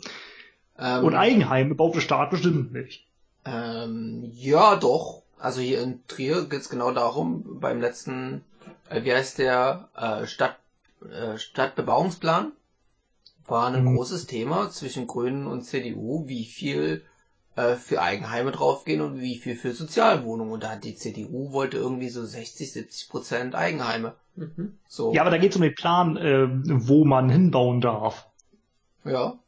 Ähm, 0.81 1.05
Und 1.05 1.15
Eigenheime 1.15 1.74
baut 1.74 1.94
der 1.94 2.01
Staat 2.01 2.31
bestimmt 2.31 2.73
nicht. 2.73 3.05
Ähm, 3.44 4.31
ja, 4.35 4.77
doch. 4.77 5.23
Also 5.39 5.61
hier 5.61 5.82
in 5.82 6.01
Trier 6.09 6.44
geht's 6.44 6.69
genau 6.69 6.93
darum, 6.93 7.61
beim 7.61 7.81
letzten, 7.81 8.43
äh, 8.89 9.02
wie 9.05 9.12
heißt 9.12 9.39
der, 9.39 9.89
äh, 9.97 10.27
Stadt, 10.27 10.59
äh, 11.11 11.39
Stadtbebauungsplan, 11.39 12.52
war 13.47 13.66
ein 13.69 13.85
Mhm. 13.85 13.97
großes 13.97 14.27
Thema 14.27 14.70
zwischen 14.70 15.07
Grünen 15.07 15.47
und 15.47 15.62
CDU, 15.62 16.28
wie 16.28 16.44
viel 16.44 17.02
äh, 17.57 17.74
für 17.74 18.01
Eigenheime 18.01 18.52
draufgehen 18.52 19.01
und 19.01 19.20
wie 19.20 19.36
viel 19.36 19.57
für 19.57 19.73
Sozialwohnungen. 19.73 20.52
Und 20.52 20.62
da 20.62 20.70
hat 20.70 20.85
die 20.85 20.94
CDU 20.94 21.52
wollte 21.52 21.78
irgendwie 21.78 22.09
so 22.09 22.24
60, 22.24 22.73
70 22.73 23.09
Prozent 23.09 23.55
Eigenheime. 23.55 24.15
Mhm. 24.36 24.78
So. 24.86 25.12
Ja, 25.12 25.23
aber 25.23 25.31
da 25.31 25.39
geht 25.39 25.51
es 25.51 25.57
um 25.57 25.62
den 25.62 25.74
Plan, 25.74 26.16
äh, 26.16 26.47
wo 26.86 27.05
man 27.05 27.28
hinbauen 27.28 27.81
darf. 27.81 28.28
Ja. 29.05 29.39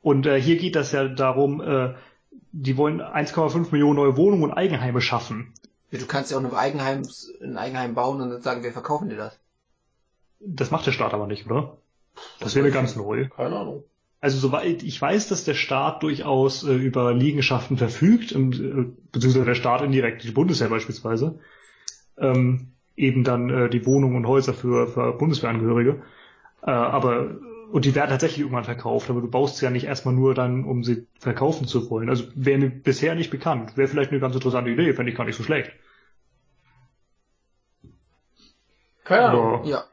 Und 0.00 0.26
äh, 0.26 0.40
hier 0.40 0.56
geht 0.56 0.76
das 0.76 0.92
ja 0.92 1.08
darum, 1.08 1.60
äh, 1.60 1.94
die 2.52 2.76
wollen 2.76 3.00
1,5 3.00 3.72
Millionen 3.72 3.96
neue 3.96 4.16
Wohnungen 4.16 4.44
und 4.44 4.52
Eigenheime 4.52 5.00
schaffen. 5.00 5.52
Du 5.90 6.06
kannst 6.06 6.30
ja 6.30 6.38
auch 6.38 6.44
ein 6.44 6.54
Eigenheim, 6.54 7.02
ein 7.42 7.56
Eigenheim 7.56 7.94
bauen 7.94 8.20
und 8.20 8.30
dann 8.30 8.42
sagen, 8.42 8.62
wir 8.62 8.72
verkaufen 8.72 9.08
dir 9.08 9.16
das. 9.16 9.38
Das 10.40 10.70
macht 10.70 10.86
der 10.86 10.92
Staat 10.92 11.14
aber 11.14 11.26
nicht, 11.26 11.46
oder? 11.46 11.78
Das 12.40 12.54
wäre 12.54 12.70
ganz 12.70 12.96
neu. 12.96 13.28
Keine 13.28 13.56
Ahnung. 13.56 13.84
Also 14.20 14.38
soweit 14.38 14.82
ich 14.82 15.00
weiß, 15.00 15.28
dass 15.28 15.44
der 15.44 15.54
Staat 15.54 16.02
durchaus 16.02 16.64
äh, 16.64 16.74
über 16.74 17.14
Liegenschaften 17.14 17.76
verfügt, 17.76 18.32
im, 18.32 18.52
äh, 18.52 18.92
beziehungsweise 19.12 19.44
der 19.44 19.54
Staat 19.54 19.82
indirekt, 19.82 20.24
die 20.24 20.32
Bundeswehr 20.32 20.68
beispielsweise, 20.68 21.38
ähm, 22.18 22.72
eben 22.96 23.22
dann 23.22 23.48
äh, 23.48 23.70
die 23.70 23.86
Wohnungen 23.86 24.16
und 24.16 24.26
Häuser 24.26 24.54
für, 24.54 24.88
für 24.88 25.12
Bundeswehrangehörige. 25.12 26.02
Äh, 26.62 26.70
aber 26.70 27.36
und 27.70 27.84
die 27.84 27.94
werden 27.94 28.10
tatsächlich 28.10 28.40
irgendwann 28.40 28.64
verkauft, 28.64 29.10
aber 29.10 29.20
du 29.20 29.28
baust 29.28 29.58
sie 29.58 29.64
ja 29.64 29.70
nicht 29.70 29.84
erstmal 29.84 30.14
nur 30.14 30.34
dann, 30.34 30.64
um 30.64 30.84
sie 30.84 31.06
verkaufen 31.18 31.66
zu 31.66 31.90
wollen. 31.90 32.08
Also 32.08 32.24
wäre 32.34 32.58
mir 32.58 32.70
bisher 32.70 33.14
nicht 33.14 33.30
bekannt. 33.30 33.76
Wäre 33.76 33.88
vielleicht 33.88 34.10
eine 34.10 34.20
ganz 34.20 34.34
interessante 34.34 34.70
Idee, 34.70 34.92
fände 34.94 35.10
ich 35.12 35.18
gar 35.18 35.24
nicht 35.24 35.36
so 35.36 35.42
schlecht. 35.42 35.72
Keine 39.04 39.26
Ahnung. 39.26 39.54
Aber 39.54 39.66
Ja. 39.66 39.84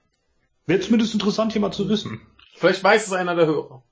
wäre 0.67 0.79
zumindest 0.79 1.13
interessant, 1.13 1.51
hier 1.51 1.61
mal 1.61 1.71
zu 1.71 1.89
wissen. 1.89 2.21
Vielleicht 2.55 2.83
weiß 2.83 3.07
es 3.07 3.13
einer 3.13 3.35
der 3.35 3.45
Hörer. 3.45 3.83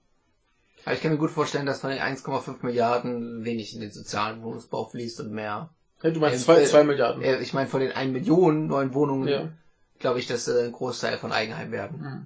Aber 0.85 0.95
ich 0.95 1.01
kann 1.01 1.11
mir 1.11 1.17
gut 1.17 1.31
vorstellen, 1.31 1.65
dass 1.65 1.81
von 1.81 1.89
den 1.89 1.99
1,5 1.99 2.63
Milliarden 2.65 3.45
wenig 3.45 3.73
in 3.73 3.81
den 3.81 3.91
sozialen 3.91 4.41
Wohnungsbau 4.43 4.85
fließt 4.85 5.21
und 5.21 5.31
mehr. 5.31 5.69
Ja, 6.01 6.09
du 6.11 6.19
meinst 6.19 6.39
Ähm, 6.39 6.43
zwei, 6.43 6.61
äh, 6.61 6.65
zwei 6.65 6.83
Milliarden. 6.83 7.23
Äh, 7.23 7.39
Ich 7.39 7.53
meine, 7.53 7.69
von 7.69 7.79
den 7.79 7.93
1 7.93 8.11
Million 8.11 8.67
neuen 8.67 8.93
Wohnungen, 8.93 9.27
Ja. 9.27 9.49
glaube 9.99 10.19
ich, 10.19 10.27
dass 10.27 10.47
äh, 10.47 10.65
ein 10.65 10.71
Großteil 10.73 11.17
von 11.17 11.31
Eigenheim 11.31 11.71
werden. 11.71 11.99
Hm. 12.01 12.25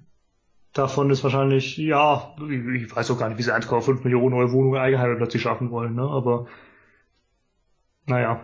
Davon 0.72 1.10
ist 1.10 1.24
wahrscheinlich, 1.24 1.76
ja, 1.78 2.34
ich 2.50 2.94
weiß 2.94 3.10
auch 3.10 3.18
gar 3.18 3.28
nicht, 3.28 3.38
wie 3.38 3.42
sie 3.42 3.54
1,5 3.54 4.04
Millionen 4.04 4.36
neue 4.36 4.52
Wohnungen 4.52 4.80
Eigenheime 4.80 5.16
plötzlich 5.16 5.42
schaffen 5.42 5.70
wollen, 5.70 5.94
ne? 5.94 6.02
Aber 6.02 6.46
naja. 8.06 8.40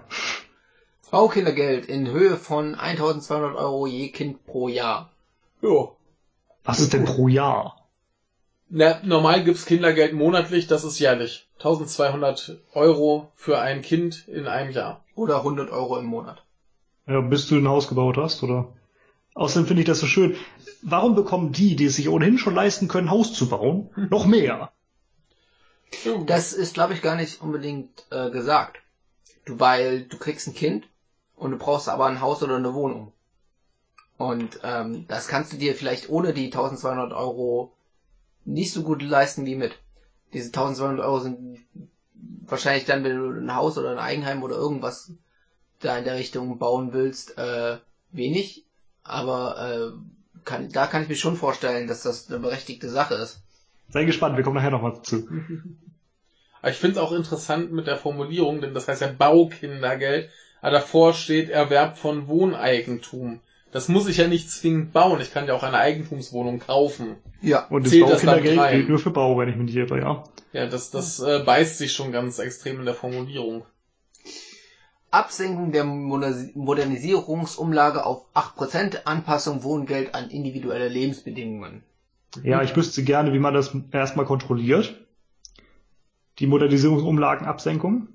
Baukindergeld 1.11 1.87
in 1.87 2.11
Höhe 2.11 2.37
von 2.37 2.75
1200 2.75 3.55
Euro 3.55 3.87
je 3.87 4.09
Kind 4.09 4.45
pro 4.47 4.69
Jahr. 4.69 5.11
Jo. 5.63 5.97
Was 6.65 6.81
ist 6.81 6.93
denn 6.93 7.05
pro 7.05 7.29
Jahr? 7.29 7.77
Na, 8.69 8.99
normal 9.05 9.45
gibt's 9.45 9.67
Kindergeld 9.67 10.15
monatlich, 10.15 10.67
das 10.67 10.83
ist 10.85 10.99
jährlich. 10.99 11.47
1200 11.59 12.59
Euro 12.73 13.31
für 13.37 13.59
ein 13.61 13.83
Kind 13.83 14.27
in 14.27 14.49
einem 14.49 14.73
Jahr. 14.73 15.05
Oder 15.15 15.39
100 15.39 15.71
Euro 15.71 15.99
im 15.99 16.07
Monat. 16.07 16.43
Ja, 17.07 17.21
bis 17.21 17.47
du 17.47 17.57
ein 17.57 17.69
Haus 17.69 17.89
gebaut 17.89 18.17
hast, 18.17 18.43
oder? 18.43 18.69
Außerdem 19.35 19.67
finde 19.67 19.83
ich 19.83 19.87
das 19.87 20.01
so 20.01 20.07
schön. 20.07 20.37
Warum 20.83 21.15
bekommen 21.15 21.53
die, 21.53 21.77
die 21.77 21.87
es 21.87 21.97
sich 21.97 22.09
ohnehin 22.09 22.39
schon 22.39 22.55
leisten 22.55 22.89
können, 22.89 23.11
Haus 23.11 23.33
zu 23.33 23.49
bauen, 23.49 23.91
noch 24.11 24.27
mehr? 24.27 24.73
Das 26.27 26.53
ist, 26.53 26.75
glaube 26.75 26.95
ich, 26.95 27.03
gar 27.03 27.17
nicht 27.17 27.41
unbedingt 27.41 28.07
äh, 28.11 28.31
gesagt. 28.31 28.79
Du, 29.45 29.61
weil 29.61 30.03
du 30.03 30.19
kriegst 30.19 30.47
ein 30.47 30.55
Kind 30.55 30.87
und 31.37 31.51
du 31.51 31.59
brauchst 31.59 31.89
aber 31.89 32.07
ein 32.07 32.21
Haus 32.21 32.43
oder 32.43 32.57
eine 32.57 32.75
Wohnung. 32.75 33.13
Und 34.17 34.61
ähm, 34.63 35.07
das 35.09 35.27
kannst 35.27 35.53
du 35.53 35.57
dir 35.57 35.75
vielleicht 35.75 36.09
ohne 36.09 36.33
die 36.33 36.47
1200 36.47 37.13
Euro 37.13 37.73
nicht 38.45 38.73
so 38.73 38.83
gut 38.83 39.03
leisten 39.03 39.47
wie 39.47 39.57
mit. 39.57 39.79
Diese 40.33 40.49
1200 40.49 41.05
Euro 41.05 41.21
sind 41.21 41.59
wahrscheinlich 42.47 42.85
dann, 42.85 43.05
wenn 43.05 43.17
du 43.17 43.41
ein 43.41 43.55
Haus 43.55 43.79
oder 43.79 43.91
ein 43.91 43.99
Eigenheim 43.99 44.43
oder 44.43 44.57
irgendwas 44.57 45.13
da 45.81 45.99
in 45.99 46.05
der 46.05 46.17
Richtung 46.17 46.59
bauen 46.59 46.93
willst, 46.93 47.37
äh, 47.39 47.79
wenig. 48.13 48.64
Aber 49.05 49.93
äh, 49.95 50.45
kann, 50.45 50.71
da 50.71 50.87
kann 50.87 51.03
ich 51.03 51.09
mir 51.09 51.17
schon 51.17 51.37
vorstellen, 51.37 51.87
dass 51.87 52.03
das 52.03 52.29
eine 52.29 52.41
berechtigte 52.41 52.89
Sache 52.89 53.15
ist. 53.15 53.41
Sei 53.91 54.05
gespannt, 54.05 54.37
wir 54.37 54.45
kommen 54.45 54.57
nachher 54.57 54.71
nochmal 54.71 55.03
zu. 55.03 55.29
Aber 56.61 56.71
ich 56.71 56.79
finde 56.79 56.99
es 56.99 57.03
auch 57.03 57.13
interessant 57.13 57.73
mit 57.73 57.87
der 57.87 57.99
Formulierung, 57.99 58.61
denn 58.61 58.75
das 58.75 58.89
heißt 58.89 59.03
ja 59.03 59.09
Baukindergeld, 59.09 60.31
aber 60.63 60.73
davor 60.73 61.13
steht 61.13 61.51
Erwerb 61.51 61.99
von 61.99 62.27
Wohneigentum. 62.27 63.41
Das 63.71 63.89
muss 63.89 64.09
ich 64.09 64.19
ja 64.19 64.29
nicht 64.29 64.51
zwingend 64.51 64.93
bauen. 64.93 65.21
Ich 65.21 65.35
kann 65.35 65.47
ja 65.47 65.55
auch 65.55 65.65
eine 65.65 65.79
Eigentumswohnung 65.79 66.61
kaufen. 66.61 67.17
Ja. 67.43 67.67
Und 67.67 67.85
das 67.85 67.91
Zählt 67.93 68.05
das 68.05 68.23
Baukindergeld 68.23 68.59
rein? 68.59 68.77
gilt 68.77 68.89
nur 68.89 68.99
für 68.99 69.11
Bau, 69.11 69.37
wenn 69.37 69.49
ich 69.49 69.57
mich 69.57 69.67
nicht 69.67 69.77
irre, 69.77 69.99
ja. 69.99 70.25
Ja, 70.53 70.67
das, 70.67 70.91
das 70.91 71.21
äh, 71.21 71.43
beißt 71.45 71.79
sich 71.79 71.93
schon 71.93 72.13
ganz 72.13 72.39
extrem 72.39 72.79
in 72.79 72.87
der 72.87 72.95
Formulierung. 72.95 73.67
Absenkung 75.15 75.71
der 75.71 75.85
Moder- 75.85 76.51
Modernisierungsumlage 76.55 78.05
auf 78.05 78.27
8%, 78.35 79.05
Anpassung 79.05 79.63
Wohngeld 79.63 80.15
an 80.15 80.29
individuelle 80.29 80.89
Lebensbedingungen. 80.89 81.83
Ja, 82.43 82.63
ich 82.63 82.75
wüsste 82.75 83.05
gerne, 83.05 83.33
wie 83.33 83.39
man 83.39 83.55
das 83.55 83.77
erstmal 83.93 84.27
kontrolliert. 84.27 85.01
Die 86.41 86.49
Modernisierungsumlagenabsenkung. 86.49 88.09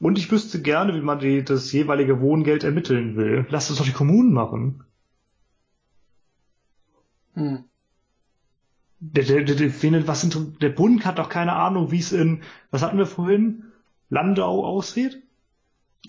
Und 0.00 0.18
ich 0.18 0.30
wüsste 0.30 0.60
gerne, 0.60 0.94
wie 0.94 1.00
man 1.00 1.20
die, 1.20 1.44
das 1.44 1.70
jeweilige 1.72 2.20
Wohngeld 2.20 2.64
ermitteln 2.64 3.16
will. 3.16 3.46
Lass 3.48 3.68
das 3.68 3.78
doch 3.78 3.84
die 3.84 3.92
Kommunen 3.92 4.32
machen. 4.32 4.82
Hm. 7.34 7.64
Der, 8.98 9.24
der, 9.24 9.42
der, 9.44 9.54
der, 9.54 10.08
was 10.08 10.20
sind, 10.20 10.60
der 10.60 10.70
Bund 10.70 11.06
hat 11.06 11.18
doch 11.18 11.28
keine 11.28 11.52
Ahnung, 11.52 11.92
wie 11.92 12.00
es 12.00 12.10
in, 12.10 12.42
was 12.72 12.82
hatten 12.82 12.98
wir 12.98 13.06
vorhin? 13.06 13.62
Landau 14.08 14.64
aussieht? 14.64 15.22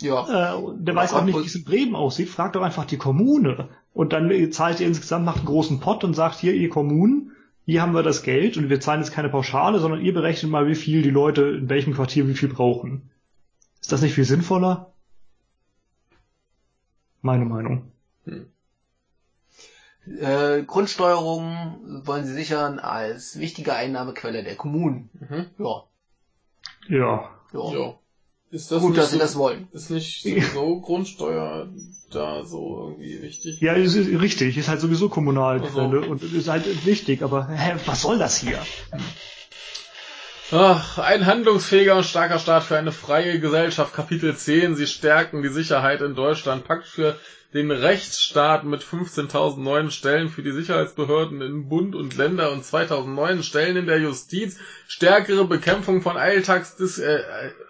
Ja. 0.01 0.57
Äh, 0.57 0.61
der 0.77 0.95
weiß 0.95 1.13
auch 1.13 1.23
nicht, 1.23 1.37
wie 1.37 1.45
es 1.45 1.55
in 1.55 1.63
Bremen 1.63 1.95
aussieht. 1.95 2.29
Fragt 2.29 2.55
doch 2.55 2.61
einfach 2.61 2.85
die 2.85 2.97
Kommune. 2.97 3.69
Und 3.93 4.13
dann 4.13 4.51
zahlt 4.51 4.79
ihr 4.79 4.87
insgesamt, 4.87 5.25
macht 5.25 5.37
einen 5.37 5.47
großen 5.47 5.79
Pott 5.79 6.03
und 6.03 6.13
sagt, 6.13 6.39
hier, 6.39 6.53
ihr 6.53 6.69
Kommunen, 6.69 7.31
hier 7.65 7.81
haben 7.81 7.93
wir 7.93 8.03
das 8.03 8.23
Geld 8.23 8.57
und 8.57 8.69
wir 8.69 8.79
zahlen 8.79 9.01
jetzt 9.01 9.11
keine 9.11 9.29
Pauschale, 9.29 9.79
sondern 9.79 10.01
ihr 10.01 10.13
berechnet 10.13 10.51
mal, 10.51 10.67
wie 10.67 10.75
viel 10.75 11.01
die 11.01 11.09
Leute 11.09 11.41
in 11.43 11.69
welchem 11.69 11.93
Quartier 11.93 12.27
wie 12.27 12.35
viel 12.35 12.49
brauchen. 12.49 13.09
Ist 13.81 13.91
das 13.91 14.01
nicht 14.01 14.13
viel 14.13 14.23
sinnvoller? 14.23 14.93
Meine 17.21 17.45
Meinung. 17.45 17.91
Äh, 20.05 20.63
Grundsteuerung 20.63 22.05
wollen 22.05 22.25
sie 22.25 22.33
sichern 22.33 22.79
als 22.79 23.37
wichtige 23.39 23.73
Einnahmequelle 23.73 24.43
der 24.43 24.55
Kommunen. 24.55 25.09
Mhm. 25.19 25.45
Ja. 25.57 25.83
Ja. 26.87 27.29
ja. 27.53 27.73
Ja. 27.73 27.99
Ist 28.49 28.71
das 28.71 28.81
Gut, 28.81 28.91
nicht 28.91 29.01
dass 29.01 29.09
sie 29.09 29.17
so, 29.17 29.21
das 29.21 29.35
wollen. 29.35 29.67
Ist 29.73 29.89
nicht 29.89 30.23
sowieso 30.23 30.79
Grundsteuer 30.79 31.67
da 32.11 32.45
so 32.45 32.77
irgendwie 32.89 33.21
wichtig? 33.21 33.59
Ja, 33.59 33.73
ist, 33.73 33.95
ist 33.95 34.21
richtig, 34.21 34.57
ist 34.57 34.69
halt 34.69 34.79
sowieso 34.79 35.09
Kommunalquelle 35.09 35.99
Also. 35.99 36.09
und 36.11 36.23
ist 36.23 36.47
halt 36.47 36.85
wichtig, 36.85 37.23
aber 37.23 37.49
hä, 37.49 37.75
was 37.85 38.03
soll 38.03 38.17
das 38.17 38.37
hier? 38.37 38.59
Ach, 40.51 40.97
ein 40.99 41.25
handlungsfähiger 41.25 41.97
und 41.97 42.05
starker 42.05 42.39
Staat 42.39 42.63
für 42.63 42.77
eine 42.77 42.93
freie 42.93 43.37
Gesellschaft. 43.41 43.93
Kapitel 43.93 44.33
10. 44.33 44.77
Sie 44.77 44.87
stärken 44.87 45.43
die 45.43 45.49
Sicherheit 45.49 45.99
in 45.99 46.15
Deutschland. 46.15 46.63
Pakt 46.63 46.87
für 46.87 47.19
den 47.53 47.71
Rechtsstaat 47.71 48.65
mit 48.65 48.83
15.000 48.83 49.59
neuen 49.59 49.89
Stellen 49.91 50.29
für 50.29 50.43
die 50.43 50.51
Sicherheitsbehörden 50.51 51.41
in 51.41 51.69
Bund 51.69 51.95
und 51.95 52.17
Länder 52.17 52.51
und 52.51 52.65
2.000 52.65 53.07
neuen 53.07 53.41
Stellen 53.41 53.77
in 53.77 53.85
der 53.87 53.99
Justiz. 53.99 54.57
Stärkere 54.87 55.45
Bekämpfung 55.45 56.01
von 56.01 56.17
Alltagsdis 56.17 56.99
äh, 56.99 57.21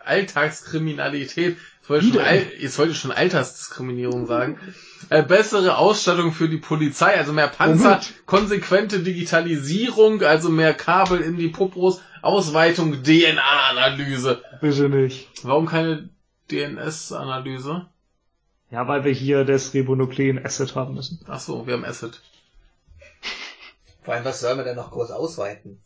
Alltagskriminalität. 0.03 1.57
Jetzt 1.79 1.89
wollte, 1.89 2.05
ich 2.07 2.13
schon? 2.13 2.21
Al 2.21 2.45
jetzt 2.59 2.79
wollte 2.79 2.91
ich 2.91 2.97
schon 2.99 3.11
Altersdiskriminierung 3.11 4.25
sagen. 4.25 4.59
Äh, 5.09 5.23
bessere 5.23 5.77
Ausstattung 5.77 6.33
für 6.33 6.49
die 6.49 6.57
Polizei, 6.57 7.15
also 7.15 7.31
mehr 7.31 7.47
Panzer, 7.47 7.91
Womit? 8.01 8.25
konsequente 8.25 8.99
Digitalisierung, 8.99 10.21
also 10.23 10.49
mehr 10.49 10.73
Kabel 10.73 11.21
in 11.21 11.37
die 11.37 11.47
Popos, 11.49 12.01
Ausweitung 12.23 13.03
DNA-Analyse. 13.03 14.41
Bitte 14.59 14.89
nicht. 14.89 15.29
Warum 15.43 15.67
keine 15.67 16.09
DNS-Analyse? 16.51 17.85
Ja, 18.69 18.87
weil 18.87 19.03
wir 19.05 19.13
hier 19.13 19.45
das 19.45 19.73
Ribonuklein-Acid 19.73 20.75
haben 20.75 20.95
müssen. 20.95 21.19
Ach 21.27 21.39
so, 21.39 21.65
wir 21.67 21.73
haben 21.73 21.85
Acid. 21.85 22.21
Vor 24.03 24.13
allem, 24.13 24.25
was 24.25 24.41
soll 24.41 24.55
man 24.55 24.65
denn 24.65 24.75
noch 24.75 24.91
groß 24.91 25.11
ausweiten? 25.11 25.79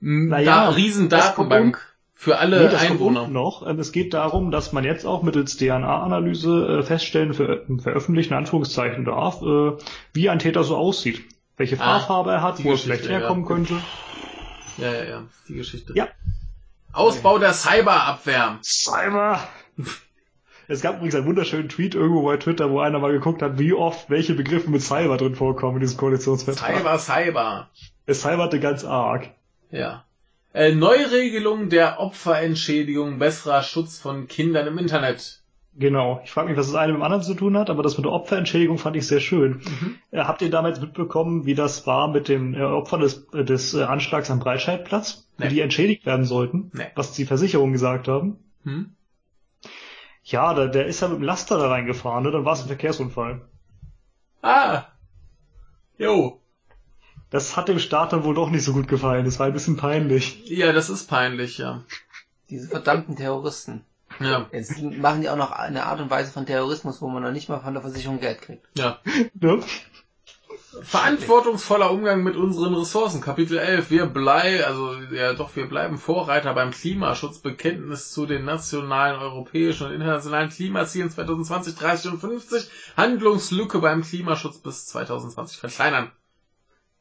Na 0.00 0.38
ja, 0.38 0.66
da, 0.66 0.68
Riesendatenbank 0.70 1.80
für 2.14 2.38
alle 2.38 2.58
Nee, 2.64 2.68
das 2.70 2.80
kommt 2.80 2.90
Einwohner. 2.92 3.28
noch. 3.28 3.66
Ähm, 3.66 3.78
Es 3.78 3.92
geht 3.92 4.12
darum, 4.14 4.50
dass 4.50 4.72
man 4.72 4.84
jetzt 4.84 5.04
auch 5.06 5.22
mittels 5.22 5.56
DNA-Analyse 5.56 6.78
äh, 6.80 6.82
feststellen, 6.82 7.32
ver 7.34 7.62
veröffentlichen, 7.78 8.32
in 8.32 8.38
Anführungszeichen 8.38 9.04
darf, 9.04 9.40
äh, 9.42 9.72
wie 10.12 10.28
ein 10.30 10.38
Täter 10.38 10.64
so 10.64 10.76
aussieht. 10.76 11.24
Welche 11.56 11.80
Ah, 11.80 11.84
Haarfarbe 11.86 12.30
er 12.32 12.42
hat, 12.42 12.62
wo 12.64 12.70
er 12.72 12.78
vielleicht 12.78 13.08
herkommen 13.08 13.42
ja. 13.44 13.48
könnte. 13.48 13.74
Ja, 14.78 14.92
ja, 14.92 15.04
ja, 15.04 15.22
die 15.48 15.54
Geschichte. 15.54 15.92
Ja. 15.96 16.08
Ausbau 16.92 17.38
der 17.38 17.52
Cyberabwehr. 17.52 18.58
Cyber! 18.62 19.40
Es 20.70 20.82
gab 20.82 20.96
übrigens 20.96 21.14
einen 21.14 21.26
wunderschönen 21.26 21.68
Tweet 21.70 21.94
irgendwo 21.94 22.22
bei 22.22 22.36
Twitter, 22.36 22.70
wo 22.70 22.80
einer 22.80 22.98
mal 22.98 23.10
geguckt 23.12 23.40
hat, 23.42 23.58
wie 23.58 23.72
oft 23.72 24.10
welche 24.10 24.34
Begriffe 24.34 24.70
mit 24.70 24.82
Cyber 24.82 25.16
drin 25.16 25.34
vorkommen 25.34 25.76
in 25.76 25.80
diesem 25.80 25.96
Koalitionsvertrag. 25.96 26.76
Cyber, 26.76 26.98
Cyber. 26.98 27.68
Es 28.06 28.20
cyberte 28.22 28.60
ganz 28.60 28.84
arg. 28.84 29.30
Ja. 29.70 30.04
Äh, 30.52 30.74
Neuregelung 30.74 31.68
der 31.70 32.00
Opferentschädigung, 32.00 33.18
besserer 33.18 33.62
Schutz 33.62 33.98
von 33.98 34.28
Kindern 34.28 34.66
im 34.66 34.78
Internet. 34.78 35.40
Genau. 35.76 36.20
Ich 36.24 36.30
frage 36.32 36.48
mich, 36.48 36.58
was 36.58 36.66
das 36.66 36.74
eine 36.74 36.92
mit 36.92 37.00
dem 37.00 37.04
anderen 37.04 37.22
zu 37.22 37.34
tun 37.34 37.56
hat, 37.56 37.70
aber 37.70 37.82
das 37.82 37.96
mit 37.96 38.04
der 38.04 38.12
Opferentschädigung 38.12 38.78
fand 38.78 38.96
ich 38.96 39.06
sehr 39.06 39.20
schön. 39.20 39.60
Äh, 40.10 40.18
habt 40.24 40.42
ihr 40.42 40.50
damals 40.50 40.80
mitbekommen, 40.80 41.46
wie 41.46 41.54
das 41.54 41.86
war 41.86 42.08
mit 42.08 42.28
dem 42.28 42.54
äh, 42.54 42.60
Opfer 42.62 42.98
des, 42.98 43.26
des 43.30 43.74
äh, 43.74 43.84
Anschlags 43.84 44.30
am 44.30 44.38
Breitscheidplatz, 44.40 45.26
Nee. 45.38 45.44
wie 45.46 45.48
die 45.54 45.60
entschädigt 45.60 46.04
werden 46.04 46.24
sollten, 46.24 46.70
Nee. 46.74 46.86
was 46.94 47.12
die 47.12 47.24
Versicherungen 47.24 47.72
gesagt 47.72 48.08
haben? 48.08 48.38
Hm? 48.64 48.90
Ja, 50.30 50.52
der, 50.52 50.68
der 50.68 50.86
ist 50.86 51.00
ja 51.00 51.08
mit 51.08 51.18
dem 51.18 51.22
Laster 51.24 51.58
da 51.58 51.68
reingefahren, 51.68 52.24
ne? 52.24 52.30
dann 52.30 52.44
war 52.44 52.52
es 52.52 52.60
ein 52.60 52.68
Verkehrsunfall. 52.68 53.40
Ah. 54.42 54.84
Jo. 55.96 56.40
Das 57.30 57.56
hat 57.56 57.68
dem 57.68 57.78
Staat 57.78 58.12
dann 58.12 58.24
wohl 58.24 58.34
doch 58.34 58.50
nicht 58.50 58.64
so 58.64 58.72
gut 58.74 58.88
gefallen. 58.88 59.24
Das 59.24 59.38
war 59.38 59.46
ein 59.46 59.52
bisschen 59.54 59.76
peinlich. 59.76 60.46
Ja, 60.48 60.72
das 60.72 60.90
ist 60.90 61.06
peinlich, 61.06 61.58
ja. 61.58 61.82
Diese 62.50 62.68
verdammten 62.68 63.16
Terroristen. 63.16 63.84
Ja, 64.20 64.46
Jetzt 64.52 64.82
machen 64.82 65.20
die 65.22 65.30
auch 65.30 65.36
noch 65.36 65.52
eine 65.52 65.84
Art 65.84 66.00
und 66.00 66.10
Weise 66.10 66.32
von 66.32 66.46
Terrorismus, 66.46 67.00
wo 67.00 67.08
man 67.08 67.22
noch 67.22 67.32
nicht 67.32 67.48
mal 67.48 67.60
von 67.60 67.72
der 67.74 67.82
Versicherung 67.82 68.20
Geld 68.20 68.42
kriegt. 68.42 68.66
ja. 68.76 68.98
Ne? 69.34 69.60
Verantwortungsvoller 70.82 71.90
Umgang 71.90 72.22
mit 72.22 72.36
unseren 72.36 72.74
Ressourcen. 72.74 73.20
Kapitel 73.20 73.58
11. 73.58 73.90
Wir 73.90 74.06
bleiben, 74.06 74.64
also, 74.64 74.94
ja 75.12 75.32
doch, 75.34 75.54
wir 75.56 75.68
bleiben 75.68 75.98
Vorreiter 75.98 76.54
beim 76.54 76.70
Klimaschutz. 76.70 77.38
Bekenntnis 77.38 78.10
zu 78.12 78.26
den 78.26 78.44
nationalen, 78.44 79.20
europäischen 79.20 79.86
und 79.86 79.92
internationalen 79.92 80.50
Klimazielen 80.50 81.10
2020, 81.10 81.74
30 81.76 82.12
und 82.12 82.18
50. 82.20 82.70
Handlungslücke 82.96 83.78
beim 83.78 84.02
Klimaschutz 84.02 84.58
bis 84.58 84.86
2020 84.86 85.58
verkleinern. 85.58 86.10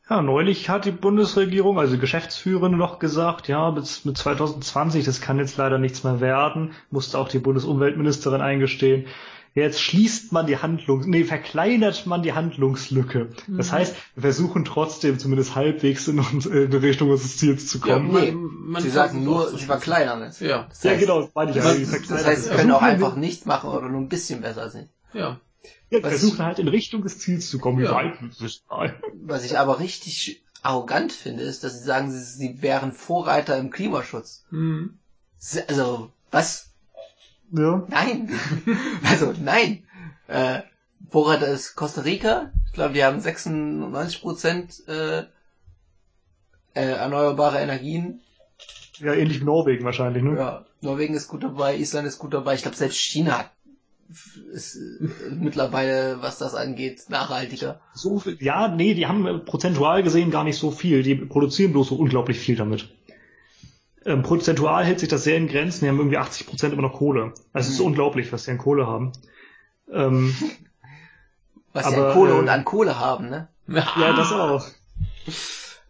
Ja, 0.09 0.21
neulich 0.21 0.69
hat 0.69 0.85
die 0.85 0.91
Bundesregierung, 0.91 1.77
also 1.79 1.95
die 1.95 1.99
Geschäftsführende, 1.99 2.77
noch 2.77 2.97
gesagt, 2.99 3.49
ja, 3.49 3.69
bis 3.71 4.05
mit 4.05 4.17
2020, 4.17 5.03
das 5.03 5.19
kann 5.19 5.37
jetzt 5.37 5.57
leider 5.57 5.79
nichts 5.79 6.05
mehr 6.05 6.21
werden, 6.21 6.71
musste 6.91 7.17
auch 7.17 7.27
die 7.27 7.39
Bundesumweltministerin 7.39 8.39
eingestehen. 8.39 9.07
Jetzt 9.57 9.81
schließt 9.81 10.31
man 10.33 10.45
die 10.45 10.57
Handlung, 10.57 11.09
nee, 11.09 11.23
verkleinert 11.23 12.05
man 12.05 12.21
die 12.21 12.33
Handlungslücke. 12.33 13.29
Das 13.47 13.69
Mhm. 13.69 13.71
heißt, 13.75 13.95
wir 14.13 14.21
versuchen 14.21 14.65
trotzdem 14.65 15.17
zumindest 15.17 15.55
halbwegs 15.55 16.07
in, 16.07 16.19
uns, 16.19 16.45
in 16.45 16.69
die 16.69 16.77
Richtung 16.77 17.09
unseres 17.09 17.37
Ziels 17.37 17.67
zu 17.67 17.79
kommen. 17.79 18.13
Ja, 18.13 18.21
Nee, 18.21 18.31
man 18.33 18.83
sie 18.83 18.91
sagen 18.91 19.23
nur, 19.23 19.49
sie 19.57 19.65
verkleinern 19.65 20.21
es. 20.21 20.39
Ja, 20.39 20.67
Das 20.69 20.83
Ja, 20.83 20.91
heißt, 20.91 21.01
genau, 21.01 21.21
das 21.21 21.31
meine 21.33 21.51
ich. 21.51 21.57
Das, 21.57 21.75
die 21.75 21.81
das 21.81 21.89
verkleinern 21.89 22.25
heißt, 22.27 22.43
sie 22.43 22.49
können 22.51 22.71
auch 22.71 22.81
einfach 22.83 23.15
nichts 23.15 23.45
machen 23.45 23.71
oder 23.71 23.89
nur 23.89 23.99
ein 24.01 24.09
bisschen 24.09 24.41
besser 24.41 24.69
sind. 24.69 24.89
ja. 25.13 25.39
Ja, 25.89 25.99
wir 25.99 26.03
was 26.03 26.19
versuchen 26.19 26.45
halt 26.45 26.59
in 26.59 26.67
Richtung 26.67 27.01
des 27.01 27.17
Ziels 27.17 27.49
zu 27.49 27.59
kommen. 27.59 27.81
Ja. 27.83 27.93
Weit. 27.93 28.13
Was 29.25 29.43
ich 29.45 29.57
aber 29.57 29.79
richtig 29.79 30.43
arrogant 30.61 31.11
finde, 31.13 31.43
ist, 31.43 31.63
dass 31.63 31.79
sie 31.79 31.83
sagen, 31.85 32.11
sie, 32.11 32.19
sie 32.21 32.61
wären 32.61 32.91
Vorreiter 32.91 33.57
im 33.57 33.71
Klimaschutz. 33.71 34.43
Hm. 34.49 34.99
Sie- 35.39 35.67
Also, 35.67 36.11
was? 36.29 36.66
Ja. 37.51 37.85
Nein. 37.87 38.29
also, 39.03 39.33
nein. 39.41 39.83
Äh, 40.27 40.61
Vorreiter 41.09 41.47
ist 41.47 41.75
Costa 41.75 42.01
Rica. 42.01 42.51
Ich 42.65 42.73
glaube, 42.73 42.93
die 42.93 43.03
haben 43.03 43.19
96 43.19 44.21
Prozent 44.21 44.87
äh, 44.87 45.19
äh, 45.19 45.23
erneuerbare 46.73 47.59
Energien. 47.59 48.21
ja, 48.99 49.13
ähnlich 49.13 49.41
wie 49.41 49.45
Norwegen 49.45 49.85
wahrscheinlich, 49.85 50.23
ne? 50.23 50.37
Ja, 50.37 50.65
Norwegen 50.81 51.13
ist 51.13 51.27
gut 51.27 51.43
dabei, 51.43 51.77
Island 51.77 52.07
ist 52.07 52.19
gut 52.19 52.33
dabei. 52.33 52.55
Ich 52.55 52.61
glaube, 52.61 52.77
selbst 52.77 52.97
China 52.97 53.39
hat 53.39 53.51
ist 54.53 54.75
äh, 54.75 55.09
mittlerweile, 55.31 56.21
was 56.21 56.37
das 56.37 56.55
angeht, 56.55 57.05
nachhaltiger. 57.09 57.81
So 57.93 58.19
viel, 58.19 58.37
ja, 58.39 58.67
nee, 58.69 58.93
die 58.93 59.07
haben 59.07 59.43
prozentual 59.45 60.03
gesehen 60.03 60.31
gar 60.31 60.43
nicht 60.43 60.57
so 60.57 60.71
viel. 60.71 61.03
Die 61.03 61.15
produzieren 61.15 61.73
bloß 61.73 61.89
so 61.89 61.95
unglaublich 61.95 62.39
viel 62.39 62.55
damit. 62.55 62.89
Ähm, 64.07 64.23
prozentual 64.23 64.85
hält 64.85 65.01
sich 65.01 65.09
das 65.09 65.25
sehr 65.25 65.35
in 65.35 65.47
Grenzen. 65.49 65.83
Die 65.83 65.89
haben 65.89 65.97
irgendwie 65.97 66.17
80 66.17 66.47
Prozent 66.47 66.71
immer 66.73 66.81
noch 66.81 66.93
Kohle. 66.93 67.33
Also 67.51 67.67
es 67.67 67.73
ist 67.75 67.79
Mhm. 67.81 67.87
unglaublich, 67.87 68.31
was 68.31 68.45
die 68.45 68.51
an 68.51 68.57
Kohle 68.57 68.87
haben. 68.87 69.11
Ähm, 69.91 70.33
Was 71.73 71.89
sie 71.89 71.95
Aber, 71.95 72.07
an 72.07 72.13
Kohle 72.13 72.33
äh, 72.33 72.39
und 72.39 72.49
an 72.49 72.63
Kohle 72.65 72.97
haben, 72.99 73.29
ne? 73.29 73.49
ja, 73.67 74.13
das 74.13 74.31
auch. 74.31 74.65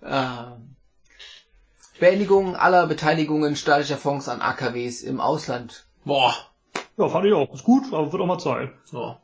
Ähm, 0.03 0.75
Beendigung 1.99 2.55
aller 2.55 2.85
Beteiligungen 2.85 3.55
staatlicher 3.55 3.97
Fonds 3.97 4.29
an 4.29 4.41
AKWs 4.41 5.01
im 5.01 5.19
Ausland. 5.19 5.87
Boah. 6.05 6.33
Ja, 6.97 7.09
fand 7.09 7.25
ich 7.25 7.33
auch. 7.33 7.51
Ist 7.53 7.63
gut, 7.63 7.91
aber 7.91 8.11
wird 8.11 8.21
auch 8.21 8.27
mal 8.27 8.37
Zeit. 8.37 8.69
So. 8.85 9.17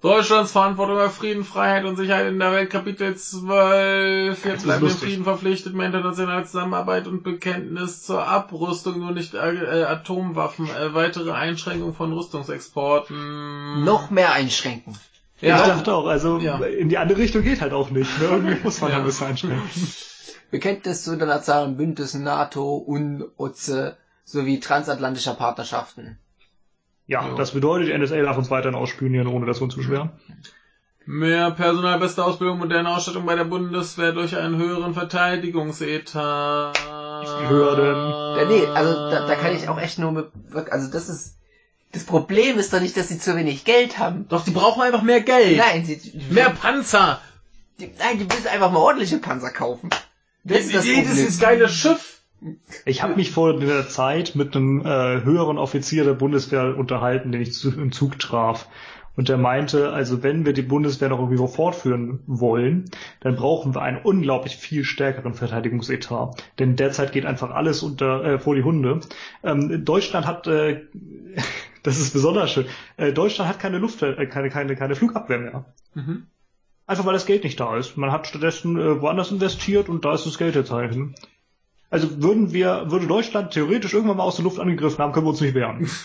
Deutschlands 0.00 0.52
Verantwortung 0.52 0.94
über 0.94 1.10
Frieden, 1.10 1.42
Freiheit 1.42 1.84
und 1.84 1.96
Sicherheit 1.96 2.28
in 2.28 2.38
der 2.38 2.52
Welt, 2.52 2.70
Kapitel 2.70 3.16
12. 3.16 4.44
Wir 4.44 4.52
bleiben 4.56 4.86
dem. 4.86 4.96
Frieden 4.96 5.24
verpflichtet, 5.24 5.74
mehr 5.74 5.86
internationale 5.86 6.44
Zusammenarbeit 6.44 7.08
und 7.08 7.24
Bekenntnis 7.24 8.04
zur 8.04 8.24
Abrüstung, 8.24 9.00
nur 9.00 9.10
nicht 9.10 9.34
äh, 9.34 9.38
Atomwaffen, 9.88 10.68
äh, 10.70 10.94
weitere 10.94 11.32
Einschränkung 11.32 11.94
von 11.94 12.12
Rüstungsexporten. 12.12 13.82
Noch 13.82 14.10
mehr 14.10 14.32
einschränken. 14.32 14.96
ich 15.40 15.48
Ja, 15.48 15.66
dachte 15.66 15.92
auch, 15.92 16.06
also 16.06 16.38
Ja. 16.38 16.58
in 16.58 16.88
die 16.90 16.98
andere 16.98 17.18
Richtung 17.18 17.42
geht 17.42 17.60
halt 17.60 17.72
auch 17.72 17.90
nicht. 17.90 18.20
Ne? 18.20 18.26
Irgendwie 18.30 18.56
muss 18.62 18.80
man 18.80 18.92
Ja. 18.92 18.98
ein 18.98 19.04
bisschen 19.04 19.26
einschränken. 19.26 19.68
Bekenntnis 20.52 21.02
zu 21.02 21.12
internationalen 21.12 21.76
Bündnissen 21.76 22.22
NATO, 22.22 22.84
UN, 22.86 23.24
OTSE 23.36 23.96
sowie 24.24 24.60
transatlantischer 24.60 25.34
Partnerschaften. 25.34 26.18
Ja, 27.08 27.26
Ja. 27.26 27.34
das 27.34 27.50
bedeutet, 27.52 27.88
die 27.88 27.92
NSA 27.98 28.22
darf 28.22 28.36
uns 28.38 28.50
weiterhin 28.50 28.76
ausspionieren, 28.76 29.26
ohne 29.26 29.46
dass 29.46 29.58
wir 29.60 29.64
uns 29.64 29.74
beschweren. 29.74 30.10
mehr 31.06 31.50
Personal, 31.52 31.98
beste 31.98 32.22
Ausbildung, 32.22 32.58
moderne 32.58 32.94
Ausstattung 32.94 33.24
bei 33.26 33.34
der 33.34 33.44
Bundeswehr 33.44 34.12
durch 34.12 34.36
einen 34.36 34.56
höheren 34.58 34.92
Verteidigungsetat. 34.94 36.78
Hürden. 37.48 37.96
Ja, 38.38 38.44
nee, 38.46 38.66
also 38.66 38.92
da, 39.10 39.26
da 39.26 39.34
kann 39.34 39.54
ich 39.56 39.68
auch 39.68 39.80
echt 39.80 39.98
nur 39.98 40.12
mit, 40.12 40.26
also 40.70 40.90
das 40.90 41.08
ist, 41.08 41.34
das 41.92 42.04
Problem 42.04 42.58
ist 42.58 42.72
doch 42.72 42.80
nicht, 42.80 42.96
dass 42.96 43.08
sie 43.08 43.18
zu 43.18 43.34
wenig 43.36 43.64
Geld 43.64 43.98
haben. 43.98 44.26
Doch, 44.28 44.44
die 44.44 44.50
brauchen 44.50 44.82
einfach 44.82 45.02
mehr 45.02 45.20
Geld. 45.22 45.56
Nein, 45.58 45.84
sie, 45.84 46.12
Mehr 46.30 46.50
Panzer. 46.50 47.20
die, 47.80 47.90
nein, 47.98 48.18
die 48.18 48.24
müssen 48.24 48.46
einfach 48.48 48.70
mal 48.70 48.78
ordentliche 48.80 49.18
Panzer 49.18 49.50
kaufen. 49.50 49.90
Das 50.44 50.58
ist 50.60 50.74
das 50.74 50.84
jedes 50.84 51.08
Problem. 51.08 51.26
ist 51.26 51.40
geile 51.40 51.68
Schiff. 51.68 52.17
Ich 52.84 53.02
habe 53.02 53.16
mich 53.16 53.30
vor 53.30 53.58
der 53.58 53.88
Zeit 53.88 54.34
mit 54.34 54.54
einem 54.54 54.80
äh, 54.80 55.22
höheren 55.24 55.58
Offizier 55.58 56.04
der 56.04 56.14
Bundeswehr 56.14 56.76
unterhalten, 56.76 57.32
den 57.32 57.42
ich 57.42 57.52
zu, 57.52 57.70
im 57.70 57.92
Zug 57.92 58.18
traf. 58.18 58.68
Und 59.18 59.28
der 59.28 59.36
meinte, 59.36 59.92
also 59.92 60.22
wenn 60.22 60.46
wir 60.46 60.52
die 60.52 60.62
Bundeswehr 60.62 61.08
noch 61.08 61.18
irgendwie 61.18 61.38
so 61.38 61.48
fortführen 61.48 62.20
wollen, 62.28 62.84
dann 63.18 63.34
brauchen 63.34 63.74
wir 63.74 63.82
einen 63.82 63.98
unglaublich 64.00 64.56
viel 64.56 64.84
stärkeren 64.84 65.34
Verteidigungsetat. 65.34 66.40
Denn 66.60 66.76
derzeit 66.76 67.10
geht 67.10 67.26
einfach 67.26 67.50
alles 67.50 67.82
unter 67.82 68.24
äh, 68.24 68.38
vor 68.38 68.54
die 68.54 68.62
Hunde. 68.62 69.00
Ähm, 69.42 69.84
Deutschland 69.84 70.24
hat, 70.24 70.46
äh, 70.46 70.82
das 71.82 71.98
ist 71.98 72.12
besonders 72.12 72.52
schön, 72.52 72.66
äh, 72.96 73.12
Deutschland 73.12 73.50
hat 73.50 73.58
keine 73.58 73.78
Luft, 73.78 74.00
äh, 74.02 74.26
keine, 74.26 74.50
keine, 74.50 74.76
keine 74.76 74.94
Flugabwehr 74.94 75.38
mehr. 75.38 75.64
Mhm. 75.94 76.28
Einfach 76.86 77.04
weil 77.04 77.14
das 77.14 77.26
Geld 77.26 77.42
nicht 77.42 77.58
da 77.58 77.76
ist. 77.76 77.96
Man 77.96 78.12
hat 78.12 78.28
stattdessen 78.28 78.78
äh, 78.78 79.00
woanders 79.00 79.32
investiert 79.32 79.88
und 79.88 80.04
da 80.04 80.14
ist 80.14 80.26
das 80.26 80.38
Geld 80.38 80.54
jetzt 80.54 80.70
halt. 80.70 80.96
Also 81.90 82.22
würden 82.22 82.52
wir, 82.52 82.90
würde 82.90 83.06
Deutschland 83.06 83.52
theoretisch 83.52 83.94
irgendwann 83.94 84.18
mal 84.18 84.24
aus 84.24 84.36
der 84.36 84.44
Luft 84.44 84.58
angegriffen 84.58 84.98
haben, 84.98 85.12
können 85.12 85.26
wir 85.26 85.30
uns 85.30 85.40
nicht 85.40 85.54
wehren. 85.54 85.90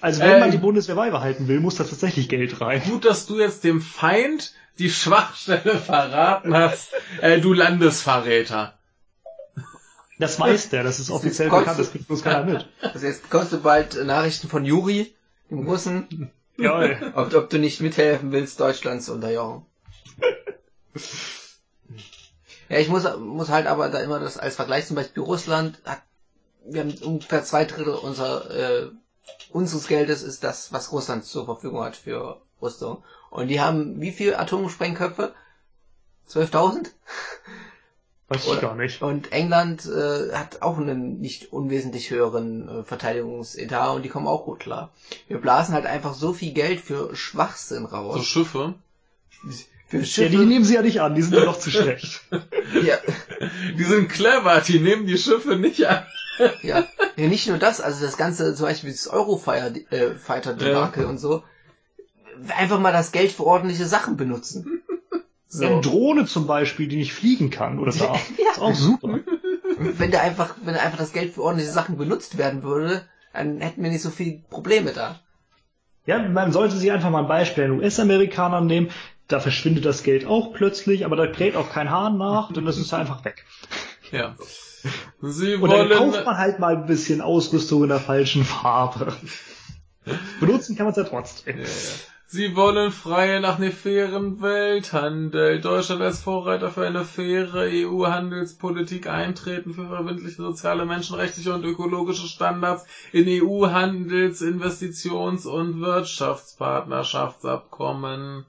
Also 0.00 0.20
wenn 0.20 0.34
Ähm. 0.34 0.38
man 0.38 0.50
die 0.52 0.58
Bundeswehr 0.58 0.94
beibehalten 0.94 1.48
will, 1.48 1.58
muss 1.58 1.74
da 1.74 1.82
tatsächlich 1.82 2.28
Geld 2.28 2.60
rein. 2.60 2.80
Gut, 2.84 3.04
dass 3.04 3.26
du 3.26 3.40
jetzt 3.40 3.64
dem 3.64 3.80
Feind 3.80 4.52
die 4.78 4.90
Schwachstelle 4.90 5.76
verraten 5.76 6.54
hast, 6.54 6.90
äh, 7.20 7.40
du 7.40 7.52
Landesverräter. 7.52 8.78
Das 10.20 10.38
weiß 10.38 10.68
der, 10.70 10.84
das 10.84 11.00
ist 11.00 11.10
offiziell 11.10 11.48
Konst- 11.48 11.62
bekannt, 11.64 11.80
das 11.80 11.90
kriegt 11.90 12.06
bloß 12.06 12.22
keiner 12.22 12.44
mit. 12.44 12.68
Also 12.80 13.06
jetzt 13.06 13.24
bekommst 13.24 13.52
du 13.52 13.60
bald 13.60 13.96
äh, 13.96 14.04
Nachrichten 14.04 14.48
von 14.48 14.64
Juri, 14.64 15.12
dem 15.50 15.66
Russen, 15.66 16.30
Ja, 16.58 16.80
ob, 17.16 17.34
ob 17.34 17.50
du 17.50 17.58
nicht 17.58 17.80
mithelfen 17.80 18.30
willst, 18.30 18.60
Deutschland 18.60 19.02
zu 19.02 19.14
unterjochen. 19.14 19.66
Ja, 22.68 22.78
ich 22.78 22.88
muss, 22.88 23.04
muss 23.18 23.48
halt 23.48 23.66
aber 23.66 23.88
da 23.88 24.00
immer 24.00 24.20
das 24.20 24.36
als 24.36 24.56
Vergleich, 24.56 24.86
zum 24.86 24.96
Beispiel 24.96 25.22
Russland 25.22 25.78
hat, 25.84 26.02
wir 26.64 26.82
haben 26.82 26.94
ungefähr 27.02 27.44
zwei 27.44 27.64
Drittel 27.64 27.94
unser, 27.94 28.50
äh, 28.50 28.90
unseres 29.50 29.86
Geldes 29.88 30.22
ist 30.22 30.44
das, 30.44 30.72
was 30.72 30.92
Russland 30.92 31.24
zur 31.24 31.46
Verfügung 31.46 31.82
hat 31.82 31.96
für 31.96 32.40
Rüstung. 32.60 33.02
Und 33.30 33.48
die 33.48 33.60
haben 33.60 34.00
wie 34.00 34.12
viel 34.12 34.34
Atomsprengköpfe? 34.34 35.34
12.000? 36.28 36.90
weiß 38.28 38.46
ich 38.46 38.60
gar 38.60 38.74
nicht. 38.74 39.02
Und 39.02 39.32
England 39.32 39.86
äh, 39.86 40.34
hat 40.34 40.62
auch 40.62 40.76
einen 40.76 41.20
nicht 41.20 41.52
unwesentlich 41.52 42.10
höheren 42.10 42.68
äh, 42.68 42.84
Verteidigungsetat 42.84 43.96
und 43.96 44.02
die 44.02 44.10
kommen 44.10 44.26
auch 44.26 44.44
gut 44.44 44.60
klar. 44.60 44.90
Wir 45.28 45.40
blasen 45.40 45.74
halt 45.74 45.86
einfach 45.86 46.14
so 46.14 46.32
viel 46.32 46.52
Geld 46.52 46.80
für 46.80 47.16
Schwachsinn 47.16 47.86
raus. 47.86 48.16
So 48.16 48.22
Schiffe. 48.22 48.74
Für 49.88 49.98
Ja, 49.98 50.28
die 50.28 50.36
nehmen 50.36 50.64
sie 50.64 50.74
ja 50.74 50.82
nicht 50.82 51.00
an, 51.00 51.14
die 51.14 51.22
sind 51.22 51.34
ja 51.34 51.44
noch 51.44 51.58
zu 51.58 51.70
schlecht. 51.70 52.20
ja, 52.82 52.96
Die 53.76 53.84
sind 53.84 54.08
clever, 54.08 54.60
die 54.60 54.80
nehmen 54.80 55.06
die 55.06 55.18
Schiffe 55.18 55.56
nicht 55.56 55.86
an. 55.86 56.04
ja. 56.62 56.86
ja, 57.16 57.26
nicht 57.26 57.48
nur 57.48 57.58
das, 57.58 57.80
also 57.80 58.04
das 58.04 58.16
ganze, 58.16 58.54
zum 58.54 58.66
Beispiel 58.66 58.90
das 58.90 59.08
Eurofighter 59.08 59.74
äh, 59.90 60.10
Fighter 60.14 60.54
Debakel 60.54 61.06
und 61.06 61.18
so. 61.18 61.42
Einfach 62.56 62.78
mal 62.78 62.92
das 62.92 63.10
Geld 63.10 63.32
für 63.32 63.44
ordentliche 63.44 63.86
Sachen 63.86 64.16
benutzen. 64.16 64.82
So. 65.50 65.64
Eine 65.64 65.80
Drohne 65.80 66.26
zum 66.26 66.46
Beispiel, 66.46 66.88
die 66.88 66.96
nicht 66.96 67.14
fliegen 67.14 67.48
kann 67.48 67.78
oder 67.78 67.90
darf. 67.90 68.20
Ja. 68.38 68.50
Ist 68.50 68.60
auch 68.60 68.74
super. 68.74 69.20
Wenn 69.78 70.10
da 70.10 70.20
einfach, 70.20 70.56
wenn 70.62 70.74
da 70.74 70.80
einfach 70.80 70.98
das 70.98 71.14
Geld 71.14 71.32
für 71.32 71.42
ordentliche 71.42 71.72
Sachen 71.72 71.96
benutzt 71.96 72.36
werden 72.36 72.62
würde, 72.62 73.08
dann 73.32 73.58
hätten 73.62 73.82
wir 73.82 73.90
nicht 73.90 74.02
so 74.02 74.10
viele 74.10 74.42
Probleme 74.50 74.92
da. 74.92 75.18
Ja, 76.04 76.18
man 76.18 76.52
sollte 76.52 76.76
sich 76.76 76.92
einfach 76.92 77.08
mal 77.08 77.22
ein 77.22 77.28
Beispiel 77.28 77.64
an 77.64 77.78
US-Amerikanern 77.80 78.66
nehmen. 78.66 78.90
Da 79.28 79.40
verschwindet 79.40 79.84
das 79.84 80.02
Geld 80.02 80.24
auch 80.24 80.54
plötzlich, 80.54 81.04
aber 81.04 81.16
da 81.16 81.26
kräht 81.26 81.54
auch 81.54 81.70
kein 81.70 81.90
Hahn 81.90 82.16
nach, 82.16 82.52
denn 82.52 82.64
das 82.64 82.78
ist 82.78 82.94
einfach 82.94 83.24
weg. 83.24 83.44
Ja. 84.10 84.36
Sie 85.20 85.56
Und 85.56 85.70
dann 85.70 85.90
wollen, 85.90 86.12
kauft 86.12 86.24
man 86.24 86.38
halt 86.38 86.60
mal 86.60 86.76
ein 86.76 86.86
bisschen 86.86 87.20
Ausrüstung 87.20 87.82
in 87.82 87.88
der 87.90 88.00
falschen 88.00 88.44
Farbe. 88.44 89.12
Benutzen 90.40 90.76
kann 90.76 90.86
man 90.86 90.92
es 90.92 90.96
ja 90.96 91.04
trotzdem. 91.04 91.58
Ja, 91.58 91.64
ja. 91.64 91.68
Sie 92.30 92.56
wollen 92.56 92.92
freie 92.92 93.40
nach 93.40 93.58
einem 93.58 93.72
fairen 93.72 94.42
Welthandel. 94.42 95.62
Deutschland 95.62 96.02
als 96.02 96.20
Vorreiter 96.20 96.70
für 96.70 96.86
eine 96.86 97.06
faire 97.06 97.66
EU-Handelspolitik 97.70 99.08
eintreten 99.08 99.72
für 99.72 99.88
verbindliche 99.88 100.42
soziale, 100.42 100.84
menschenrechtliche 100.84 101.54
und 101.54 101.64
ökologische 101.64 102.26
Standards 102.26 102.84
in 103.12 103.24
EU-Handels-, 103.28 104.42
Investitions- 104.42 105.46
und 105.46 105.80
Wirtschaftspartnerschaftsabkommen. 105.80 108.44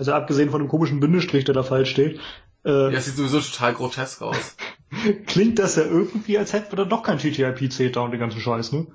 Also 0.00 0.14
abgesehen 0.14 0.48
von 0.48 0.62
dem 0.62 0.68
komischen 0.68 0.98
Bindestrich, 0.98 1.44
der 1.44 1.52
da 1.52 1.62
falsch 1.62 1.90
steht, 1.90 2.18
äh, 2.64 2.90
Ja, 2.90 3.00
sieht 3.02 3.16
sowieso 3.16 3.38
total 3.38 3.74
grotesk 3.74 4.22
aus. 4.22 4.56
klingt 5.26 5.58
das 5.58 5.76
ja 5.76 5.82
irgendwie, 5.82 6.38
als 6.38 6.54
hätten 6.54 6.72
wir 6.72 6.76
dann 6.76 6.88
doch 6.88 7.02
kein 7.02 7.18
TTIP, 7.18 7.70
CETA 7.70 8.00
und 8.00 8.10
den 8.10 8.18
ganzen 8.18 8.40
Scheiß, 8.40 8.72
ne? 8.72 8.86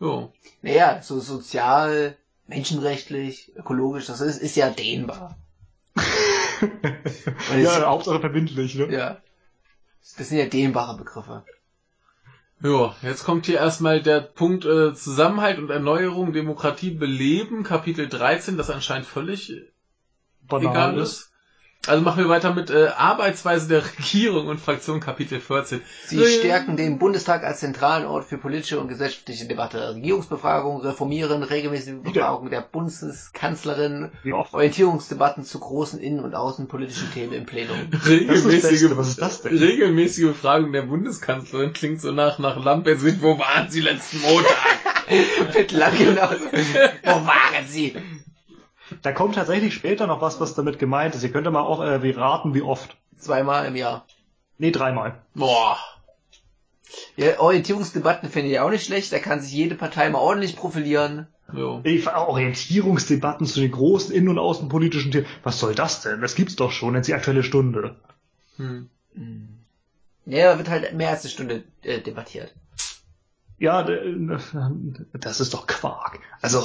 Jo. 0.00 0.32
Naja, 0.62 1.00
so 1.00 1.20
sozial, 1.20 2.16
menschenrechtlich, 2.48 3.52
ökologisch, 3.54 4.06
das 4.06 4.20
ist, 4.20 4.38
ist 4.38 4.56
ja 4.56 4.70
dehnbar. 4.70 5.38
Ja, 7.56 7.86
Hauptsache 7.86 8.18
verbindlich, 8.20 8.74
ne? 8.74 8.92
ja. 8.92 9.18
Das 10.18 10.28
sind 10.28 10.38
ja 10.38 10.46
dehnbare 10.46 10.98
Begriffe. 10.98 11.44
Ja, 12.62 12.94
jetzt 13.02 13.24
kommt 13.24 13.46
hier 13.46 13.58
erstmal 13.58 14.02
der 14.02 14.20
Punkt 14.20 14.64
äh, 14.64 14.92
Zusammenhalt 14.92 15.58
und 15.58 15.70
Erneuerung, 15.70 16.32
Demokratie 16.32 16.90
beleben, 16.90 17.62
Kapitel 17.62 18.08
13, 18.08 18.58
das 18.58 18.68
anscheinend 18.70 19.06
völlig 19.06 19.70
Banal 20.50 20.98
ist. 20.98 21.30
Also 21.86 22.02
machen 22.02 22.18
wir 22.18 22.28
weiter 22.28 22.52
mit 22.52 22.68
äh, 22.68 22.88
Arbeitsweise 22.88 23.66
der 23.66 23.82
Regierung 23.82 24.48
und 24.48 24.60
Fraktion 24.60 25.00
Kapitel 25.00 25.40
14. 25.40 25.80
Sie 26.04 26.22
stärken 26.26 26.76
den 26.76 26.98
Bundestag 26.98 27.42
als 27.42 27.60
zentralen 27.60 28.04
Ort 28.04 28.26
für 28.26 28.36
politische 28.36 28.78
und 28.78 28.88
gesellschaftliche 28.88 29.46
Debatte. 29.46 29.94
Regierungsbefragung, 29.94 30.82
reformieren, 30.82 31.42
regelmäßige 31.42 32.02
Befragung 32.02 32.50
der 32.50 32.60
Bundeskanzlerin, 32.60 34.10
Wie 34.22 34.34
oft? 34.34 34.52
Orientierungsdebatten 34.52 35.42
zu 35.44 35.58
großen 35.58 35.98
innen- 35.98 36.22
und 36.22 36.34
außenpolitischen 36.34 37.10
Themen 37.14 37.32
im 37.32 37.46
Plenum. 37.46 37.78
Regelmäßige, 38.06 38.60
Beste. 38.60 38.96
Was 38.98 39.08
ist 39.08 39.22
das 39.22 39.40
denn? 39.40 39.56
regelmäßige 39.56 40.26
Befragung 40.26 40.72
der 40.72 40.82
Bundeskanzlerin 40.82 41.72
klingt 41.72 42.02
so 42.02 42.12
nach, 42.12 42.38
nach 42.38 42.62
Lampe. 42.62 43.00
Wo 43.22 43.38
waren 43.38 43.70
Sie 43.70 43.80
letzten 43.80 44.20
Montag? 44.20 44.54
Mit 45.54 45.72
lang 45.72 45.96
genauso. 45.96 46.44
Wo 47.04 47.26
waren 47.26 47.66
Sie? 47.66 47.96
Da 49.02 49.12
kommt 49.12 49.34
tatsächlich 49.36 49.74
später 49.74 50.06
noch 50.06 50.20
was, 50.20 50.40
was 50.40 50.54
damit 50.54 50.78
gemeint 50.78 51.14
ist. 51.14 51.22
Ihr 51.22 51.30
könnt 51.32 51.44
ja 51.46 51.50
mal 51.50 51.60
auch 51.62 51.82
äh, 51.82 52.02
wie 52.02 52.10
raten, 52.10 52.54
wie 52.54 52.62
oft. 52.62 52.96
Zweimal 53.18 53.66
im 53.66 53.76
Jahr. 53.76 54.04
Nee, 54.58 54.70
dreimal. 54.70 55.20
Boah. 55.34 55.78
Ja, 57.16 57.38
Orientierungsdebatten 57.38 58.28
finde 58.30 58.50
ich 58.50 58.58
auch 58.60 58.70
nicht 58.70 58.84
schlecht. 58.84 59.12
Da 59.12 59.18
kann 59.18 59.40
sich 59.40 59.52
jede 59.52 59.74
Partei 59.74 60.08
mal 60.10 60.18
ordentlich 60.18 60.56
profilieren. 60.56 61.28
Jo. 61.52 61.80
Ich, 61.84 62.06
Orientierungsdebatten 62.08 63.46
zu 63.46 63.60
den 63.60 63.70
großen 63.72 64.14
innen- 64.14 64.28
und 64.28 64.38
außenpolitischen 64.38 65.10
Themen. 65.12 65.26
Was 65.42 65.58
soll 65.58 65.74
das 65.74 66.02
denn? 66.02 66.20
Das 66.20 66.34
gibt's 66.34 66.56
doch 66.56 66.70
schon, 66.72 66.94
jetzt 66.94 67.06
die 67.08 67.14
aktuelle 67.14 67.42
Stunde. 67.42 67.96
Hm. 68.56 68.88
Ja, 70.26 70.52
da 70.52 70.58
wird 70.58 70.68
halt 70.68 70.94
mehr 70.94 71.10
als 71.10 71.22
eine 71.22 71.30
Stunde 71.30 71.64
äh, 71.82 72.00
debattiert. 72.00 72.54
Ja, 73.58 73.82
d- 73.82 74.16
das 75.12 75.40
ist 75.40 75.52
doch 75.54 75.66
Quark. 75.66 76.20
Also, 76.40 76.62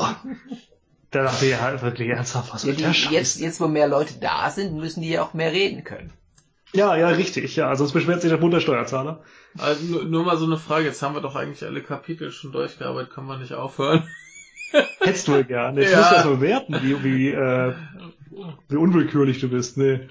da 1.16 1.24
dachte 1.24 1.46
ich 1.46 1.60
halt 1.60 1.82
wirklich 1.82 2.10
ernsthaft, 2.10 2.54
was 2.54 2.64
Ja, 2.64 2.68
soll 2.68 2.76
die, 2.76 2.84
der 2.84 2.94
Scheiß? 2.94 3.12
jetzt, 3.12 3.40
jetzt, 3.40 3.62
wo 3.62 3.68
mehr 3.68 3.88
Leute 3.88 4.16
da 4.20 4.50
sind, 4.50 4.76
müssen 4.76 5.02
die 5.02 5.10
ja 5.12 5.24
auch 5.24 5.34
mehr 5.34 5.52
reden 5.52 5.84
können. 5.84 6.12
Ja, 6.74 6.96
ja, 6.98 7.08
richtig, 7.10 7.56
ja, 7.56 7.74
sonst 7.76 7.94
beschwert 7.94 8.22
sich 8.22 8.30
der 8.30 8.38
Bund 8.38 8.54
der 8.54 8.60
Steuerzahler. 8.60 9.24
Also 9.58 9.86
nur, 9.86 10.04
nur 10.04 10.24
mal 10.26 10.38
so 10.38 10.46
eine 10.46 10.58
Frage. 10.58 10.86
Jetzt 10.86 11.02
haben 11.02 11.16
wir 11.16 11.22
doch 11.22 11.36
eigentlich 11.36 11.64
alle 11.64 11.82
Kapitel 11.82 12.32
schon 12.32 12.52
durchgearbeitet. 12.52 13.12
Können 13.14 13.28
wir 13.28 13.38
nicht 13.38 13.54
aufhören? 13.54 14.04
Hättest 15.00 15.28
du 15.30 15.34
ja 15.34 15.44
gerne. 15.44 15.82
Jetzt 15.82 15.94
Ja. 15.94 16.12
erst 16.12 16.26
mal 16.26 16.36
bewerten, 16.36 16.80
wie, 16.82 17.02
wie, 17.04 17.30
äh, 17.30 17.74
wie 18.68 18.76
unwillkürlich 18.76 19.40
du 19.40 19.48
bist. 19.48 19.78
Nee. 19.78 20.10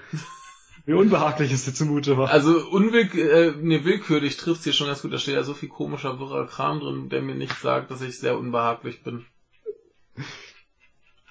Wie 0.86 0.94
unbehaglich 0.94 1.52
es 1.52 1.64
dir 1.66 1.74
zumute 1.74 2.16
war. 2.16 2.31
Also 2.31 2.56
unwill 2.70 3.09
äh, 3.18 3.52
nee, 3.60 3.85
willkürlich 3.85 4.36
trifft 4.39 4.64
hier 4.64 4.72
schon 4.72 4.86
ganz 4.86 5.02
gut. 5.02 5.12
Da 5.12 5.18
steht 5.18 5.35
ja 5.35 5.43
so 5.43 5.52
viel 5.55 5.68
komischer, 5.68 6.18
wirrer 6.18 6.47
Kram 6.47 6.81
drin, 6.81 7.09
der 7.10 7.20
mir 7.20 7.35
nicht 7.35 7.59
sagt, 7.60 7.90
dass 7.90 8.01
ich 8.01 8.18
sehr 8.18 8.39
unbehaglich 8.39 9.02
bin. 9.02 9.26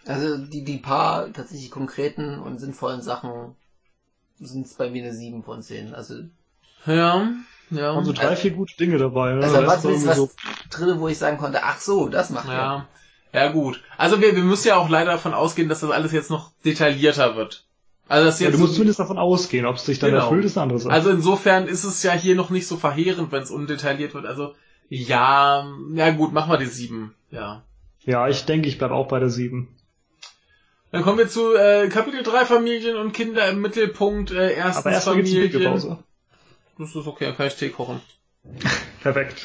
Also 0.06 0.38
die, 0.38 0.64
die 0.64 0.78
paar 0.78 1.32
tatsächlich 1.32 1.72
konkreten 1.72 2.40
und 2.40 2.60
sinnvollen 2.60 3.02
Sachen 3.02 3.56
sind 4.40 4.68
bei 4.78 4.90
mir 4.90 5.04
eine 5.04 5.14
7 5.14 5.44
von 5.44 5.62
10. 5.62 5.94
Also, 5.94 6.16
Ja, 6.86 7.30
ja. 7.70 7.96
waren 7.96 8.04
so 8.04 8.12
drei, 8.12 8.36
vier 8.36 8.52
gute 8.52 8.76
Dinge 8.76 8.98
dabei. 8.98 9.34
Ne? 9.34 9.44
also 9.44 9.62
da 9.62 9.68
war 9.68 9.80
zumindest 9.80 10.08
was 10.08 10.36
drin, 10.70 11.00
wo 11.00 11.08
ich 11.08 11.18
sagen 11.18 11.38
konnte, 11.38 11.64
ach 11.64 11.80
so, 11.80 12.10
das 12.10 12.30
macht 12.30 12.50
er. 12.50 12.54
Ja. 12.54 12.88
Ja, 13.34 13.52
gut. 13.52 13.82
Also 13.98 14.22
wir, 14.22 14.36
wir 14.36 14.44
müssen 14.44 14.68
ja 14.68 14.76
auch 14.76 14.90
leider 14.90 15.12
davon 15.14 15.34
ausgehen, 15.34 15.68
dass 15.68 15.80
das 15.80 15.90
alles 15.90 16.12
jetzt 16.12 16.30
noch 16.30 16.52
detaillierter 16.66 17.36
wird. 17.36 17.66
Also 18.08 18.26
das 18.26 18.40
Ja, 18.40 18.48
jetzt 18.48 18.56
du 18.56 18.60
musst 18.60 18.74
so, 18.74 18.76
zumindest 18.76 19.00
davon 19.00 19.18
ausgehen, 19.18 19.66
ob 19.66 19.78
es 19.78 19.86
dich 19.86 19.98
dann 19.98 20.12
Genau. 20.12 20.24
erfüllt, 20.26 20.46
ist 20.46 20.58
eine 20.58 20.64
andere 20.64 20.80
Sache. 20.80 20.94
also 20.94 21.10
insofern 21.10 21.68
ist 21.68 21.84
es 21.84 22.04
ja 22.04 22.12
hier 22.12 22.36
noch 22.36 22.50
nicht 22.52 22.68
so 22.68 22.78
verheerend, 22.78 23.32
wenn 23.32 23.42
es 23.42 23.50
undetailliert 23.50 24.14
wird. 24.14 24.26
Also 24.26 24.54
ja, 24.90 25.66
ja 25.94 26.12
gut, 26.12 26.34
machen 26.34 26.52
wir 26.52 26.58
die 26.58 26.66
sieben. 26.66 27.16
Ja. 27.32 27.64
ja, 28.04 28.28
ich 28.28 28.46
denke, 28.46 28.68
ich 28.68 28.78
bleib 28.78 28.92
auch 28.92 29.08
bei 29.08 29.20
der 29.20 29.30
sieben. 29.30 29.70
Dann 30.94 31.02
kommen 31.02 31.18
wir 31.18 31.28
zu 31.28 31.56
äh, 31.56 31.90
Kapitel 31.90 32.22
3 32.22 32.46
Familien 32.46 32.98
und 32.98 33.14
Kinder 33.14 33.50
im 33.50 33.62
Mittelpunkt. 33.62 34.30
Äh, 34.30 34.54
erstens 34.54 34.86
Aber 34.86 34.94
erstmal 34.94 35.16
gibt's 35.16 35.32
Familien. 35.32 35.72
Pause. 35.72 35.98
Das 36.78 36.96
ist 36.96 37.08
okay, 37.08 37.26
dann 37.26 37.36
kann 37.36 37.48
ich 37.48 37.56
Tee 37.56 37.70
kochen. 37.70 38.00
Perfekt. 39.02 39.42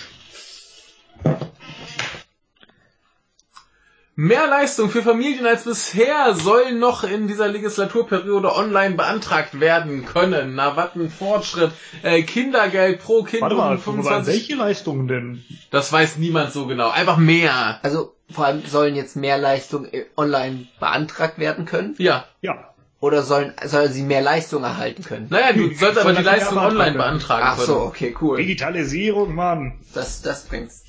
Mehr 4.15 4.47
Leistung 4.47 4.91
für 4.91 5.03
Familien 5.03 5.47
als 5.47 5.65
bisher 5.65 6.35
soll 6.35 6.73
noch 6.73 7.03
in 7.05 7.29
dieser 7.29 7.49
Legislaturperiode 7.49 8.55
online 8.55 8.97
beantragt 8.97 9.59
werden 9.59 10.05
können. 10.05 10.55
Na, 10.55 10.77
was 10.77 10.97
ein 10.97 11.09
Fortschritt. 11.09 11.71
Äh, 12.03 12.25
Kindergeld 12.25 13.01
pro 13.01 13.23
Kind 13.23 13.41
Warte 13.41 13.55
um 13.55 13.61
mal, 13.63 13.79
25. 13.79 14.35
welche 14.35 14.55
Leistungen 14.55 15.09
denn? 15.09 15.45
Das 15.71 15.91
weiß 15.91 16.19
niemand 16.19 16.53
so 16.53 16.67
genau. 16.67 16.91
Einfach 16.91 17.17
mehr. 17.17 17.81
Also 17.83 18.18
vor 18.31 18.47
allem 18.47 18.63
sollen 18.67 18.95
jetzt 18.95 19.17
mehr 19.17 19.39
Leistungen 19.39 19.93
äh, 19.93 20.05
online 20.17 20.67
beantragt 20.81 21.39
werden 21.39 21.65
können 21.65 21.95
Ja. 21.99 22.25
Ja. 22.43 22.75
oder 23.01 23.23
sollen 23.23 23.55
sollen 23.65 23.93
sie 23.93 24.03
mehr 24.03 24.23
Leistung 24.23 24.63
erhalten 24.65 25.03
können? 25.05 25.27
Naja, 25.31 25.53
du 25.53 25.73
sollst 25.75 25.99
aber 25.99 26.13
die 26.13 26.23
Leistung 26.23 26.59
online 26.59 26.93
beantragt 26.93 26.97
beantragen 26.97 27.45
Ach 27.47 27.55
können. 27.57 27.67
so, 27.67 27.81
okay, 27.83 28.15
cool. 28.21 28.37
Digitalisierung, 28.39 29.35
Mann. 29.35 29.79
Das 29.95 30.23
das 30.23 30.45
bringt's. 30.47 30.85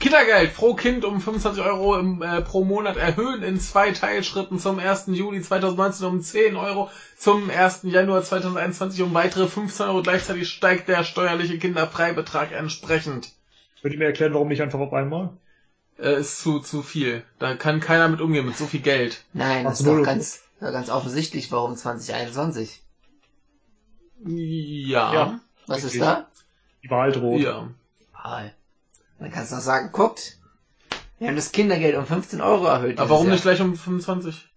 Kindergeld 0.00 0.54
pro 0.54 0.74
Kind 0.74 1.04
um 1.04 1.20
25 1.20 1.60
Euro 1.64 1.98
im, 1.98 2.22
äh, 2.22 2.40
pro 2.40 2.62
Monat 2.64 2.96
erhöhen 2.96 3.42
in 3.42 3.58
zwei 3.58 3.90
Teilschritten 3.90 4.60
zum 4.60 4.78
1. 4.78 5.06
Juli 5.08 5.42
2019 5.42 6.06
um 6.06 6.22
10 6.22 6.54
Euro, 6.54 6.88
zum 7.16 7.50
1. 7.50 7.80
Januar 7.82 8.22
2021 8.22 9.02
um 9.02 9.12
weitere 9.12 9.48
15 9.48 9.86
Euro. 9.86 10.02
Gleichzeitig 10.02 10.48
steigt 10.48 10.86
der 10.88 11.02
steuerliche 11.02 11.58
Kinderfreibetrag 11.58 12.52
entsprechend. 12.52 13.30
Könnt 13.82 13.92
ihr 13.94 13.98
mir 13.98 14.04
erklären, 14.06 14.34
warum 14.34 14.46
nicht 14.46 14.62
einfach 14.62 14.78
auf 14.78 14.92
einmal? 14.92 15.30
Äh, 15.98 16.20
ist 16.20 16.40
zu, 16.40 16.60
zu 16.60 16.82
viel. 16.82 17.24
Da 17.38 17.54
kann 17.56 17.80
keiner 17.80 18.08
mit 18.08 18.20
umgehen, 18.20 18.46
mit 18.46 18.56
so 18.56 18.66
viel 18.66 18.80
Geld. 18.80 19.24
Nein, 19.32 19.64
das 19.64 19.80
ist 19.80 19.86
doch 19.86 20.02
ganz 20.02 20.40
ganz 20.60 20.90
offensichtlich, 20.90 21.52
warum 21.52 21.76
2021. 21.76 22.82
Ja. 24.24 25.14
Ja. 25.14 25.40
Was 25.66 25.78
ist 25.78 25.84
Richtig. 25.84 26.00
da? 26.02 26.26
Die 26.82 26.90
Wahl 26.90 27.12
droht. 27.12 27.40
Ja. 27.40 27.68
Wahl. 28.12 28.54
Dann 29.18 29.30
kannst 29.30 29.52
du 29.52 29.56
doch 29.56 29.62
sagen, 29.62 29.90
guckt, 29.92 30.38
wir 31.18 31.28
haben 31.28 31.36
das 31.36 31.52
Kindergeld 31.52 31.96
um 31.96 32.06
15 32.06 32.40
Euro 32.40 32.66
erhöht. 32.66 32.98
Aber 32.98 33.10
warum 33.10 33.26
Jahr. 33.26 33.34
nicht 33.34 33.42
gleich 33.42 33.60
um 33.60 33.76
25? 33.76 34.48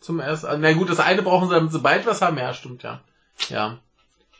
Zum 0.00 0.20
ersten. 0.20 0.60
Na 0.60 0.72
gut, 0.72 0.90
das 0.90 1.00
eine 1.00 1.22
brauchen 1.22 1.48
sie, 1.48 1.54
damit 1.54 1.72
sie 1.72 1.80
bald 1.80 2.06
was 2.06 2.22
haben. 2.22 2.38
Ja, 2.38 2.54
stimmt, 2.54 2.82
ja. 2.82 3.00
Ja. 3.48 3.78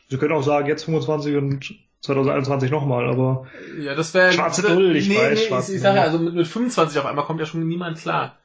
Sie 0.09 0.17
können 0.17 0.33
auch 0.33 0.43
sagen, 0.43 0.67
jetzt 0.67 0.85
25 0.85 1.35
und 1.35 1.73
2021 2.05 2.71
nochmal, 2.71 3.07
aber 3.09 3.45
Ja, 3.79 3.95
das 3.95 4.13
wäre. 4.13 4.31
Schwarze 4.31 4.61
Null, 4.73 4.95
ich 4.95 5.07
nee, 5.09 5.17
weiß, 5.17 5.39
Nee, 5.39 5.47
schwarze 5.47 5.71
ich, 5.71 5.75
ich 5.77 5.81
sage 5.81 5.97
ja, 5.97 6.03
also 6.03 6.19
mit, 6.19 6.33
mit 6.33 6.47
25 6.47 6.97
auf 6.99 7.05
einmal 7.05 7.25
kommt 7.25 7.39
ja 7.39 7.45
schon 7.45 7.67
niemand 7.67 7.97
klar. 7.97 8.37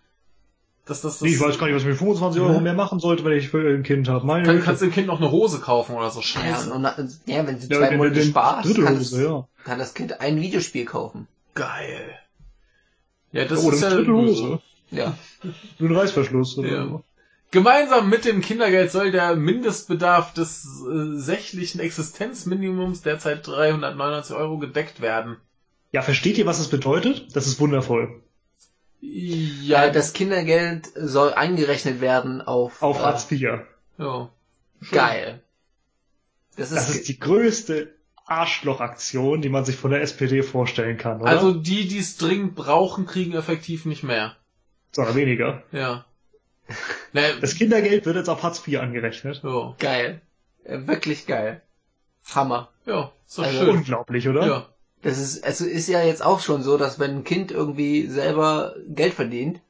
Das, 0.86 1.02
das, 1.02 1.12
das, 1.18 1.20
nee, 1.22 1.28
ich 1.28 1.40
weiß 1.40 1.58
gar 1.58 1.66
nicht, 1.66 1.76
was 1.76 1.82
ich 1.82 1.88
mit 1.88 1.98
25 1.98 2.42
Euro 2.42 2.58
Mhm. 2.58 2.64
mehr 2.64 2.74
machen 2.74 2.98
sollte, 2.98 3.24
wenn 3.24 3.32
ich 3.38 3.48
für 3.50 3.58
ein 3.74 3.82
Kind 3.84 4.08
habe. 4.08 4.26
Meine 4.26 4.44
Kann, 4.44 4.62
kannst 4.62 4.82
du 4.82 4.86
dem 4.86 4.92
Kind 4.92 5.06
noch 5.06 5.20
eine 5.20 5.30
Hose 5.30 5.60
kaufen 5.60 5.94
oder 5.94 6.10
so? 6.10 6.20
Ja, 6.20 6.24
Scheiße. 6.26 6.72
und, 6.72 6.84
und, 6.84 7.18
ja, 7.26 7.46
wenn 7.46 7.60
du 7.60 7.66
Ja, 7.66 7.78
zwei 7.78 7.88
den- 7.90 7.98
Monate 7.98 8.14
den 8.16 8.28
sparst, 8.28 8.68
dritte 8.68 8.82
kann, 8.82 8.96
Hose, 8.98 9.16
das, 9.16 9.24
ja. 9.24 9.48
kann 9.64 9.78
das 9.78 9.94
Kind 9.94 10.20
ein 10.20 10.40
Videospiel 10.40 10.84
kaufen. 10.86 11.28
Geil. 11.54 12.18
Ja, 13.32 13.44
das 13.44 13.64
oh, 13.64 13.70
ist 13.70 13.82
ja 13.82 13.90
dritte. 13.90 14.12
Hose. 14.12 14.58
Ja. 14.90 15.14
Nur 15.78 15.90
ein 15.90 15.96
Reißverschluss 15.96 16.58
oder 16.58 16.68
Ja. 16.68 17.00
Gemeinsam 17.50 18.08
mit 18.08 18.24
dem 18.24 18.42
Kindergeld 18.42 18.92
soll 18.92 19.10
der 19.10 19.34
Mindestbedarf 19.34 20.32
des 20.34 20.64
äh, 20.64 21.16
sächlichen 21.16 21.80
Existenzminimums 21.80 23.02
derzeit 23.02 23.46
399 23.46 24.36
Euro 24.36 24.58
gedeckt 24.58 25.00
werden. 25.00 25.36
Ja, 25.92 26.02
versteht 26.02 26.38
ihr, 26.38 26.46
was 26.46 26.60
es 26.60 26.68
bedeutet? 26.68 27.34
Das 27.34 27.46
ist 27.48 27.58
wundervoll. 27.58 28.22
Ja, 29.00 29.86
Ja, 29.86 29.90
das 29.90 30.12
Kindergeld 30.12 30.88
soll 30.94 31.32
eingerechnet 31.32 32.00
werden 32.00 32.40
auf, 32.40 32.82
Auf 32.82 33.00
äh, 33.00 33.02
Hartz 33.02 33.30
IV. 33.30 33.40
ja. 33.98 34.30
geil. 34.92 35.42
Das 36.56 36.70
ist, 36.70 36.76
Das 36.76 36.90
ist 36.94 37.08
die 37.08 37.18
größte 37.18 37.94
Arschlochaktion, 38.26 39.42
die 39.42 39.48
man 39.48 39.64
sich 39.64 39.76
von 39.76 39.90
der 39.90 40.02
SPD 40.02 40.42
vorstellen 40.42 40.98
kann, 40.98 41.20
oder? 41.20 41.30
Also 41.30 41.52
die, 41.52 41.88
die 41.88 41.98
es 41.98 42.16
dringend 42.16 42.54
brauchen, 42.54 43.06
kriegen 43.06 43.32
effektiv 43.32 43.86
nicht 43.86 44.04
mehr. 44.04 44.36
Sondern 44.92 45.16
weniger. 45.16 45.64
Ja. 45.72 46.04
Das 47.40 47.54
Kindergeld 47.54 48.06
wird 48.06 48.16
jetzt 48.16 48.28
auf 48.28 48.42
Hartz 48.42 48.66
IV 48.66 48.78
angerechnet. 48.80 49.40
ja. 49.42 49.74
geil. 49.78 50.20
Äh, 50.64 50.86
wirklich 50.86 51.26
geil. 51.26 51.62
Hammer. 52.34 52.70
Ja, 52.86 53.12
ist 53.26 53.38
doch 53.38 53.44
Also 53.44 53.58
schön. 53.64 53.76
Unglaublich, 53.78 54.28
oder? 54.28 54.46
Ja. 54.46 54.68
Das 55.02 55.18
ist, 55.18 55.38
es 55.44 55.60
ist 55.62 55.88
ja 55.88 56.02
jetzt 56.02 56.22
auch 56.22 56.40
schon 56.40 56.62
so, 56.62 56.76
dass 56.76 56.98
wenn 56.98 57.16
ein 57.18 57.24
Kind 57.24 57.50
irgendwie 57.50 58.06
selber 58.06 58.74
Geld 58.86 59.14
verdient, 59.14 59.60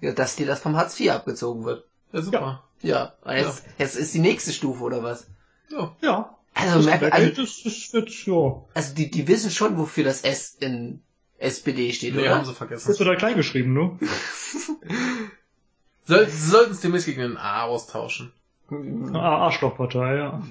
ja, 0.00 0.12
dass 0.12 0.34
dir 0.36 0.46
das 0.46 0.60
vom 0.60 0.76
Hartz 0.76 0.98
IV 0.98 1.12
abgezogen 1.12 1.64
wird. 1.64 1.84
Ja, 2.12 2.20
super. 2.22 2.64
Ja, 2.82 3.12
und 3.22 3.36
jetzt, 3.36 3.62
jetzt 3.78 3.96
ist 3.96 4.12
die 4.12 4.18
nächste 4.18 4.52
Stufe 4.52 4.82
oder 4.82 5.02
was? 5.04 5.28
Ja. 5.70 5.94
Ja. 6.02 6.36
Also, 6.54 6.76
Das 6.78 6.84
merkt, 6.86 7.12
also, 7.12 7.42
ist, 7.42 7.64
ist 7.64 7.94
jetzt, 7.94 8.26
ja. 8.26 8.62
also 8.74 8.94
die, 8.94 9.10
die 9.10 9.28
wissen 9.28 9.50
schon, 9.52 9.78
wofür 9.78 10.02
das 10.04 10.22
S 10.22 10.56
in 10.60 11.00
SPD 11.38 11.92
steht, 11.92 12.14
Nee, 12.14 12.22
oder? 12.22 12.34
haben 12.34 12.44
sie 12.44 12.50
Das 12.50 12.58
vergessen. 12.58 12.90
ist 12.90 12.98
total 12.98 13.16
klein 13.16 13.36
geschrieben, 13.36 13.72
ne? 13.72 13.98
Soll, 16.04 16.28
sie 16.28 16.50
sollten 16.50 16.72
es 16.72 16.80
demnächst 16.80 17.06
gegen 17.06 17.22
ein 17.22 17.36
A 17.36 17.62
austauschen. 17.62 18.32
Arschlochpartei, 19.12 20.16
ja. 20.16 20.42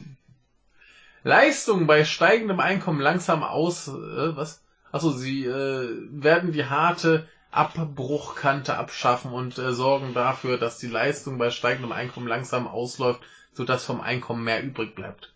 Leistung 1.24 1.88
bei 1.88 2.04
steigendem 2.06 2.60
Einkommen 2.60 3.00
langsam 3.00 3.44
aus, 3.44 3.88
äh, 3.88 4.36
was? 4.36 4.62
Achso, 4.92 5.12
sie 5.12 5.46
äh, 5.46 6.08
werden 6.12 6.52
die 6.52 6.66
harte 6.66 7.28
Abbruchkante 7.52 8.78
abschaffen 8.78 9.32
und 9.32 9.58
äh, 9.58 9.74
sorgen 9.74 10.14
dafür, 10.14 10.58
dass 10.58 10.78
die 10.78 10.88
Leistung 10.88 11.38
bei 11.38 11.50
steigendem 11.50 11.92
Einkommen 11.92 12.28
langsam 12.28 12.68
ausläuft, 12.68 13.22
sodass 13.54 13.86
vom 13.86 14.02
Einkommen 14.02 14.44
mehr 14.44 14.64
übrig 14.64 14.96
bleibt. 14.96 15.34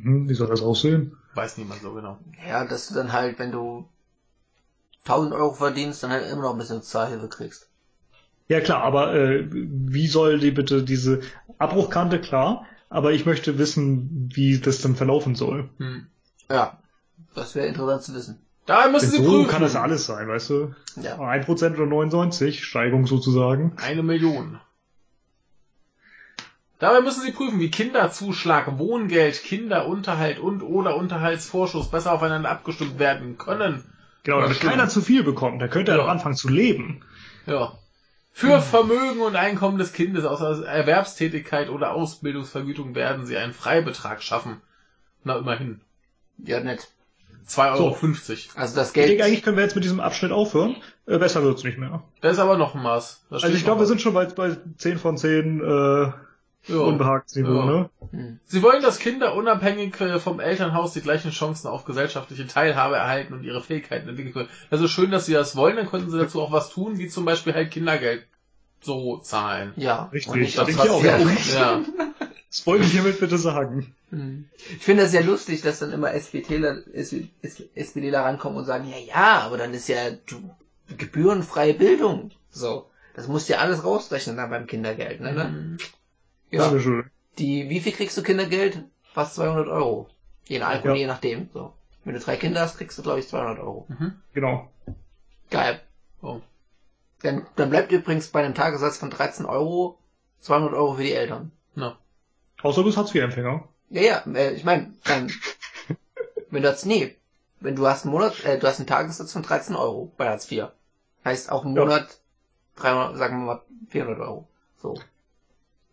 Hm, 0.00 0.28
wie 0.28 0.34
soll 0.34 0.48
das 0.48 0.62
aussehen? 0.62 1.16
Weiß 1.34 1.58
niemand 1.58 1.82
so 1.82 1.92
genau. 1.92 2.18
Ja, 2.46 2.64
dass 2.64 2.88
du 2.88 2.94
dann 2.94 3.12
halt, 3.12 3.38
wenn 3.38 3.52
du 3.52 3.88
1000 5.04 5.34
Euro 5.34 5.52
verdienst, 5.52 6.02
dann 6.02 6.10
halt 6.10 6.30
immer 6.30 6.42
noch 6.42 6.52
ein 6.52 6.58
bisschen 6.58 6.80
Sozialhilfe 6.80 7.28
kriegst. 7.28 7.67
Ja 8.48 8.60
klar, 8.60 8.82
aber 8.82 9.14
äh, 9.14 9.46
wie 9.50 10.06
soll 10.06 10.38
die 10.38 10.50
bitte 10.50 10.82
diese 10.82 11.20
Abbruchkante 11.58 12.18
klar, 12.20 12.66
aber 12.88 13.12
ich 13.12 13.26
möchte 13.26 13.58
wissen, 13.58 14.30
wie 14.34 14.58
das 14.58 14.80
dann 14.80 14.96
verlaufen 14.96 15.34
soll. 15.34 15.68
Hm. 15.78 16.06
Ja, 16.50 16.78
das 17.34 17.54
wäre 17.54 17.66
interessant 17.66 18.02
zu 18.02 18.14
wissen. 18.14 18.38
Da 18.64 18.88
müssen 18.88 19.10
Denn 19.12 19.20
sie 19.20 19.24
so 19.24 19.30
prüfen. 19.32 19.50
kann 19.50 19.62
das 19.62 19.76
alles 19.76 20.06
sein, 20.06 20.28
weißt 20.28 20.50
du? 20.50 20.74
Ja. 21.02 21.16
1% 21.18 21.74
oder 21.74 21.86
99, 21.86 22.64
Steigung 22.64 23.06
sozusagen. 23.06 23.72
Eine 23.76 24.02
Million. 24.02 24.60
Dabei 26.78 27.00
müssen 27.00 27.22
Sie 27.22 27.32
prüfen, 27.32 27.58
wie 27.58 27.70
Kinderzuschlag, 27.70 28.78
Wohngeld, 28.78 29.42
Kinderunterhalt 29.42 30.38
und 30.38 30.62
oder 30.62 30.96
Unterhaltsvorschuss 30.96 31.90
besser 31.90 32.12
aufeinander 32.12 32.50
abgestimmt 32.50 32.98
werden 33.00 33.36
können. 33.36 33.84
Genau, 34.22 34.40
damit 34.40 34.60
keiner 34.60 34.88
zu 34.88 35.00
viel 35.00 35.24
bekommt, 35.24 35.60
da 35.60 35.66
könnte 35.66 35.90
er 35.92 35.96
Ja. 35.98 36.04
doch 36.04 36.10
anfangen 36.10 36.36
zu 36.36 36.48
leben. 36.48 37.00
Ja. 37.46 37.72
Für 38.32 38.60
Vermögen 38.60 39.20
und 39.20 39.36
Einkommen 39.36 39.78
des 39.78 39.92
Kindes 39.92 40.24
aus 40.24 40.40
Erwerbstätigkeit 40.60 41.70
oder 41.70 41.92
Ausbildungsvergütung 41.92 42.94
werden 42.94 43.26
Sie 43.26 43.36
einen 43.36 43.52
Freibetrag 43.52 44.22
schaffen. 44.22 44.60
Na, 45.24 45.38
immerhin. 45.38 45.80
Ja, 46.38 46.60
nett. 46.60 46.88
2,50 47.48 47.78
Euro. 47.78 47.96
Also 48.54 48.76
das 48.76 48.88
Ich 48.88 48.92
denke, 48.92 49.08
Geld, 49.08 49.22
eigentlich 49.22 49.42
können 49.42 49.56
wir 49.56 49.64
jetzt 49.64 49.74
mit 49.74 49.84
diesem 49.84 50.00
Abschnitt 50.00 50.32
aufhören. 50.32 50.76
Äh, 51.06 51.18
besser 51.18 51.42
wird's 51.42 51.64
nicht 51.64 51.78
mehr. 51.78 52.02
Da 52.20 52.28
ist 52.28 52.38
aber 52.38 52.58
noch 52.58 52.74
ein 52.74 52.82
Maß. 52.82 53.24
Also 53.30 53.48
ich 53.48 53.64
glaube, 53.64 53.80
wir 53.80 53.86
sind 53.86 54.00
schon 54.00 54.14
bei, 54.14 54.26
bei 54.26 54.56
10 54.76 54.98
von 54.98 55.16
10 55.16 55.60
äh. 55.60 56.12
Ja. 56.66 56.76
Unbehagsniveau, 56.78 57.54
Ja. 57.54 57.64
ne? 57.66 57.90
hm. 58.10 58.40
Sie 58.44 58.62
wollen, 58.62 58.82
dass 58.82 58.98
Kinder 58.98 59.34
unabhängig 59.34 60.00
äh, 60.00 60.18
vom 60.18 60.40
Elternhaus 60.40 60.92
die 60.92 61.00
gleichen 61.00 61.30
Chancen 61.30 61.68
auf 61.68 61.84
gesellschaftliche 61.84 62.46
Teilhabe 62.46 62.96
erhalten 62.96 63.32
und 63.34 63.44
ihre 63.44 63.62
Fähigkeiten 63.62 64.08
entwickeln 64.08 64.34
können. 64.34 64.48
Also 64.70 64.88
schön, 64.88 65.10
dass 65.10 65.26
Sie 65.26 65.32
das 65.32 65.56
wollen, 65.56 65.76
dann 65.76 65.88
könnten 65.88 66.10
Sie 66.10 66.18
dazu 66.18 66.42
auch 66.42 66.52
was 66.52 66.70
tun, 66.70 66.98
wie 66.98 67.08
zum 67.08 67.24
Beispiel 67.24 67.54
halt 67.54 67.70
Kindergeld 67.70 68.26
so 68.80 69.18
zahlen. 69.18 69.72
ja. 69.76 70.04
Richtig, 70.12 70.32
Und 70.32 70.40
nicht 70.40 70.58
das 70.58 70.68
ich 70.68 70.78
auch, 70.78 71.02
ja. 71.02 71.18
Ja. 71.54 71.80
Das 72.50 72.66
wollte 72.66 72.84
ich 72.84 72.92
hiermit 72.92 73.20
bitte 73.20 73.36
sagen. 73.36 73.94
Hm. 74.10 74.48
Ich 74.56 74.84
finde 74.84 75.02
das 75.02 75.12
sehr 75.12 75.22
lustig, 75.24 75.60
dass 75.60 75.80
dann 75.80 75.92
immer 75.92 76.14
SPDler, 76.14 76.78
SPDler 77.74 78.20
rankommen 78.20 78.58
und 78.58 78.64
sagen, 78.64 78.88
ja, 78.88 78.96
ja, 78.96 79.40
aber 79.40 79.58
dann 79.58 79.74
ist 79.74 79.88
ja 79.88 79.96
du, 80.26 80.50
gebührenfreie 80.96 81.74
Bildung. 81.74 82.30
So. 82.50 82.88
Das 83.14 83.26
musst 83.28 83.48
du 83.48 83.54
ja 83.54 83.58
alles 83.58 83.84
rausrechnen 83.84 84.36
dann 84.36 84.48
beim 84.50 84.66
Kindergeld, 84.66 85.20
ne? 85.20 85.32
ne? 85.32 85.44
Mhm. 85.44 85.76
Ja. 86.50 86.64
Dankeschön. 86.64 87.10
Die, 87.38 87.68
wie 87.68 87.80
viel 87.80 87.92
kriegst 87.92 88.16
du 88.16 88.22
Kindergeld? 88.22 88.84
Fast 89.12 89.34
200 89.36 89.68
Euro. 89.68 90.08
Je 90.46 90.58
nach 90.58 90.68
Alkohol, 90.68 90.92
Ja. 90.96 91.00
je 91.02 91.06
nachdem. 91.06 91.48
So. 91.52 91.72
Wenn 92.04 92.14
du 92.14 92.20
drei 92.20 92.36
Kinder 92.36 92.60
hast, 92.62 92.78
kriegst 92.78 92.96
du, 92.98 93.02
glaube 93.02 93.20
ich, 93.20 93.28
200 93.28 93.58
Euro. 93.58 93.86
Mhm. 93.88 94.14
Genau. 94.32 94.70
Geil. 95.50 95.80
Oh. 96.22 96.40
Dann, 97.22 97.46
dann 97.56 97.70
bleibt 97.70 97.92
übrigens 97.92 98.28
bei 98.28 98.44
einem 98.44 98.54
Tagessatz 98.54 98.96
von 98.98 99.10
13 99.10 99.44
Euro 99.46 99.98
200 100.40 100.72
Euro 100.72 100.94
für 100.94 101.02
die 101.02 101.12
Eltern. 101.12 101.50
Na. 101.74 101.98
Außer 102.62 102.80
du 102.80 102.86
bist 102.86 102.96
Hartz-IV-Empfänger. 102.96 103.68
Ja, 103.90 104.02
ja, 104.02 104.22
äh, 104.34 104.52
ich 104.54 104.64
meine, 104.64 104.94
ähm, 105.06 105.28
wenn 106.50 106.62
du 106.62 106.70
hast, 106.70 106.86
nee, 106.86 107.16
wenn 107.60 107.76
du 107.76 107.86
hast 107.86 108.04
einen 108.04 108.12
Monat, 108.12 108.44
äh, 108.44 108.58
du 108.58 108.66
hast 108.66 108.78
einen 108.78 108.86
Tagessatz 108.86 109.32
von 109.32 109.42
13 109.42 109.74
Euro 109.76 110.12
bei 110.16 110.28
Hartz 110.28 110.50
IV. 110.50 110.68
Heißt 111.24 111.50
auch 111.50 111.64
im 111.64 111.74
Ja. 111.76 111.82
Monat 111.82 112.18
300, 112.76 113.16
sagen 113.16 113.38
wir 113.40 113.44
mal 113.54 113.62
400 113.90 114.20
Euro. 114.20 114.48
So. 114.80 114.94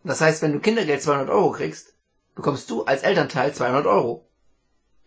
Das 0.06 0.20
heißt, 0.20 0.40
wenn 0.42 0.52
du 0.52 0.60
Kindergeld 0.60 1.02
200 1.02 1.28
Euro 1.28 1.50
kriegst, 1.50 1.94
bekommst 2.36 2.70
du 2.70 2.84
als 2.84 3.02
Elternteil 3.02 3.52
200 3.52 3.86
Euro. 3.86 4.24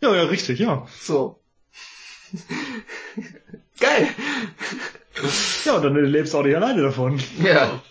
Ja, 0.02 0.14
ja, 0.14 0.24
richtig, 0.24 0.60
ja. 0.60 0.88
So. 1.00 1.40
Geil. 3.80 4.10
Ja, 5.64 5.78
und 5.78 5.84
dann 5.84 5.96
lebst 5.96 6.34
du 6.34 6.40
auch 6.40 6.44
nicht 6.44 6.56
alleine 6.56 6.82
davon. 6.82 7.22
Ja. 7.42 7.82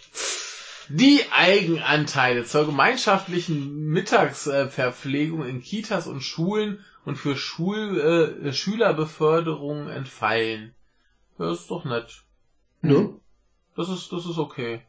Die 0.91 1.23
Eigenanteile 1.33 2.45
zur 2.45 2.67
gemeinschaftlichen 2.67 3.87
Mittagsverpflegung 3.87 5.47
in 5.47 5.63
Kitas 5.63 6.07
und 6.07 6.21
Schulen 6.21 6.85
und 7.07 7.17
für 7.17 7.37
Schul 7.37 8.43
äh, 8.45 8.53
Schülerbeförderung 8.53 9.89
entfallen. 9.89 10.75
Ja, 11.39 11.53
ist 11.53 11.71
doch 11.71 11.87
nett. 11.87 12.23
Ja. 12.83 13.09
Das 13.77 13.89
ist, 13.89 14.13
das 14.13 14.27
ist 14.27 14.39
okay. 14.39 14.83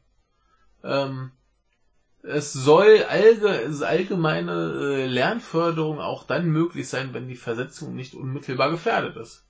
Ähm, 0.83 1.31
es 2.23 2.53
soll 2.53 3.03
allge 3.07 3.71
allgemeine 3.85 4.51
äh, 4.81 5.05
Lernförderung 5.07 5.99
auch 5.99 6.23
dann 6.23 6.47
möglich 6.49 6.87
sein, 6.89 7.13
wenn 7.13 7.27
die 7.27 7.35
Versetzung 7.35 7.95
nicht 7.95 8.13
unmittelbar 8.13 8.71
gefährdet 8.71 9.15
ist. 9.17 9.45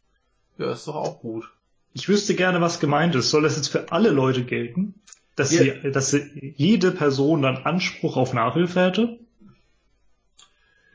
Ja, 0.57 0.71
ist 0.71 0.87
doch 0.87 0.95
auch 0.95 1.19
gut. 1.21 1.49
Ich 1.93 2.07
wüsste 2.07 2.35
gerne, 2.35 2.61
was 2.61 2.79
gemeint 2.79 3.15
ist. 3.15 3.31
Soll 3.31 3.41
das 3.43 3.55
jetzt 3.55 3.69
für 3.69 3.91
alle 3.91 4.09
Leute 4.09 4.43
gelten? 4.43 4.93
Dass, 5.35 5.51
Ja. 5.51 5.61
sie, 5.63 5.91
dass 5.91 6.11
sie, 6.11 6.53
jede 6.57 6.91
Person 6.91 7.41
dann 7.41 7.57
Anspruch 7.57 8.17
auf 8.17 8.33
Nachhilfe 8.33 8.81
hätte? 8.81 9.19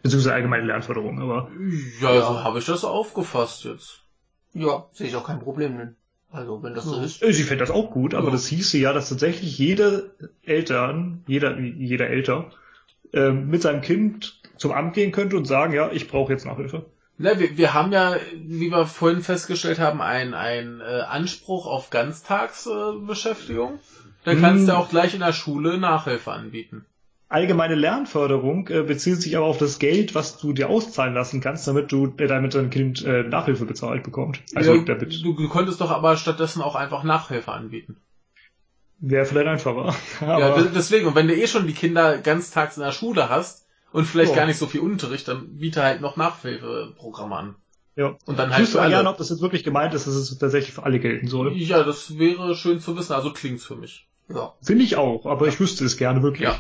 Beziehungsweise 0.02 0.34
allgemeine 0.34 0.66
Lernförderung, 0.66 1.20
aber 1.20 1.50
Ja, 2.00 2.14
Ja. 2.14 2.20
so 2.26 2.44
habe 2.44 2.58
ich 2.58 2.66
das 2.66 2.84
aufgefasst 2.84 3.64
jetzt. 3.64 4.02
Ja, 4.52 4.86
sehe 4.92 5.08
ich 5.08 5.16
auch 5.16 5.26
kein 5.26 5.40
Problem 5.40 5.76
mit. 5.76 5.94
Also, 6.34 6.62
wenn 6.62 6.74
das 6.74 6.84
so 6.84 7.00
ist. 7.00 7.22
äh, 7.22 7.32
sie 7.32 7.44
fände 7.44 7.62
das 7.62 7.70
auch 7.70 7.90
gut, 7.90 8.14
aber 8.14 8.26
Ja. 8.26 8.32
das 8.32 8.46
hieße 8.48 8.76
ja, 8.78 8.92
dass 8.92 9.08
tatsächlich 9.08 9.56
jeder 9.58 10.02
Eltern, 10.44 11.22
jeder, 11.26 11.58
jeder 11.58 12.08
Elter, 12.08 12.50
äh, 13.12 13.30
mit 13.30 13.62
seinem 13.62 13.80
Kind 13.82 14.40
zum 14.56 14.72
Amt 14.72 14.94
gehen 14.94 15.12
könnte 15.12 15.36
und 15.36 15.44
sagen, 15.46 15.72
ja, 15.72 15.90
ich 15.92 16.08
brauche 16.08 16.32
jetzt 16.32 16.44
Nachhilfe. 16.46 16.86
Na, 17.18 17.38
wir, 17.38 17.56
wir 17.56 17.74
haben 17.74 17.92
ja, 17.92 18.16
wie 18.34 18.70
wir 18.70 18.86
vorhin 18.86 19.20
festgestellt 19.22 19.78
haben, 19.78 20.00
einen 20.00 20.34
einen 20.34 20.80
äh, 20.80 21.02
Anspruch 21.08 21.66
auf 21.66 21.90
Ganztagsbeschäftigung. 21.90 23.74
Äh. 23.74 23.78
Dann 24.24 24.40
kannst 24.40 24.62
Hm. 24.62 24.66
du 24.68 24.76
auch 24.76 24.88
gleich 24.88 25.14
in 25.14 25.20
der 25.20 25.32
Schule 25.32 25.78
Nachhilfe 25.78 26.32
anbieten. 26.32 26.84
Allgemeine 27.34 27.74
Lernförderung 27.74 28.68
äh, 28.68 28.82
bezieht 28.82 29.20
sich 29.20 29.36
aber 29.36 29.46
auf 29.46 29.58
das 29.58 29.80
Geld, 29.80 30.14
was 30.14 30.38
du 30.38 30.52
dir 30.52 30.68
auszahlen 30.70 31.14
lassen 31.14 31.40
kannst, 31.40 31.66
damit 31.66 31.90
du 31.90 32.14
äh, 32.16 32.26
damit 32.28 32.54
dein 32.54 32.70
Kind 32.70 33.04
äh, 33.04 33.24
Nachhilfe 33.24 33.64
bezahlt 33.64 34.04
bekommt. 34.04 34.40
Also 34.54 34.74
ja, 34.76 34.82
damit 34.82 35.12
du, 35.24 35.32
du 35.34 35.48
könntest 35.48 35.80
doch 35.80 35.90
aber 35.90 36.16
stattdessen 36.16 36.62
auch 36.62 36.76
einfach 36.76 37.02
Nachhilfe 37.02 37.50
anbieten. 37.50 37.96
wäre 39.00 39.26
vielleicht 39.26 39.48
einfacher. 39.48 39.94
ja, 40.20 40.62
deswegen, 40.62 41.06
und 41.08 41.14
wenn 41.16 41.26
du 41.26 41.34
eh 41.34 41.46
schon 41.48 41.66
die 41.66 41.72
Kinder 41.74 42.18
ganztags 42.18 42.76
in 42.76 42.84
der 42.84 42.92
Schule 42.92 43.28
hast 43.28 43.66
und 43.92 44.04
vielleicht 44.04 44.30
Ja. 44.30 44.36
gar 44.38 44.46
nicht 44.46 44.58
so 44.58 44.66
viel 44.66 44.80
Unterricht, 44.80 45.26
dann 45.26 45.56
biete 45.56 45.82
halt 45.82 46.00
noch 46.00 46.16
Nachhilfeprogramme 46.16 47.34
an. 47.36 47.54
ja. 47.96 48.16
Und 48.26 48.38
dann 48.38 48.50
Ich 48.50 48.56
halt 48.56 48.70
aber 48.74 48.82
alle. 48.82 48.90
gerne, 48.94 49.08
ob 49.10 49.18
das 49.18 49.30
jetzt 49.30 49.42
wirklich 49.42 49.64
gemeint 49.64 49.92
ist, 49.94 50.06
dass 50.06 50.14
es 50.14 50.38
tatsächlich 50.38 50.72
für 50.74 50.84
alle 50.84 51.00
gelten 51.00 51.26
soll. 51.26 51.52
Ja, 51.56 51.82
das 51.82 52.16
wäre 52.16 52.54
schön 52.54 52.78
zu 52.78 52.96
wissen, 52.96 53.12
also 53.12 53.32
klingt's 53.32 53.64
für 53.64 53.74
mich. 53.76 54.06
Ja. 54.28 54.54
Finde 54.62 54.84
ich 54.84 54.96
auch, 54.96 55.26
aber 55.26 55.48
ich 55.48 55.58
wüsste 55.60 55.84
es 55.84 55.96
gerne 55.96 56.22
wirklich. 56.22 56.48
Ja. 56.48 56.58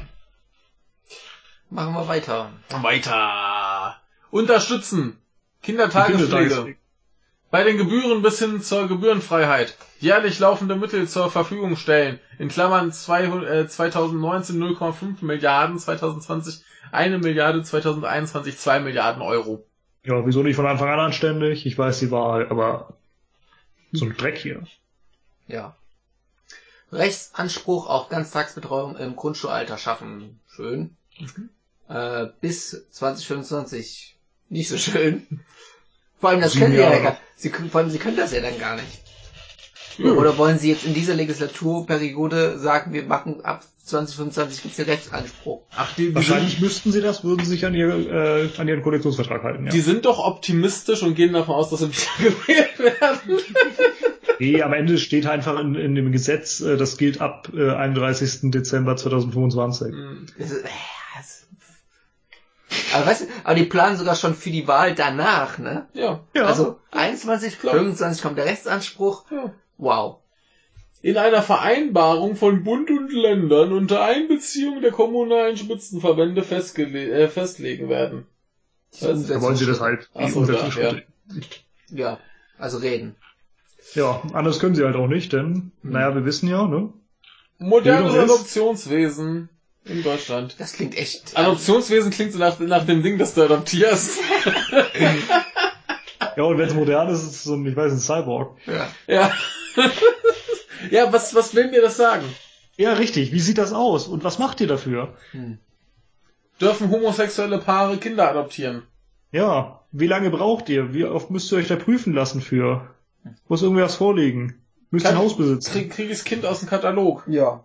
Machen 1.74 1.94
wir 1.94 2.06
weiter. 2.06 2.52
Weiter. 2.70 3.96
Unterstützen. 4.30 5.18
Kindertagespflege. 5.60 6.76
Bei 7.50 7.64
den 7.64 7.78
Gebühren 7.78 8.22
bis 8.22 8.38
hin 8.38 8.62
zur 8.62 8.86
Gebührenfreiheit. 8.86 9.76
Jährlich 9.98 10.38
laufende 10.38 10.76
Mittel 10.76 11.08
zur 11.08 11.32
Verfügung 11.32 11.74
stellen. 11.74 12.20
In 12.38 12.46
Klammern 12.46 12.92
200, 12.92 13.50
äh, 13.50 13.66
2019 13.66 14.56
0,5 14.56 15.24
Milliarden, 15.24 15.76
2020 15.80 16.62
1 16.92 17.24
Milliarde, 17.24 17.64
2021 17.64 18.56
2 18.56 18.78
Milliarden 18.78 19.20
Euro. 19.20 19.66
Ja, 20.04 20.24
wieso 20.24 20.44
nicht 20.44 20.54
von 20.54 20.66
Anfang 20.66 20.90
an 20.90 21.00
anständig? 21.00 21.66
Ich 21.66 21.76
weiß 21.76 21.98
die 21.98 22.12
Wahl, 22.12 22.46
aber 22.50 22.94
so 23.90 24.04
ein 24.04 24.16
Dreck 24.16 24.38
hier. 24.38 24.62
Ja. 25.48 25.74
Rechtsanspruch 26.92 27.88
auf 27.88 28.10
Ganztagsbetreuung 28.10 28.96
im 28.96 29.16
Grundschulalter 29.16 29.76
schaffen. 29.76 30.38
Schön. 30.46 30.96
Äh, 31.88 32.26
bis 32.40 32.86
2025. 32.90 34.16
Nicht 34.48 34.68
so 34.68 34.78
schön. 34.78 35.26
Vor 36.20 36.30
allem, 36.30 36.40
das 36.40 36.52
Sieben 36.52 36.64
können 36.66 36.76
sie 36.76 36.80
ja 36.82 36.90
Jahre. 36.90 37.02
gar 37.02 37.18
sie, 37.36 37.50
können- 37.50 37.70
Vor 37.70 37.80
allem, 37.80 37.90
sie 37.90 37.98
können 37.98 38.16
das 38.16 38.32
ja 38.32 38.40
dann 38.40 38.58
gar 38.58 38.76
nicht. 38.76 39.02
Ja. 39.98 40.12
Oder 40.12 40.36
wollen 40.38 40.58
sie 40.58 40.70
jetzt 40.70 40.84
in 40.84 40.94
dieser 40.94 41.14
Legislaturperiode 41.14 42.58
sagen, 42.58 42.92
wir 42.92 43.04
machen 43.04 43.44
ab 43.44 43.64
2025 43.84 44.62
gibt's 44.62 44.76
den 44.78 44.86
Rechtsanspruch? 44.86 45.62
Ach, 45.76 45.94
die, 45.94 46.08
die, 46.08 46.14
Wahrscheinlich 46.14 46.52
sind, 46.54 46.62
müssten 46.62 46.90
sie 46.92 47.00
das, 47.00 47.22
würden 47.22 47.44
sie 47.44 47.50
sich 47.50 47.66
an, 47.66 47.74
ihr, 47.74 47.88
äh, 47.90 48.48
an 48.56 48.66
ihren 48.66 48.82
Koalitionsvertrag 48.82 49.42
halten. 49.42 49.66
Ja. 49.66 49.70
die 49.72 49.80
sind 49.80 50.06
doch 50.06 50.18
optimistisch 50.18 51.02
und 51.02 51.14
gehen 51.14 51.32
davon 51.34 51.54
aus, 51.54 51.70
dass 51.70 51.80
sie 51.80 51.90
wieder 51.90 52.10
gewählt 52.30 52.78
werden. 52.78 53.38
Nee, 54.40 54.62
am 54.62 54.72
Ende 54.72 54.98
steht 54.98 55.26
einfach 55.26 55.60
in, 55.60 55.74
in 55.76 55.94
dem 55.94 56.10
Gesetz, 56.10 56.60
äh, 56.60 56.76
das 56.76 56.96
gilt 56.96 57.20
ab 57.20 57.50
äh, 57.54 57.70
31. 57.70 58.50
Dezember 58.50 58.96
2025. 58.96 59.92
Hm. 59.92 60.26
Das 60.38 60.50
ist, 60.50 60.64
äh, 60.64 60.68
das 61.16 61.46
Aber 62.94 63.06
weißt 63.06 63.22
du, 63.22 63.26
aber 63.44 63.54
die 63.54 63.64
planen 63.64 63.96
sogar 63.96 64.16
schon 64.16 64.34
für 64.34 64.50
die 64.50 64.66
Wahl 64.68 64.94
danach, 64.94 65.58
ne? 65.58 65.86
Ja. 65.94 66.20
Ja. 66.34 66.46
Also 66.46 66.78
21, 66.90 67.58
Klar. 67.58 67.74
25 67.74 68.22
kommt 68.22 68.38
der 68.38 68.46
Rechtsanspruch. 68.46 69.24
ja. 69.30 69.52
Wow. 69.76 70.18
In 71.02 71.18
einer 71.18 71.42
Vereinbarung 71.42 72.34
von 72.36 72.64
Bund 72.64 72.88
und 72.90 73.12
Ländern 73.12 73.72
unter 73.72 74.02
Einbeziehung 74.02 74.80
der 74.80 74.90
kommunalen 74.90 75.56
Spitzenverbände 75.56 76.42
festgele 76.42 77.10
äh, 77.10 77.28
festlegen 77.28 77.90
werden. 77.90 78.26
Was? 79.00 79.26
Da 79.26 79.42
wollen 79.42 79.56
sie 79.56 79.66
das 79.66 79.80
halt. 79.80 80.08
So, 80.14 80.38
Umsetzungsschritte. 80.40 81.02
Ja, 81.90 82.18
also 82.58 82.78
reden. 82.78 83.16
Ja, 83.94 84.22
anders 84.32 84.60
können 84.60 84.74
sie 84.74 84.84
halt 84.84 84.96
auch 84.96 85.08
nicht, 85.08 85.32
denn, 85.34 85.72
naja, 85.82 86.14
wir 86.14 86.24
wissen 86.24 86.48
ja, 86.48 86.66
ne? 86.66 86.90
Modernes 87.58 88.14
Adoptionswesen 88.14 89.50
in 89.84 90.02
Deutschland. 90.02 90.56
Das 90.58 90.72
klingt 90.72 90.96
echt. 90.96 91.36
Adoptionswesen 91.36 92.10
klingt 92.10 92.32
so 92.32 92.38
nach, 92.38 92.58
nach 92.58 92.86
dem 92.86 93.02
Ding, 93.02 93.18
das 93.18 93.34
du 93.34 93.42
adoptierst. 93.42 94.18
Ja, 96.36 96.44
und 96.44 96.58
wenn 96.58 96.68
es 96.68 96.74
modern 96.74 97.08
ist, 97.08 97.22
ist 97.22 97.30
es 97.30 97.44
so 97.44 97.54
ein, 97.54 97.66
ich 97.66 97.76
weiß, 97.76 97.92
ein 97.92 97.98
Cyborg. 97.98 98.56
Ja. 98.66 98.88
ja. 99.06 99.32
ja, 100.90 101.12
was, 101.12 101.34
was 101.34 101.54
will 101.54 101.70
mir 101.70 101.82
das 101.82 101.96
sagen? 101.96 102.24
Ja, 102.76 102.94
richtig. 102.94 103.32
Wie 103.32 103.40
sieht 103.40 103.58
das 103.58 103.72
aus? 103.72 104.08
Und 104.08 104.24
was 104.24 104.38
macht 104.38 104.60
ihr 104.60 104.66
dafür? 104.66 105.16
Hm. 105.30 105.58
Dürfen 106.60 106.90
homosexuelle 106.90 107.58
Paare 107.58 107.98
Kinder 107.98 108.28
adoptieren? 108.28 108.82
Ja, 109.32 109.84
wie 109.92 110.06
lange 110.06 110.30
braucht 110.30 110.68
ihr? 110.68 110.94
Wie 110.94 111.04
oft 111.04 111.30
müsst 111.30 111.50
ihr 111.52 111.58
euch 111.58 111.68
da 111.68 111.76
prüfen 111.76 112.12
lassen 112.12 112.40
für? 112.40 112.94
Muss 113.48 113.62
irgendwas 113.62 113.96
vorliegen? 113.96 114.60
Müsst 114.90 115.06
ihr 115.06 115.10
ein 115.10 115.18
Haus 115.18 115.36
besitzen? 115.36 115.72
Krieg, 115.72 115.90
krieg 115.90 116.06
ich 116.06 116.18
das 116.18 116.24
Kind 116.24 116.46
aus 116.46 116.60
dem 116.60 116.68
Katalog? 116.68 117.24
Ja. 117.26 117.64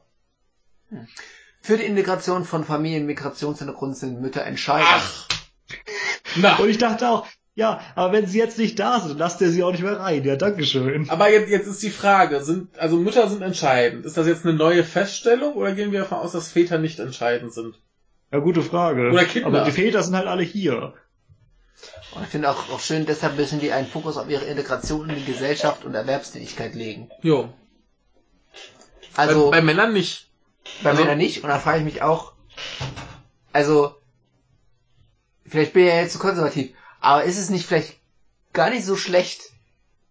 Für 1.61 1.77
die 1.77 1.84
Integration 1.84 2.45
von 2.45 2.64
Familien 2.64 3.06
mit 3.06 3.18
Migrationshintergrund 3.18 3.98
sind 3.98 4.22
Mütter 4.22 4.44
entscheidend. 4.44 4.88
Ach. 4.90 5.27
Na, 6.36 6.56
Und 6.57 6.69
ich 6.69 6.77
dachte 6.77 7.10
auch, 7.10 7.27
ja, 7.56 7.81
aber 7.95 8.14
wenn 8.14 8.26
sie 8.26 8.38
jetzt 8.38 8.57
nicht 8.57 8.80
da 8.80 9.02
sind, 9.02 9.18
lasst 9.18 9.41
ihr 9.41 9.49
sie 9.49 9.64
auch 9.64 9.72
nicht 9.72 9.84
mehr 9.84 9.99
rein. 9.99 10.23
Ja, 10.23 10.38
dankeschön. 10.38 11.10
aber 11.10 11.30
jetzt, 11.30 11.49
jetzt 11.49 11.68
ist 11.68 11.84
die 11.84 11.90
Frage, 11.90 12.41
sind, 12.41 12.80
also 12.80 12.95
Mütter 12.95 13.27
sind 13.27 13.41
entscheidend. 13.41 14.06
Ist 14.06 14.15
das 14.15 14.27
jetzt 14.27 14.45
eine 14.45 14.53
neue 14.53 14.84
Feststellung 14.84 15.53
oder 15.56 15.73
gehen 15.73 15.91
wir 15.91 15.99
davon 15.99 16.19
aus, 16.19 16.31
dass 16.31 16.52
Väter 16.52 16.77
nicht 16.77 16.99
entscheidend 16.99 17.53
sind? 17.53 17.76
Ja, 18.31 18.40
gute 18.40 18.61
Frage. 18.61 19.10
Oder 19.10 19.26
Kinder. 19.26 19.48
Aber 19.48 19.65
die 19.65 19.72
Väter 19.72 20.03
sind 20.03 20.15
halt 20.15 20.27
alle 20.27 20.44
hier. 20.44 20.94
Und 22.15 22.23
ich 22.23 22.30
finde 22.30 22.49
auch, 22.49 22.69
auch 22.72 22.80
schön, 22.80 23.06
deshalb 23.06 23.36
müssen 23.38 23.60
die 23.60 23.72
einen 23.72 23.88
Fokus 23.88 24.18
auf 24.18 24.30
ihre 24.30 24.45
Integration 24.45 25.10
in 25.10 25.15
die 25.15 25.26
Gesellschaft 25.26 25.84
und 25.84 25.94
Erwerbstätigkeit 25.95 26.76
legen. 26.76 27.10
Jo. 27.22 27.49
Also 29.15 29.49
bei, 29.49 29.57
bei 29.57 29.65
Männern 29.65 29.91
nicht. 29.94 30.29
Bei 30.84 30.92
also- 30.92 31.02
Männern 31.02 31.18
nicht. 31.18 31.44
Und 31.44 31.50
da 31.50 31.60
frage 31.60 31.80
ich 31.80 31.84
mich 31.84 32.02
auch, 32.02 32.34
also 33.54 33.96
vielleicht 35.46 35.74
bin 35.74 35.84
ich 35.84 35.90
ja 35.90 36.02
jetzt 36.02 36.14
zu 36.14 36.20
konservativ, 36.20 36.72
aber 37.02 37.24
ist 37.24 37.38
es 37.38 37.50
nicht 37.50 37.66
vielleicht 37.66 37.98
gar 38.54 38.70
nicht 38.70 38.86
so 38.86 38.96
schlecht, 38.96 39.42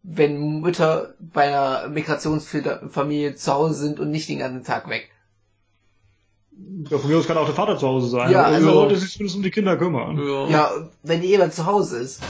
wenn 0.02 0.60
Mütter 0.60 1.14
bei 1.18 1.48
einer 1.48 1.88
Migrationsfamilie 1.88 3.34
zu 3.34 3.52
Hause 3.52 3.74
sind 3.74 4.00
und 4.00 4.10
nicht 4.10 4.28
den 4.28 4.38
ganzen 4.38 4.64
Tag 4.64 4.88
weg? 4.88 5.10
Ja, 6.90 6.98
von 6.98 7.08
mir 7.08 7.18
aus 7.18 7.26
kann 7.26 7.36
auch 7.36 7.46
der 7.46 7.54
Vater 7.54 7.78
zu 7.78 7.86
Hause 7.86 8.08
sein. 8.08 8.30
Ja, 8.30 8.44
also- 8.44 8.72
sollte 8.72 8.96
sich 8.96 9.12
zumindest 9.12 9.36
um 9.36 9.42
die 9.42 9.50
Kinder 9.50 9.76
kümmern. 9.76 10.18
Ja. 10.18 10.48
Ja, 10.48 10.88
wenn 11.02 11.22
jemand 11.22 11.54
zu 11.54 11.66
Hause 11.66 11.98
ist 11.98 12.22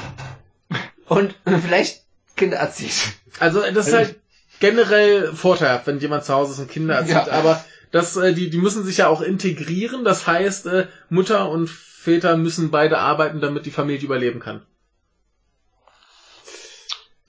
und 1.06 1.34
vielleicht 1.44 2.04
Kinder 2.36 2.58
erzieht. 2.58 2.92
Also 3.40 3.60
das 3.72 3.88
ist 3.88 3.94
halt 3.94 4.20
generell 4.60 5.32
vorteilhaft, 5.34 5.86
wenn 5.86 5.98
jemand 5.98 6.24
zu 6.24 6.34
Hause 6.34 6.52
ist 6.52 6.58
und 6.58 6.70
Kinder 6.70 6.94
erzieht, 6.94 7.14
Ja. 7.14 7.30
aber 7.30 7.64
das, 7.90 8.16
äh, 8.16 8.34
die, 8.34 8.50
die 8.50 8.58
müssen 8.58 8.84
sich 8.84 8.98
ja 8.98 9.08
auch 9.08 9.22
integrieren, 9.22 10.04
das 10.04 10.26
heißt, 10.26 10.66
äh, 10.66 10.86
Mutter 11.08 11.48
und 11.50 11.68
Väter 11.70 12.36
müssen 12.36 12.70
beide 12.70 12.98
arbeiten, 12.98 13.40
damit 13.40 13.66
die 13.66 13.70
Familie 13.70 14.04
überleben 14.04 14.40
kann. 14.40 14.62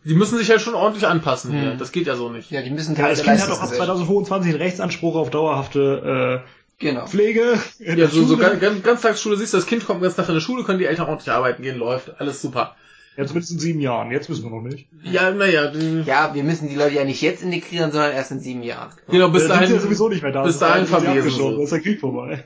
Die 0.06 0.14
müssen 0.14 0.38
sich 0.38 0.50
halt 0.50 0.62
schon 0.62 0.76
ordentlich 0.76 1.06
anpassen 1.06 1.52
hier. 1.52 1.72
Hm. 1.72 1.78
Das 1.78 1.92
geht 1.92 2.08
ja 2.08 2.16
so 2.16 2.30
nicht. 2.30 2.50
Ja, 2.52 2.62
die 2.62 2.70
müssen 2.70 2.96
Ja, 2.96 3.10
das 3.10 3.22
der 3.22 3.26
Kind 3.34 3.42
hat 3.42 3.50
doch 3.50 3.62
ab 3.62 3.70
Leistungsgesellschaft. 3.70 3.98
2025 4.08 4.50
einen 4.54 4.62
Rechtsanspruch 4.62 5.16
auf 5.16 5.30
dauerhafte 5.30 6.44
Genau. 6.80 7.04
äh, 7.04 7.08
Pflege. 7.08 7.60
in 7.80 7.90
Ja, 7.90 7.96
der 7.96 8.08
so, 8.08 8.24
so 8.24 8.36
Schule. 8.36 8.48
ganz, 8.48 8.62
ganz, 8.62 8.84
Ganztagsschule 8.84 9.36
siehst 9.36 9.54
du, 9.54 9.58
das 9.58 9.66
Kind 9.66 9.86
kommt 9.86 10.02
ganz 10.02 10.16
Tag 10.16 10.30
in 10.30 10.36
die 10.36 10.42
Schule, 10.42 10.64
können 10.64 10.80
die 10.80 10.86
Eltern 10.86 11.08
ordentlich 11.08 11.30
arbeiten 11.34 11.62
gehen, 11.64 11.78
läuft, 11.78 12.20
alles 12.22 12.42
super. 12.42 12.76
Ja, 13.18 13.26
zumindest 13.26 13.52
in 13.52 13.60
sieben 13.60 13.80
Jahren. 13.82 14.12
Jetzt 14.12 14.30
wissen 14.30 14.44
wir 14.44 14.50
noch 14.52 14.62
nicht. 14.62 14.88
Ja, 15.04 15.32
naja, 15.32 15.72
Ja, 16.06 16.34
wir 16.34 16.44
müssen 16.44 16.70
die 16.70 16.76
Leute 16.76 16.96
ja 16.96 17.04
nicht 17.04 17.22
jetzt 17.22 17.44
integrieren, 17.44 17.92
sondern 17.92 18.14
erst 18.14 18.32
in 18.32 18.40
sieben 18.40 18.64
Jahren. 18.64 18.92
genau, 19.10 19.30
bis 19.30 19.44
Bis 19.44 19.50
da 19.50 19.56
sind 19.56 19.66
sie 19.68 19.74
ja 19.74 19.78
dahin, 19.78 19.82
sowieso 19.82 20.10
nicht 20.10 20.24
mehr 20.24 20.32
da. 20.32 20.44
bis 20.44 20.58
dahin 20.60 20.86
verwesen. 20.86 21.58
Da 21.58 21.64
ist 21.64 21.72
der 21.72 21.82
Krieg 21.82 22.00
vorbei. 22.00 22.46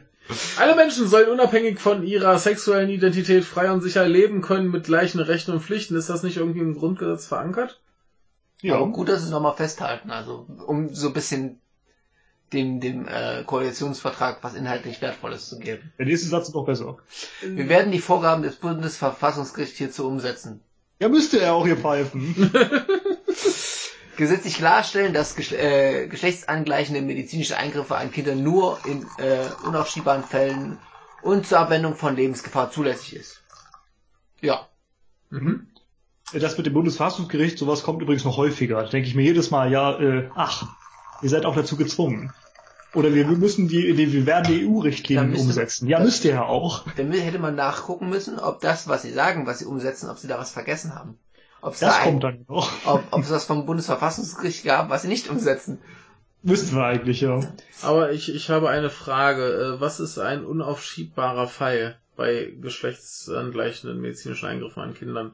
Alle 0.58 0.76
Menschen 0.76 1.08
sollen 1.08 1.30
unabhängig 1.30 1.80
von 1.80 2.02
ihrer 2.04 2.40
sexuellen 2.40 2.90
Identität 2.90 3.44
frei 3.44 3.72
und 3.72 3.82
sicher 3.82 4.08
leben 4.08 4.42
können 4.42 4.72
mit 4.72 4.86
gleichen 4.86 5.20
Rechten 5.20 5.52
und 5.52 5.60
Pflichten. 5.62 5.96
Ist 5.96 6.10
das 6.10 6.24
nicht 6.24 6.38
irgendwie 6.38 6.62
im 6.62 6.76
Grundgesetz 6.76 7.28
verankert? 7.28 7.82
Ja. 8.62 8.76
Ja. 8.76 8.76
Aber 8.82 8.88
gut, 8.94 9.10
dass 9.10 9.20
sie 9.20 9.26
es 9.26 9.32
nochmal 9.32 9.56
festhalten, 9.56 10.10
also 10.12 10.48
um 10.66 10.94
so 10.96 11.08
ein 11.08 11.14
bisschen 11.14 11.60
dem, 12.54 12.80
dem 12.80 13.08
äh, 13.08 13.44
Koalitionsvertrag 13.46 14.40
was 14.44 14.54
inhaltlich 14.54 15.02
Wertvolles 15.02 15.50
zu 15.50 15.60
geben. 15.60 15.92
Der 15.98 16.06
nächste 16.06 16.28
Satz 16.28 16.48
ist 16.48 16.56
noch 16.56 16.66
besser. 16.66 16.98
Wir 17.42 17.70
werden 17.70 17.92
die 17.92 18.00
Vorgaben 18.00 18.44
des 18.44 18.56
Bundesverfassungsgerichts 18.56 19.78
hierzu 19.78 20.08
umsetzen. 20.08 20.62
Ja, 21.00 21.10
müsste 21.10 21.40
er 21.42 21.54
auch 21.54 21.66
hier 21.66 21.78
pfeifen. 21.78 22.52
Gesetzlich 24.16 24.56
klarstellen, 24.56 25.14
dass 25.14 25.36
geschle 25.36 25.58
äh, 25.58 26.08
geschlechtsangleichende 26.08 27.02
medizinische 27.02 27.58
Eingriffe 27.58 27.98
an 27.98 28.12
Kindern 28.12 28.44
nur 28.44 28.78
in 28.86 29.02
äh, 29.18 29.48
unaufschiebbaren 29.66 30.24
Fällen 30.24 30.78
und 31.24 31.48
zur 31.48 31.60
Abwendung 31.60 31.96
von 31.96 32.16
Lebensgefahr 32.16 32.72
zulässig 32.72 33.16
ist. 33.16 33.42
Ja. 34.40 34.68
Mhm. 35.32 35.68
Das 36.32 36.58
mit 36.58 36.66
dem 36.66 36.74
Bundesverfassungsgericht, 36.74 37.58
sowas 37.58 37.84
kommt 37.84 38.02
übrigens 38.02 38.24
noch 38.24 38.38
häufiger. 38.38 38.84
Da 38.84 38.90
denke 38.90 39.08
ich 39.08 39.16
mir 39.16 39.24
jedes 39.24 39.52
Mal, 39.52 39.72
ja, 39.72 40.00
äh, 40.00 40.30
ach, 40.36 40.68
ihr 41.22 41.30
seid 41.30 41.46
auch 41.46 41.56
dazu 41.56 41.76
gezwungen. 41.76 42.32
Oder 42.94 43.14
wir 43.14 43.26
müssen 43.26 43.68
die, 43.68 43.94
die 43.94 44.14
wir 44.14 44.26
werden 44.28 44.46
die 44.54 44.68
EU-Richtlinien 44.68 45.36
umsetzen. 45.36 45.88
Ja, 45.88 46.00
müsst 46.00 46.26
ihr 46.26 46.34
ja 46.34 46.44
auch. 46.46 46.86
Dann 46.96 47.12
hätte 47.12 47.40
man 47.40 47.56
nachgucken 47.56 48.10
müssen, 48.10 48.38
ob 48.40 48.62
das, 48.62 48.88
was 48.88 49.02
sie 49.02 49.12
sagen, 49.12 49.48
was 49.48 49.60
sie 49.60 49.66
umsetzen, 49.66 50.10
ob 50.10 50.18
sie 50.20 50.28
da 50.28 50.38
was 50.38 50.52
vergessen 50.52 50.94
haben. 50.94 51.18
Ob 51.62 51.74
es 51.74 51.80
Das 51.80 51.94
da 51.96 52.00
ein, 52.02 52.04
kommt 52.04 52.24
dann 52.24 52.46
noch. 52.48 52.72
ob, 52.86 53.04
ob 53.12 53.22
es 53.24 53.32
was 53.32 53.46
vom 53.46 53.66
Bundesverfassungsgericht 53.66 54.64
gab, 54.64 54.90
was 54.90 55.02
sie 55.02 55.08
nicht 55.08 55.30
umsetzen. 55.30 55.80
Müssten 56.44 56.76
wir 56.76 56.84
eigentlich, 56.84 57.22
ja. 57.22 57.40
Aber 57.82 58.12
ich, 58.12 58.34
ich 58.34 58.50
habe 58.50 58.70
eine 58.70 58.90
Frage. 58.90 59.76
Äh, 59.78 59.82
Was 59.82 60.00
ist 60.00 60.20
ein 60.20 60.44
unaufschiebbarer 60.46 61.48
Fall 61.48 61.98
bei 62.16 62.54
geschlechtsangleichenden 62.62 64.00
medizinischen 64.02 64.46
Eingriffen 64.48 64.84
an 64.84 64.94
Kindern? 64.94 65.32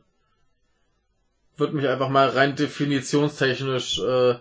Würde 1.57 1.75
mich 1.75 1.87
einfach 1.87 2.09
mal 2.09 2.29
rein 2.29 2.55
definitionstechnisch 2.55 3.99
äh, 3.99 4.35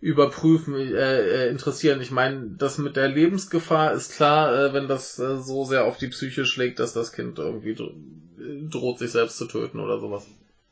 überprüfen, 0.00 0.74
äh, 0.74 0.90
äh, 0.90 1.50
interessieren. 1.50 2.00
Ich 2.00 2.10
meine, 2.10 2.48
das 2.56 2.78
mit 2.78 2.96
der 2.96 3.08
Lebensgefahr 3.08 3.92
ist 3.92 4.16
klar, 4.16 4.54
äh, 4.54 4.72
wenn 4.72 4.88
das 4.88 5.18
äh, 5.18 5.36
so 5.36 5.64
sehr 5.64 5.84
auf 5.84 5.98
die 5.98 6.08
Psyche 6.08 6.46
schlägt, 6.46 6.78
dass 6.78 6.92
das 6.92 7.12
Kind 7.12 7.38
irgendwie 7.38 7.74
dro 7.74 7.90
droht, 8.70 8.98
sich 8.98 9.10
selbst 9.10 9.36
zu 9.36 9.44
töten 9.44 9.78
oder 9.80 10.00
sowas. 10.00 10.26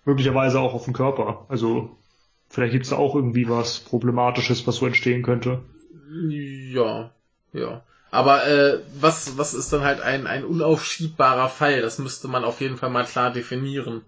Möglicherweise 0.07 0.59
auch 0.59 0.73
auf 0.73 0.87
den 0.87 0.95
Körper. 0.95 1.45
Also, 1.51 1.99
vielleicht 2.49 2.73
gibt's 2.73 2.89
da 2.89 2.97
auch 2.97 3.15
irgendwie 3.15 3.47
was 3.47 3.81
Problematisches, 3.81 4.67
was 4.67 4.77
so 4.77 4.87
entstehen 4.87 5.23
könnte. 5.23 5.61
Ja, 6.31 7.11
ja. 7.53 7.83
Aber 8.11 8.47
äh, 8.47 8.81
was, 8.99 9.37
was 9.37 9.53
ist 9.53 9.71
dann 9.71 9.83
halt 9.83 10.01
ein, 10.01 10.27
ein 10.27 10.47
unaufschiebbarer 10.47 11.51
Fall? 11.51 11.83
Das 11.83 11.99
müsste 11.99 12.27
man 12.29 12.45
auf 12.45 12.63
jeden 12.63 12.79
Fall 12.79 12.89
mal 12.89 13.05
klar 13.05 13.31
definieren. 13.31 14.01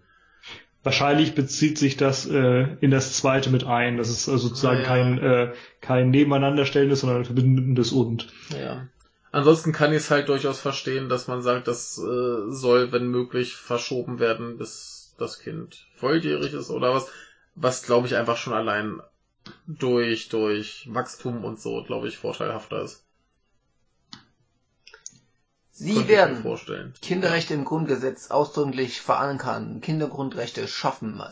Wahrscheinlich 0.83 1.35
bezieht 1.35 1.77
sich 1.79 1.97
das 1.97 2.27
äh, 2.27 2.67
in 2.81 2.91
das 2.91 3.13
zweite 3.15 3.51
mit 3.51 3.65
ein. 3.65 3.99
Das 3.99 4.09
ist 4.09 4.29
also 4.29 4.49
sozusagen 4.49 4.81
Ja, 4.81 4.83
ja. 4.83 4.89
kein, 4.89 5.19
äh, 5.19 5.53
kein 5.81 6.11
Nebeneinanderstellendes, 6.11 7.01
sondern 7.01 7.19
ein 7.19 7.25
verbindendes 7.27 7.93
und. 7.93 8.29
Ja. 8.59 8.87
Ansonsten 9.33 9.73
kann 9.73 9.93
ich 9.93 9.99
es 9.99 10.11
halt 10.11 10.29
durchaus 10.29 10.59
verstehen, 10.59 11.09
dass 11.09 11.29
man 11.29 11.43
sagt, 11.43 11.69
das 11.69 11.99
äh, 11.99 12.51
soll, 12.51 12.93
wenn 12.93 13.09
möglich, 13.09 13.55
verschoben 13.55 14.19
werden, 14.19 14.57
bis 14.57 15.15
das 15.19 15.39
Kind 15.39 15.87
volljährig 15.97 16.55
ist 16.55 16.71
oder 16.71 16.95
was. 16.95 17.09
Was, 17.55 17.83
glaube 17.83 18.07
ich, 18.07 18.17
einfach 18.17 18.39
schon 18.39 18.55
allein 18.55 19.01
durch, 19.67 20.29
durch 20.29 20.89
Wachstum 20.91 21.45
und 21.45 21.61
so, 21.61 21.83
glaube 21.85 22.09
ich, 22.09 22.17
vorteilhafter 22.17 22.83
ist. 22.83 23.05
Sie 25.81 26.09
werden 26.09 26.43
vorstellen. 26.43 26.93
Kinderrechte 27.01 27.55
im 27.55 27.65
Grundgesetz 27.65 28.31
ausdrücklich 28.31 29.01
verankern, 29.01 29.81
Kindergrundrechte 29.81 30.69
schaffen. 30.69 31.23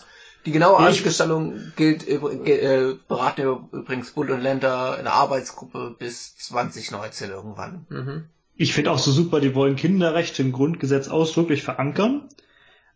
Die 0.47 0.53
genaue 0.53 0.79
Ausgestaltung 0.79 1.73
gilt 1.77 2.09
äh, 2.09 2.95
beraten 3.09 3.43
übrigens 3.73 4.13
Bund 4.13 4.31
und 4.31 4.41
Länder 4.41 4.97
in 4.97 5.05
der 5.05 5.13
Arbeitsgruppe 5.13 5.95
bis 5.99 6.35
2019 6.39 7.29
irgendwann. 7.29 7.87
Mhm. 7.91 8.25
Ich 8.57 8.73
finde 8.73 8.91
auch 8.91 8.99
so 8.99 9.13
super, 9.13 9.41
die 9.41 9.55
wollen 9.55 9.77
Kinderrechte 9.77 10.41
im 10.41 10.53
Grundgesetz 10.53 11.09
ausdrücklich 11.09 11.63
verankern. 11.63 12.31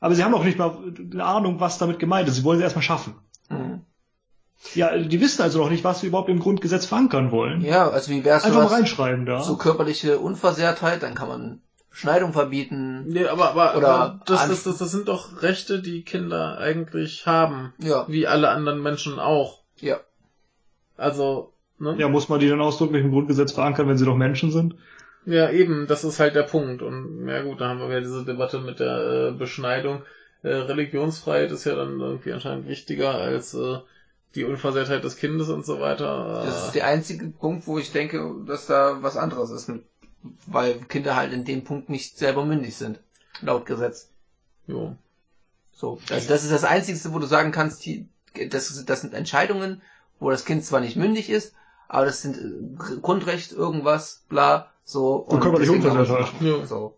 Aber 0.01 0.15
sie 0.15 0.24
haben 0.24 0.35
auch 0.35 0.45
nicht 0.45 0.59
mal 0.59 0.79
eine 1.12 1.24
Ahnung, 1.24 1.61
was 1.61 1.77
damit 1.77 1.99
gemeint 1.99 2.29
ist. 2.29 2.37
Sie 2.37 2.45
wollen 2.45 2.59
sie 2.59 2.65
erstmal 2.65 2.83
schaffen. 2.83 3.15
Mhm. 3.51 3.83
Ja, 4.74 4.97
die 4.97 5.20
wissen 5.20 5.43
also 5.43 5.59
noch 5.59 5.70
nicht, 5.70 5.84
was 5.84 6.01
sie 6.01 6.06
überhaupt 6.06 6.28
im 6.28 6.39
Grundgesetz 6.39 6.86
verankern 6.86 7.30
wollen. 7.30 7.60
Ja, 7.62 7.90
also 7.90 8.10
wie 8.10 8.24
wär's 8.24 8.44
Einfach 8.44 8.64
mal 8.64 8.74
reinschreiben 8.74 9.26
da. 9.26 9.40
so 9.43 9.56
körperliche 9.56 10.18
Unversehrtheit, 10.18 11.02
dann 11.02 11.14
kann 11.14 11.28
man 11.28 11.60
Beschneidung 11.90 12.32
verbieten. 12.32 13.05
Nee, 13.09 13.26
aber, 13.26 13.51
aber, 13.51 13.76
Oder 13.76 13.89
aber 13.89 14.20
das, 14.24 14.48
das, 14.48 14.62
das, 14.62 14.78
das 14.78 14.90
sind 14.90 15.09
doch 15.09 15.43
Rechte, 15.43 15.82
die 15.82 16.02
Kinder 16.02 16.59
eigentlich 16.59 17.26
haben. 17.26 17.74
Ja, 17.78 18.06
Wie 18.09 18.26
alle 18.26 18.48
anderen 18.51 18.82
Menschen 18.82 19.18
auch. 19.18 19.60
ja. 19.80 20.01
Also, 20.97 21.52
ne? 21.78 21.97
Ja, 21.98 22.09
muss 22.09 22.28
man 22.28 22.39
die 22.39 22.48
dann 22.48 22.60
ausdrücklich 22.60 23.02
im 23.02 23.10
Grundgesetz 23.10 23.52
verankern, 23.52 23.89
wenn 23.89 23.97
sie 23.98 24.05
doch 24.05 24.14
Menschen 24.14 24.52
sind? 24.52 24.76
Ja, 25.24 25.51
eben, 25.51 25.86
das 25.89 26.05
ist 26.05 26.20
halt 26.20 26.34
der 26.34 26.43
Punkt. 26.44 26.82
Und 26.82 27.26
ja 27.28 27.43
gut, 27.43 27.60
da 27.60 27.68
haben 27.68 27.80
wir 27.80 27.89
wieder 27.89 28.01
diese 28.01 28.24
Debatte 28.24 28.60
mit 28.60 28.78
der 28.78 29.30
äh, 29.30 29.32
Beschneidung. 29.32 30.02
Äh, 30.43 30.48
Religionsfreiheit 30.55 31.51
ist 31.51 31.64
ja 31.64 31.74
dann 31.74 31.98
irgendwie 31.98 32.32
anscheinend 32.32 32.68
wichtiger 32.68 33.14
als 33.14 33.55
äh, 33.55 33.78
die 34.35 34.45
Unversehrtheit 34.45 35.05
des 35.05 35.17
Kindes 35.17 35.49
und 35.49 35.67
so 35.67 35.81
weiter. 35.81 36.43
Das 36.45 36.67
ist 36.67 36.75
der 36.75 36.87
einzige 36.87 37.27
Punkt, 37.27 37.67
wo 37.67 37.79
ich 37.79 37.93
denke, 37.93 38.35
dass 38.47 38.67
da 38.67 39.03
was 39.03 39.17
anderes 39.17 39.51
ist. 39.51 39.71
Weil 40.47 40.75
Kinder 40.89 41.17
halt 41.17 41.33
in 41.33 41.45
dem 41.45 41.65
Punkt 41.65 41.89
nicht 41.89 42.17
selber 42.17 42.45
mündig 42.45 42.77
sind. 42.77 43.01
Laut 43.41 43.67
Gesetz. 43.67 44.11
jo. 44.67 44.97
So. 45.73 45.99
Also 46.11 46.29
das 46.29 46.45
ist 46.45 46.53
das 46.53 46.65
Einzige, 46.65 47.13
wo 47.13 47.19
du 47.19 47.27
sagen 47.27 47.51
kannst, 47.51 47.85
die, 47.87 48.07
das, 48.51 48.85
das 48.85 49.01
sind 49.01 49.15
Entscheidungen, 49.15 49.83
wo 50.21 50.31
das 50.31 50.45
Kind 50.45 50.65
zwar 50.65 50.81
nicht 50.81 50.97
mündig 50.97 51.29
ist, 51.29 51.55
aber 51.89 52.05
das 52.05 52.23
sind 52.23 52.79
Grundrecht, 53.03 53.53
irgendwas, 53.53 54.23
bla, 54.29 54.71
so. 54.85 55.17
Und 55.17 55.41
körperliche 55.41 55.73
man 55.73 55.83
das 55.83 55.91
Unversehrtheit. 55.91 56.35
machen. 56.35 56.47
Ja. 56.47 56.67
So. 56.67 56.97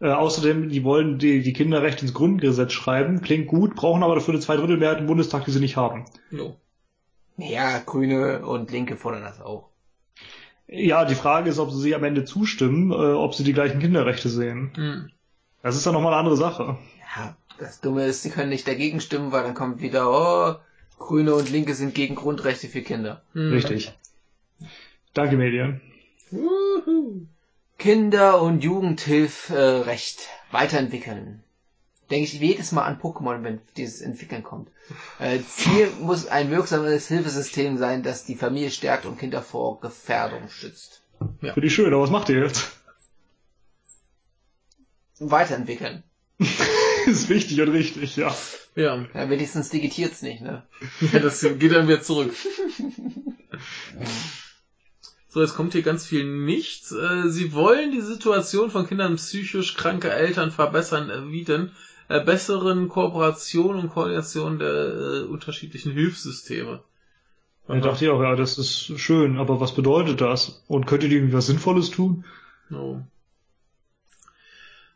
Äh, 0.00 0.08
außerdem, 0.08 0.70
die 0.70 0.82
wollen 0.82 1.18
die, 1.18 1.42
die 1.42 1.52
Kinderrechte 1.52 2.02
ins 2.02 2.14
Grundgesetz 2.14 2.72
schreiben, 2.72 3.20
klingt 3.20 3.48
gut, 3.48 3.74
brauchen 3.74 4.02
aber 4.02 4.14
dafür 4.14 4.34
eine 4.34 4.42
Zweidrittelmehrheit 4.42 4.98
im 4.98 5.06
Bundestag, 5.06 5.44
die 5.44 5.50
sie 5.50 5.60
nicht 5.60 5.76
haben. 5.76 6.06
jo. 6.30 6.56
Ja, 7.36 7.78
Grüne 7.78 8.44
und 8.44 8.70
Linke 8.70 8.96
fordern 8.96 9.22
das 9.22 9.40
auch. 9.40 9.70
Ja, 10.66 11.04
die 11.04 11.14
Frage 11.14 11.48
ist, 11.48 11.58
ob 11.58 11.70
sie 11.70 11.94
am 11.94 12.04
Ende 12.04 12.24
zustimmen, 12.24 12.92
äh, 12.92 12.94
ob 12.94 13.34
sie 13.34 13.44
die 13.44 13.54
gleichen 13.54 13.80
Kinderrechte 13.80 14.28
sehen. 14.28 14.72
Hm. 14.74 15.10
Das 15.62 15.74
ist 15.74 15.86
dann 15.86 15.94
nochmal 15.94 16.12
eine 16.12 16.20
andere 16.20 16.36
Sache. 16.36 16.78
Ja, 17.16 17.36
das 17.58 17.80
Dumme 17.80 18.04
ist, 18.04 18.22
sie 18.22 18.30
können 18.30 18.50
nicht 18.50 18.68
dagegen 18.68 19.00
stimmen, 19.00 19.32
weil 19.32 19.42
dann 19.42 19.54
kommt 19.54 19.80
wieder, 19.80 20.10
oh, 20.10 20.60
Grüne 20.98 21.34
und 21.34 21.50
Linke 21.50 21.74
sind 21.74 21.94
gegen 21.94 22.14
Grundrechte 22.14 22.68
für 22.68 22.82
Kinder. 22.82 23.22
Hm. 23.32 23.52
Richtig. 23.52 23.92
Danke, 25.14 25.36
Medien. 25.36 25.80
Wuhu. 26.30 27.26
Kinder- 27.80 28.42
und 28.42 28.62
Jugendhilfrecht 28.62 30.28
weiterentwickeln. 30.50 31.42
Denke 32.10 32.24
ich 32.24 32.34
jedes 32.34 32.72
Mal 32.72 32.84
an 32.84 33.00
Pokémon, 33.00 33.42
wenn 33.42 33.60
dieses 33.76 34.02
Entwickeln 34.02 34.42
kommt. 34.42 34.68
Äh, 35.18 35.38
Ziel 35.48 35.88
muss 36.00 36.26
ein 36.26 36.50
wirksames 36.50 37.08
Hilfesystem 37.08 37.78
sein, 37.78 38.02
das 38.02 38.26
die 38.26 38.34
Familie 38.34 38.70
stärkt 38.70 39.06
und 39.06 39.18
Kinder 39.18 39.40
vor 39.40 39.80
Gefährdung 39.80 40.50
schützt. 40.50 41.02
Für 41.40 41.60
die 41.60 41.70
schön, 41.70 41.92
aber 41.94 42.02
was 42.02 42.10
macht 42.10 42.28
ihr 42.28 42.44
jetzt? 42.44 42.70
Weiterentwickeln. 45.18 46.02
ist 47.06 47.30
wichtig 47.30 47.62
und 47.62 47.68
richtig, 47.70 48.16
ja. 48.16 48.34
Ja. 48.74 49.06
Ja, 49.14 49.30
wenigstens 49.30 49.70
digitiert's 49.70 50.20
nicht, 50.20 50.42
ne? 50.42 50.66
ja, 51.12 51.18
das 51.18 51.40
geht 51.40 51.72
dann 51.72 51.88
wieder 51.88 52.02
zurück. 52.02 52.34
So, 55.32 55.40
jetzt 55.40 55.54
kommt 55.54 55.74
hier 55.74 55.82
ganz 55.82 56.04
viel 56.04 56.24
nichts. 56.24 56.90
Äh, 56.90 57.28
Sie 57.28 57.52
wollen 57.52 57.92
die 57.92 58.00
Situation 58.00 58.70
von 58.70 58.86
Kindern 58.86 59.14
psychisch 59.14 59.76
kranker 59.76 60.12
Eltern 60.12 60.50
verbessern, 60.50 61.08
äh, 61.08 61.30
wie 61.30 61.44
denn? 61.44 61.70
Äh, 62.08 62.24
besseren 62.24 62.88
Kooperation 62.88 63.76
und 63.76 63.90
Koordination 63.90 64.58
der 64.58 64.68
äh, 64.68 65.20
unterschiedlichen 65.22 65.92
Hilfssysteme. 65.92 66.82
Da 67.68 67.78
dachte 67.78 68.04
ich 68.04 68.10
auch, 68.10 68.20
ja, 68.20 68.34
das 68.34 68.58
ist 68.58 68.98
schön, 68.98 69.38
aber 69.38 69.60
was 69.60 69.76
bedeutet 69.76 70.20
das? 70.20 70.64
Und 70.66 70.88
könnt 70.88 71.04
ihr 71.04 71.10
irgendwie 71.12 71.34
was 71.34 71.46
Sinnvolles 71.46 71.90
tun? 71.90 72.24
So. 72.68 73.00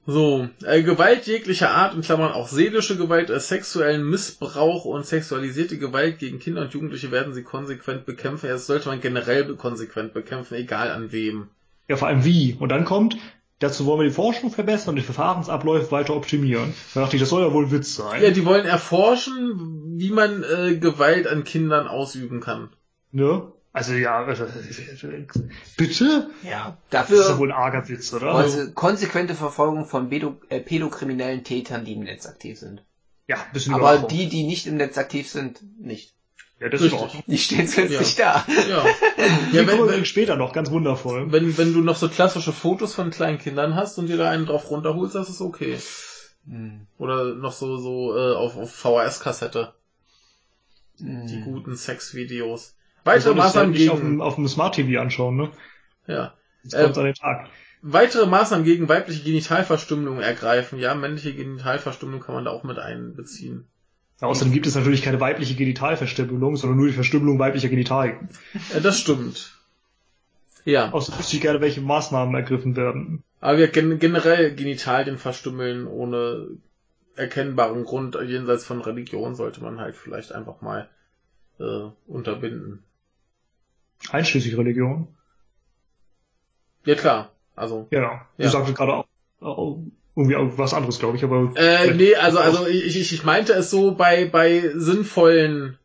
So, 0.07 0.49
äh, 0.65 0.83
Gewalt 0.83 1.27
jeglicher 1.27 1.71
Art, 1.71 1.95
in 1.95 2.03
Klammern 2.03 2.33
auch 2.33 2.49
seelische 2.49 2.97
Gewalt, 2.97 3.31
äh, 3.31 3.41
sexuellen 3.41 4.09
Missbrauch 4.09 4.85
und 4.85 5.07
sexualisierte 5.07 5.79
Gewalt 5.79 6.19
gegen 6.19 6.39
Kinder 6.39 6.63
und 6.63 6.75
Jugendliche 6.75 7.11
werden 7.11 7.33
sie 7.33 7.43
konsequent 7.43 8.05
bekämpfen. 8.05 8.49
Das 8.51 8.67
sollte 8.67 8.89
man 8.89 9.01
generell 9.01 9.55
konsequent 9.57 10.13
bekämpfen, 10.13 10.55
egal 10.57 10.91
an 10.91 11.11
wem. 11.11 11.49
Ja, 11.89 11.97
vor 11.97 12.09
allem 12.09 12.25
wie. 12.25 12.55
Und 12.59 12.69
dann 12.69 12.85
kommt, 12.85 13.17
dazu 13.61 13.87
wollen 13.87 14.01
wir 14.01 14.09
die 14.09 14.15
Forschung 14.15 14.51
verbessern 14.51 14.91
und 14.91 14.97
die 14.97 15.03
Verfahrensabläufe 15.03 15.91
weiter 15.91 16.15
optimieren. 16.15 16.75
Da 16.93 17.01
dachte 17.01 17.17
ich, 17.17 17.21
das 17.21 17.31
soll 17.31 17.43
ja 17.43 17.53
wohl 17.55 17.71
Witz 17.71 17.95
sein. 17.95 18.23
Ja, 18.23 18.31
die 18.31 18.45
wollen 18.45 18.67
erforschen, 18.67 19.97
wie 19.97 20.11
man 20.11 20.43
äh, 20.43 20.77
Gewalt 20.77 21.27
an 21.27 21.45
Kindern 21.45 21.89
ausüben 21.89 22.41
kann. 22.41 22.69
ne? 23.11 23.54
Also 23.75 23.93
ja, 23.95 24.25
also, 24.25 24.47
bitte? 25.77 26.31
Ja. 26.45 26.77
Das 26.91 27.11
ist 27.11 27.17
ja 27.17 27.23
Dafür 27.23 27.39
wohl 27.39 27.51
ein 27.51 27.57
arger 27.59 27.89
Witz, 27.89 28.15
oder? 28.15 28.49
sie 28.49 28.73
konsequente 28.73 29.35
Verfolgung 29.35 29.85
von 29.85 30.09
Pedo 30.09 30.37
äh, 30.49 30.61
pädokriminellen 30.61 31.43
Tätern, 31.43 31.85
die 31.85 31.95
im 31.95 32.05
Netz 32.05 32.25
aktiv 32.27 32.57
sind. 32.59 32.85
ja, 33.27 33.37
ein 33.37 33.53
bisschen 33.53 33.75
Aber 33.75 33.91
Überwachung. 33.95 34.09
die, 34.11 34.29
die 34.29 34.45
nicht 34.45 34.69
im 34.69 34.77
Netz 34.77 34.97
aktiv 34.97 35.29
sind, 35.29 35.59
nicht. 35.81 36.15
Ja, 36.61 36.69
das 36.69 36.83
ist 36.83 36.93
Richtig. 36.93 37.01
in 37.01 37.05
Ordnung. 37.07 37.23
Die 37.27 37.39
stehen 37.39 37.59
jetzt 37.59 37.77
Ja. 37.77 37.85
nicht 38.01 38.19
da. 38.21 38.47
Ja. 38.69 38.85
Ja 39.53 39.67
wenn, 39.67 39.79
wir 39.79 39.89
wenn, 39.89 40.05
später 40.05 40.37
noch, 40.37 40.53
ganz 40.53 40.71
wundervoll. 40.71 41.33
wenn, 41.33 41.59
wenn 41.59 41.73
du 41.75 41.81
noch 41.81 41.97
so 41.97 42.09
klassische 42.09 42.53
Fotos 42.53 42.95
von 42.95 43.11
kleinen 43.11 43.39
Kindern 43.39 43.75
hast 43.75 43.99
und 43.99 44.07
dir 44.07 44.17
da 44.17 44.31
einen 44.31 44.47
drauf 44.47 44.71
runterholst, 44.71 45.17
das 45.17 45.29
ist 45.31 45.41
okay. 45.41 45.79
Hm. 46.47 46.87
Oder 46.97 47.35
noch 47.35 47.53
so, 47.53 47.77
so 47.79 48.17
äh, 48.17 48.35
auf, 48.37 48.57
auf 48.57 48.73
VHS-Kassette. 48.73 49.75
Hm. 50.99 51.27
Die 51.27 51.41
guten 51.41 51.75
Sexvideos. 51.75 52.74
Weitere 53.05 53.31
ja 53.31 53.37
Maßnahmen 53.37 53.71
nicht 53.73 53.91
auf 53.91 54.01
dem, 54.01 54.11
gegen, 54.11 54.23
auf 54.23 54.35
dem 54.37 54.49
Smart 54.49 54.75
TV 54.75 55.01
anschauen, 55.01 55.37
ne? 55.37 55.51
ja. 56.07 56.35
Jetzt 56.63 56.75
Äh, 56.75 56.83
kommt's 56.85 56.99
an 56.99 57.05
den 57.05 57.15
Tag. 57.15 57.49
Weitere 57.83 58.27
Maßnahmen 58.27 58.65
gegen 58.65 58.89
weibliche 58.89 59.23
Genitalverstümmelung 59.23 60.21
ergreifen. 60.21 60.79
Ja, 60.79 60.95
männliche 60.95 61.35
Genitalverstümmelung 61.35 62.23
kann 62.23 62.35
man 62.35 62.47
da 62.47 62.51
auch 62.51 62.65
mit 62.65 62.79
einbeziehen. 62.79 63.67
Ja, 64.23 64.29
außerdem 64.29 64.53
gibt 64.55 64.67
es 64.67 64.75
natürlich 64.75 65.03
keine 65.03 65.21
weibliche 65.21 65.55
Genitalverstümmelung, 65.55 66.57
sondern 66.57 66.79
nur 66.79 66.87
die 66.87 66.95
Verstümmelung 66.95 67.39
weiblicher 67.39 67.69
Genitalien. 67.69 68.31
Äh, 68.75 68.81
das 68.81 68.99
stimmt. 68.99 69.59
Ja, 70.65 70.91
Außerdem 70.93 71.19
wüsste 71.19 71.37
ich 71.37 71.43
gerne, 71.43 71.61
welche 71.61 71.83
Maßnahmen 71.83 72.35
ergriffen 72.35 72.75
werden. 72.77 73.23
aber 73.41 73.59
wir 73.59 73.69
gen 73.69 73.99
generell 73.99 74.55
Genitalien 74.55 75.19
verstümmeln 75.19 75.87
ohne 75.87 76.47
erkennbaren 77.17 77.85
Grund 77.85 78.17
jenseits 78.27 78.65
von 78.65 78.81
Religion 78.81 79.35
sollte 79.35 79.63
man 79.63 79.79
halt 79.79 79.95
vielleicht 79.95 80.33
einfach 80.33 80.63
mal 80.63 80.89
äh, 81.61 81.91
unterbinden. 82.07 82.83
Einschließlich 84.11 84.57
Religion. 84.57 85.09
Ja 86.85 86.95
klar, 86.95 87.33
also 87.57 87.87
Genau. 87.91 88.21
Du 88.37 88.45
Ja. 88.45 88.51
sagtest 88.51 88.77
gerade 88.77 88.93
auch, 88.93 89.07
auch 89.41 89.79
irgendwie 90.17 90.37
auch 90.37 90.59
was 90.59 90.75
anderes, 90.75 90.99
glaube 90.99 91.17
ich, 91.17 91.25
aber 91.25 91.53
Äh, 91.57 91.95
nee, 91.95 92.15
also, 92.15 92.39
also 92.39 92.67
ich, 92.67 92.97
ich, 92.97 93.13
ich 93.13 93.25
meinte 93.25 93.53
es 93.55 93.71
so 93.71 93.93
bei, 93.93 94.27
bei 94.27 94.71
sinnvollen 94.75 95.79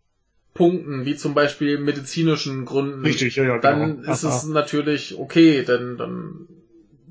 Punkten, 0.53 1.05
wie 1.05 1.15
zum 1.15 1.33
Beispiel 1.33 1.77
medizinischen 1.79 2.65
Gründen. 2.65 3.05
richtig, 3.05 3.35
ja, 3.37 3.43
ja, 3.45 3.57
Dann 3.59 3.99
genau. 3.99 4.11
ist 4.11 4.25
Aha. 4.25 4.37
es 4.37 4.45
natürlich 4.45 5.17
okay, 5.17 5.63
denn 5.63 5.97
dann 5.97 6.47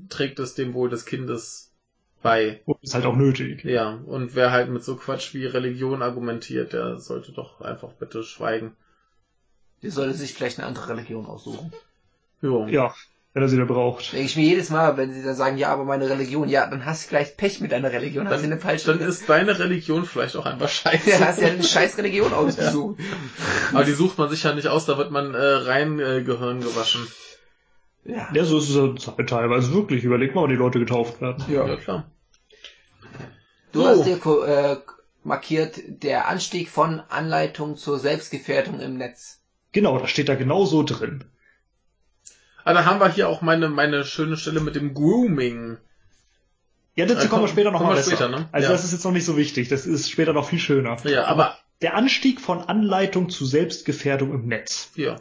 trägt 0.09 0.39
es 0.39 0.55
dem 0.55 0.73
Wohl 0.73 0.89
des 0.89 1.05
Kindes 1.05 1.71
bei. 2.21 2.61
Und 2.65 2.77
ist 2.81 2.93
halt 2.93 3.05
auch 3.05 3.15
nötig. 3.15 3.63
Ja, 3.65 3.99
und 4.05 4.35
wer 4.35 4.51
halt 4.51 4.69
mit 4.69 4.83
so 4.83 4.95
Quatsch 4.95 5.33
wie 5.33 5.45
Religion 5.45 6.01
argumentiert, 6.01 6.73
der 6.73 6.97
sollte 6.99 7.31
doch 7.31 7.61
einfach 7.61 7.93
bitte 7.93 8.23
schweigen. 8.23 8.73
Die 9.81 9.89
sollte 9.89 10.13
sich 10.13 10.33
vielleicht 10.33 10.59
eine 10.59 10.67
andere 10.67 10.89
Religion 10.89 11.25
aussuchen. 11.25 11.71
Jo. 12.41 12.67
Ja, 12.67 12.93
wenn 13.33 13.43
er 13.43 13.49
sie 13.49 13.57
da 13.57 13.65
braucht. 13.65 14.11
Denke 14.11 14.25
ich 14.25 14.35
mir 14.35 14.43
jedes 14.43 14.69
Mal, 14.69 14.97
wenn 14.97 15.13
sie 15.13 15.23
da 15.23 15.33
sagen, 15.33 15.57
ja, 15.57 15.69
aber 15.71 15.85
meine 15.85 16.09
Religion, 16.09 16.49
ja, 16.49 16.67
dann 16.67 16.85
hast 16.85 17.03
du 17.03 17.09
vielleicht 17.09 17.37
Pech 17.37 17.61
mit 17.61 17.71
deiner 17.71 17.91
Religion, 17.91 18.27
hast 18.27 18.37
du 18.37 18.41
Dann, 18.41 18.51
eine 18.53 18.61
falsche 18.61 18.87
dann 18.87 19.07
ist 19.07 19.29
deine 19.29 19.57
Religion 19.59 20.05
vielleicht 20.05 20.35
auch 20.35 20.45
einfach 20.45 20.69
scheiße. 20.69 21.09
ja, 21.09 21.19
hast 21.19 21.41
ja 21.41 21.47
eine 21.49 21.63
scheiß 21.63 21.97
Religion 21.97 22.33
ausgesucht. 22.33 22.99
Aber 23.73 23.83
die 23.83 23.93
sucht 23.93 24.17
man 24.17 24.29
sich 24.29 24.43
ja 24.43 24.53
nicht 24.53 24.67
aus, 24.67 24.85
da 24.85 24.97
wird 24.97 25.11
man 25.11 25.33
äh, 25.33 25.37
rein 25.37 25.99
äh, 25.99 26.23
Gehirn 26.23 26.61
gewaschen. 26.61 27.07
Ja. 28.03 28.29
Ja, 28.33 28.43
so 28.43 28.57
ist 28.57 28.69
es 28.69 29.05
ja 29.05 29.23
teilweise 29.23 29.73
wirklich. 29.73 30.03
Überleg 30.03 30.33
mal, 30.33 30.43
wann 30.43 30.49
die 30.49 30.55
Leute 30.55 30.79
getauft 30.79 31.21
werden. 31.21 31.43
Ja, 31.49 31.75
klar. 31.75 32.09
Du 33.71 33.81
So. 33.81 33.87
hast 33.87 34.05
dir 34.05 34.47
äh, 34.47 34.77
markiert, 35.23 35.79
der 35.87 36.27
Anstieg 36.27 36.69
von 36.69 37.01
Anleitung 37.09 37.77
zur 37.77 37.99
Selbstgefährdung 37.99 38.79
im 38.79 38.97
Netz. 38.97 39.38
Genau, 39.71 39.99
das 39.99 40.09
steht 40.09 40.29
da 40.29 40.35
genau 40.35 40.65
so 40.65 40.83
drin. 40.83 41.23
Ah, 42.63 42.73
da 42.73 42.85
haben 42.85 42.99
wir 42.99 43.09
hier 43.11 43.29
auch 43.29 43.41
meine, 43.41 43.69
meine 43.69 44.03
schöne 44.03 44.37
Stelle 44.37 44.59
mit 44.61 44.75
dem 44.75 44.93
Grooming. 44.93 45.77
Ja, 46.95 47.05
dazu 47.05 47.25
Äh, 47.25 47.29
kommen 47.29 47.43
wir 47.43 47.47
später 47.47 47.71
noch 47.71 47.79
kommen 47.79 47.91
mal 47.91 47.95
wir 47.95 48.03
besser. 48.03 48.15
später, 48.15 48.29
ne? 48.29 48.49
Also 48.51 48.67
Ja. 48.67 48.71
das 48.73 48.83
ist 48.83 48.91
jetzt 48.91 49.03
noch 49.05 49.11
nicht 49.11 49.25
so 49.25 49.37
wichtig. 49.37 49.69
Das 49.69 49.85
ist 49.85 50.09
später 50.09 50.33
noch 50.33 50.49
viel 50.49 50.59
schöner. 50.59 50.97
Ja, 51.05 51.25
aber 51.25 51.57
Der 51.81 51.95
Anstieg 51.95 52.41
von 52.41 52.59
Anleitung 52.61 53.29
zu 53.29 53.45
Selbstgefährdung 53.45 54.33
im 54.33 54.47
Netz. 54.47 54.91
ja. 54.95 55.15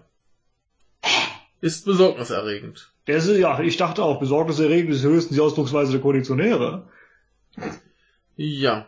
Ist 1.61 1.85
besorgniserregend. 1.87 2.93
Der 3.09 3.17
ist, 3.17 3.27
ja, 3.29 3.59
ich 3.61 3.77
dachte 3.77 4.03
auch, 4.05 4.21
besorgniserregend 4.21 4.95
ist 4.95 5.03
höchstens 5.03 5.35
die 5.37 5.41
Ausdrucksweise 5.41 5.91
der 5.93 6.01
Konditionäre. 6.01 6.87
Ja. 8.37 8.87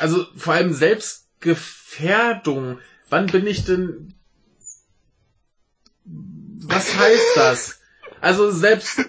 Also 0.00 0.24
vor 0.36 0.54
allem 0.54 0.72
Selbstgefährdung. 0.72 2.78
Wann 3.10 3.26
bin 3.26 3.46
ich 3.46 3.64
denn. 3.64 4.14
Was 6.04 6.96
heißt 6.96 7.36
das? 7.36 7.80
Also 8.20 8.50
selbst. 8.50 9.00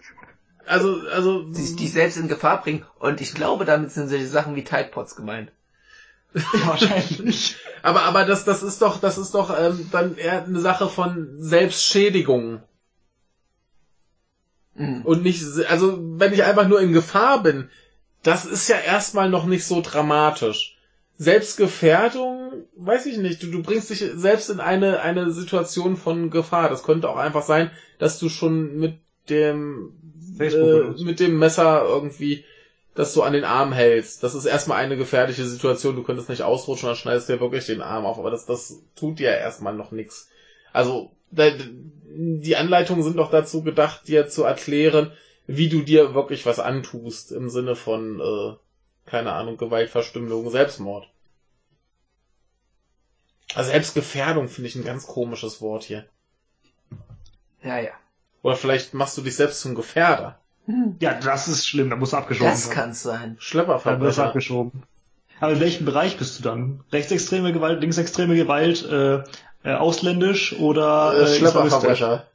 Also, 0.65 1.01
also. 1.11 1.43
Die 1.43 1.75
dich 1.75 1.91
selbst 1.91 2.17
in 2.17 2.27
Gefahr 2.27 2.61
bringen. 2.61 2.85
Und 2.99 3.21
ich 3.21 3.33
glaube, 3.33 3.65
damit 3.65 3.91
sind 3.91 4.09
solche 4.09 4.27
Sachen 4.27 4.55
wie 4.55 4.63
Tide 4.63 4.89
Pods 4.91 5.15
gemeint. 5.15 5.51
Ja, 6.33 6.67
wahrscheinlich. 6.67 7.57
aber, 7.83 8.03
aber 8.03 8.25
das, 8.25 8.43
das 8.45 8.63
ist 8.63 8.81
doch, 8.81 8.99
das 8.99 9.17
ist 9.17 9.35
doch 9.35 9.57
ähm, 9.57 9.89
dann 9.91 10.17
eher 10.17 10.43
eine 10.43 10.59
Sache 10.59 10.89
von 10.89 11.35
Selbstschädigung. 11.39 12.63
Mhm. 14.75 15.01
Und 15.03 15.23
nicht, 15.23 15.43
also 15.67 15.99
wenn 16.01 16.33
ich 16.33 16.43
einfach 16.43 16.67
nur 16.67 16.81
in 16.81 16.93
Gefahr 16.93 17.43
bin, 17.43 17.69
das 18.23 18.45
ist 18.45 18.67
ja 18.67 18.77
erstmal 18.77 19.29
noch 19.29 19.45
nicht 19.45 19.65
so 19.65 19.81
dramatisch. 19.81 20.77
Selbstgefährdung, 21.21 22.65
weiß 22.77 23.05
ich 23.05 23.17
nicht, 23.17 23.43
du, 23.43 23.51
du 23.51 23.61
bringst 23.61 23.91
dich 23.91 24.03
selbst 24.15 24.49
in 24.49 24.59
eine, 24.59 25.01
eine 25.01 25.29
Situation 25.29 25.95
von 25.95 26.31
Gefahr. 26.31 26.67
Das 26.67 26.81
könnte 26.81 27.07
auch 27.07 27.15
einfach 27.15 27.43
sein, 27.43 27.69
dass 27.99 28.17
du 28.17 28.27
schon 28.27 28.79
mit 28.79 28.95
dem, 29.29 29.93
äh, 30.39 31.03
mit 31.03 31.19
dem 31.19 31.37
Messer 31.37 31.85
irgendwie 31.87 32.43
das 32.95 33.13
so 33.13 33.21
an 33.21 33.33
den 33.33 33.43
Arm 33.43 33.71
hältst. 33.71 34.23
Das 34.23 34.33
ist 34.33 34.45
erstmal 34.45 34.83
eine 34.83 34.97
gefährliche 34.97 35.45
Situation. 35.45 35.95
Du 35.95 36.01
könntest 36.01 36.27
nicht 36.27 36.41
ausrutschen, 36.41 36.87
dann 36.87 36.95
schneidest 36.95 37.29
du 37.29 37.33
dir 37.33 37.39
wirklich 37.39 37.67
den 37.67 37.83
Arm 37.83 38.07
auf. 38.07 38.17
Aber 38.17 38.31
das, 38.31 38.47
das 38.47 38.81
tut 38.95 39.19
dir 39.19 39.29
erstmal 39.29 39.75
noch 39.75 39.91
nichts. 39.91 40.27
Also, 40.73 41.11
die 41.29 42.55
Anleitungen 42.55 43.03
sind 43.03 43.17
doch 43.17 43.29
dazu 43.29 43.61
gedacht, 43.61 44.07
dir 44.07 44.27
zu 44.27 44.43
erklären, 44.43 45.11
wie 45.45 45.69
du 45.69 45.83
dir 45.83 46.15
wirklich 46.15 46.47
was 46.47 46.57
antust. 46.57 47.31
Im 47.31 47.51
Sinne 47.51 47.75
von, 47.75 48.19
äh, 48.19 48.55
keine 49.05 49.33
Ahnung, 49.33 49.57
Gewaltverstümmelung, 49.57 50.49
Selbstmord. 50.49 51.10
Also 53.55 53.71
Selbstgefährdung 53.71 54.47
finde 54.47 54.69
ich 54.69 54.75
ein 54.75 54.83
ganz 54.83 55.07
komisches 55.07 55.61
Wort 55.61 55.83
hier. 55.83 56.05
Ja, 57.63 57.79
ja. 57.79 57.91
Oder 58.43 58.55
vielleicht 58.55 58.93
machst 58.93 59.17
du 59.17 59.21
dich 59.21 59.35
selbst 59.35 59.61
zum 59.61 59.75
Gefährder. 59.75 60.39
Ja, 60.99 61.13
das 61.13 61.47
ist 61.47 61.67
schlimm, 61.67 61.89
da 61.89 61.95
muss 61.95 62.13
abgeschoben 62.13 62.51
Das 62.51 62.69
kann 62.69 62.93
sein. 62.93 63.35
Schlepperverbrecher. 63.39 63.99
Da 63.99 64.05
muss 64.05 64.19
abgeschoben. 64.19 64.83
Aber 65.39 65.53
in 65.53 65.59
welchem 65.59 65.85
Bereich 65.85 66.17
bist 66.17 66.39
du 66.39 66.43
dann? 66.43 66.83
Rechtsextreme 66.91 67.51
Gewalt, 67.51 67.81
linksextreme 67.81 68.35
Gewalt, 68.35 68.85
äh, 68.85 69.23
äh, 69.63 69.73
ausländisch 69.73 70.53
oder 70.53 71.15
äh, 71.15 71.35
Schlepperverbrecher? 71.35 72.27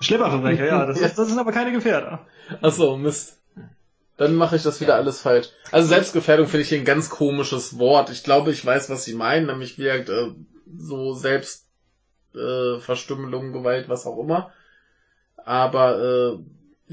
Schlepperverbrecher, 0.00 0.66
ja, 0.66 0.86
das, 0.86 1.00
Ist, 1.00 1.18
das 1.18 1.28
sind 1.28 1.38
aber 1.38 1.52
keine 1.52 1.72
Gefährder. 1.72 2.26
Ach 2.60 2.72
so, 2.72 2.96
Mist. 2.96 3.38
Dann 4.16 4.34
mache 4.34 4.56
ich 4.56 4.62
das 4.62 4.80
wieder 4.80 4.94
ja. 4.94 4.98
alles 4.98 5.20
falsch. 5.20 5.50
Also 5.70 5.88
Selbstgefährdung 5.88 6.46
finde 6.46 6.64
ich 6.64 6.74
ein 6.74 6.84
ganz 6.84 7.10
komisches 7.10 7.78
Wort. 7.78 8.10
Ich 8.10 8.24
glaube, 8.24 8.50
ich 8.50 8.64
weiß, 8.64 8.88
was 8.90 9.04
sie 9.04 9.14
meinen, 9.14 9.46
nämlich 9.46 9.78
wie 9.78 9.90
halt, 9.90 10.08
äh, 10.08 10.30
so 10.76 11.14
Selbstverstümmelung, 11.14 13.50
äh, 13.50 13.52
Gewalt, 13.52 13.88
was 13.88 14.06
auch 14.06 14.18
immer. 14.18 14.52
Aber 15.36 15.98
äh, 15.98 16.38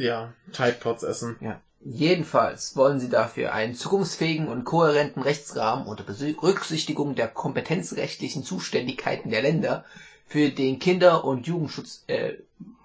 ja, 0.02 0.34
Tide 0.54 0.78
Pods 0.80 1.04
essen. 1.04 1.36
Ja. 1.42 1.62
Jedenfalls 1.82 2.76
wollen 2.76 3.00
sie 3.00 3.10
dafür 3.10 3.54
einen 3.54 3.74
zukunftsfähigen 3.74 4.50
und 4.50 4.66
kohärenten 4.66 5.24
Rechtsrahmen 5.24 5.88
unter 5.88 6.04
Berücksichtigung 6.04 7.16
der 7.16 7.30
kompetenzrechtlichen 7.30 8.44
Zuständigkeiten 8.44 9.30
der 9.30 9.42
Länder 9.42 9.86
für 10.28 10.50
den 10.50 10.80
Kinder- 10.80 11.24
und 11.24 11.48
Jugendschutz, 11.48 12.04
äh, 12.08 12.34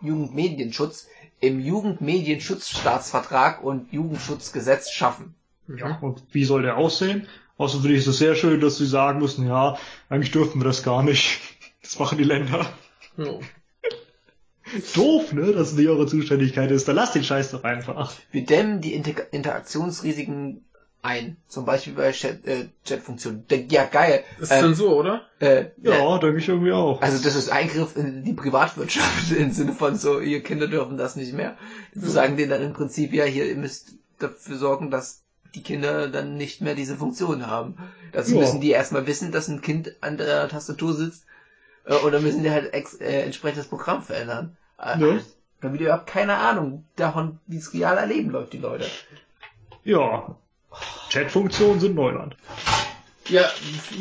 Jugendmedienschutz 0.00 1.08
im 1.46 1.60
Jugendmedienschutzstaatsvertrag 1.60 3.62
und 3.62 3.92
Jugendschutzgesetz 3.92 4.90
schaffen. 4.90 5.34
Ja, 5.68 5.98
und 6.00 6.22
wie 6.32 6.44
soll 6.44 6.62
der 6.62 6.76
aussehen? 6.76 7.28
Außerdem 7.56 7.82
finde 7.82 7.98
ich 7.98 8.06
es 8.06 8.18
sehr 8.18 8.34
schön, 8.34 8.60
dass 8.60 8.78
sie 8.78 8.86
sagen 8.86 9.20
müssen, 9.20 9.46
ja, 9.46 9.78
eigentlich 10.08 10.32
dürfen 10.32 10.60
wir 10.60 10.64
das 10.64 10.82
gar 10.82 11.02
nicht. 11.02 11.40
Das 11.82 11.98
machen 11.98 12.16
die 12.16 12.24
Länder. 12.24 12.64
Ja. 13.18 13.24
Doof, 14.94 15.34
ne, 15.34 15.52
dass 15.52 15.72
es 15.72 15.74
nicht 15.74 15.90
eure 15.90 16.06
Zuständigkeit 16.06 16.70
ist. 16.70 16.88
Dann 16.88 16.96
lasst 16.96 17.14
den 17.14 17.24
Scheiß 17.24 17.50
doch 17.50 17.62
einfach. 17.62 18.10
Wir 18.30 18.46
dämmen 18.46 18.80
die 18.80 18.94
Inter 18.94 19.30
Interaktionsrisiken 19.34 20.64
ein. 21.04 21.36
Zum 21.48 21.64
Beispiel 21.64 21.92
bei 21.92 22.12
Chat-Funktionen. 22.12 23.44
Äh, 23.48 23.58
Chat 23.58 23.72
ja, 23.72 23.84
geil. 23.84 24.24
Das 24.38 24.50
ist 24.50 24.56
ähm, 24.56 24.62
Zensur, 24.62 24.96
oder? 24.96 25.22
Äh, 25.38 25.66
ja, 25.82 26.16
äh, 26.16 26.20
denke 26.20 26.38
ich 26.38 26.48
irgendwie 26.48 26.72
auch. 26.72 27.02
Also 27.02 27.22
das 27.22 27.36
ist 27.36 27.50
Eingriff 27.50 27.96
in 27.96 28.24
die 28.24 28.32
Privatwirtschaft 28.32 29.30
im 29.36 29.52
Sinne 29.52 29.72
von 29.72 29.96
so, 29.96 30.20
ihr 30.20 30.42
Kinder 30.42 30.66
dürfen 30.66 30.96
das 30.96 31.16
nicht 31.16 31.34
mehr. 31.34 31.56
Wir 31.92 32.08
sagen 32.08 32.36
denen 32.36 32.50
dann 32.50 32.62
im 32.62 32.72
Prinzip, 32.72 33.12
ja, 33.12 33.24
hier, 33.24 33.46
ihr 33.46 33.56
müsst 33.56 33.92
dafür 34.18 34.56
sorgen, 34.56 34.90
dass 34.90 35.22
die 35.54 35.62
Kinder 35.62 36.08
dann 36.08 36.36
nicht 36.36 36.60
mehr 36.62 36.74
diese 36.74 36.96
Funktion 36.96 37.46
haben. 37.46 37.76
Dazu 38.12 38.34
ja. 38.34 38.40
müssen 38.40 38.60
die 38.60 38.70
erstmal 38.70 39.06
wissen, 39.06 39.30
dass 39.30 39.48
ein 39.48 39.60
Kind 39.60 39.94
an 40.00 40.16
der 40.16 40.48
Tastatur 40.48 40.94
sitzt 40.94 41.26
äh, 41.84 41.94
und 41.96 42.12
dann 42.12 42.22
müssen 42.22 42.42
die 42.42 42.50
halt 42.50 42.72
ex 42.72 42.94
äh, 42.94 43.22
entsprechend 43.22 43.58
das 43.58 43.68
Programm 43.68 44.02
verändern. 44.02 44.56
Äh, 44.80 44.98
ne? 44.98 45.20
Damit 45.60 45.80
ihr 45.80 45.92
habt 45.92 46.06
keine 46.06 46.36
Ahnung 46.36 46.84
davon, 46.96 47.38
wie 47.46 47.58
es 47.58 47.72
real 47.72 47.96
erleben 47.96 48.30
läuft, 48.30 48.52
die 48.52 48.58
Leute. 48.58 48.86
Ja. 49.84 50.36
Chatfunktionen 51.10 51.80
sind 51.80 51.94
Neuland. 51.94 52.36
Ja, 53.28 53.50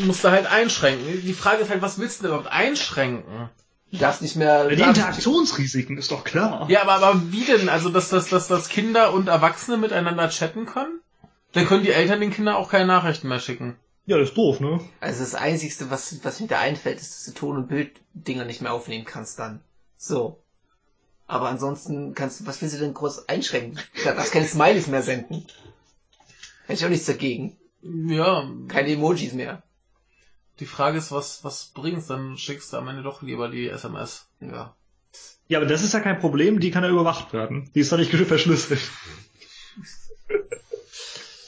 musst 0.06 0.24
du 0.24 0.32
halt 0.32 0.46
einschränken. 0.48 1.22
Die 1.22 1.34
Frage 1.34 1.62
ist 1.62 1.70
halt, 1.70 1.82
was 1.82 1.98
willst 1.98 2.20
du 2.20 2.24
denn 2.24 2.32
überhaupt 2.34 2.52
einschränken? 2.52 3.50
Du 3.92 3.98
darfst 3.98 4.22
nicht 4.22 4.36
mehr. 4.36 4.68
Die 4.70 4.82
Interaktionsrisiken 4.82 5.98
ist 5.98 6.12
doch 6.12 6.24
klar. 6.24 6.66
Ja, 6.70 6.82
aber, 6.82 6.94
aber 6.94 7.22
wie 7.32 7.46
denn? 7.46 7.70
Also, 7.70 7.90
dass, 7.90 8.10
dass, 8.10 8.28
dass, 8.28 8.48
dass 8.48 8.70
Kinder 8.70 9.14
und 9.14 9.28
Erwachsene 9.28 9.78
miteinander 9.78 10.30
chatten 10.30 10.66
können? 10.66 11.00
Dann 11.54 11.68
können 11.68 11.84
die 11.84 11.92
Eltern 11.92 12.20
den 12.20 12.32
Kindern 12.32 12.56
auch 12.56 12.70
keine 12.70 12.88
Nachrichten 12.88 13.28
mehr 13.28 13.40
schicken. 13.40 13.78
Ja, 14.06 14.18
das 14.18 14.30
ist 14.30 14.38
doof, 14.38 14.60
ne? 14.60 14.82
Also 15.00 15.22
das 15.22 15.36
Einzige, 15.36 15.90
was, 15.90 16.24
was 16.24 16.40
mir 16.40 16.48
da 16.48 16.60
einfällt, 16.60 17.00
ist, 17.00 17.14
dass 17.14 17.26
du 17.26 17.40
Ton- 17.40 17.56
und 17.56 17.68
Bilddinger 17.70 18.44
nicht 18.44 18.62
mehr 18.62 18.74
aufnehmen 18.74 19.06
kannst 19.06 19.40
dann. 19.40 19.62
So. 19.98 20.40
Aber 21.28 21.48
ansonsten 21.48 22.14
kannst 22.16 22.42
du, 22.42 22.48
was 22.48 22.62
willst 22.62 22.76
du 22.76 22.80
denn 22.80 22.94
groß 22.94 23.30
einschränken? 23.30 23.80
Du 23.96 24.04
darfst 24.04 24.34
keine 24.34 24.48
Smileys 24.48 24.88
mehr 24.88 25.04
senden. 25.04 25.46
Hätte 26.74 26.82
ich 26.82 26.86
auch 26.88 26.90
nichts 26.90 27.06
dagegen. 27.06 27.56
Ja. 27.84 28.50
Keine 28.68 28.94
Emojis 28.94 29.34
mehr. 29.34 29.62
Die 30.60 30.66
Frage 30.66 30.98
ist, 30.98 31.12
was, 31.12 31.44
was 31.44 31.66
bringt's? 31.66 32.08
Dann 32.08 32.36
schickst 32.36 32.74
du 32.74 32.78
am 32.78 32.88
Ende 32.88 33.04
doch 33.04 33.22
lieber 33.22 33.48
die 33.48 33.70
SMS. 33.70 34.28
Ja. 34.40 34.76
Ja, 35.48 35.60
aber 35.60 35.68
das 35.68 35.84
ist 35.84 35.94
ja 35.94 36.00
kein 36.00 36.18
Problem, 36.18 36.60
die 36.60 36.72
kann 36.72 36.84
ja 36.84 36.90
überwacht 36.90 37.32
werden. 37.32 37.70
Die 37.76 37.82
ist 37.82 37.92
doch 37.92 38.00
nicht 38.00 38.10
verschlüsselt. 38.28 38.82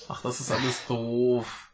Ach, 0.09 0.21
das 0.21 0.39
ist 0.39 0.51
alles 0.51 0.85
doof. 0.87 1.71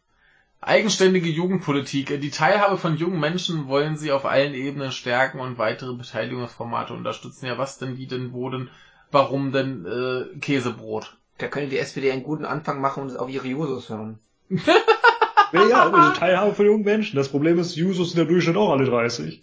Eigenständige 0.61 1.27
Jugendpolitik. 1.27 2.21
Die 2.21 2.31
Teilhabe 2.31 2.77
von 2.77 2.95
jungen 2.95 3.19
Menschen 3.19 3.67
wollen 3.67 3.97
sie 3.97 4.13
auf 4.13 4.23
allen 4.23 4.53
Ebenen 4.53 4.93
stärken 4.93 5.41
und 5.41 5.57
weitere 5.57 5.93
Beteiligungsformate 5.93 6.93
unterstützen. 6.93 7.47
Ja, 7.47 7.57
was 7.57 7.79
denn, 7.79 7.97
wie 7.97 8.07
denn, 8.07 8.31
wo 8.31 8.49
denn, 8.49 8.69
warum 9.11 9.51
denn 9.51 9.85
äh, 9.85 10.39
Käsebrot? 10.39 11.17
Da 11.41 11.47
könnte 11.47 11.69
die 11.69 11.79
SPD 11.79 12.11
einen 12.11 12.21
guten 12.21 12.45
Anfang 12.45 12.81
machen 12.81 13.01
und 13.01 13.17
auf 13.17 13.27
ihre 13.27 13.47
Jusos 13.47 13.89
hören. 13.89 14.19
ja, 14.49 15.67
ja, 15.67 15.89
also 15.89 16.19
Teilhabe 16.19 16.53
von 16.53 16.67
jungen 16.67 16.83
Menschen. 16.83 17.15
Das 17.15 17.29
Problem 17.29 17.57
ist, 17.57 17.75
Jusos 17.75 18.11
sind 18.11 18.19
ja 18.19 18.25
Durchschnitt 18.25 18.57
auch 18.57 18.71
alle 18.71 18.85
30. 18.85 19.41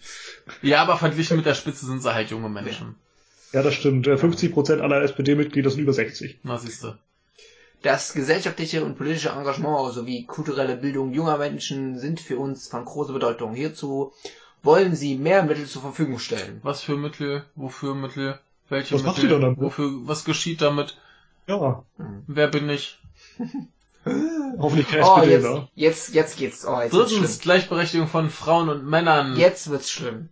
Ja, 0.63 0.83
aber 0.83 0.97
verglichen 0.97 1.37
mit 1.37 1.47
der 1.47 1.55
Spitze 1.55 1.87
sind 1.87 2.01
sie 2.01 2.15
halt 2.15 2.31
junge 2.31 2.49
Menschen. 2.49 2.95
Ja, 3.53 3.63
das 3.63 3.75
stimmt. 3.75 4.07
50% 4.07 4.79
aller 4.81 5.03
SPD-Mitglieder 5.03 5.71
sind 5.71 5.81
über 5.81 5.93
60. 5.93 6.39
Na, 6.45 6.57
siehste. 6.57 6.99
Das 7.83 8.13
gesellschaftliche 8.13 8.85
und 8.85 8.97
politische 8.97 9.31
Engagement 9.31 9.93
sowie 9.93 10.25
kulturelle 10.25 10.77
Bildung 10.77 11.13
junger 11.13 11.39
Menschen 11.39 11.99
sind 11.99 12.21
für 12.21 12.39
uns 12.39 12.69
von 12.69 12.85
großer 12.85 13.13
Bedeutung. 13.13 13.55
Hierzu 13.55 14.13
wollen 14.63 14.95
sie 14.95 15.17
mehr 15.17 15.43
Mittel 15.43 15.67
zur 15.67 15.83
Verfügung 15.83 16.21
stellen. 16.21 16.61
Was 16.63 16.83
für 16.83 16.97
Mittel? 16.97 17.45
Wofür 17.57 17.97
Mittel? 17.97 18.39
Welche 18.69 18.95
was 18.95 19.03
Mittel? 19.03 19.13
macht 19.13 19.23
ihr 19.25 19.29
dann 19.31 19.41
damit? 19.41 19.61
Wofür, 19.61 19.91
was 20.05 20.25
geschieht 20.25 20.61
damit? 20.61 20.97
Ja. 21.49 21.85
Wer 22.27 22.49
bin 22.49 22.69
ich? 22.69 23.01
Hoffentlich 24.59 24.89
kein 24.89 25.03
oh, 25.03 25.17
SPD, 25.17 25.33
jetzt, 25.33 25.45
da. 25.45 25.69
jetzt, 25.75 26.15
jetzt 26.15 26.39
geht's. 26.39 26.67
Oh, 26.67 26.81
jetzt 26.81 26.93
Drittens, 26.93 27.41
Gleichberechtigung 27.41 28.07
von 28.07 28.31
Frauen 28.31 28.69
und 28.69 28.87
Männern. 28.87 29.37
Jetzt 29.37 29.71
wird's 29.71 29.91
schlimm. 29.91 30.29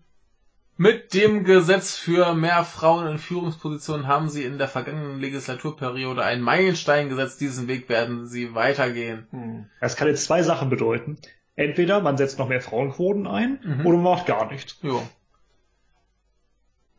Mit 0.78 1.14
dem 1.14 1.44
Gesetz 1.44 1.96
für 1.96 2.34
mehr 2.34 2.62
Frauen 2.64 3.06
in 3.06 3.18
Führungspositionen 3.18 4.06
haben 4.06 4.28
sie 4.28 4.44
in 4.44 4.58
der 4.58 4.68
vergangenen 4.68 5.20
Legislaturperiode 5.20 6.22
einen 6.22 6.42
Meilenstein 6.42 7.08
gesetzt. 7.08 7.40
Diesen 7.40 7.66
Weg 7.66 7.88
werden 7.88 8.26
sie 8.26 8.54
weitergehen. 8.54 9.26
Hm. 9.30 9.66
Das 9.80 9.96
kann 9.96 10.08
jetzt 10.08 10.24
zwei 10.24 10.42
Sachen 10.42 10.68
bedeuten. 10.68 11.18
Entweder 11.54 12.00
man 12.00 12.18
setzt 12.18 12.38
noch 12.38 12.48
mehr 12.48 12.60
Frauenquoten 12.60 13.26
ein 13.26 13.58
mhm. 13.64 13.86
oder 13.86 13.96
man 13.96 14.16
macht 14.16 14.26
gar 14.26 14.50
nichts. 14.52 14.76
Jo. 14.82 15.02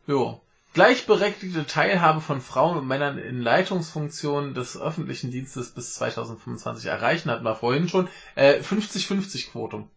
Jo. 0.08 0.40
Gleichberechtigte 0.78 1.66
Teilhabe 1.66 2.20
von 2.20 2.40
Frauen 2.40 2.78
und 2.78 2.86
Männern 2.86 3.18
in 3.18 3.42
Leitungsfunktionen 3.42 4.54
des 4.54 4.80
öffentlichen 4.80 5.32
Dienstes 5.32 5.70
bis 5.70 5.94
2025 5.94 6.86
erreichen, 6.86 7.32
hatten 7.32 7.42
wir 7.42 7.56
vorhin 7.56 7.88
schon. 7.88 8.06
Äh, 8.36 8.60
50-50 8.60 9.50
Quotum. 9.50 9.90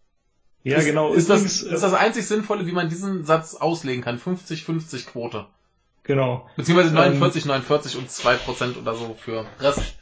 Ja, 0.63 0.79
ist, 0.79 0.85
genau. 0.85 1.13
Ist 1.13 1.29
das, 1.29 1.61
ist 1.61 1.83
das 1.83 1.93
einzig 1.93 2.25
Sinnvolle, 2.25 2.65
wie 2.65 2.71
man 2.71 2.89
diesen 2.89 3.25
Satz 3.25 3.53
auslegen 3.53 4.03
kann. 4.03 4.17
50-50 4.17 5.05
Quote. 5.05 5.45
Genau. 6.03 6.49
Beziehungsweise 6.56 6.94
49, 6.94 7.44
ähm, 7.44 7.49
49 7.49 7.98
und 7.98 8.10
2% 8.10 8.78
oder 8.78 8.95
so 8.95 9.15
für 9.19 9.45
Rest. 9.60 9.95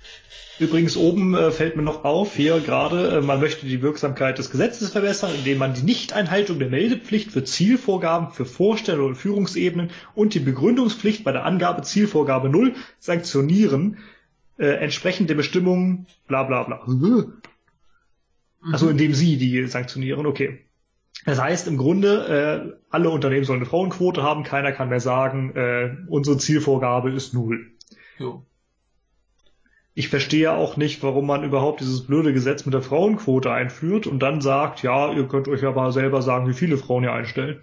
Übrigens 0.59 0.97
oben 0.97 1.35
äh, 1.35 1.51
fällt 1.51 1.77
mir 1.77 1.83
noch 1.83 2.03
auf, 2.03 2.35
hier 2.35 2.59
gerade, 2.59 3.17
äh, 3.17 3.21
man 3.21 3.39
möchte 3.39 3.65
die 3.65 3.81
Wirksamkeit 3.81 4.37
des 4.37 4.51
Gesetzes 4.51 4.91
verbessern, 4.91 5.31
indem 5.33 5.57
man 5.57 5.73
die 5.73 5.83
Nichteinhaltung 5.83 6.59
der 6.59 6.69
Meldepflicht 6.69 7.31
für 7.31 7.45
Zielvorgaben 7.45 8.31
für 8.31 8.45
Vorstände 8.45 9.03
und 9.03 9.15
Führungsebenen 9.15 9.91
und 10.15 10.33
die 10.33 10.39
Begründungspflicht 10.39 11.23
bei 11.23 11.31
der 11.31 11.45
Angabe 11.45 11.83
Zielvorgabe 11.83 12.49
0 12.49 12.75
sanktionieren, 12.99 13.99
äh, 14.57 14.67
entsprechend 14.67 15.29
der 15.29 15.35
Bestimmungen 15.35 16.07
bla 16.27 16.43
bla 16.43 16.63
bla. 16.63 16.83
Mhm. 16.85 17.41
Also 18.73 18.89
indem 18.89 19.13
sie 19.13 19.37
die 19.37 19.65
sanktionieren, 19.67 20.25
okay. 20.25 20.65
Das 21.25 21.39
heißt 21.39 21.67
im 21.67 21.77
Grunde, 21.77 22.71
äh, 22.71 22.77
alle 22.89 23.09
Unternehmen 23.09 23.45
sollen 23.45 23.59
eine 23.59 23.69
Frauenquote 23.69 24.23
haben, 24.23 24.43
keiner 24.43 24.71
kann 24.71 24.89
mehr 24.89 25.01
sagen, 25.01 25.55
äh, 25.55 25.95
unsere 26.07 26.37
Zielvorgabe 26.37 27.11
ist 27.11 27.33
null. 27.33 27.71
Jo 28.17 28.45
ich 29.99 30.07
verstehe 30.07 30.53
auch 30.53 30.77
nicht, 30.77 31.03
warum 31.03 31.27
man 31.27 31.43
überhaupt 31.43 31.81
dieses 31.81 32.07
blöde 32.07 32.31
Gesetz 32.31 32.63
mit 32.63 32.73
der 32.73 32.81
Frauenquote 32.81 33.51
einführt 33.51 34.07
und 34.07 34.19
dann 34.19 34.39
sagt, 34.39 34.81
ja, 34.81 35.11
ihr 35.11 35.27
könnt 35.27 35.49
euch 35.49 35.65
aber 35.65 35.91
selber 35.91 36.21
sagen, 36.21 36.47
wie 36.47 36.53
viele 36.53 36.77
Frauen 36.77 37.03
ihr 37.03 37.11
einstellt. 37.11 37.61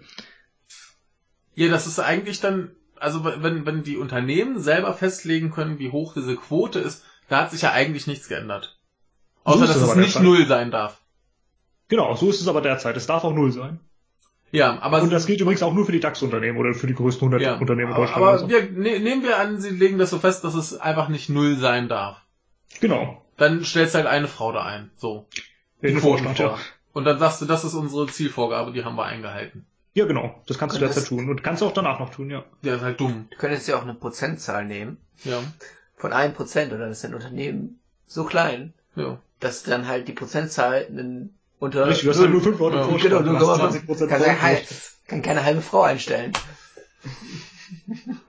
Ja, 1.55 1.67
das 1.69 1.87
ist 1.87 1.99
eigentlich 1.99 2.39
dann, 2.39 2.69
also 2.97 3.25
wenn, 3.25 3.65
wenn 3.65 3.81
die 3.81 3.97
Unternehmen 3.97 4.59
selber 4.59 4.93
festlegen 4.93 5.49
können, 5.49 5.79
wie 5.79 5.91
hoch 5.91 6.13
diese 6.13 6.35
Quote 6.35 6.77
ist, 6.77 7.03
da 7.27 7.41
hat 7.41 7.49
sich 7.49 7.63
ja 7.63 7.71
eigentlich 7.71 8.05
nichts 8.05 8.27
geändert. 8.27 8.77
Außer, 9.43 9.61
so 9.61 9.65
dass 9.65 9.75
es, 9.77 9.89
es 9.89 9.95
nicht 9.95 10.19
null 10.21 10.45
sein 10.45 10.69
darf. 10.69 11.01
Genau, 11.89 12.15
so 12.15 12.29
ist 12.29 12.41
es 12.41 12.47
aber 12.47 12.61
derzeit. 12.61 12.97
Es 12.97 13.07
darf 13.07 13.23
auch 13.23 13.33
null 13.33 13.51
sein. 13.51 13.79
Ja, 14.51 14.79
aber 14.81 15.01
und 15.01 15.11
das 15.11 15.25
gilt 15.25 15.41
übrigens 15.41 15.61
auch 15.61 15.73
nur 15.73 15.85
für 15.85 15.91
die 15.91 15.99
DAX-Unternehmen 15.99 16.57
oder 16.57 16.73
für 16.73 16.87
die 16.87 16.93
größten 16.93 17.27
100 17.27 17.41
ja, 17.41 17.57
Unternehmen 17.57 17.91
in 17.91 17.97
Deutschland. 17.97 18.21
Aber 18.21 18.39
so. 18.39 18.49
wir, 18.49 18.63
ne, 18.71 18.99
nehmen 18.99 19.23
wir 19.23 19.37
an, 19.39 19.59
Sie 19.59 19.69
legen 19.69 19.97
das 19.97 20.09
so 20.09 20.19
fest, 20.19 20.43
dass 20.43 20.55
es 20.55 20.79
einfach 20.79 21.09
nicht 21.09 21.29
null 21.29 21.57
sein 21.57 21.89
darf. 21.89 22.21
Genau. 22.79 23.21
Dann 23.35 23.63
stellst 23.63 23.93
du 23.93 23.97
halt 23.99 24.07
eine 24.07 24.27
Frau 24.27 24.51
da 24.51 24.63
ein. 24.63 24.89
So. 24.95 25.27
In 25.81 25.95
den 25.95 25.99
Vorstand, 25.99 26.39
ja. 26.39 26.57
Und 26.93 27.03
dann 27.03 27.19
sagst 27.19 27.41
du, 27.41 27.45
das 27.45 27.63
ist 27.63 27.73
unsere 27.73 28.07
Zielvorgabe, 28.07 28.71
die 28.71 28.83
haben 28.83 28.95
wir 28.95 29.05
eingehalten. 29.05 29.65
Ja, 29.93 30.05
genau. 30.05 30.41
Das 30.47 30.57
kannst 30.57 30.75
du 30.75 30.79
derzeit 30.79 31.05
tun. 31.05 31.29
Und 31.29 31.43
kannst 31.43 31.61
du 31.61 31.65
auch 31.65 31.73
danach 31.73 31.99
noch 31.99 32.09
tun, 32.09 32.29
ja. 32.29 32.43
Ja, 32.61 32.75
ist 32.75 32.81
halt 32.81 32.99
dumm. 32.99 33.27
Du 33.31 33.37
könntest 33.37 33.67
ja 33.67 33.77
auch 33.77 33.83
eine 33.83 33.93
Prozentzahl 33.93 34.65
nehmen. 34.65 34.97
Ja. 35.23 35.41
Von 35.95 36.13
einem 36.13 36.33
Prozent 36.33 36.71
oder 36.71 36.87
das 36.87 36.99
ist 36.99 37.05
ein 37.05 37.15
Unternehmen 37.15 37.79
so 38.05 38.23
klein, 38.23 38.73
ja. 38.95 39.19
dass 39.39 39.63
dann 39.63 39.87
halt 39.87 40.07
die 40.07 40.13
Prozentzahl 40.13 40.85
einen 40.87 41.36
unter... 41.59 41.87
Richtig, 41.87 42.05
du 42.05 42.11
hast 42.11 42.19
halt 42.19 42.31
nur 42.31 42.41
fünf 42.41 42.59
Leute 42.59 42.77
ja. 42.77 42.97
Genau, 42.97 43.19
nur 43.21 43.55
20 43.55 43.87
kann, 43.87 44.09
kann, 44.09 44.57
kann 45.07 45.21
keine 45.21 45.43
halbe 45.43 45.61
Frau 45.61 45.81
einstellen. 45.81 46.33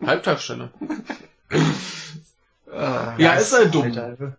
Halbtagsstelle. 0.04 0.70
Ah, 2.70 3.14
ja, 3.16 3.32
ist 3.34 3.52
halt 3.52 3.74
dumm. 3.74 3.84
Alter. 3.84 4.36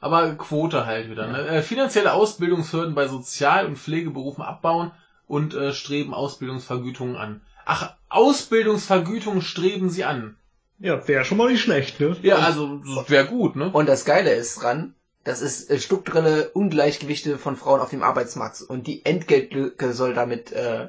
Aber 0.00 0.34
Quote 0.34 0.86
halt 0.86 1.10
wieder. 1.10 1.26
Ne? 1.26 1.46
Äh, 1.48 1.62
finanzielle 1.62 2.12
Ausbildungshürden 2.12 2.94
bei 2.94 3.06
Sozial- 3.06 3.66
und 3.66 3.76
Pflegeberufen 3.76 4.42
abbauen 4.42 4.92
und 5.26 5.54
äh, 5.54 5.72
streben 5.72 6.14
Ausbildungsvergütungen 6.14 7.16
an. 7.16 7.42
Ach, 7.66 7.94
Ausbildungsvergütungen 8.08 9.42
streben 9.42 9.90
sie 9.90 10.04
an. 10.04 10.36
Ja, 10.78 11.06
wäre 11.06 11.26
schon 11.26 11.36
mal 11.36 11.50
nicht 11.50 11.60
schlecht, 11.60 12.00
ne? 12.00 12.16
Ja, 12.22 12.36
also 12.36 12.80
wäre 13.08 13.26
gut, 13.26 13.56
ne? 13.56 13.68
Und 13.70 13.86
das 13.86 14.06
Geile 14.06 14.32
ist 14.32 14.62
dran, 14.62 14.94
das 15.24 15.42
ist 15.42 15.70
äh, 15.70 15.78
strukturelle 15.78 16.50
Ungleichgewichte 16.50 17.38
von 17.38 17.56
Frauen 17.56 17.80
auf 17.80 17.90
dem 17.90 18.02
Arbeitsmarkt 18.02 18.62
und 18.62 18.86
die 18.86 19.04
Entgeltlücke 19.04 19.92
soll 19.92 20.14
damit 20.14 20.52
äh, 20.52 20.88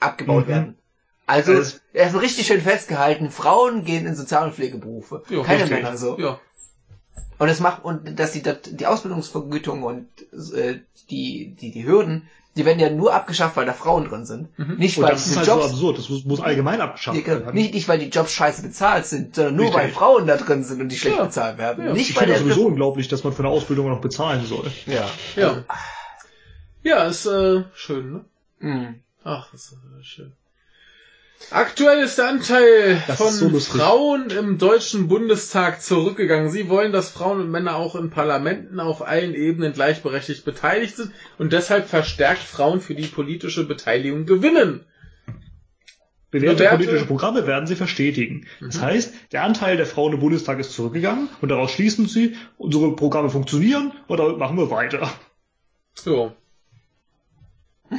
abgebaut 0.00 0.46
mhm. 0.46 0.50
werden. 0.50 0.78
Also, 1.26 1.52
also 1.52 1.76
er 1.92 2.08
ist 2.08 2.20
richtig 2.20 2.46
schön 2.46 2.60
festgehalten, 2.60 3.30
Frauen 3.30 3.84
gehen 3.84 4.06
in 4.06 4.14
Sozial- 4.14 4.44
und 4.44 4.54
Pflegeberufe. 4.54 5.22
Jo, 5.28 5.42
keine 5.42 5.62
richtig. 5.62 5.82
Männer 5.82 5.96
so. 5.96 6.18
Ja. 6.18 6.40
Und 7.42 7.48
es 7.48 7.58
macht, 7.58 7.84
und 7.84 8.20
dass 8.20 8.30
die, 8.30 8.42
die 8.44 8.86
Ausbildungsvergütung 8.86 9.82
und 9.82 10.06
äh, 10.54 10.78
die, 11.10 11.56
die, 11.60 11.72
die 11.72 11.84
Hürden, 11.84 12.28
die 12.54 12.64
werden 12.64 12.78
ja 12.78 12.88
nur 12.88 13.12
abgeschafft, 13.12 13.56
weil 13.56 13.66
da 13.66 13.72
Frauen 13.72 14.08
drin 14.08 14.26
sind. 14.26 14.56
Mhm. 14.56 14.76
Nicht, 14.76 15.02
weil 15.02 15.10
das 15.10 15.26
ist 15.26 15.36
halt 15.38 15.48
Jobs, 15.48 15.64
so 15.64 15.70
absurd, 15.70 15.98
das 15.98 16.08
muss, 16.08 16.24
muss 16.24 16.40
allgemein 16.40 16.80
abgeschafft 16.80 17.18
die, 17.18 17.26
werden. 17.26 17.52
Nicht, 17.52 17.74
nicht, 17.74 17.88
weil 17.88 17.98
die 17.98 18.10
Jobs 18.10 18.32
scheiße 18.32 18.62
bezahlt 18.62 19.06
sind, 19.06 19.34
sondern 19.34 19.56
nur 19.56 19.64
Richtig. 19.64 19.82
weil 19.82 19.90
Frauen 19.90 20.28
da 20.28 20.36
drin 20.36 20.62
sind 20.62 20.80
und 20.80 20.88
die 20.88 20.96
schlecht 20.96 21.16
ja. 21.16 21.24
bezahlt 21.24 21.58
werden. 21.58 21.84
Ja. 21.84 21.92
Nicht, 21.92 22.10
ich 22.10 22.16
finde 22.16 22.34
das 22.34 22.42
sowieso 22.42 22.64
unglaublich, 22.64 23.08
dass 23.08 23.24
man 23.24 23.32
für 23.32 23.42
eine 23.42 23.48
Ausbildung 23.48 23.88
noch 23.88 24.00
bezahlen 24.00 24.46
soll. 24.46 24.70
Ja. 24.86 25.10
Ja. 25.34 25.64
Ja, 26.84 27.02
ist 27.06 27.26
äh, 27.26 27.64
schön, 27.74 28.12
ne? 28.12 28.24
Mhm. 28.60 29.00
Ach, 29.24 29.52
ist 29.52 29.72
äh, 29.72 30.04
schön. 30.04 30.32
Aktuell 31.50 32.02
ist 32.04 32.18
der 32.18 32.28
Anteil 32.28 33.02
das 33.06 33.18
von 33.18 33.32
so 33.32 33.60
Frauen 33.60 34.30
im 34.30 34.58
Deutschen 34.58 35.08
Bundestag 35.08 35.82
zurückgegangen. 35.82 36.50
Sie 36.50 36.68
wollen, 36.68 36.92
dass 36.92 37.10
Frauen 37.10 37.40
und 37.40 37.50
Männer 37.50 37.76
auch 37.76 37.94
in 37.94 38.10
Parlamenten 38.10 38.80
auf 38.80 39.06
allen 39.06 39.34
Ebenen 39.34 39.72
gleichberechtigt 39.72 40.44
beteiligt 40.44 40.96
sind 40.96 41.12
und 41.38 41.52
deshalb 41.52 41.88
verstärkt 41.88 42.42
Frauen 42.42 42.80
für 42.80 42.94
die 42.94 43.06
politische 43.06 43.66
Beteiligung 43.66 44.24
gewinnen. 44.26 44.84
Bewährte, 46.30 46.64
politische 46.64 47.04
Programme 47.04 47.46
werden 47.46 47.66
sie 47.66 47.76
verstetigen. 47.76 48.46
Das 48.60 48.78
mhm. 48.78 48.82
heißt, 48.82 49.14
der 49.32 49.42
Anteil 49.42 49.76
der 49.76 49.84
Frauen 49.84 50.14
im 50.14 50.20
Bundestag 50.20 50.58
ist 50.58 50.72
zurückgegangen 50.72 51.28
und 51.42 51.50
daraus 51.50 51.72
schließen 51.72 52.06
sie, 52.06 52.36
unsere 52.56 52.96
Programme 52.96 53.28
funktionieren 53.28 53.92
und 54.06 54.18
damit 54.18 54.38
machen 54.38 54.56
wir 54.56 54.70
weiter. 54.70 55.12
Jo. 56.04 56.32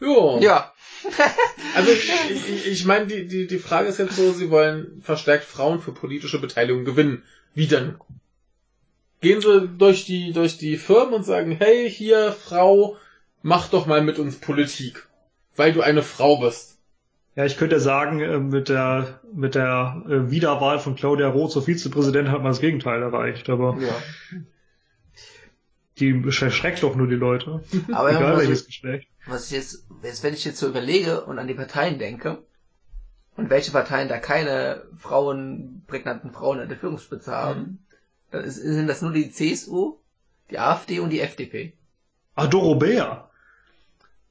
Jo. 0.00 0.38
Ja. 0.40 0.72
Also 1.74 1.92
ich, 1.92 2.10
ich, 2.30 2.66
ich 2.66 2.84
meine, 2.86 3.06
die, 3.06 3.26
die, 3.26 3.46
die 3.46 3.58
Frage 3.58 3.88
ist 3.88 3.98
jetzt 3.98 4.16
so, 4.16 4.32
sie 4.32 4.50
wollen 4.50 5.00
verstärkt 5.02 5.44
Frauen 5.44 5.80
für 5.80 5.92
politische 5.92 6.40
Beteiligung 6.40 6.84
gewinnen. 6.84 7.22
Wie 7.54 7.66
denn? 7.66 7.96
Gehen 9.20 9.40
sie 9.40 9.68
durch 9.68 10.04
die, 10.04 10.32
durch 10.32 10.58
die 10.58 10.76
Firmen 10.76 11.14
und 11.14 11.24
sagen, 11.24 11.52
hey, 11.52 11.90
hier, 11.90 12.32
Frau, 12.32 12.96
mach 13.42 13.68
doch 13.68 13.86
mal 13.86 14.02
mit 14.02 14.18
uns 14.18 14.36
Politik. 14.36 15.08
Weil 15.56 15.72
du 15.72 15.82
eine 15.82 16.02
Frau 16.02 16.40
bist. 16.40 16.78
Ja, 17.36 17.44
ich 17.44 17.56
könnte 17.56 17.78
sagen, 17.78 18.20
äh, 18.20 18.38
mit 18.38 18.68
der, 18.68 19.20
mit 19.32 19.54
der 19.54 20.02
äh, 20.08 20.30
Wiederwahl 20.30 20.78
von 20.80 20.96
Claudia 20.96 21.28
Roth 21.28 21.52
zur 21.52 21.62
Vizepräsidentin 21.62 22.32
hat 22.32 22.42
man 22.42 22.50
das 22.50 22.60
Gegenteil 22.60 23.02
erreicht, 23.02 23.48
aber. 23.48 23.76
Ja. 23.80 24.40
Die 25.98 26.32
verschreckt 26.32 26.82
doch 26.82 26.94
nur 26.94 27.08
die 27.08 27.16
Leute. 27.16 27.62
Aber 27.92 28.10
Egal 28.10 28.38
welches 28.38 28.66
Geschlecht 28.66 29.08
was 29.28 29.46
ich 29.46 29.52
jetzt, 29.52 29.84
jetzt, 30.02 30.22
wenn 30.22 30.34
ich 30.34 30.44
jetzt 30.44 30.58
so 30.58 30.68
überlege 30.68 31.24
und 31.24 31.38
an 31.38 31.46
die 31.46 31.54
Parteien 31.54 31.98
denke, 31.98 32.42
und 33.38 33.50
welche 33.50 33.70
Parteien 33.70 34.08
da 34.08 34.18
keine 34.18 34.82
Frauen, 34.98 35.84
prägnanten 35.86 36.32
Frauen 36.32 36.58
in 36.58 36.68
der 36.68 36.76
Führungsspitze 36.76 37.30
haben, 37.30 37.60
mhm. 37.60 37.78
dann 38.32 38.44
ist, 38.44 38.56
sind 38.56 38.88
das 38.88 39.00
nur 39.00 39.12
die 39.12 39.30
CSU, 39.30 39.96
die 40.50 40.58
AfD 40.58 40.98
und 40.98 41.10
die 41.10 41.20
FDP. 41.20 41.72
Ah, 42.34 42.48
Dorobert. 42.48 43.30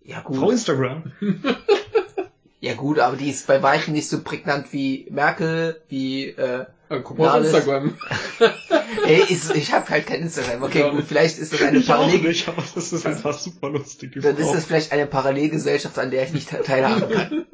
Ja, 0.02 0.22
gut. 0.22 0.38
Frau 0.38 0.52
Instagram. 0.52 1.14
ja, 2.60 2.74
gut, 2.74 2.99
aber 2.99 3.15
die 3.15 3.30
ist 3.30 3.48
bei 3.48 3.64
weitem 3.64 3.94
nicht 3.94 4.10
so 4.10 4.22
prägnant 4.22 4.74
wie 4.74 5.07
Merkel, 5.10 5.82
wie, 5.88 6.28
äh, 6.30 6.65
guck 6.89 7.18
mal 7.18 7.39
auf 7.39 7.45
Instagram. 7.45 7.97
Ey, 9.05 9.22
ist, 9.30 9.55
ich 9.55 9.73
habe 9.73 9.89
halt 9.89 10.07
kein 10.07 10.22
Instagram. 10.22 10.64
Okay, 10.64 10.80
ja, 10.80 10.89
gut, 10.89 11.03
vielleicht 11.07 11.38
ist 11.38 11.53
das 11.53 11.61
eine 11.61 11.81
Parallel. 11.81 12.26
Ich 12.27 12.47
aber 12.47 12.64
das 12.76 12.93
ist 12.93 13.05
einfach 13.05 13.38
super 13.38 13.69
lustig. 13.69 14.18
Dann 14.22 14.38
ist 14.38 14.53
das 14.53 14.65
vielleicht 14.65 14.91
eine 14.91 15.05
Parallelgesellschaft, 15.05 15.97
an 15.99 16.11
der 16.11 16.23
ich 16.23 16.34
nicht 16.34 16.49
teilhaben 16.49 17.09
kann. 17.09 17.45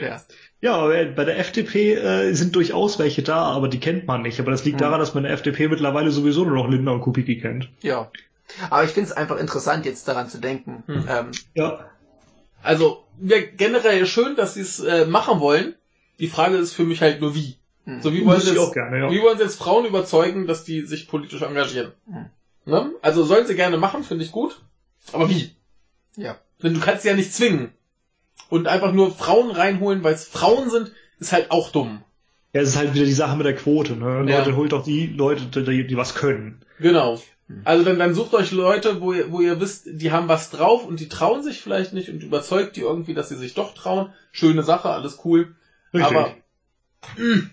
ja. 0.00 0.22
Ja, 0.60 0.74
aber 0.74 1.04
bei 1.04 1.24
der 1.24 1.38
FDP 1.38 1.94
äh, 1.94 2.32
sind 2.32 2.56
durchaus 2.56 2.98
welche 2.98 3.22
da, 3.22 3.42
aber 3.42 3.68
die 3.68 3.78
kennt 3.78 4.08
man 4.08 4.22
nicht. 4.22 4.40
Aber 4.40 4.50
das 4.50 4.64
liegt 4.64 4.80
hm. 4.80 4.86
daran, 4.86 4.98
dass 4.98 5.14
man 5.14 5.22
der 5.22 5.32
FDP 5.32 5.68
mittlerweile 5.68 6.10
sowieso 6.10 6.44
nur 6.44 6.56
noch 6.56 6.68
Lindner 6.68 6.92
und 6.92 7.00
Kupicki 7.00 7.38
kennt. 7.38 7.68
Ja. 7.80 8.10
Aber 8.70 8.82
ich 8.82 8.90
finde 8.90 9.10
es 9.10 9.16
einfach 9.16 9.38
interessant, 9.38 9.86
jetzt 9.86 10.08
daran 10.08 10.28
zu 10.28 10.38
denken. 10.38 10.82
Hm. 10.86 11.04
Ähm, 11.08 11.30
ja. 11.54 11.90
Also, 12.62 13.04
ja, 13.20 13.36
generell 13.56 14.04
schön, 14.06 14.34
dass 14.34 14.54
sie 14.54 14.62
es 14.62 14.80
äh, 14.80 15.06
machen 15.06 15.38
wollen. 15.38 15.74
Die 16.18 16.28
Frage 16.28 16.56
ist 16.56 16.72
für 16.72 16.84
mich 16.84 17.00
halt 17.00 17.20
nur 17.20 17.34
wie. 17.34 17.56
Hm. 17.84 18.02
So 18.02 18.12
wie 18.12 18.24
wollen, 18.24 18.40
sie 18.40 18.54
jetzt, 18.54 18.74
gerne, 18.74 18.98
ja. 18.98 19.10
wie 19.10 19.22
wollen 19.22 19.38
sie 19.38 19.44
jetzt 19.44 19.58
Frauen 19.58 19.86
überzeugen, 19.86 20.46
dass 20.46 20.64
die 20.64 20.82
sich 20.82 21.08
politisch 21.08 21.42
engagieren? 21.42 21.92
Hm. 22.06 22.26
Ne? 22.66 22.90
Also 23.00 23.24
sollen 23.24 23.46
sie 23.46 23.54
gerne 23.54 23.78
machen, 23.78 24.04
finde 24.04 24.24
ich 24.24 24.32
gut. 24.32 24.60
Aber 25.12 25.30
wie? 25.30 25.52
Ja. 26.16 26.36
Denn 26.62 26.74
du 26.74 26.80
kannst 26.80 27.02
sie 27.02 27.08
ja 27.08 27.14
nicht 27.14 27.32
zwingen. 27.32 27.70
Und 28.50 28.66
einfach 28.66 28.92
nur 28.92 29.10
Frauen 29.14 29.50
reinholen, 29.50 30.04
weil 30.04 30.14
es 30.14 30.24
Frauen 30.24 30.70
sind, 30.70 30.92
ist 31.18 31.32
halt 31.32 31.50
auch 31.50 31.70
dumm. 31.70 32.02
Ja, 32.52 32.62
es 32.62 32.70
ist 32.70 32.76
halt 32.76 32.94
wieder 32.94 33.04
die 33.04 33.12
Sache 33.12 33.36
mit 33.36 33.46
der 33.46 33.54
Quote, 33.54 33.94
ne? 33.94 34.24
Ja. 34.30 34.38
Leute, 34.38 34.56
holt 34.56 34.72
doch 34.72 34.84
die 34.84 35.06
Leute, 35.06 35.62
die, 35.62 35.86
die 35.86 35.96
was 35.96 36.14
können. 36.14 36.60
Genau. 36.78 37.20
Hm. 37.48 37.62
Also 37.64 37.84
dann, 37.84 37.98
dann 37.98 38.14
sucht 38.14 38.34
euch 38.34 38.52
Leute, 38.52 39.00
wo 39.00 39.12
ihr, 39.12 39.30
wo 39.32 39.40
ihr 39.40 39.60
wisst, 39.60 39.88
die 39.90 40.12
haben 40.12 40.28
was 40.28 40.50
drauf 40.50 40.86
und 40.86 41.00
die 41.00 41.08
trauen 41.08 41.42
sich 41.42 41.60
vielleicht 41.60 41.92
nicht 41.92 42.10
und 42.10 42.22
überzeugt 42.22 42.76
die 42.76 42.82
irgendwie, 42.82 43.14
dass 43.14 43.28
sie 43.28 43.36
sich 43.36 43.54
doch 43.54 43.74
trauen. 43.74 44.12
Schöne 44.32 44.62
Sache, 44.62 44.90
alles 44.90 45.20
cool. 45.24 45.54
Richtig. 45.92 46.16
Aber 46.16 46.34
mh. 47.16 47.50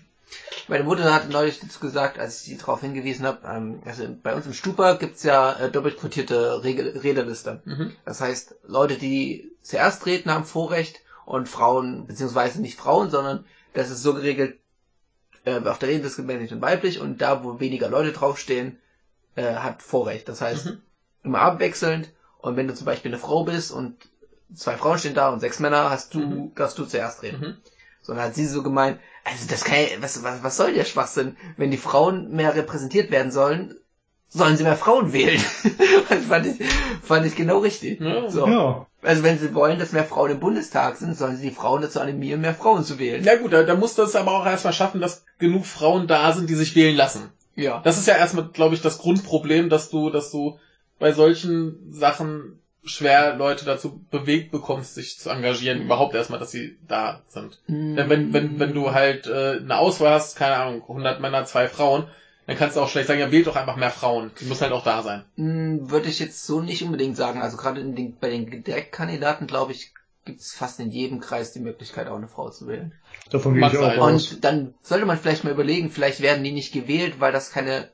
meine 0.68 0.84
Mutter 0.84 1.12
hat 1.12 1.28
neulich 1.30 1.60
dazu 1.60 1.80
gesagt, 1.80 2.18
als 2.18 2.40
ich 2.40 2.46
sie 2.46 2.56
darauf 2.58 2.80
hingewiesen 2.80 3.26
habe, 3.26 3.46
ähm, 3.46 3.82
also 3.84 4.04
bei 4.22 4.34
uns 4.34 4.46
im 4.46 4.52
Stupa 4.52 4.94
gibt's 4.94 5.22
ja 5.22 5.52
äh, 5.58 5.70
doppelt 5.70 5.98
quotierte 5.98 6.62
Regel 6.64 6.98
Rednerliste. 6.98 7.62
Mhm. 7.64 7.92
Das 8.04 8.20
heißt, 8.20 8.56
Leute, 8.66 8.96
die 8.96 9.52
zuerst 9.62 10.06
reden, 10.06 10.32
haben 10.32 10.44
Vorrecht 10.44 11.00
und 11.24 11.48
Frauen, 11.48 12.06
beziehungsweise 12.06 12.60
nicht 12.60 12.78
Frauen, 12.78 13.10
sondern 13.10 13.44
das 13.74 13.90
ist 13.90 14.02
so 14.02 14.14
geregelt, 14.14 14.58
äh, 15.44 15.60
auf 15.60 15.78
der 15.78 15.90
ist 15.90 16.18
männlich 16.18 16.52
und 16.52 16.60
weiblich 16.60 17.00
und 17.00 17.20
da, 17.22 17.44
wo 17.44 17.60
weniger 17.60 17.88
Leute 17.88 18.12
draufstehen, 18.12 18.78
äh, 19.36 19.54
hat 19.54 19.82
Vorrecht. 19.82 20.28
Das 20.28 20.40
heißt, 20.40 20.66
Mhm. 20.66 20.82
immer 21.24 21.40
abwechselnd 21.40 22.10
und 22.38 22.56
wenn 22.56 22.68
du 22.68 22.74
zum 22.74 22.86
Beispiel 22.86 23.10
eine 23.12 23.20
Frau 23.20 23.44
bist 23.44 23.70
und 23.72 23.96
zwei 24.54 24.76
Frauen 24.76 24.98
stehen 24.98 25.14
da 25.14 25.30
und 25.30 25.40
sechs 25.40 25.58
Männer, 25.58 25.90
hast 25.90 26.14
du, 26.14 26.20
Mhm. 26.20 26.54
darfst 26.54 26.78
du 26.78 26.84
zuerst 26.84 27.22
reden. 27.22 27.40
Mhm. 27.40 27.56
So, 28.06 28.14
dann 28.14 28.22
hat 28.22 28.36
sie 28.36 28.46
so 28.46 28.62
gemeint, 28.62 29.00
also 29.24 29.48
das 29.48 29.64
kann 29.64 29.80
ja, 29.80 30.00
was, 30.00 30.22
was, 30.22 30.44
was 30.44 30.56
soll 30.56 30.74
der 30.74 30.84
Schwachsinn? 30.84 31.36
Wenn 31.56 31.72
die 31.72 31.76
Frauen 31.76 32.30
mehr 32.30 32.54
repräsentiert 32.54 33.10
werden 33.10 33.32
sollen, 33.32 33.74
sollen 34.28 34.56
sie 34.56 34.62
mehr 34.62 34.76
Frauen 34.76 35.12
wählen. 35.12 35.42
das 36.08 36.24
fand 36.26 36.46
ich, 36.46 36.64
fand 37.02 37.26
ich 37.26 37.34
genau 37.34 37.58
richtig. 37.58 38.00
Ja. 38.00 38.30
So. 38.30 38.46
Ja. 38.46 38.86
Also 39.02 39.24
wenn 39.24 39.40
sie 39.40 39.52
wollen, 39.56 39.80
dass 39.80 39.90
mehr 39.90 40.04
Frauen 40.04 40.30
im 40.30 40.38
Bundestag 40.38 40.96
sind, 40.98 41.18
sollen 41.18 41.36
sie 41.36 41.48
die 41.48 41.54
Frauen 41.54 41.82
dazu 41.82 41.98
animieren, 41.98 42.42
mehr 42.42 42.54
Frauen 42.54 42.84
zu 42.84 43.00
wählen. 43.00 43.24
Ja 43.24 43.34
gut, 43.38 43.52
da, 43.52 43.64
da 43.64 43.74
musst 43.74 43.98
du 43.98 44.02
es 44.02 44.14
aber 44.14 44.38
auch 44.38 44.46
erstmal 44.46 44.72
schaffen, 44.72 45.00
dass 45.00 45.24
genug 45.40 45.66
Frauen 45.66 46.06
da 46.06 46.32
sind, 46.32 46.48
die 46.48 46.54
sich 46.54 46.76
wählen 46.76 46.94
lassen. 46.94 47.32
Ja. 47.56 47.80
Das 47.82 47.98
ist 47.98 48.06
ja 48.06 48.14
erstmal, 48.14 48.46
glaube 48.46 48.76
ich, 48.76 48.82
das 48.82 48.98
Grundproblem, 48.98 49.68
dass 49.68 49.90
du, 49.90 50.10
dass 50.10 50.30
du 50.30 50.60
bei 51.00 51.10
solchen 51.10 51.92
Sachen 51.92 52.60
schwer 52.86 53.36
Leute 53.36 53.64
dazu 53.64 54.00
bewegt 54.10 54.50
bekommst, 54.50 54.94
sich 54.94 55.18
zu 55.18 55.30
engagieren, 55.30 55.82
überhaupt 55.82 56.14
erstmal, 56.14 56.38
dass 56.38 56.50
sie 56.50 56.76
da 56.88 57.22
sind. 57.28 57.60
Denn 57.68 58.08
wenn, 58.08 58.32
wenn, 58.32 58.58
wenn 58.58 58.74
du 58.74 58.92
halt 58.92 59.26
äh, 59.26 59.58
eine 59.58 59.76
Auswahl 59.78 60.12
hast, 60.12 60.36
keine 60.36 60.56
Ahnung, 60.56 60.82
100 60.82 61.20
Männer, 61.20 61.44
zwei 61.44 61.68
Frauen, 61.68 62.06
dann 62.46 62.56
kannst 62.56 62.76
du 62.76 62.80
auch 62.80 62.88
schlecht 62.88 63.08
sagen, 63.08 63.20
ja, 63.20 63.32
wählt 63.32 63.46
doch 63.46 63.56
einfach 63.56 63.76
mehr 63.76 63.90
Frauen. 63.90 64.30
Die 64.40 64.44
müssen 64.44 64.62
halt 64.62 64.72
auch 64.72 64.84
da 64.84 65.02
sein. 65.02 65.24
Hm, 65.36 65.90
Würde 65.90 66.08
ich 66.08 66.20
jetzt 66.20 66.46
so 66.46 66.60
nicht 66.60 66.82
unbedingt 66.82 67.16
sagen. 67.16 67.42
Also 67.42 67.56
gerade 67.56 67.80
in 67.80 67.96
den, 67.96 68.16
bei 68.18 68.30
den 68.30 68.62
Direktkandidaten, 68.62 69.48
glaube 69.48 69.72
ich, 69.72 69.92
gibt 70.24 70.40
es 70.40 70.52
fast 70.52 70.78
in 70.78 70.90
jedem 70.90 71.20
Kreis 71.20 71.52
die 71.52 71.60
Möglichkeit, 71.60 72.08
auch 72.08 72.16
eine 72.16 72.28
Frau 72.28 72.50
zu 72.50 72.68
wählen. 72.68 72.92
Davon 73.30 73.54
gehe 73.54 73.66
ich 73.66 73.78
auch 73.78 73.96
aus. 73.96 74.32
Und 74.32 74.44
dann 74.44 74.74
sollte 74.82 75.06
man 75.06 75.18
vielleicht 75.18 75.44
mal 75.44 75.52
überlegen, 75.52 75.90
vielleicht 75.90 76.20
werden 76.20 76.44
die 76.44 76.52
nicht 76.52 76.72
gewählt, 76.72 77.18
weil 77.18 77.32
das 77.32 77.50
keine 77.50 77.88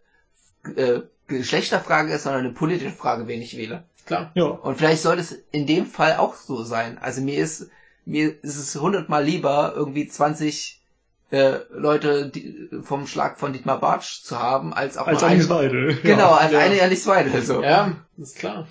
äh, 0.77 1.01
Geschlechterfrage 1.28 2.12
ist, 2.12 2.24
sondern 2.24 2.44
eine 2.44 2.52
politische 2.52 2.90
Frage, 2.90 3.27
wen 3.28 3.40
ich 3.40 3.56
wähle. 3.56 3.85
Klar. 4.07 4.31
Ja. 4.35 4.45
Und 4.45 4.77
vielleicht 4.79 5.03
sollte 5.03 5.23
es 5.23 5.33
in 5.53 5.66
dem 5.66 5.87
Fall 5.87 6.16
auch 6.16 6.35
so 6.35 6.62
sein. 6.65 6.99
Also 6.99 7.20
mir 7.20 7.39
ist 7.39 7.70
mir 8.05 8.43
ist 8.43 8.57
es 8.57 8.81
hundertmal 8.81 9.24
lieber, 9.24 9.74
irgendwie 9.77 10.09
20 10.09 10.81
äh, 11.31 11.59
Leute 11.70 12.29
die, 12.29 12.69
vom 12.83 13.07
Schlag 13.07 13.39
von 13.39 13.53
Dietmar 13.53 13.81
Bartsch 13.81 14.23
zu 14.23 14.39
haben, 14.39 14.74
als 14.74 14.99
auch 14.99 15.07
Als 15.07 15.23
Alice 15.23 15.51
eine, 15.51 15.61
Weidel. 15.61 15.99
Genau, 16.03 16.33
als 16.33 16.53
Ja. 16.53 16.59
eine 16.59 16.81
Alice 16.83 17.07
Weidel. 17.07 17.43
So. 17.43 17.62
Ja, 17.62 17.97
ist 18.19 18.37
klar. 18.37 18.66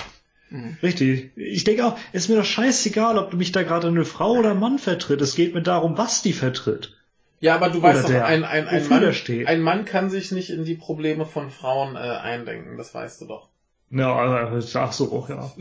Mhm. 0.49 0.77
Richtig. 0.83 1.31
Ich 1.35 1.63
denke 1.63 1.85
auch, 1.85 1.97
ist 2.11 2.29
mir 2.29 2.35
doch 2.35 2.45
scheißegal, 2.45 3.17
ob 3.17 3.31
du 3.31 3.37
mich 3.37 3.51
da 3.51 3.63
gerade 3.63 3.87
eine 3.87 4.05
Frau 4.05 4.33
oder 4.33 4.51
ein 4.51 4.59
Mann 4.59 4.79
vertritt. 4.79 5.21
Es 5.21 5.35
geht 5.35 5.53
mir 5.55 5.63
darum, 5.63 5.97
was 5.97 6.21
die 6.21 6.33
vertritt. 6.33 6.97
Ja, 7.39 7.55
aber 7.55 7.69
du 7.69 7.81
weißt 7.81 8.03
doch, 8.03 8.09
ein, 8.21 8.43
ein, 8.43 8.67
ein, 8.67 8.87
Mann, 8.87 9.13
steht. 9.13 9.47
ein 9.47 9.61
Mann 9.61 9.85
kann 9.85 10.11
sich 10.11 10.31
nicht 10.31 10.51
in 10.51 10.63
die 10.63 10.75
Probleme 10.75 11.25
von 11.25 11.49
Frauen 11.49 11.95
äh, 11.95 11.99
eindenken, 11.99 12.77
das 12.77 12.93
weißt 12.93 13.21
du 13.21 13.25
doch. 13.25 13.47
Ja, 13.91 14.57
äh, 14.57 14.61
ach 14.75 14.91
so, 14.93 15.25
ja. 15.29 15.51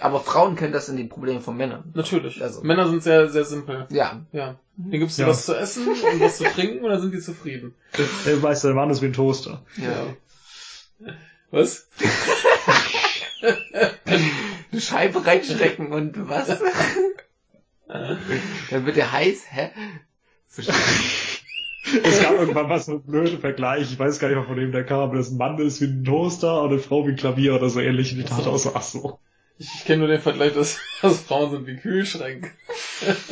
Aber 0.00 0.20
Frauen 0.20 0.56
können 0.56 0.72
das 0.72 0.88
in 0.88 0.96
die 0.96 1.04
Probleme 1.04 1.40
von 1.40 1.56
Männern. 1.56 1.90
Natürlich. 1.94 2.42
Also. 2.42 2.62
Männer 2.62 2.88
sind 2.88 3.02
sehr, 3.02 3.28
sehr 3.28 3.44
simpel. 3.44 3.86
Ja. 3.90 4.20
Ja. 4.32 4.58
Denen 4.76 5.00
gibst 5.00 5.18
du 5.18 5.22
Ja. 5.22 5.28
was 5.28 5.44
zu 5.44 5.54
essen 5.54 5.88
und 5.88 6.20
was 6.20 6.38
zu 6.38 6.44
trinken 6.44 6.84
und 6.84 6.90
dann 6.90 7.00
sind 7.00 7.12
die 7.12 7.20
zufrieden. 7.20 7.74
Äh, 8.26 8.40
weißt 8.42 8.64
du, 8.64 8.68
der 8.68 8.76
Mann 8.76 8.88
ist 8.90 9.02
wie 9.02 9.06
ein 9.06 9.12
Toaster. 9.12 9.62
ja. 9.76 10.14
Was? 11.50 11.88
Eine 14.70 14.80
Scheibe 14.80 15.26
reinstecken 15.26 15.92
und 15.92 16.28
was? 16.28 16.46
Dann 17.88 18.86
wird 18.86 18.96
der 18.96 19.10
heiß, 19.10 19.42
hä? 19.50 19.70
Verstehe. 20.46 20.74
Es 21.82 22.22
gab 22.22 22.32
irgendwann 22.32 22.68
mal 22.68 22.78
so 22.78 22.92
einen 22.92 23.02
blöden 23.02 23.40
Vergleich, 23.40 23.90
ich 23.92 23.98
weiß 23.98 24.18
gar 24.18 24.28
nicht 24.28 24.36
mehr, 24.36 24.46
von 24.46 24.56
wem 24.56 24.70
der 24.72 24.84
kam, 24.84 25.14
dass 25.14 25.30
ein 25.30 25.38
Mann 25.38 25.58
ist 25.58 25.80
wie 25.80 25.86
ein 25.86 26.04
Toaster 26.04 26.62
und 26.62 26.70
eine 26.70 26.78
Frau 26.78 27.06
wie 27.06 27.12
ein 27.12 27.16
Klavier 27.16 27.54
oder 27.54 27.70
so 27.70 27.80
ähnlich. 27.80 28.12
Und 28.12 28.20
ich 28.20 28.26
dachte 28.26 28.50
auch 28.50 28.58
so, 28.58 28.72
ach 28.74 28.82
so. 28.82 29.18
Ich, 29.58 29.68
ich 29.74 29.84
kenne 29.84 30.00
nur 30.00 30.08
den 30.08 30.20
Vergleich, 30.20 30.52
dass, 30.54 30.78
dass 31.02 31.20
Frauen 31.20 31.50
sind 31.50 31.66
wie 31.66 31.76
Kühlschränke. 31.76 32.50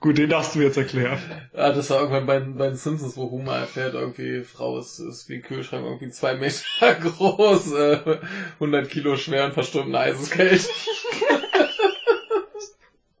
Gut, 0.00 0.18
den 0.18 0.28
darfst 0.30 0.54
du 0.54 0.58
mir 0.60 0.66
jetzt 0.66 0.76
erklären. 0.76 1.18
Ah, 1.52 1.72
das 1.72 1.90
war 1.90 1.98
irgendwann 2.00 2.26
bei, 2.26 2.38
bei 2.38 2.68
den 2.68 2.76
Simpsons, 2.76 3.16
wo 3.16 3.30
Homer 3.30 3.56
erfährt, 3.56 3.94
irgendwie, 3.94 4.42
Frau 4.42 4.78
ist, 4.78 4.98
ist 5.00 5.28
wie 5.28 5.36
ein 5.36 5.42
Kühlschrank, 5.42 5.84
irgendwie 5.84 6.10
zwei 6.10 6.36
Meter 6.36 6.62
groß, 7.00 7.72
äh, 7.72 8.18
100 8.54 8.88
Kilo 8.88 9.16
schwer 9.16 9.46
und 9.46 9.54
verstummt 9.54 9.94
eiskalt. 9.94 10.68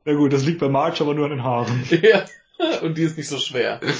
Na 0.04 0.14
gut, 0.14 0.32
das 0.32 0.44
liegt 0.44 0.60
bei 0.60 0.68
Marge 0.68 1.00
aber 1.00 1.14
nur 1.14 1.24
an 1.24 1.32
den 1.32 1.42
Haaren. 1.42 1.84
ja. 2.02 2.24
Und 2.82 2.96
die 2.98 3.02
ist 3.02 3.16
nicht 3.16 3.28
so 3.28 3.38
schwer. 3.38 3.80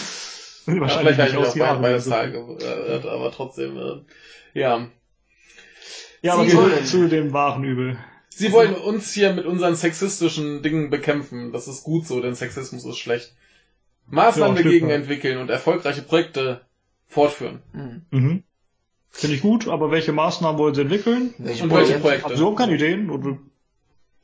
Ja, 0.69 0.81
Wahrscheinlich 0.81 1.15
vielleicht 1.15 1.33
habe 1.35 1.45
nicht 1.45 1.55
ich 1.55 1.63
auch 1.63 1.81
der 1.81 2.01
so. 2.01 2.11
Zahl 2.11 2.33
geirrt, 2.33 3.07
aber 3.07 3.31
trotzdem, 3.31 3.77
äh, 3.79 4.61
ja. 4.61 4.89
Ja, 6.23 6.33
aber 6.33 6.43
Sie 6.45 6.51
zurück 6.51 6.73
wollen- 6.73 6.85
zu 6.85 7.09
dem 7.09 7.33
wahren 7.33 7.63
Übel. 7.63 7.97
Sie 8.31 8.51
wollen 8.51 8.75
uns 8.75 9.13
hier 9.13 9.33
mit 9.33 9.47
unseren 9.47 9.77
sexistischen 9.77 10.65
Dingen 10.65 10.91
bekämpfen. 10.91 11.53
Das 11.53 11.69
ist 11.69 11.85
gut 11.85 12.05
so, 12.09 12.21
denn 12.21 12.35
Sexismus 12.35 12.85
ist 12.85 12.99
schlecht. 12.99 13.37
Maßnahmen 14.09 14.57
Ja, 14.57 14.63
dagegen 14.65 14.91
entwickeln 14.91 15.39
und 15.39 15.51
erfolgreiche 15.51 16.03
Projekte 16.03 16.63
fortführen. 17.07 17.63
Hm. 17.73 18.03
Mhm. 18.11 18.43
Finde 19.11 19.37
ich 19.37 19.43
gut, 19.43 19.69
aber 19.69 19.93
welche 19.93 20.11
Maßnahmen 20.13 20.59
wollen 20.59 20.75
sie 20.75 20.81
entwickeln? 20.81 21.33
Welche 21.39 21.63
Und 21.63 21.71
welche 21.71 21.99
Projekte? 21.99 22.01
Projekte? 22.01 22.25
Haben 22.25 22.35
sie 22.35 22.41
überhaupt 22.41 22.59
keine 22.59 22.75
Ideen? 22.75 23.09
Und 23.09 23.39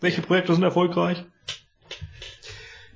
welche 0.01 0.23
Projekte 0.23 0.55
sind 0.55 0.65
erfolgreich? 0.65 1.25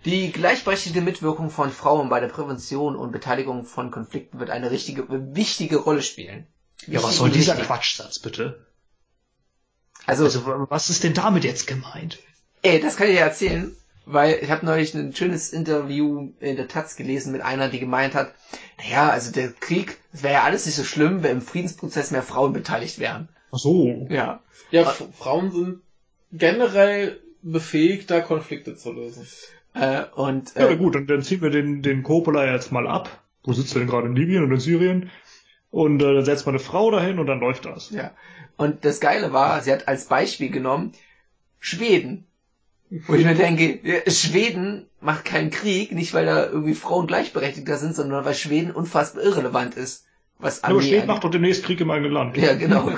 Die 0.06 0.32
gleichberechtigte 0.32 1.00
Mitwirkung 1.00 1.50
von 1.50 1.70
Frauen 1.70 2.08
bei 2.08 2.20
der 2.20 2.28
Prävention 2.28 2.96
und 2.96 3.10
Beteiligung 3.12 3.64
von 3.66 3.90
Konflikten 3.90 4.38
wird 4.38 4.50
eine 4.50 4.70
richtige, 4.70 5.04
wichtige 5.34 5.76
Rolle 5.78 6.00
spielen. 6.02 6.46
Ja, 6.86 6.98
was 7.02 7.04
Wichtig 7.04 7.16
soll 7.18 7.30
dieser 7.30 7.52
wichtig. 7.54 7.66
Quatschsatz 7.66 8.18
bitte? 8.20 8.66
Also, 10.06 10.24
Also, 10.24 10.66
was 10.70 10.88
ist 10.90 11.02
denn 11.04 11.14
damit 11.14 11.44
jetzt 11.44 11.66
gemeint? 11.66 12.18
ey, 12.62 12.80
das 12.80 12.96
kann 12.96 13.08
ich 13.08 13.14
dir 13.14 13.20
erzählen, 13.22 13.76
weil 14.04 14.38
ich 14.42 14.50
habe 14.50 14.64
neulich 14.64 14.94
ein 14.94 15.14
schönes 15.14 15.50
Interview 15.50 16.30
in 16.40 16.56
der 16.56 16.68
Taz 16.68 16.94
gelesen 16.96 17.32
mit 17.32 17.40
einer, 17.42 17.68
die 17.68 17.80
gemeint 17.80 18.14
hat, 18.14 18.32
naja, 18.78 19.08
also 19.10 19.32
der 19.32 19.50
Krieg, 19.52 19.98
es 20.12 20.22
wäre 20.22 20.34
ja 20.34 20.42
alles 20.44 20.66
nicht 20.66 20.76
so 20.76 20.84
schlimm, 20.84 21.22
wenn 21.24 21.38
im 21.38 21.42
Friedensprozess 21.42 22.10
mehr 22.12 22.22
Frauen 22.22 22.52
beteiligt 22.52 22.98
wären. 23.00 23.28
Ach 23.50 23.58
so. 23.58 24.06
Ja. 24.08 24.40
Ja. 24.70 24.82
F- 24.82 25.08
Frauen 25.16 25.50
sind 25.50 25.80
generell 26.32 27.20
befähigt, 27.42 28.10
da 28.10 28.20
Konflikte 28.20 28.76
zu 28.76 28.92
lösen. 28.92 29.26
Äh, 29.76 30.04
und 30.14 30.54
Ja, 30.54 30.68
äh, 30.68 30.76
gut, 30.76 30.94
dann, 30.94 31.06
dann 31.06 31.22
ziehen 31.22 31.42
wir 31.42 31.50
den, 31.50 31.82
den 31.82 32.02
Coppola 32.02 32.50
jetzt 32.50 32.72
mal 32.72 32.86
ab. 32.86 33.22
Wo 33.44 33.52
sitzt 33.52 33.74
er 33.76 33.80
denn 33.80 33.88
gerade? 33.88 34.08
In 34.08 34.16
Libyen 34.16 34.44
oder 34.44 34.54
in 34.54 34.60
Syrien? 34.60 35.10
Und 35.70 36.02
äh, 36.02 36.14
dann 36.14 36.24
setzt 36.24 36.46
man 36.46 36.54
eine 36.54 36.64
Frau 36.64 36.90
dahin 36.90 37.18
und 37.18 37.26
dann 37.26 37.40
läuft 37.40 37.66
das. 37.66 37.90
Ja. 37.90 38.12
Und 38.56 38.84
das 38.84 39.00
Geile 39.00 39.32
war, 39.32 39.60
sie 39.60 39.72
hat 39.72 39.86
als 39.88 40.06
Beispiel 40.06 40.50
genommen 40.50 40.92
Schweden. 41.60 42.24
Wo 42.88 43.14
ich 43.14 43.24
mir 43.24 43.34
denke, 43.34 43.80
ja, 43.82 44.10
Schweden 44.10 44.86
macht 45.00 45.24
keinen 45.24 45.50
Krieg, 45.50 45.92
nicht 45.92 46.14
weil 46.14 46.24
da 46.24 46.46
irgendwie 46.46 46.74
Frauen 46.74 47.06
gleichberechtigter 47.06 47.76
sind, 47.76 47.96
sondern 47.96 48.24
weil 48.24 48.34
Schweden 48.34 48.70
unfassbar 48.70 49.24
irrelevant 49.24 49.74
ist. 49.74 50.06
Was 50.38 50.62
Aber 50.62 50.76
Armee 50.76 50.88
Schweden 50.88 51.06
macht 51.06 51.24
doch 51.24 51.30
demnächst 51.30 51.64
Krieg 51.64 51.80
im 51.80 51.90
eigenen 51.90 52.12
Land. 52.12 52.36
Ja, 52.36 52.54
genau. 52.54 52.90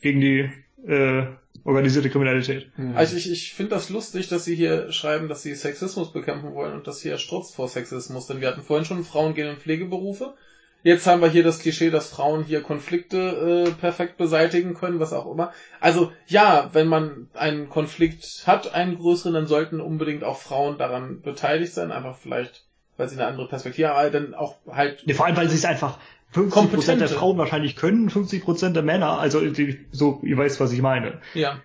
Gegen 0.00 0.20
die 0.20 0.50
äh, 0.86 1.26
organisierte 1.66 2.10
Kriminalität. 2.10 2.70
Also 2.94 3.16
ich, 3.16 3.30
ich 3.30 3.52
finde 3.52 3.74
das 3.74 3.90
lustig, 3.90 4.28
dass 4.28 4.44
sie 4.44 4.54
hier 4.54 4.92
schreiben, 4.92 5.28
dass 5.28 5.42
sie 5.42 5.54
Sexismus 5.54 6.12
bekämpfen 6.12 6.54
wollen 6.54 6.74
und 6.74 6.86
dass 6.86 7.02
hier 7.02 7.18
strotzt 7.18 7.54
vor 7.54 7.68
Sexismus. 7.68 8.26
Denn 8.26 8.40
wir 8.40 8.48
hatten 8.48 8.62
vorhin 8.62 8.86
schon 8.86 9.04
Frauen 9.04 9.34
gehen 9.34 9.48
in 9.48 9.56
Pflegeberufe. 9.56 10.34
Jetzt 10.82 11.06
haben 11.08 11.20
wir 11.20 11.28
hier 11.28 11.42
das 11.42 11.58
Klischee, 11.58 11.90
dass 11.90 12.08
Frauen 12.08 12.44
hier 12.44 12.62
Konflikte 12.62 13.66
äh, 13.66 13.70
perfekt 13.72 14.18
beseitigen 14.18 14.74
können, 14.74 15.00
was 15.00 15.12
auch 15.12 15.28
immer. 15.28 15.52
Also 15.80 16.12
ja, 16.28 16.70
wenn 16.72 16.86
man 16.86 17.28
einen 17.34 17.68
Konflikt 17.68 18.44
hat, 18.46 18.72
einen 18.72 18.96
größeren, 18.96 19.34
dann 19.34 19.48
sollten 19.48 19.80
unbedingt 19.80 20.22
auch 20.22 20.38
Frauen 20.38 20.78
daran 20.78 21.22
beteiligt 21.22 21.72
sein. 21.72 21.90
Einfach 21.90 22.16
vielleicht, 22.16 22.66
weil 22.96 23.08
sie 23.08 23.16
eine 23.16 23.26
andere 23.26 23.48
Perspektive 23.48 23.88
haben, 23.88 23.98
aber 23.98 24.10
dann 24.10 24.34
auch 24.34 24.58
halt 24.70 25.02
Nee, 25.04 25.14
vor 25.14 25.26
allem, 25.26 25.36
weil 25.36 25.48
sie 25.48 25.56
es 25.56 25.64
einfach 25.64 25.98
50% 26.34 26.42
der 26.44 26.50
Kompetente. 26.50 27.08
Frauen 27.08 27.38
wahrscheinlich 27.38 27.76
können, 27.76 28.10
50% 28.10 28.70
der 28.72 28.82
Männer. 28.82 29.18
Also 29.18 29.40
die, 29.48 29.86
so, 29.92 30.20
ihr 30.22 30.36
weißt, 30.36 30.60
was 30.60 30.72
ich 30.72 30.82
meine. 30.82 31.20
Ja. 31.34 31.60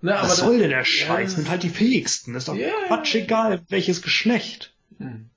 Ne, 0.00 0.12
Was 0.14 0.28
das- 0.28 0.36
soll 0.38 0.58
denn 0.58 0.70
der 0.70 0.84
Scheiß? 0.84 1.32
Ja. 1.32 1.38
Nimmt 1.38 1.50
halt 1.50 1.62
die 1.62 1.68
fähigsten. 1.68 2.34
Ist 2.34 2.48
doch 2.48 2.56
Ja. 2.56 2.70
Quatsch 2.88 3.14
egal, 3.14 3.62
welches 3.68 4.02
Geschlecht. 4.02 4.74
Hm. 4.98 5.28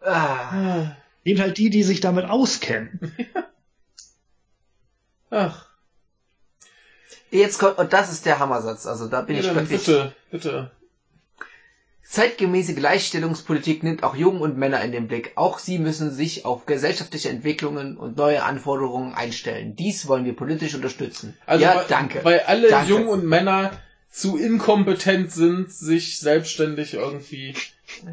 Ah, 0.00 0.10
Ah, 0.10 0.96
Nehmt 1.24 1.38
halt 1.38 1.58
die, 1.58 1.70
die 1.70 1.84
sich 1.84 2.00
damit 2.00 2.24
auskennen. 2.24 2.98
Ach, 5.30 5.66
jetzt 7.30 7.58
kommt, 7.58 7.78
und 7.78 7.92
das 7.92 8.10
ist 8.12 8.26
der 8.26 8.38
Hammersatz, 8.40 8.86
also 8.86 9.06
da 9.08 9.22
bin 9.22 9.36
ja, 9.36 9.42
ich 9.42 9.54
wirklich. 9.54 9.84
bitte, 9.84 10.14
bitte. 10.30 10.70
Zeitgemäße 12.04 12.74
Gleichstellungspolitik 12.74 13.82
nimmt 13.82 14.02
auch 14.02 14.14
Jungen 14.14 14.40
und 14.40 14.58
Männer 14.58 14.82
in 14.82 14.92
den 14.92 15.08
Blick. 15.08 15.32
Auch 15.36 15.58
sie 15.58 15.78
müssen 15.78 16.10
sich 16.10 16.44
auf 16.44 16.66
gesellschaftliche 16.66 17.30
Entwicklungen 17.30 17.96
und 17.96 18.16
neue 18.16 18.42
Anforderungen 18.42 19.14
einstellen. 19.14 19.76
Dies 19.76 20.08
wollen 20.08 20.24
wir 20.24 20.36
politisch 20.36 20.74
unterstützen. 20.74 21.36
Also 21.46 21.64
ja, 21.64 21.76
weil, 21.76 21.84
danke. 21.88 22.24
Weil 22.24 22.40
alle 22.40 22.68
Danke. 22.68 22.90
Jungen 22.90 23.08
und 23.08 23.24
Männer 23.24 23.70
zu 24.10 24.36
inkompetent 24.36 25.32
sind, 25.32 25.72
sich 25.72 26.18
selbstständig 26.18 26.94
irgendwie 26.94 27.54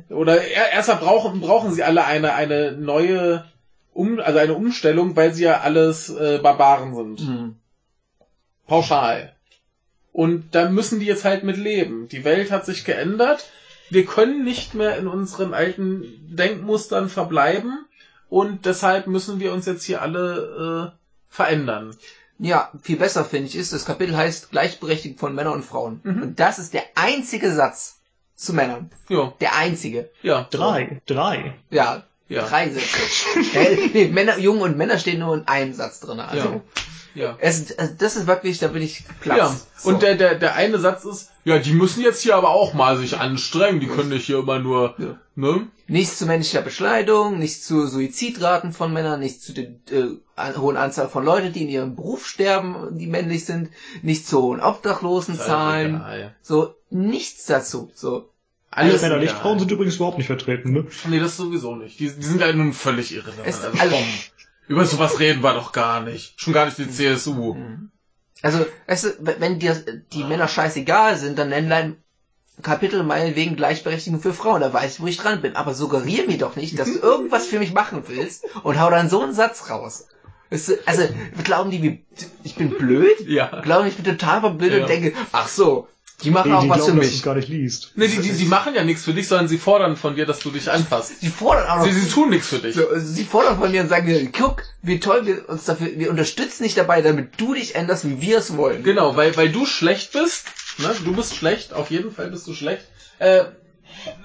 oder 0.10 0.42
erstmal 0.42 0.98
brauchen 0.98 1.42
brauchen 1.42 1.74
sie 1.74 1.84
alle 1.84 2.06
eine 2.06 2.34
eine 2.34 2.72
neue 2.74 3.46
um 3.94 4.20
also 4.20 4.40
eine 4.40 4.54
Umstellung, 4.54 5.16
weil 5.16 5.34
sie 5.34 5.44
ja 5.44 5.60
alles 5.60 6.10
äh, 6.10 6.40
Barbaren 6.42 6.96
sind. 6.96 7.28
Mhm. 7.28 7.56
Pauschal. 8.66 9.34
Und 10.14 10.56
da 10.56 10.70
müssen 10.70 11.00
die 11.00 11.06
jetzt 11.06 11.26
halt 11.26 11.44
mit 11.44 11.58
leben. 11.58 12.08
Die 12.08 12.24
Welt 12.24 12.52
hat 12.52 12.66
sich 12.66 12.86
geändert. 12.86 13.50
Wir 13.90 14.06
können 14.06 14.44
nicht 14.44 14.74
mehr 14.76 14.98
in 14.98 15.08
unseren 15.08 15.54
alten 15.54 16.04
Denkmustern 16.36 17.10
verbleiben 17.10 17.86
und 18.30 18.66
deshalb 18.66 19.08
müssen 19.08 19.40
wir 19.40 19.54
uns 19.54 19.66
jetzt 19.66 19.84
hier 19.84 20.02
alle 20.02 20.94
äh, 20.94 20.98
verändern. 21.28 21.96
Ja, 22.38 22.72
viel 22.82 22.98
besser 22.98 23.26
finde 23.26 23.48
ich 23.48 23.56
ist, 23.56 23.74
das 23.74 23.86
Kapitel 23.86 24.16
heißt 24.16 24.52
Gleichberechtigung 24.52 25.18
von 25.18 25.36
Männern 25.36 25.54
und 25.56 25.66
Frauen. 25.66 26.00
Mhm. 26.04 26.22
Und 26.22 26.40
das 26.40 26.58
ist 26.60 26.74
der 26.74 26.84
einzige 26.96 27.52
Satz 27.52 28.00
zu 28.36 28.54
Männern. 28.54 28.90
Ja, 29.10 29.34
Der 29.42 29.56
einzige. 29.58 30.10
ja, 30.22 30.48
Drei, 30.50 31.02
drei. 31.06 31.56
Ja, 31.70 32.04
ja, 32.30 32.48
drei 32.48 32.70
Sätze. 32.70 32.98
Nee, 33.94 34.08
Männer, 34.08 34.38
Jungen 34.38 34.62
und 34.62 34.78
Männer 34.78 34.98
stehen 35.00 35.20
nur 35.20 35.36
in 35.36 35.48
einem 35.48 35.74
Satz 35.74 36.00
drin. 36.00 36.20
Also, 36.20 36.62
ja, 37.16 37.26
ja. 37.26 37.38
es, 37.40 37.78
also 37.78 37.94
das 37.98 38.16
ist 38.16 38.28
wirklich, 38.28 38.60
da 38.60 38.68
bin 38.68 38.82
ich 38.84 39.04
Platz. 39.20 39.38
Ja, 39.38 39.56
So. 39.78 39.90
und 39.90 40.02
der, 40.02 40.16
der, 40.16 40.36
der 40.36 40.56
eine 40.56 40.78
Satz 40.80 41.06
ist, 41.06 41.32
ja, 41.44 41.58
die 41.58 41.74
müssen 41.74 42.02
jetzt 42.04 42.22
hier 42.22 42.36
aber 42.36 42.50
auch 42.50 42.74
mal 42.74 42.98
sich 42.98 43.18
anstrengen, 43.18 43.80
die 43.80 43.88
können 43.88 44.10
nicht 44.10 44.26
hier 44.26 44.40
immer 44.40 44.60
nur, 44.60 44.96
Ja. 45.00 45.18
ne? 45.36 45.68
Nichts 45.88 46.20
zu 46.20 46.28
männlicher 46.28 46.62
Beschneidung, 46.62 47.40
nichts 47.40 47.66
zu 47.66 47.88
Suizidraten 47.88 48.74
von 48.74 48.94
Männern, 48.94 49.20
nichts 49.22 49.44
zu 49.46 49.54
der 49.54 49.70
äh, 49.90 50.54
hohen 50.58 50.78
Anzahl 50.78 51.10
von 51.10 51.26
Leuten, 51.26 51.52
die 51.52 51.64
in 51.64 51.70
ihrem 51.70 51.96
Beruf 51.96 52.28
sterben, 52.28 52.96
die 53.00 53.08
männlich 53.08 53.46
sind, 53.46 53.72
nichts 54.04 54.30
zu 54.30 54.40
hohen 54.44 54.60
Obdachlosenzahlen, 54.62 56.04
so 56.44 56.76
nichts 56.92 57.46
dazu. 57.46 57.90
So 57.96 58.30
Alles 58.72 59.02
Männer, 59.02 59.18
nicht. 59.18 59.34
Frauen 59.34 59.58
sind 59.60 59.72
übrigens 59.72 59.96
überhaupt 59.96 60.18
nicht 60.18 60.28
vertreten, 60.28 60.72
ne? 60.72 60.86
Nee, 61.08 61.20
das 61.20 61.38
sowieso 61.38 61.76
nicht. 61.76 62.00
Die, 62.00 62.10
die 62.12 62.24
sind 62.26 62.40
ja 62.42 62.52
nun 62.54 62.74
völlig 62.74 63.14
irrelevant. 63.14 63.48
Es- 63.48 63.64
Also, 63.64 63.80
also- 63.80 63.96
komm, 63.96 64.06
über 64.68 64.86
sowas 64.86 65.20
reden 65.20 65.42
wir 65.42 65.54
doch 65.54 65.72
gar 65.72 66.02
nicht. 66.02 66.40
Schon 66.40 66.54
gar 66.54 66.66
nicht 66.66 66.78
die 66.78 66.90
CSU. 66.90 67.56
Also, 68.42 68.66
weißt 68.88 69.04
du, 69.04 69.10
wenn 69.40 69.60
dir 69.60 69.76
die 70.14 70.24
Männer 70.24 70.48
scheißegal 70.48 71.18
sind, 71.18 71.40
dann 71.40 71.50
nenn 71.50 71.70
dein 71.70 71.98
Kapitel 72.62 73.04
meinetwegen 73.04 73.56
Gleichberechtigung 73.56 74.20
für 74.22 74.34
Frauen, 74.34 74.62
da 74.62 74.72
weiß 74.74 74.96
ich, 74.96 75.00
wo 75.02 75.08
ich 75.08 75.18
dran 75.18 75.42
bin. 75.42 75.56
Aber 75.56 75.74
suggerier 75.74 76.28
mir 76.28 76.38
doch 76.38 76.56
nicht, 76.56 76.78
dass 76.78 76.92
du 76.94 77.00
irgendwas 77.00 77.48
für 77.48 77.58
mich 77.60 77.74
machen 77.74 78.04
willst 78.08 78.46
und 78.64 78.80
hau 78.80 78.90
dann 78.92 79.10
so 79.10 79.22
einen 79.24 79.34
Satz 79.34 79.70
raus. 79.70 80.08
Weißt 80.52 80.68
du, 80.70 80.74
also, 80.86 81.04
glauben 81.44 81.72
die, 81.72 81.82
wie, 81.84 82.06
ich 82.44 82.56
bin 82.56 82.70
blöd? 82.72 83.20
Ja. 83.28 83.62
Glauben 83.62 83.88
ich 83.88 83.96
bin 83.96 84.06
total 84.06 84.42
verblödet 84.42 84.78
Ja. 84.80 84.84
und 84.86 84.90
denke, 84.90 85.14
ach 85.32 85.48
so, 85.48 85.88
die 86.24 86.32
machen 86.32 86.50
Die, 86.50 86.56
auch 86.56 86.62
die 86.64 86.70
was 86.70 86.78
für 86.80 86.84
glauben, 86.86 87.00
dass 87.02 87.12
mich. 87.12 87.24
gar 87.24 87.36
nicht 87.36 87.48
liest. 87.48 87.92
Nee, 87.96 88.08
die, 88.08 88.20
die, 88.20 88.34
die 88.34 88.46
machen 88.46 88.76
ja 88.76 88.84
nichts 88.84 89.06
für 89.06 89.14
dich, 89.14 89.28
sondern 89.28 89.48
sie 89.48 89.58
fordern 89.58 89.96
von 89.96 90.16
dir, 90.16 90.26
dass 90.26 90.40
du 90.40 90.52
dich 90.52 90.70
anpasst. 90.70 91.22
Sie 91.22 91.30
fordern 91.30 91.68
auch 91.68 91.78
noch, 91.78 91.86
Sie, 91.86 91.92
sie 91.94 92.10
tun 92.10 92.30
nichts 92.30 92.48
für 92.48 92.60
dich. 92.60 92.76
so, 92.76 92.84
sie 92.98 93.24
fordern 93.24 93.58
von 93.58 93.72
mir 93.72 93.82
und 93.82 93.90
sagen 93.90 94.06
mir, 94.06 94.30
guck, 94.32 94.64
wie 94.82 95.00
toll 95.00 95.26
wir 95.26 95.48
uns 95.50 95.66
dafür, 95.66 95.88
wir 95.96 96.10
unterstützen 96.10 96.64
dich 96.64 96.76
dabei, 96.76 97.02
damit 97.02 97.40
du 97.40 97.54
dich 97.54 97.76
änderst, 97.76 98.06
wie 98.08 98.22
wir 98.22 98.40
es 98.40 98.58
wollen. 98.58 98.84
Genau, 98.84 99.16
weil, 99.16 99.36
weil 99.38 99.50
du 99.50 99.66
schlecht 99.66 100.12
bist, 100.12 100.46
ne? 100.78 100.94
Du 101.06 101.14
bist 101.16 101.36
schlecht, 101.36 101.74
auf 101.74 101.90
jeden 101.90 102.12
Fall 102.12 102.30
bist 102.30 102.46
du 102.48 102.54
schlecht. 102.54 102.84
Äh, 103.20 103.46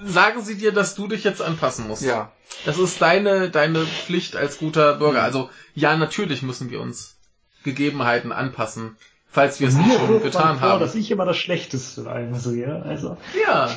sagen 0.03 0.43
sie 0.43 0.55
dir, 0.55 0.71
dass 0.71 0.95
du 0.95 1.07
dich 1.07 1.23
jetzt 1.23 1.41
anpassen 1.41 1.87
musst. 1.87 2.03
Ja. 2.03 2.31
Das 2.65 2.77
ist 2.77 3.01
deine, 3.01 3.49
deine 3.49 3.85
Pflicht 3.85 4.35
als 4.35 4.57
guter 4.57 4.95
Bürger. 4.95 5.23
Also, 5.23 5.49
ja, 5.73 5.95
natürlich 5.97 6.41
müssen 6.41 6.69
wir 6.69 6.79
uns 6.81 7.15
Gegebenheiten 7.63 8.31
anpassen, 8.31 8.95
falls 9.35 9.59
wir 9.59 9.67
es 9.67 9.75
nicht 9.75 9.93
schon 9.93 10.23
getan 10.23 10.57
vor, 10.59 10.69
haben. 10.69 10.79
dass 10.79 10.95
ich 10.95 11.11
immer 11.11 11.25
das 11.25 11.37
Schlechteste 11.37 12.01
in 12.01 12.07
allem 12.07 12.35
sehe. 12.35 12.81
Also, 12.83 13.17
Ja, 13.45 13.69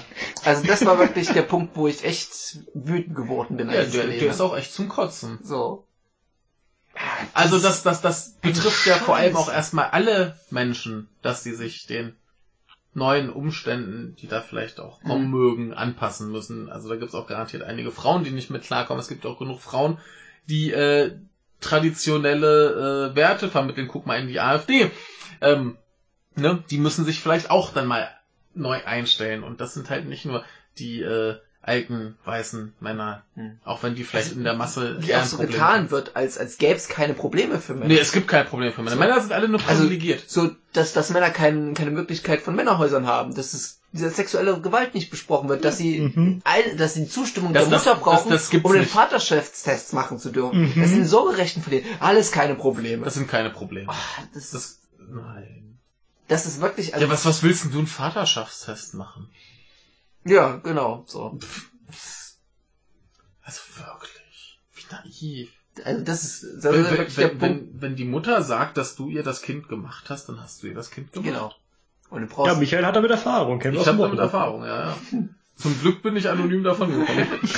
Also 0.45 0.67
das 0.67 0.87
war 0.87 0.99
wirklich 0.99 1.29
der 1.33 1.43
Punkt, 1.43 1.77
wo 1.77 1.87
ich 1.89 2.05
echt 2.05 2.61
wütend 2.73 3.15
geworden 3.17 3.57
bin. 3.59 3.69
ja 3.69 3.81
als 3.81 3.89
ich 3.95 4.01
der, 4.01 4.07
der 4.09 4.31
ist 4.31 4.41
auch 4.41 4.57
echt 4.57 4.73
zum 4.73 4.89
Kotzen. 4.89 5.39
so. 5.43 5.85
Also 7.35 7.59
das, 7.59 7.83
das, 7.83 8.01
das 8.01 8.31
betrifft 8.41 8.87
ja 8.87 8.95
vor 8.97 9.17
allem 9.17 9.37
auch 9.37 9.53
erstmal 9.53 9.91
alle 9.91 10.37
Menschen, 10.51 11.09
dass 11.23 11.43
sie 11.45 11.55
sich 11.55 11.87
den 11.87 12.17
neuen 12.95 13.31
Umständen, 13.31 14.17
die 14.21 14.27
da 14.27 14.41
vielleicht 14.41 14.81
auch 14.81 15.01
kommen 15.03 15.27
Mhm. 15.27 15.31
mögen, 15.31 15.75
anpassen 15.75 16.33
müssen. 16.33 16.69
Also 16.71 16.89
da 16.89 16.97
gibt's 16.97 17.15
auch 17.15 17.27
garantiert 17.29 17.63
einige 17.63 17.93
Frauen, 17.93 18.25
die 18.25 18.31
nicht 18.31 18.51
mit 18.51 18.63
klarkommen. 18.65 19.01
Es 19.01 19.09
gibt 19.09 19.27
auch 19.27 19.39
genug 19.39 19.61
Frauen, 19.61 19.99
die 20.49 20.73
äh, 20.73 21.13
traditionelle 21.61 23.11
äh, 23.13 23.17
Werte 23.17 23.49
vermitteln. 23.49 23.87
Guck 23.89 24.07
mal 24.07 24.19
in 24.21 24.27
die 24.29 24.41
AfD. 24.41 24.91
Ähm, 25.41 25.77
ne? 26.37 26.63
Die 26.71 26.79
müssen 26.79 27.05
sich 27.05 27.21
vielleicht 27.21 27.51
auch 27.51 27.73
dann 27.73 27.87
mal 27.87 28.09
neu 28.55 28.79
einstellen. 28.85 29.43
Und 29.45 29.61
das 29.61 29.75
sind 29.75 29.91
halt 29.91 30.07
nicht 30.07 30.25
nur 30.25 30.45
die 30.79 31.01
äh, 31.03 31.37
alten 31.61 32.17
weißen 32.25 32.73
Männer, 32.81 33.25
Mhm. 33.35 33.59
auch 33.65 33.83
wenn 33.83 33.95
die 33.95 34.05
vielleicht 34.05 34.33
in 34.33 34.45
der 34.45 34.55
Masse 34.55 35.01
eher 35.07 35.21
auch 35.21 35.25
so 35.25 35.37
Problem 35.37 35.53
getan 35.53 35.91
wird, 35.91 36.17
als, 36.17 36.39
als 36.39 36.57
gäbe 36.57 36.77
es 36.77 36.89
keine 36.89 37.13
Probleme 37.15 37.61
für 37.61 37.75
Männer. 37.75 37.89
Nee, 37.89 37.99
es 37.99 38.13
gibt 38.13 38.27
kein 38.29 38.47
Problem 38.47 38.73
für 38.73 38.81
Männer. 38.83 38.93
So. 38.97 39.01
Männer 39.01 39.21
sind 39.21 39.33
alle 39.33 39.49
nur 39.49 39.61
Also- 39.67 39.83
privilegiert. 39.83 40.25
So, 40.31 40.51
dass, 40.73 40.93
dass 40.95 41.11
Männer 41.11 41.31
kein, 41.31 41.75
keine 41.75 41.91
Möglichkeit 41.91 42.41
von 42.41 42.55
Männerhäusern 42.55 43.07
haben, 43.07 43.35
dass 43.35 43.53
es 43.55 43.81
diese 43.93 44.09
sexuelle 44.11 44.61
Gewalt 44.61 44.95
nicht 44.95 45.11
besprochen 45.11 45.49
wird, 45.49 45.65
dass 45.65 45.77
sie, 45.79 46.01
Mhm. 46.15 46.41
all, 46.45 46.77
dass 46.77 46.95
sie 46.95 47.03
die 47.05 47.09
Zustimmung 47.11 47.53
Das- 47.53 47.65
der 47.65 47.73
das- 47.73 47.85
Mutter 47.87 47.99
brauchen, 48.01 48.31
das- 48.31 48.43
das 48.45 48.51
gibt's 48.51 48.67
um 48.67 48.73
den 48.73 48.83
nicht. 48.83 48.93
Vaterschaftstests 48.93 49.93
machen 49.93 50.19
zu 50.19 50.31
dürfen. 50.31 50.73
Mhm. 50.75 50.81
Das 50.81 50.91
sind 50.91 51.05
Sorgerechten 51.07 51.63
von 51.63 51.71
denen. 51.73 51.87
Alles 52.01 52.33
keine 52.33 52.55
Probleme. 52.55 53.05
das 53.05 53.15
sind 53.15 53.29
keine 53.29 53.51
Probleme. 53.51 53.91
Ah, 53.91 53.95
das, 54.33 54.53
Das, 54.53 54.79
nein. 55.11 55.79
das 56.29 56.47
ist 56.47 56.61
wirklich, 56.61 56.95
also, 56.95 57.07
Ja, 57.07 57.13
was, 57.13 57.25
was 57.27 57.43
willst 57.43 57.65
denn 57.65 57.73
du 57.73 57.79
einen 57.79 57.87
Vaterschaftstest 57.87 58.95
machen? 58.95 59.31
ja, 60.25 60.57
genau, 60.57 61.05
so. 61.07 61.39
Also 63.43 63.61
wirklich. 63.77 64.61
Wie 64.75 64.85
naiv. 64.95 65.51
Also 65.85 66.05
das 66.05 66.25
ist, 66.25 66.65
das 66.65 66.73
Wenn, 66.73 66.81
ist 66.83 66.91
wenn, 66.91 66.99
wirklich 66.99 67.15
der 67.15 67.31
wenn, 67.31 67.39
Punkt. 67.39 67.65
wenn, 67.75 67.81
wenn 67.83 67.97
die 67.97 68.05
Mutter 68.05 68.43
sagt, 68.43 68.77
dass 68.77 68.97
du 68.97 69.09
ihr 69.09 69.23
das 69.23 69.43
Kind 69.43 69.69
gemacht 69.69 70.11
hast, 70.11 70.29
dann 70.29 70.41
hast 70.41 70.63
du 70.63 70.67
ihr 70.67 70.75
das 70.75 70.91
Kind 70.91 71.13
gemacht. 71.13 71.29
Genau. 71.29 71.55
Und 72.11 72.23
du 72.23 72.27
brauchst, 72.27 72.53
ja, 72.53 72.59
Michael 72.59 72.85
hat 72.85 72.97
damit 72.97 73.11
Erfahrung. 73.11 73.63
Wir 73.63 73.73
Ich 73.73 73.87
habe 73.87 73.99
damit. 73.99 74.19
Erfahrung, 74.19 74.65
ja, 74.65 74.89
ja. 74.91 74.99
Zum 75.57 75.79
Glück 75.81 76.03
bin 76.03 76.17
ich 76.17 76.29
anonym 76.29 76.63
davon 76.65 76.91
gekommen. 76.91 77.27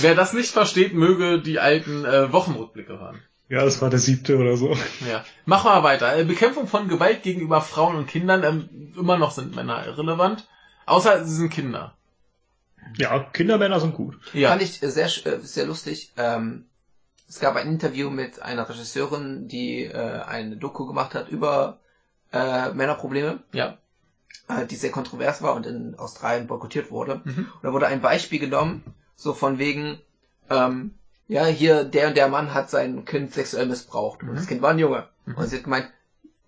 Wer 0.00 0.14
das 0.14 0.32
nicht 0.32 0.50
versteht, 0.52 0.94
möge 0.94 1.40
die 1.40 1.58
alten 1.58 2.04
äh, 2.04 2.32
Wochenrückblicke 2.32 2.98
hören. 2.98 3.20
Ja, 3.48 3.64
das 3.64 3.80
war 3.80 3.88
der 3.88 3.98
siebte 3.98 4.36
oder 4.36 4.56
so. 4.56 4.76
Ja, 5.08 5.24
mach 5.46 5.64
mal 5.64 5.82
weiter. 5.82 6.16
Äh, 6.16 6.24
Bekämpfung 6.24 6.66
von 6.66 6.88
Gewalt 6.88 7.22
gegenüber 7.22 7.60
Frauen 7.62 7.96
und 7.96 8.06
Kindern, 8.06 8.44
ähm, 8.44 8.92
immer 8.96 9.16
noch 9.16 9.30
sind 9.30 9.54
Männer 9.56 9.86
irrelevant. 9.86 10.46
Außer 10.86 11.24
sie 11.24 11.34
sind 11.34 11.50
Kinder. 11.50 11.94
Ja, 12.96 13.18
Kindermänner 13.20 13.80
sind 13.80 13.94
gut. 13.94 14.18
Ja. 14.32 14.50
Fand 14.50 14.62
ich 14.62 14.82
äh, 14.82 14.90
sehr, 14.90 15.06
äh, 15.26 15.40
sehr 15.40 15.66
lustig. 15.66 16.12
Ähm, 16.16 16.66
es 17.28 17.40
gab 17.40 17.56
ein 17.56 17.68
Interview 17.68 18.10
mit 18.10 18.40
einer 18.40 18.68
Regisseurin, 18.68 19.48
die 19.48 19.84
äh, 19.84 20.20
eine 20.22 20.56
Doku 20.56 20.86
gemacht 20.86 21.14
hat 21.14 21.28
über 21.28 21.78
äh, 22.32 22.70
Männerprobleme, 22.70 23.40
Ja. 23.52 23.76
äh, 24.48 24.66
die 24.66 24.76
sehr 24.76 24.90
kontrovers 24.90 25.42
war 25.42 25.54
und 25.54 25.66
in 25.66 25.94
Australien 25.98 26.46
boykottiert 26.46 26.90
wurde. 26.90 27.20
Mhm. 27.24 27.48
Und 27.54 27.62
da 27.62 27.72
wurde 27.72 27.86
ein 27.86 28.00
Beispiel 28.00 28.38
genommen, 28.38 28.82
so 29.16 29.32
von 29.34 29.58
wegen, 29.58 29.98
ähm, 30.48 30.94
ja, 31.28 31.44
hier, 31.44 31.84
der 31.84 32.08
und 32.08 32.16
der 32.16 32.28
Mann 32.28 32.54
hat 32.54 32.70
sein 32.70 33.04
Kind 33.04 33.32
sexuell 33.34 33.66
missbraucht. 33.66 34.22
Und 34.22 34.30
Mhm. 34.30 34.36
das 34.36 34.46
Kind 34.46 34.62
war 34.62 34.70
ein 34.70 34.78
Junge. 34.78 35.06
Mhm. 35.26 35.34
Und 35.36 35.46
sie 35.46 35.56
hat 35.56 35.64
gemeint, 35.64 35.88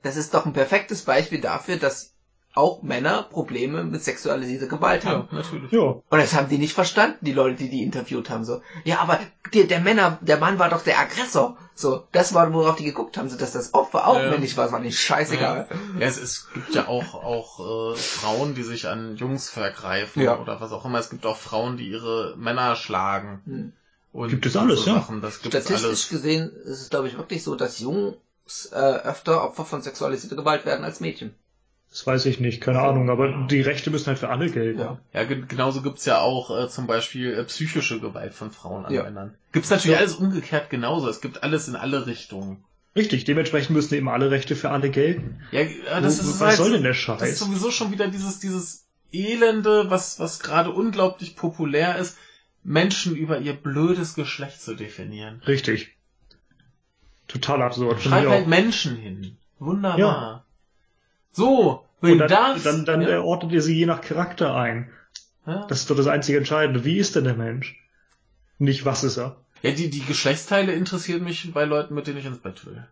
das 0.03 0.17
ist 0.17 0.33
doch 0.35 0.47
ein 0.47 0.53
perfektes 0.55 1.03
Beispiel 1.03 1.41
dafür, 1.41 1.77
dass 1.77 2.15
auch 2.53 2.83
Männer 2.83 3.23
Probleme 3.23 3.85
mit 3.85 4.03
sexualisierter 4.03 4.67
Gewalt 4.67 5.05
haben. 5.05 5.29
Ja, 5.31 5.37
natürlich. 5.37 5.71
Ja. 5.71 5.81
Und 5.83 6.05
das 6.11 6.35
haben 6.35 6.49
die 6.49 6.59
nicht 6.59 6.73
verstanden, 6.73 7.19
die 7.25 7.33
Leute, 7.33 7.57
die 7.57 7.71
die 7.71 7.85
interviewt 7.85 8.29
haben. 8.29 8.45
So, 8.45 8.61
ja, 8.83 8.99
aber 8.99 9.21
der, 9.55 9.65
der 9.65 9.79
Männer, 9.81 10.19
der 10.21 10.39
Mann 10.39 10.59
war 10.59 10.69
doch 10.69 10.83
der 10.83 10.99
Aggressor. 10.99 11.57
So, 11.77 12.09
das 12.11 12.35
war, 12.35 12.53
worauf 12.53 12.75
die 12.75 12.83
geguckt 12.85 13.17
haben, 13.19 13.29
so 13.29 13.37
dass 13.39 13.53
das 13.53 13.73
Opfer 13.73 14.09
auch 14.09 14.19
Ja. 14.19 14.31
männlich 14.31 14.57
war, 14.57 14.73
war 14.73 14.81
nicht 14.81 14.99
scheißegal. 14.99 15.69
Ja, 15.99 16.07
es, 16.07 16.17
es 16.21 16.49
gibt 16.53 16.75
ja 16.75 16.89
auch, 16.89 17.15
auch 17.15 17.93
äh, 17.95 17.97
Frauen, 17.97 18.55
die 18.57 18.65
sich 18.65 18.89
an 18.89 19.15
Jungs 19.17 19.49
vergreifen 19.49 20.21
Ja. 20.23 20.37
oder 20.41 20.61
was 20.61 20.73
auch 20.73 20.85
immer. 20.85 20.99
Es 20.99 21.09
gibt 21.11 21.27
auch 21.27 21.37
Frauen, 21.37 21.77
die 21.77 21.89
ihre 21.89 22.35
Männer 22.37 22.75
schlagen. 22.75 23.43
Hm. 23.45 23.73
Und 24.13 24.31
Gibt 24.31 24.47
es 24.47 24.57
alles, 24.57 24.83
so 24.85 24.91
ja. 24.91 24.97
Sachen. 24.97 25.21
Das 25.21 25.41
gibt 25.41 25.55
es 25.55 25.65
Statistisch 25.65 25.87
alles. 25.89 26.09
gesehen 26.09 26.51
ist 26.65 26.81
es, 26.83 26.91
glaube 26.91 27.09
ich, 27.09 27.17
wirklich 27.17 27.43
so, 27.45 27.55
dass 27.55 27.79
Jungs 27.79 28.17
äh, 28.73 28.75
öfter 28.77 29.45
Opfer 29.45 29.65
von 29.65 29.83
sexualisierter 29.83 30.37
Gewalt 30.37 30.67
werden 30.67 30.85
als 30.85 31.01
Mädchen. 31.01 31.35
Das 31.91 32.07
weiß 32.07 32.27
ich 32.27 32.39
nicht, 32.39 32.61
keine 32.61 32.81
Ahnung, 32.81 33.11
aber 33.11 33.47
die 33.51 33.61
Rechte 33.61 33.91
müssen 33.91 34.07
halt 34.07 34.19
für 34.21 34.29
alle 34.29 34.49
gelten. 34.51 34.79
Ja. 34.79 34.99
Ja, 35.13 35.25
ge 35.25 35.43
genauso 35.49 35.83
gibt's 35.83 36.05
ja 36.05 36.21
auch 36.21 36.57
äh, 36.57 36.69
zum 36.69 36.87
Beispiel 36.87 37.33
äh, 37.35 37.45
psychische 37.45 37.99
Gewalt 38.01 38.33
von 38.33 38.53
Frauen 38.53 38.85
an 38.87 38.95
Ja. 38.95 39.03
Männern. 39.03 39.35
Gibt's 39.53 39.71
natürlich 39.71 39.95
Ja. 39.95 39.99
alles 39.99 40.15
umgekehrt 40.15 40.71
genauso. 40.71 41.09
Es 41.09 41.21
gibt 41.21 41.43
alles 41.43 41.67
in 41.67 41.75
alle 41.75 42.07
Richtungen. 42.07 42.63
Richtig, 42.95 43.25
dementsprechend 43.25 43.71
müssen 43.71 43.95
eben 43.95 44.09
alle 44.09 44.31
Rechte 44.33 44.55
für 44.57 44.71
alle 44.71 44.91
gelten. 44.91 45.41
Ja, 45.53 45.63
ja 45.63 46.01
das 46.01 46.19
Wo- 46.19 46.31
ist 46.31 46.41
was 46.41 46.49
halt, 46.49 46.57
soll 46.59 46.73
denn 46.73 46.83
der 46.83 46.93
Das 46.93 46.99
ist 46.99 47.05
Scheiß? 47.05 47.39
sowieso 47.39 47.71
schon 47.73 47.91
wieder 47.93 48.07
dieses, 48.09 48.39
dieses 48.41 48.85
Elende, 49.13 49.91
was, 49.91 50.19
was 50.21 50.39
gerade 50.41 50.71
unglaublich 50.71 51.35
populär 51.37 51.99
ist, 51.99 52.17
Menschen 52.63 53.17
über 53.17 53.39
ihr 53.39 53.55
blödes 53.55 54.15
Geschlecht 54.15 54.61
zu 54.61 54.75
definieren. 54.75 55.43
Richtig. 55.47 55.97
Total 57.29 57.63
absurd. 57.63 58.03
Schreib 58.03 58.29
halt. 58.29 58.47
Menschen 58.47 58.97
hin. 58.97 59.37
Wunderbar. 59.59 60.45
So, 61.33 61.85
Und 62.01 62.09
wenn 62.09 62.19
dann, 62.19 62.29
das... 62.29 62.63
dann, 62.63 62.85
dann 62.85 63.03
ja, 63.03 63.09
äh, 63.09 63.17
ordnet 63.17 63.53
ihr 63.53 63.63
sie 63.63 63.77
je 63.77 63.87
nach 63.87 64.01
Charakter 64.01 64.55
ein. 64.57 64.91
ja. 65.47 65.67
Das 65.67 65.81
ist 65.81 65.91
doch 65.91 65.97
das 65.97 66.07
einzige 66.07 66.39
Entscheidende. 66.39 66.85
Wie 66.85 66.99
ist 66.99 67.15
denn 67.17 67.25
der 67.25 67.35
Mensch? 67.35 67.79
Nicht, 68.59 68.85
was 68.85 69.05
ist 69.05 69.17
er? 69.17 69.37
ja, 69.63 69.71
die, 69.73 69.91
die 69.91 70.05
Geschlechtsteile 70.05 70.73
interessieren 70.73 71.25
mich 71.25 71.53
bei 71.53 71.65
Leuten, 71.65 71.95
mit 71.95 72.07
denen 72.07 72.19
ich 72.19 72.27
ins 72.27 72.39
Bett 72.39 72.67
will. 72.67 72.87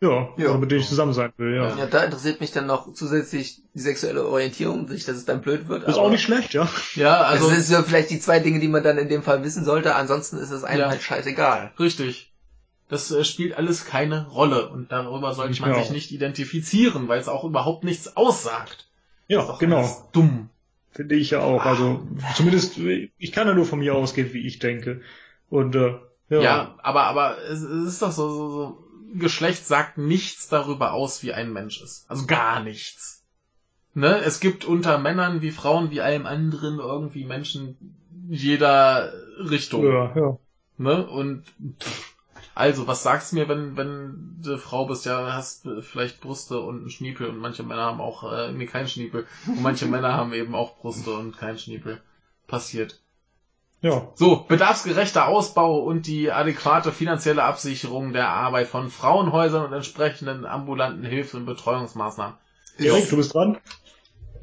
Ja, 0.00 0.28
Ja. 0.36 0.50
oder 0.50 0.58
mit 0.58 0.70
denen 0.70 0.82
ich 0.82 0.88
zusammen 0.88 1.14
sein 1.14 1.32
will, 1.38 1.54
ja. 1.56 1.74
Ja. 1.76 1.86
Da 1.86 2.04
interessiert 2.04 2.40
mich 2.40 2.52
dann 2.52 2.66
noch 2.66 2.92
zusätzlich 2.92 3.62
die 3.74 3.80
sexuelle 3.80 4.26
Orientierung, 4.26 4.86
nicht, 4.88 5.08
dass 5.08 5.16
es 5.16 5.24
dann 5.24 5.40
blöd 5.40 5.68
wird. 5.68 5.82
Das 5.84 5.90
ist 5.90 5.96
aber 5.96 6.06
auch 6.06 6.10
nicht 6.10 6.22
schlecht, 6.22 6.52
ja. 6.52 6.68
Ja, 6.94 7.22
also... 7.22 7.48
das 7.48 7.66
sind 7.66 7.74
ja 7.78 7.82
vielleicht 7.82 8.10
die 8.10 8.20
zwei 8.20 8.38
Dinge, 8.38 8.60
die 8.60 8.68
man 8.68 8.82
dann 8.82 8.98
in 8.98 9.08
dem 9.08 9.22
Fall 9.22 9.42
wissen 9.42 9.64
sollte. 9.64 9.94
Ansonsten 9.94 10.36
ist 10.36 10.50
es 10.50 10.64
einem 10.64 10.80
Ja. 10.80 10.88
halt 10.90 11.02
scheißegal. 11.02 11.72
Richtig. 11.80 12.30
Das 12.88 13.10
äh, 13.10 13.24
spielt 13.24 13.56
alles 13.56 13.86
keine 13.86 14.28
Rolle 14.28 14.68
und 14.68 14.92
darüber 14.92 15.32
sollte 15.34 15.60
man 15.62 15.74
sich 15.74 15.90
nicht 15.90 16.12
identifizieren, 16.12 17.08
weil 17.08 17.18
es 17.18 17.26
auch 17.28 17.42
überhaupt 17.44 17.82
nichts 17.82 18.16
aussagt. 18.16 18.86
Ist 19.28 19.34
Ja, 19.34 19.44
doch 19.46 19.58
genau. 19.58 19.78
alles 19.78 20.04
Dumm. 20.12 20.50
Finde 20.92 21.14
ich 21.16 21.30
ja 21.30 21.40
auch. 21.40 21.64
Also, 21.66 22.06
zumindest, 22.36 22.78
ich 22.78 23.32
kann 23.32 23.48
ja 23.48 23.54
nur 23.54 23.66
von 23.66 23.80
mir 23.80 23.94
ausgehen, 23.94 24.32
wie 24.32 24.46
ich 24.46 24.58
denke. 24.60 25.00
Und, 25.50 25.74
äh, 25.74 25.94
ja. 26.28 26.40
Ja, 26.40 26.74
aber, 26.82 27.04
aber 27.04 27.36
es, 27.50 27.60
es 27.60 27.88
ist 27.88 28.02
doch 28.02 28.12
so, 28.12 28.28
so, 28.30 28.48
so, 28.50 28.84
Geschlecht 29.18 29.66
sagt 29.66 29.98
nichts 29.98 30.48
darüber 30.48 30.92
aus, 30.92 31.22
wie 31.22 31.32
ein 31.32 31.52
Mensch 31.52 31.80
ist. 31.82 32.04
Also 32.08 32.26
gar 32.26 32.62
nichts. 32.62 33.24
Ne? 33.94 34.18
Es 34.18 34.40
gibt 34.40 34.64
unter 34.64 34.98
Männern 34.98 35.40
wie 35.42 35.50
Frauen 35.50 35.90
wie 35.90 36.00
allem 36.00 36.26
anderen 36.26 36.78
irgendwie 36.78 37.24
Menschen 37.24 37.76
jeder 38.28 39.12
Richtung. 39.38 39.84
Ja, 39.84 40.12
ja. 40.16 40.38
Ne? 40.78 41.06
Und 41.06 41.44
pff, 41.80 42.16
also, 42.56 42.86
was 42.86 43.02
sagst 43.02 43.32
du 43.32 43.36
mir, 43.36 43.50
wenn, 43.50 43.76
wenn 43.76 44.38
du 44.42 44.56
Frau 44.56 44.86
bist, 44.86 45.04
ja, 45.04 45.34
hast 45.34 45.68
vielleicht 45.82 46.22
Brüste 46.22 46.58
und 46.58 46.78
einen 46.78 46.90
Schniepel 46.90 47.28
und 47.28 47.36
manche 47.36 47.62
Männer 47.62 47.82
haben 47.82 48.00
auch, 48.00 48.32
äh, 48.32 48.50
nee, 48.50 48.64
keinen 48.64 48.88
Schniepel. 48.88 49.26
Und 49.46 49.60
manche 49.60 49.84
Männer 49.84 50.14
haben 50.14 50.32
eben 50.32 50.54
auch 50.54 50.78
Brüste 50.78 51.12
und 51.12 51.36
keinen 51.36 51.58
Schniepel. 51.58 52.00
Passiert. 52.46 52.98
Ja. 53.86 54.08
So, 54.16 54.44
bedarfsgerechter 54.48 55.28
Ausbau 55.28 55.78
und 55.78 56.08
die 56.08 56.32
adäquate 56.32 56.90
finanzielle 56.90 57.44
Absicherung 57.44 58.12
der 58.12 58.28
Arbeit 58.28 58.66
von 58.66 58.90
Frauenhäusern 58.90 59.64
und 59.64 59.72
entsprechenden 59.72 60.44
ambulanten 60.44 61.04
Hilfe- 61.04 61.36
und 61.36 61.46
Betreuungsmaßnahmen. 61.46 62.34
Erik, 62.78 63.08
du 63.08 63.16
bist 63.16 63.32
dran? 63.32 63.58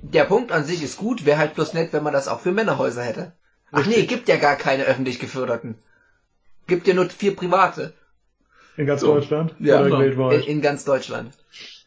Der 0.01 0.23
Punkt 0.23 0.53
an 0.53 0.63
sich 0.63 0.81
ist 0.81 0.97
gut, 0.97 1.25
wäre 1.25 1.37
halt 1.39 1.55
bloß 1.55 1.73
nett, 1.73 1.91
wenn 1.91 2.03
man 2.03 2.13
das 2.13 2.29
auch 2.29 2.39
für 2.39 2.53
Männerhäuser 2.53 3.03
hätte. 3.03 3.33
Ach 3.73 3.85
nee, 3.85 4.05
gibt 4.05 4.29
ja 4.29 4.37
gar 4.37 4.55
keine 4.55 4.83
öffentlich 4.83 5.19
geförderten. 5.19 5.75
Gibt 6.67 6.87
ja 6.87 6.93
nur 6.93 7.09
vier 7.09 7.35
private. 7.35 7.93
In 8.77 8.85
ganz 8.85 9.01
So. 9.01 9.07
Deutschland? 9.07 9.55
Ja. 9.59 9.75
Oder 9.81 9.83
Genau. 9.85 9.95
In, 9.97 10.01
weltweit? 10.03 10.47
in 10.47 10.61
ganz 10.61 10.85
Deutschland. 10.85 11.33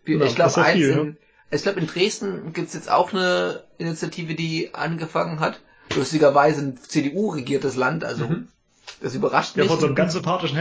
Ja, 0.07 0.21
ich 0.25 0.35
glaube, 0.35 0.53
ja 0.57 0.63
eins 0.63 0.77
viel, 0.77 0.91
in, 0.91 1.17
ich 1.51 1.63
glaube, 1.63 1.81
in 1.81 1.87
Dresden 1.87 2.53
gibt's 2.53 2.75
jetzt 2.75 2.91
auch 2.91 3.15
eine 3.15 3.63
Initiative, 3.79 4.35
die 4.35 4.75
angefangen 4.75 5.41
hat. 5.41 5.61
Lustigerweise 5.95 6.61
ein 6.63 6.77
CDU-regiertes 6.77 7.77
Land, 7.77 8.05
also 8.05 8.27
Mhm. 8.29 8.49
das 9.01 9.15
überrascht 9.15 9.57
Ja, 9.57 9.63
mich. 9.63 9.71
von 9.71 9.81
so 9.81 9.87
einem 9.87 9.95
ganz 9.95 10.13
sympathischen 10.15 10.57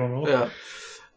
auch 0.00 0.08
noch. 0.08 0.28
ja. 0.28 0.48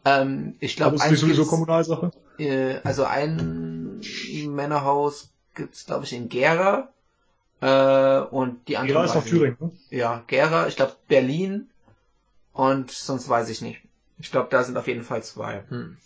Ähm, 0.06 0.56
ich 0.60 0.76
glaube, 0.76 0.98
ist 0.98 1.10
nicht 1.10 1.20
sowieso 1.20 1.46
Kommunalsache? 1.46 2.12
äh, 2.38 2.80
also 2.84 3.06
ein 3.06 4.02
Männerhaus 4.50 5.30
gibt's, 5.56 5.86
glaube 5.86 6.04
ich, 6.06 6.12
in 6.14 6.28
Gera. 6.30 6.90
Äh, 7.62 8.20
und 8.20 8.68
die 8.68 8.76
anderen. 8.76 9.00
Ja, 9.00 9.06
ist 9.06 9.16
nicht. 9.24 9.32
Thüringen, 9.32 9.58
ne? 9.62 9.72
Ja, 9.90 10.24
Gera, 10.28 10.68
ich 10.68 10.76
glaube 10.76 10.94
Berlin 11.08 11.70
und 12.52 12.92
sonst 12.92 13.30
weiß 13.30 13.48
ich 13.50 13.62
nicht. 13.62 13.80
Ich 14.20 14.30
glaube, 14.32 14.50
da 14.52 14.64
sind 14.66 14.76
auf 14.78 14.88
jeden 14.88 15.04
Fall 15.04 15.24
zwei. 15.24 15.64
Hm. 15.70 15.98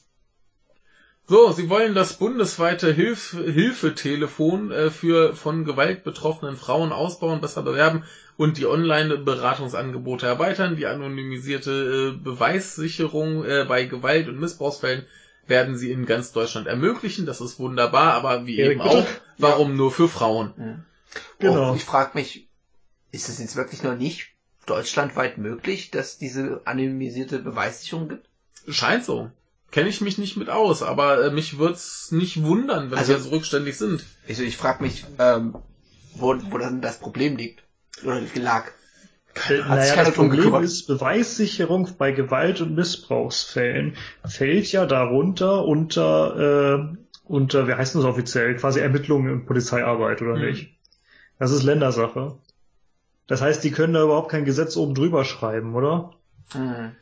So, 1.29 1.51
Sie 1.51 1.69
wollen 1.69 1.93
das 1.93 2.13
bundesweite 2.13 2.93
Hilf 2.93 3.31
Hilfetelefon 3.31 4.71
äh, 4.71 4.89
für 4.89 5.35
von 5.35 5.65
Gewalt 5.65 6.05
betroffenen 6.05 6.55
Frauen 6.55 6.93
ausbauen, 6.93 7.41
besser 7.41 7.63
bewerben 7.63 8.05
und 8.37 8.57
die 8.57 8.65
Online-Beratungsangebote 8.65 10.25
erweitern. 10.25 10.77
Die 10.77 10.85
anonymisierte 10.85 12.15
äh, 12.15 12.17
Beweissicherung 12.17 13.43
äh, 13.43 13.65
bei 13.67 13.83
Gewalt- 13.83 14.29
und 14.29 14.39
Missbrauchsfällen 14.39 15.05
werden 15.47 15.77
Sie 15.77 15.91
in 15.91 16.05
ganz 16.05 16.31
Deutschland 16.31 16.65
ermöglichen. 16.65 17.25
Das 17.25 17.41
ist 17.41 17.59
wunderbar, 17.59 18.13
aber 18.13 18.45
wie 18.45 18.57
Erik, 18.59 18.77
eben 18.77 18.83
bitte? 18.83 18.99
auch, 18.99 19.07
warum 19.37 19.75
nur 19.75 19.91
für 19.91 20.07
Frauen? 20.07 20.53
Mhm. 20.55 20.85
Genau. 21.39 21.71
Oh, 21.71 21.75
ich 21.75 21.83
frage 21.83 22.11
mich, 22.13 22.47
ist 23.11 23.27
es 23.27 23.39
jetzt 23.39 23.57
wirklich 23.57 23.83
noch 23.83 23.95
nicht 23.95 24.29
deutschlandweit 24.65 25.37
möglich, 25.37 25.91
dass 25.91 26.17
diese 26.17 26.61
anonymisierte 26.63 27.39
Beweissicherung 27.39 28.07
gibt? 28.07 28.29
Scheint 28.69 29.03
so. 29.03 29.29
Kenne 29.71 29.89
ich 29.89 29.99
mich 30.01 30.17
nicht 30.17 30.37
mit 30.37 30.49
aus, 30.49 30.81
aber 30.81 31.25
äh, 31.25 31.31
mich 31.31 31.57
wird's 31.59 32.11
nicht 32.11 32.41
wundern, 32.43 32.89
wenn 32.91 32.97
Also- 32.97 33.13
wir 33.13 33.19
so 33.19 33.29
rückständig 33.29 33.77
sind. 33.77 34.03
Also 34.27 34.43
ich 34.43 34.55
frage 34.57 34.83
mich, 34.83 35.05
ähm, 35.19 35.55
wo, 36.15 36.35
wo 36.49 36.57
dann 36.57 36.81
das 36.81 36.99
Problem 36.99 37.35
liegt. 37.37 37.63
Oder 38.03 38.21
lag. 38.35 38.65
Hat 39.35 39.67
Naja, 39.69 39.95
das 39.97 40.13
Problem 40.15 40.37
gekümmert. 40.37 40.63
ist, 40.63 40.87
Beweissicherung 40.87 41.89
bei 41.97 42.11
Gewalt- 42.11 42.61
und 42.61 42.73
Missbrauchsfällen 42.75 43.95
fällt 44.25 44.71
ja 44.71 44.85
darunter 44.87 45.63
unter, 45.65 46.95
äh, 46.95 46.97
unter, 47.23 47.67
wie 47.67 47.73
heißt 47.73 47.93
das 47.95 48.03
offiziell, 48.03 48.55
quasi 48.55 48.79
Ermittlungen 48.79 49.31
und 49.31 49.45
Polizeiarbeit, 49.45 50.21
oder 50.23 50.35
Hm. 50.35 50.41
nicht? 50.45 50.75
Das 51.39 51.51
ist 51.51 51.61
Ländersache. 51.63 52.37
Das 53.27 53.41
heißt, 53.41 53.63
die 53.63 53.71
können 53.71 53.93
da 53.93 54.01
überhaupt 54.03 54.31
kein 54.31 54.45
Gesetz 54.45 54.75
oben 54.77 54.95
drüber 54.95 55.23
schreiben, 55.25 55.75
oder? 55.75 56.13
Hm. 56.53 56.95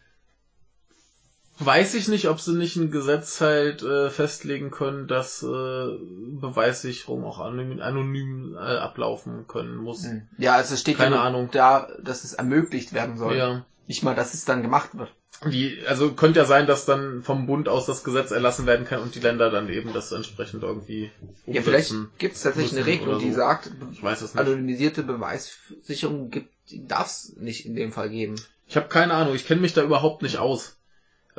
Weiß 1.58 1.94
ich 1.94 2.08
nicht, 2.10 2.28
ob 2.28 2.42
sie 2.42 2.54
nicht 2.54 2.76
ein 2.76 2.92
Gesetz 2.92 3.40
halt 3.40 3.82
äh, 3.82 4.10
festlegen 4.10 4.72
können, 4.72 5.08
dass 5.08 5.42
äh, 5.42 5.48
Beweissicherung 5.48 7.24
auch 7.24 7.40
anonym, 7.40 7.80
anonym 7.82 8.56
äh, 8.56 8.60
ablaufen 8.60 9.48
können 9.48 9.78
muss. 9.78 10.04
Hm. 10.04 10.28
Ja, 10.38 10.56
also 10.56 10.74
es 10.74 10.82
steht 10.82 10.98
Keine 10.98 11.16
ja 11.16 11.24
Ahnung. 11.24 11.50
da, 11.52 11.88
dass 12.02 12.24
es 12.24 12.34
ermöglicht 12.34 12.94
werden 12.94 13.18
soll. 13.18 13.38
Ja. 13.38 13.66
Nicht 13.88 14.04
mal, 14.04 14.16
dass 14.16 14.34
es 14.34 14.46
dann 14.46 14.64
gemacht 14.64 14.98
wird. 14.98 15.14
Wie, 15.44 15.78
also 15.88 16.14
könnte 16.14 16.40
ja 16.40 16.46
sein, 16.46 16.66
dass 16.66 16.86
dann 16.86 17.22
vom 17.22 17.46
Bund 17.46 17.68
aus 17.70 17.86
das 17.86 18.04
Gesetz 18.04 18.32
erlassen 18.32 18.66
werden 18.66 18.86
kann 18.86 19.00
und 19.02 19.16
die 19.16 19.20
Länder 19.20 19.52
dann 19.52 19.70
eben 19.70 19.94
das 19.94 20.12
entsprechend 20.12 20.64
irgendwie 20.64 21.12
Ja, 21.46 21.62
vielleicht 21.62 21.92
umsetzen. 21.92 22.12
gibt 22.18 22.36
es 22.36 22.42
tatsächlich 22.44 22.74
eine 22.78 22.86
Regelung, 22.86 23.16
oder 23.16 23.24
die 23.24 23.32
so. 23.32 23.38
sagt, 23.38 23.70
Ich 23.92 24.02
weiß 24.02 24.22
nicht. 24.22 24.38
anonymisierte 24.38 25.04
Beweissicherung 25.04 26.30
gibt, 26.32 26.50
darf 26.88 27.08
es 27.08 27.34
nicht 27.38 27.66
in 27.66 27.76
dem 27.76 27.92
Fall 27.92 28.10
geben. 28.10 28.36
Ich 28.68 28.76
habe 28.78 28.88
keine 28.88 29.14
Ahnung, 29.14 29.36
ich 29.36 29.46
kenne 29.46 29.62
mich 29.62 29.74
da 29.74 29.84
überhaupt 29.84 30.22
nicht 30.22 30.38
aus. 30.38 30.75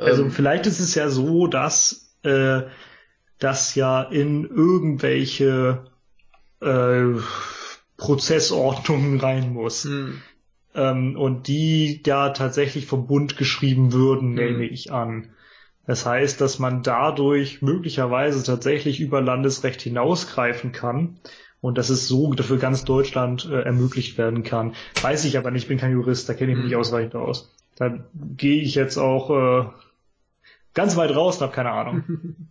Also 0.03 0.23
Ähm, 0.23 0.31
vielleicht 0.31 0.65
ist 0.67 0.79
es 0.79 0.95
ja 0.95 1.09
so, 1.09 1.47
dass 1.47 2.15
äh, 2.23 2.63
das 3.39 3.75
ja 3.75 4.03
in 4.03 4.45
irgendwelche 4.45 5.85
äh, 6.61 7.05
Prozessordnungen 7.97 9.19
rein 9.19 9.53
muss. 9.53 9.83
hm, 9.83 10.21
Ähm, 10.75 11.17
und 11.17 11.47
die 11.47 12.01
ja 12.05 12.29
tatsächlich 12.29 12.85
vom 12.87 13.07
Bund 13.07 13.37
geschrieben 13.37 13.93
würden, 13.93 14.35
Hm. 14.35 14.43
nehme 14.45 14.65
ich 14.65 14.91
an. 14.91 15.31
Das 15.85 16.05
heißt, 16.05 16.41
dass 16.41 16.59
man 16.59 16.83
dadurch 16.83 17.61
möglicherweise 17.61 18.43
tatsächlich 18.43 18.99
über 18.99 19.21
Landesrecht 19.21 19.81
hinausgreifen 19.81 20.71
kann 20.73 21.19
und 21.61 21.77
dass 21.77 21.89
es 21.89 22.07
so 22.07 22.33
für 22.33 22.57
ganz 22.57 22.85
Deutschland 22.85 23.45
äh, 23.51 23.61
ermöglicht 23.61 24.17
werden 24.17 24.43
kann. 24.43 24.75
Weiß 25.01 25.25
ich 25.25 25.37
aber 25.37 25.51
nicht, 25.51 25.63
ich 25.63 25.67
bin 25.69 25.77
kein 25.79 25.93
Jurist, 25.93 26.29
da 26.29 26.33
kenne 26.33 26.51
ich 26.51 26.57
mich 26.57 26.63
Hm. 26.63 26.67
nicht 26.67 26.75
ausreichend 26.75 27.15
aus. 27.15 27.55
Da 27.75 27.97
gehe 28.15 28.61
ich 28.61 28.75
jetzt 28.75 28.97
auch 28.97 29.29
äh, 29.31 29.69
ganz 30.77 30.95
weit 30.95 31.13
raus 31.15 31.35
und 31.37 31.41
habe 31.41 31.53
keine 31.53 31.71
Ahnung. 31.71 32.03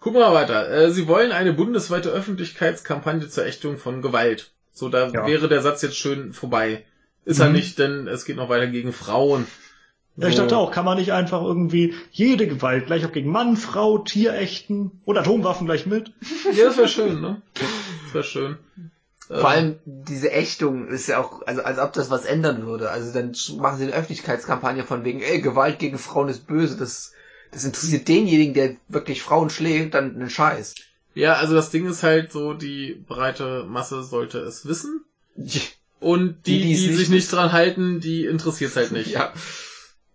Gucken 0.00 0.20
wir 0.20 0.28
mal 0.28 0.34
weiter. 0.34 0.70
Äh, 0.70 0.90
Sie 0.90 1.08
wollen 1.08 1.32
eine 1.32 1.52
bundesweite 1.52 2.10
Öffentlichkeitskampagne 2.10 3.28
zur 3.28 3.46
Ächtung 3.46 3.78
von 3.78 4.02
Gewalt. 4.02 4.50
So, 4.72 4.88
da 4.88 5.08
Ja. 5.08 5.26
wäre 5.26 5.48
der 5.48 5.62
Satz 5.62 5.82
jetzt 5.82 5.96
schön 5.96 6.32
vorbei. 6.32 6.84
Ist 7.24 7.40
er 7.40 7.46
Mhm. 7.48 7.52
nicht, 7.54 7.78
denn 7.78 8.06
es 8.06 8.24
geht 8.24 8.36
noch 8.36 8.48
weiter 8.48 8.66
gegen 8.68 8.92
Frauen. 8.92 9.46
Ja, 10.16 10.28
ich 10.28 10.34
dachte 10.34 10.56
auch, 10.56 10.72
kann 10.72 10.84
man 10.84 10.98
nicht 10.98 11.12
einfach 11.12 11.42
irgendwie 11.42 11.94
jede 12.10 12.48
Gewalt, 12.48 12.86
gleich 12.86 13.04
ob 13.04 13.12
gegen 13.12 13.30
Mann, 13.30 13.56
Frau, 13.56 13.98
Tier 13.98 14.34
ächten 14.34 15.00
und 15.04 15.16
Atomwaffen 15.16 15.66
gleich 15.66 15.86
mit? 15.86 16.12
Ja, 16.54 16.64
das 16.66 16.76
wäre 16.76 16.88
schön, 16.88 17.20
ne? 17.20 17.40
Das 17.54 18.14
wäre 18.14 18.24
schön. 18.24 18.56
Ähm, 19.30 19.40
Vor 19.40 19.48
allem 19.50 19.78
diese 19.84 20.30
Ächtung 20.32 20.88
ist 20.88 21.06
ja 21.06 21.18
auch, 21.20 21.42
also 21.46 21.62
als 21.62 21.78
ob 21.78 21.92
das 21.92 22.10
was 22.10 22.24
ändern 22.24 22.66
würde. 22.66 22.90
Also 22.90 23.12
dann 23.12 23.32
machen 23.60 23.78
sie 23.78 23.84
eine 23.84 23.92
Öffentlichkeitskampagne 23.92 24.84
von 24.84 25.04
wegen, 25.04 25.20
ey, 25.20 25.40
Gewalt 25.40 25.78
gegen 25.78 25.98
Frauen 25.98 26.28
ist 26.28 26.46
böse. 26.46 26.76
Das, 26.78 27.12
das 27.50 27.64
interessiert 27.64 28.08
denjenigen, 28.08 28.54
der 28.54 28.76
wirklich 28.88 29.22
Frauen 29.22 29.50
schlägt, 29.50 29.94
dann 29.94 30.14
einen 30.14 30.30
Scheiß. 30.30 30.74
Ja, 31.14 31.34
also 31.34 31.54
das 31.54 31.70
Ding 31.70 31.86
ist 31.86 32.02
halt 32.02 32.32
so, 32.32 32.54
die 32.54 32.94
breite 33.06 33.64
Masse 33.64 34.02
sollte 34.02 34.38
es 34.38 34.66
wissen. 34.66 35.04
Und 36.00 36.46
die, 36.46 36.60
Die, 36.60 36.62
die, 36.62 36.72
es 36.74 36.80
nicht 36.82 36.96
sich 36.96 37.08
nicht 37.08 37.32
dran 37.32 37.52
halten, 37.52 38.00
die 38.00 38.24
interessiert 38.24 38.76
halt 38.76 38.92
nicht. 38.92 39.10
Ja, 39.10 39.32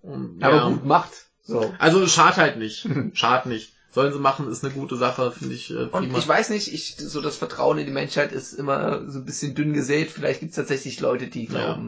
Und, 0.02 0.42
aber 0.42 0.56
ja. 0.56 0.70
gut, 0.70 0.86
macht. 0.86 1.12
So. 1.44 1.74
Also 1.78 2.08
schad 2.08 2.38
halt 2.38 2.58
nicht. 2.58 2.88
Schad 3.14 3.46
nicht. 3.48 3.74
Sollen 3.92 4.14
sie 4.14 4.20
machen, 4.20 4.50
ist 4.50 4.64
eine 4.64 4.74
gute 4.74 4.96
Sache, 4.96 5.32
finde 5.32 5.54
ich 5.56 5.70
äh, 5.72 5.84
Und 5.84 5.92
prima. 5.92 6.18
ich 6.18 6.28
weiß 6.28 6.50
nicht, 6.50 6.74
ich, 6.74 6.96
so 6.98 7.22
das 7.22 7.36
Vertrauen 7.36 7.78
in 7.78 7.86
die 7.86 7.92
Menschheit 7.92 8.32
ist 8.32 8.54
immer 8.54 9.10
so 9.12 9.20
ein 9.20 9.26
bisschen 9.26 9.54
dünn 9.56 9.74
gesät. 9.74 10.10
Vielleicht 10.10 10.40
gibt 10.40 10.52
es 10.52 10.56
tatsächlich 10.56 11.00
Leute, 11.00 11.28
die 11.28 11.46
Ja. 11.46 11.80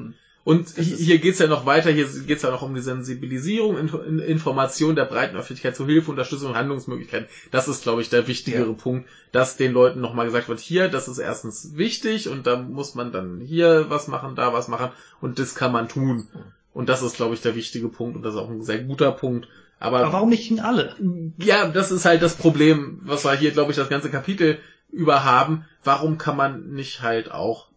Und 0.46 0.70
hier, 0.78 1.18
geht's 1.18 1.40
ja 1.40 1.48
noch 1.48 1.66
weiter, 1.66 1.90
hier 1.90 2.06
geht's 2.28 2.44
ja 2.44 2.52
noch 2.52 2.62
um 2.62 2.76
die 2.76 2.82
Sensibilisierung, 2.82 3.80
Info 3.80 3.98
Information 3.98 4.96
der 4.96 5.06
breiten 5.06 5.36
Öffentlichkeit 5.36 5.76
zu 5.76 5.88
Hilfe, 5.88 6.12
Unterstützung 6.12 6.50
und 6.50 6.56
Handlungsmöglichkeiten. 6.56 7.28
Das 7.50 7.68
ist, 7.68 7.82
glaube 7.82 8.04
ich, 8.04 8.10
der 8.10 8.28
wichtigere 8.28 8.68
ja. 8.68 8.74
Punkt, 8.74 9.10
dass 9.32 9.58
den 9.58 9.74
Leuten 9.74 10.02
nochmal 10.02 10.28
gesagt 10.28 10.48
wird, 10.48 10.60
hier, 10.60 10.88
das 10.88 11.08
ist 11.08 11.18
erstens 11.18 11.76
wichtig 11.78 12.30
und 12.30 12.46
da 12.46 12.58
muss 12.58 12.94
man 12.94 13.12
dann 13.12 13.42
hier 13.42 13.88
was 13.90 14.08
machen, 14.08 14.36
da 14.36 14.54
was 14.54 14.68
machen 14.68 14.92
und 15.20 15.40
das 15.40 15.56
kann 15.56 15.72
man 15.72 15.90
tun. 15.90 16.28
Und 16.74 16.90
das 16.90 17.02
ist, 17.02 17.16
glaube 17.16 17.34
ich, 17.34 17.42
der 17.42 17.56
wichtige 17.56 17.90
Punkt 17.90 18.16
und 18.16 18.22
das 18.22 18.36
ist 18.36 18.40
auch 18.40 18.50
ein 18.52 18.62
sehr 18.62 18.84
guter 18.84 19.12
Punkt. 19.14 19.48
Aber, 19.80 20.02
Aber 20.02 20.14
warum 20.14 20.30
nicht 20.30 20.52
in 20.52 20.60
alle? 20.60 20.96
Ja, 21.40 21.68
das 21.70 21.92
ist 21.92 22.06
halt 22.06 22.22
das 22.22 22.36
Problem, 22.36 23.00
was 23.04 23.26
wir 23.26 23.34
hier, 23.34 23.50
glaube 23.50 23.72
ich, 23.72 23.78
das 23.78 23.90
ganze 23.90 24.12
Kapitel 24.12 24.60
über 24.92 25.24
haben. 25.24 25.66
Warum 25.84 26.20
kann 26.20 26.38
man 26.38 26.70
nicht 26.70 27.02
halt 27.02 27.32
auch 27.32 27.70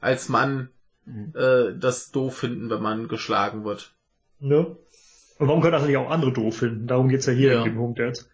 als 0.00 0.30
Mann 0.30 0.70
mhm. 1.10 1.32
äh, 1.34 1.78
das 1.78 2.10
doof 2.10 2.38
finden, 2.38 2.70
wenn 2.70 2.82
man 2.82 3.08
geschlagen 3.08 3.64
wird. 3.64 3.92
Ne? 4.38 4.76
Und 5.38 5.48
warum 5.48 5.62
können 5.62 5.72
das 5.72 5.86
nicht 5.86 5.96
auch 5.96 6.10
andere 6.10 6.32
doof 6.32 6.58
finden? 6.58 6.86
Darum 6.86 7.08
geht's 7.08 7.26
ja 7.26 7.32
hier 7.32 7.52
ja. 7.52 7.58
in 7.58 7.64
dem 7.64 7.76
Punkt 7.76 7.98
jetzt. 7.98 8.28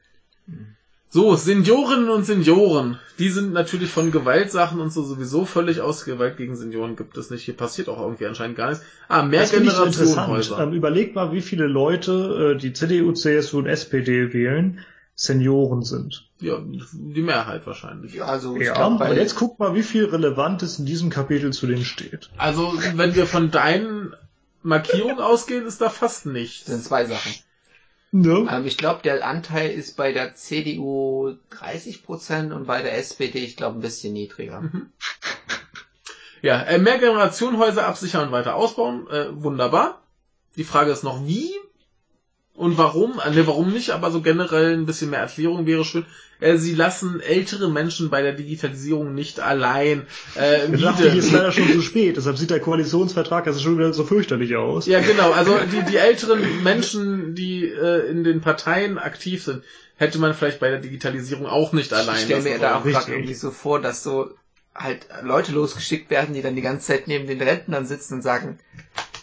So, 1.09 1.35
Seniorinnen 1.37 2.11
und 2.11 2.27
Senioren, 2.27 2.99
die 3.19 3.31
sind 3.31 3.53
natürlich 3.53 3.91
von 3.91 4.11
Gewaltsachen 4.11 4.81
und 4.81 4.93
so 4.93 5.03
sowieso 5.03 5.45
völlig 5.45 5.81
aus. 5.81 6.05
Gewalt 6.05 6.37
gegen 6.37 6.57
Senioren 6.57 6.97
gibt 6.97 7.17
es 7.17 7.31
nicht. 7.31 7.45
Hier 7.45 7.57
passiert 7.57 7.89
auch 7.89 8.01
irgendwie 8.01 8.27
anscheinend 8.27 8.57
gar 8.57 8.71
nichts. 8.71 8.85
Ah, 9.09 9.23
mehr 9.23 9.47
Generationenhäuser. 9.47 10.59
Ähm, 10.59 10.73
überleg 10.73 11.15
mal, 11.15 11.33
wie 11.33 11.43
viele 11.43 11.69
Leute 11.69 12.55
äh, 12.57 12.59
die 12.59 12.73
CDU, 12.73 13.13
CSU 13.13 13.59
und 13.59 13.67
SPD 13.67 14.33
wählen, 14.33 14.81
Senioren 15.15 15.83
sind. 15.83 16.26
Ja, 16.41 16.59
die 16.61 17.23
Mehrheit 17.23 17.67
wahrscheinlich. 17.67 18.15
Ja, 18.15 18.27
also 18.27 18.57
ja, 18.57 18.75
glaub, 18.75 19.01
und 19.01 19.17
jetzt 19.17 19.37
guck 19.37 19.59
mal, 19.59 19.75
wie 19.75 19.83
viel 19.83 20.05
Relevantes 20.05 20.79
in 20.79 20.85
diesem 20.85 21.09
Kapitel 21.09 21.53
zu 21.53 21.67
denen 21.67 21.85
steht. 21.85 22.29
Also, 22.37 22.75
wenn 22.95 23.15
wir 23.15 23.27
von 23.27 23.51
deinen 23.51 24.15
Markierungen 24.63 25.21
ausgehen, 25.21 25.65
ist 25.65 25.81
da 25.81 25.89
fast 25.89 26.27
nichts. 26.27 26.65
Das 26.65 26.75
sind 26.75 26.85
zwei 26.85 27.07
Sachen. 27.07 27.33
No. 28.13 28.47
Ähm, 28.49 28.67
ich 28.67 28.77
glaube, 28.77 29.03
der 29.03 29.27
Anteil 29.27 29.71
ist 29.71 29.97
bei 29.97 30.13
der 30.13 30.35
CDU 30.35 31.37
30% 31.53 32.53
und 32.53 32.67
bei 32.67 32.83
der 32.83 32.97
SPD, 32.99 33.39
ich 33.39 33.57
glaube, 33.57 33.79
ein 33.79 33.83
bisschen 33.83 34.13
niedriger. 34.13 34.61
Mhm. 34.61 34.91
Ja, 36.43 36.63
äh, 36.63 36.79
mehr 36.79 36.99
Generationenhäuser 36.99 37.87
absichern 37.87 38.27
und 38.27 38.33
weiter 38.33 38.55
ausbauen, 38.55 39.09
äh, 39.09 39.27
wunderbar. 39.31 40.03
Die 40.57 40.65
Frage 40.65 40.93
ist 40.93 41.03
noch, 41.03 41.27
wie? 41.27 41.51
Und 42.57 42.79
warum? 42.79 43.21
Ne, 43.33 43.47
warum 43.47 43.73
nicht, 43.73 43.91
aber 43.91 44.11
so 44.11 44.23
generell 44.23 44.73
ein 44.73 44.87
bisschen 44.87 45.11
mehr 45.11 45.21
Erklärung 45.21 45.67
wäre 45.67 45.85
schön. 45.85 46.07
Äh, 46.41 46.57
sie 46.57 46.75
lassen 46.75 47.21
ältere 47.21 47.71
Menschen 47.71 48.11
bei 48.11 48.23
der 48.23 48.33
Digitalisierung 48.33 49.15
nicht 49.15 49.41
allein. 49.41 50.07
Äh, 50.37 50.75
ich 50.75 50.83
dachte, 50.83 51.05
ist 51.07 51.33
leider 51.33 51.53
schon 51.53 51.71
zu 51.71 51.83
spät, 51.83 52.17
deshalb 52.17 52.39
sieht 52.39 52.51
der 52.51 52.61
Koalitionsvertrag 52.61 53.45
das 53.45 53.63
schon 53.63 53.79
wieder 53.79 53.93
so 53.93 54.05
fürchterlich 54.05 54.57
aus. 54.57 54.87
Ja, 54.87 55.01
genau. 55.01 55.33
Also 55.33 55.59
die, 55.73 55.91
die 55.91 55.97
älteren 55.97 56.63
Menschen, 56.63 57.35
die 57.35 57.65
äh, 57.65 58.09
in 58.11 58.25
den 58.25 58.41
Parteien 58.41 58.99
aktiv 58.99 59.45
sind, 59.45 59.63
hätte 59.97 60.19
man 60.19 60.35
vielleicht 60.35 60.61
bei 60.61 60.71
der 60.71 60.81
Digitalisierung 60.81 61.47
auch 61.47 61.73
nicht 61.73 61.93
allein. 61.93 62.17
Ich 62.17 62.25
stelle 62.25 62.43
mir 62.43 62.59
da 62.59 62.79
auch 62.79 62.85
gerade 62.85 63.13
irgendwie 63.13 63.35
so 63.35 63.51
vor, 63.51 63.81
dass 63.81 64.03
so 64.03 64.31
halt 64.75 65.09
Leute 65.23 65.53
losgeschickt 65.53 66.11
werden, 66.11 66.35
die 66.35 66.43
dann 66.43 66.55
die 66.55 66.63
ganze 66.63 66.87
Zeit 66.87 67.09
neben 67.09 67.27
den 67.27 67.41
Rentnern 67.41 67.87
sitzen 67.87 68.15
und 68.15 68.23
sagen, 68.23 68.59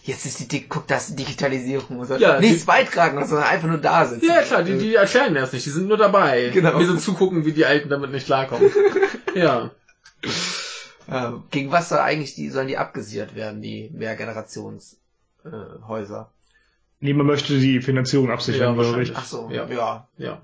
jetzt 0.03 0.25
ist 0.25 0.51
die, 0.51 0.67
guck, 0.67 0.87
das 0.87 1.15
Digitalisierung 1.15 1.99
und 1.99 2.07
so. 2.07 2.15
Ja, 2.15 2.39
Nichts 2.39 2.61
die, 2.61 2.65
beitragen, 2.65 3.25
sondern 3.25 3.47
einfach 3.47 3.67
nur 3.67 3.77
da 3.77 4.05
sitzen. 4.05 4.25
Ja, 4.25 4.41
klar, 4.41 4.63
die, 4.63 4.77
die 4.77 4.95
erklären 4.95 5.33
das 5.33 5.53
nicht, 5.53 5.65
die 5.65 5.69
sind 5.69 5.87
nur 5.87 5.97
dabei. 5.97 6.49
Genau. 6.53 6.77
Wir 6.77 6.85
sind 6.85 7.01
zugucken, 7.01 7.45
wie 7.45 7.53
die 7.53 7.65
Alten 7.65 7.89
damit 7.89 8.11
nicht 8.11 8.25
klarkommen. 8.25 8.69
ja. 9.35 9.71
Ähm, 11.09 11.43
gegen 11.51 11.71
was 11.71 11.89
soll 11.89 11.99
eigentlich 11.99 12.35
die, 12.35 12.49
sollen 12.49 12.67
die 12.67 12.77
abgesichert 12.77 13.35
werden, 13.35 13.61
die 13.61 13.89
Mehrgenerationshäuser? 13.93 14.97
Äh, 15.41 16.25
nee, 16.99 17.13
man 17.13 17.25
möchte 17.25 17.57
die 17.57 17.81
Finanzierung 17.81 18.31
absichern, 18.31 18.75
ja, 18.75 18.81
glaube 18.81 19.03
ich. 19.03 19.15
Ach 19.15 19.25
so, 19.25 19.49
ja. 19.51 19.67
ja. 19.67 20.07
Ja. 20.17 20.41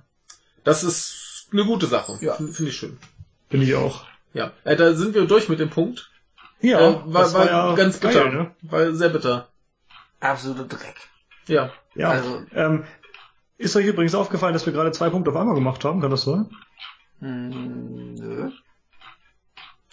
Das 0.63 0.83
ist 0.83 1.47
eine 1.51 1.65
gute 1.65 1.87
Sache. 1.87 2.17
Ja. 2.21 2.35
Finde 2.35 2.69
ich 2.69 2.75
schön. 2.75 2.97
Finde 3.49 3.65
ich 3.65 3.75
auch. 3.75 4.05
Ja. 4.33 4.53
Äh, 4.63 4.75
da 4.75 4.93
sind 4.93 5.15
wir 5.15 5.25
durch 5.25 5.49
mit 5.49 5.59
dem 5.59 5.69
Punkt. 5.69 6.11
Ja, 6.61 6.79
äh, 6.79 6.95
war, 7.05 7.23
das 7.23 7.33
war, 7.33 7.41
war 7.41 7.47
ja 7.47 7.75
ganz 7.75 7.97
bitter. 7.97 8.25
Geil, 8.25 8.33
ne? 8.33 8.51
War 8.61 8.93
sehr 8.93 9.09
bitter. 9.09 9.48
Absoluter 10.19 10.65
Dreck. 10.65 10.95
Ja. 11.47 11.71
Ja. 11.95 12.09
Also, 12.09 12.43
ähm, 12.53 12.83
ist 13.57 13.75
euch 13.75 13.85
übrigens 13.85 14.15
aufgefallen, 14.15 14.53
dass 14.53 14.65
wir 14.65 14.73
gerade 14.73 14.91
zwei 14.91 15.09
Punkte 15.09 15.31
auf 15.31 15.37
einmal 15.37 15.55
gemacht 15.55 15.83
haben? 15.83 16.01
Kann 16.01 16.11
das 16.11 16.23
sein? 16.23 16.49
Hm, 17.19 18.13
nö. 18.13 18.51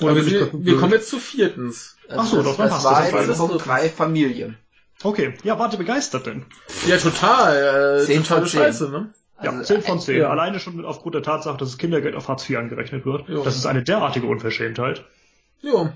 Oder 0.01 0.15
wir, 0.15 0.51
wir 0.53 0.77
kommen 0.77 0.93
jetzt 0.93 1.09
zu 1.09 1.19
viertens. 1.19 1.97
Also 2.09 2.21
Ach 2.21 2.27
so, 2.27 2.43
das, 2.43 2.57
das, 2.57 2.71
das 2.71 2.85
war 2.85 3.27
jetzt 3.27 3.39
Punkt 3.39 3.67
drei 3.67 3.89
Familien. 3.89 4.59
Okay. 5.03 5.35
Ja, 5.43 5.59
warte 5.59 5.77
begeistert 5.77 6.27
denn? 6.27 6.47
Ja, 6.87 6.99
total. 6.99 8.01
Äh, 8.01 8.05
10 8.05 8.25
totale 8.25 8.47
Scheiße, 8.47 8.91
ne? 8.91 9.13
Ja, 9.43 9.51
also, 9.51 9.65
10 9.65 9.83
von 9.83 10.01
10. 10.01 10.19
Ja. 10.21 10.31
Alleine 10.31 10.61
schon 10.61 10.85
aufgrund 10.85 11.15
der 11.15 11.23
Tatsache, 11.23 11.57
dass 11.59 11.71
das 11.71 11.79
Kindergeld 11.79 12.15
auf 12.15 12.29
Hartz 12.29 12.49
IV 12.49 12.59
angerechnet 12.59 13.05
wird. 13.05 13.29
Jo. 13.29 13.43
Das 13.43 13.57
ist 13.57 13.67
eine 13.67 13.83
derartige 13.83 14.27
Unverschämtheit. 14.27 15.05
Jo. 15.61 15.91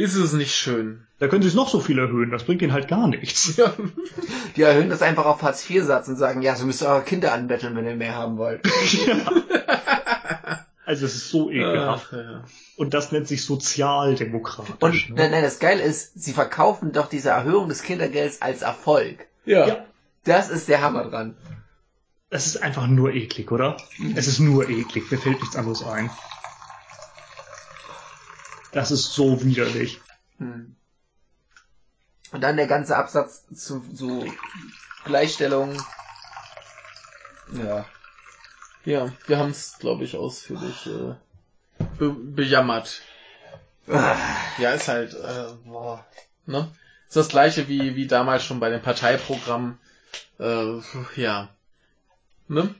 Ist 0.00 0.14
es 0.14 0.32
nicht 0.32 0.54
schön. 0.54 1.06
Da 1.18 1.28
können 1.28 1.42
sie 1.42 1.48
es 1.48 1.54
noch 1.54 1.68
so 1.68 1.78
viel 1.78 1.98
erhöhen, 1.98 2.30
das 2.30 2.44
bringt 2.44 2.62
ihnen 2.62 2.72
halt 2.72 2.88
gar 2.88 3.06
nichts. 3.06 3.58
Ja. 3.58 3.74
Die 4.56 4.62
erhöhen 4.62 4.88
das 4.88 5.02
einfach 5.02 5.26
auf 5.26 5.42
Hartz 5.42 5.68
IV-Satz 5.68 6.08
und 6.08 6.16
sagen, 6.16 6.40
ja, 6.40 6.56
so 6.56 6.64
müsst 6.64 6.82
ihr 6.82 6.88
eure 6.88 7.02
Kinder 7.02 7.34
anbetteln, 7.34 7.76
wenn 7.76 7.84
ihr 7.84 7.96
mehr 7.96 8.14
haben 8.14 8.38
wollt. 8.38 8.66
ja. 9.06 9.16
Also 10.86 11.06
es 11.06 11.14
ist 11.14 11.28
so 11.28 11.52
ekelhaft. 11.52 12.08
Ach, 12.10 12.16
ja. 12.16 12.44
Und 12.76 12.94
das 12.94 13.12
nennt 13.12 13.28
sich 13.28 13.44
sozialdemokratisch. 13.44 15.10
Und 15.10 15.16
ne? 15.16 15.30
nein, 15.30 15.42
das 15.44 15.60
Geile 15.60 15.82
ist, 15.82 16.20
sie 16.20 16.32
verkaufen 16.32 16.90
doch 16.90 17.08
diese 17.08 17.28
Erhöhung 17.28 17.68
des 17.68 17.84
Kindergelds 17.84 18.42
als 18.42 18.62
Erfolg. 18.62 19.28
Ja. 19.44 19.68
ja. 19.68 19.84
Das 20.24 20.50
ist 20.50 20.68
der 20.68 20.80
Hammer 20.80 21.04
dran. 21.04 21.36
Es 22.28 22.46
ist 22.46 22.60
einfach 22.64 22.88
nur 22.88 23.12
eklig, 23.12 23.52
oder? 23.52 23.76
Es 24.16 24.26
ist 24.26 24.40
nur 24.40 24.68
eklig, 24.68 25.08
mir 25.12 25.18
fällt 25.18 25.40
nichts 25.40 25.54
anderes 25.54 25.84
ein. 25.84 26.10
Das 28.72 28.90
ist 28.90 29.12
so 29.12 29.42
widerlich. 29.42 30.00
Hm. 30.38 30.76
Und 32.32 32.40
dann 32.40 32.56
der 32.56 32.66
ganze 32.66 32.96
Absatz 32.96 33.44
zu 33.54 33.84
so 33.92 34.24
Gleichstellung. 35.04 35.76
Ja. 37.52 37.84
Ja, 38.84 39.12
wir 39.26 39.38
haben 39.38 39.50
es, 39.50 39.78
glaube 39.78 40.04
ich, 40.04 40.16
ausführlich 40.16 40.86
äh, 40.86 41.14
be 41.98 42.10
bejammert. 42.10 43.02
Ja, 43.86 44.72
ist 44.72 44.88
halt, 44.88 45.14
äh, 45.14 45.52
boah, 45.64 46.06
ne? 46.46 46.70
Ist 47.08 47.16
das 47.16 47.28
gleiche 47.28 47.66
wie, 47.66 47.96
wie 47.96 48.06
damals 48.06 48.44
schon 48.44 48.60
bei 48.60 48.70
dem 48.70 48.80
Parteiprogramm. 48.80 49.78
Äh, 50.38 50.78
ja. 51.16 51.48
Ne? 52.46 52.74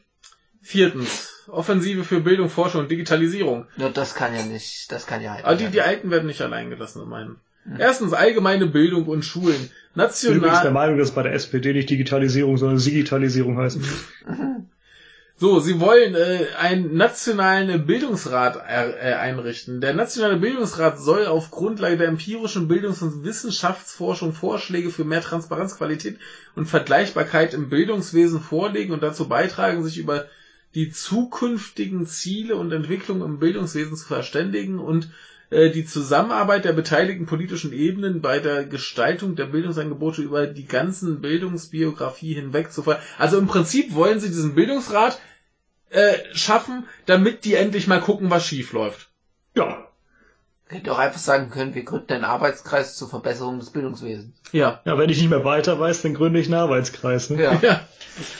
Viertens. 0.62 1.39
Offensive 1.52 2.04
für 2.04 2.20
Bildung, 2.20 2.48
Forschung 2.48 2.82
und 2.82 2.90
Digitalisierung. 2.90 3.66
Ja, 3.76 3.88
das 3.88 4.14
kann 4.14 4.34
ja 4.34 4.42
nicht, 4.42 4.90
das 4.90 5.06
kann 5.06 5.22
ja 5.22 5.34
halt. 5.34 5.44
Aber 5.44 5.56
die, 5.56 5.68
die 5.68 5.82
Alten 5.82 6.10
werden 6.10 6.26
nicht 6.26 6.40
allein 6.42 6.70
gelassen, 6.70 7.02
in 7.02 7.08
meinen. 7.08 7.36
Mhm. 7.64 7.76
Erstens 7.78 8.12
allgemeine 8.12 8.66
Bildung 8.66 9.06
und 9.06 9.24
Schulen. 9.24 9.70
National. 9.94 10.12
Ich 10.12 10.22
bin 10.22 10.36
übrigens 10.36 10.62
der 10.62 10.70
Meinung, 10.70 10.98
dass 10.98 11.10
bei 11.10 11.22
der 11.22 11.32
SPD 11.32 11.72
nicht 11.72 11.90
Digitalisierung, 11.90 12.56
sondern 12.56 12.78
Digitalisierung 12.78 13.58
heißt. 13.58 13.78
Mhm. 14.26 14.66
So, 15.40 15.58
sie 15.58 15.80
wollen 15.80 16.14
äh, 16.14 16.48
einen 16.58 16.96
nationalen 16.98 17.86
Bildungsrat 17.86 18.56
äh, 18.56 19.14
einrichten. 19.14 19.80
Der 19.80 19.94
nationale 19.94 20.36
Bildungsrat 20.36 21.00
soll 21.00 21.24
auf 21.24 21.50
Grundlage 21.50 21.96
der 21.96 22.08
empirischen 22.08 22.68
Bildungs- 22.68 23.00
und 23.00 23.24
Wissenschaftsforschung 23.24 24.34
Vorschläge 24.34 24.90
für 24.90 25.04
mehr 25.04 25.22
Transparenz, 25.22 25.78
Qualität 25.78 26.18
und 26.56 26.66
Vergleichbarkeit 26.66 27.54
im 27.54 27.70
Bildungswesen 27.70 28.38
vorlegen 28.38 28.92
und 28.92 29.02
dazu 29.02 29.28
beitragen, 29.28 29.82
sich 29.82 29.96
über 29.96 30.26
die 30.74 30.90
zukünftigen 30.90 32.06
Ziele 32.06 32.56
und 32.56 32.72
Entwicklungen 32.72 33.22
im 33.22 33.38
Bildungswesen 33.38 33.96
zu 33.96 34.06
verständigen 34.06 34.78
und 34.78 35.10
äh, 35.50 35.70
die 35.70 35.84
Zusammenarbeit 35.84 36.64
der 36.64 36.72
beteiligten 36.72 37.26
politischen 37.26 37.72
Ebenen 37.72 38.20
bei 38.20 38.38
der 38.38 38.64
Gestaltung 38.64 39.34
der 39.34 39.46
Bildungsangebote 39.46 40.22
über 40.22 40.46
die 40.46 40.66
ganzen 40.66 41.20
Bildungsbiografie 41.20 42.34
hinweg 42.34 42.72
zu 42.72 42.82
ver 42.82 43.00
Also 43.18 43.38
im 43.38 43.48
Prinzip 43.48 43.94
wollen 43.94 44.20
sie 44.20 44.28
diesen 44.28 44.54
Bildungsrat 44.54 45.20
äh, 45.90 46.18
schaffen, 46.32 46.86
damit 47.06 47.44
die 47.44 47.54
endlich 47.54 47.88
mal 47.88 48.00
gucken, 48.00 48.30
was 48.30 48.46
schief 48.46 48.72
läuft. 48.72 49.08
Ja. 49.56 49.89
Hätte 50.70 50.92
auch 50.92 50.98
einfach 50.98 51.18
sagen 51.18 51.50
können, 51.50 51.74
wir 51.74 51.82
gründen 51.82 52.12
einen 52.12 52.24
Arbeitskreis 52.24 52.94
zur 52.94 53.08
Verbesserung 53.08 53.58
des 53.58 53.70
Bildungswesens. 53.70 54.32
Ja. 54.52 54.80
Ja, 54.84 54.96
wenn 54.98 55.10
ich 55.10 55.18
nicht 55.18 55.28
mehr 55.28 55.44
weiter 55.44 55.80
weiß, 55.80 56.02
dann 56.02 56.14
gründe 56.14 56.38
ich 56.38 56.46
einen 56.46 56.54
Arbeitskreis. 56.54 57.28
Ne? 57.30 57.42
Ja. 57.42 57.54
ja. 57.62 57.80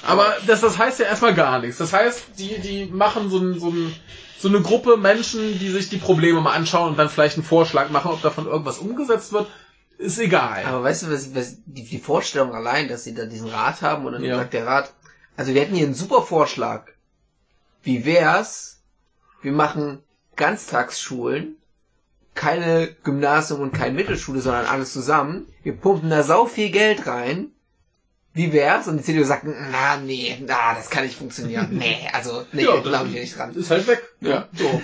Aber 0.06 0.36
das, 0.46 0.60
das 0.60 0.78
heißt 0.78 1.00
ja 1.00 1.06
erstmal 1.06 1.34
gar 1.34 1.58
nichts. 1.58 1.78
Das 1.78 1.92
heißt, 1.92 2.38
die, 2.38 2.60
die 2.60 2.86
machen 2.86 3.30
so, 3.30 3.38
ein, 3.38 3.58
so, 3.58 3.70
ein, 3.70 3.92
so 4.38 4.46
eine 4.46 4.60
Gruppe 4.60 4.96
Menschen, 4.96 5.58
die 5.58 5.70
sich 5.70 5.88
die 5.88 5.96
Probleme 5.96 6.40
mal 6.40 6.52
anschauen 6.52 6.90
und 6.90 6.98
dann 7.00 7.08
vielleicht 7.08 7.34
einen 7.34 7.44
Vorschlag 7.44 7.90
machen, 7.90 8.12
ob 8.12 8.22
davon 8.22 8.46
irgendwas 8.46 8.78
umgesetzt 8.78 9.32
wird, 9.32 9.48
ist 9.98 10.20
egal. 10.20 10.64
Aber 10.66 10.84
weißt 10.84 11.02
du, 11.02 11.10
was, 11.10 11.34
was 11.34 11.56
die, 11.66 11.82
die 11.82 11.98
Vorstellung 11.98 12.54
allein, 12.54 12.86
dass 12.86 13.02
sie 13.02 13.14
da 13.14 13.24
diesen 13.24 13.48
Rat 13.48 13.82
haben 13.82 14.06
und 14.06 14.12
dann 14.12 14.22
ja. 14.22 14.36
sagt 14.36 14.54
der 14.54 14.66
Rat, 14.66 14.92
also 15.36 15.52
wir 15.52 15.62
hätten 15.62 15.74
hier 15.74 15.86
einen 15.86 15.94
super 15.94 16.22
Vorschlag. 16.22 16.86
Wie 17.82 18.04
wär's? 18.04 18.78
Wir 19.42 19.52
machen 19.52 20.04
Ganztagsschulen 20.36 21.56
keine 22.40 22.88
Gymnasium 23.04 23.60
und 23.60 23.72
keine 23.74 23.94
Mittelschule, 23.94 24.40
sondern 24.40 24.64
alles 24.64 24.94
zusammen. 24.94 25.46
Wir 25.62 25.76
pumpen 25.76 26.08
da 26.08 26.22
sau 26.22 26.46
viel 26.46 26.70
Geld 26.70 27.06
rein. 27.06 27.48
Wie 28.32 28.54
wär's? 28.54 28.88
Und 28.88 28.96
die 28.96 29.02
CDU 29.02 29.24
sagt, 29.24 29.44
na, 29.44 29.98
nee, 29.98 30.38
na, 30.46 30.72
das 30.74 30.88
kann 30.88 31.04
nicht 31.04 31.18
funktionieren. 31.18 31.68
Nee, 31.78 32.08
also, 32.14 32.44
nee, 32.52 32.64
Ja, 32.64 32.80
glaube 32.80 33.08
ich 33.08 33.14
nicht 33.14 33.36
dran. 33.36 33.54
Ist 33.54 33.70
halt 33.70 33.86
weg. 33.86 34.00
Ja. 34.22 34.48
So. 34.54 34.80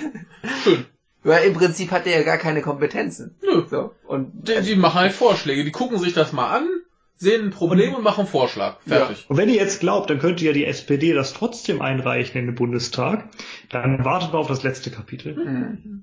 Schön. 0.65 0.85
Weil 1.23 1.47
im 1.47 1.55
Prinzip 1.55 1.93
hat 1.93 2.05
der 2.05 2.19
ja 2.19 2.25
gar 2.25 2.37
keine 2.37 2.61
Kompetenzen. 2.61 3.37
Nö. 3.43 3.65
So. 3.71 3.95
Und 4.07 4.33
Die, 4.47 4.61
die 4.61 4.77
machen 4.77 5.01
halt 5.01 5.13
Vorschläge. 5.13 5.65
Die 5.65 5.73
gucken 5.73 5.99
sich 5.99 6.13
das 6.13 6.35
mal 6.35 6.55
an, 6.55 6.69
sehen 7.17 7.47
ein 7.47 7.51
Problem 7.53 7.95
und 7.95 8.03
machen 8.03 8.21
einen 8.21 8.29
Vorschlag. 8.29 8.77
Fertig. 8.87 9.25
Und 9.31 9.39
wenn 9.39 9.49
ihr 9.49 9.55
jetzt 9.55 9.81
glaubt, 9.81 10.11
dann 10.11 10.19
könnte 10.19 10.45
ja 10.45 10.53
die 10.53 10.67
SPD 10.67 11.15
das 11.15 11.33
trotzdem 11.33 11.81
einreichen 11.81 12.39
in 12.39 12.45
den 12.49 12.55
Bundestag, 12.55 13.31
dann 13.71 14.05
wartet 14.05 14.35
mal 14.35 14.41
auf 14.41 14.49
das 14.49 14.63
letzte 14.63 14.91
Kapitel. 14.91 15.35
Mhm. 15.37 16.03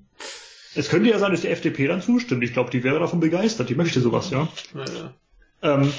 Es 0.75 0.89
könnte 0.89 1.09
ja 1.09 1.19
sein, 1.19 1.31
dass 1.31 1.41
die 1.41 1.49
FDP 1.49 1.87
dann 1.87 2.01
zustimmt. 2.01 2.43
Ich 2.43 2.53
glaube, 2.53 2.71
die 2.71 2.83
wäre 2.83 2.99
davon 2.99 3.19
begeistert. 3.19 3.69
Die 3.69 3.75
möchte 3.75 4.01
sowas, 4.01 4.31
ja. 4.31 4.47
Ja, 4.73 4.85
ja. 4.85 5.13
Ähm, 5.61 5.93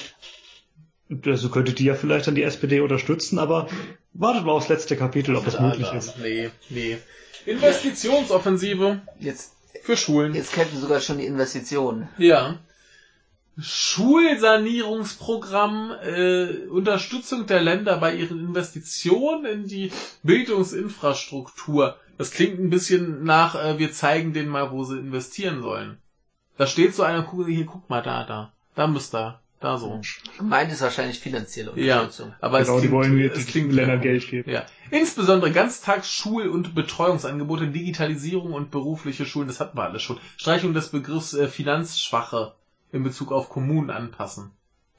also 1.27 1.49
könnte 1.51 1.73
die 1.73 1.85
ja 1.85 1.95
vielleicht 1.95 2.27
dann 2.27 2.35
die 2.35 2.43
SPD 2.43 2.81
unterstützen, 2.81 3.39
aber 3.39 3.69
wartet 4.13 4.45
mal 4.45 4.51
aufs 4.53 4.69
letzte 4.69 4.97
Kapitel, 4.97 5.37
ob 5.37 5.45
das 5.45 5.61
möglich 5.61 5.87
da. 5.89 5.97
ist. 5.97 6.19
Nee, 6.19 6.51
nee. 6.71 6.99
Investitionsoffensive 7.47 9.03
jetzt, 9.21 9.53
für 9.83 9.97
Schulen. 9.97 10.35
jetzt 10.35 10.53
kämpfen 10.53 10.81
sogar 10.81 11.01
schon 11.01 11.19
die 11.19 11.27
Investitionen. 11.27 12.09
Ja. 12.19 12.59
Schulsanierungsprogramm, 13.59 15.93
äh, 16.03 16.67
Unterstützung 16.67 17.47
der 17.47 17.61
Länder 17.61 17.99
bei 17.99 18.17
ihren 18.17 18.41
Investitionen 18.41 19.45
in 19.45 19.69
die 19.69 19.93
Bildungsinfrastruktur. 20.25 21.97
Das 22.19 22.31
klingt 22.31 22.59
ein 22.61 22.71
bisschen 22.71 23.25
nach, 23.25 23.55
äh, 23.55 23.79
wir 23.79 23.93
zeigen 23.93 24.33
denen 24.33 24.49
mal, 24.49 24.71
wo 24.71 24.85
sie 24.85 24.99
investieren 24.99 25.63
sollen. 25.63 25.99
Da 26.57 26.67
steht 26.67 26.95
so 26.95 27.03
einer, 27.03 27.23
guck, 27.23 27.47
hier, 27.47 27.67
guck 27.67 27.89
mal 27.91 28.03
da, 28.03 28.25
da. 28.25 28.53
Da 28.75 28.87
müsst 28.87 29.15
ihr. 29.15 29.41
Da 29.61 29.79
so. 29.79 30.01
Gemeint 30.37 30.71
ist 30.71 30.83
wahrscheinlich 30.83 31.19
finanzielle 31.21 31.73
Ja, 31.77 32.01
Unterstützung. 32.01 32.35
aber 32.41 32.61
Genau, 32.61 32.77
es 32.77 32.83
die 32.83 32.89
klingt, 32.89 32.93
wollen 32.93 33.19
es 33.19 33.37
jetzt 33.39 33.49
klingt 33.49 33.69
den 33.71 33.77
Ländern 33.77 34.01
Geld 34.03 34.29
geben. 34.29 34.51
Ja. 34.51 34.67
Insbesondere 34.91 35.53
Ganztags-, 35.53 36.11
Schul- 36.13 36.49
und 36.49 36.75
Betreuungsangebote, 36.75 37.69
Digitalisierung 37.69 38.53
und 38.53 38.71
berufliche 38.71 39.25
Schulen, 39.25 39.49
das 39.49 39.61
hatten 39.61 39.79
wir 39.79 39.85
alles 39.85 40.03
schon. 40.03 40.19
Streichung 40.37 40.75
des 40.75 40.91
Begriffs 40.91 41.33
äh, 41.33 41.49
Finanzschwache 41.49 42.53
in 42.93 43.05
Bezug 43.05 43.33
auf 43.33 43.49
Kommunen 43.49 43.91
anpassen. 43.91 44.51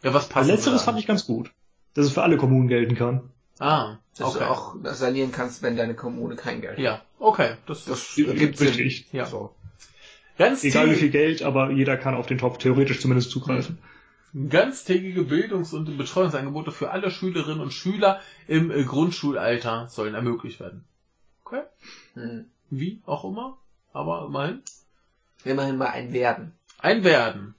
Ja, 0.01 0.13
was 0.15 0.27
passt? 0.29 0.49
Letzteres 0.49 0.81
fand 0.81 0.97
ich 0.99 1.05
ganz 1.05 1.27
gut. 1.27 1.51
Dass 1.93 2.07
es 2.07 2.13
für 2.13 2.23
alle 2.23 2.37
Kommunen 2.37 2.67
gelten 2.67 2.95
kann. 2.95 3.29
Ah, 3.59 3.97
Dass 4.17 4.35
okay. 4.35 4.45
du 4.45 4.49
auch 4.49 4.75
sanieren 4.95 5.31
kannst, 5.31 5.61
wenn 5.61 5.77
deine 5.77 5.93
Kommune 5.93 6.35
kein 6.35 6.61
Geld 6.61 6.73
hat. 6.77 6.83
Ja, 6.83 7.01
okay. 7.19 7.55
Das, 7.65 7.85
Das 7.85 8.15
Sinn. 8.15 8.29
richtig. 8.29 9.07
Ja. 9.11 9.25
So. 9.25 9.55
ganz, 10.37 10.63
Egal 10.63 10.91
wie 10.91 10.95
viel 10.95 11.09
Geld, 11.09 11.41
aber 11.43 11.71
jeder 11.71 11.97
kann 11.97 12.15
auf 12.15 12.27
den 12.27 12.37
Topf 12.37 12.57
theoretisch 12.57 12.99
zumindest 13.01 13.31
zugreifen. 13.31 13.77
ganztägige 14.49 15.23
Bildungs- 15.23 15.73
und 15.73 15.97
Betreuungsangebote 15.97 16.71
für 16.71 16.91
alle 16.91 17.09
Schülerinnen 17.11 17.61
und 17.61 17.71
Schüler 17.73 18.19
im 18.47 18.71
äh, 18.71 18.83
Grundschulalter 18.83 19.87
sollen 19.89 20.13
ermöglicht 20.15 20.59
werden. 20.59 20.83
Okay. 21.43 21.61
Hm. 22.15 22.45
Wie 22.69 23.01
auch 23.05 23.23
immer. 23.23 23.57
Aber 23.93 24.25
immerhin. 24.27 24.61
Immerhin 25.45 25.77
mal 25.77 25.87
ein 25.89 26.11
Werden. 26.11 26.51
Ein 26.79 27.03
Werden. 27.03 27.55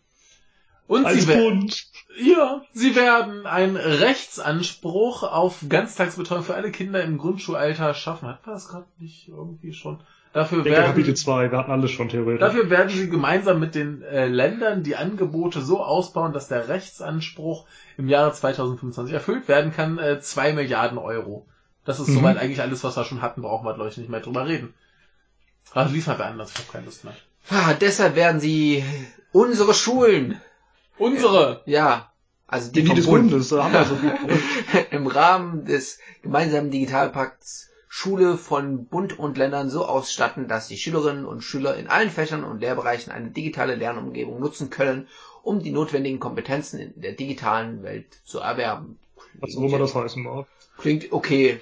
Und 0.89 1.05
Als 1.06 1.23
sie 1.23 1.28
werden. 1.28 1.60
Bund. 1.60 1.86
Ja, 2.18 2.62
sie 2.73 2.94
werden 2.97 3.47
einen 3.47 3.76
Rechtsanspruch 3.76 5.23
auf 5.23 5.65
Ganztagsbetreuung 5.68 6.42
für 6.44 6.55
alle 6.55 6.70
Kinder 6.70 7.02
im 7.02 7.18
Grundschulalter 7.18 7.92
schaffen. 7.94 8.28
Hat 8.28 8.47
man 8.47 8.55
das 8.55 8.68
gerade 8.68 8.86
nicht 8.98 9.28
irgendwie 9.28 9.73
schon? 9.73 10.00
Dafür 10.32 10.58
Ich 10.58 10.65
denke 10.65 10.81
Kapitel 10.82 11.06
werden, 11.08 11.16
2, 11.16 11.50
wir 11.50 11.58
hatten 11.58 11.70
alles 11.70 11.90
schon 11.90 12.08
theoretisch. 12.08 12.40
dafür 12.40 12.68
werden 12.70 12.90
sie 12.90 13.08
gemeinsam 13.08 13.58
mit 13.58 13.74
den 13.74 14.02
äh, 14.02 14.26
Ländern 14.28 14.82
die 14.82 14.97
Angebote 14.97 15.62
so 15.62 15.82
ausbauen, 15.82 16.32
dass 16.32 16.48
der 16.48 16.68
Rechtsanspruch 16.68 17.66
im 17.97 18.08
Jahre 18.08 18.32
2025 18.32 19.15
erfüllt 19.15 19.48
werden 19.48 19.73
kann. 19.73 19.98
Äh, 19.98 20.20
zwei 20.20 20.52
Milliarden 20.52 20.98
Euro. 20.98 21.47
Das 21.84 22.00
ist 22.00 22.08
Mhm. 22.08 22.15
soweit 22.15 22.36
eigentlich 22.39 22.60
alles, 22.60 22.84
was 22.84 22.97
wir 22.97 23.05
schon 23.05 23.23
hatten. 23.23 23.42
Brauchen 23.42 23.65
wir, 23.66 23.74
glaube 23.74 23.89
ich, 23.90 23.97
nicht 23.97 24.10
mehr 24.10 24.20
drüber 24.20 24.47
reden. 24.47 24.74
Also 25.73 25.94
lies 25.94 26.06
mal 26.06 26.20
anders. 26.20 26.50
Ich 26.52 26.58
habe 26.58 26.73
keine 26.73 26.84
Lust 26.86 27.05
mehr. 27.05 27.15
Ah, 27.50 27.74
deshalb 27.74 28.15
werden 28.16 28.40
sie 28.40 28.84
unsere 29.32 29.73
Schulen, 29.74 30.40
Unsere! 30.99 31.62
ja, 31.66 32.10
also 32.49 32.70
die, 32.70 32.83
die, 32.83 32.83
die 32.83 32.86
vom 32.89 32.97
des 32.97 33.07
Bund, 33.07 33.31
Bundes, 33.31 33.49
da 33.49 33.65
haben 33.65 33.73
wir 33.73 33.84
so 33.84 33.97
gut. 33.97 34.12
im 34.92 35.07
Rahmen 35.07 35.65
des 35.65 35.99
gemeinsamen 36.23 36.70
Digitalpakts 36.70 37.70
Schule 37.89 38.36
von 38.36 38.86
Bund 38.86 39.18
und 39.18 39.39
Ländern 39.39 39.70
so 39.70 39.86
ausstatten, 39.86 40.49
dass 40.49 40.68
die 40.68 40.76
Schülerinnen 40.76 41.25
und 41.25 41.42
Schüler 41.42 41.76
in 41.76 41.89
allen 41.89 42.10
Fächern 42.10 42.44
und 42.44 42.60
Lehrbereichen 42.60 43.10
eine 43.12 43.31
digitale 43.31 43.75
Lernumgebung 43.75 44.39
nutzen 44.39 44.70
können, 44.70 45.08
um 45.42 45.62
die 45.62 45.70
notwendigen 45.70 46.20
Kompetenzen 46.20 46.78
in 46.78 47.00
der 47.00 47.12
digitalen 47.12 47.83
Welt 47.83 48.07
zu 48.25 48.41
erwerben. 48.41 48.99
Was 49.41 49.57
auch 49.57 49.62
immer 49.62 49.78
das 49.78 49.94
heißen 49.94 50.23
mag. 50.23 50.47
Klingt 50.78 51.10
okay, 51.12 51.60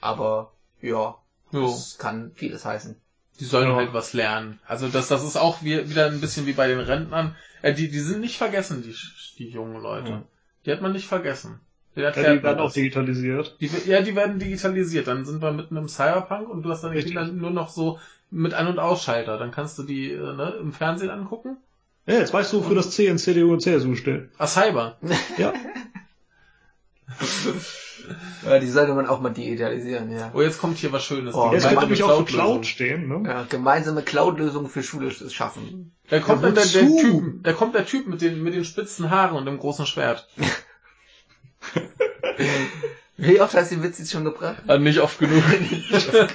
aber 0.00 0.52
ja, 0.80 1.16
Jo. 1.50 1.66
das 1.66 1.98
kann 1.98 2.30
vieles 2.34 2.64
heißen. 2.64 2.96
Die 3.40 3.44
sollen 3.44 3.70
Ja. 3.70 3.76
halt 3.76 3.92
was 3.92 4.12
lernen. 4.12 4.60
Also 4.66 4.88
das, 4.88 5.08
das 5.08 5.24
ist 5.24 5.36
auch 5.36 5.62
wie, 5.62 5.88
wieder 5.90 6.06
ein 6.06 6.20
bisschen 6.20 6.46
wie 6.46 6.52
bei 6.52 6.68
den 6.68 6.78
Rentnern. 6.80 7.34
Äh, 7.62 7.74
die, 7.74 7.88
die 7.88 8.00
sind 8.00 8.20
nicht 8.20 8.36
vergessen, 8.36 8.82
die, 8.82 8.94
die 9.38 9.48
jungen 9.48 9.80
Leute. 9.80 10.12
Mhm. 10.12 10.22
Die 10.66 10.72
hat 10.72 10.82
man 10.82 10.92
nicht 10.92 11.06
vergessen. 11.06 11.60
Die, 11.96 12.00
Ja, 12.00 12.10
die 12.10 12.42
werden 12.42 12.60
auch 12.60 12.72
digitalisiert. 12.72 13.56
Die, 13.60 13.70
ja, 13.86 14.00
die 14.00 14.16
werden 14.16 14.38
digitalisiert. 14.38 15.06
Dann 15.06 15.24
sind 15.24 15.42
wir 15.42 15.52
mitten 15.52 15.76
im 15.76 15.88
Cyberpunk 15.88 16.48
und 16.48 16.62
du 16.62 16.70
hast 16.70 16.82
deine 16.82 16.94
Richtig. 16.94 17.14
Kinder 17.14 17.30
nur 17.30 17.50
noch 17.50 17.68
so 17.68 17.98
mit 18.30 18.54
An- 18.54 18.66
und 18.68 18.78
Ausschalter. 18.78 19.38
Dann 19.38 19.50
kannst 19.50 19.78
du 19.78 19.82
die 19.82 20.10
äh, 20.12 20.18
ne, 20.18 20.54
im 20.60 20.72
Fernsehen 20.72 21.10
angucken. 21.10 21.56
Ja, 22.06 22.14
jetzt 22.14 22.32
weißt 22.32 22.52
du, 22.52 22.58
wofür 22.58 22.74
das 22.74 22.90
C 22.90 23.06
in 23.06 23.18
CDU 23.18 23.52
und 23.52 23.60
CSU 23.60 23.94
steht. 23.94 24.28
Ah, 24.38 24.46
Cyber. 24.46 24.98
Ja. 25.38 25.52
Ja, 28.44 28.58
die 28.58 28.66
sollte 28.66 28.94
man 28.94 29.06
auch 29.06 29.20
mal 29.20 29.30
digitalisieren, 29.30 30.10
ja. 30.10 30.32
Oh, 30.34 30.42
jetzt 30.42 30.58
kommt 30.58 30.78
hier 30.78 30.90
was 30.92 31.04
Schönes. 31.04 31.34
Oh, 31.34 31.52
Jetzt 31.52 31.68
könnte 31.68 31.86
gemeinsame 31.86 31.86
nämlich 31.86 32.02
auch 32.02 32.18
für. 32.18 32.24
Cloud 32.24 32.66
stehen, 32.66 33.06
ne? 33.08 33.22
ja 33.24 33.46
gemeinsame 33.48 34.02
Cloud-Lösungen 34.02 34.68
für 34.68 34.82
Schule 34.82 35.12
schaffen. 35.12 35.94
Da 36.08 36.18
kommt 36.18 36.42
Ja, 36.42 36.50
dann 36.50 36.54
der, 36.56 36.64
der? 36.64 36.96
Typ, 37.00 37.44
da 37.44 37.52
kommt 37.52 37.74
der 37.74 37.86
Typ 37.86 38.08
mit 38.08 38.20
den, 38.20 38.42
mit 38.42 38.54
den 38.54 38.64
spitzen 38.64 39.10
Haaren 39.10 39.36
und 39.36 39.46
dem 39.46 39.58
großen 39.58 39.86
Schwert. 39.86 40.28
Wie 43.16 43.40
oft 43.40 43.54
hast 43.54 43.70
du 43.70 43.76
den 43.76 43.84
Witz 43.84 43.98
jetzt 44.00 44.10
schon 44.10 44.24
gebracht? 44.24 44.62
Äh, 44.66 44.78
nicht 44.78 44.98
oft 44.98 45.20
genug. 45.20 45.44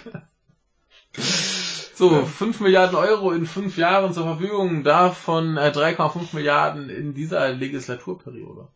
so, 1.95 2.25
5 2.25 2.61
Milliarden 2.61 2.95
Euro 2.95 3.31
in 3.31 3.45
fünf 3.45 3.77
Jahren 3.77 4.13
zur 4.13 4.23
Verfügung, 4.23 4.83
davon 4.85 5.57
äh, 5.57 5.71
3,5 5.75 6.33
Milliarden 6.33 6.89
in 6.89 7.13
dieser 7.13 7.49
Legislaturperiode. 7.49 8.69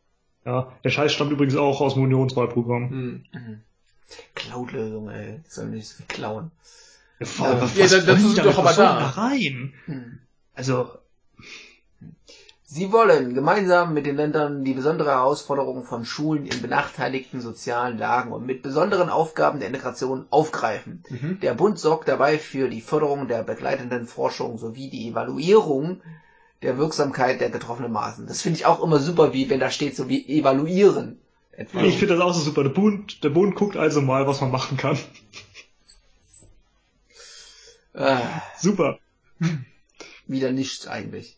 Ja, 0.45 0.71
der 0.83 0.89
Scheiß 0.89 1.13
stammt 1.13 1.31
übrigens 1.31 1.55
auch 1.55 1.81
aus 1.81 1.93
dem 1.93 2.03
Unionswahlprogramm. 2.03 2.89
Hm. 2.89 3.61
Cloud-Lösung, 4.35 5.09
ey. 5.09 5.39
Die 5.45 5.49
sollen 5.49 5.71
nicht 5.71 5.87
so 5.87 5.97
viel 5.97 6.05
klauen. 6.07 6.51
Ja, 7.19 7.27
Ja, 7.37 7.61
was, 7.61 7.75
ja, 7.77 7.83
was 7.83 7.91
da- 7.91 7.99
dazu 8.13 8.29
sind 8.29 8.45
doch 8.45 8.57
aber 8.57 8.73
soll 8.73 8.85
da. 8.85 8.99
da 8.99 9.05
rein? 9.09 9.73
Hm. 9.85 10.19
Also, 10.55 10.89
Sie 12.63 12.91
wollen 12.93 13.33
gemeinsam 13.33 13.93
mit 13.93 14.05
den 14.05 14.15
Ländern 14.15 14.63
die 14.63 14.73
besondere 14.73 15.09
Herausforderungen 15.11 15.83
von 15.83 16.05
Schulen 16.05 16.45
in 16.45 16.61
benachteiligten 16.61 17.41
sozialen 17.41 17.97
Lagen 17.97 18.31
und 18.31 18.45
mit 18.45 18.61
besonderen 18.63 19.09
Aufgaben 19.09 19.59
der 19.59 19.67
Integration 19.67 20.25
aufgreifen. 20.29 21.03
Mhm. 21.09 21.39
Der 21.41 21.53
Bund 21.53 21.77
sorgt 21.79 22.07
dabei 22.07 22.37
für 22.39 22.69
die 22.69 22.79
Förderung 22.79 23.27
der 23.27 23.43
begleitenden 23.43 24.07
Forschung 24.07 24.57
sowie 24.57 24.89
die 24.89 25.09
Evaluierung 25.09 25.99
der 26.61 26.77
Wirksamkeit 26.77 27.41
der 27.41 27.49
getroffenen 27.49 27.91
Maßnahmen. 27.91 28.27
Das 28.27 28.41
finde 28.41 28.59
ich 28.59 28.65
auch 28.65 28.83
immer 28.83 28.99
super, 28.99 29.33
wie 29.33 29.49
wenn 29.49 29.59
da 29.59 29.71
steht, 29.71 29.95
so 29.95 30.09
wie 30.09 30.27
evaluieren. 30.27 31.19
Etwa. 31.51 31.83
ich 31.83 31.97
finde 31.97 32.15
das 32.15 32.23
auch 32.23 32.33
so 32.33 32.39
super. 32.39 32.63
Der 32.63 32.69
Bund, 32.69 33.23
der 33.23 33.29
Bund 33.29 33.55
guckt 33.55 33.75
also 33.75 34.01
mal, 34.01 34.25
was 34.25 34.41
man 34.41 34.51
machen 34.51 34.77
kann. 34.77 34.97
Ah. 37.93 38.41
Super. 38.57 38.99
wieder 40.27 40.51
nichts 40.51 40.87
eigentlich. 40.87 41.37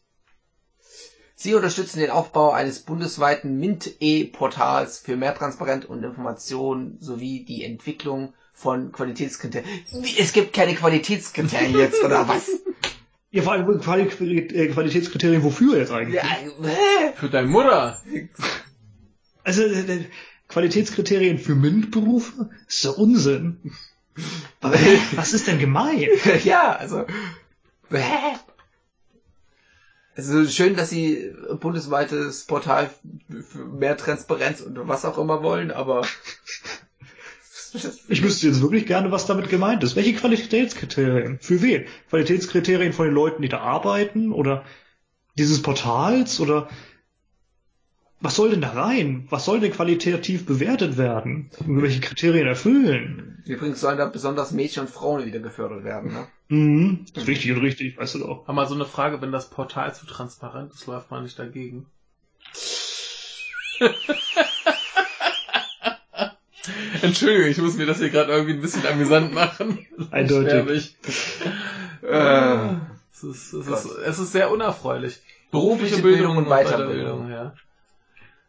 Sie 1.35 1.55
unterstützen 1.55 1.99
den 1.99 2.11
Aufbau 2.11 2.51
eines 2.51 2.79
bundesweiten 2.79 3.59
MINT-E-Portals 3.59 4.99
für 4.99 5.17
mehr 5.17 5.35
Transparenz 5.35 5.83
und 5.83 6.03
Information 6.03 6.97
sowie 7.01 7.43
die 7.43 7.63
Entwicklung 7.63 8.33
von 8.53 8.91
Qualitätskriterien. 8.91 9.67
Es 10.17 10.31
gibt 10.31 10.53
keine 10.53 10.75
Qualitätskriterien 10.75 11.75
jetzt, 11.75 12.03
oder 12.03 12.27
was? 12.27 12.47
Ja, 13.33 13.41
vor 13.41 13.53
allem 13.53 13.67
äh, 13.67 14.67
Qualitätskriterien 14.67 15.41
wofür 15.41 15.79
jetzt 15.79 15.91
eigentlich? 15.91 16.21
Ja? 16.21 17.13
Für 17.15 17.29
deine 17.29 17.47
Mutter. 17.47 17.99
Also 19.43 19.63
äh, 19.63 19.79
äh, 19.79 20.05
Qualitätskriterien 20.47 21.39
für 21.39 21.55
MINT-Berufe? 21.55 22.51
Ist 22.67 22.81
so 22.83 22.93
Unsinn. 22.95 23.73
Was 24.61 25.33
ist 25.33 25.47
denn 25.47 25.57
gemein? 25.57 26.09
ja, 26.43 26.75
also. 26.75 27.07
hä? 27.89 28.37
Also 30.15 30.45
schön, 30.45 30.75
dass 30.75 30.91
sie 30.91 31.33
ein 31.49 31.57
bundesweites 31.57 32.45
Portal 32.45 32.91
für 33.49 33.65
mehr 33.65 33.97
Transparenz 33.97 34.61
und 34.61 34.87
was 34.87 35.05
auch 35.05 35.17
immer 35.17 35.41
wollen, 35.41 35.71
aber 35.71 36.05
Ich 38.07 38.23
wüsste 38.23 38.47
jetzt 38.47 38.61
wirklich 38.61 38.85
gerne, 38.85 39.11
was 39.11 39.25
damit 39.25 39.49
gemeint 39.49 39.83
ist. 39.83 39.95
Welche 39.95 40.13
Qualitätskriterien? 40.13 41.39
Für 41.39 41.61
wen? 41.61 41.85
Qualitätskriterien 42.09 42.93
von 42.93 43.05
den 43.05 43.15
Leuten, 43.15 43.41
die 43.41 43.49
da 43.49 43.59
arbeiten? 43.59 44.31
Oder 44.31 44.63
dieses 45.37 45.61
Portals? 45.61 46.39
Oder 46.39 46.69
was 48.23 48.35
soll 48.35 48.51
denn 48.51 48.61
da 48.61 48.69
rein? 48.69 49.27
Was 49.29 49.45
soll 49.45 49.59
denn 49.59 49.73
qualitativ 49.73 50.45
bewertet 50.45 50.97
werden? 50.97 51.49
Welche 51.65 51.99
Kriterien 51.99 52.47
erfüllen? 52.47 53.43
Übrigens 53.45 53.81
sollen 53.81 53.97
da 53.97 54.05
besonders 54.05 54.51
Mädchen 54.51 54.83
und 54.83 54.89
Frauen 54.89 55.25
wieder 55.25 55.39
gefördert 55.39 55.83
werden, 55.83 56.13
ne? 56.13 56.27
Mhm. 56.47 57.05
Ist 57.13 57.27
wichtig 57.27 57.51
und 57.51 57.61
richtig, 57.61 57.97
weißt 57.97 58.15
du 58.15 58.19
doch. 58.19 58.43
Aber 58.45 58.53
mal 58.53 58.67
so 58.67 58.75
eine 58.75 58.85
Frage, 58.85 59.21
wenn 59.21 59.33
das 59.33 59.49
Portal 59.49 59.93
zu 59.93 60.05
transparent 60.05 60.71
ist, 60.73 60.85
läuft 60.87 61.11
man 61.11 61.23
nicht 61.23 61.37
dagegen. 61.37 61.87
Entschuldigung, 67.01 67.49
ich 67.49 67.57
muss 67.57 67.75
mir 67.75 67.85
das 67.85 67.97
hier 67.99 68.09
gerade 68.09 68.31
irgendwie 68.31 68.53
ein 68.53 68.61
bisschen 68.61 68.85
amüsant 68.85 69.33
machen. 69.33 69.85
Eindeutig. 70.11 70.95
Äh, 72.01 72.67
es, 73.13 73.23
ist, 73.23 73.53
es, 73.53 73.67
ist, 73.67 73.85
es 74.05 74.19
ist 74.19 74.31
sehr 74.31 74.51
unerfreulich. 74.51 75.21
Berufliche, 75.51 76.01
Bildung, 76.01 76.37
und 76.37 76.47
Weiterbildung, 76.47 77.29
ja. 77.29 77.53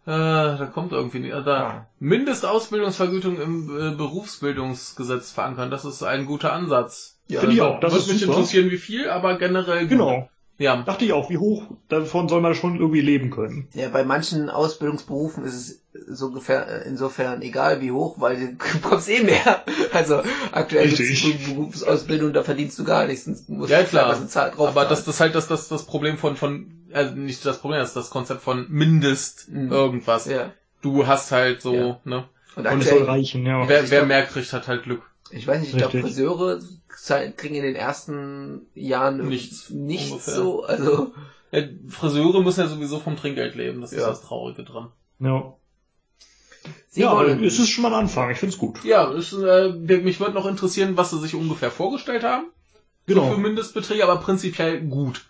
Äh, 0.06 0.58
da 0.58 0.70
kommt 0.72 0.92
irgendwie 0.92 1.18
nicht. 1.20 1.32
Da 1.34 1.44
Ja. 1.46 1.86
Mindestausbildungsvergütung 1.98 3.40
im 3.40 3.70
äh, 3.78 3.94
Berufsbildungsgesetz 3.96 5.30
verankern, 5.30 5.70
das 5.70 5.84
ist 5.84 6.02
ein 6.02 6.26
guter 6.26 6.52
Ansatz. 6.52 7.16
Ja, 7.28 7.40
Finde 7.40 7.56
ich 7.56 7.62
Also, 7.62 7.74
auch, 7.74 7.80
das 7.80 7.92
Wird 7.92 8.02
ist 8.02 8.12
mich 8.12 8.20
super. 8.20 8.32
interessieren, 8.34 8.70
wie 8.70 8.78
viel, 8.78 9.08
aber 9.08 9.38
generell 9.38 9.80
gut. 9.82 9.88
Genau. 9.90 10.28
Ja. 10.56 10.82
Dachte 10.82 11.04
ich 11.04 11.12
auch, 11.12 11.30
wie 11.30 11.38
hoch, 11.38 11.64
davon 11.88 12.28
soll 12.28 12.40
man 12.40 12.54
schon 12.54 12.76
irgendwie 12.78 13.00
leben 13.00 13.30
können. 13.30 13.66
Ja, 13.74 13.88
bei 13.88 14.04
manchen 14.04 14.48
Ausbildungsberufen 14.50 15.44
ist 15.44 15.54
es 15.54 15.80
so 16.06 16.26
ungefähr, 16.26 16.68
äh, 16.84 16.88
insofern 16.88 17.42
egal 17.42 17.80
wie 17.80 17.90
hoch, 17.90 18.16
weil 18.20 18.36
du 18.38 18.46
bekommst 18.80 19.08
eh 19.08 19.22
mehr. 19.22 19.64
Also 19.92 20.22
aktuell 20.52 20.88
gibt 20.88 21.00
Richtig. 21.00 21.40
es 21.40 21.48
Berufsausbildung, 21.52 22.32
da 22.32 22.42
verdienst 22.44 22.78
du 22.78 22.84
gar 22.84 23.06
nichts. 23.06 23.24
sonst 23.24 23.48
musst 23.48 23.70
Ja, 23.70 23.82
du 23.82 23.88
klar. 23.88 24.16
Aber 24.58 24.84
das, 24.84 25.04
das 25.04 25.14
ist 25.16 25.20
halt 25.20 25.34
das, 25.34 25.48
das, 25.48 25.68
das 25.68 25.86
Problem 25.86 26.18
von, 26.18 26.36
von, 26.36 26.66
also 26.92 27.14
nicht 27.14 27.44
das 27.44 27.58
Problem, 27.58 27.80
das 27.80 27.88
ist 27.90 27.96
das 27.96 28.10
Konzept 28.10 28.40
von 28.42 28.66
Mindest 28.70 29.48
Mhm. 29.48 29.72
irgendwas. 29.72 30.26
ja. 30.26 30.52
Du 30.82 31.06
hast 31.06 31.32
halt 31.32 31.62
so, 31.62 31.74
Ja. 31.74 32.00
ne? 32.04 32.24
Und 32.56 32.66
Und 32.68 32.80
es 32.82 32.88
soll 32.88 32.98
aktuell, 33.00 33.04
reichen, 33.04 33.46
ja. 33.46 33.66
Wer, 33.66 33.82
wer 33.90 33.98
glaub- 34.00 34.06
mehr 34.08 34.22
kriegt, 34.26 34.52
hat 34.52 34.68
halt 34.68 34.84
Glück. 34.84 35.02
Ich 35.36 35.46
weiß 35.46 35.60
nicht, 35.60 35.72
ich 35.72 35.76
glaube. 35.78 36.00
Friseure 36.00 36.60
kriegen 37.36 37.54
in 37.54 37.62
den 37.62 37.74
ersten 37.76 38.66
Jahren 38.74 39.28
Nichts, 39.28 39.70
nichts 39.70 40.10
ungefähr. 40.12 40.34
so, 40.34 40.64
also 40.64 41.12
Ja, 41.50 41.62
Friseure 41.88 42.42
müssen 42.42 42.60
ja 42.60 42.66
sowieso 42.68 42.98
vom 42.98 43.16
Trinkgeld 43.16 43.54
leben, 43.54 43.80
das 43.80 43.92
ist 43.92 44.00
Ja. 44.00 44.08
das 44.08 44.22
Traurige 44.22 44.64
dran. 44.64 44.90
Ja, 45.20 45.54
sie 46.88 47.02
ja 47.02 47.10
aber 47.10 47.20
wollen, 47.28 47.44
es 47.44 47.58
ist 47.58 47.68
schon 47.68 47.82
mal 47.82 47.88
ein 47.92 48.00
Anfang, 48.00 48.30
ich 48.30 48.38
find's 48.38 48.58
gut. 48.58 48.82
Ja, 48.84 49.12
ist, 49.12 49.32
äh, 49.32 49.70
mich 49.72 50.18
würde 50.20 50.32
noch 50.34 50.46
interessieren, 50.46 50.96
was 50.96 51.10
sie 51.10 51.18
sich 51.20 51.34
ungefähr 51.34 51.70
vorgestellt 51.70 52.22
haben. 52.24 52.46
So 53.06 53.14
Genau. 53.14 53.30
für 53.32 53.38
Mindestbeträge, 53.38 54.02
aber 54.04 54.16
prinzipiell 54.20 54.80
gut. 54.82 55.26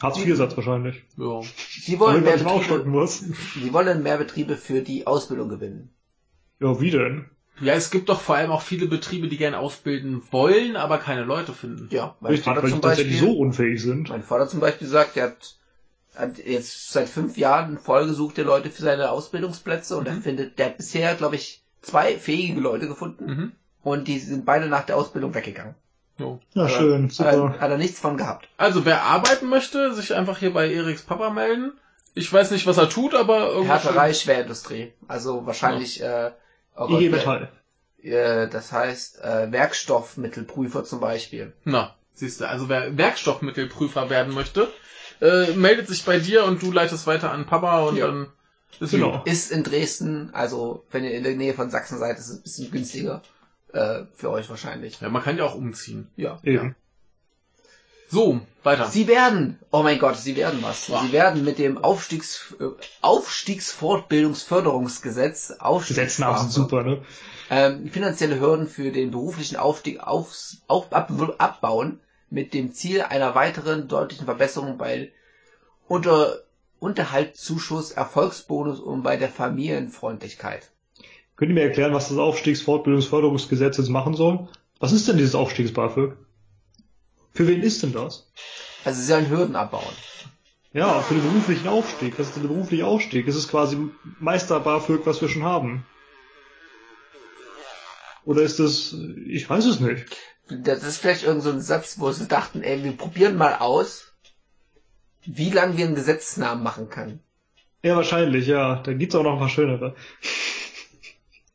Hartz-IV-Satz 0.00 0.56
wahrscheinlich. 0.56 1.02
Ja. 1.18 1.40
sie 1.68 1.98
wollen 2.00 2.22
mehr 2.24 2.38
Betriebe, 2.38 2.84
muss. 2.84 3.18
sie 3.54 3.72
wollen 3.72 4.02
mehr 4.02 4.16
Betriebe 4.16 4.56
für 4.56 4.80
die 4.80 5.06
Ausbildung 5.06 5.48
gewinnen. 5.50 5.90
Ja, 6.60 6.80
wie 6.80 6.90
denn? 6.90 7.26
Ja, 7.60 7.74
es 7.74 7.90
gibt 7.90 8.08
doch 8.08 8.20
vor 8.20 8.36
allem 8.36 8.50
auch 8.50 8.62
viele 8.62 8.86
Betriebe, 8.86 9.28
die 9.28 9.36
gerne 9.36 9.58
ausbilden 9.58 10.22
wollen, 10.30 10.76
aber 10.76 10.98
keine 10.98 11.24
Leute 11.24 11.52
finden. 11.52 11.88
Ja, 11.90 12.14
mein 12.20 12.30
Richtig, 12.32 12.46
Vater 12.46 12.62
weil 12.62 12.68
die 12.68 12.72
zum 12.72 12.80
Beispiel, 12.80 13.18
so 13.18 13.32
unfähig 13.32 13.82
sind. 13.82 14.08
mein 14.10 14.22
Vater 14.22 14.48
zum 14.48 14.60
Beispiel 14.60 14.88
sagt, 14.88 15.16
er 15.16 15.24
hat, 15.28 15.56
hat 16.16 16.38
jetzt 16.38 16.90
seit 16.92 17.08
fünf 17.08 17.36
Jahren 17.36 17.72
in 17.72 17.78
Folge 17.78 18.12
sucht 18.12 18.38
er 18.38 18.44
Leute 18.44 18.70
für 18.70 18.82
seine 18.82 19.10
Ausbildungsplätze 19.10 19.96
und 19.96 20.06
er 20.06 20.14
Mhm. 20.14 20.22
findet, 20.22 20.58
der 20.58 20.66
hat 20.66 20.76
bisher, 20.78 21.14
glaube 21.14 21.36
ich, 21.36 21.62
zwei 21.82 22.16
fähige 22.18 22.60
Leute 22.60 22.88
gefunden 22.88 23.26
Mhm. 23.26 23.52
und 23.82 24.08
die 24.08 24.18
sind 24.18 24.44
beide 24.44 24.66
nach 24.66 24.84
der 24.84 24.96
Ausbildung 24.96 25.34
weggegangen. 25.34 25.74
Jo. 26.18 26.38
Ja, 26.54 26.62
Aber 26.64 26.70
schön, 26.70 27.04
Hat, 27.04 27.12
super. 27.12 27.30
er- 27.30 27.60
hat 27.60 27.70
er 27.70 27.78
nichts 27.78 27.98
von 27.98 28.16
gehabt. 28.18 28.48
Also 28.58 28.84
wer 28.84 29.02
arbeiten 29.04 29.48
möchte, 29.48 29.94
sich 29.94 30.14
einfach 30.14 30.38
hier 30.38 30.52
bei 30.52 30.70
Eriks 30.70 31.02
Papa 31.02 31.30
melden. 31.30 31.72
Ich 32.14 32.30
weiß 32.30 32.50
nicht, 32.50 32.66
was 32.66 32.76
er 32.76 32.88
tut, 32.90 33.14
aber 33.14 33.48
irgendwie. 33.50 33.68
Härterei, 33.68 34.12
Schwerindustrie. 34.12 34.92
Also 35.08 35.46
wahrscheinlich, 35.46 36.02
äh, 36.02 36.32
oh 36.80 36.88
Gott, 36.88 37.00
IG 37.00 37.10
Metall. 37.10 37.48
äh, 38.02 38.48
das 38.48 38.72
heißt 38.72 39.20
äh, 39.22 39.52
Werkstoffmittelprüfer 39.52 40.84
zum 40.84 41.00
Beispiel. 41.00 41.52
Na, 41.64 41.94
siehst 42.14 42.40
du, 42.40 42.48
also 42.48 42.68
wer 42.68 42.96
Werkstoffmittelprüfer 42.96 44.10
werden 44.10 44.34
möchte, 44.34 44.68
äh, 45.20 45.52
meldet 45.52 45.88
sich 45.88 46.04
bei 46.04 46.18
dir 46.18 46.44
und 46.44 46.62
du 46.62 46.72
leitest 46.72 47.06
weiter 47.06 47.30
an 47.30 47.46
Papa 47.46 47.80
und 47.80 47.96
Ja. 47.96 48.06
dann 48.06 48.28
ist 48.80 48.92
Genau. 48.92 49.22
Ist 49.26 49.50
in 49.52 49.62
Dresden, 49.62 50.30
also 50.32 50.84
wenn 50.90 51.04
ihr 51.04 51.12
in 51.12 51.24
der 51.24 51.34
Nähe 51.36 51.52
von 51.54 51.70
Sachsen 51.70 51.98
seid, 51.98 52.18
ist 52.18 52.28
es 52.28 52.36
ein 52.38 52.42
bisschen 52.42 52.70
günstiger 52.70 53.22
äh, 53.72 54.04
für 54.14 54.30
euch 54.30 54.48
wahrscheinlich. 54.48 55.00
Ja, 55.00 55.08
man 55.10 55.22
kann 55.22 55.36
ja 55.36 55.44
auch 55.44 55.54
umziehen. 55.54 56.08
Ja. 56.16 56.38
Eben. 56.42 56.74
So, 58.10 58.40
weiter. 58.64 58.88
Sie 58.88 59.06
werden, 59.06 59.60
oh 59.70 59.84
mein 59.84 60.00
Gott, 60.00 60.16
sie 60.16 60.34
werden 60.34 60.58
was. 60.62 60.88
Ja. 60.88 61.00
Sie 61.02 61.12
werden 61.12 61.44
mit 61.44 61.58
dem 61.58 61.78
Aufstiegs, 61.78 62.56
äh, 62.58 62.64
Aufstiegsfortbildungsförderungsgesetz, 63.02 65.54
Gesetznamen 65.86 66.40
sind 66.40 66.52
super, 66.52 66.82
ne? 66.82 67.02
ähm, 67.50 67.88
finanzielle 67.88 68.40
Hürden 68.40 68.66
für 68.66 68.90
den 68.90 69.12
beruflichen 69.12 69.54
Aufstieg 69.56 70.00
aufs, 70.00 70.62
auf, 70.66 70.92
ab, 70.92 71.12
abbauen, 71.38 72.00
mit 72.30 72.52
dem 72.52 72.72
Ziel 72.72 73.02
einer 73.02 73.36
weiteren 73.36 73.86
deutlichen 73.86 74.24
Verbesserung 74.24 74.76
bei 74.76 75.12
unter 75.86 76.40
Unterhaltszuschuss, 76.80 77.92
Erfolgsbonus 77.92 78.80
und 78.80 79.02
bei 79.02 79.16
der 79.16 79.28
Familienfreundlichkeit. 79.28 80.72
Könnt 81.36 81.50
ihr 81.50 81.54
mir 81.54 81.62
erklären, 81.62 81.92
was 81.92 82.08
das 82.08 82.18
Aufstiegsfortbildungsförderungsgesetz 82.18 83.76
jetzt 83.76 83.88
machen 83.88 84.14
soll? 84.14 84.48
Was 84.80 84.90
ist 84.92 85.06
denn 85.06 85.16
dieses 85.16 85.36
Aufstiegs-BAföG? 85.36 86.16
Für 87.34 87.46
wen 87.46 87.62
ist 87.62 87.82
denn 87.82 87.92
das? 87.92 88.26
Also 88.84 89.00
sie 89.00 89.06
sollen 89.06 89.28
Hürden 89.30 89.56
abbauen. 89.56 89.94
Ja, 90.72 91.00
für 91.02 91.14
den 91.14 91.22
beruflichen 91.22 91.68
Aufstieg. 91.68 92.18
Was 92.18 92.28
ist 92.28 92.36
der 92.36 92.42
berufliche 92.42 92.86
Aufstieg? 92.86 93.26
Es 93.26 93.34
ist 93.36 93.48
quasi 93.48 93.76
Meister-BAföG, 94.20 95.04
was 95.04 95.20
wir 95.20 95.28
schon 95.28 95.42
haben. 95.44 95.84
Oder 98.24 98.42
ist 98.42 98.58
das, 98.60 98.94
ich 99.26 99.48
weiß 99.48 99.64
es 99.64 99.80
nicht. 99.80 100.04
Das 100.48 100.82
ist 100.82 100.98
vielleicht 100.98 101.24
irgend 101.24 101.42
so 101.42 101.50
ein 101.50 101.60
Satz, 101.60 101.98
wo 101.98 102.10
sie 102.12 102.26
dachten, 102.28 102.62
ey, 102.62 102.82
wir 102.84 102.92
probieren 102.92 103.36
mal 103.36 103.56
aus, 103.56 104.12
wie 105.24 105.50
lange 105.50 105.76
wir 105.76 105.86
einen 105.86 105.94
Gesetznamen 105.94 106.62
machen 106.62 106.88
können. 106.88 107.20
Ja, 107.82 107.96
wahrscheinlich, 107.96 108.46
ja. 108.46 108.76
Da 108.82 108.92
gibt's 108.92 109.14
auch 109.14 109.22
noch 109.22 109.34
ein 109.34 109.38
paar 109.38 109.48
schönere. 109.48 109.94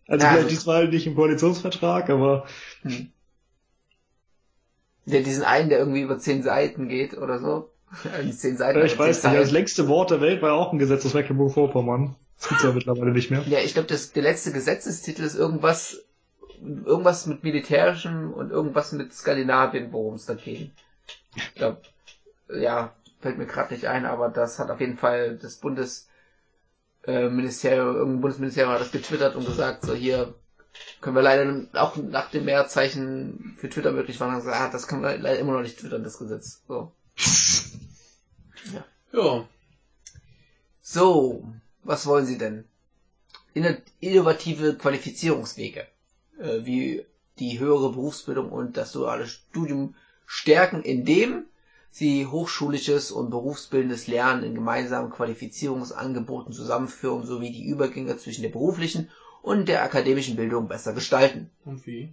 Also 0.07 0.23
Ja, 0.23 0.33
vielleicht 0.33 0.45
also- 0.45 0.55
diesmal 0.55 0.87
nicht 0.87 1.07
im 1.07 1.15
Koalitionsvertrag, 1.15 2.11
aber 2.11 2.45
Hm. 2.83 3.11
Ja, 5.06 5.19
diesen 5.22 5.43
einen, 5.43 5.69
der 5.69 5.80
irgendwie 5.80 6.01
über 6.01 6.17
zehn 6.17 6.43
Seiten 6.43 6.88
geht 6.90 7.17
oder 7.17 7.40
so. 7.40 7.69
Zehn 8.32 8.58
Seiten. 8.58 8.80
äh, 8.80 8.85
ich 8.85 8.98
weiß 8.98 9.24
nicht. 9.24 9.35
Das 9.35 9.51
längste 9.51 9.88
Wort 9.88 10.11
der 10.11 10.22
Welt 10.22 10.42
war 10.42 10.50
ja 10.50 10.56
auch 10.56 10.74
ein 10.74 10.80
Gesetz 10.80 11.06
aus 11.06 11.14
Mecklenburg-Vorpommern. 11.14 12.16
Das 12.38 12.50
gibt's 12.50 12.64
ja 12.64 12.74
mittlerweile 12.74 13.11
nicht 13.11 13.32
mehr. 13.32 13.43
Ja, 13.48 13.59
ich 13.59 13.74
glaube, 13.74 13.88
das 13.88 14.11
der 14.11 14.24
letzte 14.24 14.51
Gesetzestitel 14.51 15.24
ist 15.24 15.35
irgendwas, 15.35 16.03
irgendwas 16.59 17.27
mit 17.27 17.43
militärischem 17.43 18.34
und 18.34 18.51
irgendwas 18.51 18.92
mit 18.92 19.14
Skandinavien, 19.14 19.93
worum 19.93 20.16
es 20.16 20.25
da 20.25 20.34
ging. 20.34 20.72
Ich 21.35 21.56
glaube, 21.56 21.82
ja, 22.53 22.93
fällt 23.22 23.38
mir 23.38 23.45
gerade 23.45 23.74
nicht 23.74 23.88
ein, 23.88 24.06
aber 24.06 24.30
das 24.30 24.59
hat 24.59 24.69
auf 24.69 24.80
jeden 24.80 24.98
Fall 24.98 25.38
das 25.38 25.56
Bundesministerium, 25.56 26.09
äh, 27.08 27.30
Ministerium, 27.30 27.95
irgendein 27.95 28.22
Bundesministerium 28.22 28.74
hat 28.74 28.82
das 28.82 28.92
getwittert 28.92 29.35
und 29.35 29.45
gesagt, 29.45 29.84
so 29.84 29.93
hier 29.93 30.34
können 31.01 31.15
wir 31.15 31.21
leider 31.23 31.67
auch 31.73 31.95
nach 31.97 32.29
dem 32.31 32.45
Mehrzeichen 32.45 33.55
für 33.57 33.69
Twitter 33.69 33.91
möglich 33.91 34.19
machen, 34.19 34.35
gesagt, 34.35 34.57
ah, 34.59 34.69
das 34.69 34.87
können 34.87 35.01
wir 35.03 35.17
leider 35.17 35.39
immer 35.39 35.53
noch 35.53 35.61
nicht 35.61 35.79
twittern, 35.79 36.03
das 36.03 36.17
Gesetz. 36.17 36.61
So. 36.67 36.91
Ja. 39.13 39.47
So, 40.81 41.47
was 41.83 42.05
wollen 42.05 42.25
Sie 42.25 42.37
denn? 42.37 42.65
Inno- 43.53 43.77
Innovative 44.01 44.75
Qualifizierungswege, 44.75 45.87
äh, 46.39 46.65
wie 46.65 47.05
die 47.39 47.59
höhere 47.59 47.91
Berufsbildung 47.91 48.51
und 48.51 48.75
das 48.75 48.91
duale 48.91 49.27
Studium 49.27 49.95
stärken, 50.25 50.81
indem 50.81 51.45
sie 51.91 52.25
hochschulisches 52.25 53.11
und 53.11 53.29
berufsbildendes 53.29 54.07
Lernen 54.07 54.43
in 54.43 54.55
gemeinsamen 54.55 55.11
Qualifizierungsangeboten 55.11 56.51
zusammenführen 56.51 57.25
sowie 57.25 57.51
die 57.51 57.65
Übergänge 57.67 58.17
zwischen 58.17 58.41
der 58.41 58.49
beruflichen 58.49 59.09
und 59.45 59.67
der 59.67 59.83
akademischen 59.83 60.35
Bildung 60.35 60.67
besser 60.67 60.93
gestalten. 60.93 61.51
Und 61.65 61.85
wie? 61.85 62.09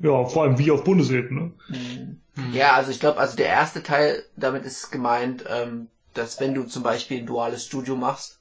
Ja, 0.00 0.24
vor 0.24 0.42
allem 0.42 0.58
wie 0.58 0.72
auf 0.72 0.82
Bundesebene. 0.82 1.52
Hm. 1.68 2.20
Ja, 2.52 2.72
also 2.72 2.90
ich 2.90 2.98
glaube, 2.98 3.20
also 3.20 3.36
der 3.36 3.46
erste 3.46 3.82
Teil, 3.82 4.24
damit 4.36 4.64
ist 4.64 4.90
gemeint, 4.90 5.44
ähm, 5.48 5.86
dass 6.14 6.40
wenn 6.40 6.52
du 6.52 6.64
zum 6.64 6.82
Beispiel 6.82 7.18
ein 7.18 7.26
duales 7.26 7.64
Studium 7.64 8.00
machst, 8.00 8.40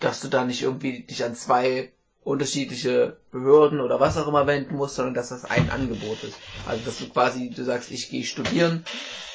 dass 0.00 0.20
du 0.20 0.28
da 0.28 0.44
nicht 0.44 0.62
irgendwie 0.62 1.02
dich 1.02 1.24
an 1.24 1.36
zwei 1.36 1.92
unterschiedliche 2.24 3.18
Behörden 3.30 3.78
oder 3.78 4.00
was 4.00 4.18
auch 4.18 4.26
immer 4.26 4.48
wenden 4.48 4.74
musst, 4.74 4.96
sondern 4.96 5.14
dass 5.14 5.28
das 5.28 5.44
ein 5.44 5.70
Angebot 5.70 6.24
ist. 6.24 6.36
Also 6.66 6.84
dass 6.84 6.98
du 6.98 7.08
quasi, 7.08 7.50
du 7.50 7.62
sagst, 7.62 7.92
ich 7.92 8.08
gehe 8.08 8.24
studieren 8.24 8.84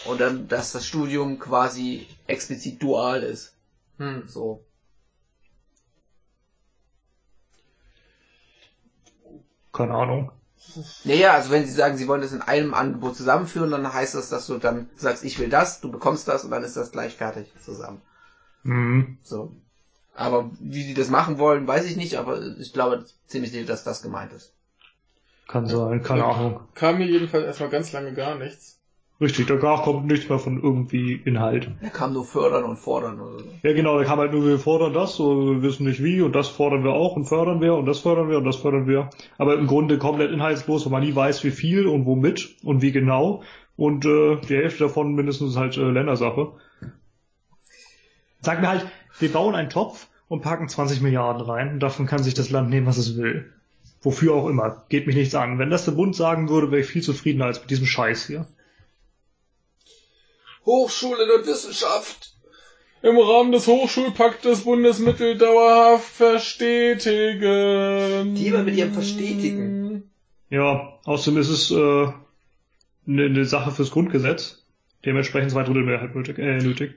und 0.04 0.20
dann, 0.20 0.50
dass 0.50 0.74
das 0.74 0.86
Studium 0.86 1.40
quasi 1.40 2.08
explizit 2.28 2.84
dual 2.84 3.24
ist. 3.24 3.54
Hm. 4.00 4.26
So. 4.28 4.66
Keine 9.74 9.94
Ahnung. 9.94 10.32
Naja, 11.04 11.34
also 11.34 11.50
wenn 11.52 11.66
sie 11.66 11.72
sagen, 11.72 11.98
sie 11.98 12.08
wollen 12.08 12.22
das 12.22 12.34
in 12.34 12.42
einem 12.42 12.74
Angebot 12.74 13.16
zusammenführen, 13.16 13.72
dann 13.72 13.92
heißt 13.92 14.16
das, 14.16 14.30
dass 14.30 14.48
du 14.48 14.58
dann 14.58 14.90
sagst, 14.96 15.24
ich 15.24 15.40
will 15.40 15.50
das, 15.50 15.82
du 15.82 15.92
bekommst 15.92 16.28
das 16.28 16.44
und 16.44 16.52
dann 16.52 16.64
ist 16.64 16.78
das 16.78 16.92
gleich 16.92 17.16
fertig 17.16 17.52
zusammen. 17.64 18.02
Mhm. 18.64 19.18
So. 19.24 19.56
Aber 20.14 20.52
wie 20.60 20.86
die 20.86 20.94
das 20.94 21.10
machen 21.10 21.40
wollen, 21.40 21.68
weiß 21.68 21.86
ich 21.86 21.96
nicht, 21.96 22.18
aber 22.18 22.42
ich 22.60 22.74
glaube 22.74 23.06
ziemlich 23.28 23.52
sicher, 23.52 23.66
dass 23.66 23.84
das 23.84 24.02
gemeint 24.02 24.34
ist. 24.34 24.54
Kann 25.48 25.66
sein, 25.66 26.04
keine 26.04 26.26
Ahnung. 26.26 26.62
Kam 26.76 26.98
mir 26.98 27.08
jedenfalls 27.08 27.46
erstmal 27.46 27.70
ganz 27.70 27.92
lange 27.92 28.14
gar 28.14 28.36
nichts. 28.36 28.81
Richtig, 29.22 29.46
da 29.46 29.56
kommt 29.56 30.08
nichts 30.08 30.30
mehr 30.30 30.40
von 30.40 30.64
irgendwie 30.64 31.14
Inhalt. 31.14 31.70
Da 31.80 31.90
kam 31.90 32.14
nur 32.14 32.26
fördern 32.26 32.64
und 32.64 32.78
fordern 32.78 33.22
oder 33.22 33.38
so. 33.38 33.46
Ja 33.62 33.72
genau, 33.74 34.00
da 34.00 34.04
kam 34.04 34.18
halt 34.18 34.32
nur, 34.32 34.44
wir 34.44 34.58
fordern 34.58 34.94
das, 34.94 35.16
so, 35.16 35.46
wir 35.46 35.62
wissen 35.62 35.86
nicht 35.86 36.04
wie 36.04 36.22
und 36.22 36.36
das 36.36 36.48
fordern 36.48 36.84
wir 36.84 36.94
auch 36.94 37.16
und 37.16 37.26
fördern 37.26 37.62
wir 37.62 37.76
und 37.76 37.86
das 37.86 38.00
fördern 38.00 38.30
wir 38.30 38.40
und 38.40 38.46
das 38.46 38.56
fördern 38.56 38.88
wir. 38.88 39.12
Aber 39.38 39.54
im 39.60 39.68
Grunde 39.68 40.00
komplett 40.00 40.32
inhaltslos, 40.32 40.86
weil 40.86 40.92
man 40.92 41.04
nie 41.04 41.16
weiß, 41.16 41.44
wie 41.44 41.52
viel 41.52 41.86
und 41.86 42.08
womit 42.08 42.56
und 42.64 42.82
wie 42.82 42.92
genau. 42.92 43.44
Und 43.78 44.06
äh, 44.06 44.38
die 44.38 44.56
Hälfte 44.56 44.86
davon 44.86 45.14
mindestens 45.14 45.56
halt 45.56 45.78
äh, 45.78 45.82
Ländersache. 45.82 46.54
Sag 48.40 48.60
mir 48.60 48.70
halt, 48.70 48.88
wir 49.20 49.32
bauen 49.32 49.54
einen 49.54 49.70
Topf 49.70 50.08
und 50.30 50.42
packen 50.42 50.68
20 50.68 51.00
Milliarden 51.02 51.44
rein 51.44 51.74
und 51.74 51.80
davon 51.80 52.08
kann 52.08 52.24
sich 52.24 52.34
das 52.34 52.50
Land 52.50 52.72
nehmen, 52.72 52.88
was 52.88 52.98
es 52.98 53.18
will. 53.18 53.54
Wofür 54.02 54.34
auch 54.34 54.48
immer. 54.50 54.84
Geht 54.90 55.06
mich 55.06 55.16
nichts 55.16 55.36
an. 55.36 55.60
Wenn 55.60 55.70
das 55.70 55.86
der 55.86 55.92
Bund 55.92 56.16
sagen 56.16 56.50
würde, 56.50 56.72
wäre 56.72 56.82
ich 56.82 56.88
viel 56.88 57.04
zufriedener 57.04 57.46
als 57.46 57.62
mit 57.62 57.70
diesem 57.70 57.86
Scheiß 57.86 58.26
hier. 58.26 58.48
Hochschule 60.66 61.36
und 61.36 61.48
Wissenschaft. 61.48 62.34
Im 63.04 63.18
Rahmen 63.18 63.52
des 63.52 63.68
Hochschulpaktes 63.68 64.64
Bundesmittel 64.64 65.38
dauerhaft 65.38 66.08
verstetigen. 66.08 68.36
Die 68.36 68.48
immer 68.48 68.64
mit 68.64 68.76
ihrem 68.76 68.94
Verstetigen. 68.94 70.10
Ja, 70.52 71.00
außerdem 71.06 71.40
ist 71.40 71.50
es 71.50 71.72
äh, 71.72 72.08
eine, 73.08 73.26
eine 73.26 73.46
Sache 73.46 73.72
fürs 73.72 73.90
Grundgesetz. 73.90 74.64
Dementsprechend 75.04 75.50
zwei 75.52 75.64
Drittel 75.64 75.84
Mehrheit 75.84 76.14
nötig. 76.14 76.38
Äh, 76.38 76.60
nötig. 76.60 76.94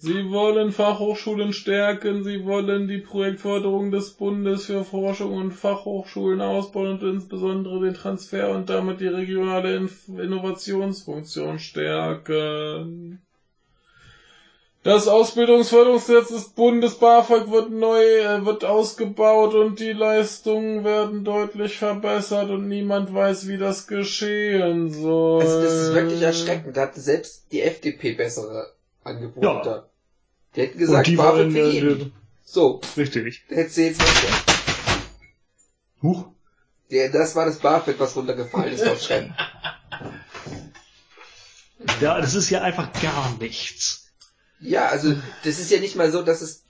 Sie 0.00 0.30
wollen 0.30 0.70
Fachhochschulen 0.70 1.52
stärken, 1.52 2.22
sie 2.22 2.44
wollen 2.44 2.86
die 2.86 2.98
Projektförderung 2.98 3.90
des 3.90 4.10
Bundes 4.10 4.66
für 4.66 4.84
Forschung 4.84 5.32
und 5.36 5.50
Fachhochschulen 5.50 6.40
ausbauen 6.40 7.00
und 7.00 7.02
insbesondere 7.02 7.80
den 7.80 7.94
Transfer 7.94 8.50
und 8.50 8.70
damit 8.70 9.00
die 9.00 9.08
regionale 9.08 9.88
Innovationsfunktion 10.06 11.58
stärken. 11.58 13.20
Das 14.84 15.08
Ausbildungsförderungsgesetz 15.08 16.28
des 16.28 16.48
Bundes 16.50 16.94
BAföG 16.94 17.50
wird 17.50 17.70
neu, 17.70 18.00
äh, 18.00 18.46
wird 18.46 18.64
ausgebaut 18.64 19.54
und 19.54 19.80
die 19.80 19.92
Leistungen 19.92 20.84
werden 20.84 21.24
deutlich 21.24 21.76
verbessert 21.76 22.50
und 22.50 22.68
niemand 22.68 23.12
weiß, 23.12 23.48
wie 23.48 23.58
das 23.58 23.88
geschehen 23.88 24.92
soll. 24.92 25.42
Also 25.42 25.60
das 25.60 25.72
ist 25.72 25.94
wirklich 25.94 26.22
erschreckend. 26.22 26.76
Da 26.76 26.82
hat 26.82 26.94
selbst 26.94 27.50
die 27.50 27.62
FDP 27.62 28.12
bessere 28.12 28.77
Angebote. 29.08 29.46
Ja. 29.46 29.88
Die 30.54 30.60
hätten 30.62 30.78
gesagt, 30.78 31.06
die 31.06 31.18
wollen, 31.18 31.50
für 31.50 31.58
äh, 31.58 31.70
jeden. 31.70 32.12
So, 32.44 32.80
richtig. 32.96 33.44
da 33.48 33.56
hätte 33.56 33.70
sie 33.70 33.86
jetzt 33.86 34.00
was. 34.00 35.04
Huch. 36.02 36.26
Der, 36.90 37.10
das 37.10 37.36
war 37.36 37.44
das 37.44 37.58
BAföG, 37.58 37.98
was 37.98 38.16
runtergefallen 38.16 38.72
ist 38.72 38.86
auf 38.86 39.02
Schremm. 39.02 39.34
Ja, 42.00 42.20
das 42.20 42.34
ist 42.34 42.50
ja 42.50 42.60
einfach 42.62 42.92
gar 43.00 43.36
nichts. 43.38 44.08
Ja, 44.60 44.88
also 44.88 45.14
das 45.44 45.60
ist 45.60 45.70
ja 45.70 45.78
nicht 45.78 45.94
mal 45.94 46.10
so, 46.10 46.22
dass 46.22 46.40
es 46.40 46.64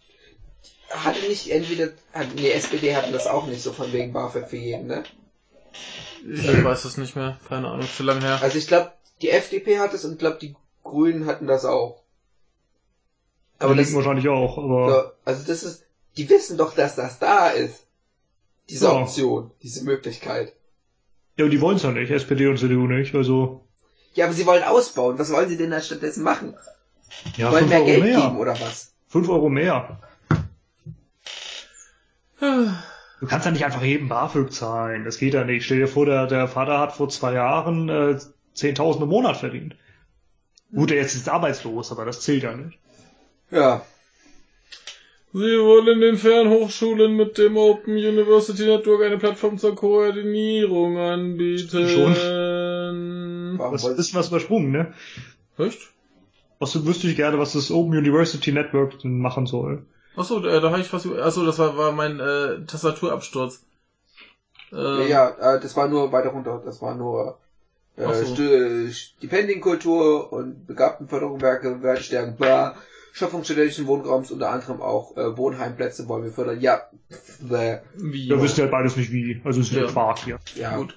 hatte 0.91 1.21
nicht 1.29 1.51
entweder 1.51 1.91
nee, 2.35 2.51
SPD 2.51 2.95
hatten 2.95 3.13
das 3.13 3.27
auch 3.27 3.47
nicht 3.47 3.63
so 3.63 3.73
von 3.73 3.93
wegen 3.93 4.13
BAföG 4.13 4.49
für 4.49 4.57
jeden, 4.57 4.87
ne? 4.87 5.05
Ich 6.31 6.65
weiß 6.65 6.85
es 6.85 6.97
nicht 6.97 7.15
mehr, 7.15 7.39
keine 7.49 7.69
Ahnung, 7.69 7.89
zu 7.95 8.03
lang 8.03 8.21
her. 8.21 8.41
Also 8.43 8.59
ich 8.59 8.67
glaube, 8.67 8.93
die 9.23 9.31
FDP 9.31 9.79
hat 9.79 9.95
es 9.95 10.05
und 10.05 10.19
glaube 10.19 10.39
die 10.41 10.57
Grünen 10.83 11.27
hatten 11.27 11.47
das 11.47 11.65
auch. 11.65 12.03
Aber 13.59 13.75
die 13.75 13.81
das, 13.81 13.95
wahrscheinlich 13.95 14.29
auch, 14.29 14.59
aber 14.59 14.91
ja, 14.91 15.13
also 15.25 15.45
das 15.47 15.63
ist, 15.65 15.85
die 16.17 16.29
wissen 16.31 16.57
doch, 16.59 16.75
dass 16.75 16.95
das 16.97 17.19
da 17.19 17.49
ist. 17.49 17.85
Diese 18.71 18.85
Ja. 18.87 18.93
Option, 18.93 19.51
diese 19.63 19.85
Möglichkeit. 19.85 20.53
ja, 21.37 21.45
und 21.47 21.51
die 21.51 21.61
wollen 21.61 21.77
es 21.77 21.83
ja 21.83 21.91
nicht, 21.91 22.11
SPD 22.11 22.47
und 22.47 22.59
CDU 22.59 22.87
nicht, 22.87 23.15
also 23.15 23.65
Ja, 24.15 24.27
aber 24.27 24.35
sie 24.35 24.47
wollen 24.47 24.63
ausbauen. 24.63 25.19
Was 25.19 25.33
wollen 25.33 25.49
sie 25.49 25.57
denn 25.57 25.71
da 25.71 25.81
stattdessen 25.81 26.23
machen? 26.23 26.55
ja, 27.37 27.51
wollen 27.51 27.61
fünf 27.61 27.71
mehr 27.71 27.79
Euro 27.81 27.87
Geld 27.87 28.03
mehr. 28.05 28.21
geben 28.21 28.39
oder 28.39 28.53
was? 28.61 28.93
Fünf 29.09 29.29
Euro 29.29 29.49
mehr. 29.49 29.99
Du 32.41 33.27
kannst 33.27 33.47
ja 33.47 33.53
nicht 33.53 33.65
einfach 33.65 33.83
jedem 33.83 34.09
BAföG 34.09 34.53
zahlen. 34.53 35.05
Das 35.05 35.19
geht 35.19 35.35
ja 35.35 35.45
nicht. 35.45 35.65
Stell 35.65 35.79
dir 35.79 35.89
vor, 35.89 36.07
der, 36.07 36.27
der 36.27 36.47
Vater 36.47 36.79
hat 36.79 36.93
vor 36.93 37.09
zwei 37.09 37.33
Jahren 37.33 37.89
äh, 37.89 38.19
10.000 38.57 39.03
im 39.03 39.09
Monat 39.09 39.37
verdient. 39.39 39.75
Gut, 40.73 40.91
er 40.91 40.99
jetzt 40.99 41.15
ist 41.15 41.29
arbeitslos, 41.29 41.91
aber 41.91 42.05
das 42.05 42.21
zählt 42.21 42.43
ja 42.45 42.55
nicht. 42.55 42.79
Ja. 43.51 43.83
Sie 45.33 45.41
wollen 45.41 46.01
den 46.01 46.17
Fernhochschulen 46.17 47.15
mit 47.15 47.37
dem 47.37 47.57
Open 47.57 47.93
University 47.95 48.65
Network 48.67 49.03
eine 49.03 49.19
Plattform 49.19 49.59
zur 49.59 49.75
Koordinierung 49.75 50.97
anbieten. 50.99 51.85
Warum 53.59 53.73
Das 53.73 53.83
wollen 53.83 53.97
ist 53.97 54.15
was 54.15 54.29
übersprungen, 54.29 54.71
ne? 54.71 54.95
Echt? 55.59 55.81
Was 56.59 56.85
wüsste 56.85 57.09
ich 57.09 57.17
gerne, 57.17 57.39
was 57.39 57.53
das 57.53 57.71
Open 57.71 57.97
University 57.97 58.53
Network 58.53 58.99
denn 59.01 59.19
machen 59.19 59.47
soll. 59.47 59.85
Achso, 60.17 60.45
äh, 60.45 60.61
da 60.61 60.71
habe 60.71 60.81
ich 60.81 60.93
was 60.93 61.05
über... 61.05 61.25
Achso, 61.25 61.45
das 61.45 61.59
war, 61.59 61.77
war 61.77 61.93
mein 61.93 62.19
äh, 62.19 62.65
Tastaturabsturz. 62.67 63.63
Ja, 64.73 65.01
Ähm, 65.01 65.09
ja, 65.09 65.29
äh, 65.29 65.61
das 65.61 65.77
war 65.77 65.89
nur 65.89 66.11
weiter 66.11 66.31
runter. 66.31 66.61
Das 66.65 66.83
war 66.83 66.95
nur 66.95 67.39
äh, 67.97 68.13
so. 68.13 68.35
St 68.35 68.95
Stipendienkultur 68.95 70.33
und 70.33 70.67
Begabtenförderung, 70.67 71.41
Werke, 71.41 71.83
Werte 71.83 72.03
stärken, 72.03 72.37
bla. 72.37 72.77
Schaffung 73.13 73.45
studentischen 73.45 73.87
Wohnraums, 73.87 74.31
unter 74.31 74.51
anderem 74.51 74.81
auch 74.81 75.17
äh, 75.17 75.37
Wohnheimplätze 75.37 76.09
wollen 76.09 76.25
wir 76.25 76.33
fördern. 76.33 76.61
Ja, 76.61 76.83
bäh. 77.41 77.79
Wie? 77.95 78.29
Wir 78.29 78.41
wissen 78.43 78.61
ja 78.61 78.67
beides 78.67 78.97
nicht 78.97 79.13
wie. 79.13 79.41
Also 79.45 79.61
es 79.61 79.69
ist 79.69 79.75
Ja. 79.75 79.83
ja. 79.83 79.89
Quark 79.91 80.19
hier. 80.25 80.39
ja. 80.55 80.77
Gut. 80.77 80.95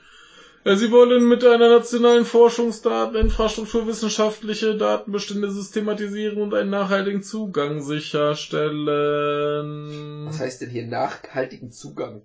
Äh, 0.63 0.75
Sie 0.75 0.91
wollen 0.91 1.27
mit 1.27 1.43
einer 1.43 1.69
nationalen 1.69 2.23
Forschungsdateninfrastruktur 2.25 3.87
wissenschaftliche 3.87 4.77
Datenbestände 4.77 5.49
systematisieren 5.49 6.39
und 6.39 6.53
einen 6.53 6.69
nachhaltigen 6.69 7.23
Zugang 7.23 7.81
sicherstellen. 7.81 10.27
Was 10.27 10.39
heißt 10.39 10.61
denn 10.61 10.69
hier 10.69 10.85
nachhaltigen 10.85 11.71
Zugang? 11.71 12.21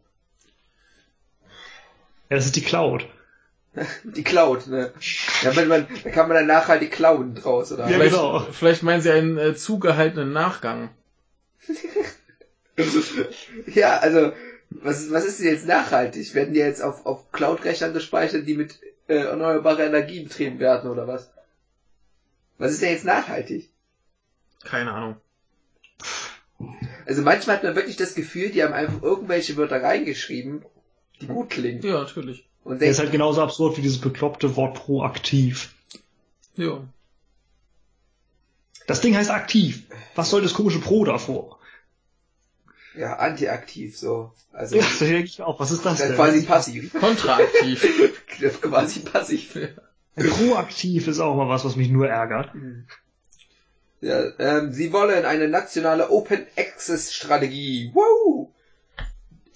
Ja, 2.28 2.36
das 2.36 2.44
ist 2.46 2.56
die 2.56 2.60
Cloud. 2.62 3.06
Die 4.04 4.24
Cloud, 4.24 4.68
ne? 4.68 4.92
Ja, 5.42 5.54
wenn 5.54 5.68
man, 5.68 5.86
da 6.04 6.10
kann 6.10 6.28
man 6.28 6.36
dann 6.36 6.46
nachhaltig 6.46 6.90
klauen 6.90 7.34
draus, 7.34 7.72
oder? 7.72 7.84
Ja, 7.88 7.94
Vielleicht, 7.96 8.14
genau. 8.14 8.40
vielleicht 8.52 8.82
meinen 8.82 9.02
Sie 9.02 9.10
einen 9.10 9.38
äh, 9.38 9.54
zugehaltenen 9.54 10.32
Nachgang. 10.32 10.90
Ja, 13.74 13.98
also, 14.00 14.32
was, 14.68 15.10
was 15.10 15.24
ist 15.24 15.40
denn 15.40 15.46
jetzt 15.46 15.66
nachhaltig? 15.66 16.34
Werden 16.34 16.52
die 16.52 16.60
jetzt 16.60 16.82
auf, 16.82 17.06
auf 17.06 17.32
Cloud-Rechnern 17.32 17.94
gespeichert, 17.94 18.46
die 18.46 18.54
mit 18.54 18.78
äh, 19.08 19.14
erneuerbarer 19.14 19.84
Energie 19.86 20.20
betrieben 20.20 20.58
werden, 20.58 20.90
oder 20.90 21.06
was? 21.06 21.30
Was 22.58 22.72
ist 22.72 22.82
denn 22.82 22.90
jetzt 22.90 23.04
nachhaltig? 23.04 23.70
Keine 24.64 24.92
Ahnung. 24.92 25.16
Also 27.06 27.22
manchmal 27.22 27.56
hat 27.56 27.62
man 27.64 27.76
wirklich 27.76 27.96
das 27.96 28.14
Gefühl, 28.14 28.50
die 28.50 28.62
haben 28.62 28.74
einfach 28.74 29.02
irgendwelche 29.02 29.56
Wörter 29.56 29.82
reingeschrieben, 29.82 30.64
die 31.20 31.26
gut 31.26 31.50
klingen. 31.50 31.82
Ja, 31.82 32.00
natürlich. 32.00 32.45
Und 32.66 32.80
Der 32.82 32.90
ist 32.90 32.98
halt 32.98 33.12
genauso 33.12 33.42
absurd 33.42 33.76
wie 33.76 33.82
dieses 33.82 34.00
bekloppte 34.00 34.56
Wort 34.56 34.74
proaktiv. 34.74 35.72
Ja. 36.56 36.80
Das 38.88 39.00
Ding 39.00 39.16
heißt 39.16 39.30
aktiv. 39.30 39.84
Was 40.16 40.30
soll 40.30 40.42
das 40.42 40.52
komische 40.52 40.80
Pro 40.80 41.04
davor? 41.04 41.60
ja, 42.96 43.18
antiaktiv, 43.18 43.96
so. 43.96 44.32
Also, 44.52 44.76
Ja, 44.76 44.82
das 44.82 44.98
denke 44.98 45.24
ich 45.24 45.40
auch. 45.42 45.60
Was 45.60 45.70
ist 45.70 45.86
das 45.86 45.98
denn? 45.98 46.16
quasi 46.16 46.42
passiv. 46.44 46.92
Kontraaktiv. 46.92 48.20
Quasi 48.60 49.00
passiv. 49.00 49.56
Proaktiv 50.16 51.06
ist 51.06 51.20
auch 51.20 51.36
mal 51.36 51.48
was, 51.48 51.64
was 51.64 51.76
mich 51.76 51.88
nur 51.88 52.08
ärgert. 52.08 52.50
Ja, 54.00 54.24
ähm, 54.40 54.72
sie 54.72 54.92
wollen 54.92 55.24
eine 55.24 55.46
nationale 55.46 56.10
Open 56.10 56.46
Access 56.56 57.14
Strategie. 57.14 57.92
Wow! 57.94 58.52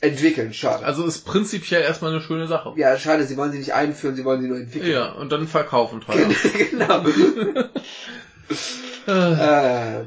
Entwickeln, 0.03 0.55
schade. 0.55 0.85
Also 0.85 1.05
ist 1.05 1.27
prinzipiell 1.27 1.83
erstmal 1.83 2.13
eine 2.13 2.23
schöne 2.23 2.47
Sache. 2.47 2.73
ja, 2.77 2.97
schade, 2.99 3.25
sie 3.25 3.37
wollen 3.37 3.53
sie 3.53 3.59
nicht 3.59 3.75
einführen, 3.75 4.17
sie 4.17 4.25
wollen 4.25 4.41
sie 4.41 4.49
nur 4.49 4.57
entwickeln. 4.59 4.91
Ja, 4.91 5.13
und 5.13 5.31
dann 5.31 5.47
verkaufen 5.47 6.01
teuer. 6.01 6.29
genau. 6.71 7.05
Äh, 9.07 10.05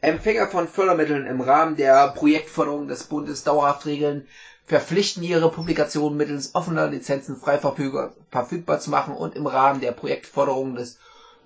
Empfänger 0.00 0.46
von 0.46 0.68
Fördermitteln 0.68 1.26
im 1.26 1.40
Rahmen 1.40 1.76
der 1.76 2.08
Projektförderung 2.08 2.86
des 2.86 3.04
Bundes 3.04 3.42
dauerhaft 3.42 3.84
regeln, 3.84 4.28
verpflichten 4.64 5.24
ihre 5.24 5.50
Publikationen 5.50 6.16
mittels 6.16 6.54
offener 6.54 6.88
Lizenzen 6.88 7.36
frei 7.36 7.58
verfügbar, 7.58 8.14
verfügbar 8.30 8.78
zu 8.78 8.90
machen 8.90 9.14
und 9.14 9.34
im 9.34 9.46
Rahmen 9.46 9.80
der 9.80 9.92
Projektförderung 9.92 10.76
des 10.76 10.98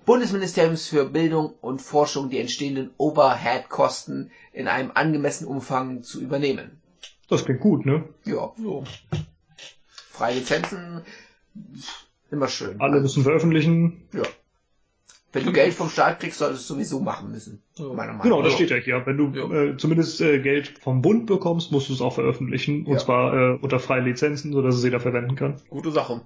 Bundesministeriums 0.05 0.87
für 0.87 1.05
Bildung 1.05 1.55
und 1.61 1.81
Forschung 1.81 2.29
die 2.29 2.39
entstehenden 2.39 2.93
Overhead-Kosten 2.97 4.29
in 4.51 4.67
einem 4.67 4.91
angemessenen 4.93 5.49
Umfang 5.49 6.03
zu 6.03 6.21
übernehmen. 6.21 6.79
Das 7.29 7.45
klingt 7.45 7.61
gut, 7.61 7.85
ne? 7.85 8.03
Ja. 8.25 8.51
so. 8.57 8.83
freie 10.11 10.35
Lizenzen, 10.35 11.01
immer 12.31 12.47
schön. 12.47 12.79
Alle 12.81 13.01
müssen 13.01 13.23
veröffentlichen. 13.23 14.07
Ja. 14.13 14.23
Wenn 15.31 15.45
du 15.45 15.53
Geld 15.53 15.73
vom 15.73 15.89
Staat 15.89 16.19
kriegst, 16.19 16.37
solltest 16.37 16.69
du 16.69 16.75
sowieso 16.75 16.99
machen 16.99 17.31
müssen. 17.31 17.63
Meiner 17.79 18.13
Meinung 18.13 18.21
Genau, 18.21 18.41
das 18.43 18.53
steht 18.53 18.69
ja 18.69 18.75
hier. 18.75 19.01
Wenn 19.05 19.17
du 19.17 19.29
Ja. 19.31 19.51
äh, 19.63 19.77
zumindest 19.77 20.21
äh, 20.21 20.37
Geld 20.39 20.77
vom 20.79 21.01
Bund 21.01 21.25
bekommst, 21.25 21.71
musst 21.71 21.89
du 21.89 21.93
es 21.93 22.01
auch 22.01 22.13
veröffentlichen. 22.13 22.85
Und 22.85 22.93
Ja. 22.93 22.99
zwar 22.99 23.33
äh, 23.33 23.57
unter 23.59 23.79
freien 23.79 24.05
Lizenzen, 24.05 24.53
sodass 24.53 24.75
es 24.75 24.83
jeder 24.83 24.99
verwenden 24.99 25.35
kann. 25.35 25.59
Gute 25.69 25.91
Sache. 25.91 26.21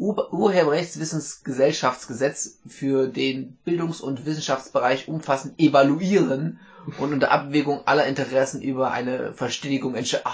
Urheberrechtswissensgesellschaftsgesetz 0.00 2.58
für 2.66 3.06
den 3.06 3.58
Bildungs- 3.64 4.00
und 4.00 4.24
Wissenschaftsbereich 4.24 5.08
umfassend 5.08 5.60
evaluieren 5.60 6.58
und 6.98 7.12
unter 7.12 7.30
Abwägung 7.30 7.86
aller 7.86 8.06
Interessen 8.06 8.62
über 8.62 8.92
eine 8.92 9.34
Verständigung 9.34 9.94
entscheiden. 9.94 10.24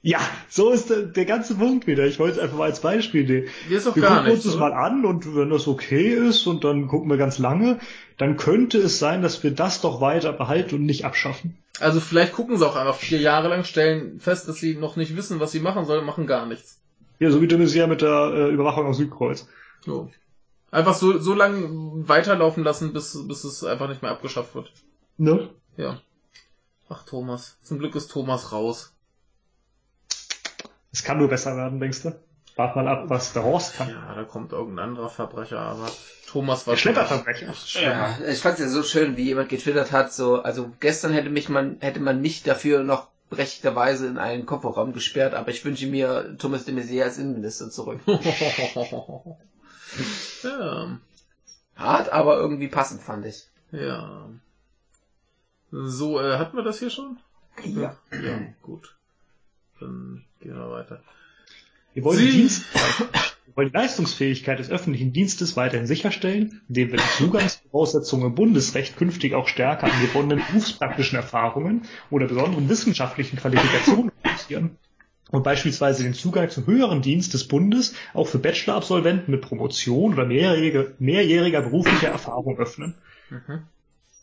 Ja, 0.00 0.20
so 0.48 0.70
ist 0.70 0.90
der, 0.90 1.02
der 1.02 1.24
ganze 1.24 1.56
Punkt 1.56 1.88
wieder. 1.88 2.06
Ich 2.06 2.18
wollte 2.18 2.36
es 2.36 2.42
einfach 2.42 2.56
mal 2.56 2.66
als 2.66 2.80
Beispiel 2.80 3.26
nehmen. 3.26 3.48
Hier 3.66 3.78
ist 3.78 3.86
doch 3.86 3.96
Wir 3.96 4.02
gar 4.02 4.18
gucken 4.18 4.32
uns 4.32 4.44
das 4.44 4.56
mal 4.56 4.72
an 4.72 5.04
und 5.04 5.36
wenn 5.36 5.50
das 5.50 5.66
okay 5.66 6.14
ist 6.14 6.46
und 6.46 6.64
dann 6.64 6.86
gucken 6.86 7.10
wir 7.10 7.16
ganz 7.16 7.38
lange, 7.38 7.80
dann 8.16 8.36
könnte 8.36 8.78
es 8.78 8.98
sein, 8.98 9.22
dass 9.22 9.42
wir 9.42 9.50
das 9.50 9.80
doch 9.80 10.00
weiter 10.00 10.32
behalten 10.32 10.76
und 10.76 10.86
nicht 10.86 11.04
abschaffen. 11.04 11.58
Also 11.80 12.00
vielleicht 12.00 12.32
gucken 12.32 12.56
sie 12.56 12.66
auch 12.66 12.76
einfach 12.76 12.94
vier 12.94 13.18
Jahre 13.18 13.48
lang, 13.48 13.64
stellen 13.64 14.20
fest, 14.20 14.48
dass 14.48 14.56
sie 14.56 14.76
noch 14.76 14.96
nicht 14.96 15.16
wissen, 15.16 15.40
was 15.40 15.52
sie 15.52 15.60
machen 15.60 15.84
sollen, 15.84 16.06
machen 16.06 16.26
gar 16.26 16.46
nichts. 16.46 16.78
Ja, 17.18 17.30
so 17.30 17.40
wie 17.42 17.48
Tunisia 17.48 17.86
mit 17.86 18.00
der 18.02 18.32
äh, 18.34 18.50
Überwachung 18.50 18.86
am 18.86 18.94
Südkreuz. 18.94 19.48
So. 19.84 20.10
Einfach 20.70 20.94
so, 20.94 21.18
so 21.18 21.34
lange 21.34 21.66
weiterlaufen 22.08 22.62
lassen, 22.62 22.92
bis, 22.92 23.18
bis 23.26 23.44
es 23.44 23.64
einfach 23.64 23.88
nicht 23.88 24.02
mehr 24.02 24.10
abgeschafft 24.10 24.54
wird. 24.54 24.72
Ne? 25.16 25.50
Ja. 25.76 26.00
Ach, 26.88 27.04
Thomas. 27.04 27.56
Zum 27.62 27.78
Glück 27.78 27.94
ist 27.94 28.08
Thomas 28.10 28.52
raus. 28.52 28.92
Es 30.92 31.02
kann 31.02 31.18
nur 31.18 31.28
besser 31.28 31.56
werden, 31.56 31.80
denkst 31.80 32.02
du? 32.02 32.14
Wart 32.56 32.74
mal 32.76 32.88
ab, 32.88 33.04
was 33.08 33.32
der 33.32 33.44
Horst 33.44 33.74
kann. 33.76 33.88
Ja, 33.88 34.14
da 34.14 34.24
kommt 34.24 34.52
irgendein 34.52 34.90
anderer 34.90 35.08
Verbrecher, 35.08 35.60
aber 35.60 35.88
Thomas 36.26 36.66
war 36.66 36.74
Der 36.74 36.78
Schlepperverbrecher. 36.80 37.54
schlimm. 37.54 37.84
Ja, 37.84 38.18
ich 38.28 38.40
fand 38.40 38.54
es 38.58 38.60
ja 38.64 38.68
so 38.68 38.82
schön, 38.82 39.16
wie 39.16 39.22
jemand 39.22 39.48
getwittert 39.48 39.92
hat, 39.92 40.12
so, 40.12 40.42
also 40.42 40.72
gestern 40.80 41.12
hätte 41.12 41.30
mich 41.30 41.48
man, 41.48 41.76
hätte 41.80 42.00
man 42.00 42.20
mich 42.20 42.42
dafür 42.42 42.82
noch 42.82 43.08
berechtigterweise 43.30 44.06
in 44.06 44.18
einen 44.18 44.46
Kofferraum 44.46 44.92
gesperrt, 44.92 45.34
aber 45.34 45.50
ich 45.50 45.64
wünsche 45.64 45.86
mir 45.86 46.36
Thomas 46.38 46.64
de 46.64 46.74
Maizière 46.74 47.04
als 47.04 47.18
Innenminister 47.18 47.70
zurück. 47.70 48.00
ja. 50.42 50.98
Hart, 51.76 52.08
aber 52.12 52.38
irgendwie 52.38 52.68
passend, 52.68 53.02
fand 53.02 53.26
ich. 53.26 53.46
Ja. 53.70 54.28
So, 55.70 56.20
äh, 56.20 56.38
hatten 56.38 56.56
wir 56.56 56.64
das 56.64 56.78
hier 56.78 56.90
schon? 56.90 57.18
Ja. 57.64 57.96
Ja, 58.12 58.40
gut. 58.62 58.94
Dann 59.80 60.24
gehen 60.40 60.56
wir 60.56 60.70
weiter. 60.70 61.02
Wir 61.94 62.04
wollen, 62.04 62.18
Sie- 62.18 62.26
die 62.26 62.32
Dienst 62.32 62.64
wir 63.48 63.56
wollen 63.56 63.68
die 63.68 63.78
Leistungsfähigkeit 63.78 64.58
des 64.58 64.70
öffentlichen 64.70 65.12
Dienstes 65.12 65.56
weiterhin 65.56 65.86
sicherstellen, 65.86 66.60
indem 66.68 66.92
wir 66.92 66.98
die 66.98 67.24
Zugangsvoraussetzungen 67.24 68.26
im 68.26 68.34
Bundesrecht 68.34 68.96
künftig 68.96 69.34
auch 69.34 69.48
stärker 69.48 69.86
an 69.86 70.00
gewonnenen 70.02 70.44
berufspraktischen 70.46 71.16
Erfahrungen 71.16 71.82
oder 72.10 72.26
besonderen 72.26 72.68
wissenschaftlichen 72.68 73.38
Qualifikationen 73.38 74.12
fokussieren 74.22 74.76
und 75.30 75.44
beispielsweise 75.44 76.02
den 76.02 76.14
Zugang 76.14 76.50
zum 76.50 76.66
höheren 76.66 77.02
Dienst 77.02 77.34
des 77.34 77.48
Bundes 77.48 77.94
auch 78.14 78.28
für 78.28 78.38
Bachelorabsolventen 78.38 79.32
mit 79.32 79.42
Promotion 79.42 80.12
oder 80.12 80.26
mehrjährige, 80.26 80.94
mehrjähriger 80.98 81.62
beruflicher 81.62 82.08
Erfahrung 82.08 82.58
öffnen. 82.58 82.94
Mhm. 83.30 83.62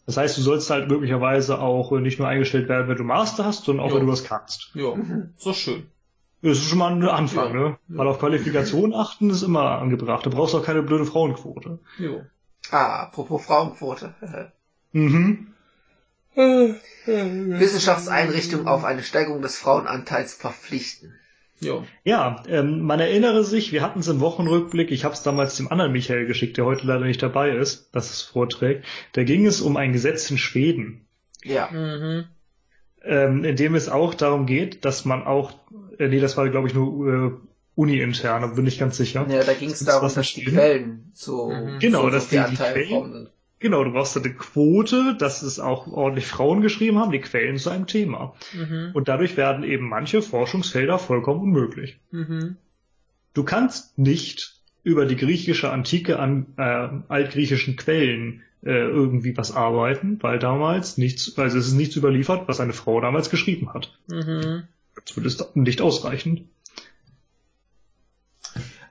Das 0.05 0.17
heißt, 0.17 0.37
du 0.37 0.41
sollst 0.41 0.69
halt 0.69 0.87
möglicherweise 0.87 1.59
auch 1.59 1.91
nicht 1.99 2.19
nur 2.19 2.27
eingestellt 2.27 2.69
werden, 2.69 2.87
wenn 2.87 2.97
du 2.97 3.03
Master 3.03 3.43
hast, 3.43 3.65
sondern 3.65 3.85
auch, 3.85 3.89
Jo. 3.89 3.95
wenn 3.95 4.05
du 4.05 4.11
das 4.11 4.23
kannst. 4.23 4.69
Ja, 4.75 4.93
so 5.37 5.53
schön. 5.53 5.87
Das 6.48 6.57
ist 6.59 6.69
schon 6.69 6.77
mal 6.77 6.91
ein 6.91 7.03
Anfang, 7.03 7.53
Ja. 7.53 7.59
ne? 7.69 7.77
Weil 7.88 8.07
auf 8.07 8.19
Qualifikation 8.19 8.93
achten 8.93 9.30
ist 9.32 9.41
immer 9.41 9.80
angebracht. 9.80 10.25
Du 10.25 10.30
brauchst 10.30 10.53
auch 10.53 10.64
keine 10.64 10.83
blöde 10.83 11.06
Frauenquote. 11.06 11.80
Jo. 11.98 12.22
Ah, 12.72 13.03
apropos 13.03 13.43
Frauenquote. 13.45 14.14
Mhm. 14.93 15.48
Wissenschaftseinrichtungen 17.06 18.67
auf 18.67 18.83
eine 18.85 19.03
Steigerung 19.03 19.41
des 19.41 19.57
Frauenanteils 19.57 20.33
verpflichten. 20.33 21.14
Jo. 21.59 21.83
Ja, 22.03 22.43
ähm, 22.48 22.82
man 22.82 22.99
erinnere 22.99 23.43
sich, 23.43 23.72
wir 23.72 23.82
hatten 23.82 23.99
es 23.99 24.07
im 24.07 24.19
Wochenrückblick, 24.19 24.91
ich 24.91 25.03
habe 25.06 25.14
es 25.14 25.24
damals 25.24 25.56
dem 25.57 25.69
anderen 25.72 25.91
Michael 25.93 26.27
geschickt, 26.27 26.57
der 26.57 26.65
heute 26.65 26.85
leider 26.88 27.06
nicht 27.06 27.22
dabei 27.24 27.51
ist, 27.51 27.90
das 27.93 28.11
es 28.11 28.22
vorträgt. 28.22 28.85
Da 29.14 29.24
ging 29.24 29.45
es 29.45 29.61
um 29.61 29.75
ein 29.77 29.93
Gesetz 29.93 30.30
in 30.30 30.38
Schweden, 30.38 31.07
Ja. 31.43 31.69
Mhm. 31.72 32.25
ähm, 33.03 33.43
in 33.45 33.56
dem 33.56 33.75
es 33.75 33.88
auch 33.90 34.14
darum 34.14 34.45
geht, 34.45 34.83
dass 34.85 35.06
man 35.06 35.24
auch, 35.24 35.53
äh, 35.99 36.07
nee, 36.07 36.19
das 36.19 36.38
war 36.38 36.49
glaube 36.49 36.67
ich 36.67 36.74
nur 36.74 37.07
äh, 37.07 37.32
uni-intern, 37.75 38.56
bin 38.56 38.67
ich 38.67 38.80
ganz 38.80 38.98
sicher. 38.98 39.25
Ja, 39.30 39.43
da 39.43 39.53
ging 39.53 39.69
es 39.72 39.83
darum, 39.83 40.09
dass 40.14 40.33
die? 40.33 40.45
Quellen 40.45 41.11
so, 41.14 41.49
Mhm. 41.51 41.80
Genau, 41.80 42.03
so, 42.03 42.09
dass 42.09 42.30
so 42.30 42.38
die- 42.38 42.49
die 42.51 42.56
Quellen- 42.56 43.14
sind. 43.14 43.30
Genau, 43.59 43.83
du 43.83 43.91
brauchst 43.93 44.15
eine 44.17 44.33
Quote, 44.33 45.15
dass 45.17 45.41
es 45.41 45.59
auch 45.59 45.88
ordentlich 45.88 46.27
Frauen 46.27 46.61
geschrieben 46.61 46.99
haben, 46.99 47.11
die 47.11 47.19
Quellen 47.22 47.57
zu 47.57 47.69
einem 47.69 47.88
Thema. 47.88 48.35
Mhm. 48.53 48.91
Und 48.93 49.07
dadurch 49.07 49.38
werden 49.38 49.64
eben 49.64 49.88
manche 49.88 50.22
Forschungsfelder 50.22 50.99
vollkommen 50.99 51.41
unmöglich. 51.41 51.98
Mhm. 52.11 52.57
Du 53.33 53.43
kannst 53.43 53.98
nicht 53.98 54.56
über 54.83 55.06
die 55.06 55.15
griechische 55.15 55.72
Antike 55.72 56.19
an 56.19 56.48
äh, 56.57 56.90
altgriechischen 57.07 57.75
Quellen 57.75 58.41
äh, 58.64 58.72
irgendwie 58.72 59.35
was 59.38 59.51
arbeiten, 59.56 60.19
weil 60.22 60.38
damals 60.38 60.98
nichts, 60.98 61.38
also 61.38 61.57
es 61.57 61.67
ist 61.67 61.74
nichts 61.74 61.95
überliefert, 61.95 62.48
was 62.48 62.59
eine 62.59 62.74
Frau 62.74 62.99
damals 63.01 63.30
geschrieben 63.30 63.74
hat. 63.74 63.98
Mhm. 64.07 64.64
Zumindest 65.03 65.56
nicht 65.56 65.82
ausreichend. 65.82 66.43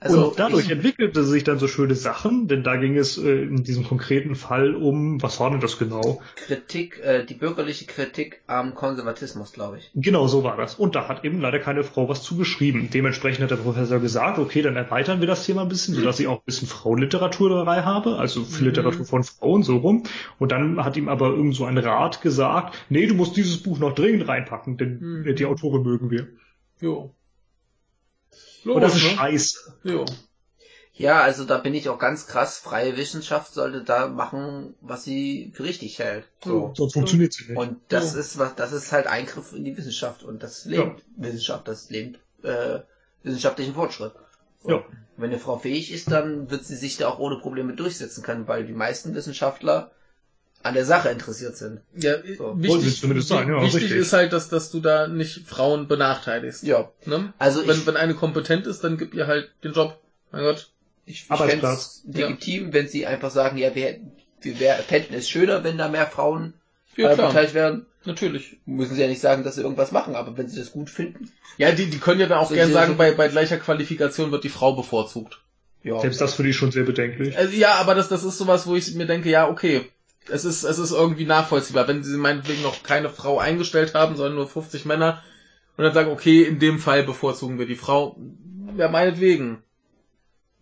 Also, 0.05 0.28
und 0.28 0.39
dadurch 0.39 0.66
ich, 0.66 0.70
entwickelte 0.70 1.24
sich 1.24 1.44
dann 1.44 1.58
so 1.58 1.66
schöne 1.66 1.94
Sachen, 1.94 2.47
denn 2.47 2.62
da 2.62 2.76
ging 2.76 2.97
es 2.99 3.16
äh, 3.16 3.42
in 3.42 3.65
diesem 3.65 3.84
konkreten 3.84 4.34
Fall 4.34 4.74
um, 4.74 5.23
was 5.23 5.41
war 5.41 5.50
denn 5.50 5.60
das 5.60 5.78
genau? 5.78 6.20
Kritik, 6.36 7.00
äh, 7.02 7.24
die 7.24 7.33
bürgerliche 7.33 7.86
Kritik 7.86 8.42
am 8.47 8.74
Konservatismus, 8.74 9.52
glaube 9.55 9.78
ich. 9.78 9.91
Genau 9.94 10.26
so 10.26 10.44
war 10.44 10.58
das. 10.58 10.74
Und 10.74 10.94
da 10.94 11.08
hat 11.08 11.24
eben 11.24 11.41
leider 11.41 11.58
keine 11.58 11.84
Frau 11.84 12.07
was 12.07 12.23
zugeschrieben. 12.23 12.91
Dementsprechend 12.92 13.42
hat 13.44 13.50
der 13.50 13.57
Professor 13.57 13.99
gesagt, 13.99 14.39
okay, 14.39 14.60
dann 14.60 14.76
erweitern 14.76 15.20
wir 15.20 15.26
das 15.26 15.47
Thema 15.47 15.62
ein 15.62 15.68
bisschen, 15.68 15.94
sodass 15.94 16.20
ich 16.20 16.26
auch 16.26 16.41
ein 16.41 16.44
bisschen 16.44 16.68
Frauenliteratur 16.68 17.49
dabei 17.49 17.83
habe, 17.83 18.16
also 18.18 18.41
Mhm. 18.41 18.65
Literatur 18.66 19.07
von 19.07 19.24
Frauen 19.24 19.62
so 19.62 19.78
rum. 19.78 20.02
Und 20.39 20.52
dann 20.52 20.84
hat 20.84 20.99
ihm 20.99 21.08
aber 21.08 21.28
irgend 21.28 21.55
so 21.55 21.65
ein 21.65 21.78
Rat 21.78 22.20
gesagt, 22.20 22.76
nee, 22.91 23.07
du 23.07 23.15
musst 23.15 23.39
dieses 23.39 23.62
Buch 23.62 23.78
noch 23.78 23.94
dringend 23.94 24.28
reinpacken, 24.28 24.76
denn 24.76 24.99
Mhm. 25.00 25.34
die 25.34 25.47
Autoren 25.47 25.83
mögen 25.83 26.10
wir. 26.10 26.28
Jo. 26.81 27.15
Und 28.65 28.81
das 28.81 28.97
ist 28.97 29.02
ne? 29.02 29.10
scheiße. 29.10 29.75
Jo. 29.84 30.05
Ja, 30.97 31.23
also 31.23 31.44
da 31.44 31.59
bin 31.59 31.75
ich 31.75 31.89
auch 31.89 31.99
ganz 31.99 32.28
krass. 32.28 32.59
Freie 32.59 32.97
Wissenschaft 32.97 33.52
sollte 33.52 33.83
da 33.83 34.07
machen, 34.07 34.75
was 34.81 35.02
sie 35.02 35.51
für 35.52 35.65
richtig 35.65 35.99
hält. 35.99 36.25
So. 36.44 36.73
Sonst 36.76 36.93
funktioniert 36.93 37.33
sie 37.33 37.47
nicht. 37.49 37.57
Und 37.59 37.81
das 37.89 38.15
Ja. 38.15 38.20
ist 38.20 38.39
was, 38.39 38.55
das 38.55 38.73
ist 38.73 38.93
halt 38.93 39.09
Eingriff 39.09 39.52
in 39.52 39.65
die 39.65 39.76
Wissenschaft 39.76 40.23
und 40.23 40.43
das 40.43 40.65
lähmt 40.67 41.02
Wissenschaft, 41.17 41.67
das 41.67 41.91
lähmt 41.91 42.20
äh, 42.44 42.81
wissenschaftlichen 43.25 43.75
Fortschritt. 43.75 44.12
So. 44.62 44.70
Ja. 44.70 44.84
Wenn 45.17 45.31
eine 45.31 45.41
Frau 45.41 45.59
fähig 45.59 45.93
ist, 45.93 46.10
dann 46.12 46.51
wird 46.51 46.65
sie 46.65 46.76
sich 46.76 46.97
da 46.97 47.09
auch 47.09 47.18
ohne 47.18 47.39
Probleme 47.39 47.75
durchsetzen 47.75 48.23
können, 48.23 48.47
weil 48.47 48.65
die 48.65 48.73
meisten 48.73 49.15
Wissenschaftler 49.15 49.91
an 50.65 50.75
der 50.75 50.84
Sache 50.84 51.10
interessiert 51.10 51.57
sind. 51.57 51.81
Ja, 51.94 52.15
So. 52.36 52.55
Wichtig, 52.60 53.01
zumindest 53.01 53.28
sein, 53.28 53.49
ja, 53.49 53.62
wichtig 53.62 53.83
richtig. 53.83 53.99
ist 53.99 54.12
halt, 54.12 54.33
dass, 54.33 54.49
dass 54.49 54.70
du 54.70 54.81
da 54.81 55.07
nicht 55.09 55.47
Frauen 55.47 55.86
benachteiligst. 55.89 56.62
Ja. 56.65 56.91
Ne? 57.05 57.33
Also 57.39 57.67
wenn, 57.67 57.76
ich, 57.78 57.86
wenn 57.86 57.97
eine 57.97 58.15
kompetent 58.15 58.67
ist, 58.67 58.83
dann 58.83 58.97
gib 58.99 59.15
ihr 59.15 59.26
halt 59.26 59.51
den 59.62 59.73
Job. 59.73 60.01
Mein 60.33 60.43
Gott. 60.43 60.70
ich, 61.07 61.26
ich 61.31 61.36
fände 61.39 61.67
es 61.68 62.02
legitim, 62.10 62.73
wenn 62.73 62.89
sie 62.89 63.07
einfach 63.07 63.31
sagen, 63.31 63.57
ja, 63.59 63.75
wir, 63.75 63.84
hätten- 63.84 64.12
wir 64.43 64.59
wär, 64.59 64.76
fänden 64.76 65.15
es 65.15 65.28
schöner, 65.31 65.62
wenn 65.65 65.78
da 65.78 65.89
mehr 65.89 66.07
Frauen 66.07 66.55
Ja, 66.97 67.12
äh, 67.12 67.17
beteiligt 67.17 67.55
werden. 67.55 67.86
Natürlich. 68.07 68.59
Müssen 68.67 68.94
sie 68.97 69.01
ja 69.02 69.09
nicht 69.09 69.20
sagen, 69.23 69.44
dass 69.44 69.55
sie 69.55 69.62
irgendwas 69.62 69.93
machen, 69.93 70.15
aber 70.17 70.36
wenn 70.36 70.49
sie 70.49 70.59
das 70.59 70.73
gut 70.73 70.91
finden, 70.91 71.31
Ja, 71.57 71.73
die, 71.73 71.86
die 71.86 71.99
können 71.99 72.20
ja 72.20 72.26
dann 72.26 72.39
auch 72.39 72.49
So 72.49 72.55
gern 72.55 72.67
sehr- 72.68 72.75
sagen, 72.75 72.93
so- 72.93 72.99
bei, 72.99 73.12
bei 73.12 73.28
gleicher 73.28 73.57
Qualifikation 73.59 74.33
wird 74.33 74.44
die 74.44 74.49
Frau 74.51 74.75
bevorzugt. 74.75 75.41
ja. 75.83 76.01
Selbst 76.01 76.20
das 76.20 76.34
finde 76.34 76.51
ich 76.51 76.57
schon 76.57 76.70
sehr 76.73 76.84
bedenklich. 76.84 77.36
Also, 77.36 77.52
ja, 77.55 77.75
aber 77.75 77.94
das, 77.94 78.09
das 78.09 78.25
ist 78.25 78.39
sowas, 78.39 78.67
wo 78.67 78.75
ich 78.76 78.94
mir 78.94 79.07
denke, 79.07 79.28
ja, 79.31 79.49
okay. 79.49 79.86
Es 80.28 80.44
ist, 80.44 80.65
es 80.65 80.78
ist 80.78 80.93
irgendwie 80.93 81.27
nachvollziehbar. 81.27 81.86
Wenn 81.89 82.03
sie 82.03 82.17
meinetwegen 82.17 82.62
noch 82.62 82.83
keine 82.83 83.11
Frau 83.11 83.39
eingestellt 83.39 83.94
haben, 83.94 84.17
sondern 84.17 84.36
nur 84.36 84.49
50 84.49 84.85
Männer 84.85 85.23
und 85.77 85.85
dann 85.85 85.94
sagen, 85.94 86.11
okay, 86.11 86.43
in 86.43 86.59
dem 86.59 86.78
Fall 86.78 87.03
bevorzugen 87.03 87.59
wir 87.59 87.67
die 87.67 87.75
Frau. 87.75 88.17
Ja, 88.77 88.89
meinetwegen. 88.89 89.62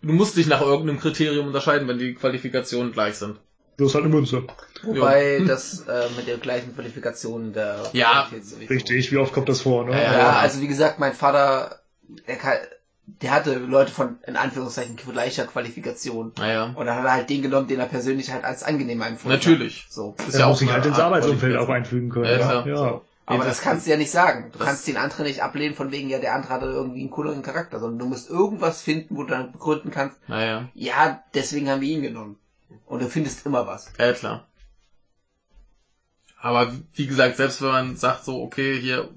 Du 0.02 0.12
musst 0.12 0.36
dich 0.36 0.48
nach 0.48 0.60
irgendeinem 0.60 0.98
Kriterium 0.98 1.46
unterscheiden, 1.46 1.86
wenn 1.86 1.98
die 1.98 2.14
Qualifikationen 2.14 2.92
gleich 2.92 3.14
sind. 3.14 3.38
Bloß 3.76 3.94
halt 3.94 4.04
eine 4.04 4.14
Münze. 4.14 4.44
Wobei 4.82 5.38
Ja. 5.38 5.44
das 5.46 5.86
äh, 5.86 6.08
mit 6.16 6.26
der 6.26 6.38
gleichen 6.38 6.74
Qualifikation 6.74 7.52
der 7.52 7.88
Ja, 7.92 8.28
Richtig, 8.68 9.12
wie 9.12 9.18
oft 9.18 9.32
kommt 9.32 9.48
das 9.48 9.60
vor, 9.60 9.84
ne? 9.84 9.92
Ja, 9.92 10.02
Ja, 10.02 10.18
ja. 10.18 10.32
also 10.38 10.60
wie 10.60 10.66
gesagt, 10.66 10.98
mein 10.98 11.14
Vater, 11.14 11.82
er 12.26 12.36
kann, 12.36 12.58
der 13.06 13.32
hatte 13.32 13.54
Leute 13.58 13.90
von, 13.92 14.18
in 14.26 14.36
Anführungszeichen, 14.36 14.96
gleicher 14.96 15.46
Qualifikation. 15.46 16.32
Naja. 16.38 16.72
Und 16.76 16.86
dann 16.86 16.96
hat 16.96 17.04
er 17.04 17.12
halt 17.12 17.30
den 17.30 17.42
genommen, 17.42 17.66
den 17.68 17.80
er 17.80 17.86
persönlich 17.86 18.30
halt 18.32 18.44
als 18.44 18.62
angenehm 18.62 19.00
empfunden 19.02 19.36
hat. 19.36 19.44
Natürlich. 19.44 19.86
So. 19.90 20.14
Ist 20.26 20.34
Er 20.34 20.40
ja 20.40 20.46
muss 20.46 20.56
auch 20.56 20.60
sich 20.60 20.72
halt 20.72 20.86
ins 20.86 20.98
Arbeitsumfeld 20.98 21.56
auch 21.56 21.68
einfügen 21.68 22.10
können. 22.10 22.24
Ja, 22.26 22.64
Ja, 22.64 22.66
ja. 22.66 23.00
Aber 23.26 23.38
das- 23.44 23.56
das 23.58 23.60
kannst 23.60 23.86
du 23.86 23.90
ja 23.92 23.96
nicht 23.96 24.10
sagen. 24.10 24.50
Du 24.52 24.58
das- 24.58 24.66
kannst 24.66 24.86
den 24.88 24.96
anderen 24.96 25.24
nicht 25.26 25.42
ablehnen 25.42 25.74
von 25.74 25.90
wegen, 25.92 26.08
ja, 26.08 26.18
der 26.18 26.34
andere 26.34 26.52
hatte 26.54 26.66
irgendwie 26.66 27.00
einen 27.00 27.10
cooleren 27.10 27.42
Charakter, 27.42 27.78
sondern 27.80 27.98
du 28.00 28.06
musst 28.06 28.28
irgendwas 28.30 28.82
finden, 28.82 29.16
wo 29.16 29.22
du 29.22 29.28
dann 29.30 29.52
begründen 29.52 29.90
kannst, 29.90 30.16
Naja. 30.28 30.68
ja, 30.74 31.22
deswegen 31.34 31.70
haben 31.70 31.80
wir 31.80 31.88
ihn 31.88 32.02
genommen. 32.02 32.36
Und 32.86 33.00
du 33.02 33.08
findest 33.08 33.46
immer 33.46 33.66
was. 33.66 33.92
Ja, 33.98 34.12
klar. 34.12 34.46
Aber 36.40 36.72
wie 36.94 37.06
gesagt, 37.06 37.36
selbst 37.36 37.62
wenn 37.62 37.68
man 37.68 37.96
sagt 37.96 38.24
so, 38.24 38.42
okay, 38.42 38.78
hier 38.80 39.08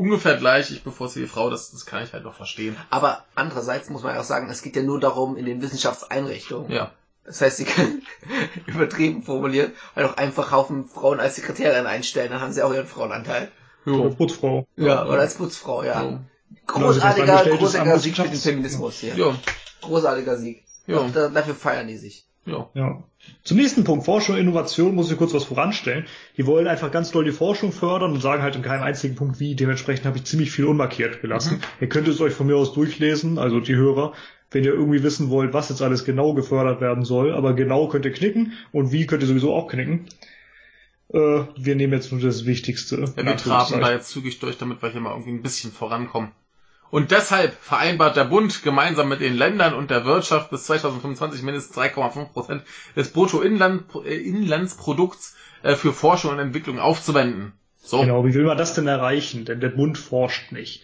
ungefähr 0.00 0.36
gleich, 0.36 0.70
ich 0.70 0.82
bevorzuge 0.82 1.26
die 1.26 1.30
Frau, 1.30 1.50
das, 1.50 1.70
das 1.70 1.86
kann 1.86 2.02
ich 2.02 2.12
halt 2.12 2.24
noch 2.24 2.34
verstehen. 2.34 2.76
Aber 2.90 3.24
andererseits 3.34 3.90
muss 3.90 4.02
man 4.02 4.14
ja 4.14 4.20
auch 4.20 4.24
sagen, 4.24 4.48
es 4.50 4.62
geht 4.62 4.76
ja 4.76 4.82
nur 4.82 5.00
darum, 5.00 5.36
in 5.36 5.44
den 5.44 5.62
Wissenschaftseinrichtungen. 5.62 6.70
Ja. 6.70 6.92
Das 7.24 7.40
heißt, 7.40 7.58
sie 7.58 7.64
können 7.64 8.02
übertrieben 8.66 9.22
formuliert 9.22 9.72
halt 9.94 10.08
auch 10.08 10.16
einfach 10.16 10.50
Haufen 10.50 10.88
Frauen 10.88 11.20
als 11.20 11.36
Sekretärin 11.36 11.86
einstellen, 11.86 12.30
dann 12.30 12.40
haben 12.40 12.52
sie 12.52 12.62
auch 12.62 12.72
ihren 12.72 12.86
Frauenanteil. 12.86 13.50
So, 13.84 14.04
Jo. 14.04 14.10
Putzfrau. 14.10 14.66
Ja, 14.76 15.06
oder 15.06 15.20
als 15.20 15.34
Putzfrau, 15.34 15.82
ja. 15.84 16.02
Jo. 16.02 16.20
Großartiger, 16.66 17.44
Genau, 17.44 17.56
großartiger 17.56 17.98
Sieg 17.98 18.16
für 18.16 18.22
den 18.24 18.34
Feminismus 18.34 18.98
hier. 19.00 19.14
Jo. 19.14 19.34
Großartiger 19.82 20.36
Sieg. 20.36 20.64
Jo. 20.86 21.08
Da, 21.12 21.28
dafür 21.28 21.54
feiern 21.54 21.86
die 21.88 21.96
sich. 21.96 22.26
Jo. 22.44 22.68
Ja. 22.74 23.02
Zum 23.42 23.56
nächsten 23.56 23.84
Punkt, 23.84 24.04
Forschung 24.04 24.34
und 24.34 24.40
Innovation, 24.40 24.94
muss 24.94 25.10
ich 25.10 25.18
kurz 25.18 25.34
was 25.34 25.44
voranstellen. 25.44 26.06
Die 26.36 26.46
wollen 26.46 26.66
einfach 26.66 26.90
ganz 26.90 27.10
doll 27.10 27.24
die 27.24 27.32
Forschung 27.32 27.72
fördern 27.72 28.12
und 28.12 28.20
sagen 28.20 28.42
halt 28.42 28.56
in 28.56 28.62
keinem 28.62 28.82
einzigen 28.82 29.14
Punkt 29.14 29.40
wie. 29.40 29.54
Dementsprechend 29.54 30.06
habe 30.06 30.18
ich 30.18 30.24
ziemlich 30.24 30.50
viel 30.50 30.66
unmarkiert 30.66 31.20
gelassen. 31.20 31.58
Mhm. 31.58 31.62
Ihr 31.80 31.88
könnt 31.88 32.08
es 32.08 32.20
euch 32.20 32.34
von 32.34 32.46
mir 32.46 32.56
aus 32.56 32.72
durchlesen, 32.72 33.38
also 33.38 33.60
die 33.60 33.76
Hörer, 33.76 34.12
wenn 34.50 34.64
ihr 34.64 34.72
irgendwie 34.72 35.02
wissen 35.02 35.30
wollt, 35.30 35.52
was 35.52 35.68
jetzt 35.68 35.82
alles 35.82 36.04
genau 36.04 36.34
gefördert 36.34 36.80
werden 36.80 37.04
soll. 37.04 37.34
Aber 37.34 37.54
genau 37.54 37.88
könnt 37.88 38.04
ihr 38.04 38.12
knicken 38.12 38.52
und 38.72 38.92
wie 38.92 39.06
könnt 39.06 39.22
ihr 39.22 39.28
sowieso 39.28 39.54
auch 39.54 39.68
knicken. 39.68 40.06
Äh, 41.12 41.44
wir 41.56 41.74
nehmen 41.76 41.92
jetzt 41.92 42.12
nur 42.12 42.20
das 42.20 42.46
Wichtigste. 42.46 43.04
Ja, 43.16 43.24
wir 43.24 43.36
traben 43.36 43.80
da 43.80 43.92
jetzt 43.92 44.10
zügig 44.10 44.38
durch, 44.38 44.58
damit 44.58 44.82
wir 44.82 44.90
hier 44.90 45.00
mal 45.00 45.10
irgendwie 45.10 45.32
ein 45.32 45.42
bisschen 45.42 45.72
vorankommen. 45.72 46.30
Und 46.90 47.10
deshalb 47.12 47.54
vereinbart 47.54 48.16
der 48.16 48.24
Bund 48.24 48.62
gemeinsam 48.62 49.08
mit 49.08 49.20
den 49.20 49.34
Ländern 49.36 49.74
und 49.74 49.90
der 49.90 50.04
Wirtschaft 50.04 50.50
bis 50.50 50.64
2025 50.64 51.42
mindestens 51.42 51.76
3,5 51.76 52.32
Prozent 52.32 52.62
des 52.96 53.12
Bruttoinlandsprodukts 53.12 55.36
äh, 55.62 55.76
für 55.76 55.92
Forschung 55.92 56.32
und 56.32 56.40
Entwicklung 56.40 56.80
aufzuwenden. 56.80 57.52
So, 57.82 58.00
Genau, 58.00 58.24
wie 58.24 58.34
will 58.34 58.44
man 58.44 58.58
das 58.58 58.74
denn 58.74 58.86
erreichen? 58.88 59.44
Denn 59.44 59.60
der 59.60 59.68
Bund 59.70 59.98
forscht 59.98 60.50
nicht. 60.52 60.82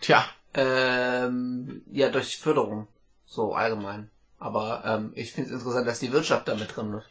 tja, 0.00 0.24
Ähm, 0.54 1.82
ja, 1.90 2.08
durch 2.08 2.38
Förderung. 2.38 2.86
So 3.26 3.54
allgemein. 3.54 4.10
Aber 4.38 4.82
ähm, 4.84 5.12
ich 5.14 5.32
finde 5.32 5.50
es 5.50 5.56
interessant, 5.56 5.86
dass 5.86 6.00
die 6.00 6.12
Wirtschaft 6.12 6.48
da 6.48 6.54
mit 6.54 6.74
drin 6.74 6.94
ist. 6.94 7.06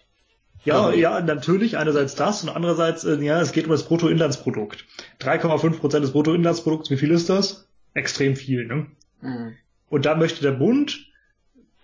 Ja, 0.66 0.90
Mhm. 0.90 1.00
ja, 1.00 1.22
natürlich. 1.22 1.78
Einerseits 1.78 2.16
das 2.16 2.44
und 2.44 2.50
andererseits, 2.50 3.04
äh, 3.04 3.16
ja, 3.24 3.40
es 3.42 3.52
geht 3.54 3.66
um 3.66 3.72
das 3.72 3.84
Bruttoinlandsprodukt. 3.88 4.86
3,5 5.20 5.80
Prozent 5.80 6.04
des 6.04 6.12
Bruttoinlandsprodukts, 6.12 6.90
wie 6.90 6.98
viel 6.98 7.12
ist 7.12 7.30
das? 7.30 7.68
Extrem 7.94 8.36
viel, 8.36 8.66
ne? 8.66 8.88
Mhm. 9.22 9.56
Und 9.90 10.06
da 10.06 10.16
möchte 10.16 10.42
der 10.42 10.52
Bund 10.52 11.08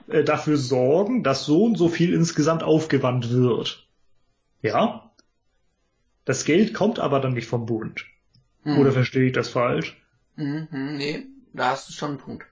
äh, 0.07 0.23
dafür 0.23 0.57
sorgen, 0.57 1.23
dass 1.23 1.45
so 1.45 1.63
und 1.63 1.77
so 1.77 1.87
viel 1.89 2.13
insgesamt 2.13 2.63
aufgewandt 2.63 3.31
wird. 3.31 3.87
Ja? 4.61 5.11
Das 6.25 6.43
Geld 6.45 6.73
kommt 6.73 6.99
aber 6.99 7.19
dann 7.19 7.33
nicht 7.33 7.47
vom 7.47 7.65
Bund. 7.65 8.05
Mhm. 8.63 8.77
Oder 8.79 8.91
verstehe 8.91 9.25
ich 9.27 9.33
das 9.33 9.49
falsch? 9.49 9.99
Mhm, 10.35 10.67
mhm, 10.69 10.97
nee, 10.97 11.25
da 11.53 11.69
hast 11.71 11.87
du 11.89 11.93
schon 11.93 12.09
einen 12.09 12.17
Punkt. 12.19 12.45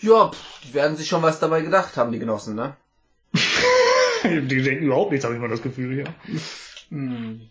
Ja, 0.00 0.30
pff, 0.30 0.60
die 0.64 0.74
werden 0.74 0.96
sich 0.96 1.08
schon 1.08 1.22
was 1.22 1.38
dabei 1.38 1.60
gedacht 1.62 1.96
haben, 1.96 2.12
die 2.12 2.18
Genossen, 2.18 2.54
ne? 2.56 2.76
Die 4.24 4.62
denken 4.62 4.86
überhaupt 4.86 5.10
nichts, 5.10 5.24
habe 5.24 5.34
ich 5.34 5.40
mal 5.40 5.48
das 5.48 5.62
Gefühl, 5.62 5.98
ja. 5.98 6.04
Hm. 6.90 7.48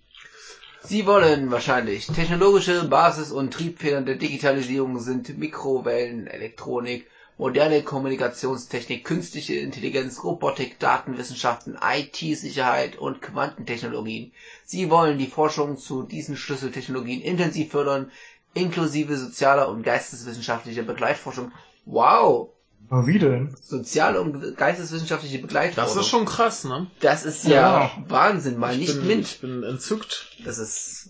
Sie 0.83 1.05
wollen 1.05 1.51
wahrscheinlich. 1.51 2.07
Technologische 2.07 2.85
Basis 2.85 3.31
und 3.31 3.53
Triebfedern 3.53 4.05
der 4.05 4.15
Digitalisierung 4.15 4.99
sind 4.99 5.37
Mikrowellen, 5.37 6.27
Elektronik, 6.27 7.05
moderne 7.37 7.81
Kommunikationstechnik, 7.81 9.03
künstliche 9.03 9.55
Intelligenz, 9.55 10.23
Robotik, 10.23 10.79
Datenwissenschaften, 10.79 11.77
IT-Sicherheit 11.81 12.95
und 12.95 13.21
Quantentechnologien. 13.21 14.31
Sie 14.63 14.89
wollen 14.89 15.17
die 15.17 15.27
Forschung 15.27 15.77
zu 15.77 16.03
diesen 16.03 16.35
Schlüsseltechnologien 16.35 17.21
intensiv 17.21 17.71
fördern, 17.71 18.09
inklusive 18.53 19.17
sozialer 19.17 19.69
und 19.69 19.83
geisteswissenschaftlicher 19.83 20.83
Begleitforschung. 20.83 21.51
Wow! 21.85 22.49
Aber 22.89 23.07
wie 23.07 23.19
denn? 23.19 23.55
Soziale 23.61 24.19
und 24.21 24.57
geisteswissenschaftliche 24.57 25.39
Begleitforschung. 25.39 25.95
das 25.95 26.05
ist 26.05 26.09
schon 26.09 26.25
krass, 26.25 26.63
ne? 26.65 26.87
Das 26.99 27.23
ist 27.25 27.45
ja, 27.45 27.51
Ja. 27.85 27.91
Wahnsinn, 28.07 28.57
mal 28.57 28.77
nicht 28.77 28.95
bin, 28.97 29.07
Mint. 29.07 29.25
Ich 29.27 29.39
bin 29.41 29.63
entzückt. 29.63 30.27
Das 30.45 30.57
ist 30.57 31.09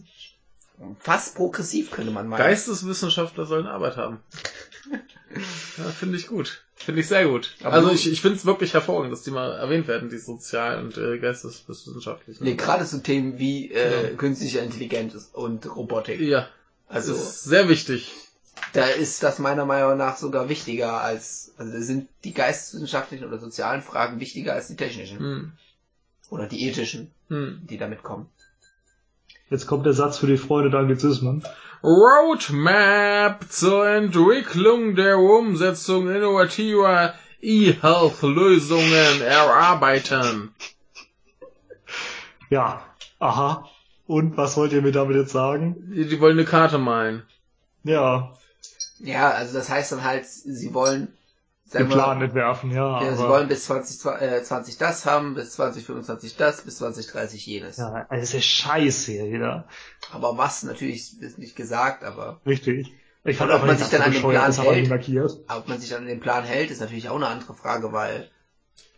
fast 0.99 1.35
progressiv, 1.35 1.91
könnte 1.91 2.11
man 2.11 2.27
meinen. 2.27 2.39
Geisteswissenschaftler 2.39 3.45
sollen 3.45 3.65
Arbeit 3.67 3.97
haben. 3.97 4.19
ja, 5.77 5.83
finde 5.85 6.17
ich 6.17 6.27
gut. 6.27 6.63
Finde 6.75 7.01
ich 7.01 7.07
sehr 7.07 7.27
gut. 7.27 7.55
Aber 7.63 7.75
also 7.75 7.91
ich, 7.91 8.11
ich 8.11 8.21
finde 8.21 8.37
es 8.37 8.45
wirklich 8.45 8.73
hervorragend, 8.73 9.11
dass 9.13 9.21
die 9.21 9.29
mal 9.31 9.51
erwähnt 9.51 9.87
werden, 9.87 10.09
die 10.09 10.17
sozial- 10.17 10.83
und 10.83 10.97
äh, 10.97 11.19
geisteswissenschaftlichen. 11.19 12.43
Nee, 12.43 12.55
gerade 12.55 12.85
so 12.85 12.97
Themen 12.97 13.37
wie 13.37 13.71
äh, 13.71 14.11
Ja. 14.11 14.17
künstliche 14.17 14.59
Intelligenz 14.59 15.29
und 15.33 15.75
Robotik. 15.75 16.19
Ja, 16.19 16.47
Also 16.87 17.13
ist 17.13 17.43
sehr 17.43 17.69
wichtig. 17.69 18.11
Da 18.73 18.85
ist 18.85 19.21
das 19.23 19.39
meiner 19.39 19.65
Meinung 19.65 19.97
nach 19.97 20.17
sogar 20.17 20.49
wichtiger 20.49 21.01
als, 21.01 21.53
also 21.57 21.71
da 21.71 21.79
sind 21.81 22.07
die 22.23 22.33
geisteswissenschaftlichen 22.33 23.25
oder 23.27 23.37
sozialen 23.39 23.81
Fragen 23.81 24.19
wichtiger 24.19 24.53
als 24.53 24.67
die 24.67 24.75
technischen 24.75 25.19
Hm. 25.19 25.51
oder 26.29 26.47
die 26.47 26.67
ethischen, 26.67 27.11
Hm. 27.29 27.61
die 27.69 27.77
damit 27.77 28.03
kommen. 28.03 28.27
Jetzt 29.49 29.67
kommt 29.67 29.85
der 29.85 29.93
Satz 29.93 30.17
für 30.17 30.27
die 30.27 30.37
Freunde 30.37 30.69
der 30.69 30.79
Anglizismen. 30.79 31.43
Roadmap 31.83 33.51
zur 33.51 33.87
Entwicklung 33.87 34.95
der 34.95 35.17
Umsetzung 35.17 36.09
innovativer 36.09 37.15
E-Health-Lösungen 37.41 39.21
erarbeiten. 39.21 40.53
Ja. 42.49 42.85
Aha. 43.19 43.67
Und 44.07 44.37
was 44.37 44.57
wollt 44.57 44.73
ihr 44.73 44.81
mir 44.81 44.91
damit 44.91 45.15
jetzt 45.15 45.31
sagen? 45.31 45.91
Die, 45.93 46.07
die 46.07 46.19
wollen 46.19 46.37
eine 46.37 46.45
Karte 46.45 46.77
malen. 46.77 47.23
Ja, 47.83 48.37
Ja, 49.03 49.31
also 49.31 49.57
das 49.57 49.69
heißt 49.69 49.91
dann 49.93 50.03
halt, 50.03 50.25
sie 50.27 50.73
wollen, 50.73 51.07
den 51.65 51.71
sagen 51.71 51.89
wir, 51.89 51.95
Plan 51.95 52.21
entwerfen, 52.21 52.71
ja. 52.71 53.01
ja, 53.03 53.15
sie 53.15 53.23
wollen 53.23 53.47
bis 53.47 53.65
2020 53.65 54.77
das 54.77 55.05
haben, 55.05 55.33
bis 55.35 55.51
2025 55.53 56.35
das, 56.37 56.61
bis 56.61 56.77
2030 56.77 57.45
jenes. 57.45 57.77
ja, 57.77 58.05
also 58.09 58.21
das 58.21 58.33
ist 58.33 58.45
scheiße 58.45 59.11
hier 59.11 59.31
wieder. 59.31 59.67
Aber 60.11 60.37
was 60.37 60.63
natürlich 60.63 61.19
ist 61.21 61.37
nicht 61.39 61.55
gesagt, 61.55 62.03
aber 62.03 62.41
Richtig. 62.45 62.91
Ich 63.23 63.37
fand 63.37 63.51
ob 63.51 63.61
man 63.61 63.69
nicht 63.71 63.79
sich 63.79 63.89
dann 63.89 64.01
an 64.01 64.11
den 64.11 64.21
Plan 64.21 64.51
hält. 64.51 64.79
nicht 64.81 64.89
markiert. 64.89 65.31
ob 65.47 65.67
man 65.67 65.79
sich 65.79 65.95
an 65.95 66.05
den 66.05 66.19
Plan 66.19 66.43
hält, 66.43 66.71
ist 66.71 66.81
natürlich 66.81 67.07
auch 67.09 67.15
eine 67.15 67.27
andere 67.27 67.53
Frage, 67.53 67.91
weil 67.93 68.29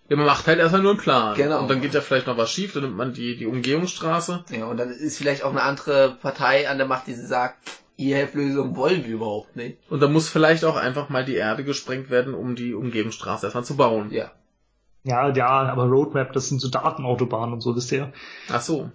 Ja, 0.10 0.16
man 0.16 0.26
macht 0.26 0.48
halt 0.48 0.60
erstmal 0.60 0.82
nur 0.82 0.92
einen 0.92 1.00
Plan. 1.02 1.36
Genau. 1.36 1.60
Und 1.62 1.70
dann 1.70 1.82
geht 1.82 1.94
ja 1.94 2.02
vielleicht 2.02 2.28
noch 2.28 2.38
was 2.38 2.50
schief, 2.50 2.74
dann 2.74 2.84
nimmt 2.84 2.96
man 2.98 3.14
die, 3.14 3.36
die 3.38 3.46
Umgehungsstraße. 3.46 4.46
ja 4.50 4.66
und 4.66 4.78
dann 4.78 4.90
ist 4.90 5.18
vielleicht 5.18 5.44
auch 5.44 5.52
eine 5.52 5.62
andere 5.62 6.18
Partei 6.22 6.70
an 6.70 6.78
der 6.78 6.88
Macht, 6.88 7.08
die 7.08 7.14
sagt, 7.14 7.58
E-Help-Lösung 7.98 8.76
wollen 8.76 9.06
wir 9.06 9.14
überhaupt 9.14 9.56
nicht. 9.56 9.78
Und 9.90 10.02
dann 10.02 10.12
muss 10.12 10.30
vielleicht 10.30 10.66
auch 10.66 10.76
einfach 10.76 11.10
mal 11.10 11.26
die 11.26 11.36
Erde 11.36 11.64
gesprengt 11.64 12.10
werden, 12.10 12.34
um 12.34 12.56
die 12.56 12.74
Umgehungsstraße 12.74 13.46
erstmal 13.46 13.66
zu 13.66 13.76
bauen. 13.78 14.12
Ja. 14.12 14.32
Ja, 15.04 15.30
ja, 15.34 15.48
aber 15.48 15.84
Roadmap, 15.84 16.32
das 16.32 16.50
sind 16.50 16.60
so 16.60 16.70
Datenautobahnen 16.70 17.54
und 17.54 17.62
so, 17.62 17.76
wisst 17.76 17.92
ihr. 17.92 18.14
Ach 18.50 18.62
so. 18.62 18.90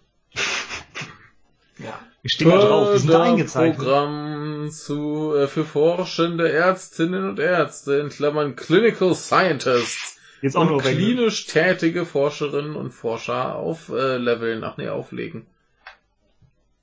Ja. 1.79 1.99
Ich 2.23 2.33
stehe 2.33 2.51
da 2.51 2.59
drauf, 2.59 2.93
die 2.93 2.99
sind 2.99 3.13
da 3.13 3.23
eingezeichnet. 3.23 3.77
Programm 3.77 4.71
zu, 4.71 5.35
äh, 5.35 5.47
für 5.47 5.65
forschende 5.65 6.51
Ärztinnen 6.51 7.29
und 7.29 7.39
Ärzte, 7.39 7.95
in 7.95 8.09
Klammern 8.09 8.57
Clinical 8.57 9.15
Scientists. 9.15 10.19
Jetzt 10.41 10.57
auch 10.57 10.71
und 10.71 10.85
weg. 10.85 10.97
klinisch 10.97 11.47
tätige 11.47 12.05
Forscherinnen 12.05 12.77
und 12.77 12.93
Forscher 12.93 13.57
aufleveln, 13.57 14.65
ach 14.65 14.77
nee, 14.77 14.89
auflegen. 14.89 15.47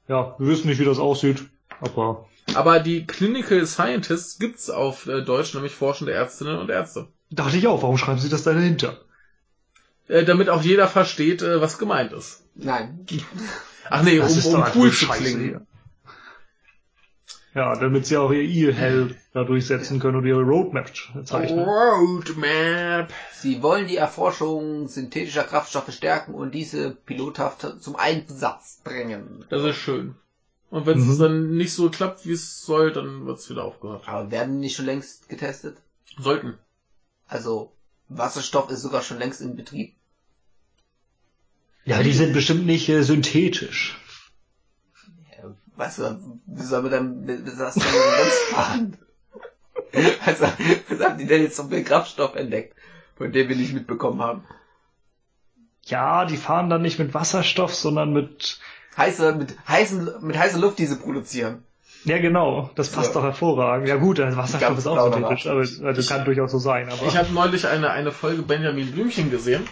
Ja, 0.08 0.36
wir 0.38 0.48
wissen 0.48 0.68
nicht, 0.68 0.80
wie 0.80 0.86
das 0.86 1.00
aussieht, 1.00 1.46
aber 1.82 2.28
Aber 2.54 2.80
die 2.80 3.06
Clinical 3.06 3.66
Scientists 3.66 4.38
gibt's 4.40 4.70
auf 4.70 5.08
äh, 5.08 5.22
Deutsch, 5.24 5.54
nämlich 5.54 5.74
forschende 5.74 6.14
Ärztinnen 6.14 6.58
und 6.60 6.70
Ärzte. 6.70 7.08
dachte 7.32 7.58
ich 7.58 7.68
auch, 7.68 7.82
warum 7.82 7.98
schreiben 7.98 8.20
sie 8.20 8.30
das 8.30 8.44
da 8.44 8.54
dahinter? 8.54 9.02
Äh, 10.08 10.24
damit 10.24 10.50
auch 10.50 10.62
jeder 10.62 10.88
versteht, 10.88 11.42
äh, 11.42 11.60
was 11.62 11.78
gemeint 11.78 12.14
ist. 12.14 12.44
Nein. 12.56 13.06
Ach 13.90 14.04
nee, 14.04 14.18
Das 14.20 14.38
ist 14.38 14.46
um, 14.46 14.56
um 14.56 14.64
cool 14.76 14.92
zu 14.92 15.08
klingen. 15.08 15.42
hier. 15.42 15.62
Ja, 17.56 17.74
damit 17.74 18.06
sie 18.06 18.18
auch 18.18 18.32
ihr 18.32 18.42
E-Help 18.42 19.16
da 19.34 19.46
durchsetzen 19.46 20.00
können 20.02 20.18
und 20.18 20.26
ihre 20.26 20.42
Roadmap 20.42 20.92
zeichnen. 21.24 21.64
Roadmap. 21.64 23.14
Sie 23.32 23.64
wollen 23.64 23.88
die 23.88 23.96
Erforschung 23.96 24.90
synthetischer 24.90 25.44
Kraftstoffe 25.46 25.94
stärken 25.94 26.34
und 26.34 26.54
diese 26.54 26.92
pilothaft 26.92 27.66
zum 27.82 27.96
Einsatz 27.96 28.82
bringen. 28.84 29.46
Das 29.50 29.64
ist 29.64 29.78
schön. 29.78 30.16
Und 30.76 30.86
wenn 30.88 31.00
es 31.00 31.06
Mhm. 31.06 31.20
dann 31.20 31.56
nicht 31.56 31.74
so 31.74 31.90
klappt, 31.90 32.26
wie 32.26 32.34
es 32.34 32.62
soll, 32.62 32.92
dann 32.92 33.26
wird 33.26 33.40
es 33.40 33.50
wieder 33.50 33.64
aufgehört. 33.64 34.10
Aber 34.10 34.30
werden 34.30 34.56
die 34.56 34.60
nicht 34.60 34.76
schon 34.76 34.84
längst 34.84 35.30
getestet? 35.30 35.78
Sollten. 36.20 36.60
Also, 37.28 37.72
Wasserstoff 38.10 38.70
ist 38.70 38.82
sogar 38.82 39.02
schon 39.02 39.18
längst 39.18 39.40
in 39.40 39.56
Betrieb. 39.56 39.96
Ja, 41.86 42.04
die 42.04 42.12
sind 42.12 42.34
bestimmt 42.34 42.66
nicht 42.66 42.90
äh, 42.90 43.04
synthetisch. 43.04 43.98
Ja, 45.38 45.56
weißt 45.78 46.00
du, 46.00 46.42
wie 46.46 46.64
soll 46.64 46.82
man 46.82 46.92
dann 46.92 47.22
mit 47.22 47.48
sonst 47.56 47.82
fahren? 47.82 48.98
Also, 50.26 50.44
was 50.90 51.00
haben 51.00 51.18
die 51.18 51.26
denn 51.26 51.44
jetzt 51.44 51.56
so 51.56 51.70
viel 51.70 51.86
Kraftstoff 51.86 52.36
entdeckt, 52.36 52.76
von 53.16 53.32
dem 53.32 53.48
wir 53.48 53.56
nicht 53.56 53.72
mitbekommen 53.72 54.22
haben? 54.22 54.44
Ja, 55.86 56.26
die 56.26 56.36
fahren 56.36 56.70
dann 56.70 56.82
nicht 56.82 57.00
mit 57.00 57.14
Wasserstoff, 57.14 57.74
sondern 57.74 58.12
mit 58.12 58.60
Heiße, 58.98 59.34
mit 59.36 59.56
heißen, 59.68 60.10
mit 60.22 60.38
heißer 60.38 60.58
Luft 60.60 60.80
diese 60.80 60.98
produzieren. 60.98 61.64
Ja, 62.06 62.20
genau. 62.20 62.70
Das 62.76 62.90
passt 62.90 63.10
Ja. 63.10 63.14
doch 63.16 63.24
hervorragend. 63.24 63.88
Ja 63.88 63.96
gut, 63.96 64.20
also 64.20 64.38
Wasserstoff 64.38 64.78
ist 64.78 64.88
auch 64.88 64.94
blau 64.94 65.12
synthetisch, 65.12 65.48
aber 65.48 65.60
also 65.88 66.14
kann 66.14 66.24
durchaus 66.26 66.52
so 66.52 66.60
sein. 66.60 66.90
Aber 66.90 67.06
Ich 67.08 67.18
habe 67.18 67.34
neulich 67.34 67.68
eine, 67.68 67.90
eine 67.90 68.12
Folge 68.12 68.44
Benjamin 68.44 68.92
Blümchen 68.92 69.32
gesehen. 69.32 69.68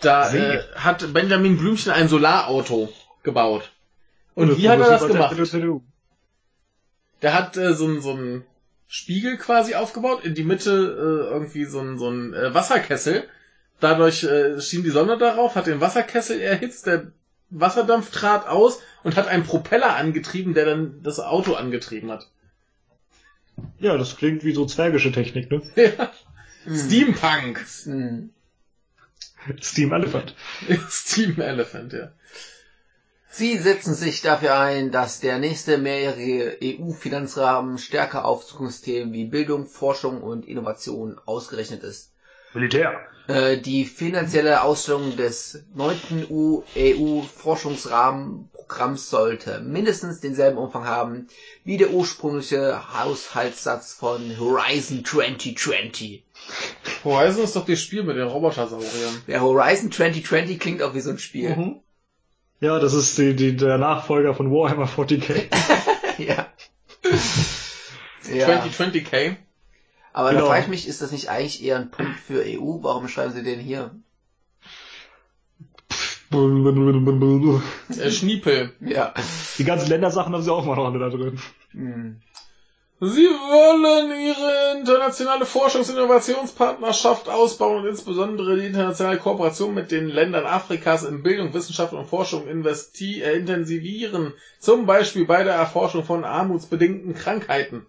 Da 0.00 0.32
äh, 0.32 0.62
hat 0.74 1.12
Benjamin 1.12 1.58
Blümchen 1.58 1.92
ein 1.92 2.08
Solarauto 2.08 2.90
gebaut. 3.22 3.70
Und 4.34 4.48
Das 4.48 4.56
wie 4.58 4.68
hat 4.70 4.80
er 4.80 4.90
das 4.90 5.06
gemacht? 5.06 5.36
der 7.22 7.34
hat 7.34 7.56
äh, 7.58 7.74
so 7.74 7.84
einen 7.84 8.00
so 8.00 8.12
einen 8.12 8.44
Spiegel 8.88 9.36
quasi 9.36 9.74
aufgebaut, 9.74 10.24
in 10.24 10.34
die 10.34 10.42
Mitte 10.42 10.70
äh, 10.72 11.32
irgendwie 11.32 11.66
so 11.66 11.80
ein 11.80 11.98
so 11.98 12.08
ein 12.08 12.32
äh, 12.32 12.54
Wasserkessel. 12.54 13.24
Dadurch 13.78 14.24
äh, 14.24 14.60
schien 14.60 14.82
die 14.82 14.90
Sonne 14.90 15.18
darauf, 15.18 15.54
hat 15.54 15.66
den 15.66 15.80
Wasserkessel 15.80 16.40
erhitzt, 16.40 16.86
der 16.86 17.12
Wasserdampf 17.50 18.10
trat 18.10 18.46
aus 18.46 18.80
und 19.02 19.16
hat 19.16 19.28
einen 19.28 19.44
Propeller 19.44 19.96
angetrieben, 19.96 20.54
der 20.54 20.64
dann 20.64 21.02
das 21.02 21.20
Auto 21.20 21.54
angetrieben 21.54 22.10
hat. 22.10 22.28
Ja, 23.78 23.96
das 23.96 24.16
klingt 24.16 24.44
wie 24.44 24.52
so 24.54 24.66
zwergische 24.66 25.12
Technik, 25.12 25.50
ne? 25.50 25.62
Ja. 25.76 26.12
Steampunk. 26.72 27.64
Hm. 27.84 28.30
Steam 29.60 29.92
Elephant. 29.92 30.34
Steam 30.90 31.40
Elephant, 31.40 31.92
ja. 31.92 32.12
Sie 33.32 33.56
setzen 33.58 33.94
sich 33.94 34.22
dafür 34.22 34.58
ein, 34.58 34.90
dass 34.90 35.20
der 35.20 35.38
nächste 35.38 35.78
mehrjährige 35.78 36.58
EU-Finanzrahmen 36.62 37.78
stärker 37.78 38.24
auf 38.24 38.44
Zukunftsthemen 38.44 39.12
wie 39.12 39.24
Bildung, 39.24 39.66
Forschung 39.66 40.20
und 40.22 40.46
Innovation 40.46 41.18
ausgerechnet 41.26 41.84
ist. 41.84 42.09
Militär. 42.54 42.98
Äh, 43.28 43.58
Die 43.58 43.84
finanzielle 43.84 44.62
Ausstellung 44.62 45.16
des 45.16 45.64
neunten 45.74 46.26
EU-Forschungsrahmenprogramms 46.76 49.10
sollte 49.10 49.60
mindestens 49.60 50.20
denselben 50.20 50.58
Umfang 50.58 50.84
haben 50.84 51.28
wie 51.64 51.76
der 51.76 51.90
ursprüngliche 51.90 52.80
Haushaltssatz 52.98 53.94
von 53.94 54.38
Horizon 54.38 55.04
2020. 55.04 56.24
Horizon 57.04 57.44
ist 57.44 57.56
doch 57.56 57.66
das 57.66 57.80
Spiel 57.80 58.02
mit 58.02 58.16
den 58.16 58.26
Robotersauriern. 58.26 59.22
Der 59.28 59.42
Horizon 59.42 59.92
2020 59.92 60.58
klingt 60.58 60.82
auch 60.82 60.94
wie 60.94 61.00
so 61.00 61.10
ein 61.10 61.18
Spiel. 61.18 61.54
Mhm. 61.56 61.80
Ja, 62.60 62.78
das 62.78 62.92
ist 62.92 63.16
die, 63.16 63.34
die, 63.34 63.56
der 63.56 63.78
Nachfolger 63.78 64.34
von 64.34 64.50
Warhammer 64.50 64.86
40k. 64.86 65.44
ja. 66.18 66.46
ja. 68.30 68.48
2020k. 68.48 69.36
Aber 70.12 70.30
Genau. 70.30 70.42
da 70.42 70.46
frage 70.48 70.62
ich 70.62 70.68
mich, 70.68 70.88
ist 70.88 71.02
das 71.02 71.12
nicht 71.12 71.28
eigentlich 71.28 71.62
eher 71.62 71.76
ein 71.76 71.90
Punkt 71.90 72.18
für 72.18 72.42
EU? 72.44 72.78
Warum 72.82 73.08
schreiben 73.08 73.32
sie 73.32 73.42
den 73.42 73.60
hier? 73.60 73.90
Äh, 77.98 78.10
Schniepel. 78.10 78.72
Ja. 78.80 79.14
Die 79.58 79.64
ganzen 79.64 79.88
Ländersachen 79.88 80.32
haben 80.32 80.42
sie 80.42 80.52
auch 80.52 80.64
mal 80.64 80.76
noch 80.76 80.86
alle 80.86 80.98
da 80.98 81.08
drin. 81.08 81.40
Hm. 81.72 82.20
Sie 83.02 83.26
wollen 83.26 84.10
ihre 84.10 84.78
internationale 84.78 85.46
Forschungs- 85.46 85.88
und 85.90 85.96
Innovationspartnerschaft 85.96 87.30
ausbauen 87.30 87.78
und 87.82 87.88
insbesondere 87.88 88.58
die 88.60 88.66
internationale 88.66 89.16
Kooperation 89.16 89.72
mit 89.72 89.90
den 89.90 90.08
Ländern 90.08 90.44
Afrikas 90.44 91.04
in 91.04 91.22
Bildung, 91.22 91.54
Wissenschaft 91.54 91.94
und 91.94 92.04
Forschung 92.06 92.46
investi 92.46 93.22
äh, 93.22 93.38
intensivieren. 93.38 94.34
Zum 94.58 94.84
Beispiel 94.84 95.24
bei 95.24 95.44
der 95.44 95.54
Erforschung 95.54 96.04
von 96.04 96.24
armutsbedingten 96.24 97.14
Krankheiten. 97.14 97.86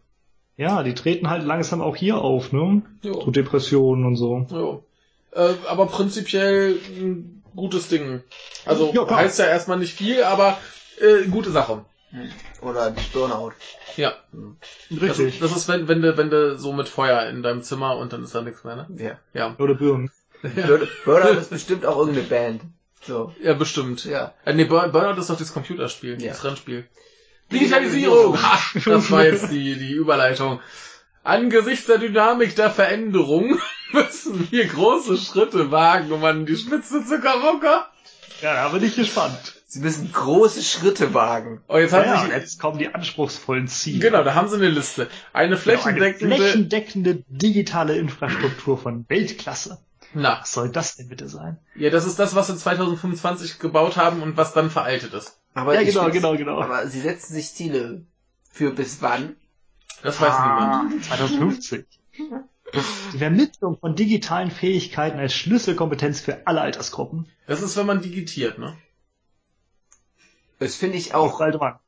Ja, 0.57 0.83
die 0.83 0.93
treten 0.93 1.29
halt 1.29 1.43
langsam 1.43 1.81
auch 1.81 1.95
hier 1.95 2.17
auf, 2.17 2.51
ne? 2.51 2.81
Jo. 3.01 3.21
So 3.25 3.31
Depressionen 3.31 4.05
und 4.05 4.15
so. 4.15 4.45
Jo. 4.51 4.83
Äh, 5.31 5.53
aber 5.67 5.87
prinzipiell 5.87 6.77
ein 6.97 7.41
gutes 7.55 7.87
Ding. 7.87 8.21
Also 8.65 8.91
klar. 8.91 9.09
heißt 9.15 9.39
ja 9.39 9.45
erstmal 9.45 9.79
nicht 9.79 9.93
viel, 9.93 10.23
aber 10.23 10.57
äh, 10.99 11.27
gute 11.29 11.51
Sache. 11.51 11.85
Hm. 12.11 12.29
Oder 12.61 12.93
Burnout. 13.13 13.53
Ja. 13.95 14.13
Das, 14.89 15.01
Richtig. 15.01 15.39
das 15.39 15.55
ist, 15.55 15.67
wenn, 15.69 15.87
wenn 15.87 16.01
du, 16.01 16.17
wenn 16.17 16.29
du 16.29 16.57
so 16.59 16.73
mit 16.73 16.89
Feuer 16.89 17.27
in 17.29 17.41
deinem 17.41 17.63
Zimmer 17.63 17.97
und 17.97 18.11
dann 18.13 18.23
ist 18.23 18.35
da 18.35 18.41
nichts 18.41 18.63
mehr, 18.63 18.75
ne? 18.75 18.87
Ja. 18.97 19.17
Ja. 19.33 19.55
Oder 19.57 19.75
Birnen. 19.75 20.11
Burn- 20.41 20.87
Burnout 21.05 21.39
ist 21.39 21.49
bestimmt 21.49 21.85
auch 21.85 21.97
irgendeine 21.97 22.27
Band. 22.27 22.61
So. 23.03 23.33
Ja, 23.41 23.53
bestimmt. 23.53 24.03
Ja. 24.05 24.33
Äh, 24.45 24.53
nee, 24.53 24.65
Burn- 24.65 24.91
Burnout 24.91 25.19
ist 25.19 25.29
doch 25.29 25.37
das 25.37 25.53
Computerspiel, 25.53 26.21
Ja. 26.21 26.29
das 26.31 26.43
Rennspiel. 26.43 26.85
Digitalisierung! 27.51 28.37
Ha, 28.41 28.59
das 28.85 29.11
war 29.11 29.25
jetzt 29.25 29.51
die, 29.51 29.75
die 29.77 29.91
Überleitung. 29.93 30.59
Angesichts 31.23 31.85
der 31.85 31.97
Dynamik 31.99 32.55
der 32.55 32.71
Veränderung 32.71 33.59
müssen 33.93 34.47
wir 34.51 34.65
große 34.67 35.17
Schritte 35.17 35.69
wagen, 35.71 36.11
um 36.11 36.23
an 36.23 36.45
die 36.45 36.55
Spitze 36.55 37.05
zu 37.05 37.19
kommen. 37.19 37.61
Ja, 38.41 38.53
da 38.55 38.69
bin 38.69 38.83
ich 38.83 38.95
gespannt. 38.95 39.37
Sie 39.67 39.79
müssen 39.79 40.11
große 40.11 40.63
Schritte 40.63 41.13
wagen. 41.13 41.61
Oh, 41.67 41.77
jetzt 41.77 41.91
Ja, 41.93 41.99
haben 41.99 42.05
ja, 42.07 42.21
sich, 42.23 42.31
jetzt 42.31 42.59
kommen 42.59 42.79
die 42.79 42.93
anspruchsvollen 42.93 43.67
Ziele. 43.67 43.99
genau, 43.99 44.23
da 44.23 44.33
haben 44.33 44.49
sie 44.49 44.55
eine 44.55 44.67
Liste. 44.69 45.07
Eine 45.31 45.55
Genau, 45.55 45.55
eine 45.55 45.57
flächendeckende, 45.57 46.35
flächendeckende 46.37 47.23
digitale 47.29 47.97
Infrastruktur 47.97 48.77
von 48.77 49.05
Weltklasse. 49.07 49.77
na, 50.13 50.39
Was 50.41 50.51
soll 50.53 50.69
das 50.69 50.95
denn 50.95 51.07
bitte 51.07 51.29
sein? 51.29 51.57
ja, 51.75 51.89
das 51.91 52.05
ist 52.05 52.17
das, 52.19 52.33
was 52.35 52.47
sie 52.47 52.57
2025 52.57 53.59
gebaut 53.59 53.95
haben 53.95 54.23
und 54.23 54.35
was 54.37 54.53
dann 54.53 54.71
veraltet 54.71 55.13
ist. 55.13 55.37
Aber 55.53 55.73
Ja, 55.75 55.83
genau, 55.83 56.09
genau, 56.09 56.35
genau. 56.37 56.61
Aber 56.61 56.87
sie 56.87 57.01
setzen 57.01 57.33
sich 57.33 57.53
Ziele 57.53 58.05
für 58.49 58.71
bis 58.71 59.01
wann? 59.01 59.35
Das 60.03 60.19
weiß 60.19 60.33
Ah, 60.35 60.83
niemand. 60.87 61.05
2050. 61.05 61.85
Die 63.13 63.17
Vermittlung 63.17 63.77
von 63.77 63.95
digitalen 63.95 64.49
Fähigkeiten 64.49 65.19
als 65.19 65.33
Schlüsselkompetenz 65.33 66.21
für 66.21 66.47
alle 66.47 66.61
Altersgruppen. 66.61 67.27
Das 67.47 67.61
ist, 67.61 67.75
wenn 67.75 67.85
man 67.85 68.01
digitiert, 68.01 68.57
ne? 68.59 68.77
Das 70.59 70.75
finde 70.75 70.97
ich 70.97 71.13
auch, 71.13 71.39
Bald 71.39 71.59
Mann. 71.59 71.79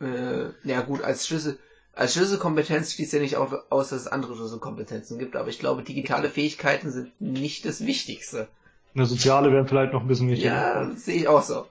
äh, 0.00 0.50
ja 0.64 0.80
gut, 0.80 1.02
als 1.02 1.26
Schlüssel, 1.26 1.58
als 1.92 2.14
Schlüsselkompetenz 2.14 2.92
schließt 2.94 3.12
ja 3.12 3.20
nicht 3.20 3.36
aus, 3.36 3.90
dass 3.90 3.92
es 3.92 4.06
andere 4.08 4.34
Schlüsselkompetenzen 4.34 5.18
gibt, 5.18 5.36
aber 5.36 5.48
ich 5.48 5.58
glaube, 5.58 5.82
digitale 5.82 6.28
Fähigkeiten 6.28 6.90
sind 6.90 7.12
nicht 7.20 7.64
das 7.64 7.84
Wichtigste. 7.86 8.48
Eine 8.94 9.06
soziale 9.06 9.52
wäre 9.52 9.66
vielleicht 9.66 9.92
noch 9.92 10.00
ein 10.02 10.08
bisschen 10.08 10.28
wichtiger. 10.28 10.50
Ja, 10.90 10.90
sehe 10.96 11.16
ich 11.16 11.28
auch 11.28 11.42
so. 11.42 11.66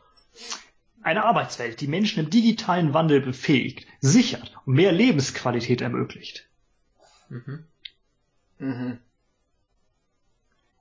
Eine 1.04 1.24
Arbeitswelt, 1.26 1.82
die 1.82 1.88
Menschen 1.88 2.24
im 2.24 2.30
digitalen 2.30 2.94
Wandel 2.94 3.22
befähigt, 3.22 3.88
sichert 4.02 4.56
und 4.66 4.76
mehr 4.76 4.92
Lebensqualität 4.92 5.82
ermöglicht. 5.82 6.48
Mhm. 7.30 7.66
Mhm. 8.60 9.00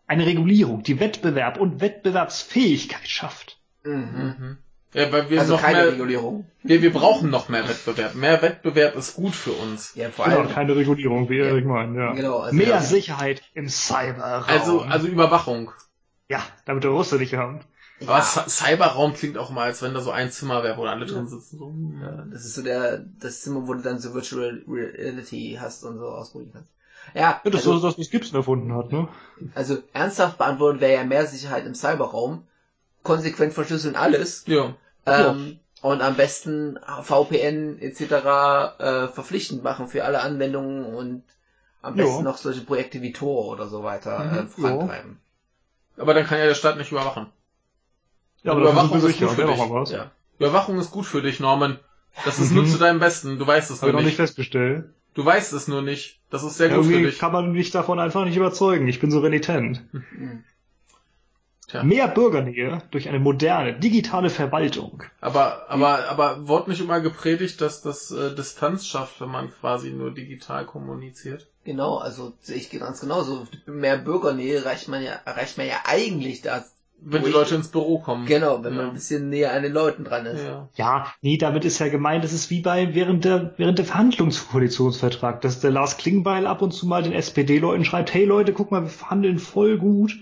Eine 0.07 0.27
Regulierung, 0.27 0.83
die 0.83 0.99
Wettbewerb 1.01 1.59
und 1.59 1.81
Wettbewerbsfähigkeit 1.81 3.09
schafft. 3.09 3.61
Mhm. 3.85 4.35
Mhm. 4.39 4.59
Ja, 4.93 5.13
weil 5.13 5.31
wir 5.31 5.39
Also 5.41 5.55
noch 5.55 5.63
keine 5.63 5.79
mehr, 5.79 5.93
Regulierung. 5.93 6.47
wir, 6.65 6.83
wir 6.83 6.93
brauchen 6.93 7.31
noch 7.31 7.49
mehr 7.49 7.69
Wettbewerb. 7.69 8.17
Mehr 8.17 8.43
Wettbewerb 8.43 8.97
ist 8.97 9.15
gut 9.15 9.37
für 9.37 9.53
uns. 9.53 9.95
Ja, 9.95 10.11
vor 10.11 10.25
Genau, 10.25 10.39
allem. 10.41 10.51
keine 10.51 10.75
Regulierung, 10.75 11.29
wie 11.31 11.39
Ja. 11.39 11.45
Erik 11.47 11.65
meint, 11.65 11.97
ja. 11.97 12.13
Genau, 12.13 12.39
also 12.41 12.57
Mehr 12.57 12.67
ja. 12.69 12.81
Sicherheit 12.81 13.41
im 13.55 13.69
Cyberraum. 13.69 14.45
Also, 14.49 14.81
also 14.83 15.07
Überwachung. 15.07 15.71
ja, 16.29 16.43
damit 16.65 16.83
der 16.83 16.91
Russe 16.91 17.17
nicht 17.19 17.35
haben. 17.35 17.61
Aber 18.01 18.21
Cy- 18.23 18.49
Cyberraum 18.49 19.13
klingt 19.15 19.37
auch 19.37 19.51
mal, 19.51 19.65
als 19.65 19.83
wenn 19.83 19.95
da 19.95 20.01
so 20.01 20.11
ein 20.11 20.31
Zimmer 20.31 20.63
wäre, 20.63 20.77
wo 20.77 20.85
alle 20.85 21.07
drin 21.07 21.29
sitzen. 21.29 21.59
So. 21.59 21.75
Ja, 22.03 22.25
das 22.33 22.45
ist 22.45 22.55
so 22.55 22.63
der, 22.63 22.99
das 23.21 23.43
Zimmer, 23.43 23.67
wo 23.69 23.75
du 23.75 23.83
dann 23.83 23.99
so 23.99 24.15
Virtual 24.15 24.63
Reality 24.69 25.59
hast 25.61 25.85
und 25.85 25.99
so 25.99 26.07
ausprobieren 26.09 26.53
kannst. 26.55 26.71
Ja, 27.15 27.21
Ja, 27.21 27.41
das 27.45 27.55
also, 27.57 27.75
ist 27.77 27.83
das, 27.85 27.99
was 27.99 28.11
Gibson 28.11 28.37
erfunden 28.37 28.75
hat, 28.75 28.93
ne? 28.93 29.09
also 29.55 29.79
ernsthaft 29.93 30.39
beantwortet 30.39 30.81
wäre 30.81 30.95
ja 30.95 31.05
mehr 31.05 31.27
Sicherheit 31.27 31.67
im 31.67 31.75
Cyberraum, 31.75 32.45
konsequent 33.03 33.53
verschlüsseln 33.55 33.97
alles, 33.97 34.45
Ja. 34.47 34.75
ähm, 35.07 35.59
und 35.83 36.03
am 36.03 36.17
besten 36.17 36.79
VPN 37.03 37.79
etc. 37.81 38.77
Äh, 38.79 39.09
verpflichtend 39.09 39.63
machen 39.63 39.89
für 39.89 40.05
alle 40.05 40.21
Anwendungen 40.21 40.85
und 40.95 41.25
am 41.83 41.97
Ja. 41.97 42.05
besten 42.05 42.25
noch 42.25 42.37
solche 42.37 42.61
Projekte 42.63 43.01
wie 43.03 43.13
Tor 43.13 43.49
oder 43.49 43.67
so 43.67 43.83
weiter 43.83 44.19
äh, 44.21 44.43
Mhm, 44.43 44.49
vorantreiben. 44.49 45.21
Aber 45.97 46.15
dann 46.15 46.27
kann 46.27 46.39
ja 46.39 46.47
der 46.47 46.55
Staat 46.55 46.77
nicht 46.77 46.93
überwachen. 46.93 47.27
Ja, 48.43 48.53
aber 48.53 48.61
Überwachung 48.63 48.89
Überwachung 48.99 49.09
ist 49.11 49.15
sicher, 49.19 49.27
gut 49.27 49.37
für 49.37 49.85
dich. 49.85 49.91
Ja. 49.93 50.11
Überwachung 50.39 50.79
ist 50.79 50.91
gut 50.91 51.07
für 51.07 51.23
dich, 51.23 51.41
Norman. 51.41 51.79
Das 52.25 52.39
ist 52.39 52.51
Mhm. 52.51 52.57
nur 52.57 52.67
zu 52.67 52.79
deinem 52.79 52.99
Besten. 53.01 53.39
Du 53.39 53.47
weißt 53.47 53.71
es 53.71 53.83
nur 53.83 53.93
noch 53.93 53.99
nicht. 53.99 54.07
nicht 54.07 54.17
festgestellt. 54.17 54.87
Du 55.15 55.25
weißt 55.25 55.53
es 55.53 55.69
nur 55.69 55.83
nicht. 55.83 56.19
Das 56.31 56.43
ist 56.45 56.57
sehr 56.57 56.69
Ja, 56.71 56.77
gut 56.77 56.87
für 56.87 56.93
irgendwie 56.93 57.11
dich. 57.11 57.19
kann 57.19 57.33
man 57.33 57.53
mich 57.53 57.71
davon 57.71 57.99
einfach 57.99 58.25
nicht 58.25 58.37
überzeugen. 58.37 58.89
Ich 58.89 59.01
bin 59.01 59.11
so 59.11 59.21
renitent. 59.21 59.83
Tja. 61.69 61.85
Mehr 61.85 62.09
Bürgernähe 62.09 62.83
durch 62.91 63.09
eine 63.09 63.21
moderne, 63.21 63.79
digitale 63.79 64.29
Verwaltung. 64.29 65.05
Aber, 65.21 65.71
aber, 65.71 66.09
aber 66.09 66.49
wurde 66.49 66.71
nicht 66.71 66.81
immer 66.81 67.01
gepredigt, 67.01 67.61
dass 67.61 67.81
das 67.81 68.11
äh, 68.11 68.35
Distanz 68.35 68.87
schafft, 68.87 69.21
wenn 69.21 69.29
man 69.29 69.51
quasi 69.53 69.91
nur 69.91 70.11
digital 70.11 70.67
kommuniziert? 70.67 71.47
Genau, 71.65 71.99
also 71.99 72.33
sehe 72.41 72.57
ich 72.57 72.71
ganz 72.71 73.01
genauso. 73.01 73.47
Mehr 73.67 73.99
Bürgernähe 73.99 74.57
erreicht 74.57 74.89
man 74.89 75.03
ja, 75.03 75.13
erreicht 75.25 75.59
man 75.59 75.67
ja 75.69 75.77
eigentlich 75.85 76.43
da. 76.43 76.65
Wenn 77.03 77.25
die 77.25 77.31
Leute 77.31 77.55
ins 77.55 77.69
Büro 77.69 77.99
kommen. 77.99 78.27
Genau, 78.27 78.63
wenn 78.63 78.73
ja. 78.73 78.79
man 78.79 78.89
ein 78.89 78.95
bisschen 78.95 79.29
näher 79.29 79.53
an 79.53 79.63
den 79.63 79.73
Leuten 79.73 80.05
dran 80.05 80.27
ist. 80.27 80.45
Ja. 80.45 80.69
ja, 80.75 81.07
nee, 81.23 81.39
damit 81.39 81.65
ist 81.65 81.79
ja 81.79 81.89
gemeint, 81.89 82.25
das 82.25 82.33
ist 82.33 82.51
wie 82.51 82.61
bei 82.61 82.95
während 82.95 83.25
der 83.25 83.55
während 83.57 83.79
der 83.79 83.87
Verhandlung 83.87 84.31
zu 84.31 84.45
Koalitionsvertrag, 84.47 85.41
dass 85.41 85.61
der 85.61 85.71
Lars 85.71 85.97
Klingbeil 85.97 86.47
ab 86.47 86.63
und 86.63 86.73
zu 86.73 86.87
mal 86.87 87.03
den 87.03 87.13
SPD-Leuten 87.13 87.85
schreibt, 87.85 88.13
hey 88.13 88.25
Leute, 88.25 88.53
guck 88.53 88.71
mal, 88.71 88.83
wir 88.83 88.91
verhandeln 88.91 89.39
voll 89.39 89.79
gut 89.79 90.19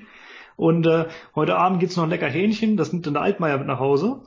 und 0.58 0.88
äh, 0.88 1.06
heute 1.36 1.56
Abend 1.56 1.78
gibt's 1.78 1.96
noch 1.96 2.02
ein 2.02 2.10
lecker 2.10 2.26
Hähnchen, 2.26 2.76
das 2.76 2.92
nimmt 2.92 3.06
dann 3.06 3.14
der 3.14 3.22
Altmaier 3.22 3.58
mit 3.58 3.68
nach 3.68 3.78
Hause. 3.78 4.22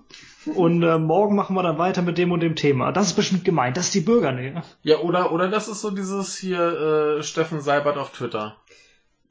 Und 0.56 0.82
äh, 0.82 0.98
morgen 0.98 1.36
machen 1.36 1.58
wir 1.58 1.62
dann 1.62 1.78
weiter 1.78 2.02
mit 2.02 2.18
dem 2.18 2.32
und 2.32 2.40
dem 2.40 2.56
Thema. 2.56 2.94
Das 2.94 3.08
ist 3.08 3.14
bestimmt 3.16 3.44
gemeint, 3.44 3.76
das 3.76 3.88
ist 3.88 3.96
die 3.96 4.00
Bürgernähe. 4.00 4.64
Ja, 4.82 5.00
oder, 5.00 5.34
oder 5.34 5.50
das 5.50 5.68
ist 5.68 5.82
so 5.82 5.92
dieses 5.92 6.38
hier 6.38 7.18
äh, 7.18 7.24
Steffen 7.24 7.60
Seibert 7.60 7.98
auf 7.98 8.12
Twitter. 8.12 8.56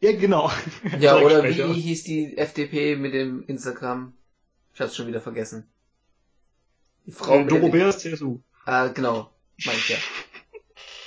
Ja, 0.01 0.13
genau. 0.13 0.51
Ja, 0.99 1.19
oder 1.19 1.45
wie 1.45 1.81
hieß 1.81 2.05
die 2.05 2.37
FDP 2.39 2.97
mit 2.97 3.13
dem 3.13 3.45
Instagram? 3.47 4.15
Ich 4.75 4.81
hab's 4.81 4.97
schon 4.97 5.07
wieder 5.07 5.21
vergessen. 5.21 5.69
Die 7.07 7.13
Frau 7.13 7.41
äh, 7.41 7.45
Doro 7.45 7.69
Bär 7.69 7.89
ist 7.89 8.01
CSU. 8.01 8.41
Ah, 8.65 8.89
genau. 8.89 9.31
Meine 9.65 9.79
ich 9.79 9.89
ja. 9.89 9.97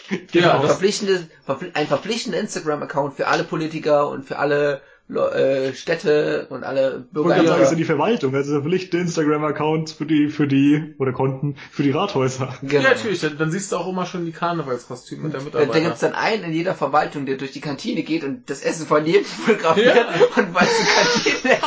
genau. 0.32 0.48
Ja, 0.48 0.62
verpflichtende, 0.62 1.28
ein 1.74 1.88
verpflichtender 1.88 2.40
Instagram-Account 2.40 3.16
für 3.16 3.28
alle 3.28 3.44
Politiker 3.44 4.10
und 4.10 4.26
für 4.26 4.38
alle 4.38 4.82
äh, 5.10 5.74
Städte 5.74 6.48
und 6.50 6.64
alle 6.64 7.06
Bürger. 7.12 7.40
Und 7.40 7.48
sagen, 7.48 7.62
ist 7.62 7.72
ja 7.72 7.76
die 7.76 7.84
Verwaltung, 7.84 8.34
also 8.34 8.54
verpflichtende 8.54 9.04
Instagram-Accounts 9.04 9.92
für 9.94 10.06
die, 10.06 10.30
für 10.30 10.48
die, 10.48 10.96
oder 10.98 11.12
Konten 11.12 11.56
für 11.72 11.84
die 11.84 11.92
Rathäuser. 11.92 12.56
Genau. 12.62 12.84
Ja, 12.84 12.90
natürlich, 12.94 13.20
dann, 13.20 13.38
dann, 13.38 13.52
siehst 13.52 13.72
du 13.72 13.78
auch 13.78 13.88
immer 13.88 14.06
schon 14.06 14.26
die 14.26 14.32
Karnevalskostüme 14.32 15.30
der 15.30 15.42
Mitarbeiter. 15.42 15.74
Da 15.74 15.80
gibt's 15.80 16.00
dann 16.00 16.14
einen 16.14 16.46
in 16.46 16.54
jeder 16.54 16.74
Verwaltung, 16.74 17.26
der 17.26 17.38
durch 17.38 17.52
die 17.52 17.62
Kantine 17.62 18.04
geht 18.04 18.24
und 18.24 18.50
das 18.50 18.62
Essen 18.62 18.88
von 18.88 19.06
jedem 19.06 19.26
fotografiert 19.26 19.96
ja. 19.96 20.06
und 20.36 20.54
weil 20.56 20.68
die 20.68 21.42
Kantine 21.44 21.58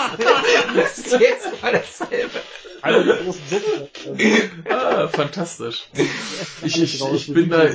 das 0.74 0.98
ist 0.98 1.20
jetzt 1.20 1.62
mal 1.62 1.72
dasselbe. 1.72 2.40
Alle 2.82 3.16
großen 3.16 3.40
ah, 4.68 5.08
fantastisch. 5.08 5.88
Ich, 6.62 6.82
ich, 6.82 7.02
ich, 7.12 7.32
bin 7.32 7.50
da, 7.50 7.68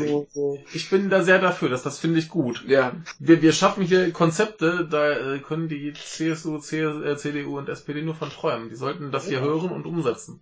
ich 0.74 0.90
bin 0.90 1.10
da 1.10 1.24
sehr 1.24 1.40
dafür, 1.40 1.70
dass 1.70 1.84
das 1.84 2.00
finde 2.00 2.20
ich 2.20 2.30
gut. 2.30 2.64
Ja. 2.68 2.94
Wir, 3.20 3.42
wir 3.42 3.54
schaffen 3.54 3.84
hier 3.84 4.12
Konzepte, 4.12 4.88
da 4.90 5.34
äh, 5.34 5.40
können 5.40 5.68
die 5.68 5.94
CSU, 5.94 6.60
CDU 6.60 7.58
und 7.58 7.70
SPD 7.70 8.02
nur 8.02 8.16
von 8.16 8.30
träumen. 8.30 8.70
Die 8.70 8.76
sollten 8.76 9.12
das 9.12 9.28
hier 9.28 9.42
hören 9.42 9.72
und 9.72 9.86
umsetzen. 9.86 10.42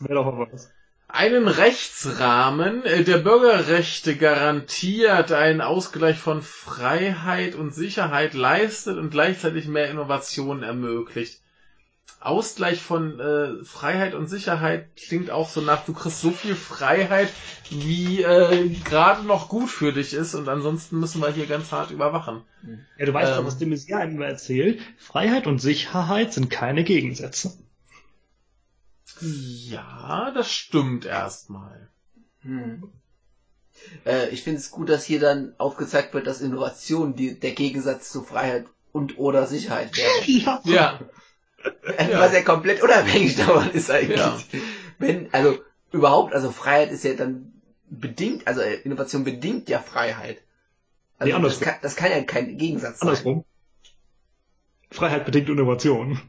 Wäre 0.00 0.14
doch 0.14 0.24
mal 0.24 0.48
was. 0.52 0.70
Einen 1.06 1.46
Rechtsrahmen, 1.46 2.82
äh, 2.84 3.04
der 3.04 3.18
Bürgerrechte 3.18 4.16
garantiert, 4.16 5.30
einen 5.30 5.60
Ausgleich 5.60 6.18
von 6.18 6.42
Freiheit 6.42 7.54
und 7.54 7.72
Sicherheit 7.72 8.34
leistet 8.34 8.98
und 8.98 9.10
gleichzeitig 9.10 9.68
mehr 9.68 9.90
Innovation 9.90 10.62
ermöglicht. 10.62 11.43
Ausgleich 12.24 12.80
von 12.80 13.20
äh, 13.20 13.64
Freiheit 13.64 14.14
und 14.14 14.28
Sicherheit 14.28 14.96
klingt 14.96 15.30
auch 15.30 15.48
so 15.48 15.60
nach, 15.60 15.84
du 15.84 15.92
kriegst 15.92 16.20
so 16.20 16.30
viel 16.30 16.54
Freiheit, 16.54 17.28
wie 17.70 18.22
äh, 18.22 18.68
gerade 18.84 19.26
noch 19.26 19.48
gut 19.48 19.68
für 19.68 19.92
dich 19.92 20.14
ist 20.14 20.34
und 20.34 20.48
ansonsten 20.48 20.98
müssen 20.98 21.20
wir 21.20 21.30
hier 21.30 21.46
ganz 21.46 21.70
hart 21.70 21.90
überwachen. 21.90 22.42
Ja, 22.98 23.06
du 23.06 23.12
weißt 23.12 23.32
ähm, 23.32 23.36
doch, 23.38 23.46
was 23.46 23.58
de 23.58 23.68
Maizière 23.68 24.08
immer 24.08 24.26
erzählt. 24.26 24.80
Freiheit 24.96 25.46
und 25.46 25.60
Sicherheit 25.60 26.32
sind 26.32 26.48
keine 26.48 26.82
Gegensätze. 26.82 27.52
Ja, 29.20 30.30
das 30.34 30.50
stimmt 30.50 31.04
erstmal. 31.04 31.88
Hm. 32.40 32.90
Äh, 34.06 34.30
ich 34.30 34.42
finde 34.42 34.60
es 34.60 34.70
gut, 34.70 34.88
dass 34.88 35.04
hier 35.04 35.20
dann 35.20 35.54
aufgezeigt 35.58 36.14
wird, 36.14 36.26
dass 36.26 36.40
Innovation 36.40 37.16
die, 37.16 37.38
der 37.38 37.52
Gegensatz 37.52 38.10
zu 38.10 38.22
Freiheit 38.22 38.66
und 38.92 39.18
oder 39.18 39.46
Sicherheit 39.46 39.96
wäre. 39.96 40.24
ja. 40.26 40.60
ja. 40.64 41.00
Ja. 41.98 42.20
Was 42.20 42.32
ja 42.32 42.42
komplett 42.42 42.82
unabhängig 42.82 43.36
davon 43.36 43.70
ist 43.70 43.90
eigentlich. 43.90 44.18
Ja. 44.18 44.38
Wenn, 44.98 45.32
also 45.32 45.58
überhaupt, 45.92 46.34
also 46.34 46.50
Freiheit 46.50 46.90
ist 46.90 47.04
ja 47.04 47.14
dann 47.14 47.52
bedingt, 47.88 48.46
also 48.46 48.60
Innovation 48.60 49.24
bedingt 49.24 49.68
ja 49.68 49.78
Freiheit. 49.78 50.38
Also 51.18 51.36
nee, 51.36 51.42
das, 51.42 51.60
kann, 51.60 51.74
das 51.82 51.96
kann 51.96 52.10
ja 52.10 52.22
kein 52.22 52.58
Gegensatz 52.58 53.00
sein. 53.00 53.08
Andersrum. 53.08 53.44
Freiheit 54.90 55.24
bedingt 55.24 55.48
Innovation. 55.48 56.20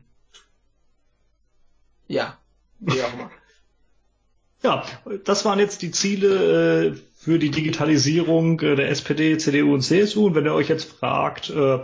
Ja, 2.08 2.38
wie 2.80 3.02
auch 3.02 3.14
immer. 3.14 3.32
ja, 4.64 4.86
das 5.24 5.46
waren 5.46 5.60
jetzt 5.60 5.82
die 5.82 5.92
Ziele 5.92 6.92
äh, 6.94 6.96
für 7.16 7.40
die 7.40 7.52
Digitalisierung 7.52 8.60
äh, 8.62 8.76
der 8.76 8.90
SPD, 8.90 9.38
CDU 9.38 9.74
und 9.74 9.82
CSU. 9.82 10.28
Und 10.28 10.36
wenn 10.36 10.46
ihr 10.46 10.54
euch 10.54 10.70
jetzt 10.70 10.92
fragt, 10.92 11.50
äh, 11.50 11.80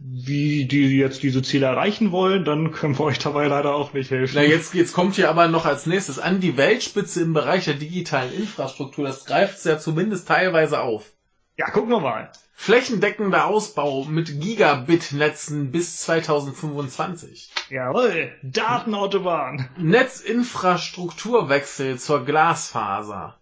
wie 0.00 0.66
die 0.66 0.96
jetzt 0.96 1.22
diese 1.22 1.42
Ziele 1.42 1.66
erreichen 1.66 2.12
wollen, 2.12 2.44
dann 2.44 2.72
können 2.72 2.98
wir 2.98 3.04
euch 3.04 3.18
dabei 3.18 3.48
leider 3.48 3.74
auch 3.74 3.92
nicht 3.92 4.10
helfen. 4.10 4.36
Na, 4.36 4.42
jetzt, 4.42 4.72
jetzt 4.74 4.92
kommt 4.92 5.16
hier 5.16 5.28
aber 5.28 5.48
noch 5.48 5.66
als 5.66 5.86
nächstes 5.86 6.18
an 6.18 6.40
die 6.40 6.56
Weltspitze 6.56 7.22
im 7.22 7.32
Bereich 7.32 7.64
der 7.64 7.74
digitalen 7.74 8.32
Infrastruktur. 8.32 9.06
Das 9.06 9.24
greift 9.24 9.58
es 9.58 9.64
ja 9.64 9.78
zumindest 9.78 10.28
teilweise 10.28 10.80
auf. 10.80 11.10
Ja, 11.56 11.70
gucken 11.70 11.90
wir 11.90 12.00
mal. 12.00 12.30
Flächendeckender 12.54 13.46
Ausbau 13.46 14.04
mit 14.04 14.40
Gigabit-Netzen 14.40 15.72
bis 15.72 15.98
2025. 15.98 17.50
Jawohl, 17.70 18.32
Datenautobahn. 18.42 19.68
Netzinfrastrukturwechsel 19.76 21.98
zur 21.98 22.24
Glasfaser. 22.24 23.36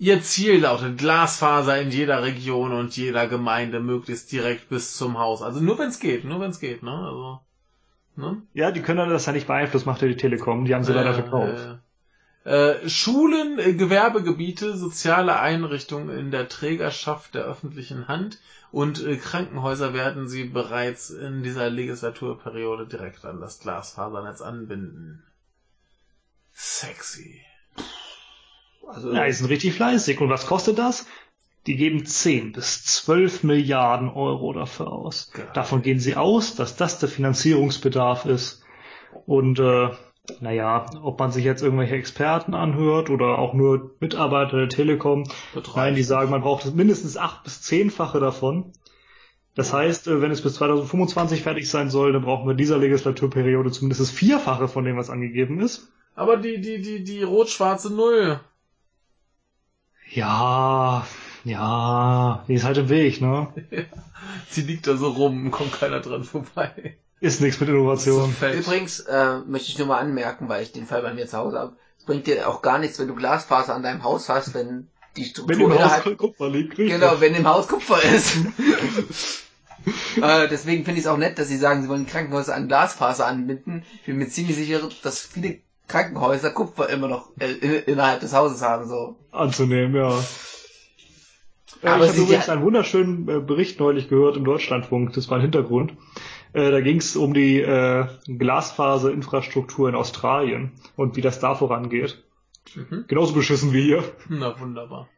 Ihr 0.00 0.22
Ziel 0.22 0.60
lautet 0.60 0.96
Glasfaser 0.96 1.78
in 1.78 1.90
jeder 1.90 2.22
Region 2.22 2.72
und 2.72 2.96
jeder 2.96 3.28
Gemeinde 3.28 3.80
möglichst 3.80 4.32
direkt 4.32 4.70
bis 4.70 4.96
zum 4.96 5.18
Haus. 5.18 5.42
Also 5.42 5.60
nur 5.60 5.78
wenn 5.78 5.90
es 5.90 6.00
geht, 6.00 6.24
nur 6.24 6.40
wenn 6.40 6.52
es 6.52 6.58
geht, 6.58 6.82
ne? 6.82 6.90
Also, 6.90 7.40
ne? 8.16 8.40
Ja, 8.54 8.70
die 8.70 8.80
können 8.80 9.10
das 9.10 9.26
ja 9.26 9.34
nicht 9.34 9.46
beeinflussen, 9.46 9.86
macht 9.86 10.00
ja 10.00 10.08
die 10.08 10.16
Telekom. 10.16 10.64
Die 10.64 10.74
haben 10.74 10.84
sie 10.84 10.92
äh, 10.92 10.94
leider 10.94 11.12
verkauft. 11.12 11.80
Äh, 12.44 12.88
Schulen, 12.88 13.58
äh, 13.58 13.74
Gewerbegebiete, 13.74 14.74
soziale 14.74 15.38
Einrichtungen 15.38 16.08
in 16.08 16.30
der 16.30 16.48
Trägerschaft 16.48 17.34
der 17.34 17.44
öffentlichen 17.44 18.08
Hand 18.08 18.38
und 18.72 19.04
äh, 19.04 19.18
Krankenhäuser 19.18 19.92
werden 19.92 20.28
sie 20.28 20.44
bereits 20.44 21.10
in 21.10 21.42
dieser 21.42 21.68
Legislaturperiode 21.68 22.86
direkt 22.86 23.26
an 23.26 23.42
das 23.42 23.58
Glasfasernetz 23.58 24.40
anbinden. 24.40 25.24
Sexy. 26.54 27.42
Also, 28.86 29.12
ja, 29.12 29.26
die 29.26 29.32
sind 29.32 29.48
richtig 29.48 29.74
fleißig. 29.74 30.20
Und 30.20 30.30
was 30.30 30.46
kostet 30.46 30.78
das? 30.78 31.06
Die 31.66 31.76
geben 31.76 32.06
10 32.06 32.52
bis 32.52 32.84
12 32.84 33.42
Milliarden 33.44 34.08
Euro 34.08 34.52
dafür 34.52 34.92
aus. 34.92 35.30
Geil. 35.32 35.48
Davon 35.54 35.82
gehen 35.82 36.00
sie 36.00 36.16
aus, 36.16 36.56
dass 36.56 36.76
das 36.76 36.98
der 36.98 37.08
Finanzierungsbedarf 37.08 38.24
ist. 38.24 38.62
Und 39.26 39.58
äh, 39.58 39.90
naja, 40.40 40.86
ob 41.02 41.18
man 41.18 41.32
sich 41.32 41.44
jetzt 41.44 41.62
irgendwelche 41.62 41.96
Experten 41.96 42.54
anhört 42.54 43.10
oder 43.10 43.38
auch 43.38 43.52
nur 43.52 43.94
Mitarbeiter 44.00 44.56
der 44.56 44.68
Telekom, 44.68 45.24
nein, 45.74 45.94
die 45.94 46.02
sagen, 46.02 46.30
man 46.30 46.42
braucht 46.42 46.74
mindestens 46.74 47.16
acht 47.16 47.44
bis 47.44 47.62
zehnfache 47.62 48.20
davon. 48.20 48.72
Das 49.54 49.72
heißt, 49.72 50.06
äh, 50.08 50.22
wenn 50.22 50.30
es 50.30 50.42
bis 50.42 50.54
2025 50.54 51.42
fertig 51.42 51.68
sein 51.68 51.90
soll, 51.90 52.12
dann 52.12 52.22
brauchen 52.22 52.46
wir 52.46 52.54
dieser 52.54 52.78
Legislaturperiode 52.78 53.70
zumindest 53.70 54.00
das 54.00 54.10
Vierfache 54.10 54.68
von 54.68 54.84
dem, 54.84 54.96
was 54.96 55.10
angegeben 55.10 55.60
ist. 55.60 55.92
Aber 56.14 56.36
die, 56.36 56.60
die, 56.60 56.80
die, 56.80 57.04
die 57.04 57.22
rot-schwarze 57.22 57.92
Null, 57.92 58.40
ja, 60.10 61.06
ja, 61.44 62.44
die 62.48 62.54
ist 62.54 62.64
halt 62.64 62.78
im 62.78 62.88
Weg, 62.88 63.20
ne? 63.20 63.48
Sie 64.48 64.62
liegt 64.62 64.86
da 64.86 64.96
so 64.96 65.08
rum, 65.08 65.50
kommt 65.50 65.72
keiner 65.72 66.00
dran 66.00 66.24
vorbei. 66.24 66.96
Ist 67.20 67.40
nichts 67.40 67.60
mit 67.60 67.68
Innovation. 67.68 68.34
Übrigens 68.40 69.00
äh, 69.00 69.38
möchte 69.46 69.68
ich 69.68 69.78
nur 69.78 69.86
mal 69.86 69.98
anmerken, 69.98 70.48
weil 70.48 70.62
ich 70.62 70.72
den 70.72 70.86
Fall 70.86 71.02
bei 71.02 71.12
mir 71.12 71.26
zu 71.26 71.36
Hause 71.36 71.58
habe. 71.58 71.76
Es 71.98 72.04
bringt 72.04 72.26
dir 72.26 72.48
auch 72.48 72.62
gar 72.62 72.78
nichts, 72.78 72.98
wenn 72.98 73.08
du 73.08 73.14
Glasfaser 73.14 73.74
an 73.74 73.82
deinem 73.82 74.02
Haus 74.02 74.28
hast, 74.28 74.54
wenn 74.54 74.88
die 75.16 75.24
Struktur 75.24 75.58
wenn 75.58 75.70
im 75.70 75.78
Haus 75.78 76.16
Kupfer 76.16 76.48
liegt. 76.48 76.78
Richtig. 76.78 76.98
Genau, 76.98 77.20
wenn 77.20 77.34
im 77.34 77.46
Haus 77.46 77.68
Kupfer 77.68 78.02
ist. 78.02 78.36
äh, 80.16 80.48
deswegen 80.48 80.84
finde 80.84 81.00
ich 81.00 81.06
es 81.06 81.10
auch 81.10 81.18
nett, 81.18 81.38
dass 81.38 81.48
sie 81.48 81.58
sagen, 81.58 81.82
sie 81.82 81.88
wollen 81.88 82.06
Krankenhäuser 82.06 82.54
an 82.54 82.68
Glasfaser 82.68 83.26
anbinden. 83.26 83.84
Ich 84.00 84.06
bin 84.06 84.16
mir 84.16 84.28
ziemlich 84.28 84.56
sicher, 84.56 84.80
dass 85.02 85.20
viele 85.20 85.58
Krankenhäuser 85.90 86.50
Kupfer 86.50 86.88
immer 86.88 87.08
noch 87.08 87.30
äh, 87.38 87.80
innerhalb 87.86 88.20
des 88.20 88.34
Hauses 88.34 88.62
haben, 88.62 88.88
so. 88.88 89.16
Anzunehmen, 89.32 89.94
ja. 89.94 90.18
Aber 91.82 92.04
ich 92.04 92.10
habe 92.10 92.20
übrigens 92.20 92.48
einen 92.48 92.62
wunderschönen 92.62 93.28
äh, 93.28 93.40
Bericht 93.40 93.80
neulich 93.80 94.08
gehört 94.08 94.36
im 94.36 94.44
Deutschlandfunk, 94.44 95.12
das 95.14 95.28
war 95.28 95.38
ein 95.38 95.42
Hintergrund. 95.42 95.94
Äh, 96.52 96.70
da 96.70 96.80
ging 96.80 96.98
es 96.98 97.16
um 97.16 97.34
die 97.34 97.60
äh, 97.60 98.06
Glasfaserinfrastruktur 98.26 99.88
in 99.88 99.94
Australien 99.94 100.72
und 100.96 101.16
wie 101.16 101.22
das 101.22 101.40
da 101.40 101.54
vorangeht. 101.54 102.22
Mhm. 102.74 103.04
Genauso 103.08 103.34
beschissen 103.34 103.72
wie 103.72 103.82
hier. 103.82 104.04
Na 104.28 104.58
wunderbar. 104.60 105.08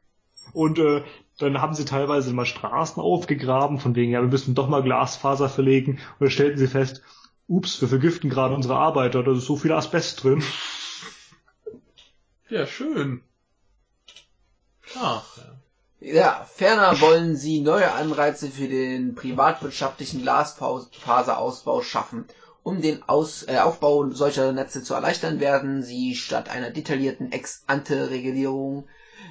Und 0.52 0.78
äh, 0.78 1.02
dann 1.38 1.60
haben 1.60 1.74
sie 1.74 1.84
teilweise 1.84 2.32
mal 2.32 2.46
Straßen 2.46 3.02
aufgegraben, 3.02 3.78
von 3.78 3.94
wegen, 3.94 4.12
ja, 4.12 4.20
wir 4.20 4.28
müssen 4.28 4.54
doch 4.54 4.68
mal 4.68 4.82
Glasfaser 4.82 5.48
verlegen. 5.48 5.92
Und 5.92 6.20
dann 6.20 6.30
stellten 6.30 6.58
sie 6.58 6.68
fest, 6.68 7.02
ups, 7.52 7.80
wir 7.80 7.88
vergiften 7.88 8.30
gerade 8.30 8.54
unsere 8.54 8.76
Arbeiter, 8.76 9.22
da 9.22 9.32
ist 9.32 9.46
so 9.46 9.56
viel 9.56 9.72
Asbest 9.72 10.22
drin. 10.24 10.42
Ja, 12.48 12.66
schön. 12.66 13.22
Ach. 15.00 15.38
Ja, 16.00 16.46
ferner 16.52 17.00
wollen 17.00 17.34
sie 17.34 17.62
neue 17.62 17.92
Anreize 17.92 18.50
für 18.50 18.68
den 18.68 19.14
privatwirtschaftlichen 19.14 20.20
Glasfaserausbau 20.20 21.80
schaffen. 21.80 22.26
Um 22.62 22.82
den 22.82 23.02
Aus, 23.08 23.44
äh, 23.48 23.56
Aufbau 23.56 24.10
solcher 24.10 24.52
Netze 24.52 24.82
zu 24.82 24.92
erleichtern, 24.92 25.40
werden 25.40 25.82
sie 25.82 26.14
statt 26.14 26.50
einer 26.50 26.68
detaillierten 26.70 27.32
Ex-ante-Regulierung 27.32 28.86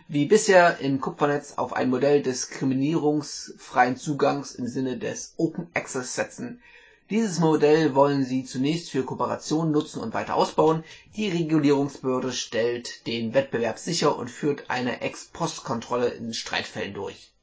wie 0.08 0.26
bisher 0.26 0.80
im 0.80 1.00
Kupfernetz 1.00 1.54
auf 1.58 1.74
ein 1.74 1.90
Modell 1.90 2.24
des 2.24 2.48
diskriminierungsfreien 2.48 3.98
Zugangs 3.98 4.56
im 4.56 4.68
Sinne 4.68 4.98
des 4.98 5.36
Open 5.38 5.68
Access 5.76 6.16
setzen. 6.16 6.62
Dieses 7.12 7.40
Modell 7.40 7.94
wollen 7.94 8.24
sie 8.24 8.46
zunächst 8.46 8.90
für 8.90 9.04
Kooperationen 9.04 9.74
nutzen 9.74 10.00
und 10.00 10.14
weiter 10.14 10.36
ausbauen. 10.36 10.86
Die 11.18 11.28
Regulierungsbehörde 11.28 12.32
stellt 12.32 13.06
den 13.06 13.34
Wettbewerb 13.34 13.80
sicher 13.80 14.18
und 14.18 14.30
führt 14.30 14.70
eine 14.70 15.02
Ex-Post-Kontrolle 15.02 16.08
in 16.08 16.34
Streitfällen 16.34 16.94
durch. 16.94 17.34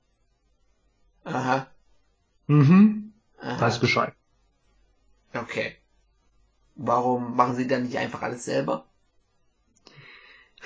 Aha. 1.24 1.66
Mhm. 2.47 3.12
Aha. 3.42 3.60
Weiß 3.60 3.78
Bescheid. 3.78 4.14
Okay. 5.34 5.76
Warum 6.74 7.36
machen 7.36 7.56
sie 7.56 7.66
dann 7.66 7.82
nicht 7.82 7.98
einfach 7.98 8.22
alles 8.22 8.47
selber? 8.47 8.86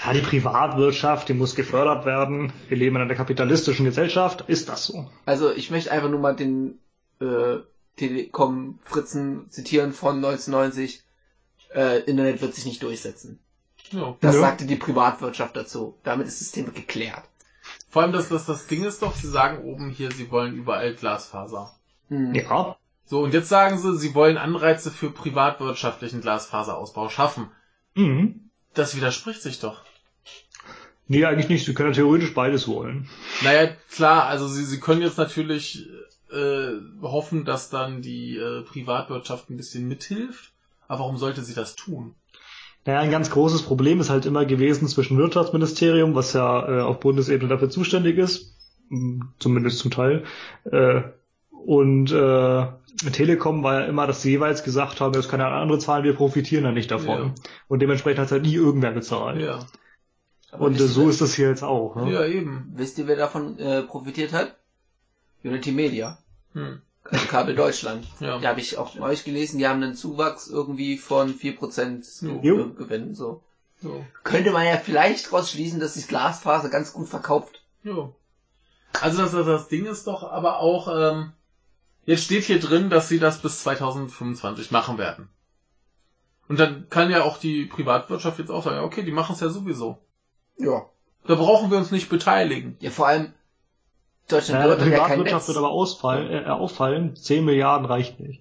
Ja, 0.05 0.13
die 0.13 0.21
Privatwirtschaft, 0.21 1.29
die 1.29 1.35
muss 1.35 1.57
gefördert 1.57 2.07
werden. 2.07 2.53
Wir 2.69 2.77
leben 2.77 2.95
in 2.95 3.03
einer 3.03 3.17
kapitalistischen 3.17 3.85
Gesellschaft. 3.85 4.45
Ist 4.47 4.69
das 4.69 4.87
so? 4.87 5.11
Also 5.27 5.51
ich 5.53 5.73
möchte 5.73 5.91
einfach 5.91 6.09
nur 6.09 6.21
mal 6.21 6.37
den 6.37 6.79
äh, 7.21 7.59
Telekom 7.97 8.79
Fritzen 8.85 9.51
zitieren 9.51 9.93
von 9.93 10.17
1990. 10.17 11.03
Äh, 11.75 12.01
Internet 12.01 12.43
wird 12.43 12.55
sich 12.55 12.67
nicht 12.67 12.83
durchsetzen. 12.83 13.39
Ja. 13.91 14.17
Das 14.21 14.35
ja. 14.35 14.41
sagte 14.41 14.67
die 14.67 14.77
Privatwirtschaft 14.77 15.57
dazu. 15.57 15.99
Damit 16.03 16.27
ist 16.27 16.41
das 16.41 16.51
Thema 16.53 16.71
geklärt. 16.71 17.23
Vor 17.91 18.03
allem, 18.03 18.13
dass 18.13 18.29
das, 18.29 18.47
das 18.47 18.67
Ding 18.67 18.85
ist 18.85 19.03
doch, 19.03 19.15
sie 19.15 19.29
sagen 19.29 19.65
oben 19.65 19.91
hier, 19.91 20.11
sie 20.11 20.31
wollen 20.31 20.55
überall 20.55 20.95
Glasfaser. 20.95 21.75
Mhm. 22.09 22.35
Ja. 22.35 22.77
So, 23.05 23.21
und 23.21 23.35
jetzt 23.35 23.49
sagen 23.49 23.79
sie, 23.79 23.97
sie 23.99 24.15
wollen 24.15 24.39
Anreize 24.39 24.91
für 24.91 25.11
privatwirtschaftlichen 25.11 26.21
Glasfaserausbau 26.21 27.09
schaffen. 27.09 27.51
Mhm. 27.95 28.51
Das 28.75 28.97
widerspricht 28.97 29.43
sich 29.43 29.61
doch. 29.61 29.83
Nee, 31.09 31.27
eigentlich 31.27 31.51
nicht. 31.51 31.67
Sie 31.67 31.75
können 31.75 31.91
ja 31.91 31.97
theoretisch 31.97 32.33
beides 32.33 32.69
wollen. 32.69 33.09
Naja, 33.43 33.71
klar, 33.91 34.27
also 34.27 34.49
sie, 34.49 34.65
sie 34.65 34.81
können 34.81 35.03
jetzt 35.03 35.19
natürlich 35.19 35.87
äh, 36.33 36.81
hoffen, 37.03 37.45
dass 37.45 37.71
dann 37.71 38.03
die 38.03 38.37
äh, 38.37 38.63
Privatwirtschaft 38.63 39.51
ein 39.51 39.57
bisschen 39.57 39.87
mithilft. 39.87 40.53
Aber 40.89 41.01
warum 41.01 41.17
sollte 41.17 41.43
sie 41.43 41.55
das 41.55 41.77
tun? 41.77 42.15
Naja, 42.85 43.01
ein 43.01 43.11
ganz 43.11 43.31
großes 43.31 43.63
Problem 43.63 44.01
ist 44.01 44.11
halt 44.11 44.27
immer 44.27 44.45
gewesen 44.45 44.89
zwischen 44.89 45.17
Wirtschaftsministerium, 45.17 46.15
was 46.15 46.33
ja 46.33 46.69
äh, 46.69 46.83
auf 46.83 47.01
Bundesebene 47.01 47.49
dafür 47.49 47.71
zuständig 47.71 48.19
ist, 48.19 48.57
zumindest 49.39 49.79
zum 49.79 49.91
Teil, 49.93 50.25
äh, 50.65 51.03
und 51.65 52.11
äh, 52.11 52.67
Telekom 53.13 53.63
war 53.63 53.81
ja 53.81 53.87
immer, 53.87 54.07
dass 54.07 54.23
sie 54.23 54.31
jeweils 54.31 54.65
gesagt 54.65 55.01
haben, 55.01 55.13
das 55.13 55.29
kann 55.29 55.41
ja 55.41 55.49
andere 55.49 55.79
zahlen, 55.79 56.05
wir 56.05 56.15
profitieren 56.15 56.65
ja 56.65 56.73
nicht 56.73 56.91
davon. 56.91 57.19
Ja. 57.19 57.35
Und 57.69 57.81
dementsprechend 57.81 58.19
hat 58.19 58.27
es 58.27 58.33
halt 58.33 58.43
nie 58.43 58.55
irgendwer 58.55 58.93
gezahlt. 58.93 59.41
Ja. 59.41 59.67
und 60.59 60.81
äh, 60.81 60.87
so 60.87 61.09
ist 61.09 61.21
das 61.21 61.35
hier 61.35 61.49
jetzt 61.49 61.63
auch. 61.63 61.97
Ne? 61.97 62.13
Ja, 62.13 62.25
eben. 62.25 62.73
Wisst 62.75 62.99
ihr, 62.99 63.07
wer 63.07 63.17
davon 63.17 63.59
äh, 63.59 63.83
profitiert 63.83 64.33
hat? 64.33 64.57
Unity 65.45 65.73
Media. 65.73 66.19
Hm. 66.55 66.81
Also 67.05 67.27
Kabel 67.27 67.55
Deutschland. 67.55 68.07
Ja. 68.21 68.39
Da 68.39 68.49
habe 68.49 68.61
ich 68.61 68.79
auch 68.79 68.99
euch 69.01 69.25
gelesen, 69.25 69.59
die 69.59 69.67
haben 69.67 69.83
einen 69.83 69.97
Zuwachs 69.97 70.49
irgendwie 70.49 70.97
von 70.97 71.35
4% 71.35 72.43
jo. 72.43 72.71
Gewinn. 72.75 73.15
So. 73.15 73.43
Jo. 73.81 74.05
Könnte 74.23 74.53
man 74.53 74.67
ja 74.67 74.77
vielleicht 74.77 75.33
rausschließen, 75.33 75.81
dass 75.81 75.95
sich 75.95 76.07
Glasfaser 76.07 76.69
ganz 76.69 76.93
gut 76.93 77.09
verkauft. 77.09 77.63
Jo. 77.83 78.15
Also 79.01 79.23
das, 79.23 79.33
das 79.33 79.69
Ding 79.69 79.87
ist 79.87 80.07
doch 80.07 80.23
aber 80.23 80.61
auch, 80.61 80.89
ähm, 80.89 81.33
Jetzt 82.05 82.25
steht 82.25 82.45
hier 82.45 82.59
drin, 82.59 82.91
dass 82.91 83.09
sie 83.09 83.19
das 83.19 83.41
bis 83.41 83.63
2025 83.63 84.71
machen 84.71 84.99
werden. 84.99 85.29
Und 86.49 86.59
dann 86.59 86.89
kann 86.91 87.11
ja 87.11 87.23
auch 87.23 87.39
die 87.39 87.65
Privatwirtschaft 87.65 88.39
jetzt 88.39 88.51
auch 88.51 88.65
sagen, 88.65 88.81
okay, 88.81 89.03
die 89.03 89.13
machen 89.13 89.35
es 89.35 89.41
ja 89.41 89.49
sowieso. 89.49 89.99
Ja. 90.59 90.87
Da 91.27 91.37
brauchen 91.37 91.71
wir 91.71 91.79
uns 91.79 91.93
nicht 91.93 92.09
beteiligen. 92.09 92.77
Ja, 92.81 92.91
vor 92.91 93.07
allem 93.07 93.33
Deutschland 94.29 94.65
ja, 94.65 94.75
die 94.75 94.91
Privatwirtschaft 94.91 95.49
ja 95.49 95.49
wird 95.49 95.59
aber 95.59 95.71
ausfallen, 95.71 96.31
äh, 96.31 96.49
auffallen, 96.49 97.17
10 97.17 97.45
Milliarden 97.45 97.87
reicht 97.87 98.21
nicht. 98.21 98.41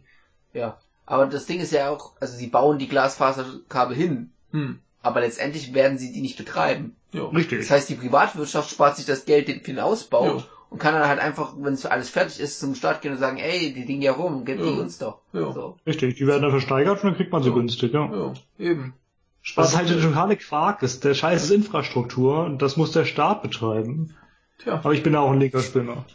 Ja, 0.53 0.77
aber 1.05 1.27
das 1.27 1.45
Ding 1.45 1.59
ist 1.59 1.71
ja 1.71 1.89
auch, 1.89 2.13
also 2.19 2.35
sie 2.35 2.47
bauen 2.47 2.77
die 2.77 2.87
Glasfaserkabel 2.87 3.95
hin, 3.95 4.31
hm. 4.51 4.79
aber 5.01 5.21
letztendlich 5.21 5.73
werden 5.73 5.97
sie 5.97 6.13
die 6.13 6.21
nicht 6.21 6.37
betreiben. 6.37 6.95
Ja. 7.13 7.25
Richtig. 7.25 7.59
Das 7.59 7.71
heißt, 7.71 7.89
die 7.89 7.95
Privatwirtschaft 7.95 8.69
spart 8.69 8.97
sich 8.97 9.05
das 9.05 9.25
Geld 9.25 9.47
für 9.47 9.71
den 9.71 9.79
Ausbau 9.79 10.37
ja 10.37 10.43
und 10.71 10.79
kann 10.79 10.93
dann 10.93 11.07
halt 11.07 11.19
einfach, 11.19 11.53
wenn 11.57 11.73
es 11.73 11.85
alles 11.85 12.09
fertig 12.09 12.39
ist, 12.39 12.59
zum 12.59 12.75
Start 12.75 13.01
gehen 13.01 13.11
und 13.11 13.17
sagen, 13.17 13.37
ey, 13.37 13.73
die 13.73 13.83
liegen 13.83 14.01
ja 14.01 14.13
rum, 14.13 14.45
gebt 14.45 14.61
ja. 14.61 14.71
die 14.71 14.79
uns 14.79 14.97
doch. 14.97 15.19
Ja. 15.33 15.51
So. 15.51 15.77
Richtig, 15.85 16.15
die 16.15 16.25
werden 16.25 16.41
dann 16.43 16.51
versteigert 16.51 17.03
und 17.03 17.09
dann 17.09 17.15
kriegt 17.17 17.31
man 17.31 17.43
sie 17.43 17.49
ja. 17.49 17.55
günstig, 17.55 17.93
ja. 17.93 18.09
Ja, 18.09 18.33
eben. 18.57 18.93
Spaß 19.41 19.65
Was 19.65 19.77
halt 19.77 19.89
der 19.89 20.01
totale 20.01 20.37
Quark 20.37 20.81
ist, 20.81 21.03
der 21.03 21.13
Scheiß 21.13 21.43
ist 21.43 21.51
Infrastruktur 21.51 22.45
und 22.45 22.61
das 22.61 22.77
muss 22.77 22.93
der 22.93 23.03
Staat 23.03 23.41
betreiben. 23.41 24.15
Tja. 24.63 24.75
Aber 24.75 24.93
ich 24.93 25.03
bin 25.03 25.13
ja 25.13 25.19
auch 25.19 25.31
ein 25.31 25.39
linker 25.39 25.61
Spinner. 25.61 26.05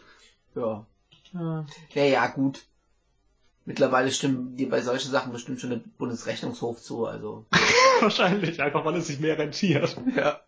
Ja. 0.55 0.87
Ja, 1.33 1.67
ja, 1.95 2.05
ja 2.05 2.27
gut. 2.29 2.63
Mittlerweile 3.65 4.13
stimmen 4.13 4.57
dir 4.57 4.71
bei 4.71 4.81
solchen 4.81 5.11
Sachen 5.11 5.33
bestimmt 5.33 5.61
schon 5.61 5.71
der 5.71 5.81
Bundesrechnungshof 5.99 6.81
zu, 6.81 7.07
also. 7.07 7.47
Wahrscheinlich, 8.01 8.63
einfach 8.63 8.85
weil 8.85 8.97
es 8.97 9.09
sich 9.09 9.19
mehr 9.19 9.39
rentiert. 9.39 9.97
Ja. 10.15 10.41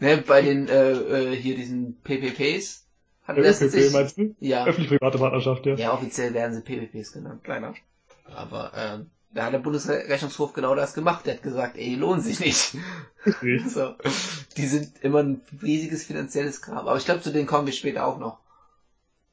Ne, 0.00 0.16
bei 0.26 0.40
den, 0.40 0.68
äh, 0.68 0.92
äh, 0.92 1.36
hier 1.36 1.54
diesen 1.54 2.00
PPPs, 2.00 2.86
hat 3.24 3.36
ja, 3.36 3.42
PPP, 3.42 3.70
sich, 3.70 3.92
meinst 3.92 4.16
du? 4.16 4.34
Ja. 4.40 4.66
Öffentlich-private 4.66 5.18
Partnerschaft, 5.18 5.66
ja. 5.66 5.74
Ja, 5.74 5.92
offiziell 5.92 6.32
werden 6.32 6.54
sie 6.54 6.62
PPPs 6.62 7.12
genannt, 7.12 7.44
kleiner. 7.44 7.74
Aber 8.34 8.72
ähm, 8.74 9.10
da 9.34 9.46
hat 9.46 9.52
der 9.52 9.58
Bundesrechnungshof 9.58 10.52
genau 10.52 10.74
das 10.76 10.94
gemacht. 10.94 11.26
Der 11.26 11.34
hat 11.34 11.42
gesagt, 11.42 11.76
ey, 11.76 11.96
lohnt 11.96 12.22
sich 12.22 12.38
nicht. 12.38 12.76
so. 13.68 13.94
Die 14.56 14.66
sind 14.66 14.92
immer 15.02 15.24
ein 15.24 15.40
riesiges 15.60 16.04
finanzielles 16.04 16.62
Kram. 16.62 16.86
Aber 16.86 16.96
ich 16.96 17.04
glaube, 17.04 17.20
zu 17.20 17.32
denen 17.32 17.46
kommen 17.46 17.66
wir 17.66 17.72
später 17.72 18.06
auch 18.06 18.18
noch. 18.18 18.38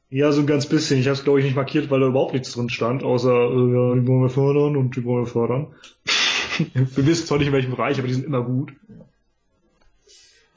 Ja, 0.09 0.31
so 0.31 0.41
ein 0.41 0.47
ganz 0.47 0.65
bisschen. 0.65 0.99
Ich 0.99 1.05
habe 1.05 1.13
es, 1.13 1.23
glaube 1.23 1.39
ich, 1.39 1.45
nicht 1.45 1.55
markiert, 1.55 1.89
weil 1.89 2.01
da 2.01 2.07
überhaupt 2.07 2.33
nichts 2.33 2.51
drin 2.51 2.69
stand, 2.69 3.03
außer, 3.03 3.29
äh, 3.31 3.33
ja, 3.33 3.95
die 3.95 4.07
wollen 4.07 4.23
wir 4.23 4.29
fördern 4.29 4.75
und 4.75 4.95
die 4.95 5.05
wollen 5.05 5.25
wir 5.25 5.31
fördern. 5.31 5.73
wir 6.73 7.05
wissen 7.05 7.27
zwar 7.27 7.37
nicht 7.37 7.47
in 7.47 7.53
welchem 7.53 7.71
Bereich, 7.71 7.97
aber 7.97 8.07
die 8.07 8.15
sind 8.15 8.25
immer 8.25 8.43
gut. 8.43 8.73
Ja. 8.89 9.05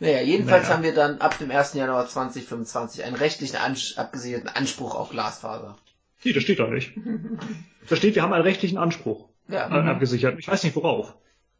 Naja, 0.01 0.23
jedenfalls 0.23 0.65
naja. 0.65 0.75
haben 0.75 0.83
wir 0.83 0.95
dann 0.95 1.19
ab 1.19 1.39
dem 1.39 1.51
1. 1.51 1.75
Januar 1.75 2.09
2025 2.09 3.05
einen 3.05 3.15
rechtlichen 3.15 3.57
Ans 3.57 3.97
abgesicherten 3.97 4.49
Anspruch 4.49 4.95
auf 4.95 5.11
Glasfaser. 5.11 5.77
Nee, 6.25 6.33
das 6.33 6.43
steht 6.43 6.59
da 6.59 6.67
nicht. 6.67 6.93
da 7.89 7.97
steht, 7.97 8.15
wir 8.17 8.23
haben 8.23 8.33
einen 8.33 8.43
rechtlichen 8.43 8.79
Anspruch 8.79 9.29
ja. 9.49 9.69
Mhm. 9.69 9.89
abgesichert. 9.89 10.39
Ich 10.39 10.49
weiß 10.49 10.65
nicht 10.65 10.77
worauf. 10.77 11.15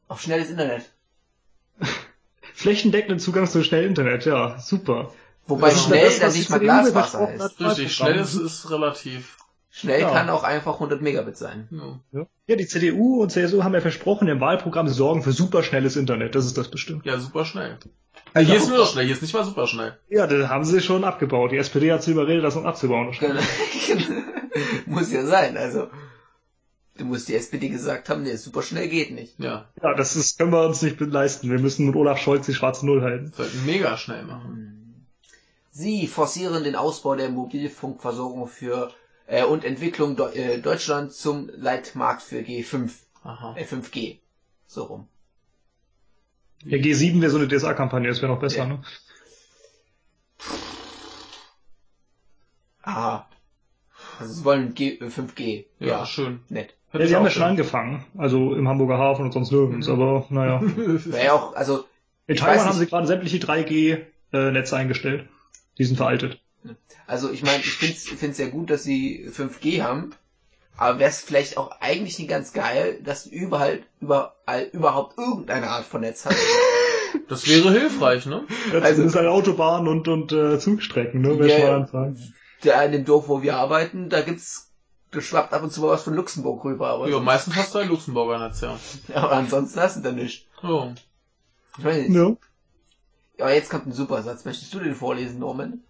Auf 0.09 0.21
schnelles 0.21 0.51
Internet. 0.51 0.91
Flächendeckenden 2.55 3.19
Zugang 3.19 3.47
zu 3.47 3.65
schnellem 3.65 3.91
Internet, 3.91 4.27
ja, 4.27 4.59
super. 4.59 5.13
Wobei 5.47 5.71
ja, 5.71 5.77
schnell 5.77 6.05
das, 6.07 6.21
dann 6.21 6.33
nicht 6.33 6.51
mal 6.51 6.61
Glasfaser 6.61 7.35
ist. 7.35 7.61
Richtig, 7.61 7.95
schnell 7.95 8.17
ist, 8.17 8.35
ist 8.35 8.71
relativ. 8.71 9.37
Schnell 9.71 10.03
ja. 10.03 10.11
kann 10.11 10.31
auch 10.31 10.45
einfach 10.45 10.75
100 10.75 11.03
Megabit 11.03 11.37
sein. 11.37 11.69
Ja. 12.13 12.27
ja, 12.47 12.57
die 12.57 12.67
CDU 12.67 13.21
und 13.21 13.31
CSU 13.31 13.65
haben 13.65 13.75
ja 13.75 13.81
versprochen 13.81 14.29
im 14.29 14.41
Wahlprogramm, 14.41 14.87
sie 14.87 14.95
sorgen 14.95 15.23
für 15.23 15.33
superschnelles 15.33 15.97
Internet. 15.97 16.37
Das 16.37 16.47
ist 16.47 16.57
das 16.57 16.71
bestimmt. 16.71 17.05
Ja, 17.05 17.19
superschnell. 17.19 17.79
Also 18.33 18.51
hier 18.51 18.61
ist 18.61 18.69
nur 18.69 18.87
schnell, 18.87 19.05
hier 19.05 19.15
ist 19.15 19.23
nicht 19.23 19.35
mal 19.35 19.45
super 19.45 19.67
schnell. 19.67 19.99
Ja, 20.09 20.29
das 20.29 20.49
haben 20.49 20.65
sie 20.65 20.81
schon 20.81 21.03
abgebaut. 21.03 21.51
Die 21.51 21.57
SPD 21.57 21.93
hat 21.93 22.05
sie 22.05 22.13
überredet, 22.13 22.45
das 22.45 22.55
noch 22.55 22.65
abzubauen. 22.65 23.13
Genau. 23.19 23.41
Muss 24.87 25.13
ja 25.13 25.27
sein, 25.27 25.57
also. 25.57 25.89
Du 26.97 27.05
musst 27.05 27.29
die 27.29 27.35
SPD 27.35 27.71
gesagt 27.71 28.09
haben, 28.09 28.23
nee, 28.23 28.37
super 28.37 28.63
schnell 28.63 28.89
geht 28.89 29.11
nicht. 29.11 29.39
Ja. 29.41 29.69
Ja, 29.83 29.95
das 29.95 30.15
ist, 30.15 30.39
können 30.39 30.53
wir 30.53 30.65
uns 30.65 30.81
nicht 30.81 31.01
leisten. 31.01 31.51
Wir 31.51 31.59
müssen 31.59 31.87
mit 31.87 31.97
Olaf 31.97 32.19
Scholz 32.19 32.47
die 32.47 32.55
schwarze 32.55 32.87
Null 32.87 33.03
halten. 33.03 33.33
Sollten 33.37 33.67
mega 33.67 33.97
schnell 33.97 34.23
machen. 34.25 35.07
Sie 35.73 36.07
forcieren 36.07 36.63
den 36.63 36.77
Ausbau 36.77 37.17
der 37.17 37.31
Mobilfunkversorgung 37.31 38.47
für 38.47 38.93
äh, 39.27 39.43
und 39.45 39.65
Entwicklung 39.65 40.15
De 40.15 40.35
äh, 40.35 40.61
Deutschland 40.61 41.13
zum 41.13 41.51
Leitmarkt 41.57 42.23
für 42.23 42.39
G5. 42.39 42.93
Aha. 43.25 43.57
Äh, 43.57 43.65
5G. 43.65 44.19
So 44.69 44.85
rum. 44.85 45.09
Ja, 46.65 46.79
G7 46.79 47.21
wäre 47.21 47.31
so 47.31 47.39
eine 47.39 47.49
DSA-Kampagne, 47.49 48.09
das 48.09 48.23
wäre 48.23 48.33
noch 48.33 48.41
besser, 48.41 48.59
ja. 48.59 48.67
ne? 48.67 48.83
Ah. 52.83 53.27
Also 54.21 54.33
sie 54.33 54.45
wollen 54.45 54.75
G 54.75 54.99
5G. 55.01 55.41
Äh, 55.41 55.67
ja, 55.81 55.87
ja, 55.87 56.07
schön. 56.07 56.41
Nett. 56.49 56.75
Ja, 57.01 57.07
sie 57.07 57.17
haben 57.17 57.25
ja 57.25 57.31
schon 57.31 57.43
angefangen. 57.43 58.05
Also 58.17 58.55
im 58.55 58.69
Hamburger 58.69 58.99
Hafen 58.99 59.25
und 59.25 59.33
sonst 59.33 59.51
nirgends, 59.53 59.89
mhm. 59.89 59.95
aber 59.95 60.27
naja. 60.31 60.61
Wäre 60.77 61.25
ja 61.25 61.33
auch, 61.33 61.55
also. 61.55 61.85
In 62.27 62.37
Taiwan 62.37 62.67
haben 62.67 62.79
sie 62.79 62.87
gerade 62.87 63.07
sämtliche 63.07 63.37
3G-Netze 63.39 64.75
äh, 64.75 64.79
eingestellt. 64.79 65.29
Die 65.79 65.85
sind 65.85 65.97
veraltet. 65.97 66.41
Also 67.07 67.31
ich 67.31 67.43
meine, 67.43 67.59
ich 67.59 67.73
finde 67.73 67.95
es 68.31 68.37
sehr 68.37 68.49
gut, 68.49 68.71
dass 68.71 68.83
sie 68.83 69.29
5G 69.29 69.83
haben, 69.83 70.15
Aber 70.77 70.99
wäre 70.99 71.11
es 71.11 71.21
vielleicht 71.21 71.57
auch 71.57 71.71
eigentlich 71.81 72.19
nicht 72.19 72.31
ganz 72.31 72.53
geil, 72.53 72.99
dass 73.03 73.25
du 73.25 73.31
überall, 73.31 73.81
überall 74.01 74.69
überhaupt 74.73 75.19
irgendeine 75.19 75.69
Art 75.69 75.85
von 75.85 76.01
Netz 76.01 76.25
hast. 76.25 76.39
Das 77.29 77.49
wäre 77.49 77.71
hilfreich, 77.71 78.27
ne? 78.27 78.45
Das 78.73 78.83
also, 78.83 79.05
ist 79.05 79.17
eine 79.17 79.31
Autobahn 79.31 79.87
und, 79.87 80.09
und 80.09 80.33
äh, 80.33 80.59
Zugstrecken, 80.59 81.21
ne? 81.21 81.47
Ja, 81.47 81.87
sagen. 81.87 82.21
Der 82.65 82.85
in 82.85 82.93
dem 82.93 83.05
Dorf, 83.05 83.29
wo 83.29 83.41
wir 83.41 83.57
arbeiten, 83.57 84.09
da 84.09 84.21
gibt's 84.21 84.64
geschwappt 85.15 85.53
ab 85.53 85.63
und 85.63 85.73
zu 85.73 85.81
mal 85.81 85.89
was 85.89 86.03
von 86.03 86.15
Luxemburg 86.15 86.65
rüber. 86.65 86.89
Aber 86.89 87.09
ja, 87.09 87.19
meistens 87.21 87.57
hast 87.57 87.75
du 87.75 87.79
ein 87.79 87.89
Luxemburger 87.89 88.53
ja. 88.61 88.79
Aber 89.15 89.33
ansonsten 89.33 89.81
hast 89.81 89.97
du 89.97 90.01
da 90.01 90.13
nicht. 90.13 90.47
Ja. 90.63 90.95
Ich 91.79 91.85
weiß 91.85 92.09
nicht. 92.09 92.17
Ja. 92.17 92.37
Aber 93.41 93.55
jetzt 93.55 93.71
kommt 93.71 93.87
ein 93.87 93.93
super 93.93 94.23
Satz. 94.23 94.45
Möchtest 94.45 94.73
du 94.75 94.79
den 94.79 94.95
vorlesen, 94.95 95.39
Norman? 95.39 95.81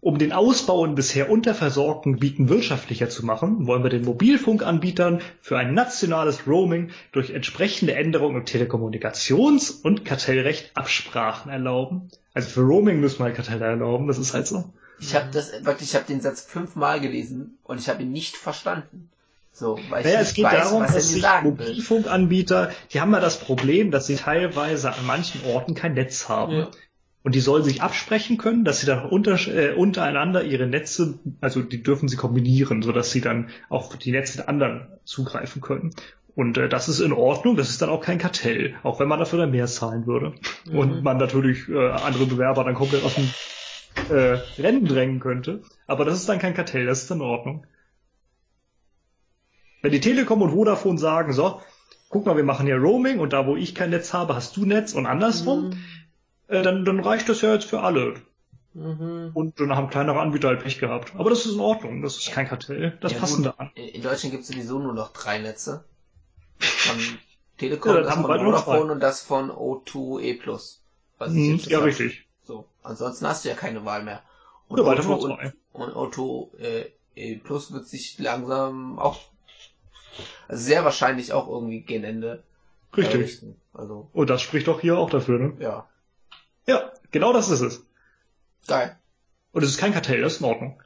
Um 0.00 0.18
den 0.18 0.32
Ausbau 0.32 0.84
in 0.84 0.94
bisher 0.94 1.30
unterversorgten 1.30 2.14
Gebieten 2.14 2.48
wirtschaftlicher 2.48 3.08
zu 3.08 3.24
machen, 3.24 3.66
wollen 3.66 3.82
wir 3.82 3.90
den 3.90 4.04
Mobilfunkanbietern 4.04 5.20
für 5.40 5.58
ein 5.58 5.74
nationales 5.74 6.46
Roaming 6.46 6.90
durch 7.12 7.30
entsprechende 7.30 7.94
Änderungen 7.94 8.36
im 8.36 8.44
Telekommunikations- 8.44 9.82
und 9.82 10.04
Kartellrecht 10.04 10.70
Absprachen 10.74 11.50
erlauben. 11.50 12.10
Also 12.34 12.50
für 12.50 12.60
Roaming 12.60 13.00
müssen 13.00 13.20
wir 13.20 13.26
ein 13.26 13.34
Kartell 13.34 13.62
erlauben, 13.62 14.06
das 14.06 14.18
ist 14.18 14.34
halt 14.34 14.46
so. 14.46 14.72
Ich 14.98 15.14
habe 15.14 15.28
das 15.32 15.52
wirklich, 15.64 15.90
ich 15.90 15.94
habe 15.94 16.06
den 16.06 16.20
Satz 16.20 16.42
fünfmal 16.42 17.00
gelesen 17.00 17.58
und 17.64 17.78
ich 17.78 17.88
habe 17.88 18.02
ihn 18.02 18.12
nicht 18.12 18.36
verstanden. 18.36 19.10
So, 19.52 19.78
weil 19.88 20.04
naja, 20.04 20.20
ich 20.20 20.28
es 20.28 20.34
geht 20.34 20.44
weiß, 20.44 20.64
darum, 20.64 20.82
dass 20.82 21.10
sich 21.10 21.24
Mobilfunkanbieter, 21.42 22.72
die 22.92 23.00
haben 23.00 23.12
ja 23.12 23.20
das 23.20 23.40
Problem, 23.40 23.90
dass 23.90 24.06
sie 24.06 24.16
teilweise 24.16 24.90
an 24.92 25.06
manchen 25.06 25.40
Orten 25.46 25.74
kein 25.74 25.94
Netz 25.94 26.28
haben. 26.28 26.52
Ja. 26.52 26.70
Und 27.22 27.34
die 27.34 27.40
sollen 27.40 27.64
sich 27.64 27.82
absprechen 27.82 28.36
können, 28.36 28.64
dass 28.64 28.80
sie 28.80 28.86
dann 28.86 29.06
unter, 29.06 29.34
äh, 29.48 29.74
untereinander 29.74 30.44
ihre 30.44 30.66
Netze, 30.66 31.18
also 31.40 31.62
die 31.62 31.82
dürfen 31.82 32.08
sie 32.08 32.16
kombinieren, 32.16 32.82
so 32.82 32.92
dass 32.92 33.10
sie 33.10 33.20
dann 33.20 33.48
auf 33.68 33.96
die 33.96 34.12
Netze 34.12 34.36
der 34.36 34.48
anderen 34.48 34.88
zugreifen 35.04 35.60
können. 35.60 35.90
Und 36.36 36.58
äh, 36.58 36.68
das 36.68 36.88
ist 36.90 37.00
in 37.00 37.12
Ordnung, 37.12 37.56
das 37.56 37.70
ist 37.70 37.80
dann 37.80 37.88
auch 37.88 38.02
kein 38.02 38.18
Kartell, 38.18 38.74
auch 38.82 39.00
wenn 39.00 39.08
man 39.08 39.18
dafür 39.18 39.38
dann 39.38 39.50
mehr 39.50 39.66
zahlen 39.66 40.06
würde. 40.06 40.34
Mhm. 40.70 40.78
Und 40.78 41.02
man 41.02 41.16
natürlich 41.16 41.66
äh, 41.68 41.88
andere 41.92 42.26
Bewerber 42.26 42.62
dann 42.62 42.74
komplett 42.74 43.02
aus 43.02 43.14
dem 43.14 43.28
äh, 44.10 44.38
Rennen 44.60 44.86
drängen 44.86 45.20
könnte. 45.20 45.62
Aber 45.86 46.04
das 46.04 46.18
ist 46.18 46.28
dann 46.28 46.38
kein 46.38 46.54
Kartell, 46.54 46.86
das 46.86 47.04
ist 47.04 47.10
in 47.10 47.20
Ordnung. 47.20 47.66
Wenn 49.82 49.92
die 49.92 50.00
Telekom 50.00 50.42
und 50.42 50.50
Vodafone 50.50 50.98
sagen, 50.98 51.32
so, 51.32 51.60
guck 52.08 52.26
mal, 52.26 52.36
wir 52.36 52.44
machen 52.44 52.66
hier 52.66 52.76
Roaming 52.76 53.20
und 53.20 53.32
da, 53.32 53.46
wo 53.46 53.56
ich 53.56 53.74
kein 53.74 53.90
Netz 53.90 54.12
habe, 54.12 54.34
hast 54.34 54.56
du 54.56 54.64
Netz 54.64 54.94
und 54.94 55.06
andersrum, 55.06 55.70
mhm 55.70 55.84
äh, 56.48 56.62
dann, 56.62 56.84
dann 56.84 57.00
reicht 57.00 57.28
das 57.28 57.40
ja 57.42 57.52
jetzt 57.52 57.66
für 57.66 57.80
alle. 57.80 58.14
Mhm. 58.74 59.30
Und 59.34 59.58
dann 59.58 59.74
haben 59.74 59.88
kleinere 59.88 60.20
Anbieter 60.20 60.48
halt 60.48 60.62
Pech 60.62 60.78
gehabt. 60.78 61.14
Aber 61.16 61.30
das 61.30 61.46
ist 61.46 61.54
in 61.54 61.60
Ordnung, 61.60 62.02
das 62.02 62.18
ist 62.18 62.30
kein 62.32 62.46
Kartell. 62.46 62.98
Das 63.00 63.12
ja, 63.12 63.18
passen 63.18 63.42
da 63.42 63.50
an. 63.56 63.70
In 63.74 64.02
Deutschland 64.02 64.32
gibt 64.32 64.42
es 64.42 64.48
sowieso 64.48 64.78
nur 64.78 64.92
noch 64.92 65.12
drei 65.12 65.38
Netze. 65.38 65.84
Von 66.58 66.96
Telekom, 67.58 67.94
ja, 67.94 68.02
das 68.02 68.14
von 68.14 68.24
Vodafone 68.24 68.92
und 68.92 69.00
das 69.00 69.22
von 69.22 69.50
O2E+. 69.50 70.78
Mhm, 71.26 71.60
ja, 71.64 71.78
richtig. 71.78 72.25
So, 72.46 72.66
ansonsten 72.82 73.26
hast 73.26 73.44
du 73.44 73.48
ja 73.48 73.54
keine 73.54 73.84
Wahl 73.84 74.02
mehr. 74.02 74.22
Und 74.68 74.78
ja, 74.78 74.84
O2 74.84 75.52
und, 75.72 75.92
und 75.92 76.14
O2 76.14 76.58
äh, 76.58 76.90
E 77.14 77.36
Plus 77.36 77.72
wird 77.72 77.86
sich 77.86 78.18
langsam 78.18 78.98
auch 78.98 79.20
also 80.48 80.62
sehr 80.62 80.84
wahrscheinlich 80.84 81.32
auch 81.32 81.48
irgendwie 81.48 81.80
gen 81.80 82.04
Ende 82.04 82.42
Richtig. 82.96 83.42
Also. 83.74 84.08
Und 84.12 84.30
das 84.30 84.42
spricht 84.42 84.68
doch 84.68 84.80
hier 84.80 84.96
auch 84.96 85.10
dafür, 85.10 85.38
ne? 85.38 85.52
Ja. 85.58 85.86
Ja, 86.66 86.92
genau 87.10 87.32
das 87.32 87.50
ist 87.50 87.60
es. 87.60 87.84
Geil. 88.66 88.96
Und 89.52 89.62
es 89.62 89.70
ist 89.70 89.78
kein 89.78 89.92
Kartell, 89.92 90.22
das 90.22 90.34
ist 90.34 90.40
in 90.40 90.46
Ordnung. 90.46 90.82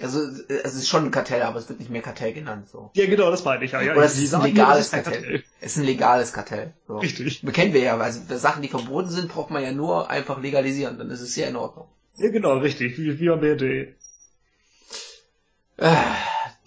Also 0.00 0.20
es 0.48 0.74
ist 0.74 0.88
schon 0.88 1.04
ein 1.04 1.10
Kartell, 1.12 1.42
aber 1.42 1.58
es 1.58 1.68
wird 1.68 1.78
nicht 1.78 1.90
mehr 1.90 2.02
Kartell 2.02 2.32
genannt. 2.32 2.68
So. 2.68 2.90
Ja, 2.94 3.06
genau, 3.06 3.30
das 3.30 3.44
meine 3.44 3.64
ich. 3.64 3.72
Ja, 3.72 3.80
ja, 3.80 3.92
Oder 3.92 4.04
es 4.04 4.18
ist 4.18 4.34
ein 4.34 4.42
legales 4.42 4.90
Kartell. 4.90 5.12
Kartell. 5.12 5.43
Es 5.64 5.72
ist 5.72 5.78
ein 5.78 5.86
legales 5.86 6.34
Kartell. 6.34 6.74
So. 6.86 6.98
Richtig. 6.98 7.40
Kennen 7.54 7.72
wir 7.72 7.80
ja, 7.80 7.96
also 7.96 8.20
Sachen, 8.36 8.60
die 8.60 8.68
verboten 8.68 9.08
sind, 9.08 9.28
braucht 9.30 9.50
man 9.50 9.62
ja 9.62 9.72
nur 9.72 10.10
einfach 10.10 10.42
legalisieren, 10.42 10.98
dann 10.98 11.08
ist 11.08 11.22
es 11.22 11.34
ja 11.36 11.46
in 11.46 11.56
Ordnung. 11.56 11.88
Ja, 12.18 12.28
genau, 12.30 12.58
richtig, 12.58 12.98
wie, 12.98 13.18
wie 13.18 13.30
am 13.30 13.40
BRD. 13.40 13.94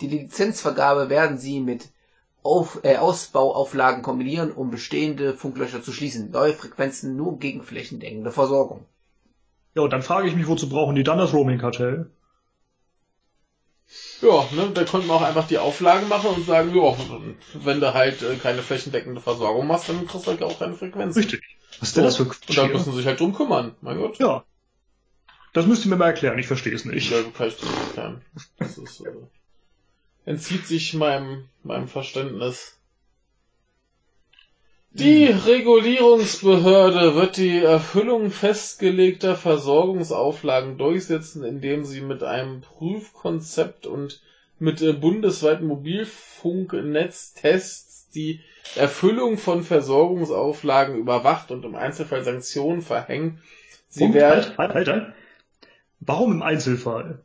Die 0.01 0.08
Lizenzvergabe 0.08 1.11
werden 1.11 1.38
sie 1.38 1.59
mit 1.59 1.90
auf, 2.42 2.80
äh, 2.84 2.98
Ausbauauflagen 2.98 4.01
kombinieren, 4.01 4.51
um 4.51 4.72
bestehende 4.72 5.35
Funklöcher 5.35 5.84
zu 5.84 5.92
schließen. 5.92 6.32
Neue 6.32 6.53
Frequenzen 6.53 7.16
nur 7.16 7.38
gegen 7.38 7.61
flächendeckende 7.61 8.32
Versorgung. 8.32 8.84
Ja, 9.76 9.84
und 9.84 9.93
dann 9.93 10.01
frage 10.01 10.27
ich 10.27 10.35
mich, 10.35 10.48
wozu 10.48 10.69
brauchen 10.69 10.95
die 10.95 11.03
dann 11.03 11.19
das 11.19 11.34
Roaming-Kartell? 11.34 12.09
Ja, 14.22 14.48
ne, 14.51 14.72
da 14.74 14.83
könnte 14.83 15.07
man 15.07 15.17
auch 15.17 15.22
einfach 15.22 15.48
die 15.48 15.59
Auflagen 15.59 16.09
machen 16.09 16.30
und 16.32 16.45
sagen, 16.45 16.75
ja, 16.75 16.98
wenn 17.53 17.80
du 17.80 17.93
halt 17.93 18.22
äh, 18.22 18.35
keine 18.35 18.61
flächendeckende 18.61 19.22
Versorgung 19.22 19.67
machst, 19.67 19.90
dann 19.90 20.07
kriegst 20.07 20.27
du 20.27 20.32
halt 20.32 20.43
auch 20.43 20.59
keine 20.59 20.75
Frequenz. 20.75 21.16
Richtig. 21.16 21.41
Was 21.80 21.90
ist 21.90 21.98
denn 21.98 22.03
das 22.03 22.17
für 22.17 22.25
Quatsch? 22.25 22.49
Und 22.49 22.57
dann 22.57 22.72
müssen 22.72 22.91
sie 22.91 22.98
sich 22.98 23.06
halt 23.06 23.19
drum 23.19 23.33
kümmern, 23.33 23.75
mein 23.82 23.98
Gott. 23.98 24.17
Ja. 24.17 24.43
Das 25.53 25.66
müsst 25.66 25.85
ihr 25.85 25.90
mir 25.90 25.98
mal 25.98 26.07
erklären, 26.07 26.38
ich 26.38 26.48
verstehe 26.48 26.74
es 26.74 26.85
nicht. 26.85 27.09
Ja, 27.09 27.22
kann 27.35 27.48
ich 27.48 27.57
dir 27.57 27.67
erklären. 27.67 28.22
Das 28.57 28.77
ist, 28.77 29.01
äh, 29.01 29.11
entzieht 30.25 30.67
sich 30.67 30.93
meinem, 30.93 31.48
meinem 31.64 31.88
Verständnis. 31.88 32.77
Die 34.98 35.26
Regulierungsbehörde 35.26 37.14
wird 37.14 37.38
die 37.38 37.59
Erfüllung 37.59 38.32
festgelegter 38.32 39.35
Versorgungsauflagen 39.35 40.80
durchsetzen, 40.80 41.43
indem 41.43 41.85
sie 41.85 42.01
mit 42.01 42.24
einem 42.24 42.61
Prüfkonzept 42.61 43.85
und 43.85 44.24
mit 44.58 44.82
äh, 44.82 44.93
bundesweiten 44.93 45.67
Mobilfunknetztests 45.67 48.09
die 48.09 48.42
Erfüllung 48.76 49.38
von 49.38 49.64
Versorgungsauflagen 49.64 50.98
überwacht 50.98 51.51
und 51.51 51.64
im 51.64 51.76
Einzelfall 51.76 52.24
Sanktionen 52.24 52.82
verhängt. 52.82 53.38
Sie 53.90 54.06
und, 54.06 54.16
werden. 54.16 54.58
Halt, 54.58 54.74
halt, 54.74 54.88
halt. 54.88 55.14
Warum 56.00 56.32
im 56.32 56.42
Einzelfall? 56.42 57.22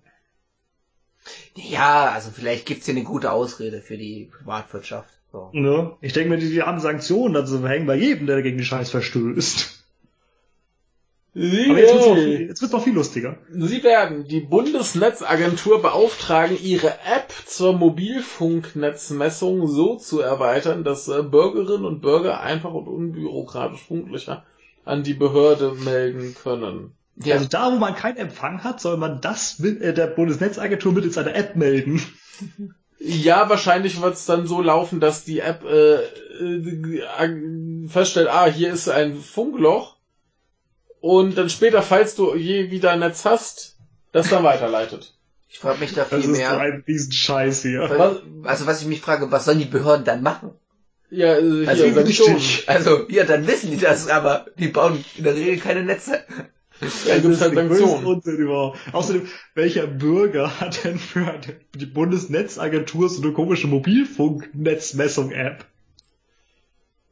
Ja, 1.55 2.10
also 2.10 2.31
vielleicht 2.31 2.67
gibt's 2.67 2.84
hier 2.84 2.94
eine 2.94 3.05
gute 3.05 3.33
Ausrede 3.33 3.81
für 3.81 3.97
die 3.97 4.31
Privatwirtschaft. 4.31 5.22
So. 5.33 5.49
Ne? 5.52 5.93
Ich 6.02 6.12
denke 6.12 6.28
mir, 6.28 6.39
die, 6.39 6.51
die 6.51 6.62
haben 6.62 6.78
Sanktionen 6.78 7.33
dazu 7.33 7.61
verhängen 7.61 7.86
bei 7.86 7.97
jedem, 7.97 8.27
der 8.27 8.43
gegen 8.43 8.59
die 8.59 8.65
Scheiß 8.65 8.91
verstößt. 8.91 9.83
Sie 11.35 11.70
Aber 11.70 11.78
jetzt 11.78 11.94
wird's, 11.94 12.49
jetzt 12.49 12.61
wird's 12.61 12.75
noch 12.75 12.85
viel 12.85 12.93
lustiger. 12.93 13.39
Sie 13.51 13.83
werden 13.83 14.28
die 14.28 14.41
Bundesnetzagentur 14.41 15.81
beauftragen, 15.81 16.59
ihre 16.62 16.89
App 16.89 17.33
zur 17.47 17.73
Mobilfunknetzmessung 17.73 19.67
so 19.67 19.97
zu 19.97 20.20
erweitern, 20.20 20.85
dass 20.85 21.09
äh, 21.09 21.23
Bürgerinnen 21.23 21.86
und 21.86 22.02
Bürger 22.02 22.43
einfach 22.43 22.75
und 22.75 22.86
unbürokratisch 22.86 23.81
Funklöcher 23.81 24.44
an 24.85 25.02
die 25.02 25.15
Behörde 25.15 25.73
melden 25.73 26.35
können. 26.35 26.93
Ja. 27.17 27.36
Also 27.36 27.49
da, 27.49 27.73
wo 27.73 27.78
man 27.78 27.94
keinen 27.94 28.19
Empfang 28.19 28.62
hat, 28.62 28.83
soll 28.83 28.99
man 28.99 29.23
das 29.23 29.59
äh, 29.61 29.94
der 29.94 30.09
Bundesnetzagentur 30.09 30.93
mittels 30.93 31.17
einer 31.17 31.35
App 31.35 31.57
melden. 31.57 32.02
Ja, 33.05 33.49
wahrscheinlich 33.49 34.01
wird 34.01 34.15
es 34.15 34.27
dann 34.27 34.47
so 34.47 34.63
laufen, 34.63 35.01
dass 35.01 35.25
die 35.25 35.41
App 35.41 35.65
äh, 35.65 36.05
äh, 36.05 37.89
feststellt, 37.89 38.29
ah, 38.29 38.47
hier 38.47 38.73
ist 38.73 38.89
ein 38.89 39.17
Funkloch 39.17 39.97
und 41.01 41.37
dann 41.37 41.51
später, 41.51 41.83
falls 41.83 42.15
du 42.15 42.37
je 42.37 42.71
wieder 42.71 42.93
ein 42.93 43.01
Netz 43.01 43.25
hast, 43.25 43.77
das 44.13 44.31
dann 44.31 44.45
weiterleitet. 44.45 45.15
Ich 45.49 45.59
frage 45.59 45.81
mich 45.81 45.95
da 45.95 46.05
viel 46.05 46.19
das 46.19 46.27
ist 46.29 46.37
mehr. 46.37 46.57
Ein 46.59 46.85
Riesenscheiß 46.87 47.63
hier. 47.63 47.83
Also 48.45 48.67
was 48.67 48.81
ich 48.81 48.87
mich 48.87 49.01
frage, 49.01 49.31
was 49.33 49.45
sollen 49.45 49.59
die 49.59 49.65
Behörden 49.65 50.05
dann 50.05 50.23
machen? 50.23 50.53
Ja, 51.11 51.37
äh, 51.37 51.67
also, 51.67 51.85
hier. 51.85 52.39
Also, 52.67 53.07
ja, 53.11 53.25
dann 53.25 53.47
wissen 53.47 53.71
die 53.71 53.79
das, 53.79 54.09
aber 54.09 54.47
die 54.57 54.69
bauen 54.69 55.05
in 55.17 55.25
der 55.25 55.35
Regel 55.35 55.59
keine 55.59 55.83
Netze. 55.83 56.25
Ja, 57.07 57.19
gibt 57.19 57.41
halt 57.41 57.55
Sanktionen. 57.55 58.73
Außerdem, 58.93 59.28
welcher 59.55 59.86
Bürger 59.86 60.61
hat 60.61 60.85
denn 60.85 60.99
für 60.99 61.41
die 61.75 61.86
Bundesnetzagentur 61.86 63.09
so 63.09 63.23
eine 63.23 63.33
komische 63.33 63.69
Mobilfunknetzmessung-App? 63.69 65.65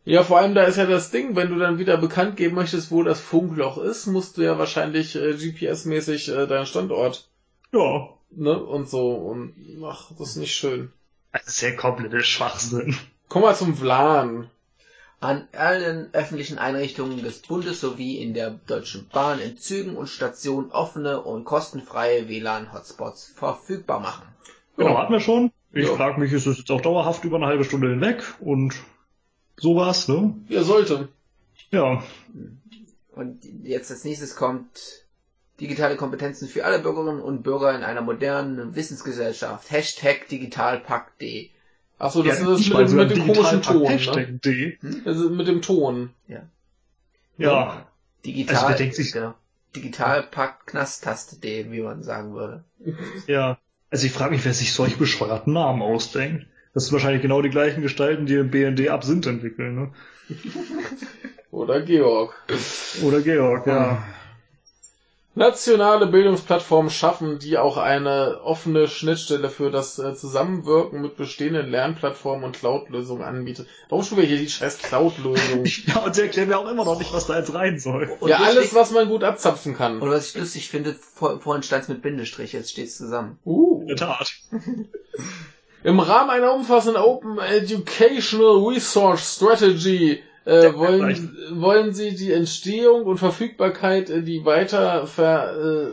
Ja, 0.04 0.24
vor 0.24 0.38
allem 0.38 0.54
da 0.54 0.64
ist 0.64 0.76
ja 0.76 0.86
das 0.86 1.10
Ding, 1.10 1.36
wenn 1.36 1.50
du 1.50 1.58
dann 1.58 1.78
wieder 1.78 1.96
bekannt 1.98 2.36
geben 2.36 2.56
möchtest, 2.56 2.90
wo 2.90 3.02
das 3.02 3.20
Funkloch 3.20 3.78
ist, 3.78 4.06
musst 4.06 4.38
du 4.38 4.42
ja 4.42 4.58
wahrscheinlich 4.58 5.14
äh, 5.14 5.34
GPS-mäßig 5.34 6.34
äh, 6.34 6.46
deinen 6.46 6.66
Standort. 6.66 7.28
Ja. 7.72 8.08
Ne? 8.30 8.58
Und 8.58 8.88
so. 8.88 9.12
Und 9.12 9.54
ach, 9.84 10.10
das 10.18 10.30
ist 10.30 10.36
nicht 10.36 10.54
schön. 10.54 10.90
Das 11.32 11.46
ist 11.46 11.60
ja 11.60 11.72
kompletter 11.72 12.20
Schwachsinn. 12.20 12.96
Komm 13.28 13.42
mal 13.42 13.54
zum 13.54 13.80
WLAN 13.80 14.50
an 15.20 15.46
allen 15.52 16.08
öffentlichen 16.14 16.58
Einrichtungen 16.58 17.22
des 17.22 17.42
Bundes 17.42 17.80
sowie 17.80 18.16
in 18.16 18.32
der 18.32 18.58
Deutschen 18.66 19.06
Bahn 19.12 19.38
in 19.38 19.58
Zügen 19.58 19.96
und 19.96 20.08
Stationen 20.08 20.70
offene 20.72 21.20
und 21.22 21.44
kostenfreie 21.44 22.28
WLAN-Hotspots 22.28 23.34
verfügbar 23.36 24.00
machen. 24.00 24.26
Genau, 24.78 24.96
hatten 24.96 25.12
wir 25.12 25.20
schon. 25.20 25.52
Ich 25.72 25.86
ja. 25.86 25.94
frage 25.94 26.18
mich, 26.18 26.32
ist 26.32 26.46
es 26.46 26.58
jetzt 26.58 26.70
auch 26.70 26.80
dauerhaft 26.80 27.22
über 27.24 27.36
eine 27.36 27.46
halbe 27.46 27.64
Stunde 27.64 27.90
hinweg 27.90 28.24
und 28.40 28.74
sowas, 29.58 30.08
ne? 30.08 30.34
Ja, 30.48 30.62
sollte. 30.62 31.08
Ja. 31.70 32.02
Und 33.14 33.44
jetzt 33.62 33.90
als 33.90 34.04
nächstes 34.04 34.34
kommt 34.34 35.04
digitale 35.60 35.96
Kompetenzen 35.96 36.48
für 36.48 36.64
alle 36.64 36.78
Bürgerinnen 36.78 37.20
und 37.20 37.42
Bürger 37.42 37.74
in 37.74 37.84
einer 37.84 38.00
modernen 38.00 38.74
Wissensgesellschaft. 38.74 39.70
Hashtag 39.70 40.26
digitalpakt.de. 40.28 41.50
Achso, 42.00 42.22
das 42.24 42.40
Ja, 42.40 42.52
ist 42.54 42.60
ich 42.60 42.74
mit, 42.74 42.88
dem- 42.88 42.96
mit 42.96 43.10
dem 43.10 43.24
digital 43.26 43.34
komischen 43.60 43.62
Ton, 43.62 43.82
ne? 43.82 43.88
Hashtag 43.90 44.28
D. 44.42 44.78
Das 45.04 45.16
ist 45.18 45.30
mit 45.30 45.46
dem 45.46 45.62
Ton. 45.62 46.10
Ja. 47.38 47.86
Digital, 48.24 48.56
Also 48.64 48.76
denkt 48.78 48.94
sich- 48.96 49.12
genau. 49.12 49.34
Digitalpakt 49.76 50.66
Knasttaste.de, 50.66 51.70
wie 51.70 51.80
man 51.80 52.02
sagen 52.02 52.34
würde. 52.34 52.64
Ja. 53.28 53.58
Also 53.90 54.06
ich 54.06 54.12
frage 54.12 54.32
mich, 54.32 54.44
wer 54.44 54.52
sich 54.54 54.72
solch 54.72 54.96
bescheuerten 54.96 55.52
Namen 55.52 55.80
ausdenkt. 55.82 56.46
Das 56.74 56.84
sind 56.84 56.92
wahrscheinlich 56.92 57.22
genau 57.22 57.42
die 57.42 57.50
gleichen 57.50 57.82
Gestalten, 57.82 58.26
die 58.26 58.34
im 58.34 58.50
BND 58.50 58.88
Absinth 58.88 59.26
entwickeln, 59.26 59.74
ne? 59.74 59.92
Oder 61.50 61.82
Georg. 61.82 62.34
Oder 63.02 63.20
Georg, 63.20 63.66
ja. 63.66 64.02
Nationale 65.36 66.08
Bildungsplattformen 66.08 66.90
schaffen, 66.90 67.38
die 67.38 67.56
auch 67.56 67.76
eine 67.76 68.40
offene 68.42 68.88
Schnittstelle 68.88 69.48
für 69.48 69.70
das 69.70 69.96
äh, 70.00 70.14
Zusammenwirken 70.14 71.00
mit 71.00 71.16
bestehenden 71.16 71.70
Lernplattformen 71.70 72.44
und 72.44 72.56
Cloud-Lösungen 72.56 73.22
anbietet. 73.22 73.68
Warum 73.88 74.04
schon 74.04 74.18
wieder 74.18 74.26
hier 74.26 74.38
die 74.38 74.48
scheiß 74.48 74.78
Cloud-Lösung? 74.78 75.64
Ja, 75.86 76.00
und 76.00 76.14
sie 76.16 76.22
erklären 76.22 76.48
mir 76.48 76.58
auch 76.58 76.68
immer 76.68 76.84
noch 76.84 76.98
nicht, 76.98 77.12
was 77.12 77.26
da 77.26 77.38
jetzt 77.38 77.54
rein 77.54 77.78
soll. 77.78 78.10
Und 78.18 78.28
ja, 78.28 78.38
alles, 78.38 78.74
was 78.74 78.90
man 78.90 79.08
gut 79.08 79.22
abzapfen 79.22 79.76
kann. 79.76 80.00
Und 80.00 80.10
was 80.10 80.30
ich 80.30 80.36
lustig 80.36 80.68
finde, 80.68 80.94
vor, 80.94 81.40
vorhin 81.40 81.62
stand 81.62 81.84
es 81.84 81.88
mit 81.88 82.02
Bindestrich, 82.02 82.52
jetzt 82.52 82.72
steht 82.72 82.88
es 82.88 82.96
zusammen. 82.96 83.38
Uh. 83.44 83.82
In 83.82 83.86
der 83.86 83.96
Tat. 83.96 84.32
Im 85.84 86.00
Rahmen 86.00 86.30
einer 86.30 86.52
umfassenden 86.52 87.00
Open 87.00 87.38
Educational 87.38 88.68
Resource 88.68 89.36
Strategy 89.36 90.22
äh, 90.50 90.74
wollen, 90.74 91.36
wollen 91.52 91.94
sie 91.94 92.16
die 92.16 92.32
Entstehung 92.32 93.04
und 93.04 93.18
Verfügbarkeit, 93.18 94.10
äh, 94.10 94.22
die 94.22 94.44
weiter 94.44 95.06
ver, 95.06 95.54
äh, 95.56 95.86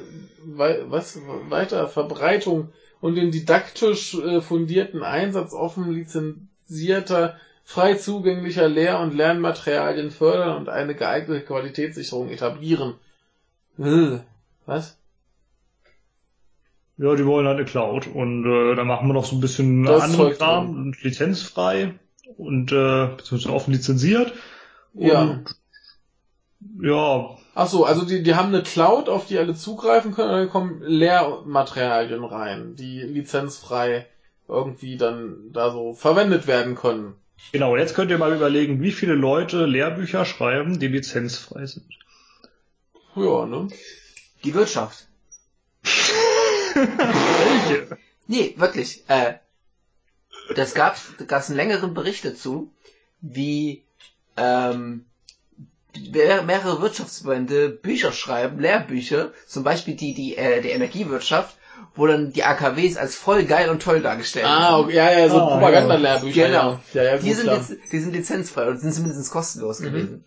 wei 0.45 0.79
was, 0.87 1.19
weiter 1.49 1.87
Verbreitung 1.87 2.69
und 2.99 3.13
den 3.15 3.29
didaktisch 3.29 4.15
äh, 4.15 4.41
fundierten 4.41 5.03
Einsatz 5.03 5.53
offen 5.53 5.91
lizenzierter, 5.91 7.35
frei 7.63 7.93
zugänglicher 7.93 8.67
Lehr- 8.67 8.99
und 8.99 9.13
Lernmaterialien 9.13 10.09
fördern 10.09 10.57
und 10.57 10.69
eine 10.69 10.95
geeignete 10.95 11.45
Qualitätssicherung 11.45 12.29
etablieren. 12.29 12.95
Äh, 13.77 14.17
was? 14.65 14.97
Ja, 16.97 17.13
die 17.13 17.27
wollen 17.27 17.45
halt 17.45 17.57
eine 17.57 17.65
Cloud. 17.65 18.07
Und 18.07 18.43
äh, 18.43 18.75
da 18.75 18.83
machen 18.83 19.07
wir 19.07 19.13
noch 19.13 19.25
so 19.25 19.35
ein 19.35 19.41
bisschen 19.41 19.83
Das 19.83 20.01
anderen 20.01 20.33
Kram 20.33 20.93
lizenzfrei 21.03 21.93
und 22.37 22.71
äh, 22.71 23.07
beziehungsweise 23.17 23.53
offen 23.53 23.73
lizenziert. 23.73 24.33
Ja. 24.93 25.21
Und, 25.21 25.55
ja, 26.81 27.37
Ach 27.59 27.67
so, 27.67 27.85
also 27.85 28.05
die, 28.05 28.21
die 28.21 28.35
haben 28.35 28.49
eine 28.49 28.61
Cloud, 28.61 29.09
auf 29.09 29.25
die 29.25 29.39
alle 29.39 29.55
zugreifen 29.55 30.13
können, 30.13 30.29
und 30.29 30.37
dann 30.37 30.49
kommen 30.49 30.79
Lehrmaterialien 30.83 32.23
rein, 32.23 32.75
die 32.75 33.01
lizenzfrei 33.01 34.05
irgendwie 34.47 34.95
dann 34.95 35.51
da 35.53 35.71
so 35.71 35.95
verwendet 35.95 36.45
werden 36.45 36.75
können. 36.75 37.15
genau. 37.51 37.75
Jetzt 37.75 37.95
könnt 37.95 38.11
ihr 38.11 38.19
mal 38.19 38.35
überlegen, 38.35 38.79
wie 38.83 38.91
viele 38.91 39.15
Leute 39.15 39.65
Lehrbücher 39.65 40.23
schreiben, 40.23 40.77
die 40.77 40.87
lizenzfrei 40.87 41.65
sind. 41.65 41.87
Ja, 43.15 43.47
ne? 43.47 43.69
Die 44.43 44.53
Wirtschaft. 44.53 45.07
Welche? 46.75 47.97
Nee, 48.29 48.53
wirklich. 48.57 49.03
Äh, 49.07 49.35
das 50.55 50.73
gab 50.73 50.95
es 50.95 51.47
einen 51.49 51.57
längeren 51.57 51.93
Bericht 51.93 52.25
dazu, 52.25 52.71
wie 53.21 53.83
ähm, 54.37 55.05
mehr- 56.11 56.43
mehrere 56.43 56.81
Wirtschaftsverbände 56.81 57.69
Bücher 57.69 58.11
schreiben, 58.11 58.59
Lehrbücher, 58.59 59.31
zum 59.47 59.63
Beispiel 59.63 59.95
die, 59.95 60.13
die 60.13 60.37
äh, 60.37 60.61
der 60.61 60.73
Energiewirtschaft, 60.75 61.55
wo 61.95 62.07
dann 62.07 62.31
die 62.33 62.43
AKWs 62.43 62.97
als 62.97 63.15
voll 63.15 63.43
geil 63.45 63.69
und 63.69 63.81
toll 63.81 64.01
dargestellt 64.01 64.45
Ah, 64.47 64.79
okay, 64.79 64.95
ja, 64.95 65.11
ja, 65.11 65.29
so 65.29 65.37
Ah, 65.37 65.47
Propagandalehrbücher. 65.57 66.47
Genau. 66.47 66.79
Ja, 66.93 67.03
ja, 67.03 67.11
ja 67.13 67.17
Die 67.17 67.33
sind, 67.33 67.45
klar. 67.45 67.57
jetzt, 67.57 67.91
die 67.91 67.99
sind 67.99 68.13
lizenzfrei 68.13 68.67
und 68.67 68.79
sind 68.79 68.93
zumindest 68.93 69.31
kostenlos 69.31 69.79
Mhm. 69.79 69.83
gewesen. 69.85 70.23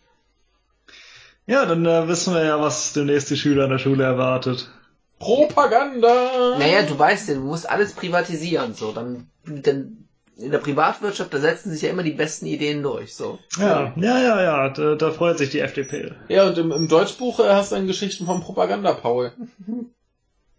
Ja, 1.46 1.64
dann 1.66 1.84
äh, 1.86 2.06
wissen 2.06 2.34
wir 2.34 2.44
ja, 2.44 2.60
was 2.60 2.92
demnächst 2.92 3.30
die 3.30 3.36
Schüler 3.36 3.64
an 3.64 3.70
der 3.70 3.78
Schule 3.78 4.04
erwartet. 4.04 4.70
Propaganda! 5.18 6.56
Naja, 6.58 6.82
du 6.82 6.98
weißt 6.98 7.28
ja, 7.28 7.34
du 7.34 7.40
musst 7.42 7.68
alles 7.68 7.92
privatisieren, 7.92 8.74
so, 8.74 8.92
dann, 8.92 9.28
dann 9.44 10.06
in 10.40 10.50
der 10.50 10.58
Privatwirtschaft, 10.58 11.32
da 11.34 11.38
setzen 11.38 11.70
sich 11.70 11.82
ja 11.82 11.90
immer 11.90 12.02
die 12.02 12.12
besten 12.12 12.46
Ideen 12.46 12.82
durch, 12.82 13.14
so. 13.14 13.38
Ja, 13.58 13.92
ja, 13.96 14.18
ja, 14.20 14.42
ja, 14.42 14.68
da, 14.70 14.94
da 14.94 15.10
freut 15.10 15.38
sich 15.38 15.50
die 15.50 15.60
FDP. 15.60 16.12
Ja, 16.28 16.46
und 16.46 16.58
im, 16.58 16.72
im 16.72 16.88
Deutschbuch 16.88 17.40
äh, 17.40 17.48
hast 17.48 17.72
du 17.72 17.76
dann 17.76 17.86
Geschichten 17.86 18.26
vom 18.26 18.40
Propaganda-Paul. 18.40 19.32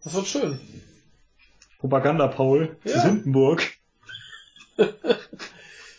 Das 0.04 0.14
wird 0.14 0.28
schön. 0.28 0.60
Propaganda 1.80 2.28
Paul, 2.28 2.78
Ja. 2.84 2.96
ja. 2.96 3.04
Hindenburg. 3.04 3.64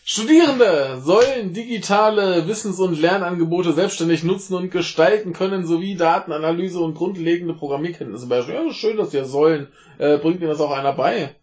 Studierende 0.04 1.00
sollen 1.00 1.52
digitale 1.52 2.46
Wissens- 2.48 2.80
und 2.80 3.00
Lernangebote 3.00 3.72
selbstständig 3.72 4.24
nutzen 4.24 4.54
und 4.54 4.70
gestalten 4.70 5.32
können, 5.32 5.64
sowie 5.64 5.94
Datenanalyse 5.96 6.80
und 6.80 6.94
grundlegende 6.94 7.54
Programmierkenntnisse 7.54 8.26
beherrschen. 8.26 8.54
Ja, 8.54 8.72
schön, 8.72 8.96
dass 8.96 9.10
das 9.10 9.30
sollen. 9.30 9.68
Äh, 9.98 10.18
bringt 10.18 10.40
ihnen 10.40 10.50
das 10.50 10.60
auch 10.60 10.72
einer 10.72 10.92
bei? 10.92 11.34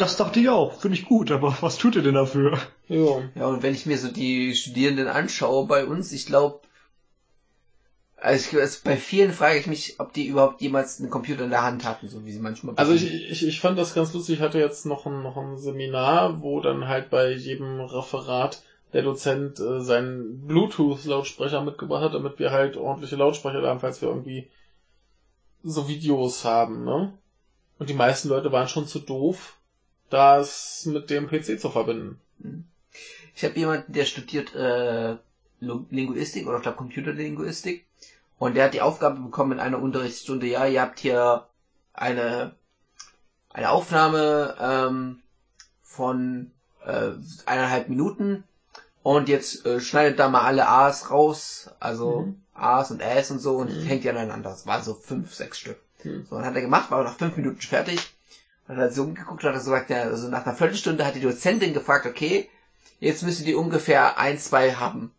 Das 0.00 0.16
dachte 0.16 0.40
ich 0.40 0.48
auch, 0.48 0.80
finde 0.80 0.96
ich 0.96 1.04
gut, 1.04 1.30
aber 1.30 1.54
was 1.60 1.76
tut 1.76 1.94
ihr 1.94 2.02
denn 2.02 2.14
dafür? 2.14 2.58
Ja. 2.88 3.22
Ja, 3.34 3.46
und 3.46 3.62
wenn 3.62 3.74
ich 3.74 3.84
mir 3.84 3.98
so 3.98 4.08
die 4.08 4.54
Studierenden 4.54 5.08
anschaue 5.08 5.66
bei 5.66 5.84
uns, 5.84 6.10
ich 6.12 6.24
glaube, 6.24 6.60
also 8.16 8.56
ich, 8.56 8.60
also 8.60 8.78
bei 8.82 8.96
vielen 8.96 9.32
frage 9.32 9.58
ich 9.58 9.66
mich, 9.66 10.00
ob 10.00 10.14
die 10.14 10.26
überhaupt 10.26 10.62
jemals 10.62 11.00
einen 11.00 11.10
Computer 11.10 11.44
in 11.44 11.50
der 11.50 11.62
Hand 11.62 11.84
hatten, 11.84 12.08
so 12.08 12.24
wie 12.24 12.32
sie 12.32 12.38
manchmal 12.38 12.74
Also 12.76 12.92
ich, 12.94 13.12
ich, 13.30 13.46
ich 13.46 13.60
fand 13.60 13.78
das 13.78 13.94
ganz 13.94 14.12
lustig. 14.14 14.36
Ich 14.36 14.40
hatte 14.40 14.58
jetzt 14.58 14.86
noch 14.86 15.04
ein, 15.04 15.22
noch 15.22 15.36
ein 15.36 15.58
Seminar, 15.58 16.40
wo 16.42 16.60
dann 16.60 16.88
halt 16.88 17.10
bei 17.10 17.32
jedem 17.32 17.80
Referat 17.80 18.62
der 18.94 19.02
Dozent 19.02 19.60
äh, 19.60 19.80
seinen 19.80 20.46
Bluetooth-Lautsprecher 20.46 21.62
mitgebracht 21.62 22.04
hat, 22.04 22.14
damit 22.14 22.38
wir 22.38 22.52
halt 22.52 22.76
ordentliche 22.78 23.16
Lautsprecher 23.16 23.60
da 23.60 23.68
haben, 23.68 23.80
falls 23.80 24.00
wir 24.00 24.08
irgendwie 24.08 24.48
so 25.62 25.88
Videos 25.88 26.44
haben, 26.44 26.84
ne? 26.84 27.12
Und 27.78 27.88
die 27.88 27.94
meisten 27.94 28.28
Leute 28.28 28.52
waren 28.52 28.68
schon 28.68 28.86
zu 28.86 28.98
doof, 28.98 29.56
das 30.10 30.86
mit 30.86 31.10
dem 31.10 31.28
PC 31.28 31.58
zu 31.60 31.70
verbinden. 31.70 32.20
Ich 33.34 33.44
habe 33.44 33.58
jemanden, 33.58 33.92
der 33.92 34.04
studiert 34.04 34.54
äh, 34.54 35.16
Linguistik 35.60 36.46
oder 36.46 36.56
ich 36.56 36.62
glaube 36.62 36.78
Computerlinguistik 36.78 37.84
und 38.38 38.54
der 38.54 38.64
hat 38.64 38.74
die 38.74 38.80
Aufgabe 38.80 39.20
bekommen 39.20 39.52
in 39.52 39.60
einer 39.60 39.80
Unterrichtsstunde, 39.80 40.46
ja, 40.46 40.66
ihr 40.66 40.80
habt 40.80 40.98
hier 41.00 41.46
eine 41.92 42.54
eine 43.52 43.70
Aufnahme 43.70 44.56
ähm, 44.60 45.18
von 45.82 46.50
äh, 46.84 47.10
eineinhalb 47.46 47.88
Minuten 47.88 48.44
und 49.02 49.28
jetzt 49.28 49.66
äh, 49.66 49.80
schneidet 49.80 50.18
da 50.18 50.28
mal 50.28 50.42
alle 50.42 50.68
A's 50.68 51.10
raus, 51.10 51.70
also 51.80 52.22
Mhm. 52.22 52.40
A's 52.54 52.90
und 52.90 53.00
Ä's 53.00 53.30
und 53.30 53.38
so 53.38 53.56
und 53.56 53.74
Mhm. 53.74 53.82
hängt 53.84 54.04
die 54.04 54.10
aneinander. 54.10 54.50
Das 54.50 54.66
waren 54.66 54.82
so 54.82 54.94
fünf, 54.94 55.34
sechs 55.34 55.58
Stück. 55.58 55.80
Mhm. 56.04 56.26
So, 56.28 56.36
dann 56.36 56.44
hat 56.44 56.54
er 56.54 56.60
gemacht, 56.60 56.90
war 56.90 57.02
nach 57.02 57.16
fünf 57.16 57.36
Minuten 57.36 57.60
fertig. 57.60 57.98
Hat 58.70 58.78
er 58.78 58.90
so 58.92 59.02
umgeguckt, 59.02 59.42
hat 59.42 59.52
er 59.54 59.60
so 59.60 59.70
gesagt, 59.72 59.90
ja, 59.90 60.02
also 60.02 60.28
nach 60.28 60.46
einer 60.46 60.54
Viertelstunde 60.54 61.04
hat 61.04 61.16
die 61.16 61.20
Dozentin 61.20 61.74
gefragt, 61.74 62.06
okay, 62.06 62.48
jetzt 63.00 63.24
müsstet 63.24 63.46
ihr 63.46 63.58
ungefähr 63.58 64.16
ein, 64.16 64.38
zwei 64.38 64.74
haben. 64.74 65.12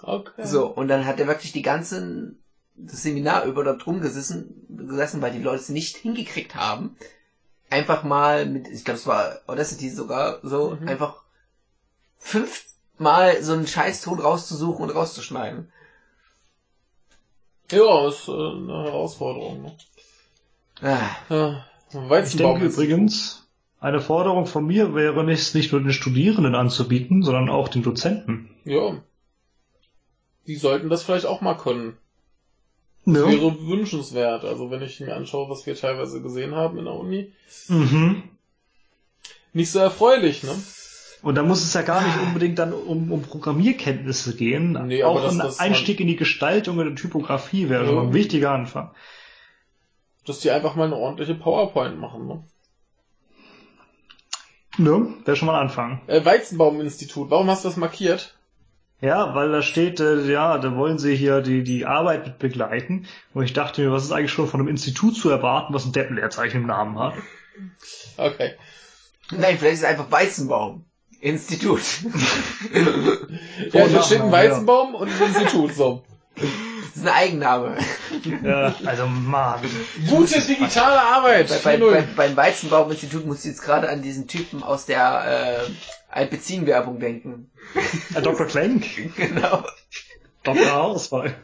Okay. 0.00 0.46
So, 0.46 0.66
und 0.66 0.88
dann 0.88 1.04
hat 1.04 1.20
er 1.20 1.26
wirklich 1.26 1.52
die 1.52 1.60
ganzen, 1.62 2.42
das 2.74 3.02
Seminar 3.02 3.44
über 3.44 3.64
dort 3.64 3.86
rumgesessen, 3.86 4.64
gesessen, 4.70 5.20
weil 5.20 5.32
die 5.32 5.42
Leute 5.42 5.60
es 5.60 5.68
nicht 5.68 5.96
hingekriegt 5.98 6.54
haben. 6.54 6.96
Einfach 7.68 8.02
mal 8.02 8.46
mit, 8.46 8.66
ich 8.68 8.84
glaube, 8.84 8.98
es 8.98 9.06
war 9.06 9.40
Audacity 9.46 9.90
sogar 9.90 10.38
so, 10.42 10.70
Mhm. 10.80 10.88
einfach 10.88 11.22
fünfmal 12.18 13.42
so 13.42 13.52
einen 13.52 13.66
Scheißton 13.66 14.20
rauszusuchen 14.20 14.88
und 14.88 14.96
rauszuschneiden. 14.96 15.70
Ja, 17.70 18.08
ist 18.08 18.26
äh, 18.28 18.32
eine 18.32 18.84
Herausforderung. 18.84 19.62
Ne? 19.62 19.76
Ah, 20.80 21.10
Ja, 21.28 21.67
Ich 21.90 22.36
denke 22.36 22.66
übrigens, 22.66 23.48
eine 23.80 24.00
Forderung 24.00 24.46
von 24.46 24.66
mir 24.66 24.94
wäre 24.94 25.24
nicht, 25.24 25.54
nicht 25.54 25.72
nur 25.72 25.80
den 25.80 25.92
Studierenden 25.92 26.54
anzubieten, 26.54 27.22
sondern 27.22 27.48
auch 27.48 27.68
den 27.68 27.82
Dozenten. 27.82 28.50
Ja. 28.64 29.00
Die 30.46 30.56
sollten 30.56 30.88
das 30.88 31.02
vielleicht 31.02 31.26
auch 31.26 31.40
mal 31.40 31.54
können. 31.54 31.96
Ja. 33.06 33.14
Wäre 33.26 33.56
wünschenswert. 33.66 34.44
Also 34.44 34.70
wenn 34.70 34.82
ich 34.82 35.00
mir 35.00 35.14
anschaue, 35.16 35.48
was 35.48 35.66
wir 35.66 35.74
teilweise 35.76 36.20
gesehen 36.20 36.54
haben 36.54 36.78
in 36.78 36.84
der 36.84 36.94
Uni. 36.94 37.32
Mhm. 37.68 38.22
Nicht 39.54 39.70
so 39.70 39.78
erfreulich, 39.78 40.42
ne? 40.42 40.54
Und 41.22 41.34
da 41.34 41.42
muss 41.42 41.64
es 41.64 41.72
ja 41.74 41.82
gar 41.82 42.06
nicht 42.06 42.16
unbedingt 42.20 42.58
dann 42.58 42.72
um, 42.72 43.10
um 43.10 43.22
Programmierkenntnisse 43.22 44.36
gehen. 44.36 44.78
Nee, 44.86 45.02
auch 45.04 45.20
das- 45.22 45.32
ein 45.32 45.38
das- 45.38 45.58
Einstieg 45.58 46.00
in 46.00 46.06
die 46.06 46.16
Gestaltung 46.16 46.78
und 46.78 46.84
der 46.86 46.94
Typografie 46.94 47.68
wäre 47.68 47.86
schon 47.86 47.94
Ja. 47.96 48.02
mal 48.02 48.08
ein 48.08 48.14
wichtiger 48.14 48.52
Anfang. 48.52 48.90
Dass 50.28 50.40
die 50.40 50.50
einfach 50.50 50.76
mal 50.76 50.84
eine 50.84 50.96
ordentliche 50.96 51.34
PowerPoint 51.34 51.98
machen, 51.98 52.26
ne? 52.26 52.44
Ne? 54.76 55.14
Wäre 55.24 55.36
schon 55.36 55.46
mal 55.46 55.54
ein 55.54 55.68
Anfang. 55.68 56.02
Äh, 56.06 56.22
Weizenbaum-Institut, 56.22 57.30
warum 57.30 57.48
hast 57.48 57.64
du 57.64 57.68
das 57.68 57.78
markiert? 57.78 58.36
Ja, 59.00 59.34
weil 59.34 59.50
da 59.50 59.62
steht, 59.62 60.00
äh, 60.00 60.30
ja, 60.30 60.58
da 60.58 60.76
wollen 60.76 60.98
sie 60.98 61.16
hier 61.16 61.40
die, 61.40 61.64
die 61.64 61.86
Arbeit 61.86 62.26
mit 62.26 62.38
begleiten. 62.38 63.06
Und 63.32 63.44
ich 63.44 63.54
dachte 63.54 63.80
mir, 63.80 63.90
was 63.90 64.04
ist 64.04 64.12
eigentlich 64.12 64.32
schon 64.32 64.48
von 64.48 64.60
einem 64.60 64.68
Institut 64.68 65.16
zu 65.16 65.30
erwarten, 65.30 65.72
was 65.72 65.86
ein 65.86 65.92
Deppenleerzeichen 65.92 66.60
im 66.60 66.66
Namen 66.66 66.98
hat? 66.98 67.14
Okay. 68.18 68.52
Nein, 69.30 69.56
vielleicht 69.56 69.74
ist 69.74 69.80
es 69.80 69.84
einfach 69.86 70.10
Weizenbaum. 70.10 70.84
Institut. 71.20 71.80
ja, 73.72 73.88
da 73.88 74.02
steht 74.02 74.20
ein 74.20 74.30
Weizenbaum 74.30 74.94
und 74.94 75.08
ein 75.08 75.28
Institut, 75.28 75.72
so. 75.72 76.04
Das 76.94 76.96
ist 76.96 77.08
ein 77.08 77.14
Eigenname. 77.14 77.76
Ja, 78.42 78.74
also 78.84 79.06
Mann. 79.06 79.60
Gute 80.08 80.40
digitale 80.40 81.00
Arbeit. 81.00 81.48
Bei, 81.62 81.76
bei, 81.76 81.90
bei, 81.90 82.02
beim 82.16 82.36
Weizenbaum-Institut 82.36 83.26
muss 83.26 83.40
ich 83.40 83.52
jetzt 83.52 83.62
gerade 83.62 83.88
an 83.88 84.02
diesen 84.02 84.26
Typen 84.26 84.62
aus 84.62 84.86
der 84.86 85.64
äh, 85.66 85.70
Alpecin-Werbung 86.10 86.98
denken. 86.98 87.50
Herr 88.12 88.22
Dr. 88.22 88.46
Klenk. 88.46 88.86
Genau. 89.16 89.64
Dr. 90.42 90.80
Ausfall. 90.80 91.34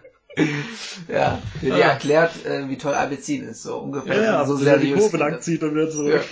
Ja, 1.09 1.41
der 1.63 1.75
dir 1.77 1.85
erklärt, 1.85 2.45
äh, 2.45 2.69
wie 2.69 2.79
toll 2.79 2.95
Alpecin 2.95 3.47
ist, 3.47 3.63
so 3.63 3.77
ungefähr. 3.79 4.17
Ja, 4.17 4.23
ja, 4.23 4.45
so 4.47 4.57
der 4.59 4.79
die 4.79 4.93
Kurve 4.93 5.17
lang 5.17 5.41
zieht 5.41 5.63
und 5.63 5.75
wieder 5.75 5.91
zurück. 5.91 6.25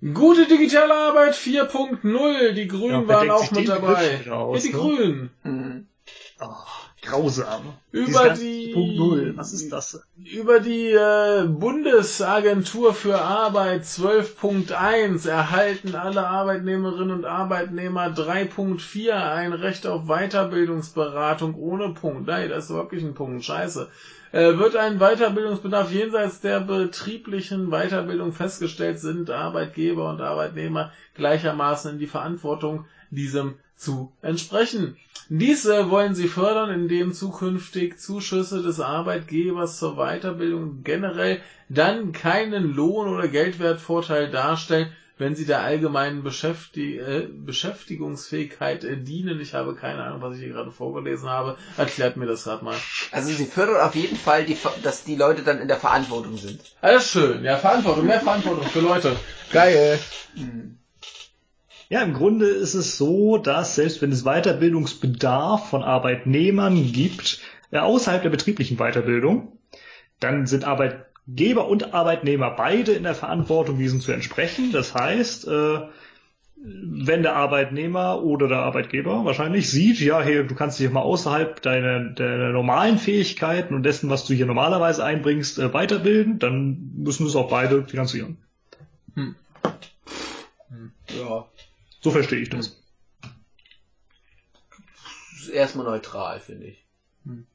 Gute 0.00 0.46
digitale 0.46 0.94
Arbeit 0.94 1.34
4.0. 1.34 2.52
Die 2.52 2.68
Grünen 2.68 3.02
Ja, 3.02 3.08
waren 3.08 3.30
auch 3.30 3.50
mit 3.50 3.68
dabei. 3.68 4.30
Aus, 4.30 4.62
ja, 4.62 4.70
die 4.70 4.76
ne? 4.76 4.78
Grünen. 4.80 5.30
Mhm. 5.42 5.86
Oh, 6.40 6.46
grausam. 7.08 7.62
Über 7.90 8.30
die-. 8.30 8.74
Was 9.36 9.52
ist 9.52 9.72
das? 9.72 10.02
Über 10.24 10.60
die 10.60 10.92
äh, 10.92 11.46
Bundesagentur 11.46 12.94
für 12.94 13.20
Arbeit 13.20 13.84
12.1 13.84 15.28
erhalten 15.28 15.94
alle 15.94 16.26
Arbeitnehmerinnen 16.26 17.18
und 17.18 17.24
Arbeitnehmer 17.24 18.08
3.4 18.08 19.12
ein 19.12 19.52
Recht 19.52 19.86
auf 19.86 20.06
Weiterbildungsberatung 20.06 21.54
ohne 21.54 21.90
Punkt. 21.90 22.26
Nein, 22.26 22.50
das 22.50 22.64
ist 22.64 22.70
wirklich 22.70 23.02
ein 23.02 23.14
Punkt. 23.14 23.44
Scheiße. 23.44 23.88
Äh, 24.30 24.58
wird 24.58 24.76
ein 24.76 24.98
Weiterbildungsbedarf 24.98 25.90
jenseits 25.90 26.40
der 26.40 26.60
betrieblichen 26.60 27.70
Weiterbildung 27.70 28.32
festgestellt, 28.32 28.98
sind 28.98 29.30
Arbeitgeber 29.30 30.10
und 30.10 30.20
Arbeitnehmer 30.20 30.92
gleichermaßen 31.14 31.92
in 31.92 31.98
die 31.98 32.06
Verantwortung, 32.06 32.84
diesem 33.10 33.54
zu 33.78 34.12
entsprechen. 34.22 34.96
Diese 35.30 35.90
wollen 35.90 36.14
sie 36.14 36.28
fördern, 36.28 36.70
indem 36.70 37.12
zukünftig 37.12 37.98
Zuschüsse 37.98 38.62
des 38.62 38.80
Arbeitgebers 38.80 39.78
zur 39.78 39.96
Weiterbildung 39.96 40.82
generell 40.84 41.40
dann 41.68 42.12
keinen 42.12 42.74
Lohn- 42.74 43.08
oder 43.08 43.28
Geldwertvorteil 43.28 44.30
darstellen, 44.30 44.90
wenn 45.18 45.34
sie 45.34 45.44
der 45.44 45.60
allgemeinen 45.60 46.22
Beschäfti 46.22 46.96
äh, 46.96 47.28
Beschäftigungsfähigkeit 47.30 48.84
äh, 48.84 48.96
dienen. 48.96 49.40
Ich 49.40 49.52
habe 49.52 49.74
keine 49.74 50.02
Ahnung, 50.04 50.22
was 50.22 50.36
ich 50.36 50.44
hier 50.44 50.52
gerade 50.52 50.70
vorgelesen 50.70 51.28
habe. 51.28 51.58
Erklärt 51.76 52.16
mir 52.16 52.26
das 52.26 52.44
gerade 52.44 52.64
mal. 52.64 52.76
Also 53.10 53.28
sie 53.28 53.44
fördern 53.44 53.80
auf 53.80 53.94
jeden 53.94 54.16
Fall, 54.16 54.44
die, 54.44 54.56
dass 54.82 55.04
die 55.04 55.16
Leute 55.16 55.42
dann 55.42 55.60
in 55.60 55.68
der 55.68 55.76
Verantwortung 55.78 56.36
sind. 56.38 56.60
Alles 56.80 57.10
schön. 57.10 57.44
Ja, 57.44 57.56
Verantwortung, 57.56 58.06
mehr 58.06 58.20
Verantwortung 58.20 58.64
für 58.64 58.80
Leute. 58.80 59.16
Geil. 59.52 59.98
Mhm. 60.34 60.77
Ja, 61.90 62.02
im 62.02 62.12
Grunde 62.12 62.46
ist 62.46 62.74
es 62.74 62.98
so, 62.98 63.38
dass 63.38 63.74
selbst 63.76 64.02
wenn 64.02 64.12
es 64.12 64.24
Weiterbildungsbedarf 64.24 65.70
von 65.70 65.82
Arbeitnehmern 65.82 66.92
gibt, 66.92 67.40
äh, 67.70 67.78
außerhalb 67.78 68.22
der 68.22 68.30
betrieblichen 68.30 68.76
Weiterbildung, 68.76 69.58
dann 70.20 70.46
sind 70.46 70.64
Arbeitgeber 70.64 71.66
und 71.66 71.94
Arbeitnehmer 71.94 72.50
beide 72.50 72.92
in 72.92 73.04
der 73.04 73.14
Verantwortung, 73.14 73.78
diesem 73.78 74.00
zu 74.00 74.12
entsprechen. 74.12 74.70
Das 74.72 74.94
heißt, 74.94 75.48
äh, 75.48 75.78
wenn 76.56 77.22
der 77.22 77.36
Arbeitnehmer 77.36 78.22
oder 78.22 78.48
der 78.48 78.58
Arbeitgeber 78.58 79.24
wahrscheinlich 79.24 79.70
sieht, 79.70 80.00
ja, 80.00 80.22
hier, 80.22 80.44
du 80.44 80.54
kannst 80.54 80.78
dich 80.80 80.90
mal 80.90 81.00
außerhalb 81.00 81.62
deiner, 81.62 82.10
deiner 82.10 82.50
normalen 82.50 82.98
Fähigkeiten 82.98 83.74
und 83.74 83.84
dessen, 83.84 84.10
was 84.10 84.26
du 84.26 84.34
hier 84.34 84.46
normalerweise 84.46 85.04
einbringst, 85.04 85.58
äh, 85.58 85.72
weiterbilden, 85.72 86.38
dann 86.38 86.92
müssen 86.96 87.26
es 87.26 87.36
auch 87.36 87.48
beide 87.48 87.84
finanzieren. 87.84 88.38
Ja. 91.16 91.46
So 92.00 92.10
verstehe 92.10 92.40
ich 92.40 92.50
das. 92.50 92.76
Erstmal 95.52 95.86
neutral, 95.86 96.40
finde 96.40 96.66
ich. 96.66 96.84
Hm. 97.24 97.46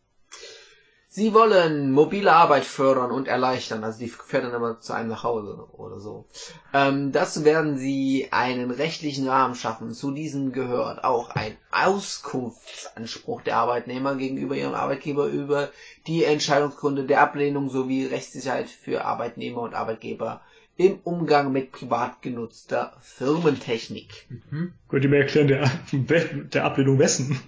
Sie 1.16 1.32
wollen 1.32 1.92
mobile 1.92 2.34
Arbeit 2.34 2.66
fördern 2.66 3.12
und 3.12 3.28
erleichtern, 3.28 3.84
also 3.84 4.00
die 4.00 4.08
fährt 4.08 4.46
dann 4.46 4.54
immer 4.56 4.80
zu 4.80 4.94
einem 4.94 5.10
nach 5.10 5.24
Hause 5.24 5.68
oder 5.74 6.00
so. 6.00 6.26
Ähm, 6.74 7.12
dazu 7.12 7.46
werden 7.46 7.78
sie 7.78 8.30
einen 8.32 8.72
rechtlichen 8.72 9.28
Rahmen 9.28 9.54
schaffen. 9.54 9.94
Zu 9.94 10.10
diesem 10.10 10.54
gehört 10.54 11.04
auch 11.04 11.30
ein 11.30 11.56
Auskunftsanspruch 11.70 13.44
der 13.44 13.58
Arbeitnehmer 13.58 14.16
gegenüber 14.16 14.56
ihrem 14.56 14.74
Arbeitgeber 14.74 15.28
über 15.28 15.70
die 16.08 16.24
Entscheidungsgründe 16.24 17.04
der 17.04 17.22
Ablehnung 17.22 17.70
sowie 17.70 18.08
Rechtssicherheit 18.08 18.68
für 18.68 19.06
Arbeitnehmer 19.06 19.62
und 19.62 19.76
Arbeitgeber 19.76 20.42
im 20.76 21.00
Umgang 21.04 21.52
mit 21.52 21.72
privat 21.72 22.22
genutzter 22.22 22.94
Firmentechnik. 23.02 24.28
Mhm. 24.50 24.74
Könnt 24.88 25.04
ihr 25.04 25.10
mir 25.10 25.20
erklären, 25.20 25.48
der, 25.48 26.24
der 26.26 26.66
Ablehnung 26.66 27.00
wessen? 27.00 27.40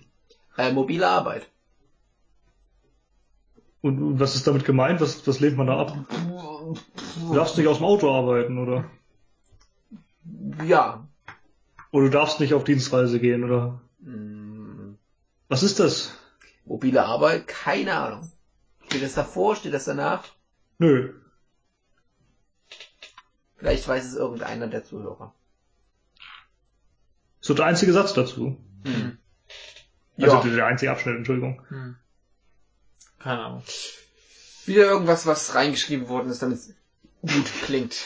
Äh, 0.58 0.72
mobile 0.72 1.08
Arbeit. 1.08 1.48
Und, 3.82 4.02
und 4.02 4.20
was 4.20 4.36
ist 4.36 4.48
damit 4.48 4.66
gemeint? 4.66 5.02
Was, 5.02 5.28
was 5.28 5.40
lehnt 5.40 5.58
man 5.58 5.68
da 5.68 5.80
ab? 5.80 5.98
Du 6.10 7.34
darfst 7.34 7.58
nicht 7.58 7.68
aus 7.68 7.78
dem 7.78 7.86
Auto 7.86 8.12
arbeiten, 8.12 8.58
oder? 8.58 8.86
Ja. 10.66 11.08
Oder 11.92 12.06
du 12.06 12.12
darfst 12.12 12.40
nicht 12.40 12.54
auf 12.54 12.64
Dienstreise 12.64 13.20
gehen, 13.20 13.44
oder? 13.44 13.82
Hm, 14.04 14.98
Was 15.50 15.62
ist 15.62 15.80
das? 15.80 16.18
Mobile 16.66 17.06
Arbeit? 17.06 17.48
Keine 17.48 17.94
Ahnung. 17.94 18.32
Steht 18.88 19.04
das 19.04 19.14
davor? 19.14 19.56
Steht 19.56 19.74
das 19.74 19.86
danach? 19.86 20.24
Nö. 20.80 21.14
Vielleicht 23.58 23.88
weiß 23.88 24.06
es 24.06 24.16
irgendeiner 24.16 24.68
der 24.68 24.84
Zuhörer. 24.84 25.34
So 27.42 27.54
der 27.54 27.66
einzige 27.66 27.94
Satz 27.94 28.14
dazu. 28.14 28.58
Hm. 28.84 29.18
Also 30.18 30.36
Ja. 30.38 30.42
der, 30.42 30.56
der 30.56 30.66
einzige 30.68 30.92
Abschnitt, 30.92 31.18
Entschuldigung. 31.18 31.62
Hm. 31.70 31.96
Keine 33.20 33.40
Ahnung. 33.46 33.64
Wieder 34.66 34.84
irgendwas, 34.86 35.26
was 35.26 35.56
reingeschrieben 35.56 36.08
worden 36.08 36.30
ist, 36.30 36.42
damit 36.42 36.58
es 36.60 36.74
gut 37.22 37.46
klingt. 37.64 38.06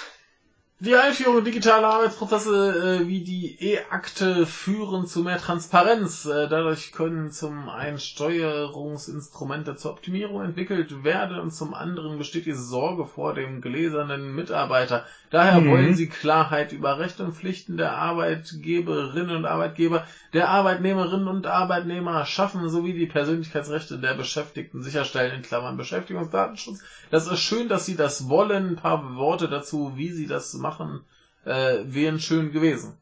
Die 0.81 0.95
Einführung 0.95 1.43
digitaler 1.43 1.89
Arbeitsprozesse 1.89 3.01
äh, 3.01 3.07
wie 3.09 3.21
die 3.21 3.57
E-Akte 3.61 4.45
führen 4.45 5.07
zu 5.07 5.23
mehr 5.23 5.37
Transparenz. 5.37 6.23
Äh, 6.23 6.47
dadurch 6.47 6.93
können 6.93 7.31
zum 7.31 7.67
einen 7.67 7.99
Steuerungsinstrumente 7.99 9.75
zur 9.75 9.91
Optimierung 9.91 10.41
entwickelt 10.41 11.03
werden 11.03 11.37
und 11.37 11.51
zum 11.53 11.73
anderen 11.73 12.17
besteht 12.17 12.45
die 12.45 12.53
Sorge 12.53 13.05
vor 13.05 13.33
dem 13.33 13.59
gläsernen 13.59 14.33
Mitarbeiter. 14.33 15.05
Daher 15.31 15.59
Mhm. 15.59 15.69
wollen 15.69 15.95
sie 15.95 16.07
Klarheit 16.07 16.71
über 16.71 16.97
Rechte 16.97 17.25
und 17.25 17.33
Pflichten 17.35 17.75
der 17.75 17.97
Arbeitgeberinnen 17.97 19.35
und 19.35 19.45
Arbeitgeber, 19.45 20.07
der 20.31 20.47
Arbeitnehmerinnen 20.47 21.27
und 21.27 21.45
Arbeitnehmer 21.45 22.25
schaffen, 22.25 22.69
sowie 22.69 22.93
die 22.93 23.05
Persönlichkeitsrechte 23.05 23.99
der 23.99 24.13
Beschäftigten 24.13 24.81
sicherstellen, 24.81 25.35
in 25.35 25.41
Klammern 25.41 25.75
Beschäftigungsdatenschutz. 25.75 26.79
Das 27.11 27.27
ist 27.27 27.39
schön, 27.41 27.67
dass 27.67 27.85
sie 27.85 27.97
das 27.97 28.29
wollen. 28.29 28.69
Ein 28.69 28.75
paar 28.77 29.17
Worte 29.17 29.49
dazu, 29.49 29.91
wie 29.97 30.11
sie 30.11 30.25
das 30.25 30.53
machen, 30.53 30.68
äh, 31.45 31.77
wären 31.85 32.19
schön 32.19 32.51
gewesen. 32.51 32.93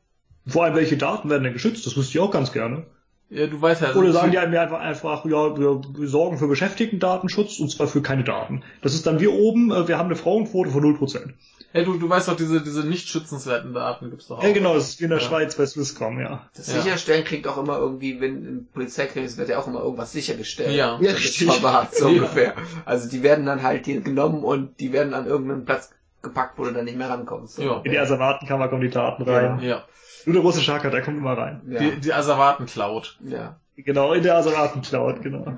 Vor 0.46 0.64
allem, 0.64 0.76
welche 0.76 0.96
Daten 0.98 1.30
werden 1.30 1.44
denn 1.44 1.54
geschützt? 1.54 1.86
Das 1.86 1.98
wüsste 1.98 2.12
ich 2.12 2.20
auch 2.20 2.32
ganz 2.32 2.54
gerne. 2.54 2.86
Ja, 3.30 3.48
du 3.48 3.62
weißt 3.62 3.82
ja, 3.82 3.94
Oder 3.94 4.14
sagen 4.14 4.32
die 4.32 4.38
einem 4.38 4.54
ja 4.54 4.62
einfach, 4.62 4.80
einfach, 4.80 5.26
ja, 5.26 5.58
wir 5.58 6.08
sorgen 6.08 6.38
für 6.38 6.48
Beschäftigten-Datenschutz 6.48 7.60
und 7.60 7.70
zwar 7.70 7.88
für 7.88 8.02
keine 8.02 8.24
Daten. 8.24 8.64
Das 8.82 8.94
ist 8.94 9.06
dann 9.06 9.20
wir 9.20 9.34
oben, 9.34 9.70
äh, 9.72 9.88
wir 9.90 9.98
haben 9.98 10.06
eine 10.06 10.16
Frauenquote 10.16 10.70
von 10.72 10.82
0%. 10.82 11.34
ja, 11.74 11.84
du, 11.84 11.98
du 11.98 12.08
weißt 12.10 12.30
doch, 12.30 12.38
diese, 12.38 12.62
diese 12.62 12.88
nicht 12.88 13.10
schützenswerten 13.10 13.74
Daten 13.74 14.12
gibt's 14.12 14.28
doch 14.28 14.40
auch. 14.40 14.44
Ja, 14.44 14.54
genau, 14.54 14.76
das 14.76 14.88
ist 14.88 15.02
wie 15.02 15.04
in 15.04 15.10
der 15.10 15.20
Ja. 15.20 15.26
Schweiz 15.26 15.56
bei 15.56 15.66
Swisscom, 15.66 16.22
ja. 16.22 16.48
Das 16.56 16.74
Ja. 16.74 16.82
Sicherstellen 16.82 17.26
klingt 17.26 17.46
auch 17.50 17.58
immer 17.58 17.78
irgendwie, 17.80 18.22
wenn 18.22 18.46
im 18.46 18.68
Polizeikrimis 18.68 19.36
wird 19.36 19.50
ja 19.50 19.60
auch 19.60 19.68
immer 19.68 19.82
irgendwas 19.82 20.14
sichergestellt. 20.14 20.74
Ja. 20.74 20.98
Ist 20.98 21.18
richtig. 21.18 21.52
verwahrt, 21.52 21.96
so 21.96 22.08
Ja. 22.08 22.14
ungefähr. 22.22 22.54
Also 22.86 23.10
die 23.10 23.24
werden 23.24 23.46
dann 23.46 23.62
halt 23.62 23.84
hier 23.84 24.00
genommen 24.00 24.46
und 24.46 24.80
die 24.80 24.94
werden 24.94 25.14
an 25.14 25.28
irgendeinen 25.28 25.66
Platz 25.66 25.90
gepackt, 26.22 26.58
wo 26.58 26.66
du 26.66 26.72
dann 26.74 26.86
nicht 26.86 26.98
mehr 26.98 27.10
rankommst. 27.10 27.56
So 27.56 27.62
Ja. 27.64 27.82
In 27.84 27.92
die 27.92 28.00
Asservatenkammer 28.00 28.68
kommen 28.68 28.82
die 28.82 28.90
Daten 28.90 29.24
rein. 29.24 29.60
Ja. 29.62 29.84
Nur 30.26 30.34
der 30.34 30.42
russische 30.44 30.74
Hacker, 30.74 30.90
der 30.90 31.02
kommt 31.04 31.18
immer 31.18 31.38
rein. 31.38 31.62
Ja. 31.70 31.80
Die, 31.80 32.00
die 32.00 32.14
Asservaten-Cloud. 32.14 33.20
ja. 33.28 33.60
Genau, 33.80 34.14
in 34.14 34.24
der 34.24 34.36
Asservaten-Cloud, 34.38 35.22
genau. 35.22 35.56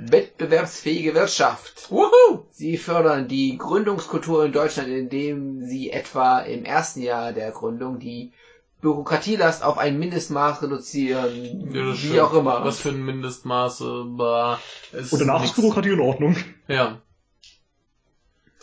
Wettbewerbsfähige 0.00 1.14
Wirtschaft. 1.14 1.90
Wuhu! 1.90 2.44
Sie 2.50 2.76
fördern 2.78 3.28
die 3.28 3.58
Gründungskultur 3.58 4.46
in 4.46 4.52
Deutschland, 4.52 4.88
indem 4.88 5.62
sie 5.64 5.90
etwa 5.90 6.40
im 6.40 6.64
ersten 6.64 7.02
Jahr 7.02 7.32
der 7.32 7.50
Gründung 7.52 7.98
die 7.98 8.32
Bürokratielast 8.80 9.62
auf 9.64 9.78
ein 9.78 9.98
Mindestmaß 9.98 10.62
reduzieren, 10.62 11.70
Ja, 11.72 11.92
wie 11.92 11.96
stimmt. 11.96 12.20
auch 12.20 12.34
immer. 12.34 12.64
Was 12.64 12.80
für 12.80 12.90
ein 12.90 13.02
Mindestmaße, 13.04 14.04
bah, 14.08 14.58
ist 14.92 15.12
Und 15.12 15.20
danach 15.20 15.44
ist 15.44 15.54
Bürokratie 15.56 15.90
in 15.90 16.00
Ordnung. 16.00 16.36
Ja. 16.68 16.98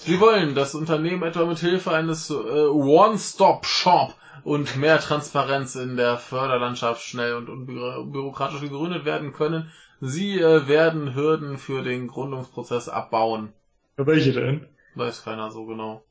Sie 0.06 0.20
wollen 0.20 0.56
das 0.56 0.74
Unternehmen 0.74 1.22
etwa 1.24 1.46
mit 1.46 1.60
Hilfe 1.60 1.92
eines 1.92 2.30
äh, 2.32 2.34
One-Stop-Shop 2.34 4.16
und 4.44 4.76
mehr 4.78 5.00
Transparenz 5.00 5.76
in 5.76 5.96
der 5.96 6.18
Förderlandschaft 6.18 7.04
schnell 7.04 7.36
und 7.36 7.50
unbürokratisch 7.50 8.62
gegründet 8.62 9.06
werden 9.06 9.32
können. 9.32 9.72
Sie 10.00 10.40
äh, 10.40 10.68
werden 10.68 11.14
Hürden 11.14 11.60
für 11.60 11.84
den 11.84 12.08
Gründungsprozess 12.08 12.90
abbauen. 12.90 13.54
Welche 13.98 14.34
denn? 14.34 14.68
Weiß 14.96 15.24
keiner 15.24 15.52
so 15.52 15.66
genau. 15.66 16.04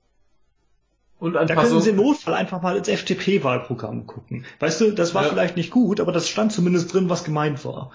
Und 1.18 1.34
da 1.34 1.44
können 1.44 1.80
Sie 1.80 1.90
im 1.90 1.96
Notfall 1.96 2.34
einfach 2.34 2.62
mal 2.62 2.76
ins 2.76 2.88
FDP-Wahlprogramm 2.88 4.06
gucken. 4.06 4.46
Weißt 4.60 4.80
du, 4.80 4.92
das 4.92 5.14
war 5.14 5.24
ja. 5.24 5.28
vielleicht 5.28 5.56
nicht 5.56 5.70
gut, 5.70 6.00
aber 6.00 6.12
das 6.12 6.28
stand 6.28 6.52
zumindest 6.52 6.94
drin, 6.94 7.10
was 7.10 7.24
gemeint 7.24 7.62
war. 7.64 7.90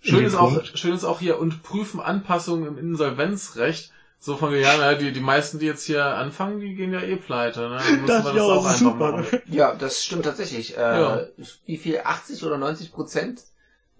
Schön 0.00 0.24
ist, 0.24 0.34
auch, 0.34 0.64
schön 0.74 0.94
ist 0.94 1.04
auch 1.04 1.20
hier, 1.20 1.38
und 1.38 1.62
prüfen 1.62 2.00
Anpassungen 2.00 2.66
im 2.66 2.78
Insolvenzrecht. 2.78 3.92
So 4.26 4.36
von, 4.36 4.52
ja, 4.56 4.94
die, 4.96 5.12
die 5.12 5.20
meisten, 5.20 5.60
die 5.60 5.66
jetzt 5.66 5.84
hier 5.84 6.04
anfangen, 6.04 6.58
die 6.58 6.74
gehen 6.74 6.92
ja 6.92 7.00
eh 7.00 7.14
pleite. 7.14 7.68
Ne? 7.68 7.78
Das, 8.08 8.24
das, 8.24 8.34
ja, 8.34 8.42
auch 8.42 8.64
das 8.64 8.80
super. 8.80 9.12
Machen. 9.18 9.40
Ja, 9.46 9.72
das 9.72 10.04
stimmt 10.04 10.24
tatsächlich. 10.24 10.76
Äh, 10.76 10.80
ja. 10.80 11.26
Wie 11.64 11.76
viel? 11.76 12.00
80 12.02 12.42
oder 12.42 12.58
90 12.58 12.90
Prozent 12.90 13.42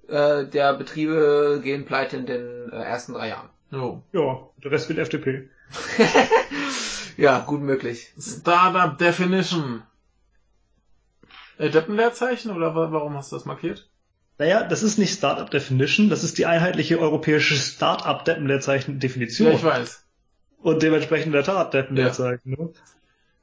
äh, 0.09 0.45
der 0.45 0.75
Betriebe 0.75 1.61
gehen 1.63 1.85
pleite 1.85 2.17
in 2.17 2.27
den 2.27 2.73
äh, 2.73 2.75
ersten 2.75 3.13
drei 3.13 3.29
Jahren. 3.29 3.49
Jo. 3.71 4.03
Ja, 4.13 4.41
der 4.65 4.73
Rest 4.73 4.89
wird 4.89 4.99
FDP. 4.99 5.49
ja, 7.17 7.39
gut 7.47 7.61
möglich. 7.61 8.13
Startup 8.19 8.99
Definition. 8.99 9.85
Äh, 11.59 11.71
Deppenleerzeichen 11.71 12.51
oder 12.51 12.75
warum 12.75 13.15
hast 13.15 13.31
du 13.31 13.37
das 13.37 13.45
markiert? 13.45 13.89
Naja, 14.39 14.65
das 14.65 14.83
ist 14.83 14.99
nicht 14.99 15.17
Startup 15.17 15.49
Definition, 15.49 16.11
das 16.11 16.25
ist 16.25 16.37
die 16.37 16.47
einheitliche 16.47 16.99
europäische 16.99 17.55
Startup 17.55 18.25
Deppenleerzeichen 18.25 18.99
Definition. 18.99 19.51
Ja, 19.51 19.55
ich 19.55 19.63
weiß. 19.63 20.03
Und 20.63 20.83
dementsprechend 20.83 21.35
der 21.35 21.45
Tat 21.45 21.75
Deppenleerzeichen, 21.75 22.53
ja. 22.53 22.65
ne? 22.65 22.73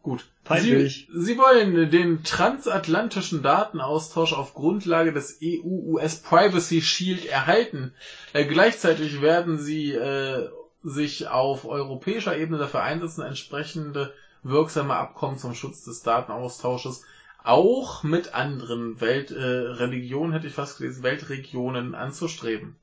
Gut. 0.01 0.25
Peinlich. 0.43 1.07
Sie, 1.13 1.21
Sie 1.23 1.37
wollen 1.37 1.89
den 1.89 2.23
transatlantischen 2.25 3.41
Datenaustausch 3.41 4.33
auf 4.33 4.53
Grundlage 4.53 5.13
des 5.13 5.39
EU-US 5.41 6.17
Privacy 6.17 6.81
Shield 6.81 7.25
erhalten. 7.25 7.93
Äh, 8.33 8.43
gleichzeitig 8.43 9.21
werden 9.21 9.57
Sie 9.57 9.93
äh, 9.93 10.49
sich 10.83 11.29
auf 11.29 11.63
europäischer 11.65 12.35
Ebene 12.37 12.57
dafür 12.57 12.83
einsetzen, 12.83 13.21
entsprechende 13.21 14.13
wirksame 14.43 14.93
Abkommen 14.95 15.37
zum 15.37 15.53
Schutz 15.55 15.85
des 15.85 16.01
Datenaustausches 16.03 17.05
auch 17.45 18.03
mit 18.03 18.33
anderen 18.33 18.99
Weltreligionen, 19.01 20.31
äh, 20.31 20.35
hätte 20.35 20.47
ich 20.47 20.53
fast 20.53 20.77
gelesen, 20.77 21.03
Weltregionen 21.03 21.93
anzustreben. 21.95 22.75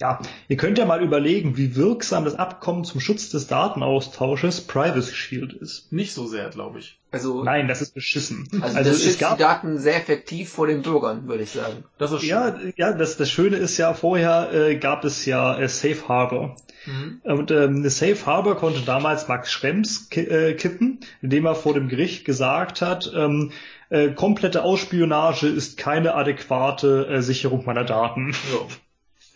Ja, 0.00 0.20
ihr 0.48 0.56
könnt 0.56 0.76
ja 0.78 0.86
mal 0.86 1.02
überlegen, 1.02 1.56
wie 1.56 1.76
wirksam 1.76 2.24
das 2.24 2.34
Abkommen 2.34 2.84
zum 2.84 3.00
Schutz 3.00 3.30
des 3.30 3.46
Datenaustausches 3.46 4.62
Privacy 4.62 5.14
Shield 5.14 5.52
ist. 5.52 5.92
Nicht 5.92 6.14
so 6.14 6.26
sehr, 6.26 6.50
glaube 6.50 6.80
ich. 6.80 6.98
Also 7.12 7.44
nein, 7.44 7.68
das 7.68 7.80
ist 7.80 7.94
beschissen. 7.94 8.48
Also, 8.60 8.78
also 8.78 8.90
das 8.90 9.04
schützt 9.04 9.20
gab, 9.20 9.36
die 9.36 9.44
Daten 9.44 9.78
sehr 9.78 9.96
effektiv 9.96 10.50
vor 10.50 10.66
den 10.66 10.82
Bürgern, 10.82 11.28
würde 11.28 11.44
ich 11.44 11.52
sagen. 11.52 11.84
Das 11.96 12.10
ist 12.10 12.22
schön. 12.22 12.28
Ja, 12.28 12.58
ja, 12.76 12.92
das 12.92 13.16
das 13.16 13.30
Schöne 13.30 13.56
ist 13.56 13.76
ja 13.78 13.94
vorher 13.94 14.52
äh, 14.52 14.76
gab 14.76 15.04
es 15.04 15.24
ja 15.26 15.56
äh, 15.58 15.68
Safe 15.68 16.08
Harbor. 16.08 16.56
Mhm. 16.86 17.20
Und 17.22 17.52
ähm, 17.52 17.88
Safe 17.88 18.26
Harbor 18.26 18.56
konnte 18.56 18.80
damals 18.80 19.28
Max 19.28 19.52
Schrems 19.52 20.08
ki 20.10 20.22
äh, 20.22 20.54
kippen, 20.54 21.00
indem 21.22 21.46
er 21.46 21.54
vor 21.54 21.72
dem 21.72 21.88
Gericht 21.88 22.24
gesagt 22.24 22.82
hat, 22.82 23.12
ähm, 23.14 23.52
äh, 23.90 24.10
komplette 24.10 24.64
Ausspionage 24.64 25.46
ist 25.46 25.76
keine 25.78 26.14
adäquate 26.14 27.06
äh, 27.06 27.22
Sicherung 27.22 27.64
meiner 27.64 27.84
Daten. 27.84 28.32
Ja. 28.52 28.66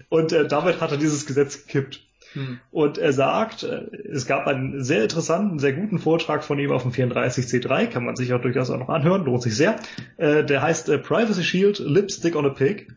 Und 0.08 0.32
äh, 0.32 0.46
damit 0.46 0.80
hat 0.80 0.90
er 0.90 0.96
dieses 0.96 1.26
Gesetz 1.26 1.66
gekippt. 1.66 2.06
Hm. 2.32 2.60
Und 2.70 2.98
er 2.98 3.12
sagt, 3.12 3.62
äh, 3.62 3.86
es 4.10 4.26
gab 4.26 4.46
einen 4.46 4.82
sehr 4.84 5.02
interessanten, 5.02 5.58
sehr 5.58 5.72
guten 5.72 5.98
Vortrag 5.98 6.44
von 6.44 6.58
ihm 6.58 6.72
auf 6.72 6.82
dem 6.82 6.92
34C3, 6.92 7.86
kann 7.86 8.04
man 8.04 8.16
sich 8.16 8.32
auch 8.32 8.40
durchaus 8.40 8.70
auch 8.70 8.78
noch 8.78 8.88
anhören, 8.88 9.24
lohnt 9.24 9.42
sich 9.42 9.56
sehr. 9.56 9.76
Äh, 10.16 10.44
der 10.44 10.62
heißt 10.62 10.88
äh, 10.88 10.98
Privacy 10.98 11.42
Shield 11.42 11.78
Lipstick 11.78 12.36
on 12.36 12.46
a 12.46 12.50
Pig. 12.50 12.88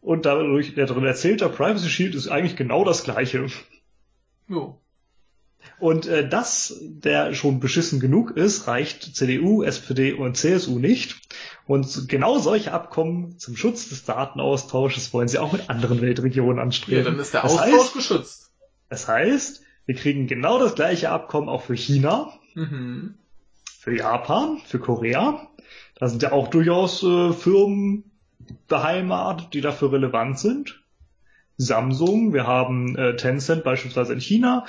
Und 0.00 0.24
dadurch, 0.24 0.74
der 0.74 0.86
darin 0.86 1.04
erzählt, 1.04 1.40
der 1.40 1.48
Privacy 1.48 1.88
Shield 1.88 2.14
ist 2.14 2.28
eigentlich 2.28 2.56
genau 2.56 2.84
das 2.84 3.02
gleiche. 3.02 3.46
Jo. 4.48 4.80
Und 5.78 6.06
äh, 6.06 6.28
das, 6.28 6.78
der 6.82 7.34
schon 7.34 7.60
beschissen 7.60 7.98
genug 7.98 8.30
ist, 8.36 8.68
reicht 8.68 9.16
CDU, 9.16 9.62
SPD 9.62 10.12
und 10.12 10.36
CSU 10.36 10.78
nicht. 10.78 11.16
Und 11.66 12.08
genau 12.08 12.38
solche 12.38 12.72
Abkommen 12.72 13.38
zum 13.38 13.56
Schutz 13.56 13.88
des 13.88 14.04
Datenaustausches 14.04 15.12
wollen 15.12 15.26
sie 15.26 15.38
auch 15.38 15.52
mit 15.52 15.68
anderen 15.68 16.00
Weltregionen 16.00 16.60
anstreben. 16.60 17.04
Ja, 17.04 17.10
dann 17.10 17.18
ist 17.18 17.34
der 17.34 17.42
das 17.42 17.52
Austausch 17.52 17.72
heißt, 17.72 17.92
geschützt. 17.94 18.52
Das 18.88 19.08
heißt, 19.08 19.62
wir 19.84 19.94
kriegen 19.96 20.28
genau 20.28 20.60
das 20.60 20.76
gleiche 20.76 21.10
Abkommen 21.10 21.48
auch 21.48 21.62
für 21.62 21.74
China, 21.74 22.32
mhm. 22.54 23.14
für 23.80 23.96
Japan, 23.96 24.58
für 24.64 24.78
Korea. 24.78 25.48
Da 25.96 26.08
sind 26.08 26.22
ja 26.22 26.32
auch 26.32 26.48
durchaus 26.48 27.02
äh, 27.02 27.32
Firmen 27.32 28.04
beheimatet, 28.68 29.52
die 29.52 29.60
dafür 29.60 29.92
relevant 29.92 30.38
sind. 30.38 30.80
Samsung, 31.56 32.32
wir 32.32 32.46
haben 32.46 32.96
äh, 32.96 33.16
Tencent 33.16 33.64
beispielsweise 33.64 34.12
in 34.12 34.20
China, 34.20 34.66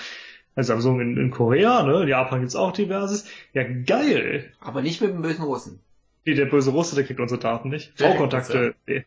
Samsung 0.56 1.00
in, 1.00 1.18
in 1.18 1.30
Korea, 1.30 1.84
ne? 1.84 2.04
In 2.04 2.08
Japan 2.08 2.40
gibt's 2.40 2.56
auch 2.56 2.72
diverses. 2.72 3.26
Ja, 3.54 3.64
geil. 3.64 4.52
Aber 4.60 4.82
nicht 4.82 5.02
mit 5.02 5.12
dem 5.12 5.22
bösen 5.22 5.44
Russen. 5.44 5.80
Nee, 6.28 6.34
der 6.34 6.46
böse 6.46 6.72
Russe, 6.72 6.94
der 6.96 7.06
kriegt 7.06 7.22
unsere 7.22 7.40
Daten 7.40 7.70
nicht. 7.70 7.94
V-Kontakte, 7.96 8.76
nee. 8.86 9.06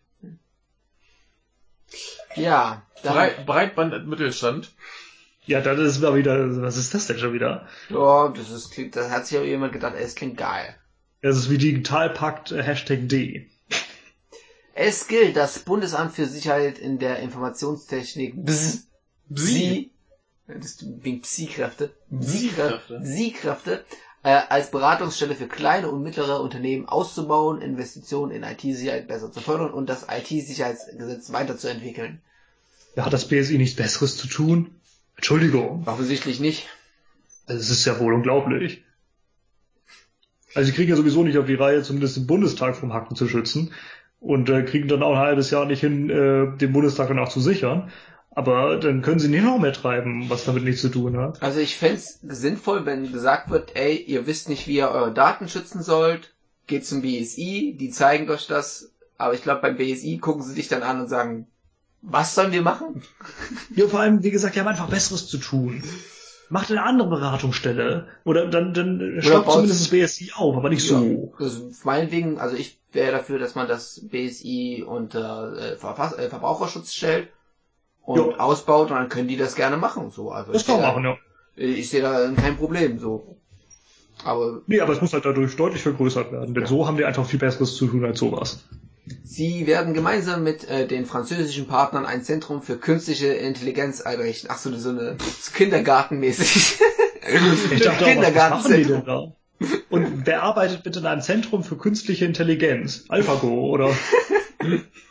Ja. 2.35 2.87
Breit, 3.03 3.45
Breitband 3.45 4.09
Mittelstand. 4.09 4.73
Ja, 5.45 5.61
dann 5.61 5.79
ist 5.85 6.01
mal 6.01 6.15
wieder, 6.15 6.63
was 6.63 6.79
ist 6.79 6.95
das 6.95 7.09
denn 7.09 7.19
schon 7.19 7.35
wieder? 7.35 7.69
Ja, 7.91 8.29
das 8.29 8.51
ist, 8.51 8.71
klingt, 8.71 8.97
da 8.97 9.11
hat 9.11 9.27
sich 9.27 9.37
aber 9.37 9.47
jemand 9.47 9.75
gedacht, 9.75 9.97
es 9.99 10.15
klingt 10.15 10.39
geil. 10.39 10.75
Das 11.21 11.37
ist 11.37 11.51
wie 11.51 11.59
Digitalpakt 11.59 12.53
äh, 12.53 12.63
Hashtag 12.63 13.07
D. 13.11 13.51
Es 14.73 15.07
gilt, 15.07 15.37
das 15.37 15.59
Bundesamt 15.59 16.15
für 16.15 16.25
Sicherheit 16.25 16.79
in 16.79 16.99
der 16.99 17.19
Informationstechnik 17.19 18.35
BSI, 18.35 18.85
BSI 19.29 19.91
das 20.47 20.85
wegen 21.03 21.21
Psi-Kräfte, 21.21 21.93
Psi-Kräfte, 22.11 23.01
Psi-Kräfte 23.03 23.85
als 24.23 24.71
Beratungsstelle 24.71 25.35
für 25.35 25.49
kleine 25.49 25.89
und 25.89 26.03
mittlere 26.03 26.41
Unternehmen 26.43 26.87
auszubauen, 26.87 27.63
Investitionen 27.63 28.33
in 28.33 28.43
IT-Sicherheit 28.43 29.09
besser 29.09 29.33
zu 29.33 29.41
fördern 29.41 29.71
und 29.71 29.89
das 29.89 30.07
IT-Sicherheitsgesetz 30.11 31.33
weiterzuentwickeln. 31.33 32.21
Ja, 32.97 33.07
hat 33.07 33.13
das 33.13 33.29
BSI 33.29 33.57
nichts 33.57 33.77
Besseres 33.77 34.17
zu 34.17 34.29
tun? 34.29 34.75
Entschuldigung. 35.17 35.87
Offensichtlich 35.87 36.41
nicht. 36.41 36.69
Also 37.47 37.61
es 37.61 37.71
ist 37.71 37.85
ja 37.85 37.99
wohl 37.99 38.13
unglaublich. 38.13 38.85
Also 40.55 40.67
sie 40.67 40.75
kriegen 40.75 40.91
ja 40.91 40.97
sowieso 40.97 41.23
nicht 41.23 41.39
auf 41.39 41.47
die 41.47 41.55
Reihe, 41.55 41.83
zumindest 41.83 42.17
den 42.17 42.27
Bundestag 42.27 42.77
vom 42.77 42.93
Hacken 42.93 43.17
zu 43.17 43.29
schützen 43.29 43.73
und 44.19 44.51
äh, 44.51 44.65
kriegen 44.65 44.89
dann 44.89 45.03
auch 45.03 45.13
ein 45.13 45.19
halbes 45.19 45.51
Jahr 45.51 45.65
nicht 45.65 45.81
hin, 45.81 46.11
äh, 46.11 46.57
den 46.59 46.73
Bundestag 46.73 47.09
danach 47.09 47.29
zu 47.29 47.41
sichern. 47.41 47.91
Aber 48.33 48.77
dann 48.77 49.03
können 49.03 49.19
sie 49.19 49.29
nicht 49.29 49.43
noch 49.43 49.59
mehr 49.59 49.73
treiben, 49.73 50.31
was 50.31 50.45
damit 50.45 50.63
nichts 50.63 50.83
zu 50.83 50.89
tun 50.89 51.17
hat. 51.17 51.43
Also 51.43 51.59
ich 51.59 51.77
fände 51.77 52.01
sinnvoll, 52.23 52.87
wenn 52.87 53.11
gesagt 53.13 53.51
wird, 53.51 53.75
ey, 53.75 53.97
ihr 53.97 54.27
wisst 54.27 54.49
nicht, 54.49 54.69
wie 54.69 54.77
ihr 54.77 54.89
eure 54.89 55.13
Daten 55.13 55.49
schützen 55.49 55.83
sollt, 55.83 56.33
geht 56.67 56.87
zum 56.87 57.03
BSI, 57.03 57.77
die 57.79 57.91
zeigen 57.91 58.31
euch 58.31 58.47
das, 58.47 58.93
aber 59.19 59.35
ich 59.35 59.43
glaube 59.43 59.63
beim 59.63 59.77
BSI 59.77 60.19
gucken 60.19 60.43
sie 60.43 60.55
dich 60.55 60.69
dann 60.69 60.85
an 60.85 61.01
und 61.01 61.09
sagen, 61.09 61.49
was 62.03 62.35
sollen 62.35 62.53
wir 62.53 62.63
machen? 62.63 63.03
Ja, 63.75 63.87
vor 63.87 64.01
allem, 64.01 64.23
wie 64.23 64.31
gesagt, 64.31 64.55
die 64.55 64.61
haben 64.61 64.69
einfach 64.69 64.89
Besseres 64.89 65.29
zu 65.29 65.39
tun. 65.39 65.83
Macht 66.49 66.71
eine 66.71 66.83
andere 66.83 67.09
Beratungsstelle. 67.09 68.09
Oder 68.25 68.49
dann, 68.49 68.75
dann 68.75 69.19
stoppt 69.21 69.53
zumindest 69.53 69.83
das 69.83 69.89
BSI 69.89 70.33
auf, 70.35 70.57
aber 70.57 70.71
nicht 70.71 70.89
ja, 70.91 70.99
so. 70.99 71.33
Also 71.39 71.71
meinetwegen, 71.85 72.39
also 72.41 72.57
ich 72.57 72.81
wäre 72.93 73.13
dafür, 73.13 73.39
dass 73.39 73.55
man 73.55 73.69
das 73.69 74.01
BSI 74.09 74.85
unter 74.87 75.57
äh, 75.57 75.73
äh, 75.75 76.29
Verbraucherschutz 76.29 76.95
stellt 76.95 77.29
und 78.05 78.17
jo. 78.17 78.33
ausbaut 78.33 78.91
und 78.91 78.97
dann 78.97 79.09
können 79.09 79.29
die 79.29 79.37
das 79.37 79.55
gerne 79.55 79.77
machen. 79.77 80.11
So. 80.11 80.31
Also 80.31 80.53
das 80.53 80.67
kann 80.67 80.81
man 80.81 80.91
machen, 80.91 81.05
ja. 81.05 81.17
Ich 81.57 81.91
sehe 81.91 82.03
da 82.03 82.31
kein 82.37 82.57
Problem. 82.57 82.99
So. 82.99 83.37
Aber, 84.25 84.63
nee, 84.67 84.81
aber 84.81 84.93
es 84.93 85.01
muss 85.01 85.13
halt 85.13 85.25
dadurch 85.25 85.57
deutlich 85.57 85.83
vergrößert 85.83 86.33
werden, 86.33 86.55
denn 86.55 86.65
ja. 86.65 86.69
so 86.69 86.87
haben 86.87 86.97
die 86.97 87.05
einfach 87.05 87.27
viel 87.27 87.39
Besseres 87.39 87.77
zu 87.77 87.87
tun 87.87 88.05
als 88.05 88.19
sowas. 88.19 88.65
Sie 89.25 89.67
werden 89.67 89.95
gemeinsam 89.95 90.45
mit 90.45 90.69
äh, 90.69 90.87
den 90.87 91.07
französischen 91.07 91.67
Partnern 91.67 92.07
ein 92.07 92.23
Zentrum 92.23 92.63
für 92.63 92.77
künstliche 92.77 93.29
Intelligenz 93.29 94.03
einrichten. 94.03 94.51
Ach 94.53 94.59
so, 94.59 94.75
so 94.77 94.91
eine 94.91 95.17
Kindergartenmäßig. 95.55 96.79
Ich 97.71 97.83
dachte 97.83 98.07
denn 98.07 99.05
da? 99.05 99.33
Und 99.91 100.27
wer 100.27 100.43
arbeitet 100.43 100.83
bitte 100.83 101.01
in 101.01 101.07
einem 101.07 101.21
Zentrum 101.21 101.63
für 101.63 101.77
künstliche 101.77 102.25
Intelligenz? 102.25 103.05
AlphaGo, 103.09 103.69
oder? 103.69 103.95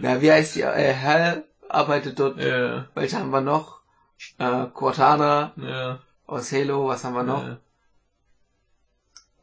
Na, 0.00 0.20
wie 0.20 0.30
heißt 0.32 0.56
die? 0.56 0.62
Äh, 0.62 0.92
Hell 0.92 1.44
arbeitet 1.68 2.18
dort. 2.18 2.38
Ja. 2.38 2.86
Welche 2.94 3.18
haben 3.18 3.30
wir 3.30 3.40
noch? 3.40 3.80
Äh, 4.38 4.66
Cortana. 4.72 5.52
Ja. 5.56 6.00
Aus 6.26 6.52
Halo, 6.52 6.88
was 6.88 7.04
haben 7.04 7.14
wir 7.14 7.22
noch? 7.22 7.46
Ja. 7.46 7.58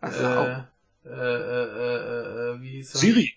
Also 0.02 0.24
äh, 0.24 0.36
auch. 0.36 0.64
Äh, 1.06 1.10
äh, 1.10 1.64
äh, 1.64 2.56
äh, 2.56 2.62
wie 2.62 2.70
hieß 2.70 2.96
er? 2.96 3.00
Siri. 3.00 3.34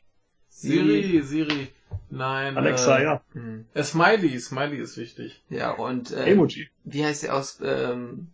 Siri, 0.49 1.23
Siri. 1.23 1.73
Nein. 2.11 2.57
Alexa, 2.57 2.99
äh, 2.99 3.05
ja. 3.05 3.23
Hm. 3.33 3.67
äh, 3.75 3.83
Smiley, 3.83 4.39
Smiley 4.39 4.79
ist 4.79 4.97
wichtig. 4.97 5.43
Ja, 5.49 5.71
und 5.71 6.11
äh, 6.11 6.27
Emoji. 6.27 6.69
wie 6.85 7.05
heißt 7.05 7.23
der 7.23 7.35
aus 7.37 7.61
ähm, 7.63 8.29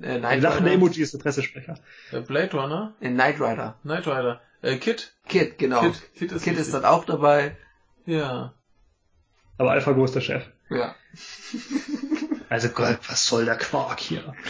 äh, 0.00 0.18
lachender 0.18 0.56
Rider? 0.56 0.72
Emoji 0.72 1.02
ist 1.02 1.14
der 1.14 1.18
Pressesprecher. 1.18 1.78
Äh, 2.12 2.20
Blade 2.20 2.52
Runner, 2.56 2.94
In 3.00 3.14
Knight 3.14 3.40
Rider. 3.40 3.76
Knight 3.82 4.06
Rider, 4.06 4.40
äh, 4.64 4.76
Kid. 4.76 5.14
Kid, 5.28 5.58
genau. 5.58 5.80
Kid, 5.80 6.14
Kid 6.14 6.32
ist, 6.32 6.46
wichtig. 6.46 6.58
ist 6.58 6.74
dort 6.74 6.84
auch 6.84 7.04
dabei. 7.04 7.56
Ja. 8.06 8.54
Aber 9.58 9.72
AlphaGo 9.72 10.04
ist 10.04 10.14
der 10.14 10.20
Chef. 10.20 10.44
Ja. 10.70 10.94
Also 12.48 12.68
Gott, 12.68 12.98
was 13.08 13.26
soll 13.26 13.44
der 13.44 13.56
Quark 13.56 14.00
hier? 14.00 14.34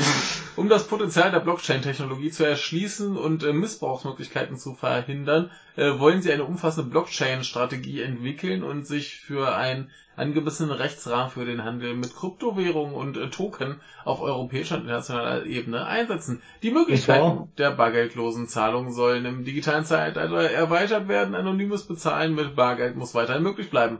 Um 0.56 0.68
das 0.68 0.86
Potenzial 0.86 1.32
der 1.32 1.40
Blockchain-Technologie 1.40 2.30
zu 2.30 2.44
erschließen 2.44 3.16
und 3.16 3.42
äh, 3.42 3.52
Missbrauchsmöglichkeiten 3.52 4.56
zu 4.56 4.74
verhindern, 4.74 5.50
äh, 5.74 5.98
wollen 5.98 6.22
sie 6.22 6.32
eine 6.32 6.44
umfassende 6.44 6.88
Blockchain-Strategie 6.90 8.02
entwickeln 8.02 8.62
und 8.62 8.86
sich 8.86 9.16
für 9.16 9.56
einen 9.56 9.90
angemessenen 10.16 10.70
Rechtsrahmen 10.70 11.30
für 11.30 11.44
den 11.44 11.64
Handel 11.64 11.94
mit 11.94 12.14
Kryptowährungen 12.14 12.94
und 12.94 13.16
äh, 13.16 13.30
Token 13.30 13.80
auf 14.04 14.20
europäischer 14.20 14.76
und 14.76 14.82
internationaler 14.82 15.44
Ebene 15.44 15.86
einsetzen. 15.86 16.40
Die 16.62 16.70
Möglichkeiten 16.70 17.22
wahr? 17.22 17.48
der 17.58 17.72
bargeldlosen 17.72 18.46
Zahlungen 18.46 18.92
sollen 18.92 19.24
im 19.24 19.44
digitalen 19.44 19.84
Zeitalter 19.84 20.50
erweitert 20.50 21.08
werden. 21.08 21.34
Anonymes 21.34 21.82
Bezahlen 21.82 22.34
mit 22.36 22.54
Bargeld 22.54 22.94
muss 22.94 23.14
weiterhin 23.14 23.42
möglich 23.42 23.70
bleiben. 23.70 23.98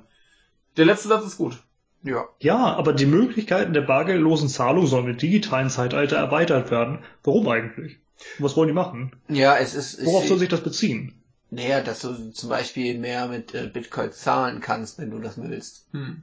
Der 0.77 0.85
letzte 0.85 1.09
Satz 1.09 1.25
ist 1.27 1.37
gut. 1.37 1.57
Ja. 2.05 2.27
Ja, 2.41 2.59
aber 2.75 2.93
die 2.93 3.07
Möglichkeiten 3.07 3.73
der 3.73 3.81
bargeldlosen 3.81 4.49
Zahlung 4.49 4.87
sollen 4.87 5.09
im 5.09 5.17
digitalen 5.19 5.71
Zeitalter 5.71 6.17
erweitert 6.17 6.71
werden. 6.71 6.99
Warum 7.25 7.49
eigentlich? 7.49 7.97
Was 8.39 8.57
wollen 8.57 8.69
die 8.69 8.75
machen? 8.75 9.13
Ja, 9.29 9.57
es 9.57 9.75
ist. 9.75 9.99
es- 9.99 10.07
Worauf 10.07 10.27
soll 10.27 10.39
sich 10.39 10.49
das 10.49 10.61
beziehen? 10.61 11.15
Naja, 11.51 11.81
dass 11.81 12.01
du 12.01 12.31
zum 12.33 12.49
Beispiel 12.49 12.99
mehr 12.99 13.27
mit 13.27 13.55
äh, 13.55 13.67
Bitcoin 13.73 14.13
zahlen 14.13 14.61
kannst, 14.61 14.99
wenn 14.99 15.11
du 15.11 15.19
das 15.19 15.41
willst. 15.41 15.87
Hm. 15.93 16.23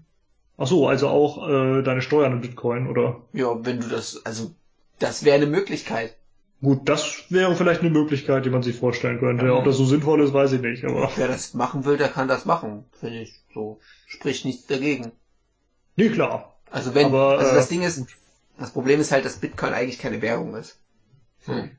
Ach 0.58 0.68
so, 0.68 0.88
also 0.88 1.08
auch 1.10 1.48
äh, 1.50 1.82
deine 1.84 2.02
Steuern 2.02 2.34
in 2.34 2.42
Bitcoin, 2.42 2.88
oder? 2.88 3.22
Ja, 3.34 3.56
wenn 3.66 3.80
du 3.80 3.88
das, 3.88 4.24
also 4.26 4.52
das 5.00 5.24
wäre 5.24 5.38
eine 5.38 5.48
Möglichkeit. 5.48 6.16
Gut, 6.62 6.88
das 6.88 7.24
wäre 7.30 7.56
vielleicht 7.56 7.82
eine 7.82 7.90
Möglichkeit, 7.90 8.46
die 8.46 8.52
man 8.52 8.62
sich 8.62 8.76
vorstellen 8.76 9.20
könnte. 9.20 9.46
Ja. 9.48 9.54
Ob 9.54 9.64
das 9.66 9.78
so 9.78 9.86
sinnvoll 9.86 10.22
ist, 10.22 10.34
weiß 10.34 10.52
ich 10.52 10.62
nicht, 10.62 10.84
aber. 10.86 11.10
Wer 11.16 11.28
das 11.28 11.56
machen 11.56 11.86
will, 11.86 11.98
der 11.98 12.10
kann 12.10 12.28
das 12.28 12.46
machen, 12.46 12.86
finde 13.00 13.22
ich. 13.22 13.34
So 13.54 13.80
spricht 14.06 14.46
nichts 14.46 14.68
dagegen. 14.68 15.12
Nee, 15.96 16.10
klar. 16.10 16.56
Also 16.70 16.96
wenn, 16.96 17.08
Aber, 17.08 17.40
also 17.40 17.52
äh, 17.52 17.56
das 17.56 17.70
Ding 17.70 17.82
ist, 17.82 18.06
das 18.58 18.72
Problem 18.72 19.00
ist 19.00 19.12
halt, 19.12 19.26
dass 19.26 19.38
Bitcoin 19.38 19.74
eigentlich 19.74 20.00
keine 20.00 20.22
Währung 20.22 20.56
ist. 20.56 20.78
Hm. 21.46 21.72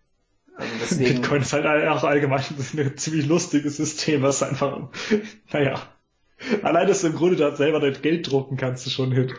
Also 0.56 0.72
deswegen. 0.80 1.20
Bitcoin 1.22 1.42
ist 1.42 1.52
halt 1.52 1.66
auch 1.88 2.04
allgemein 2.04 2.44
ein 2.76 2.96
ziemlich 2.96 3.26
lustiges 3.26 3.76
System, 3.76 4.22
was 4.22 4.42
einfach, 4.42 4.88
naja. 5.52 5.80
Allein, 6.62 6.88
dass 6.88 7.00
du 7.00 7.06
im 7.06 7.14
Grunde 7.14 7.36
da 7.36 7.54
selber 7.54 7.80
dein 7.80 8.00
Geld 8.02 8.30
drucken 8.30 8.56
kannst, 8.56 8.86
ist 8.86 8.92
schon 8.94 9.12
Hit. 9.12 9.34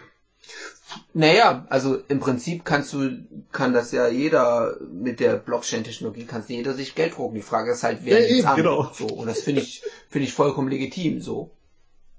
Naja, 1.13 1.65
also 1.69 1.97
im 2.07 2.19
Prinzip 2.19 2.65
kannst 2.65 2.93
du, 2.93 3.25
kann 3.51 3.73
das 3.73 3.91
ja 3.91 4.07
jeder 4.07 4.77
mit 4.91 5.19
der 5.19 5.37
Blockchain-Technologie, 5.37 6.25
kannst 6.25 6.49
jeder 6.49 6.73
sich 6.73 6.95
Geld 6.95 7.17
drucken. 7.17 7.35
Die 7.35 7.41
Frage 7.41 7.71
ist 7.71 7.83
halt, 7.83 7.99
wer 8.03 8.21
Ja, 8.21 8.35
eben, 8.35 8.47
an. 8.47 8.55
genau. 8.55 8.91
So, 8.93 9.07
und 9.07 9.27
das 9.27 9.41
finde 9.41 9.61
ich, 9.61 9.83
finde 10.09 10.27
ich 10.27 10.33
vollkommen 10.33 10.69
legitim, 10.69 11.21
so. 11.21 11.51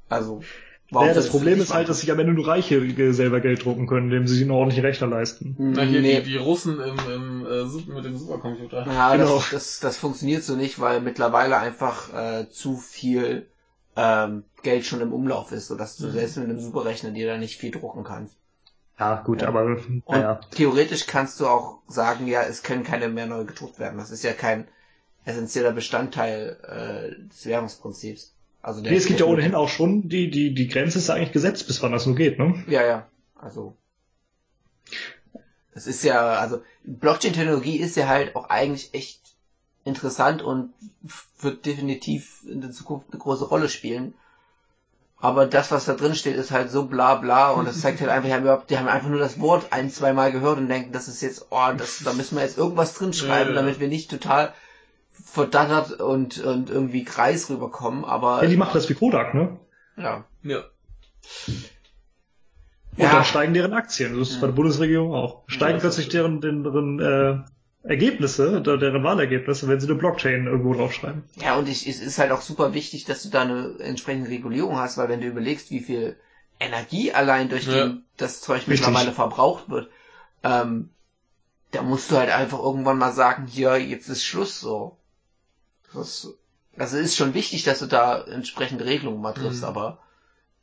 Also, 0.09 0.43
Naja, 0.91 1.09
das 1.09 1.15
sollst 1.17 1.29
du 1.29 1.39
Problem 1.39 1.61
ist 1.61 1.75
halt, 1.75 1.89
dass 1.89 2.01
sich 2.01 2.13
am 2.13 2.19
Ende 2.19 2.33
nur 2.35 2.47
Reiche 2.47 3.13
selber 3.13 3.41
Geld 3.41 3.65
drucken 3.65 3.87
können, 3.87 4.07
indem 4.11 4.27
sie 4.27 4.35
sich 4.35 4.43
einen 4.43 4.53
ordentlichen 4.53 4.85
Rechner 4.85 5.07
leisten. 5.09 5.57
Na, 5.59 5.83
hier 5.83 6.01
nee, 6.01 6.21
die, 6.21 6.31
die 6.33 6.37
Russen 6.37 6.81
im, 6.81 6.99
im, 6.99 7.47
äh, 7.47 7.93
mit 7.93 8.05
dem 8.05 8.17
Supercomputer. 8.17 8.87
Ja, 8.87 9.17
Genau. 9.17 9.37
das, 9.37 9.51
das, 9.51 9.81
das 9.81 9.97
funktioniert 9.97 10.43
so 10.45 10.57
nicht, 10.57 10.81
weil 10.81 11.01
mittlerweile 11.01 11.59
einfach 11.59 12.13
äh, 12.15 12.49
zu 12.51 12.77
viel 12.77 13.47
ähm, 13.97 14.45
Geld 14.63 14.85
schon 14.85 15.01
im 15.01 15.13
Umlauf 15.13 15.53
ist, 15.53 15.69
sodass 15.69 15.97
du 15.97 16.07
Mhm. 16.07 16.13
selbst 16.13 16.37
mit 16.37 16.49
einem 16.49 16.61
Superrechner 16.61 17.11
dir 17.11 17.27
da 17.27 17.39
nicht 17.39 17.59
viel 17.59 17.71
drucken 17.71 18.05
kannst. 18.05 18.37
Ja, 18.99 19.23
gut, 19.23 19.43
Ja. 19.43 19.49
aber, 19.49 19.79
naja. 20.09 20.41
theoretisch 20.53 21.07
kannst 21.07 21.41
du 21.41 21.47
auch 21.47 21.79
sagen, 21.89 22.27
ja, 22.29 22.43
es 22.43 22.63
können 22.63 22.85
keine 22.85 23.09
mehr 23.09 23.27
neu 23.27 23.45
gedruckt 23.45 23.79
werden. 23.79 23.99
Das 23.99 24.11
ist 24.11 24.23
ja 24.23 24.33
kein 24.33 24.69
essentieller 25.25 25.73
Bestandteil 25.73 26.57
äh, 26.63 27.29
des 27.29 27.47
Währungsprinzips. 27.47 28.34
Also 28.65 28.81
Nee, 28.81 28.97
es 28.97 29.05
gibt 29.05 29.21
ja 29.21 29.27
ohnehin 29.27 29.55
auch 29.55 29.69
schon, 29.69 30.09
die, 30.09 30.31
die, 30.31 30.55
die 30.55 30.69
Grenze 30.69 30.97
ist 30.97 31.09
ja 31.09 31.15
eigentlich 31.15 31.33
gesetzt, 31.33 31.67
bis 31.67 31.83
wann 31.83 31.93
das 31.93 32.07
nur 32.07 32.17
geht, 32.17 32.39
ne? 32.39 32.65
Ja, 32.67 32.83
ja. 32.83 33.07
Also. 33.35 33.77
Das 35.75 35.87
ist 35.87 36.03
ja, 36.03 36.39
also 36.39 36.63
Blockchain-Technologie 36.85 37.77
ist 37.77 37.95
ja 37.97 38.09
halt 38.09 38.35
auch 38.35 38.49
eigentlich 38.49 38.95
echt 38.95 39.21
interessant 39.85 40.41
und 40.41 40.73
wird 41.41 41.67
definitiv 41.67 42.43
in 42.49 42.63
der 42.63 42.71
Zukunft 42.71 43.09
eine 43.11 43.21
große 43.21 43.45
Rolle 43.45 43.69
spielen. 43.69 44.15
Aber 45.19 45.45
das, 45.45 45.71
was 45.71 45.85
da 45.85 45.93
drin 45.93 46.15
steht, 46.15 46.37
ist 46.37 46.51
halt 46.51 46.71
so 46.71 46.87
bla 46.87 47.17
bla 47.17 47.51
und 47.51 47.67
das 47.67 47.83
zeigt 47.83 48.01
halt 48.01 48.11
einfach, 48.11 48.29
die 48.29 48.35
haben, 48.35 48.45
überhaupt, 48.45 48.71
die 48.71 48.79
haben 48.79 48.89
einfach 48.89 49.11
nur 49.11 49.19
das 49.19 49.41
Wort 49.41 49.73
ein, 49.73 49.91
zwei 49.91 50.15
Mal 50.15 50.33
gehört 50.33 50.57
und 50.57 50.69
denken, 50.69 50.93
das 50.93 51.09
ist 51.09 51.21
jetzt, 51.21 51.49
oh, 51.51 51.73
das, 51.77 52.01
da 52.03 52.15
müssen 52.15 52.37
wir 52.37 52.43
jetzt 52.45 52.57
irgendwas 52.57 52.95
drin 52.95 53.13
schreiben, 53.13 53.51
Ja, 53.51 53.57
ja. 53.57 53.61
damit 53.61 53.79
wir 53.79 53.89
nicht 53.89 54.11
total 54.11 54.55
verdattert 55.25 56.01
und, 56.01 56.39
und 56.45 56.71
irgendwie 56.71 57.05
kreis 57.05 57.49
rüberkommen, 57.51 58.05
aber 58.05 58.43
Ja, 58.43 58.49
die 58.49 58.57
machen 58.57 58.73
das 58.75 58.89
wie 58.89 58.95
Kodak, 58.95 59.35
ne? 59.35 59.57
ja. 59.97 60.25
Ja. 60.43 60.59
Und 62.97 63.03
Ja. 63.03 63.11
dann 63.13 63.25
steigen 63.25 63.55
deren 63.55 63.73
Aktien. 63.73 64.19
Das 64.19 64.31
ist 64.31 64.41
bei 64.41 64.47
der 64.47 64.55
Bundesregierung 64.55 65.13
auch. 65.15 65.43
Steigen 65.49 65.75
Ja, 65.79 65.81
plötzlich 65.81 66.07
ist 66.07 66.13
deren, 66.15 66.41
deren, 66.41 67.01
äh, 67.01 67.39
Ergebnisse, 67.89 68.63
der- 68.63 68.77
deren 68.79 69.03
Wahlergebnisse, 69.05 69.69
wenn 69.69 69.79
sie 69.81 69.89
eine 69.89 69.97
Blockchain 69.97 70.47
irgendwo 70.47 70.75
draufschreiben. 70.75 71.23
Ja, 71.37 71.57
und 71.57 71.69
ich, 71.69 71.87
es 71.87 72.01
ist 72.01 72.19
halt 72.19 72.31
auch 72.31 72.41
super 72.41 72.73
wichtig, 72.73 73.05
dass 73.05 73.23
du 73.23 73.29
da 73.31 73.43
eine 73.43 73.75
entsprechende 73.81 74.31
Regulierung 74.31 74.77
hast, 74.79 74.97
weil 74.97 75.09
wenn 75.09 75.21
du 75.21 75.27
überlegst, 75.27 75.71
wie 75.71 75.81
viel 75.81 76.17
Energie 76.61 77.13
allein 77.13 77.49
durch 77.51 77.67
Ja. 77.67 77.87
die, 77.89 78.03
das 78.17 78.41
Zeug 78.41 78.69
mittlerweile 78.69 79.13
verbraucht 79.13 79.69
wird, 79.69 79.91
ähm, 80.45 80.91
da 81.73 81.83
musst 81.83 82.11
du 82.11 82.17
halt 82.17 82.31
einfach 82.31 82.61
irgendwann 82.61 82.97
mal 82.99 83.13
sagen, 83.13 83.47
hier, 83.49 83.77
jetzt 83.79 84.09
ist 84.09 84.25
Schluss 84.25 84.61
so. 84.61 84.97
Das, 85.95 86.29
also 86.77 86.97
ist 86.99 87.17
schon 87.17 87.35
wichtig, 87.35 87.63
dass 87.65 87.79
du 87.79 87.87
da 87.87 88.23
entsprechende 88.25 88.85
Regelungen 88.85 89.21
mal 89.21 89.33
triffst, 89.33 89.61
Mhm. 89.63 89.69
aber 89.69 89.99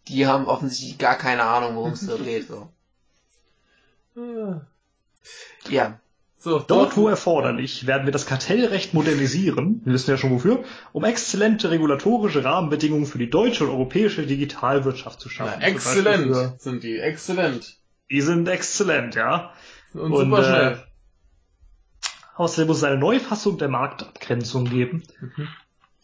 die 0.07 0.27
haben 0.27 0.45
offensichtlich 0.47 0.97
gar 0.97 1.15
keine 1.17 1.43
Ahnung, 1.43 1.75
worum 1.75 1.93
es 1.93 2.05
da 2.05 2.15
geht. 2.23 2.47
So. 2.47 2.69
Ja, 5.69 5.99
So, 6.37 6.59
Dort, 6.59 6.97
wo 6.97 7.07
erforderlich, 7.07 7.85
werden 7.85 8.05
wir 8.05 8.11
das 8.11 8.25
Kartellrecht 8.25 8.93
modernisieren, 8.95 9.81
wir 9.85 9.93
wissen 9.93 10.09
ja 10.09 10.17
schon 10.17 10.31
wofür, 10.31 10.63
um 10.91 11.03
exzellente 11.05 11.69
regulatorische 11.69 12.43
Rahmenbedingungen 12.43 13.05
für 13.05 13.19
die 13.19 13.29
deutsche 13.29 13.63
und 13.65 13.69
europäische 13.69 14.25
Digitalwirtschaft 14.25 15.19
zu 15.19 15.29
Na, 15.29 15.33
schaffen. 15.35 15.61
exzellent 15.61 16.31
Beispiel 16.31 16.33
für- 16.33 16.55
sind 16.57 16.83
die, 16.83 16.97
exzellent. 16.99 17.77
Die 18.09 18.21
sind 18.21 18.47
exzellent, 18.49 19.13
ja. 19.15 19.53
Und, 19.93 20.11
Und, 20.13 20.25
super 20.31 20.39
äh, 20.39 20.43
schnell. 20.45 20.83
Außerdem 22.41 22.69
muss 22.69 22.77
es 22.77 22.83
eine 22.83 22.97
Neufassung 22.97 23.59
der 23.59 23.69
Marktabgrenzung 23.69 24.65
geben. 24.65 25.03
Mhm. 25.19 25.47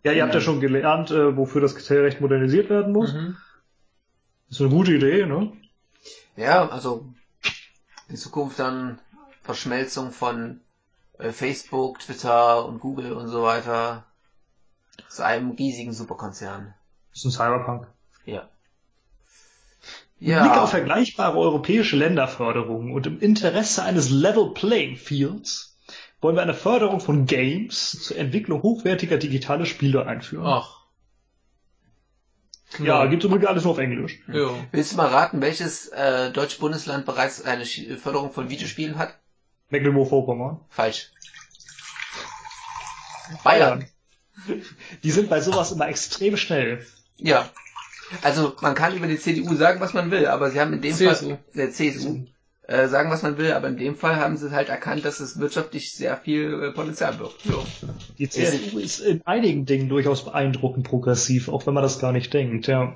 Ja, 0.03 0.11
ihr 0.11 0.21
habt 0.21 0.35
ja 0.35 0.39
schon 0.39 0.59
gelernt, 0.59 1.09
äh, 1.09 1.35
wofür 1.35 1.61
das 1.61 1.73
Kartellrecht 1.73 2.21
modernisiert 2.21 2.69
werden 2.69 2.93
muss. 2.93 3.11
Mhm. 3.11 3.37
Das 4.47 4.59
ist 4.59 4.61
eine 4.61 4.69
gute 4.69 4.93
Idee, 4.93 5.25
ne? 5.25 5.51
Ja, 6.35 6.69
also 6.69 7.11
in 8.07 8.17
Zukunft 8.17 8.59
dann 8.59 8.99
Verschmelzung 9.41 10.11
von 10.11 10.61
äh, 11.17 11.31
Facebook, 11.31 11.97
Twitter 12.01 12.67
und 12.67 12.81
Google 12.81 13.13
und 13.13 13.29
so 13.29 13.41
weiter 13.41 14.05
zu 15.09 15.25
einem 15.25 15.49
riesigen 15.49 15.91
Superkonzern. 15.91 16.75
Das 17.09 17.21
ist 17.21 17.25
ein 17.25 17.31
Cyberpunk. 17.31 17.87
Ja. 18.25 18.47
Mit 20.19 20.37
Blick 20.37 20.51
auf 20.51 20.55
Ja, 20.55 20.67
vergleichbare 20.67 21.35
europäische 21.35 21.95
Länderförderungen 21.95 22.93
und 22.93 23.07
im 23.07 23.19
Interesse 23.21 23.81
eines 23.81 24.11
Level 24.11 24.51
Playing 24.53 24.97
Fields 24.97 25.73
wollen 26.21 26.35
wir 26.35 26.41
eine 26.41 26.53
Förderung 26.53 26.99
von 26.99 27.25
Games 27.25 27.91
zur 28.03 28.17
Entwicklung 28.17 28.63
hochwertiger 28.63 29.17
digitaler 29.17 29.65
Spiele 29.65 30.05
einführen. 30.05 30.45
Ach. 30.45 30.77
Ja, 32.79 33.05
gibt 33.05 33.23
übrigens 33.23 33.45
alles 33.47 33.63
nur 33.63 33.73
auf 33.73 33.77
Englisch. 33.79 34.19
Ja. 34.27 34.49
willst 34.71 34.91
du 34.91 34.97
mal 34.97 35.07
raten, 35.07 35.39
welches 35.41 35.87
äh, 35.87 36.31
deutsche 36.31 36.59
Bundesland 36.59 37.05
bereits 37.05 37.41
eine 37.45 37.63
Sch- 37.63 37.97
Förderung 37.97 38.31
von 38.31 38.49
Videospielen 38.49 38.97
hat? 38.97 39.17
Mecklenburg-Vorpommern. 39.69 40.59
Falsch. 40.69 41.11
Bayern. 43.43 43.85
Die 45.03 45.11
sind 45.11 45.29
bei 45.29 45.41
sowas 45.41 45.71
immer 45.71 45.87
extrem 45.87 46.37
schnell. 46.37 46.85
Ja. 47.17 47.49
Also 48.21 48.55
man 48.61 48.75
kann 48.75 48.95
über 48.95 49.07
die 49.07 49.17
CDU 49.19 49.55
sagen, 49.55 49.81
was 49.81 49.93
man 49.93 50.11
will, 50.11 50.27
aber 50.27 50.49
sie 50.51 50.59
haben 50.61 50.71
in 50.73 50.81
dem 50.81 50.93
CSU. 50.93 51.29
Fall 51.29 51.39
der 51.55 51.71
CSU 51.71 52.25
äh, 52.67 52.87
sagen, 52.89 53.09
was 53.09 53.23
man 53.23 53.37
will, 53.37 53.53
aber 53.53 53.69
in 53.69 53.77
dem 53.77 53.95
Fall 53.95 54.17
haben 54.17 54.35
sie 54.35 54.51
halt 54.51 54.67
erkannt, 54.67 55.05
dass 55.05 55.21
es 55.21 55.39
wirtschaftlich 55.39 55.93
sehr 55.93 56.17
viel 56.17 56.63
äh, 56.63 56.71
Potenzial 56.71 57.13
birgt. 57.13 57.45
ja. 57.45 57.53
Die 58.17 58.29
CSU 58.29 58.77
ist 58.77 58.99
in 58.99 59.21
einigen 59.25 59.65
Dingen 59.65 59.87
durchaus 59.87 60.25
beeindruckend 60.25 60.85
progressiv, 60.85 61.47
auch 61.47 61.65
wenn 61.65 61.73
man 61.73 61.83
das 61.83 61.99
gar 61.99 62.11
nicht 62.11 62.33
denkt, 62.33 62.67
ja. 62.67 62.93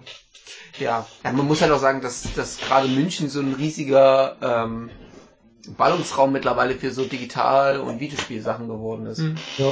Ja, 0.77 1.08
ja 1.24 1.32
man 1.32 1.48
muss 1.48 1.61
halt 1.61 1.72
auch 1.72 1.80
sagen, 1.80 2.01
dass, 2.01 2.33
dass 2.33 2.59
gerade 2.59 2.90
München 2.90 3.30
so 3.30 3.40
ein 3.40 3.53
riesiger 3.53 4.35
ähm, 4.41 4.90
Ballungsraum 5.77 6.33
mittlerweile 6.33 6.75
für 6.75 6.91
so 6.91 7.06
Digital- 7.06 7.80
und 7.80 8.01
Videospielsachen 8.01 8.67
geworden 8.67 9.06
ist. 9.06 9.19
Mhm. 9.19 9.35
ja. 9.58 9.72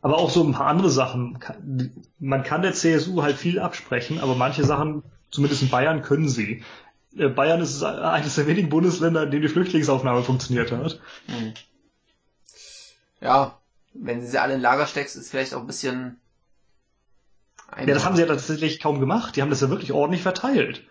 Aber 0.00 0.18
auch 0.18 0.30
so 0.30 0.42
ein 0.42 0.52
paar 0.52 0.66
andere 0.66 0.90
Sachen. 0.90 1.38
Man 2.18 2.42
kann 2.42 2.60
der 2.62 2.74
CSU 2.74 3.22
halt 3.22 3.36
viel 3.36 3.58
absprechen, 3.58 4.20
aber 4.20 4.34
manche 4.34 4.62
Sachen, 4.62 5.02
zumindest 5.30 5.62
in 5.62 5.70
Bayern, 5.70 6.02
können 6.02 6.28
sie. 6.28 6.62
Äh, 7.16 7.28
Bayern 7.28 7.60
ist 7.60 7.82
eines 7.82 8.34
der 8.34 8.46
wenigen 8.46 8.68
Bundesländer, 8.68 9.24
in 9.24 9.30
dem 9.30 9.42
die 9.42 9.48
Flüchtlingsaufnahme 9.48 10.22
funktioniert 10.22 10.72
hat. 10.72 11.00
Hm. 11.26 11.54
Ja, 13.20 13.58
wenn 13.94 14.20
sie 14.20 14.26
sie 14.26 14.38
alle 14.38 14.54
in 14.54 14.60
Lager 14.60 14.86
steckst, 14.86 15.16
ist 15.16 15.30
vielleicht 15.30 15.54
auch 15.54 15.60
ein 15.60 15.66
bisschen. 15.66 16.20
Ja, 17.76 17.86
das 17.86 18.04
haben 18.04 18.16
sie 18.16 18.22
ja 18.22 18.28
tatsächlich 18.28 18.80
kaum 18.80 19.00
gemacht. 19.00 19.36
Die 19.36 19.42
haben 19.42 19.50
das 19.50 19.60
ja 19.60 19.70
wirklich 19.70 19.92
ordentlich 19.92 20.22
verteilt. 20.22 20.82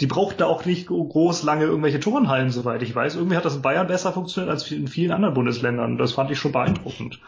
Die 0.00 0.06
braucht 0.06 0.40
da 0.40 0.46
auch 0.46 0.64
nicht 0.64 0.88
groß 0.88 1.44
lange 1.44 1.64
irgendwelche 1.64 2.00
Turnhallen, 2.00 2.50
soweit 2.50 2.82
ich 2.82 2.94
weiß. 2.94 3.14
Irgendwie 3.14 3.36
hat 3.36 3.44
das 3.44 3.54
in 3.54 3.62
Bayern 3.62 3.86
besser 3.86 4.12
funktioniert 4.12 4.50
als 4.50 4.68
in 4.70 4.88
vielen 4.88 5.12
anderen 5.12 5.34
Bundesländern. 5.34 5.98
Das 5.98 6.12
fand 6.12 6.30
ich 6.32 6.38
schon 6.38 6.50
beeindruckend. 6.50 7.20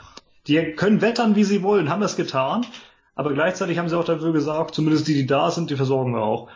Die 0.49 0.73
können 0.73 1.01
wettern, 1.01 1.37
wie 1.37 1.45
sie 1.45 1.63
wollen, 1.63 1.89
haben 1.89 2.01
das 2.01 2.17
getan. 2.17 2.67
Aber 3.15 3.33
gleichzeitig 3.33 3.79
haben 3.79 3.89
sie 3.89 3.97
auch 3.97 4.05
dafür 4.05 4.33
gesagt, 4.33 4.75
zumindest 4.75 5.07
die, 5.07 5.15
die 5.15 5.27
da 5.27 5.51
sind, 5.51 5.71
die 5.71 5.77
versorgen 5.77 6.13
wir 6.13 6.23
auch. 6.23 6.49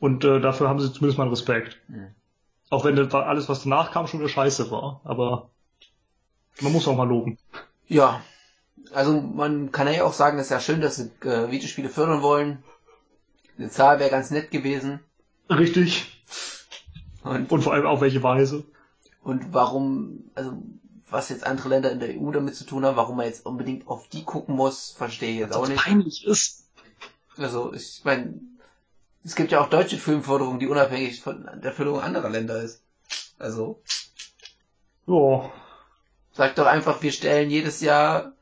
Und 0.00 0.24
äh, 0.24 0.40
dafür 0.40 0.68
haben 0.68 0.80
sie 0.80 0.92
zumindest 0.92 1.18
mal 1.18 1.28
Respekt. 1.28 1.78
Mhm. 1.88 2.14
Auch 2.70 2.84
wenn 2.84 2.96
das 2.96 3.12
alles, 3.14 3.48
was 3.48 3.62
danach 3.62 3.92
kam, 3.92 4.06
schon 4.06 4.20
eine 4.20 4.28
Scheiße 4.28 4.70
war. 4.70 5.00
Aber 5.04 5.50
man 6.60 6.72
muss 6.72 6.86
auch 6.86 6.96
mal 6.96 7.08
loben. 7.08 7.38
Ja. 7.86 8.20
Also 8.92 9.20
man 9.20 9.72
kann 9.72 9.92
ja 9.92 10.04
auch 10.04 10.12
sagen, 10.12 10.38
es 10.38 10.46
ist 10.46 10.50
ja 10.50 10.60
schön, 10.60 10.80
dass 10.80 10.96
sie 10.96 11.10
äh, 11.26 11.50
Videospiele 11.50 11.88
fördern 11.88 12.22
wollen. 12.22 12.62
Eine 13.58 13.70
Zahl 13.70 13.98
wäre 13.98 14.10
ganz 14.10 14.30
nett 14.30 14.50
gewesen. 14.50 15.00
Richtig. 15.50 16.22
Und, 17.24 17.50
und 17.50 17.62
vor 17.62 17.72
allem 17.72 17.86
auf 17.86 18.00
welche 18.00 18.22
Weise. 18.22 18.64
Und 19.22 19.52
warum, 19.52 20.30
also 20.34 20.52
was 21.10 21.28
jetzt 21.28 21.46
andere 21.46 21.68
Länder 21.70 21.90
in 21.90 22.00
der 22.00 22.10
EU 22.18 22.30
damit 22.30 22.54
zu 22.54 22.64
tun 22.64 22.84
haben, 22.84 22.96
warum 22.96 23.16
man 23.16 23.26
jetzt 23.26 23.44
unbedingt 23.46 23.88
auf 23.88 24.08
die 24.08 24.24
gucken 24.24 24.54
muss, 24.54 24.90
verstehe 24.90 25.32
ich 25.32 25.38
jetzt 25.38 25.56
auch 25.56 25.68
nicht. 25.68 25.82
peinlich 25.82 26.26
ist. 26.26 26.68
Also 27.36 27.72
ich 27.72 28.02
meine, 28.04 28.40
es 29.28 29.34
gibt 29.34 29.52
ja 29.52 29.60
auch 29.60 29.68
deutsche 29.68 29.98
Filmförderung, 29.98 30.58
die 30.58 30.68
unabhängig 30.68 31.20
von 31.20 31.46
der 31.62 31.72
Förderung 31.72 32.00
anderer 32.00 32.30
Länder 32.30 32.62
ist. 32.62 32.82
Also. 33.38 33.82
Ja. 35.06 35.52
Sag 36.32 36.54
doch 36.54 36.64
einfach, 36.64 37.02
wir 37.02 37.12
stellen 37.12 37.50
jedes 37.50 37.82
Jahr 37.82 38.32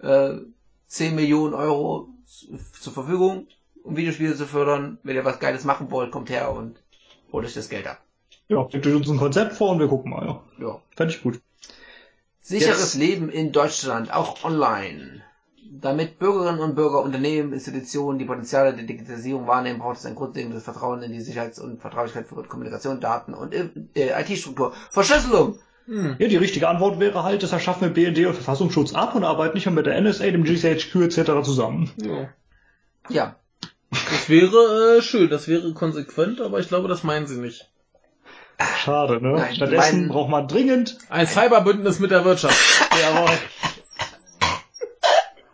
äh, 0.00 0.32
10 0.88 1.14
Millionen 1.14 1.54
Euro 1.54 2.08
zur 2.80 2.92
Verfügung, 2.92 3.46
um 3.84 3.96
Videospiele 3.96 4.34
zu 4.34 4.46
fördern. 4.46 4.98
Wenn 5.04 5.14
ihr 5.14 5.24
was 5.24 5.38
Geiles 5.38 5.62
machen 5.62 5.92
wollt, 5.92 6.10
kommt 6.10 6.28
her 6.28 6.50
und 6.50 6.82
holt 7.30 7.46
euch 7.46 7.54
das 7.54 7.68
Geld 7.68 7.86
ab. 7.86 8.02
Ja, 8.48 8.64
gebt 8.64 8.86
uns 8.86 9.08
ein 9.08 9.16
Konzept 9.16 9.52
vor 9.52 9.70
und 9.70 9.78
wir 9.78 9.86
gucken 9.86 10.10
mal. 10.10 10.26
Ja, 10.26 10.42
ja. 10.58 10.82
fände 10.96 11.14
ich 11.14 11.22
gut. 11.22 11.40
Sicheres 12.40 12.80
Jetzt. 12.80 12.94
Leben 12.96 13.30
in 13.30 13.52
Deutschland, 13.52 14.12
auch 14.12 14.42
online. 14.42 15.22
Damit 15.80 16.18
Bürgerinnen 16.18 16.60
und 16.60 16.74
Bürger, 16.74 17.02
Unternehmen, 17.02 17.52
Institutionen 17.52 18.18
die 18.18 18.24
Potenziale 18.24 18.74
der 18.74 18.84
Digitalisierung 18.84 19.46
wahrnehmen, 19.46 19.78
braucht 19.78 19.98
es 19.98 20.06
ein 20.06 20.14
grundlegendes 20.14 20.62
Vertrauen 20.62 21.02
in 21.02 21.12
die 21.12 21.20
Sicherheits- 21.20 21.58
und 21.58 21.80
Vertraulichkeit 21.80 22.28
für 22.28 22.42
Kommunikation, 22.42 23.00
Daten 23.00 23.34
und 23.34 23.54
äh, 23.54 24.20
IT-Struktur. 24.20 24.72
Verschlüsselung 24.90 25.58
hm. 25.90 26.16
Ja, 26.18 26.28
die 26.28 26.36
richtige 26.36 26.68
Antwort 26.68 27.00
wäre 27.00 27.24
halt, 27.24 27.42
das 27.42 27.50
schaffen 27.62 27.82
wir 27.82 27.88
BND 27.90 28.26
und 28.26 28.34
Verfassungsschutz 28.34 28.94
ab 28.94 29.16
und 29.16 29.24
arbeiten 29.24 29.54
nicht 29.54 29.66
mehr 29.66 29.74
mit 29.74 29.86
der 29.86 30.00
NSA, 30.00 30.30
dem 30.30 30.44
GCHQ 30.44 30.94
etc. 30.96 31.42
zusammen. 31.42 31.90
Ja. 31.96 32.28
ja. 33.08 33.36
Das 33.90 34.28
wäre 34.28 34.98
äh, 34.98 35.02
schön, 35.02 35.30
das 35.30 35.48
wäre 35.48 35.72
konsequent, 35.72 36.40
aber 36.40 36.60
ich 36.60 36.68
glaube, 36.68 36.86
das 36.86 37.02
meinen 37.02 37.26
sie 37.26 37.38
nicht. 37.38 37.68
Schade, 38.78 39.20
ne? 39.20 39.32
Nein, 39.32 39.54
Stattdessen 39.54 40.08
braucht 40.08 40.30
man 40.30 40.46
dringend 40.46 40.98
ein 41.08 41.26
Cyberbündnis 41.26 41.98
mit 41.98 42.12
der 42.12 42.24
Wirtschaft. 42.24 42.56
Jawohl. 43.02 43.30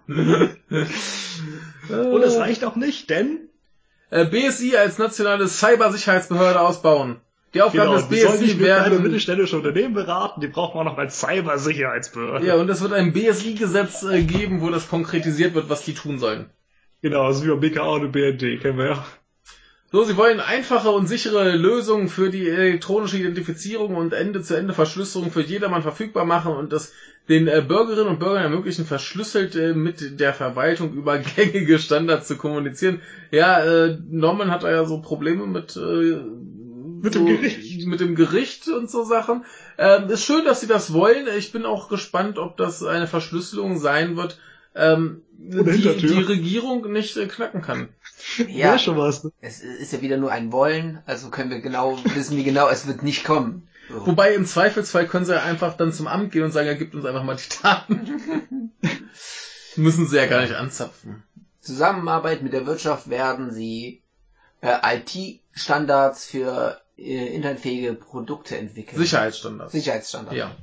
und 1.89 2.23
es 2.23 2.39
reicht 2.39 2.65
auch 2.65 2.77
nicht, 2.77 3.11
denn 3.11 3.49
äh, 4.11 4.25
BSI 4.25 4.77
als 4.77 4.99
nationale 4.99 5.49
Cybersicherheitsbehörde 5.49 6.61
ausbauen. 6.61 7.21
Die 7.55 7.63
Aufgaben 7.63 7.91
genau, 7.91 8.07
des 8.07 8.09
BSI 8.09 8.59
werden 8.61 8.85
kleine 8.85 9.03
mittelständische 9.03 9.57
Unternehmen 9.57 9.95
beraten, 9.95 10.41
die 10.41 10.49
braucht 10.49 10.75
man 10.75 10.85
noch 10.85 10.99
als 10.99 11.21
Cybersicherheitsbehörde. 11.21 12.47
Ja, 12.47 12.57
und 12.57 12.69
es 12.69 12.83
wird 12.83 12.93
ein 12.93 13.13
BSI-Gesetz 13.13 14.03
äh, 14.03 14.23
geben, 14.23 14.61
wo 14.61 14.71
das 14.71 14.89
konkretisiert 14.89 15.55
wird, 15.55 15.71
was 15.71 15.85
die 15.85 15.95
tun 15.95 16.19
sollen. 16.19 16.51
Genau, 17.03 17.25
also 17.25 17.45
wie 17.45 17.49
bei 17.49 17.69
BKA 17.69 17.89
und 17.95 18.13
BND, 18.13 18.61
kennen 18.61 18.79
wir 18.79 18.87
ja. 18.87 19.07
So, 19.97 20.05
sie 20.05 20.19
wollen 20.19 20.41
einfache 20.41 20.91
und 20.91 21.07
sichere 21.07 21.57
Lösungen 21.57 22.09
für 22.09 22.29
die 22.29 22.47
elektronische 22.47 23.17
Identifizierung 23.17 23.95
und 23.95 24.13
Ende-zu-Ende-Verschlüsselung 24.13 25.31
für 25.31 25.41
jedermann 25.41 25.81
verfügbar 25.81 26.27
machen 26.27 26.53
und 26.53 26.71
das 26.71 26.93
den 27.31 27.49
äh, 27.49 27.65
Bürgerinnen 27.67 28.09
und 28.09 28.19
Bürgern 28.19 28.43
ermöglichen, 28.43 28.85
verschlüsselt 28.85 29.57
äh, 29.57 29.73
mit 29.73 30.21
der 30.21 30.35
Verwaltung 30.35 30.93
über 30.93 31.17
gängige 31.37 31.79
Standards 31.79 32.29
zu 32.29 32.37
kommunizieren. 32.37 33.01
Ja, 33.31 33.65
äh, 33.65 33.97
Norman 34.11 34.51
hat 34.51 34.65
da 34.65 34.71
ja 34.71 34.85
so 34.85 35.01
Probleme 35.01 35.47
mit 35.47 35.75
äh, 35.77 36.21
mit 37.01 37.15
so, 37.15 37.25
dem 37.25 37.41
Gericht. 37.41 37.87
Mit 37.87 38.01
dem 38.01 38.17
Gericht 38.17 38.69
und 38.69 38.91
so 38.91 39.03
Sachen. 39.03 39.47
Ähm, 39.79 40.11
ist 40.11 40.27
schön, 40.27 40.45
dass 40.45 40.61
sie 40.61 40.67
das 40.67 40.93
wollen. 40.93 41.27
Ich 41.39 41.53
bin 41.53 41.65
auch 41.65 41.89
gespannt, 41.89 42.39
ob 42.39 42.59
das 42.59 42.83
eine 42.83 43.07
Verschlüsselung 43.07 43.79
sein 43.79 44.19
wird, 44.19 44.37
ähm, 44.77 45.23
die, 45.39 45.97
die 45.97 46.23
Regierung 46.23 46.91
nicht 46.93 47.17
äh, 47.17 47.27
knacken 47.27 47.63
kann. 47.63 47.89
Ja, 48.39 48.73
ja, 48.73 48.79
schon 48.79 48.97
was. 48.97 49.25
Ne? 49.25 49.33
Es 49.41 49.61
ist 49.61 49.93
ja 49.93 50.01
wieder 50.01 50.17
nur 50.17 50.33
ein 50.33 50.53
Wollen, 50.53 51.01
also 51.07 51.31
können 51.31 51.51
wir 51.51 51.61
genau 51.61 51.99
wissen, 52.15 52.37
wie 52.37 52.45
genau 52.45 52.69
es 52.69 52.87
wird 52.87 53.03
nicht 53.03 53.25
kommen. 53.25 53.69
So. 53.89 54.07
Wobei 54.07 54.35
im 54.35 54.47
Zweifelsfall 54.47 55.07
können 55.07 55.25
sie 55.25 55.35
ja 55.35 55.43
einfach 55.43 55.77
dann 55.77 55.93
zum 55.93 56.09
Amt 56.09 56.33
gehen 56.33 56.43
und 56.43 56.53
sagen, 56.53 56.67
er 56.67 56.75
gibt 56.75 56.95
uns 56.95 57.05
einfach 57.05 57.23
mal 57.23 57.37
die 57.37 57.63
Daten. 57.63 58.73
Müssen 59.77 60.09
sie 60.09 60.17
ja 60.17 60.27
gar 60.27 60.41
nicht 60.41 60.55
anzapfen. 60.55 61.23
Zusammenarbeit 61.61 62.43
mit 62.43 62.53
der 62.53 62.67
Wirtschaft 62.67 63.11
werden 63.11 63.53
sie 63.53 64.03
äh, 64.61 64.97
IT-Standards 64.97 66.27
für 66.27 66.81
äh, 66.99 67.35
internetfähige 67.35 67.95
Produkte 67.95 68.57
entwickeln. 68.57 68.99
Sicherheitsstandards. 68.99 69.73
Sicherheitsstandards. 69.73 70.37
Ja. 70.37 70.57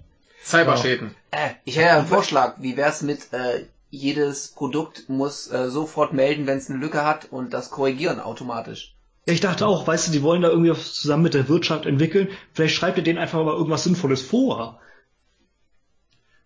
Cyberschäden. 0.43 1.16
Äh, 1.32 1.51
ich 1.64 1.77
hätte 1.77 1.92
einen 1.92 2.08
Vorschlag. 2.08 2.56
Wie 2.59 2.75
wär's 2.75 3.01
mit 3.01 3.32
äh, 3.32 3.66
jedes 3.94 4.48
Produkt 4.48 5.08
muss 5.08 5.52
äh, 5.52 5.70
sofort 5.70 6.14
melden, 6.14 6.48
wenn 6.48 6.58
es 6.58 6.70
eine 6.70 6.80
Lücke 6.80 7.06
hat 7.06 7.32
und 7.32 7.54
das 7.54 7.70
korrigieren 7.70 8.20
automatisch. 8.20 8.96
Ja, 9.28 9.34
ich 9.34 9.40
dachte 9.40 9.68
auch, 9.68 9.86
weißt 9.86 10.08
du, 10.08 10.12
die 10.12 10.24
wollen 10.24 10.42
da 10.42 10.50
irgendwie 10.50 10.72
was 10.72 10.96
zusammen 10.96 11.24
mit 11.24 11.36
der 11.36 11.48
Wirtschaft 11.48 11.86
entwickeln. 11.86 12.30
Vielleicht 12.54 12.74
schreibt 12.74 12.98
ihr 12.98 13.04
denen 13.04 13.20
einfach 13.20 13.44
mal 13.44 13.54
irgendwas 13.54 13.84
Sinnvolles 13.84 14.24
vor. 14.24 14.82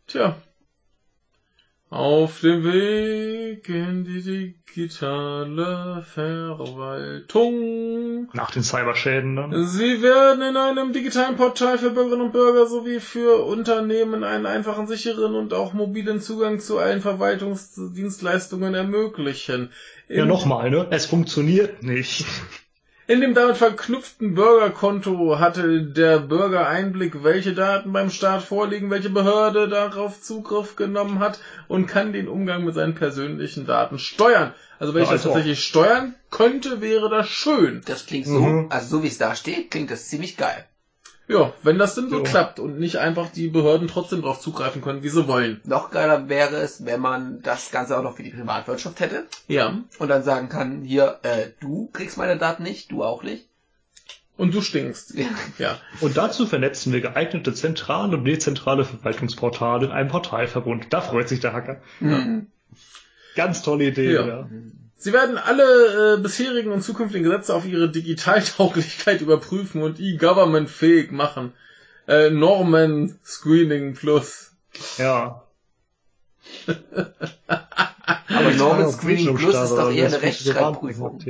Tja, 0.08 0.35
auf 1.90 2.41
dem 2.41 2.66
Weg 2.66 3.69
in 3.69 4.03
die 4.03 4.56
digitale 4.75 6.03
Verwaltung. 6.14 7.48
Nach 8.33 8.51
den 8.51 8.64
Cyberschäden 8.64 9.38
dann. 9.38 9.66
Sie 9.67 10.01
werden 10.01 10.41
in 10.41 10.57
einem 10.57 10.91
digitalen 10.91 11.38
Portal 11.38 11.77
für 11.77 11.91
Bürgerinnen 11.91 12.25
und 12.25 12.33
Bürger 12.33 12.67
sowie 12.67 12.99
für 12.99 13.45
Unternehmen 13.45 14.25
einen 14.25 14.45
einfachen, 14.45 14.88
sicheren 14.88 15.33
und 15.35 15.53
auch 15.53 15.72
mobilen 15.74 16.19
Zugang 16.19 16.59
zu 16.59 16.77
allen 16.77 16.99
Verwaltungsdienstleistungen 17.01 18.74
ermöglichen. 18.74 19.72
In 20.09 20.17
ja, 20.17 20.25
nochmal, 20.25 20.69
ne? 20.69 20.88
Es 20.90 21.06
funktioniert 21.06 21.83
nicht. 21.83 22.25
In 23.10 23.22
dem 23.22 23.34
damit 23.34 23.56
verknüpften 23.56 24.36
Bürgerkonto 24.36 25.40
hatte 25.40 25.82
der 25.82 26.19
Bürger 26.19 26.68
Einblick, 26.68 27.24
welche 27.24 27.53
Daten 27.53 27.94
beim 27.94 28.10
Staat 28.10 28.44
vorliegen, 28.44 28.90
welche 28.90 29.10
Behörde 29.10 29.69
darauf 29.69 30.22
Zugriff 30.22 30.76
genommen 30.76 31.19
hat 31.19 31.40
und 31.69 31.88
kann 31.88 32.11
den 32.11 32.27
Umgang 32.27 32.66
mit 32.66 32.76
seinen 32.76 32.95
persönlichen 32.95 33.66
Daten 33.66 33.98
steuern. 33.98 34.53
Also 34.77 34.94
wenn 34.94 35.03
ja, 35.03 35.06
ich 35.06 35.11
das 35.11 35.22
also 35.22 35.30
tatsächlich 35.30 35.64
steuern 35.64 36.16
könnte, 36.32 36.82
wäre 36.82 37.10
das 37.10 37.30
schön. 37.30 37.82
Das 37.86 38.08
klingt 38.08 38.26
so, 38.26 38.42
mhm. 38.42 38.68
also 38.69 38.98
so 38.98 39.03
wie 39.03 39.08
es 39.08 39.18
da 39.18 39.36
steht, 39.36 39.72
klingt 39.72 39.90
das 39.90 40.10
ziemlich 40.10 40.36
geil. 40.36 40.66
Ja, 41.27 41.53
wenn 41.61 41.77
das 41.77 41.95
denn 41.95 42.09
so 42.09 42.19
ja. 42.19 42.23
klappt 42.23 42.59
und 42.59 42.80
nicht 42.80 42.97
einfach 42.97 43.30
die 43.30 43.49
Behörden 43.49 43.89
trotzdem 43.89 44.22
darauf 44.22 44.39
zugreifen 44.39 44.81
können, 44.81 45.03
wie 45.03 45.09
sie 45.09 45.27
wollen. 45.27 45.59
Noch 45.65 45.91
geiler 45.91 46.30
wäre 46.30 46.56
es, 46.56 46.85
wenn 46.85 47.01
man 47.01 47.41
das 47.41 47.69
Ganze 47.72 47.97
auch 47.97 48.03
noch 48.03 48.15
für 48.15 48.23
die 48.23 48.30
Privatwirtschaft 48.30 48.99
hätte. 49.01 49.25
Ja. 49.47 49.77
Und 49.99 50.07
dann 50.07 50.23
sagen 50.23 50.47
kann, 50.47 50.83
hier, 50.83 51.19
äh, 51.23 51.49
du 51.59 51.89
kriegst 51.91 52.17
meine 52.17 52.38
Daten 52.38 52.64
nicht, 52.64 52.91
du 52.91 53.03
auch 53.03 53.23
nicht. 53.23 53.45
Und 54.38 54.53
du 54.53 54.61
stinkst. 54.61 55.15
Ja. 55.15 55.25
ja. 55.57 55.77
Und 55.99 56.15
dazu 56.15 56.45
vernetzen 56.45 56.93
wir 56.93 57.01
geeignete 57.01 57.53
zentrale 57.53 58.17
und 58.17 58.23
dezentrale 58.23 58.85
Verwaltungsportale 58.85 59.88
in 59.88 59.91
einem 59.91 60.09
Portalverbund. 60.09 60.88
Da 60.91 61.01
freut 61.01 61.27
sich 61.27 61.39
der 61.39 61.53
Hacker. 61.53 61.81
Mhm. 61.99 62.47
Ganz 63.35 63.64
tolle 63.64 63.85
Idee, 63.85 64.14
ja. 64.14 64.27
ja. 64.27 64.49
Sie 64.98 65.14
werden 65.14 65.38
alle 65.38 66.16
äh, 66.16 66.22
bisherigen 66.22 66.72
und 66.72 66.82
zukünftigen 66.82 67.24
Gesetze 67.24 67.53
auf 67.53 67.66
ihre 67.66 67.90
Digitaltauglichkeit 67.90 69.22
überprüfen 69.22 69.82
und 69.84 70.00
E-Government 70.00 70.69
fähig 70.69 71.11
machen. 71.11 71.53
Äh, 72.08 72.30
Norman 72.32 73.17
Screening 73.24 73.93
Plus. 73.93 74.51
Ja. 74.98 75.43
Aber 77.48 78.51
Norman 78.56 78.92
Screening 78.92 79.35
Plus 79.35 79.56
ist 79.56 79.72
doch 79.72 79.92
eher 79.92 80.08
eine 80.08 80.22
Rechtschreibprüfung. 80.22 81.22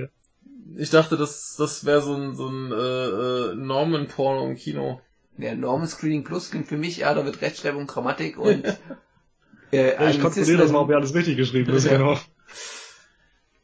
Ich 0.78 0.90
dachte, 0.92 1.18
das, 1.18 1.56
das 1.58 1.86
wäre 1.86 2.02
so 2.02 2.14
ein, 2.16 2.36
so 2.36 2.48
ein 2.48 2.72
äh, 2.72 2.76
äh, 2.76 3.56
Norman-Porno 3.56 4.48
im 4.48 4.56
Kino. 4.56 5.02
Ja, 5.38 5.56
Norman 5.56 5.88
Screening 5.88 6.24
Plus 6.24 6.52
klingt 6.52 6.68
für 6.68 6.78
mich, 6.78 6.98
ja, 6.98 7.14
da 7.14 7.26
wird 7.26 7.42
Rechtschreibung, 7.42 7.88
Grammatik 7.88 8.38
und 8.38 8.64
Äh, 9.72 9.96
Ja, 9.96 10.10
ich 10.10 10.22
kontrolliere 10.22 10.60
das 10.60 10.72
mal, 10.72 10.80
ob 10.80 10.90
ihr 10.90 10.96
alles 10.96 11.14
richtig 11.14 11.36
geschrieben 11.36 11.74
ist, 11.74 11.86
Ja. 11.86 11.98
genau. 11.98 12.18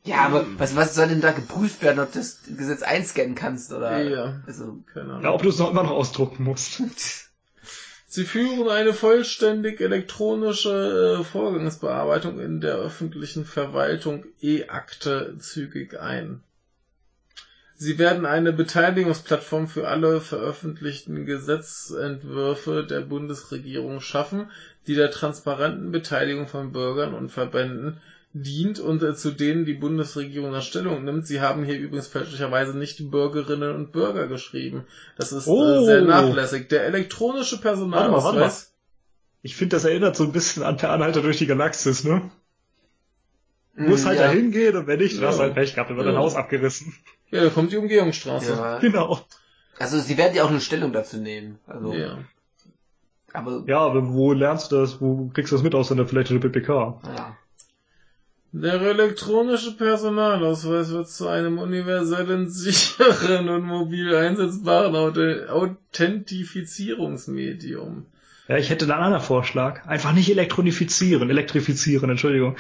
Ja, 0.06 0.26
aber 0.26 0.46
was, 0.58 0.76
was 0.76 0.96
soll 0.96 1.08
denn 1.08 1.22
da 1.22 1.32
geprüft 1.32 1.82
werden, 1.82 2.00
ob 2.00 2.12
du 2.12 2.20
das 2.20 2.40
Gesetz 2.58 2.82
einscannen 2.82 3.36
kannst 3.36 3.72
oder? 3.72 4.02
Ja. 4.04 4.42
Also, 4.46 4.84
Keine 4.94 5.12
Ahnung. 5.12 5.24
Ja, 5.24 5.32
ob 5.32 5.42
du 5.42 5.50
es 5.50 5.60
noch 5.60 5.72
immer 5.72 5.84
noch 5.84 5.92
ausdrucken 5.92 6.44
musst. 6.44 6.82
Sie 8.08 8.26
führen 8.26 8.70
eine 8.70 8.94
vollständig 8.94 9.82
elektronische 9.82 11.20
äh, 11.20 11.24
Vorgangsbearbeitung 11.24 12.40
in 12.40 12.62
der 12.62 12.76
öffentlichen 12.76 13.44
Verwaltung 13.44 14.26
E-Akte 14.40 15.36
zügig 15.40 16.00
ein. 16.00 16.44
Sie 17.76 17.98
werden 17.98 18.26
eine 18.26 18.54
Beteiligungsplattform 18.54 19.68
für 19.68 19.88
alle 19.88 20.22
veröffentlichten 20.22 21.26
Gesetzentwürfe 21.26 22.86
der 22.86 23.02
Bundesregierung 23.02 24.00
schaffen, 24.00 24.52
die 24.86 24.94
der 24.96 25.10
transparenten 25.10 25.92
Beteiligung 25.92 26.48
von 26.48 26.72
Bürgern 26.72 27.16
und 27.16 27.32
Verbänden 27.32 28.00
dient 28.34 28.80
und 28.80 29.04
äh, 29.04 29.14
zu 29.16 29.32
denen 29.32 29.64
die 29.66 29.76
Bundesregierung 29.76 30.50
eine 30.50 30.62
Stellung 30.64 31.04
nimmt. 31.06 31.28
Sie 31.28 31.40
haben 31.42 31.64
hier 31.64 31.78
übrigens 31.78 32.08
fälschlicherweise 32.08 32.76
nicht 32.78 33.12
Bürgerinnen 33.12 33.76
und 33.76 33.92
Bürger 33.92 34.28
geschrieben. 34.28 34.86
Das 35.18 35.32
ist 35.32 35.46
äh, 35.48 35.52
Oh. 35.52 35.86
sehr 35.86 36.02
nachlässig. 36.02 36.68
Der 36.70 36.86
elektronische 36.86 37.64
Warte 37.64 37.82
mal, 37.82 38.12
warte 38.12 38.12
Personalausweis. 38.12 38.74
Ich 39.44 39.56
finde, 39.56 39.76
das 39.76 39.86
erinnert 39.86 40.16
so 40.16 40.24
ein 40.24 40.32
bisschen 40.32 40.64
an 40.64 40.78
Per 40.78 40.90
Anhalter 40.90 41.22
durch 41.22 41.38
die 41.38 41.46
Galaxis, 41.48 42.04
ne? 42.04 42.32
mh, 43.76 43.90
Muss 43.90 44.06
halt 44.06 44.20
ja. 44.20 44.28
dahin 44.28 44.52
gehen 44.52 44.76
und 44.78 44.88
wenn 44.88 45.00
nicht, 45.00 45.18
dann 45.18 45.26
hast 45.28 45.36
du 45.38 45.42
Ja. 45.42 45.46
halt 45.48 45.56
Pech 45.56 45.76
gehabt, 45.76 45.90
dann 45.90 45.98
wird 45.98 46.08
Ja. 46.08 46.14
dein 46.14 46.22
Haus 46.22 46.36
abgerissen. 46.36 46.94
Ja, 47.30 47.44
da 47.44 47.50
kommt 47.50 47.72
die 47.72 47.78
Umgehungsstraße. 47.78 48.52
Ja. 48.54 48.80
Genau. 48.80 49.20
Also, 49.80 50.00
sie 50.00 50.18
werden 50.18 50.36
ja 50.36 50.44
auch 50.44 50.50
eine 50.50 50.62
Stellung 50.62 50.94
dazu 50.94 51.18
nehmen. 51.18 51.60
Also, 51.68 51.94
Ja. 51.94 52.20
aber, 53.34 53.64
Ja, 53.68 53.80
aber 53.80 54.12
wo 54.14 54.34
lernst 54.34 54.72
du 54.72 54.78
das? 54.78 55.02
Wo 55.02 55.30
kriegst 55.34 55.52
du 55.52 55.56
das 55.56 55.64
mit 55.64 55.76
aus 55.76 55.92
in 55.92 55.98
der 55.98 56.08
vielleicht 56.08 56.32
in 56.32 56.40
der 56.40 56.48
PPK? 56.50 57.00
ja. 57.16 57.38
Der 58.56 58.80
elektronische 58.82 59.76
Personalausweis 59.76 60.92
wird 60.92 61.10
zu 61.10 61.28
einem 61.28 61.58
universellen, 61.58 62.50
sicheren 62.52 63.50
und 63.50 63.64
mobil 63.64 64.16
einsetzbaren 64.16 64.94
Authentifizierungsmedium. 65.50 68.06
Ja, 68.48 68.58
ich 68.58 68.70
hätte 68.70 68.86
da 68.86 68.94
einen 68.94 69.06
anderen 69.06 69.24
Vorschlag. 69.24 69.88
Einfach 69.88 70.14
nicht 70.14 70.30
elektronifizieren, 70.30 71.32
elektrifizieren, 71.32 72.12
Entschuldigung. 72.12 72.56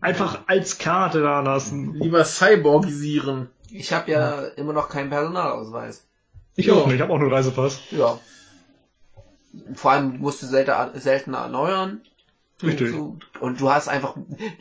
Einfach 0.00 0.44
als 0.46 0.78
Karte 0.78 1.20
da 1.20 1.40
lassen. 1.40 1.92
Lieber 1.94 2.24
Cyborgisieren. 2.24 3.50
Ich 3.70 3.92
habe 3.92 4.10
ja 4.10 4.44
immer 4.56 4.72
noch 4.72 4.88
keinen 4.88 5.10
Personalausweis. 5.10 6.06
Ich 6.56 6.66
Ja. 6.66 6.74
auch 6.74 6.86
nicht, 6.86 6.94
ich 6.94 7.00
habe 7.02 7.12
auch 7.12 7.18
nur 7.18 7.26
einen 7.26 7.34
Reisepass. 7.36 7.80
Ja. 7.90 8.18
Vor 9.74 9.90
allem 9.90 10.18
musst 10.18 10.42
du 10.42 10.46
selten, 10.46 10.72
seltener 10.98 11.38
erneuern. 11.38 12.00
Richtig. 12.62 12.90
So. 12.90 13.18
Und 13.40 13.60
du 13.60 13.70
hast 13.70 13.88
einfach, 13.88 14.16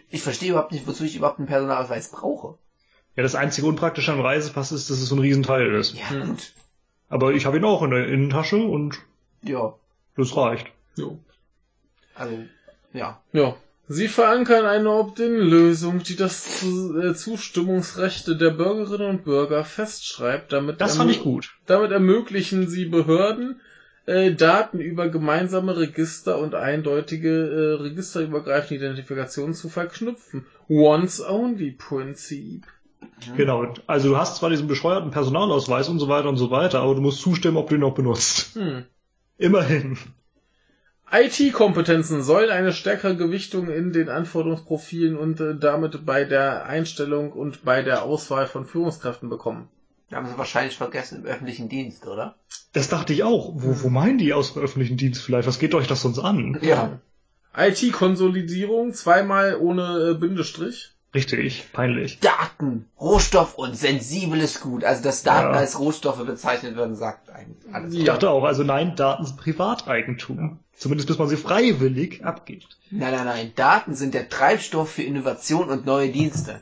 ich 0.09 0.21
verstehe 0.21 0.51
überhaupt 0.51 0.71
nicht, 0.71 0.87
wozu 0.87 1.03
ich 1.03 1.15
überhaupt 1.15 1.39
einen 1.39 1.47
Personalausweis 1.47 2.09
brauche. 2.11 2.57
Ja, 3.15 3.21
das 3.23 3.35
einzige 3.35 3.67
Unpraktische 3.67 4.11
am 4.11 4.21
Reisepass 4.21 4.71
ist, 4.71 4.89
dass 4.89 4.97
es 4.99 5.07
so 5.09 5.15
ein 5.15 5.19
Riesenteil 5.19 5.73
ist. 5.75 5.95
Ja, 5.95 6.09
Hm. 6.09 6.27
gut. 6.29 6.53
Aber 7.09 7.33
ich 7.33 7.45
habe 7.45 7.57
ihn 7.57 7.63
auch 7.65 7.83
in 7.83 7.91
der 7.91 8.07
Innentasche 8.07 8.57
und 8.57 8.97
Ja. 9.43 9.75
das 10.17 10.35
reicht. 10.35 10.67
Jo. 10.95 11.19
Also, 12.15 12.37
ja. 12.93 13.21
Ja. 13.31 13.55
Sie 13.87 14.07
verankern 14.07 14.65
eine 14.65 14.89
Opt-in-Lösung, 14.89 16.01
die 16.03 16.15
das 16.15 16.59
Zu- 16.61 16.97
äh, 16.99 17.13
Zustimmungsrechte 17.13 18.35
der 18.37 18.51
Bürgerinnen 18.51 19.09
und 19.09 19.23
Bürger 19.25 19.63
festschreibt, 19.65 20.51
damit 20.53 20.79
Das 20.81 20.93
ermö- 20.95 20.97
fand 20.99 21.11
ich 21.11 21.21
gut. 21.21 21.53
Damit 21.67 21.91
ermöglichen 21.91 22.67
sie 22.69 22.85
Behörden, 22.85 23.59
äh, 24.05 24.33
Daten 24.33 24.79
über 24.79 25.09
gemeinsame 25.09 25.77
Register 25.77 26.39
und 26.39 26.55
eindeutige 26.55 27.29
äh, 27.29 27.81
registerübergreifende 27.81 28.83
Identifikationen 28.83 29.53
zu 29.53 29.69
verknüpfen. 29.69 30.45
Once-only-Prinzip. 30.69 32.65
Genau. 33.37 33.73
Also 33.87 34.09
du 34.09 34.17
hast 34.17 34.37
zwar 34.37 34.49
diesen 34.49 34.67
bescheuerten 34.67 35.11
Personalausweis 35.11 35.89
und 35.89 35.99
so 35.99 36.07
weiter 36.07 36.29
und 36.29 36.37
so 36.37 36.51
weiter, 36.51 36.81
aber 36.81 36.95
du 36.95 37.01
musst 37.01 37.21
zustimmen, 37.21 37.57
ob 37.57 37.69
du 37.69 37.75
ihn 37.75 37.83
auch 37.83 37.95
benutzt. 37.95 38.55
Hm. 38.55 38.85
Immerhin. 39.37 39.97
IT-Kompetenzen 41.11 42.23
sollen 42.23 42.49
eine 42.49 42.73
stärkere 42.73 43.15
Gewichtung 43.15 43.69
in 43.69 43.93
den 43.93 44.09
Anforderungsprofilen 44.09 45.15
und 45.15 45.39
äh, 45.39 45.55
damit 45.55 46.05
bei 46.05 46.25
der 46.25 46.65
Einstellung 46.65 47.31
und 47.31 47.63
bei 47.63 47.83
der 47.83 48.03
Auswahl 48.03 48.47
von 48.47 48.65
Führungskräften 48.65 49.29
bekommen. 49.29 49.69
Da 50.13 50.19
haben 50.19 50.27
sie 50.27 50.37
wahrscheinlich 50.37 50.77
vergessen 50.77 51.21
im 51.21 51.25
öffentlichen 51.25 51.69
Dienst, 51.69 52.05
oder? 52.05 52.35
Das 52.71 52.87
dachte 52.87 53.13
ich 53.13 53.23
auch. 53.23 53.53
Wo, 53.55 53.81
wo 53.81 53.89
meinen 53.89 54.19
die 54.19 54.31
aus 54.31 54.53
dem 54.53 54.61
öffentlichen 54.61 54.95
Dienst 54.95 55.23
vielleicht? 55.23 55.47
Was 55.47 55.57
geht 55.57 55.73
euch 55.73 55.87
das 55.87 56.03
sonst 56.03 56.19
an? 56.19 56.55
Ja. 56.61 56.99
IT-Konsolidierung, 57.57 58.93
zweimal 58.93 59.57
ohne 59.59 60.11
äh, 60.11 60.13
Bindestrich. 60.13 60.91
Richtig, 61.15 61.65
peinlich. 61.73 62.19
Daten, 62.19 62.85
Rohstoff 63.01 63.55
und 63.55 63.75
sensibles 63.75 64.61
Gut. 64.61 64.83
Also, 64.83 65.01
dass 65.01 65.23
Daten 65.23 65.53
Ja. 65.53 65.59
als 65.59 65.79
Rohstoffe 65.79 66.23
bezeichnet 66.23 66.75
werden, 66.77 66.95
sagt 66.95 67.31
eigentlich 67.31 67.73
alles. 67.73 67.95
Ich 67.95 68.03
dachte 68.03 68.29
auch, 68.29 68.43
also 68.43 68.63
nein, 68.63 68.95
Daten 68.95 69.25
sind 69.25 69.37
Privateigentum. 69.37 70.59
Zumindest 70.77 71.07
bis 71.07 71.17
man 71.17 71.27
sie 71.27 71.37
freiwillig 71.37 72.23
abgibt. 72.23 72.77
Nein, 72.91 73.13
nein, 73.13 73.25
nein. 73.25 73.51
Daten 73.55 73.95
sind 73.95 74.13
der 74.13 74.29
Treibstoff 74.29 74.91
für 74.91 75.01
Innovation 75.03 75.69
und 75.69 75.87
neue 75.87 76.09
Dienste. 76.09 76.61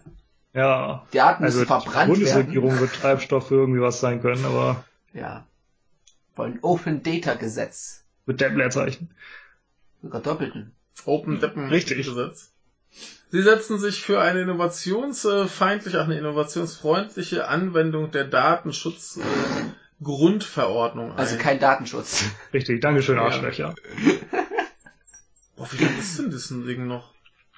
Ja. 0.54 1.06
Daten 1.14 1.44
Also 1.44 1.60
müssen 1.60 1.62
die 1.62 1.66
verbrannt 1.82 2.10
Bundesregierung 2.12 2.70
werden. 2.72 2.82
wird 2.82 2.94
Treibstoff 2.96 3.48
für 3.48 3.56
irgendwie 3.56 3.82
was 3.82 4.00
sein 4.00 4.22
können, 4.22 4.44
aber 4.46 4.84
Ja. 5.14 5.46
Wollen 6.36 6.60
Open 6.62 7.04
Data 7.04 7.34
Gesetz. 7.36 8.04
mit 8.26 8.42
dem 8.42 8.58
Leerzeichen. 8.58 9.10
Sogar 10.02 10.22
doppelten. 10.22 10.72
Open 11.06 11.40
Deppen 11.40 11.70
Richtig. 11.70 12.06
Gesetz. 12.06 12.52
Sie 13.32 13.42
setzen 13.42 13.80
sich 13.80 14.02
für 14.02 14.20
eine 14.20 14.42
innovationsfeindliche, 14.42 16.02
eine 16.02 16.18
innovationsfreundliche 16.18 17.48
Anwendung 17.48 18.12
der 18.12 18.26
Datenschutz 18.26 19.20
Grundverordnung 20.04 21.12
ein. 21.14 21.18
Also 21.18 21.38
kein 21.38 21.60
Datenschutz. 21.60 22.26
Richtig, 22.54 22.82
Dankeschön, 22.82 23.16
Ja. 23.18 23.24
Arschlöcher. 23.26 23.76
Boah, 25.56 25.68
wie 25.72 25.84
lange 25.84 25.98
ist 26.00 26.18
denn 26.20 26.32
das 26.32 26.48
Ding 26.50 26.88
noch? 26.88 27.14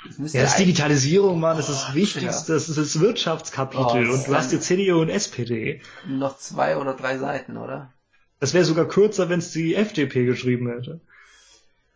Das 0.05 0.33
Ja, 0.33 0.41
das 0.41 0.51
ist 0.51 0.59
Digitalisierung, 0.59 1.39
Mann, 1.39 1.57
das 1.57 1.69
ist 1.69 1.81
das 1.81 1.89
Oh, 1.91 1.95
Wichtigste, 1.95 2.53
das 2.53 2.69
ist 2.69 2.77
das 2.77 2.99
Wirtschaftskapitel 2.99 4.09
Oh, 4.09 4.13
und 4.13 4.27
du 4.27 4.35
hast 4.35 4.51
die 4.51 4.59
CDU 4.59 5.01
und 5.01 5.09
SPD. 5.09 5.81
noch 6.07 6.37
zwei 6.37 6.77
oder 6.77 6.93
drei 6.93 7.17
Seiten, 7.17 7.57
oder? 7.57 7.93
Das 8.39 8.53
wäre 8.53 8.65
sogar 8.65 8.87
kürzer, 8.87 9.29
wenn 9.29 9.39
es 9.39 9.51
die 9.51 9.75
FDP 9.75 10.25
geschrieben 10.25 10.69
hätte. 10.69 10.99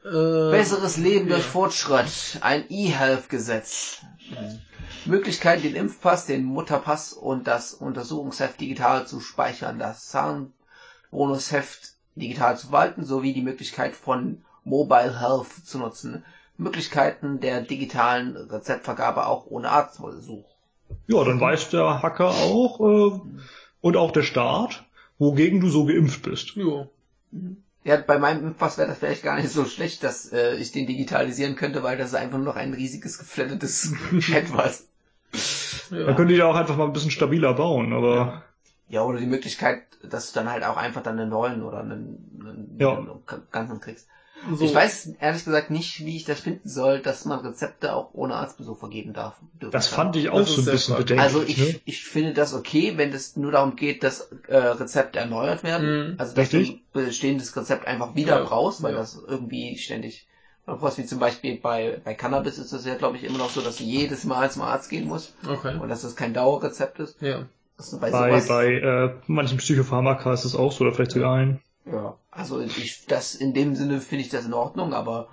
Äh, 0.05 0.51
Besseres 0.51 0.95
Leben 0.97 1.27
ja. 1.27 1.35
durch 1.35 1.45
Fortschritt. 1.45 2.37
Ein 2.41 2.63
E-Health-Gesetz. 2.69 4.01
Möglichkeit, 5.05 5.63
den 5.63 5.75
Impfpass, 5.75 6.25
den 6.25 6.45
Mutterpass 6.45 7.11
und 7.13 7.47
das 7.47 7.73
Untersuchungsheft 7.73 8.61
digital 8.61 9.05
zu 9.05 9.19
speichern, 9.19 9.79
das 9.79 10.07
Zahnbonusheft 10.07 11.93
digital 12.15 12.57
zu 12.57 12.67
verwalten, 12.67 13.03
sowie 13.03 13.33
die 13.33 13.41
Möglichkeit 13.41 13.95
von 13.95 14.43
Mobile 14.63 15.19
Health 15.19 15.65
zu 15.65 15.77
nutzen. 15.79 16.23
Möglichkeiten 16.57 17.39
der 17.39 17.61
digitalen 17.61 18.35
Rezeptvergabe 18.35 19.25
auch 19.27 19.45
ohne 19.47 19.69
Arztbesuch. 19.69 20.45
Ja, 21.07 21.23
dann 21.23 21.39
weiß 21.39 21.69
der 21.69 22.01
Hacker 22.01 22.29
auch 22.29 22.79
äh, 22.79 23.19
und 23.81 23.97
auch 23.97 24.11
der 24.11 24.23
Staat, 24.23 24.85
wogegen 25.19 25.59
du 25.59 25.69
so 25.69 25.85
geimpft 25.85 26.23
bist. 26.23 26.51
Jo. 26.55 26.89
Ja, 27.83 27.97
bei 27.97 28.17
meinem 28.17 28.47
Impfpass 28.47 28.77
wäre 28.77 28.87
das 28.89 28.97
vielleicht 28.97 29.23
gar 29.23 29.35
nicht 29.37 29.49
so 29.49 29.65
schlecht, 29.65 30.03
dass 30.03 30.31
äh, 30.33 30.55
ich 30.55 30.71
den 30.71 30.87
digitalisieren 30.87 31.55
könnte, 31.55 31.83
weil 31.83 31.97
das 31.97 32.09
ist 32.09 32.15
einfach 32.15 32.37
nur 32.37 32.47
noch 32.47 32.55
ein 32.55 32.73
riesiges 32.73 33.17
geflattetes 33.17 33.93
Etwas. 34.33 34.87
Da 35.89 35.97
Ja. 35.97 36.13
könnte 36.13 36.33
ich 36.33 36.41
auch 36.41 36.55
einfach 36.55 36.75
mal 36.77 36.85
ein 36.85 36.93
bisschen 36.93 37.11
stabiler 37.11 37.53
bauen, 37.53 37.93
aber 37.93 38.43
Ja, 38.89 39.03
oder 39.03 39.19
die 39.19 39.25
Möglichkeit, 39.25 39.83
dass 40.03 40.31
du 40.31 40.39
dann 40.39 40.49
halt 40.51 40.63
auch 40.63 40.77
einfach 40.77 41.03
dann 41.03 41.19
einen 41.19 41.29
neuen 41.29 41.63
oder 41.63 41.79
einen, 41.79 42.39
einen, 42.41 42.77
Ja. 42.79 42.97
einen 42.97 43.09
ganzen 43.51 43.79
kriegst. 43.79 44.07
So. 44.55 44.63
Ich 44.63 44.73
weiß 44.73 45.13
ehrlich 45.19 45.45
gesagt 45.45 45.71
nicht, 45.71 46.05
wie 46.05 46.15
ich 46.15 46.23
das 46.23 46.39
finden 46.39 46.69
soll, 46.69 46.99
dass 46.99 47.25
man 47.25 47.39
Rezepte 47.39 47.93
auch 47.93 48.13
ohne 48.13 48.35
Arztbesuch 48.35 48.77
vergeben 48.77 49.13
darf. 49.13 49.35
dürfen 49.61 49.71
das 49.71 49.87
fand 49.87 50.15
ich 50.15 50.29
auch 50.29 50.37
Das 50.37 50.55
so 50.55 50.61
ein 50.61 50.65
bisschen 50.65 50.95
bedenklich. 50.95 51.19
Also 51.19 51.43
ich, 51.43 51.57
ne? 51.57 51.79
ich 51.85 52.03
finde 52.03 52.33
das 52.33 52.53
okay, 52.53 52.93
wenn 52.97 53.11
es 53.11 53.35
nur 53.35 53.51
darum 53.51 53.75
geht, 53.75 54.03
dass 54.03 54.29
äh, 54.47 54.55
Rezepte 54.55 55.19
erneuert 55.19 55.63
werden. 55.63 56.11
Mhm. 56.11 56.15
Also 56.17 56.35
dass 56.35 56.53
Richtig. 56.53 56.81
du 56.93 56.99
ein 56.99 57.05
bestehendes 57.05 57.55
Rezept 57.55 57.87
einfach 57.87 58.15
wieder 58.15 58.37
Ja, 58.37 58.43
brauchst, 58.43 58.83
weil 58.83 58.93
ja. 58.93 58.99
das 58.99 59.21
irgendwie 59.27 59.77
ständig 59.77 60.27
man 60.65 60.79
brauchst, 60.79 60.97
wie 60.97 61.05
zum 61.05 61.19
Beispiel 61.19 61.57
bei, 61.57 61.99
bei 62.03 62.13
Cannabis 62.13 62.57
ist 62.57 62.73
das 62.73 62.85
ja, 62.85 62.95
glaube 62.95 63.17
ich, 63.17 63.23
immer 63.23 63.37
noch 63.37 63.49
so, 63.49 63.61
dass 63.61 63.77
du 63.77 63.83
jedes 63.83 64.25
Mal 64.25 64.51
zum 64.51 64.61
Arzt 64.63 64.89
gehen 64.89 65.07
musst 65.07 65.33
Okay. 65.49 65.77
und 65.79 65.89
dass 65.89 66.01
das 66.01 66.15
kein 66.15 66.33
Dauerrezept 66.33 66.99
ist. 66.99 67.21
Ja. 67.21 67.45
Du 67.77 67.99
bei, 67.99 68.11
Bei, 68.11 68.41
bei 68.41 68.73
äh, 68.73 69.13
manchen 69.27 69.59
Psychopharmaka 69.59 70.33
ist 70.33 70.45
es 70.45 70.55
auch 70.55 70.71
so, 70.71 70.83
oder 70.83 70.93
vielleicht 70.93 71.11
sogar 71.11 71.35
ein. 71.35 71.59
Ja, 71.91 72.17
also 72.31 72.59
ich, 72.61 73.05
das 73.07 73.35
in 73.35 73.53
dem 73.53 73.75
Sinne 73.75 74.01
finde 74.01 74.23
ich 74.23 74.29
das 74.29 74.45
in 74.45 74.53
Ordnung, 74.53 74.93
aber 74.93 75.29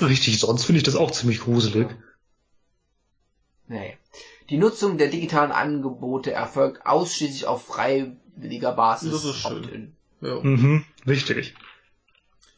Richtig, 0.00 0.40
sonst 0.40 0.64
finde 0.64 0.78
ich 0.78 0.84
das 0.84 0.96
auch 0.96 1.10
ziemlich 1.10 1.40
gruselig. 1.40 1.88
nee. 3.68 3.96
Die 4.50 4.58
Nutzung 4.58 4.96
der 4.96 5.08
digitalen 5.08 5.50
Angebote 5.50 6.32
erfolgt 6.32 6.86
ausschließlich 6.86 7.46
auf 7.46 7.66
freiwilliger 7.66 8.72
Basis. 8.72 9.10
Das 9.10 9.24
ist 9.24 9.36
schön. 9.36 9.96
Ja. 10.20 10.40
Mhm, 10.40 10.84
richtig. 11.06 11.54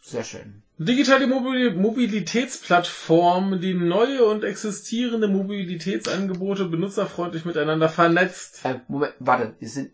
Sehr 0.02 0.25
schön. 0.25 0.62
Digitale 0.78 1.26
Mobil 1.26 1.75
Mobilitätsplattform, 1.75 3.60
die 3.60 3.75
neue 3.75 4.25
und 4.25 4.44
existierende 4.44 5.28
Mobilitätsangebote 5.28 6.67
benutzerfreundlich 6.67 7.44
miteinander 7.44 7.89
vernetzt. 7.89 8.65
Äh, 8.65 8.81
Moment, 8.89 9.15
warte, 9.18 9.57
die 9.60 9.67
sind, 9.67 9.91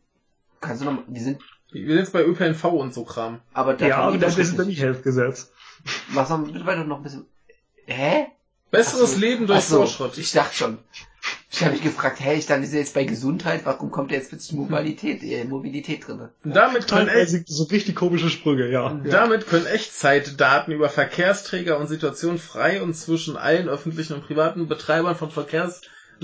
kannst 0.60 0.82
du 0.82 0.86
noch, 0.86 1.02
die 1.08 1.20
sind, 1.20 1.40
Wir 1.74 1.88
sind 1.88 1.98
jetzt 1.98 2.12
bei 2.12 2.24
ÖPNV 2.24 2.64
und 2.64 2.94
so 2.94 3.04
Kram. 3.04 3.40
aber 3.52 3.74
da 3.74 3.86
Ja, 3.86 3.96
aber 3.98 4.18
das 4.18 4.38
ist 4.38 4.56
beim 4.56 4.66
nicht- 4.68 4.78
E-Health-Gesetz. 4.78 5.52
Was 6.12 6.30
haben 6.30 6.52
wir 6.52 6.64
weiter 6.66 6.84
noch 6.84 6.98
ein 6.98 7.02
bisschen, 7.02 7.26
hä? 7.86 8.26
Besseres 8.70 9.14
so, 9.14 9.20
Leben 9.20 9.46
durch 9.46 9.64
so, 9.64 9.78
Vorschritt. 9.78 10.18
Ich 10.18 10.32
dachte 10.32 10.54
schon. 10.54 10.78
Ich 11.50 11.62
habe 11.62 11.72
mich 11.72 11.82
gefragt, 11.82 12.18
hey, 12.20 12.36
ich 12.36 12.46
dachte, 12.46 12.66
sind 12.66 12.78
jetzt 12.78 12.94
bei 12.94 13.04
Gesundheit, 13.04 13.60
warum 13.64 13.90
kommt 13.90 14.10
jetzt 14.10 14.30
plötzlich 14.30 14.52
Mobilität, 14.58 15.22
äh, 15.22 15.44
Mobilität 15.44 16.06
drin? 16.06 16.28
Damit 16.42 16.88
können, 16.88 17.06
echt, 17.08 17.14
Teilweise 17.30 17.44
so 17.46 17.64
richtig 17.64 17.94
komische 17.94 18.28
Sprünge, 18.28 18.68
ja. 18.70 19.00
damit 19.04 19.46
können 19.46 19.66
Echtzeitdaten 19.66 20.74
über 20.74 20.88
Verkehrsträger 20.88 21.78
und 21.78 21.86
Situationen 21.86 22.38
frei 22.38 22.82
und 22.82 22.94
zwischen 22.94 23.36
allen 23.36 23.68
öffentlichen 23.68 24.14
und 24.14 24.26
privaten 24.26 24.66
Betreibern 24.66 25.14
von 25.14 25.30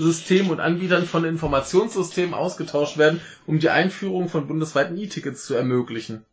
Verkehrssystemen 0.01 0.51
und 0.51 0.59
Anbietern 0.59 1.05
von 1.05 1.25
Informationssystemen 1.25 2.33
ausgetauscht 2.33 2.97
werden, 2.97 3.21
um 3.45 3.59
die 3.59 3.69
Einführung 3.69 4.29
von 4.29 4.47
bundesweiten 4.47 4.97
E-Tickets 4.97 5.45
zu 5.45 5.53
ermöglichen. 5.53 6.25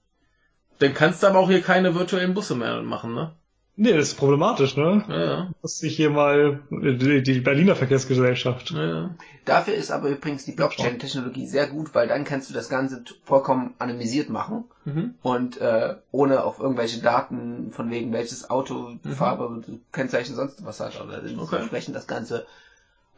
Dann 0.78 0.94
kannst 0.94 1.22
du 1.22 1.26
aber 1.26 1.38
auch 1.40 1.50
hier 1.50 1.60
keine 1.60 1.94
virtuellen 1.94 2.34
Busse 2.34 2.55
mehr 2.55 2.82
machen, 2.82 3.14
ne? 3.14 3.32
Nee, 3.80 3.92
das 3.92 4.08
ist 4.08 4.14
problematisch, 4.16 4.76
ne? 4.76 5.05
Ja, 5.08 5.24
ja. 5.24 5.50
Das 5.62 5.78
sich 5.78 5.94
hier 5.94 6.10
mal 6.10 6.60
die, 6.70 7.40
Berliner 7.40 7.76
Verkehrsgesellschaft. 7.76 8.70
ja, 8.72 8.84
ja. 8.86 9.10
Dafür 9.44 9.74
ist 9.74 9.90
aber 9.92 10.08
übrigens 10.08 10.44
die 10.44 10.52
Blockchain-Technologie 10.52 11.47
sehr 11.47 11.68
gut, 11.68 11.94
weil 11.94 12.08
dann 12.08 12.24
kannst 12.24 12.50
du 12.50 12.55
das 12.55 12.68
Ganze 12.68 13.05
vollkommen 13.24 13.74
anonymisiert 13.78 14.30
machen 14.30 14.64
Mhm. 14.84 15.14
und 15.22 15.60
äh, 15.60 15.97
ohne 16.12 16.44
auf 16.44 16.58
irgendwelche 16.60 17.00
Daten 17.02 17.70
von 17.72 17.90
wegen 17.90 18.12
welches 18.12 18.48
Auto, 18.50 18.94
Farbe, 19.16 19.62
Kennzeichen, 19.92 20.34
sonst 20.34 20.64
was 20.64 20.80
hat, 20.80 21.00
oder 21.00 21.22
Okay. 21.38 21.56
entsprechend 21.56 21.94
das 21.94 22.06
Ganze 22.06 22.47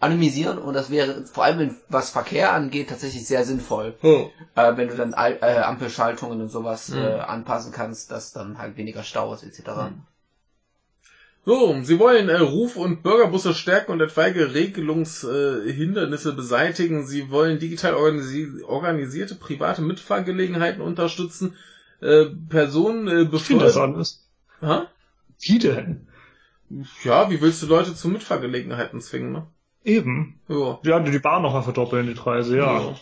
anonymisieren 0.01 0.59
und 0.59 0.75
das 0.75 0.91
wäre 0.91 1.25
vor 1.27 1.45
allem 1.45 1.59
wenn- 1.59 1.77
was 1.89 2.11
Verkehr 2.11 2.53
angeht 2.53 2.89
tatsächlich 2.89 3.27
sehr 3.27 3.45
sinnvoll, 3.45 3.95
Oh. 4.03 4.31
äh, 4.57 4.77
wenn 4.77 4.89
du 4.89 4.97
dann 4.97 5.15
Al 5.15 5.39
äh, 5.43 5.59
Ampelschaltungen 5.59 6.41
und 6.41 6.49
sowas 6.51 6.89
Mhm. 6.89 6.99
äh, 6.99 7.19
anpassen 7.21 7.71
kannst, 7.73 8.11
dass 8.11 8.33
dann 8.33 8.59
halt 8.59 8.77
weniger 8.77 9.03
Stau 9.03 9.33
ist 9.35 9.43
etc. 9.45 9.69
Mhm. 9.91 10.03
So, 11.47 11.75
sie 11.83 11.99
wollen 11.99 12.29
äh, 12.29 12.37
Ruf- 12.39 12.77
und 12.77 13.03
Bürgerbusse 13.03 13.55
stärken 13.55 13.93
und 13.93 14.01
etwaige 14.03 14.53
Regelungshindernisse 14.55 16.31
äh, 16.31 16.35
beseitigen. 16.35 17.07
Sie 17.07 17.31
wollen 17.31 17.59
digital 17.59 17.95
organisi 17.95 18.63
organisierte 18.63 19.35
private 19.37 19.81
Mitfahrgelegenheiten 19.81 20.83
unterstützen. 20.83 21.57
Äh, 22.03 22.27
Personen 22.49 23.09
äh, 23.09 23.33
Wie 23.33 23.39
viel 23.39 23.59
das 23.59 23.73
befördern. 23.75 23.95
alles? 23.97 24.27
Ha? 24.61 24.87
Wie 25.41 25.59
denn? 25.59 26.07
Ja, 27.05 27.31
wie 27.31 27.41
willst 27.41 27.63
du 27.63 27.67
Leute 27.67 27.95
zu 27.95 28.09
Mitfahrgelegenheiten 28.09 29.01
zwingen, 29.01 29.33
ne? 29.33 29.47
Eben. 29.85 30.41
Ja. 30.49 30.79
Ja, 30.83 31.01
die 31.01 31.19
Bahn 31.19 31.43
noch 31.43 31.55
mal 31.55 31.63
verdoppeln, 31.63 32.07
die 32.07 32.15
Preise, 32.15 32.59
ja. 32.59 32.95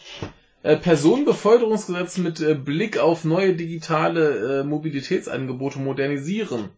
Äh, 0.62 0.76
Personenbeförderungsgesetz 0.76 2.18
mit 2.18 2.40
äh, 2.40 2.54
Blick 2.54 2.98
auf 2.98 3.24
neue 3.24 3.54
digitale 3.54 4.60
äh, 4.60 4.64
Mobilitätsangebote 4.64 5.78
modernisieren. 5.78 6.70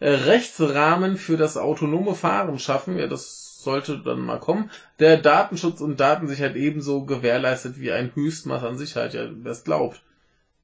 Äh, 0.00 0.08
Rechtsrahmen 0.10 1.16
für 1.16 1.36
das 1.36 1.56
autonome 1.56 2.14
Fahren 2.14 2.58
schaffen, 2.58 2.98
ja, 2.98 3.06
das 3.06 3.62
sollte 3.62 3.98
dann 3.98 4.20
mal 4.20 4.40
kommen. 4.40 4.70
Der 4.98 5.16
Datenschutz 5.16 5.80
und 5.80 6.00
Datensicherheit 6.00 6.56
ebenso 6.56 7.04
gewährleistet 7.04 7.78
wie 7.78 7.92
ein 7.92 8.12
Höchstmaß 8.14 8.64
an 8.64 8.78
Sicherheit, 8.78 9.14
ja, 9.14 9.28
wer 9.30 9.52
es 9.52 9.64
glaubt. 9.64 10.02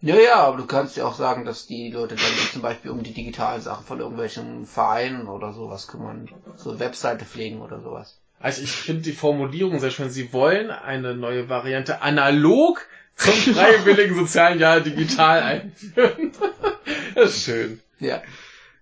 Ja, 0.00 0.14
ja, 0.14 0.36
aber 0.36 0.58
du 0.58 0.66
kannst 0.66 0.96
ja 0.96 1.06
auch 1.06 1.16
sagen, 1.16 1.44
dass 1.44 1.66
die 1.66 1.90
Leute 1.90 2.14
dann 2.14 2.24
sich 2.24 2.52
zum 2.52 2.62
Beispiel 2.62 2.92
um 2.92 3.02
die 3.02 3.12
digitalen 3.12 3.60
Sachen 3.60 3.84
von 3.84 3.98
irgendwelchen 3.98 4.64
Vereinen 4.64 5.26
oder 5.26 5.52
sowas 5.52 5.88
kümmern, 5.88 6.28
so 6.56 6.78
Webseite 6.78 7.24
pflegen 7.24 7.60
oder 7.60 7.80
sowas. 7.80 8.20
Also 8.40 8.62
ich 8.62 8.70
finde 8.70 9.02
die 9.02 9.12
Formulierung 9.12 9.80
sehr 9.80 9.90
schön. 9.90 10.10
Sie 10.10 10.32
wollen 10.32 10.70
eine 10.70 11.14
neue 11.14 11.48
Variante 11.48 12.02
analog 12.02 12.86
zum 13.16 13.32
freiwilligen 13.32 14.14
sozialen 14.14 14.60
Jahr 14.60 14.80
digital 14.80 15.42
einführen. 15.42 16.32
das 17.14 17.30
ist 17.30 17.44
schön. 17.44 17.80
Ja. 17.98 18.22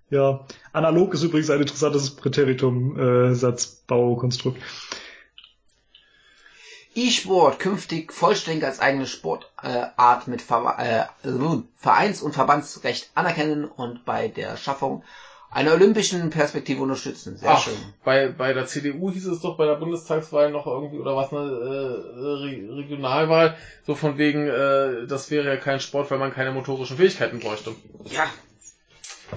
Ja, 0.09 0.47
analog 0.73 1.15
ist 1.15 1.25
übrigens 1.25 1.51
ein 1.51 1.61
interessantes 1.61 2.15
Präteritum, 2.15 2.97
äh. 2.97 3.35
E-Sport 6.95 7.59
künftig 7.59 8.13
vollständig 8.13 8.65
als 8.65 8.79
eigene 8.81 9.07
Sportart 9.07 9.51
äh, 9.63 9.87
Art 9.97 10.29
mit 10.29 10.43
Ver 10.43 10.77
äh, 10.79 11.29
Vereins- 11.77 12.23
und 12.23 12.33
Verbandsrecht 12.35 13.11
anerkennen 13.15 13.65
und 13.65 14.05
bei 14.05 14.29
der 14.29 14.57
Schaffung 14.57 15.03
einer 15.51 15.73
olympischen 15.73 16.31
Perspektive 16.31 16.83
unterstützen. 16.83 17.37
Sehr 17.37 17.51
Ach, 17.51 17.63
schön. 17.63 17.75
bei, 18.05 18.29
bei 18.29 18.53
der 18.53 18.67
CDU 18.67 19.11
hieß 19.11 19.27
es 19.27 19.41
doch 19.41 19.57
bei 19.57 19.67
der 19.67 19.77
Bundestagswahl 19.77 20.51
noch 20.51 20.67
irgendwie, 20.67 20.99
oder 20.99 21.17
was, 21.17 21.33
eine 21.33 21.41
äh, 21.41 22.19
Re 22.21 22.77
Regionalwahl, 22.77 23.57
so 23.87 23.95
von 23.95 24.19
wegen, 24.19 24.47
äh, 24.49 25.07
das 25.07 25.31
wäre 25.31 25.47
ja 25.47 25.57
kein 25.57 25.81
Sport, 25.81 26.11
weil 26.11 26.19
man 26.19 26.33
keine 26.33 26.53
motorischen 26.53 26.97
Fähigkeiten 26.97 27.41
bräuchte. 27.41 27.73
Ja, 28.07 28.27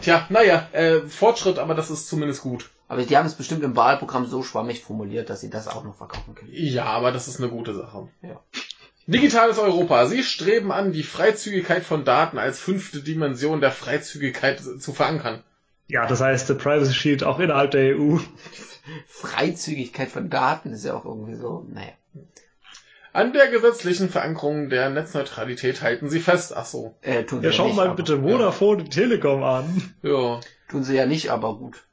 Tja, 0.02 0.28
naja, 0.30 0.68
äh, 0.72 1.00
Fortschritt, 1.08 1.58
aber 1.58 1.74
das 1.74 1.90
ist 1.90 2.08
zumindest 2.08 2.42
gut. 2.42 2.70
aber 2.88 3.02
die 3.04 3.18
haben 3.18 3.26
es 3.26 3.34
bestimmt 3.34 3.64
im 3.64 3.76
Wahlprogramm 3.76 4.28
so 4.28 4.44
schwammig 4.44 4.82
formuliert, 4.84 5.30
dass 5.30 5.42
sie 5.42 5.50
das 5.50 5.68
auch 5.68 5.84
noch 5.84 5.96
verkaufen 5.96 6.36
können. 6.36 6.52
Ja, 6.54 6.86
aber 6.86 7.12
das 7.12 7.28
ist 7.28 7.40
eine 7.40 7.50
gute 7.50 7.74
Sache. 7.74 8.08
Ja. 8.22 8.40
Digitales 9.08 9.58
Europa. 9.58 10.06
Sie 10.06 10.22
streben 10.24 10.72
an, 10.72 10.92
die 10.92 11.02
Freizügigkeit 11.02 11.84
von 11.84 12.06
Daten 12.06 12.38
als 12.38 12.60
fünfte 12.60 13.02
Dimension 13.02 13.62
der 13.62 13.72
Freizügigkeit 13.72 14.62
zu 14.62 14.94
verankern. 14.94 15.44
Ja, 15.90 16.06
das 16.06 16.22
heißt, 16.22 16.48
der 16.50 16.54
Privacy 16.54 16.94
Shield 16.94 17.24
auch 17.24 17.40
innerhalb 17.40 17.72
der 17.72 17.98
EU. 17.98 18.18
Freizügigkeit 19.08 20.10
von 20.10 20.30
Daten 20.30 20.72
ist 20.72 20.86
ja 20.86 20.94
auch 20.96 21.06
irgendwie 21.06 21.36
so, 21.36 21.66
naja. 21.74 21.92
An 23.12 23.34
der 23.34 23.48
gesetzlichen 23.48 24.10
Verankerung 24.10 24.70
der 24.70 24.92
Netzneutralität 24.92 25.82
halten 25.82 26.10
Sie 26.10 26.20
fest. 26.20 26.56
Ach 26.56 26.66
so. 26.66 26.96
Äh, 27.02 27.24
tun 27.24 27.40
sie 27.40 27.46
Ja, 27.46 27.52
ja 27.52 27.58
schau 27.58 27.68
nicht, 27.68 27.76
mal 27.76 27.88
aber, 27.88 27.96
bitte 27.96 28.22
Vodafone 28.22 28.84
und 28.84 28.92
Telekom 28.92 29.44
an. 29.44 29.94
Ja. 30.04 30.40
Tun 30.70 30.84
sie 30.84 30.96
ja 30.96 31.08
nicht, 31.08 31.32
aber 31.32 31.56
gut. 31.56 31.84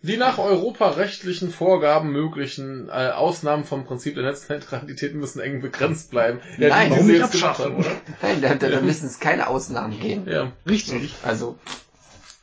Die 0.00 0.16
nach 0.16 0.38
europarechtlichen 0.38 1.50
Vorgaben 1.50 2.10
möglichen 2.10 2.88
äh, 2.88 3.10
Ausnahmen 3.10 3.64
vom 3.64 3.84
Prinzip 3.84 4.14
der 4.14 4.24
Netzneutralität 4.24 5.14
müssen 5.14 5.40
eng 5.40 5.60
begrenzt 5.60 6.10
bleiben. 6.10 6.40
Ja, 6.58 6.70
Nein, 6.70 6.86
die, 6.88 6.92
warum 6.92 7.06
sie 7.06 7.12
nicht 7.12 7.32
gemacht 7.32 7.44
abschaffen? 7.44 7.64
haben, 7.64 7.76
oder? 7.76 7.90
Nein, 8.22 8.40
da, 8.40 8.54
da, 8.54 8.68
da 8.70 8.80
müssen 8.80 9.06
es 9.06 9.20
keine 9.20 9.46
Ausnahmen 9.48 10.00
geben. 10.00 10.26
Ja. 10.26 10.50
Richtig. 10.66 11.14
Also, 11.22 11.58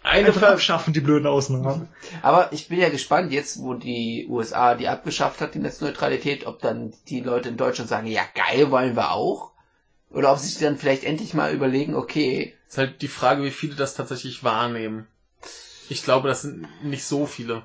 Eine 0.09 0.27
Einfach 0.27 0.39
Ver 0.39 0.51
abschaffen, 0.51 0.93
die 0.93 1.01
blöden 1.01 1.27
Ausnahmen. 1.27 1.87
aber 2.23 2.51
ich 2.51 2.67
bin 2.67 2.79
ja 2.79 2.89
gespannt, 2.89 3.31
jetzt 3.31 3.59
wo 3.61 3.75
die 3.75 4.25
USA 4.27 4.73
die 4.73 4.87
abgeschafft 4.87 5.39
hat, 5.39 5.53
die 5.53 5.59
Netzneutralität, 5.59 6.47
ob 6.47 6.59
dann 6.59 6.93
die 7.07 7.19
Leute 7.19 7.49
in 7.49 7.57
Deutschland 7.57 7.89
sagen, 7.89 8.07
ja 8.07 8.23
geil, 8.33 8.71
wollen 8.71 8.95
wir 8.95 9.11
auch. 9.11 9.51
Oder 10.09 10.31
ob 10.31 10.39
sie 10.39 10.47
sich 10.47 10.59
dann 10.59 10.77
vielleicht 10.77 11.03
endlich 11.03 11.33
mal 11.35 11.53
überlegen, 11.53 11.95
okay, 11.95 12.55
ist 12.67 12.79
halt 12.79 13.01
die 13.03 13.07
Frage, 13.07 13.43
wie 13.43 13.51
viele 13.51 13.75
das 13.75 13.93
tatsächlich 13.93 14.43
wahrnehmen. 14.43 15.07
Ich 15.89 16.03
glaube, 16.03 16.27
das 16.27 16.41
sind 16.41 16.67
nicht 16.83 17.03
so 17.03 17.27
viele. 17.27 17.63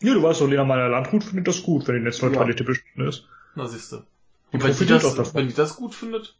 Ja, 0.00 0.14
du 0.14 0.22
weißt 0.22 0.40
doch, 0.40 0.48
Lena 0.48 0.64
Meyer 0.64 0.88
Landrut 0.88 1.24
findet 1.24 1.46
das 1.46 1.62
gut, 1.62 1.86
wenn 1.86 1.96
die 1.96 2.02
Netzneutralität 2.02 2.60
ja. 2.60 2.66
bestanden 2.66 3.08
ist. 3.08 3.28
Na 3.54 3.66
siehste. 3.66 4.04
Und 4.52 4.62
wenn 4.62 4.76
die, 4.76 4.86
das, 4.86 5.34
wenn 5.34 5.48
die 5.48 5.54
das 5.54 5.76
gut 5.76 5.94
findet, 5.94 6.36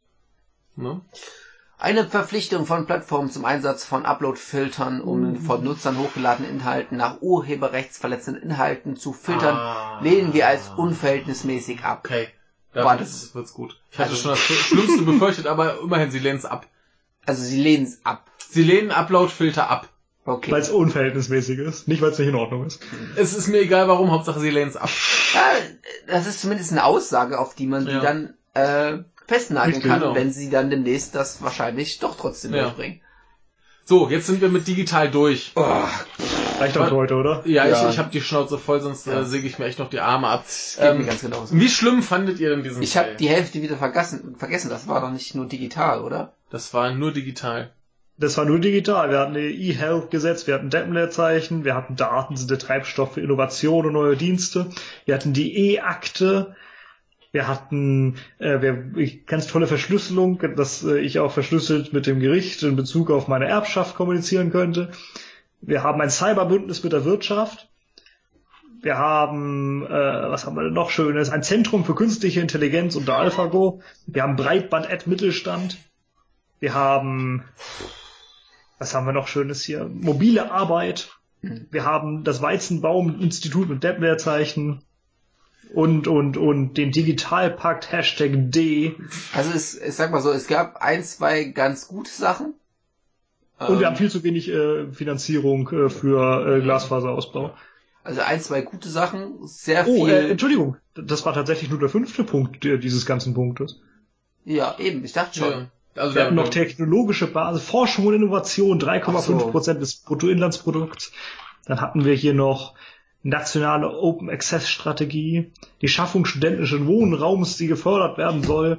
ne? 0.76 1.00
Eine 1.78 2.08
Verpflichtung 2.08 2.64
von 2.64 2.86
Plattformen 2.86 3.30
zum 3.30 3.44
Einsatz 3.44 3.84
von 3.84 4.06
Upload-Filtern, 4.06 5.02
um 5.02 5.32
mhm. 5.32 5.40
von 5.40 5.62
Nutzern 5.62 5.98
hochgeladene 5.98 6.48
Inhalten 6.48 6.96
nach 6.96 7.20
urheberrechtsverletzenden 7.20 8.42
Inhalten 8.42 8.96
zu 8.96 9.12
filtern, 9.12 9.56
ah. 9.56 10.00
lehnen 10.02 10.32
wir 10.32 10.48
als 10.48 10.70
unverhältnismäßig 10.76 11.84
ab. 11.84 12.00
Okay. 12.05 12.28
Ja, 12.74 12.82
Boah, 12.82 12.96
das, 12.96 13.20
das 13.20 13.34
wird's 13.34 13.52
gut. 13.52 13.78
Ich 13.90 13.98
hatte 13.98 14.10
also, 14.10 14.22
schon 14.22 14.30
das 14.30 14.40
Schlimmste 14.40 15.02
befürchtet, 15.05 15.46
aber 15.46 15.80
immerhin, 15.80 16.10
sie 16.10 16.18
lehnen 16.18 16.38
es 16.38 16.46
ab. 16.46 16.66
Also 17.26 17.42
sie 17.42 17.60
lehnen 17.60 17.84
es 17.84 18.00
ab. 18.05 18.30
Sie 18.48 18.62
lehnen 18.62 18.90
Upload-Filter 18.90 19.68
ab. 19.68 19.88
Okay. 20.24 20.50
Weil 20.50 20.60
es 20.60 20.70
unverhältnismäßig 20.70 21.58
ist, 21.58 21.88
nicht 21.88 22.02
weil 22.02 22.10
es 22.10 22.18
nicht 22.18 22.28
in 22.28 22.34
Ordnung 22.34 22.66
ist. 22.66 22.80
Es 23.16 23.32
ist 23.32 23.48
mir 23.48 23.60
egal, 23.60 23.86
warum, 23.86 24.10
Hauptsache 24.10 24.40
sie 24.40 24.50
lehnen 24.50 24.70
es 24.70 24.76
ab. 24.76 24.90
Ja, 25.34 25.42
das 26.08 26.26
ist 26.26 26.40
zumindest 26.40 26.72
eine 26.72 26.84
Aussage, 26.84 27.38
auf 27.38 27.55
die 27.55 27.66
man 27.66 27.86
ja. 27.86 27.94
die 27.94 28.05
dann 28.05 28.34
äh, 28.55 29.05
festnageln 29.26 29.82
kann, 29.82 30.00
genau. 30.00 30.14
wenn 30.14 30.32
sie 30.32 30.50
dann 30.50 30.70
demnächst 30.70 31.14
das 31.14 31.42
wahrscheinlich 31.42 31.98
doch 31.98 32.16
trotzdem 32.16 32.55
ja. 32.55 32.64
durchbringen. 32.64 33.00
So, 33.88 34.08
jetzt 34.08 34.26
sind 34.26 34.40
wir 34.40 34.48
mit 34.48 34.66
digital 34.66 35.08
durch. 35.08 35.52
Oh, 35.55 35.84
reicht 36.58 36.76
auch 36.76 36.90
heute, 36.90 37.14
oder? 37.14 37.42
Ja, 37.44 37.66
ja. 37.66 37.84
ich, 37.84 37.94
ich 37.94 37.98
habe 37.98 38.10
die 38.10 38.20
Schnauze 38.20 38.58
voll, 38.58 38.80
sonst 38.80 39.06
ja. 39.06 39.20
äh, 39.20 39.24
säge 39.24 39.46
ich 39.46 39.60
mir 39.60 39.66
echt 39.66 39.78
noch 39.78 39.88
die 39.88 40.00
Arme 40.00 40.26
ab. 40.26 40.44
Ähm, 40.78 40.98
mir 40.98 41.05
ganz 41.05 41.20
genau 41.20 41.46
so. 41.46 41.55
Wie 41.55 41.68
schlimm 41.68 42.02
fandet 42.02 42.40
ihr 42.40 42.50
denn 42.50 42.64
diesen 42.64 42.82
Ich 42.82 42.96
habe 42.96 43.14
die 43.14 43.28
Hälfte 43.28 43.62
wieder 43.62 43.76
vergessen, 43.76 44.34
vergessen, 44.36 44.70
das 44.70 44.88
war 44.88 45.00
doch 45.00 45.12
nicht 45.12 45.36
nur 45.36 45.46
digital, 45.46 46.02
oder? 46.02 46.32
Das 46.50 46.74
war 46.74 46.90
nur 46.90 47.12
digital. 47.12 47.70
Das 48.18 48.36
war 48.38 48.44
nur 48.44 48.58
digital. 48.58 49.10
Wir 49.10 49.20
hatten 49.20 49.36
E-Health-Gesetz, 49.36 50.48
wir 50.48 50.55
hatten 50.55 50.70
Deppenleerzeichen, 50.70 51.64
wir 51.64 51.76
hatten 51.76 51.94
Daten 51.94 52.36
sind 52.36 52.50
der 52.50 52.58
Treibstoff 52.58 53.14
für 53.14 53.20
Innovation 53.20 53.86
und 53.86 53.92
neue 53.92 54.16
Dienste, 54.16 54.70
wir 55.05 55.14
hatten 55.14 55.32
die 55.32 55.74
E-Akte, 55.74 56.56
wir 57.32 57.48
hatten 57.48 58.16
äh, 58.38 58.60
wir, 58.60 59.24
ganz 59.26 59.46
tolle 59.46 59.66
Verschlüsselung, 59.66 60.40
dass 60.56 60.84
äh, 60.84 60.98
ich 60.98 61.18
auch 61.18 61.32
verschlüsselt 61.32 61.92
mit 61.92 62.06
dem 62.06 62.20
Gericht 62.20 62.62
in 62.62 62.76
Bezug 62.76 63.10
auf 63.10 63.28
meine 63.28 63.46
Erbschaft 63.46 63.94
kommunizieren 63.94 64.50
könnte. 64.50 64.90
Wir 65.60 65.82
haben 65.82 66.00
ein 66.00 66.10
Cyberbündnis 66.10 66.82
mit 66.82 66.92
der 66.92 67.05
Wirtschaft. 67.05 67.68
Wir 68.82 68.98
haben, 68.98 69.84
äh, 69.86 69.90
was 69.90 70.46
haben 70.46 70.56
wir 70.56 70.64
denn 70.64 70.72
noch 70.72 70.90
Schönes? 70.90 71.30
Ein 71.30 71.42
Zentrum 71.42 71.84
für 71.84 71.94
künstliche 71.94 72.40
Intelligenz 72.40 72.94
unter 72.94 73.16
AlphaGo. 73.16 73.80
Wir 74.06 74.22
haben 74.22 74.36
Breitband-Ad-Mittelstand. 74.36 75.78
Wir 76.60 76.74
haben 76.74 77.44
was 78.78 78.94
haben 78.94 79.06
wir 79.06 79.12
noch 79.12 79.28
Schönes 79.28 79.62
hier? 79.62 79.88
Mobile 79.88 80.50
Arbeit. 80.50 81.10
Mhm. 81.42 81.66
Wir 81.70 81.84
haben 81.84 82.24
das 82.24 82.42
Weizenbaum-Institut 82.42 83.68
mit 83.68 83.82
Depp-Leerzeichen 83.82 84.82
und, 85.74 86.08
und, 86.08 86.36
und 86.36 86.74
den 86.74 86.90
Digitalpakt 86.92 87.92
Hashtag 87.92 88.32
D. 88.34 88.94
Also 89.32 89.50
es, 89.50 89.80
ich 89.80 89.94
sag 89.94 90.10
mal 90.10 90.20
so, 90.20 90.30
es 90.30 90.46
gab 90.46 90.76
ein, 90.76 91.02
zwei 91.02 91.44
ganz 91.44 91.88
gute 91.88 92.10
Sachen. 92.10 92.54
Und 93.58 93.70
ähm, 93.70 93.80
wir 93.80 93.86
haben 93.86 93.96
viel 93.96 94.10
zu 94.10 94.22
wenig 94.22 94.50
äh, 94.50 94.92
Finanzierung 94.92 95.68
äh, 95.70 95.88
für 95.88 96.56
äh, 96.56 96.60
Glasfaserausbau. 96.60 97.54
Also 98.04 98.20
ein, 98.20 98.40
zwei 98.40 98.60
gute 98.62 98.88
Sachen, 98.88 99.46
sehr 99.46 99.86
oh, 99.88 100.04
viel. 100.04 100.14
Äh, 100.14 100.30
Entschuldigung, 100.30 100.76
das 100.94 101.24
war 101.26 101.34
tatsächlich 101.34 101.70
nur 101.70 101.80
der 101.80 101.88
fünfte 101.88 102.22
Punkt 102.22 102.62
dieses 102.62 103.04
ganzen 103.04 103.34
Punktes. 103.34 103.80
Ja, 104.44 104.76
eben, 104.78 105.04
ich 105.04 105.12
dachte 105.12 105.40
schon. 105.40 105.50
Ja. 105.50 105.70
Also 105.96 106.14
wir 106.14 106.24
hatten 106.24 106.34
noch 106.34 106.50
technologische 106.50 107.26
Basis, 107.26 107.62
Forschung 107.62 108.06
und 108.06 108.14
Innovation, 108.14 108.78
3,5 108.78 109.50
Prozent 109.50 109.78
so. 109.78 109.80
des 109.80 109.96
Bruttoinlandsprodukts. 109.96 111.10
Dann 111.64 111.80
hatten 111.80 112.04
wir 112.04 112.14
hier 112.14 112.34
noch 112.34 112.74
nationale 113.26 113.90
Open 113.90 114.30
Access 114.30 114.68
Strategie, 114.68 115.50
die 115.82 115.88
Schaffung 115.88 116.24
studentischen 116.24 116.86
Wohnraums, 116.86 117.56
die 117.56 117.66
gefördert 117.66 118.18
werden 118.18 118.42
soll, 118.42 118.78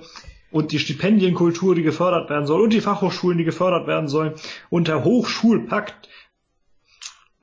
und 0.49 0.71
die 0.71 0.79
Stipendienkultur, 0.79 1.75
die 1.75 1.83
gefördert 1.83 2.29
werden 2.29 2.47
soll, 2.47 2.61
und 2.61 2.71
die 2.71 2.79
Fachhochschulen, 2.79 3.37
die 3.37 3.43
gefördert 3.43 3.87
werden 3.87 4.07
sollen, 4.07 4.33
und 4.69 4.87
der 4.87 5.03
Hochschulpakt. 5.03 6.07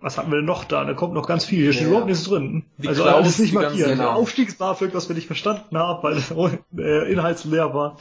Was 0.00 0.18
hatten 0.18 0.30
wir 0.30 0.36
denn 0.36 0.46
noch 0.46 0.64
da? 0.64 0.84
Da 0.84 0.94
kommt 0.94 1.14
noch 1.14 1.26
ganz 1.26 1.44
viel. 1.44 1.62
Hier 1.62 1.72
steht 1.72 1.88
überhaupt 1.88 2.08
nichts 2.08 2.24
drin. 2.24 2.64
Die 2.78 2.88
also 2.88 3.02
Klaus, 3.02 3.14
alles 3.16 3.38
nicht 3.38 3.54
markiert. 3.54 3.88
Genau. 3.88 4.10
Aufstiegs-BAföG, 4.12 4.92
das 4.92 5.08
wir 5.08 5.16
nicht 5.16 5.26
verstanden 5.26 5.78
haben, 5.78 6.02
weil 6.02 6.16
es 6.16 6.30
äh, 6.30 7.12
inhaltsleer 7.12 7.72
war. 7.74 7.98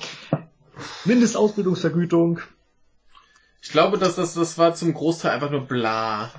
Mindestausbildungsvergütung. 1.06 2.40
Ich 3.62 3.70
glaube, 3.70 3.98
dass 3.98 4.16
das, 4.16 4.34
das 4.34 4.58
war 4.58 4.74
zum 4.74 4.94
Großteil 4.94 5.32
einfach 5.32 5.50
nur 5.50 5.62
bla. 5.62 6.32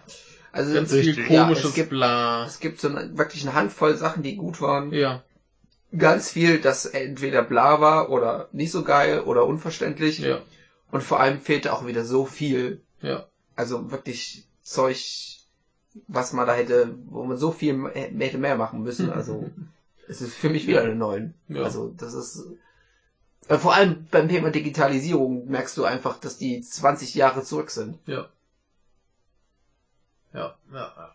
Also 0.55 0.73
ganz 0.73 0.93
viel 0.93 1.27
komisches 1.27 1.65
ja, 1.65 1.69
es 1.69 1.75
gibt, 1.75 1.91
bla. 1.91 2.47
Es 2.47 2.61
gibt 2.61 2.81
so 2.81 2.89
eine, 2.89 3.19
wirklich 3.19 3.43
eine 3.43 3.55
Handvoll 3.55 3.97
Sachen, 3.97 4.23
die 4.23 4.37
gut 4.37 4.61
waren. 4.61 4.93
Ja. 4.93 5.25
Ganz 5.97 6.31
viel, 6.31 6.61
das 6.61 6.87
entweder 6.87 7.43
bla 7.43 7.81
war 7.81 8.11
oder 8.11 8.49
nicht 8.53 8.71
so 8.71 8.85
geil 8.85 9.21
oder 9.21 9.47
unverständlich. 9.47 10.21
Ja. 10.21 10.41
Und 10.93 11.03
vor 11.03 11.19
allem 11.19 11.41
fehlte 11.41 11.73
auch 11.73 11.87
wieder 11.87 12.05
so 12.05 12.25
viel. 12.25 12.81
Ja. 13.03 13.27
Also 13.57 13.91
wirklich 13.91 14.47
Zeug, 14.63 14.97
was 16.07 16.33
man 16.33 16.47
da 16.47 16.55
hätte, 16.55 16.95
wo 17.07 17.25
man 17.25 17.37
so 17.37 17.51
viel 17.51 17.91
hätte 17.93 18.39
mehr 18.39 18.57
machen 18.57 18.83
müssen. 18.83 19.11
Also 19.13 19.51
es 20.07 20.21
ist 20.21 20.35
für 20.35 20.51
mich 20.51 20.69
wieder 20.69 20.83
eine 20.83 20.95
neuen. 20.95 21.35
Ja. 21.49 21.65
Also 21.65 21.93
das 21.97 22.15
ist 22.15 22.47
äh, 23.49 23.59
vor 23.59 23.75
allem 23.75 24.07
beim 24.11 24.29
Thema 24.29 24.51
Digitalisierung 24.51 25.49
merkst 25.49 25.77
du 25.77 25.85
einfach, 25.85 26.19
dass 26.21 26.39
die 26.39 26.61
20 26.61 27.17
Jahre 27.17 27.43
zurück 27.43 27.71
sind. 27.73 27.99
Ja. 28.07 28.29
Ja, 30.35 30.55
ja. 30.73 31.15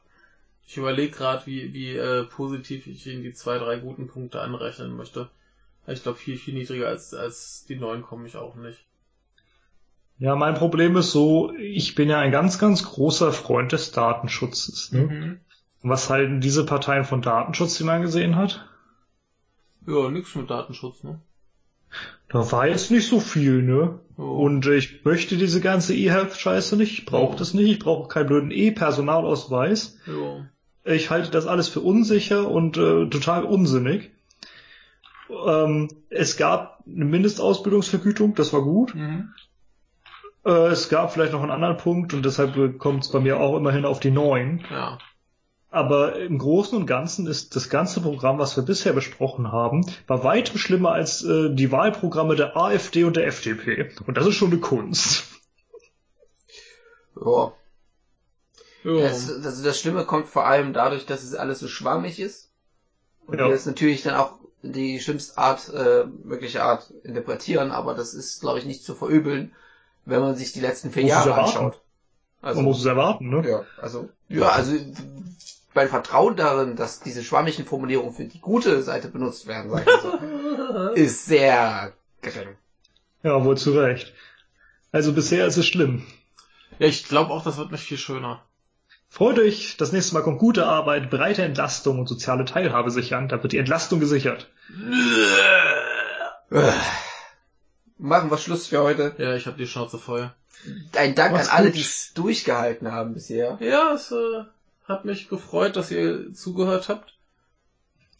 Ich 0.65 0.77
überlege 0.77 1.15
gerade, 1.15 1.45
wie, 1.45 1.73
wie 1.73 1.95
äh, 1.95 2.23
positiv 2.23 2.87
ich 2.87 3.05
Ihnen 3.07 3.23
die 3.23 3.33
zwei, 3.33 3.57
drei 3.57 3.77
guten 3.77 4.07
Punkte 4.07 4.41
anrechnen 4.41 4.95
möchte. 4.95 5.29
Ich 5.87 6.03
glaube, 6.03 6.17
viel, 6.17 6.37
viel 6.37 6.53
niedriger 6.53 6.87
als, 6.87 7.13
als 7.13 7.65
die 7.67 7.75
neun 7.75 8.03
komme 8.03 8.27
ich 8.27 8.35
auch 8.35 8.55
nicht. 8.55 8.85
Ja, 10.19 10.35
mein 10.35 10.53
Problem 10.55 10.95
ist 10.97 11.11
so, 11.11 11.53
ich 11.55 11.95
bin 11.95 12.09
ja 12.09 12.19
ein 12.19 12.31
ganz, 12.31 12.59
ganz 12.59 12.83
großer 12.83 13.31
Freund 13.31 13.71
des 13.71 13.91
Datenschutzes. 13.91 14.91
Ne? 14.91 15.01
Mhm. 15.01 15.39
Was 15.81 16.09
halten 16.09 16.41
diese 16.41 16.65
Parteien 16.65 17.05
von 17.05 17.21
Datenschutz, 17.21 17.77
die 17.77 17.85
man 17.85 18.01
gesehen 18.01 18.35
hat? 18.35 18.67
Ja, 19.87 20.09
nix 20.09 20.35
mit 20.35 20.49
Datenschutz, 20.49 21.03
ne? 21.03 21.21
Da 22.29 22.51
war 22.51 22.67
jetzt 22.67 22.91
nicht 22.91 23.07
so 23.07 23.19
viel, 23.19 23.61
ne? 23.63 23.99
Oh. 24.17 24.21
Und 24.21 24.67
ich 24.67 25.03
möchte 25.03 25.37
diese 25.37 25.61
ganze 25.61 25.95
E-Health-Scheiße 25.95 26.77
nicht. 26.77 26.99
Ich 26.99 27.05
brauche 27.05 27.33
oh. 27.33 27.37
das 27.37 27.53
nicht. 27.53 27.69
Ich 27.69 27.79
brauche 27.79 28.07
keinen 28.07 28.27
blöden 28.27 28.51
E-Personalausweis. 28.51 29.97
Oh. 30.07 30.41
Ich 30.83 31.09
halte 31.09 31.31
das 31.31 31.47
alles 31.47 31.67
für 31.67 31.81
unsicher 31.81 32.49
und 32.49 32.77
äh, 32.77 33.07
total 33.09 33.43
unsinnig. 33.43 34.11
Ähm, 35.29 35.89
es 36.09 36.37
gab 36.37 36.83
eine 36.87 37.05
Mindestausbildungsvergütung, 37.05 38.35
das 38.35 38.53
war 38.53 38.61
gut. 38.61 38.95
Mhm. 38.95 39.33
Äh, 40.45 40.67
es 40.67 40.89
gab 40.89 41.13
vielleicht 41.13 41.33
noch 41.33 41.41
einen 41.41 41.51
anderen 41.51 41.77
Punkt 41.77 42.13
und 42.13 42.25
deshalb 42.25 42.79
kommt 42.79 43.03
es 43.03 43.11
bei 43.11 43.19
mir 43.19 43.39
auch 43.39 43.57
immerhin 43.57 43.85
auf 43.85 43.99
die 43.99 44.11
neun. 44.11 44.63
Ja. 44.71 44.97
Aber 45.71 46.15
im 46.15 46.39
Großen 46.39 46.75
und 46.75 46.87
Ganzen 46.87 47.27
ist 47.27 47.55
das 47.55 47.69
ganze 47.69 48.01
Programm, 48.01 48.39
was 48.39 48.55
wir 48.55 48.63
bisher 48.63 48.93
besprochen 48.93 49.51
haben, 49.51 49.85
bei 50.07 50.23
weitem 50.23 50.57
schlimmer 50.57 50.93
als 50.93 51.23
äh, 51.23 51.53
die 51.53 51.71
Wahlprogramme 51.71 52.35
der 52.35 52.57
AfD 52.57 53.03
und 53.03 53.15
der 53.15 53.27
FDP. 53.27 53.91
Und 54.07 54.17
das 54.17 54.25
ist 54.25 54.35
schon 54.35 54.51
eine 54.51 54.59
Kunst. 54.59 55.25
Ja. 57.23 57.53
ja. 58.83 59.01
Das, 59.01 59.29
also 59.29 59.63
das 59.63 59.79
Schlimme 59.79 60.05
kommt 60.05 60.27
vor 60.27 60.47
allem 60.47 60.73
dadurch, 60.73 61.05
dass 61.05 61.23
es 61.23 61.35
alles 61.35 61.59
so 61.59 61.67
schwammig 61.67 62.19
ist. 62.19 62.49
Und 63.27 63.37
ja. 63.37 63.45
wir 63.45 63.51
das 63.51 63.67
natürlich 63.67 64.01
dann 64.01 64.15
auch 64.15 64.39
die 64.63 64.99
schlimmste 64.99 65.37
Art, 65.37 65.71
äh, 65.73 66.05
mögliche 66.23 66.63
Art 66.63 66.91
interpretieren, 67.03 67.69
aber 67.71 67.93
das 67.93 68.15
ist, 68.15 68.41
glaube 68.41 68.57
ich, 68.57 68.65
nicht 68.65 68.83
zu 68.83 68.95
verübeln, 68.95 69.53
wenn 70.05 70.21
man 70.21 70.35
sich 70.35 70.51
die 70.51 70.59
letzten 70.59 70.91
vier 70.91 71.03
Jahre 71.03 71.35
anschaut. 71.35 71.79
Also, 72.41 72.61
man 72.61 72.65
muss 72.65 72.79
es 72.79 72.85
erwarten, 72.85 73.29
ne? 73.29 73.47
Ja, 73.47 73.65
also, 73.81 74.09
ja, 74.29 74.49
also 74.49 74.73
mein 75.79 75.87
Vertrauen 75.87 76.35
darin, 76.35 76.75
dass 76.75 76.99
diese 76.99 77.23
schwammigen 77.23 77.65
Formulierungen 77.65 78.13
für 78.13 78.25
die 78.25 78.41
gute 78.41 78.83
Seite 78.83 79.07
benutzt 79.07 79.47
werden, 79.47 79.71
sag 79.71 79.87
ich 79.87 80.01
so, 80.01 80.89
ist 80.93 81.25
sehr 81.25 81.93
gering. 82.21 82.57
Ja, 83.23 83.41
wohl 83.45 83.57
zu 83.57 83.71
Recht. 83.71 84.13
Also 84.91 85.13
bisher 85.13 85.45
ist 85.45 85.55
es 85.55 85.65
schlimm. 85.65 86.05
Ja, 86.79 86.87
ich 86.87 87.07
glaube 87.07 87.31
auch, 87.31 87.45
das 87.45 87.55
wird 87.55 87.71
nicht 87.71 87.85
viel 87.85 87.97
schöner. 87.97 88.43
Freut 89.07 89.39
euch, 89.39 89.77
das 89.77 89.93
nächste 89.93 90.15
Mal 90.15 90.21
kommt 90.21 90.39
gute 90.39 90.65
Arbeit, 90.65 91.09
breite 91.09 91.43
Entlastung 91.43 91.97
und 91.99 92.09
soziale 92.09 92.43
Teilhabe 92.43 92.91
sichern. 92.91 93.29
Da 93.29 93.41
wird 93.41 93.53
die 93.53 93.57
Entlastung 93.57 94.01
gesichert. 94.01 94.49
Machen 97.97 98.31
wir 98.31 98.37
Schluss 98.37 98.67
für 98.67 98.83
heute. 98.83 99.15
Ja, 99.17 99.33
ich 99.33 99.47
habe 99.47 99.57
die 99.57 99.65
Schnauze 99.65 99.97
voll. 99.97 100.29
Ein 100.93 101.15
Dank 101.15 101.31
Mach's 101.31 101.47
an 101.47 101.59
alle, 101.59 101.71
die 101.71 101.79
es 101.79 102.11
durchgehalten 102.15 102.91
haben 102.91 103.13
bisher. 103.13 103.57
Ja, 103.61 103.93
es 103.93 104.11
äh, 104.11 104.43
hat 104.89 105.05
mich 105.05 105.29
gefreut, 105.29 105.75
dass 105.75 105.91
ihr 105.91 106.33
zugehört 106.33 106.89
habt. 106.89 107.15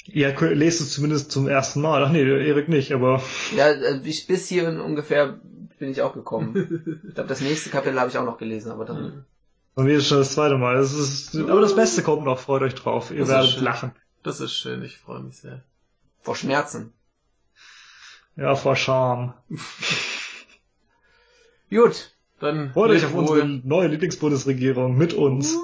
Ja, 0.05 0.29
lest 0.29 0.81
es 0.81 0.91
zumindest 0.93 1.31
zum 1.31 1.47
ersten 1.47 1.81
Mal. 1.81 2.03
Ach 2.03 2.11
nee, 2.11 2.21
Erik 2.21 2.69
nicht, 2.69 2.93
aber. 2.93 3.21
Ja, 3.55 3.67
äh, 3.67 3.99
ich, 4.03 4.27
bis 4.27 4.47
hierhin 4.47 4.79
ungefähr 4.79 5.39
bin 5.77 5.91
ich 5.91 6.01
auch 6.01 6.13
gekommen. 6.13 7.01
ich 7.07 7.13
glaube, 7.15 7.29
das 7.29 7.41
nächste 7.41 7.69
Kapitel 7.69 7.99
habe 7.99 8.09
ich 8.09 8.17
auch 8.17 8.25
noch 8.25 8.37
gelesen, 8.37 8.71
aber 8.71 8.85
dann. 8.85 9.25
Und 9.75 9.85
wir 9.85 10.01
schon 10.01 10.19
das 10.19 10.33
zweite 10.33 10.57
Mal. 10.57 10.75
Das 10.75 10.93
ist, 10.93 11.35
aber 11.35 11.61
das 11.61 11.75
Beste 11.75 12.01
kommt 12.03 12.23
noch, 12.23 12.39
freut 12.39 12.61
euch 12.61 12.75
drauf. 12.75 13.11
Ihr 13.11 13.19
Das 13.19 13.29
ist 13.29 13.33
werdet 13.33 13.61
lachen. 13.61 13.91
Das 14.23 14.39
ist 14.39 14.53
schön, 14.53 14.83
ich 14.83 14.97
freue 14.97 15.21
mich 15.21 15.37
sehr. 15.37 15.61
Vor 16.21 16.35
Schmerzen. 16.35 16.91
Ja, 18.35 18.55
vor 18.55 18.75
Scham. 18.75 19.33
Gut. 21.69 22.11
Dann 22.39 22.71
Freut 22.71 22.91
euch 22.91 23.05
auf 23.05 23.13
unsere 23.13 23.41
wohl. 23.41 23.61
neue 23.63 23.87
Lieblingsbundesregierung 23.87 24.97
mit 24.97 25.13
uns. 25.13 25.57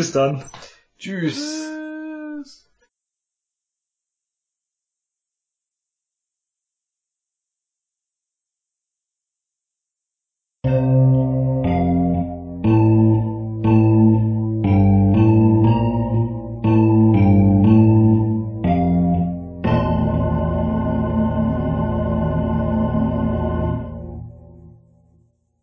Bis 0.00 0.12
dann. 0.12 0.42
Tschüss. 0.98 1.69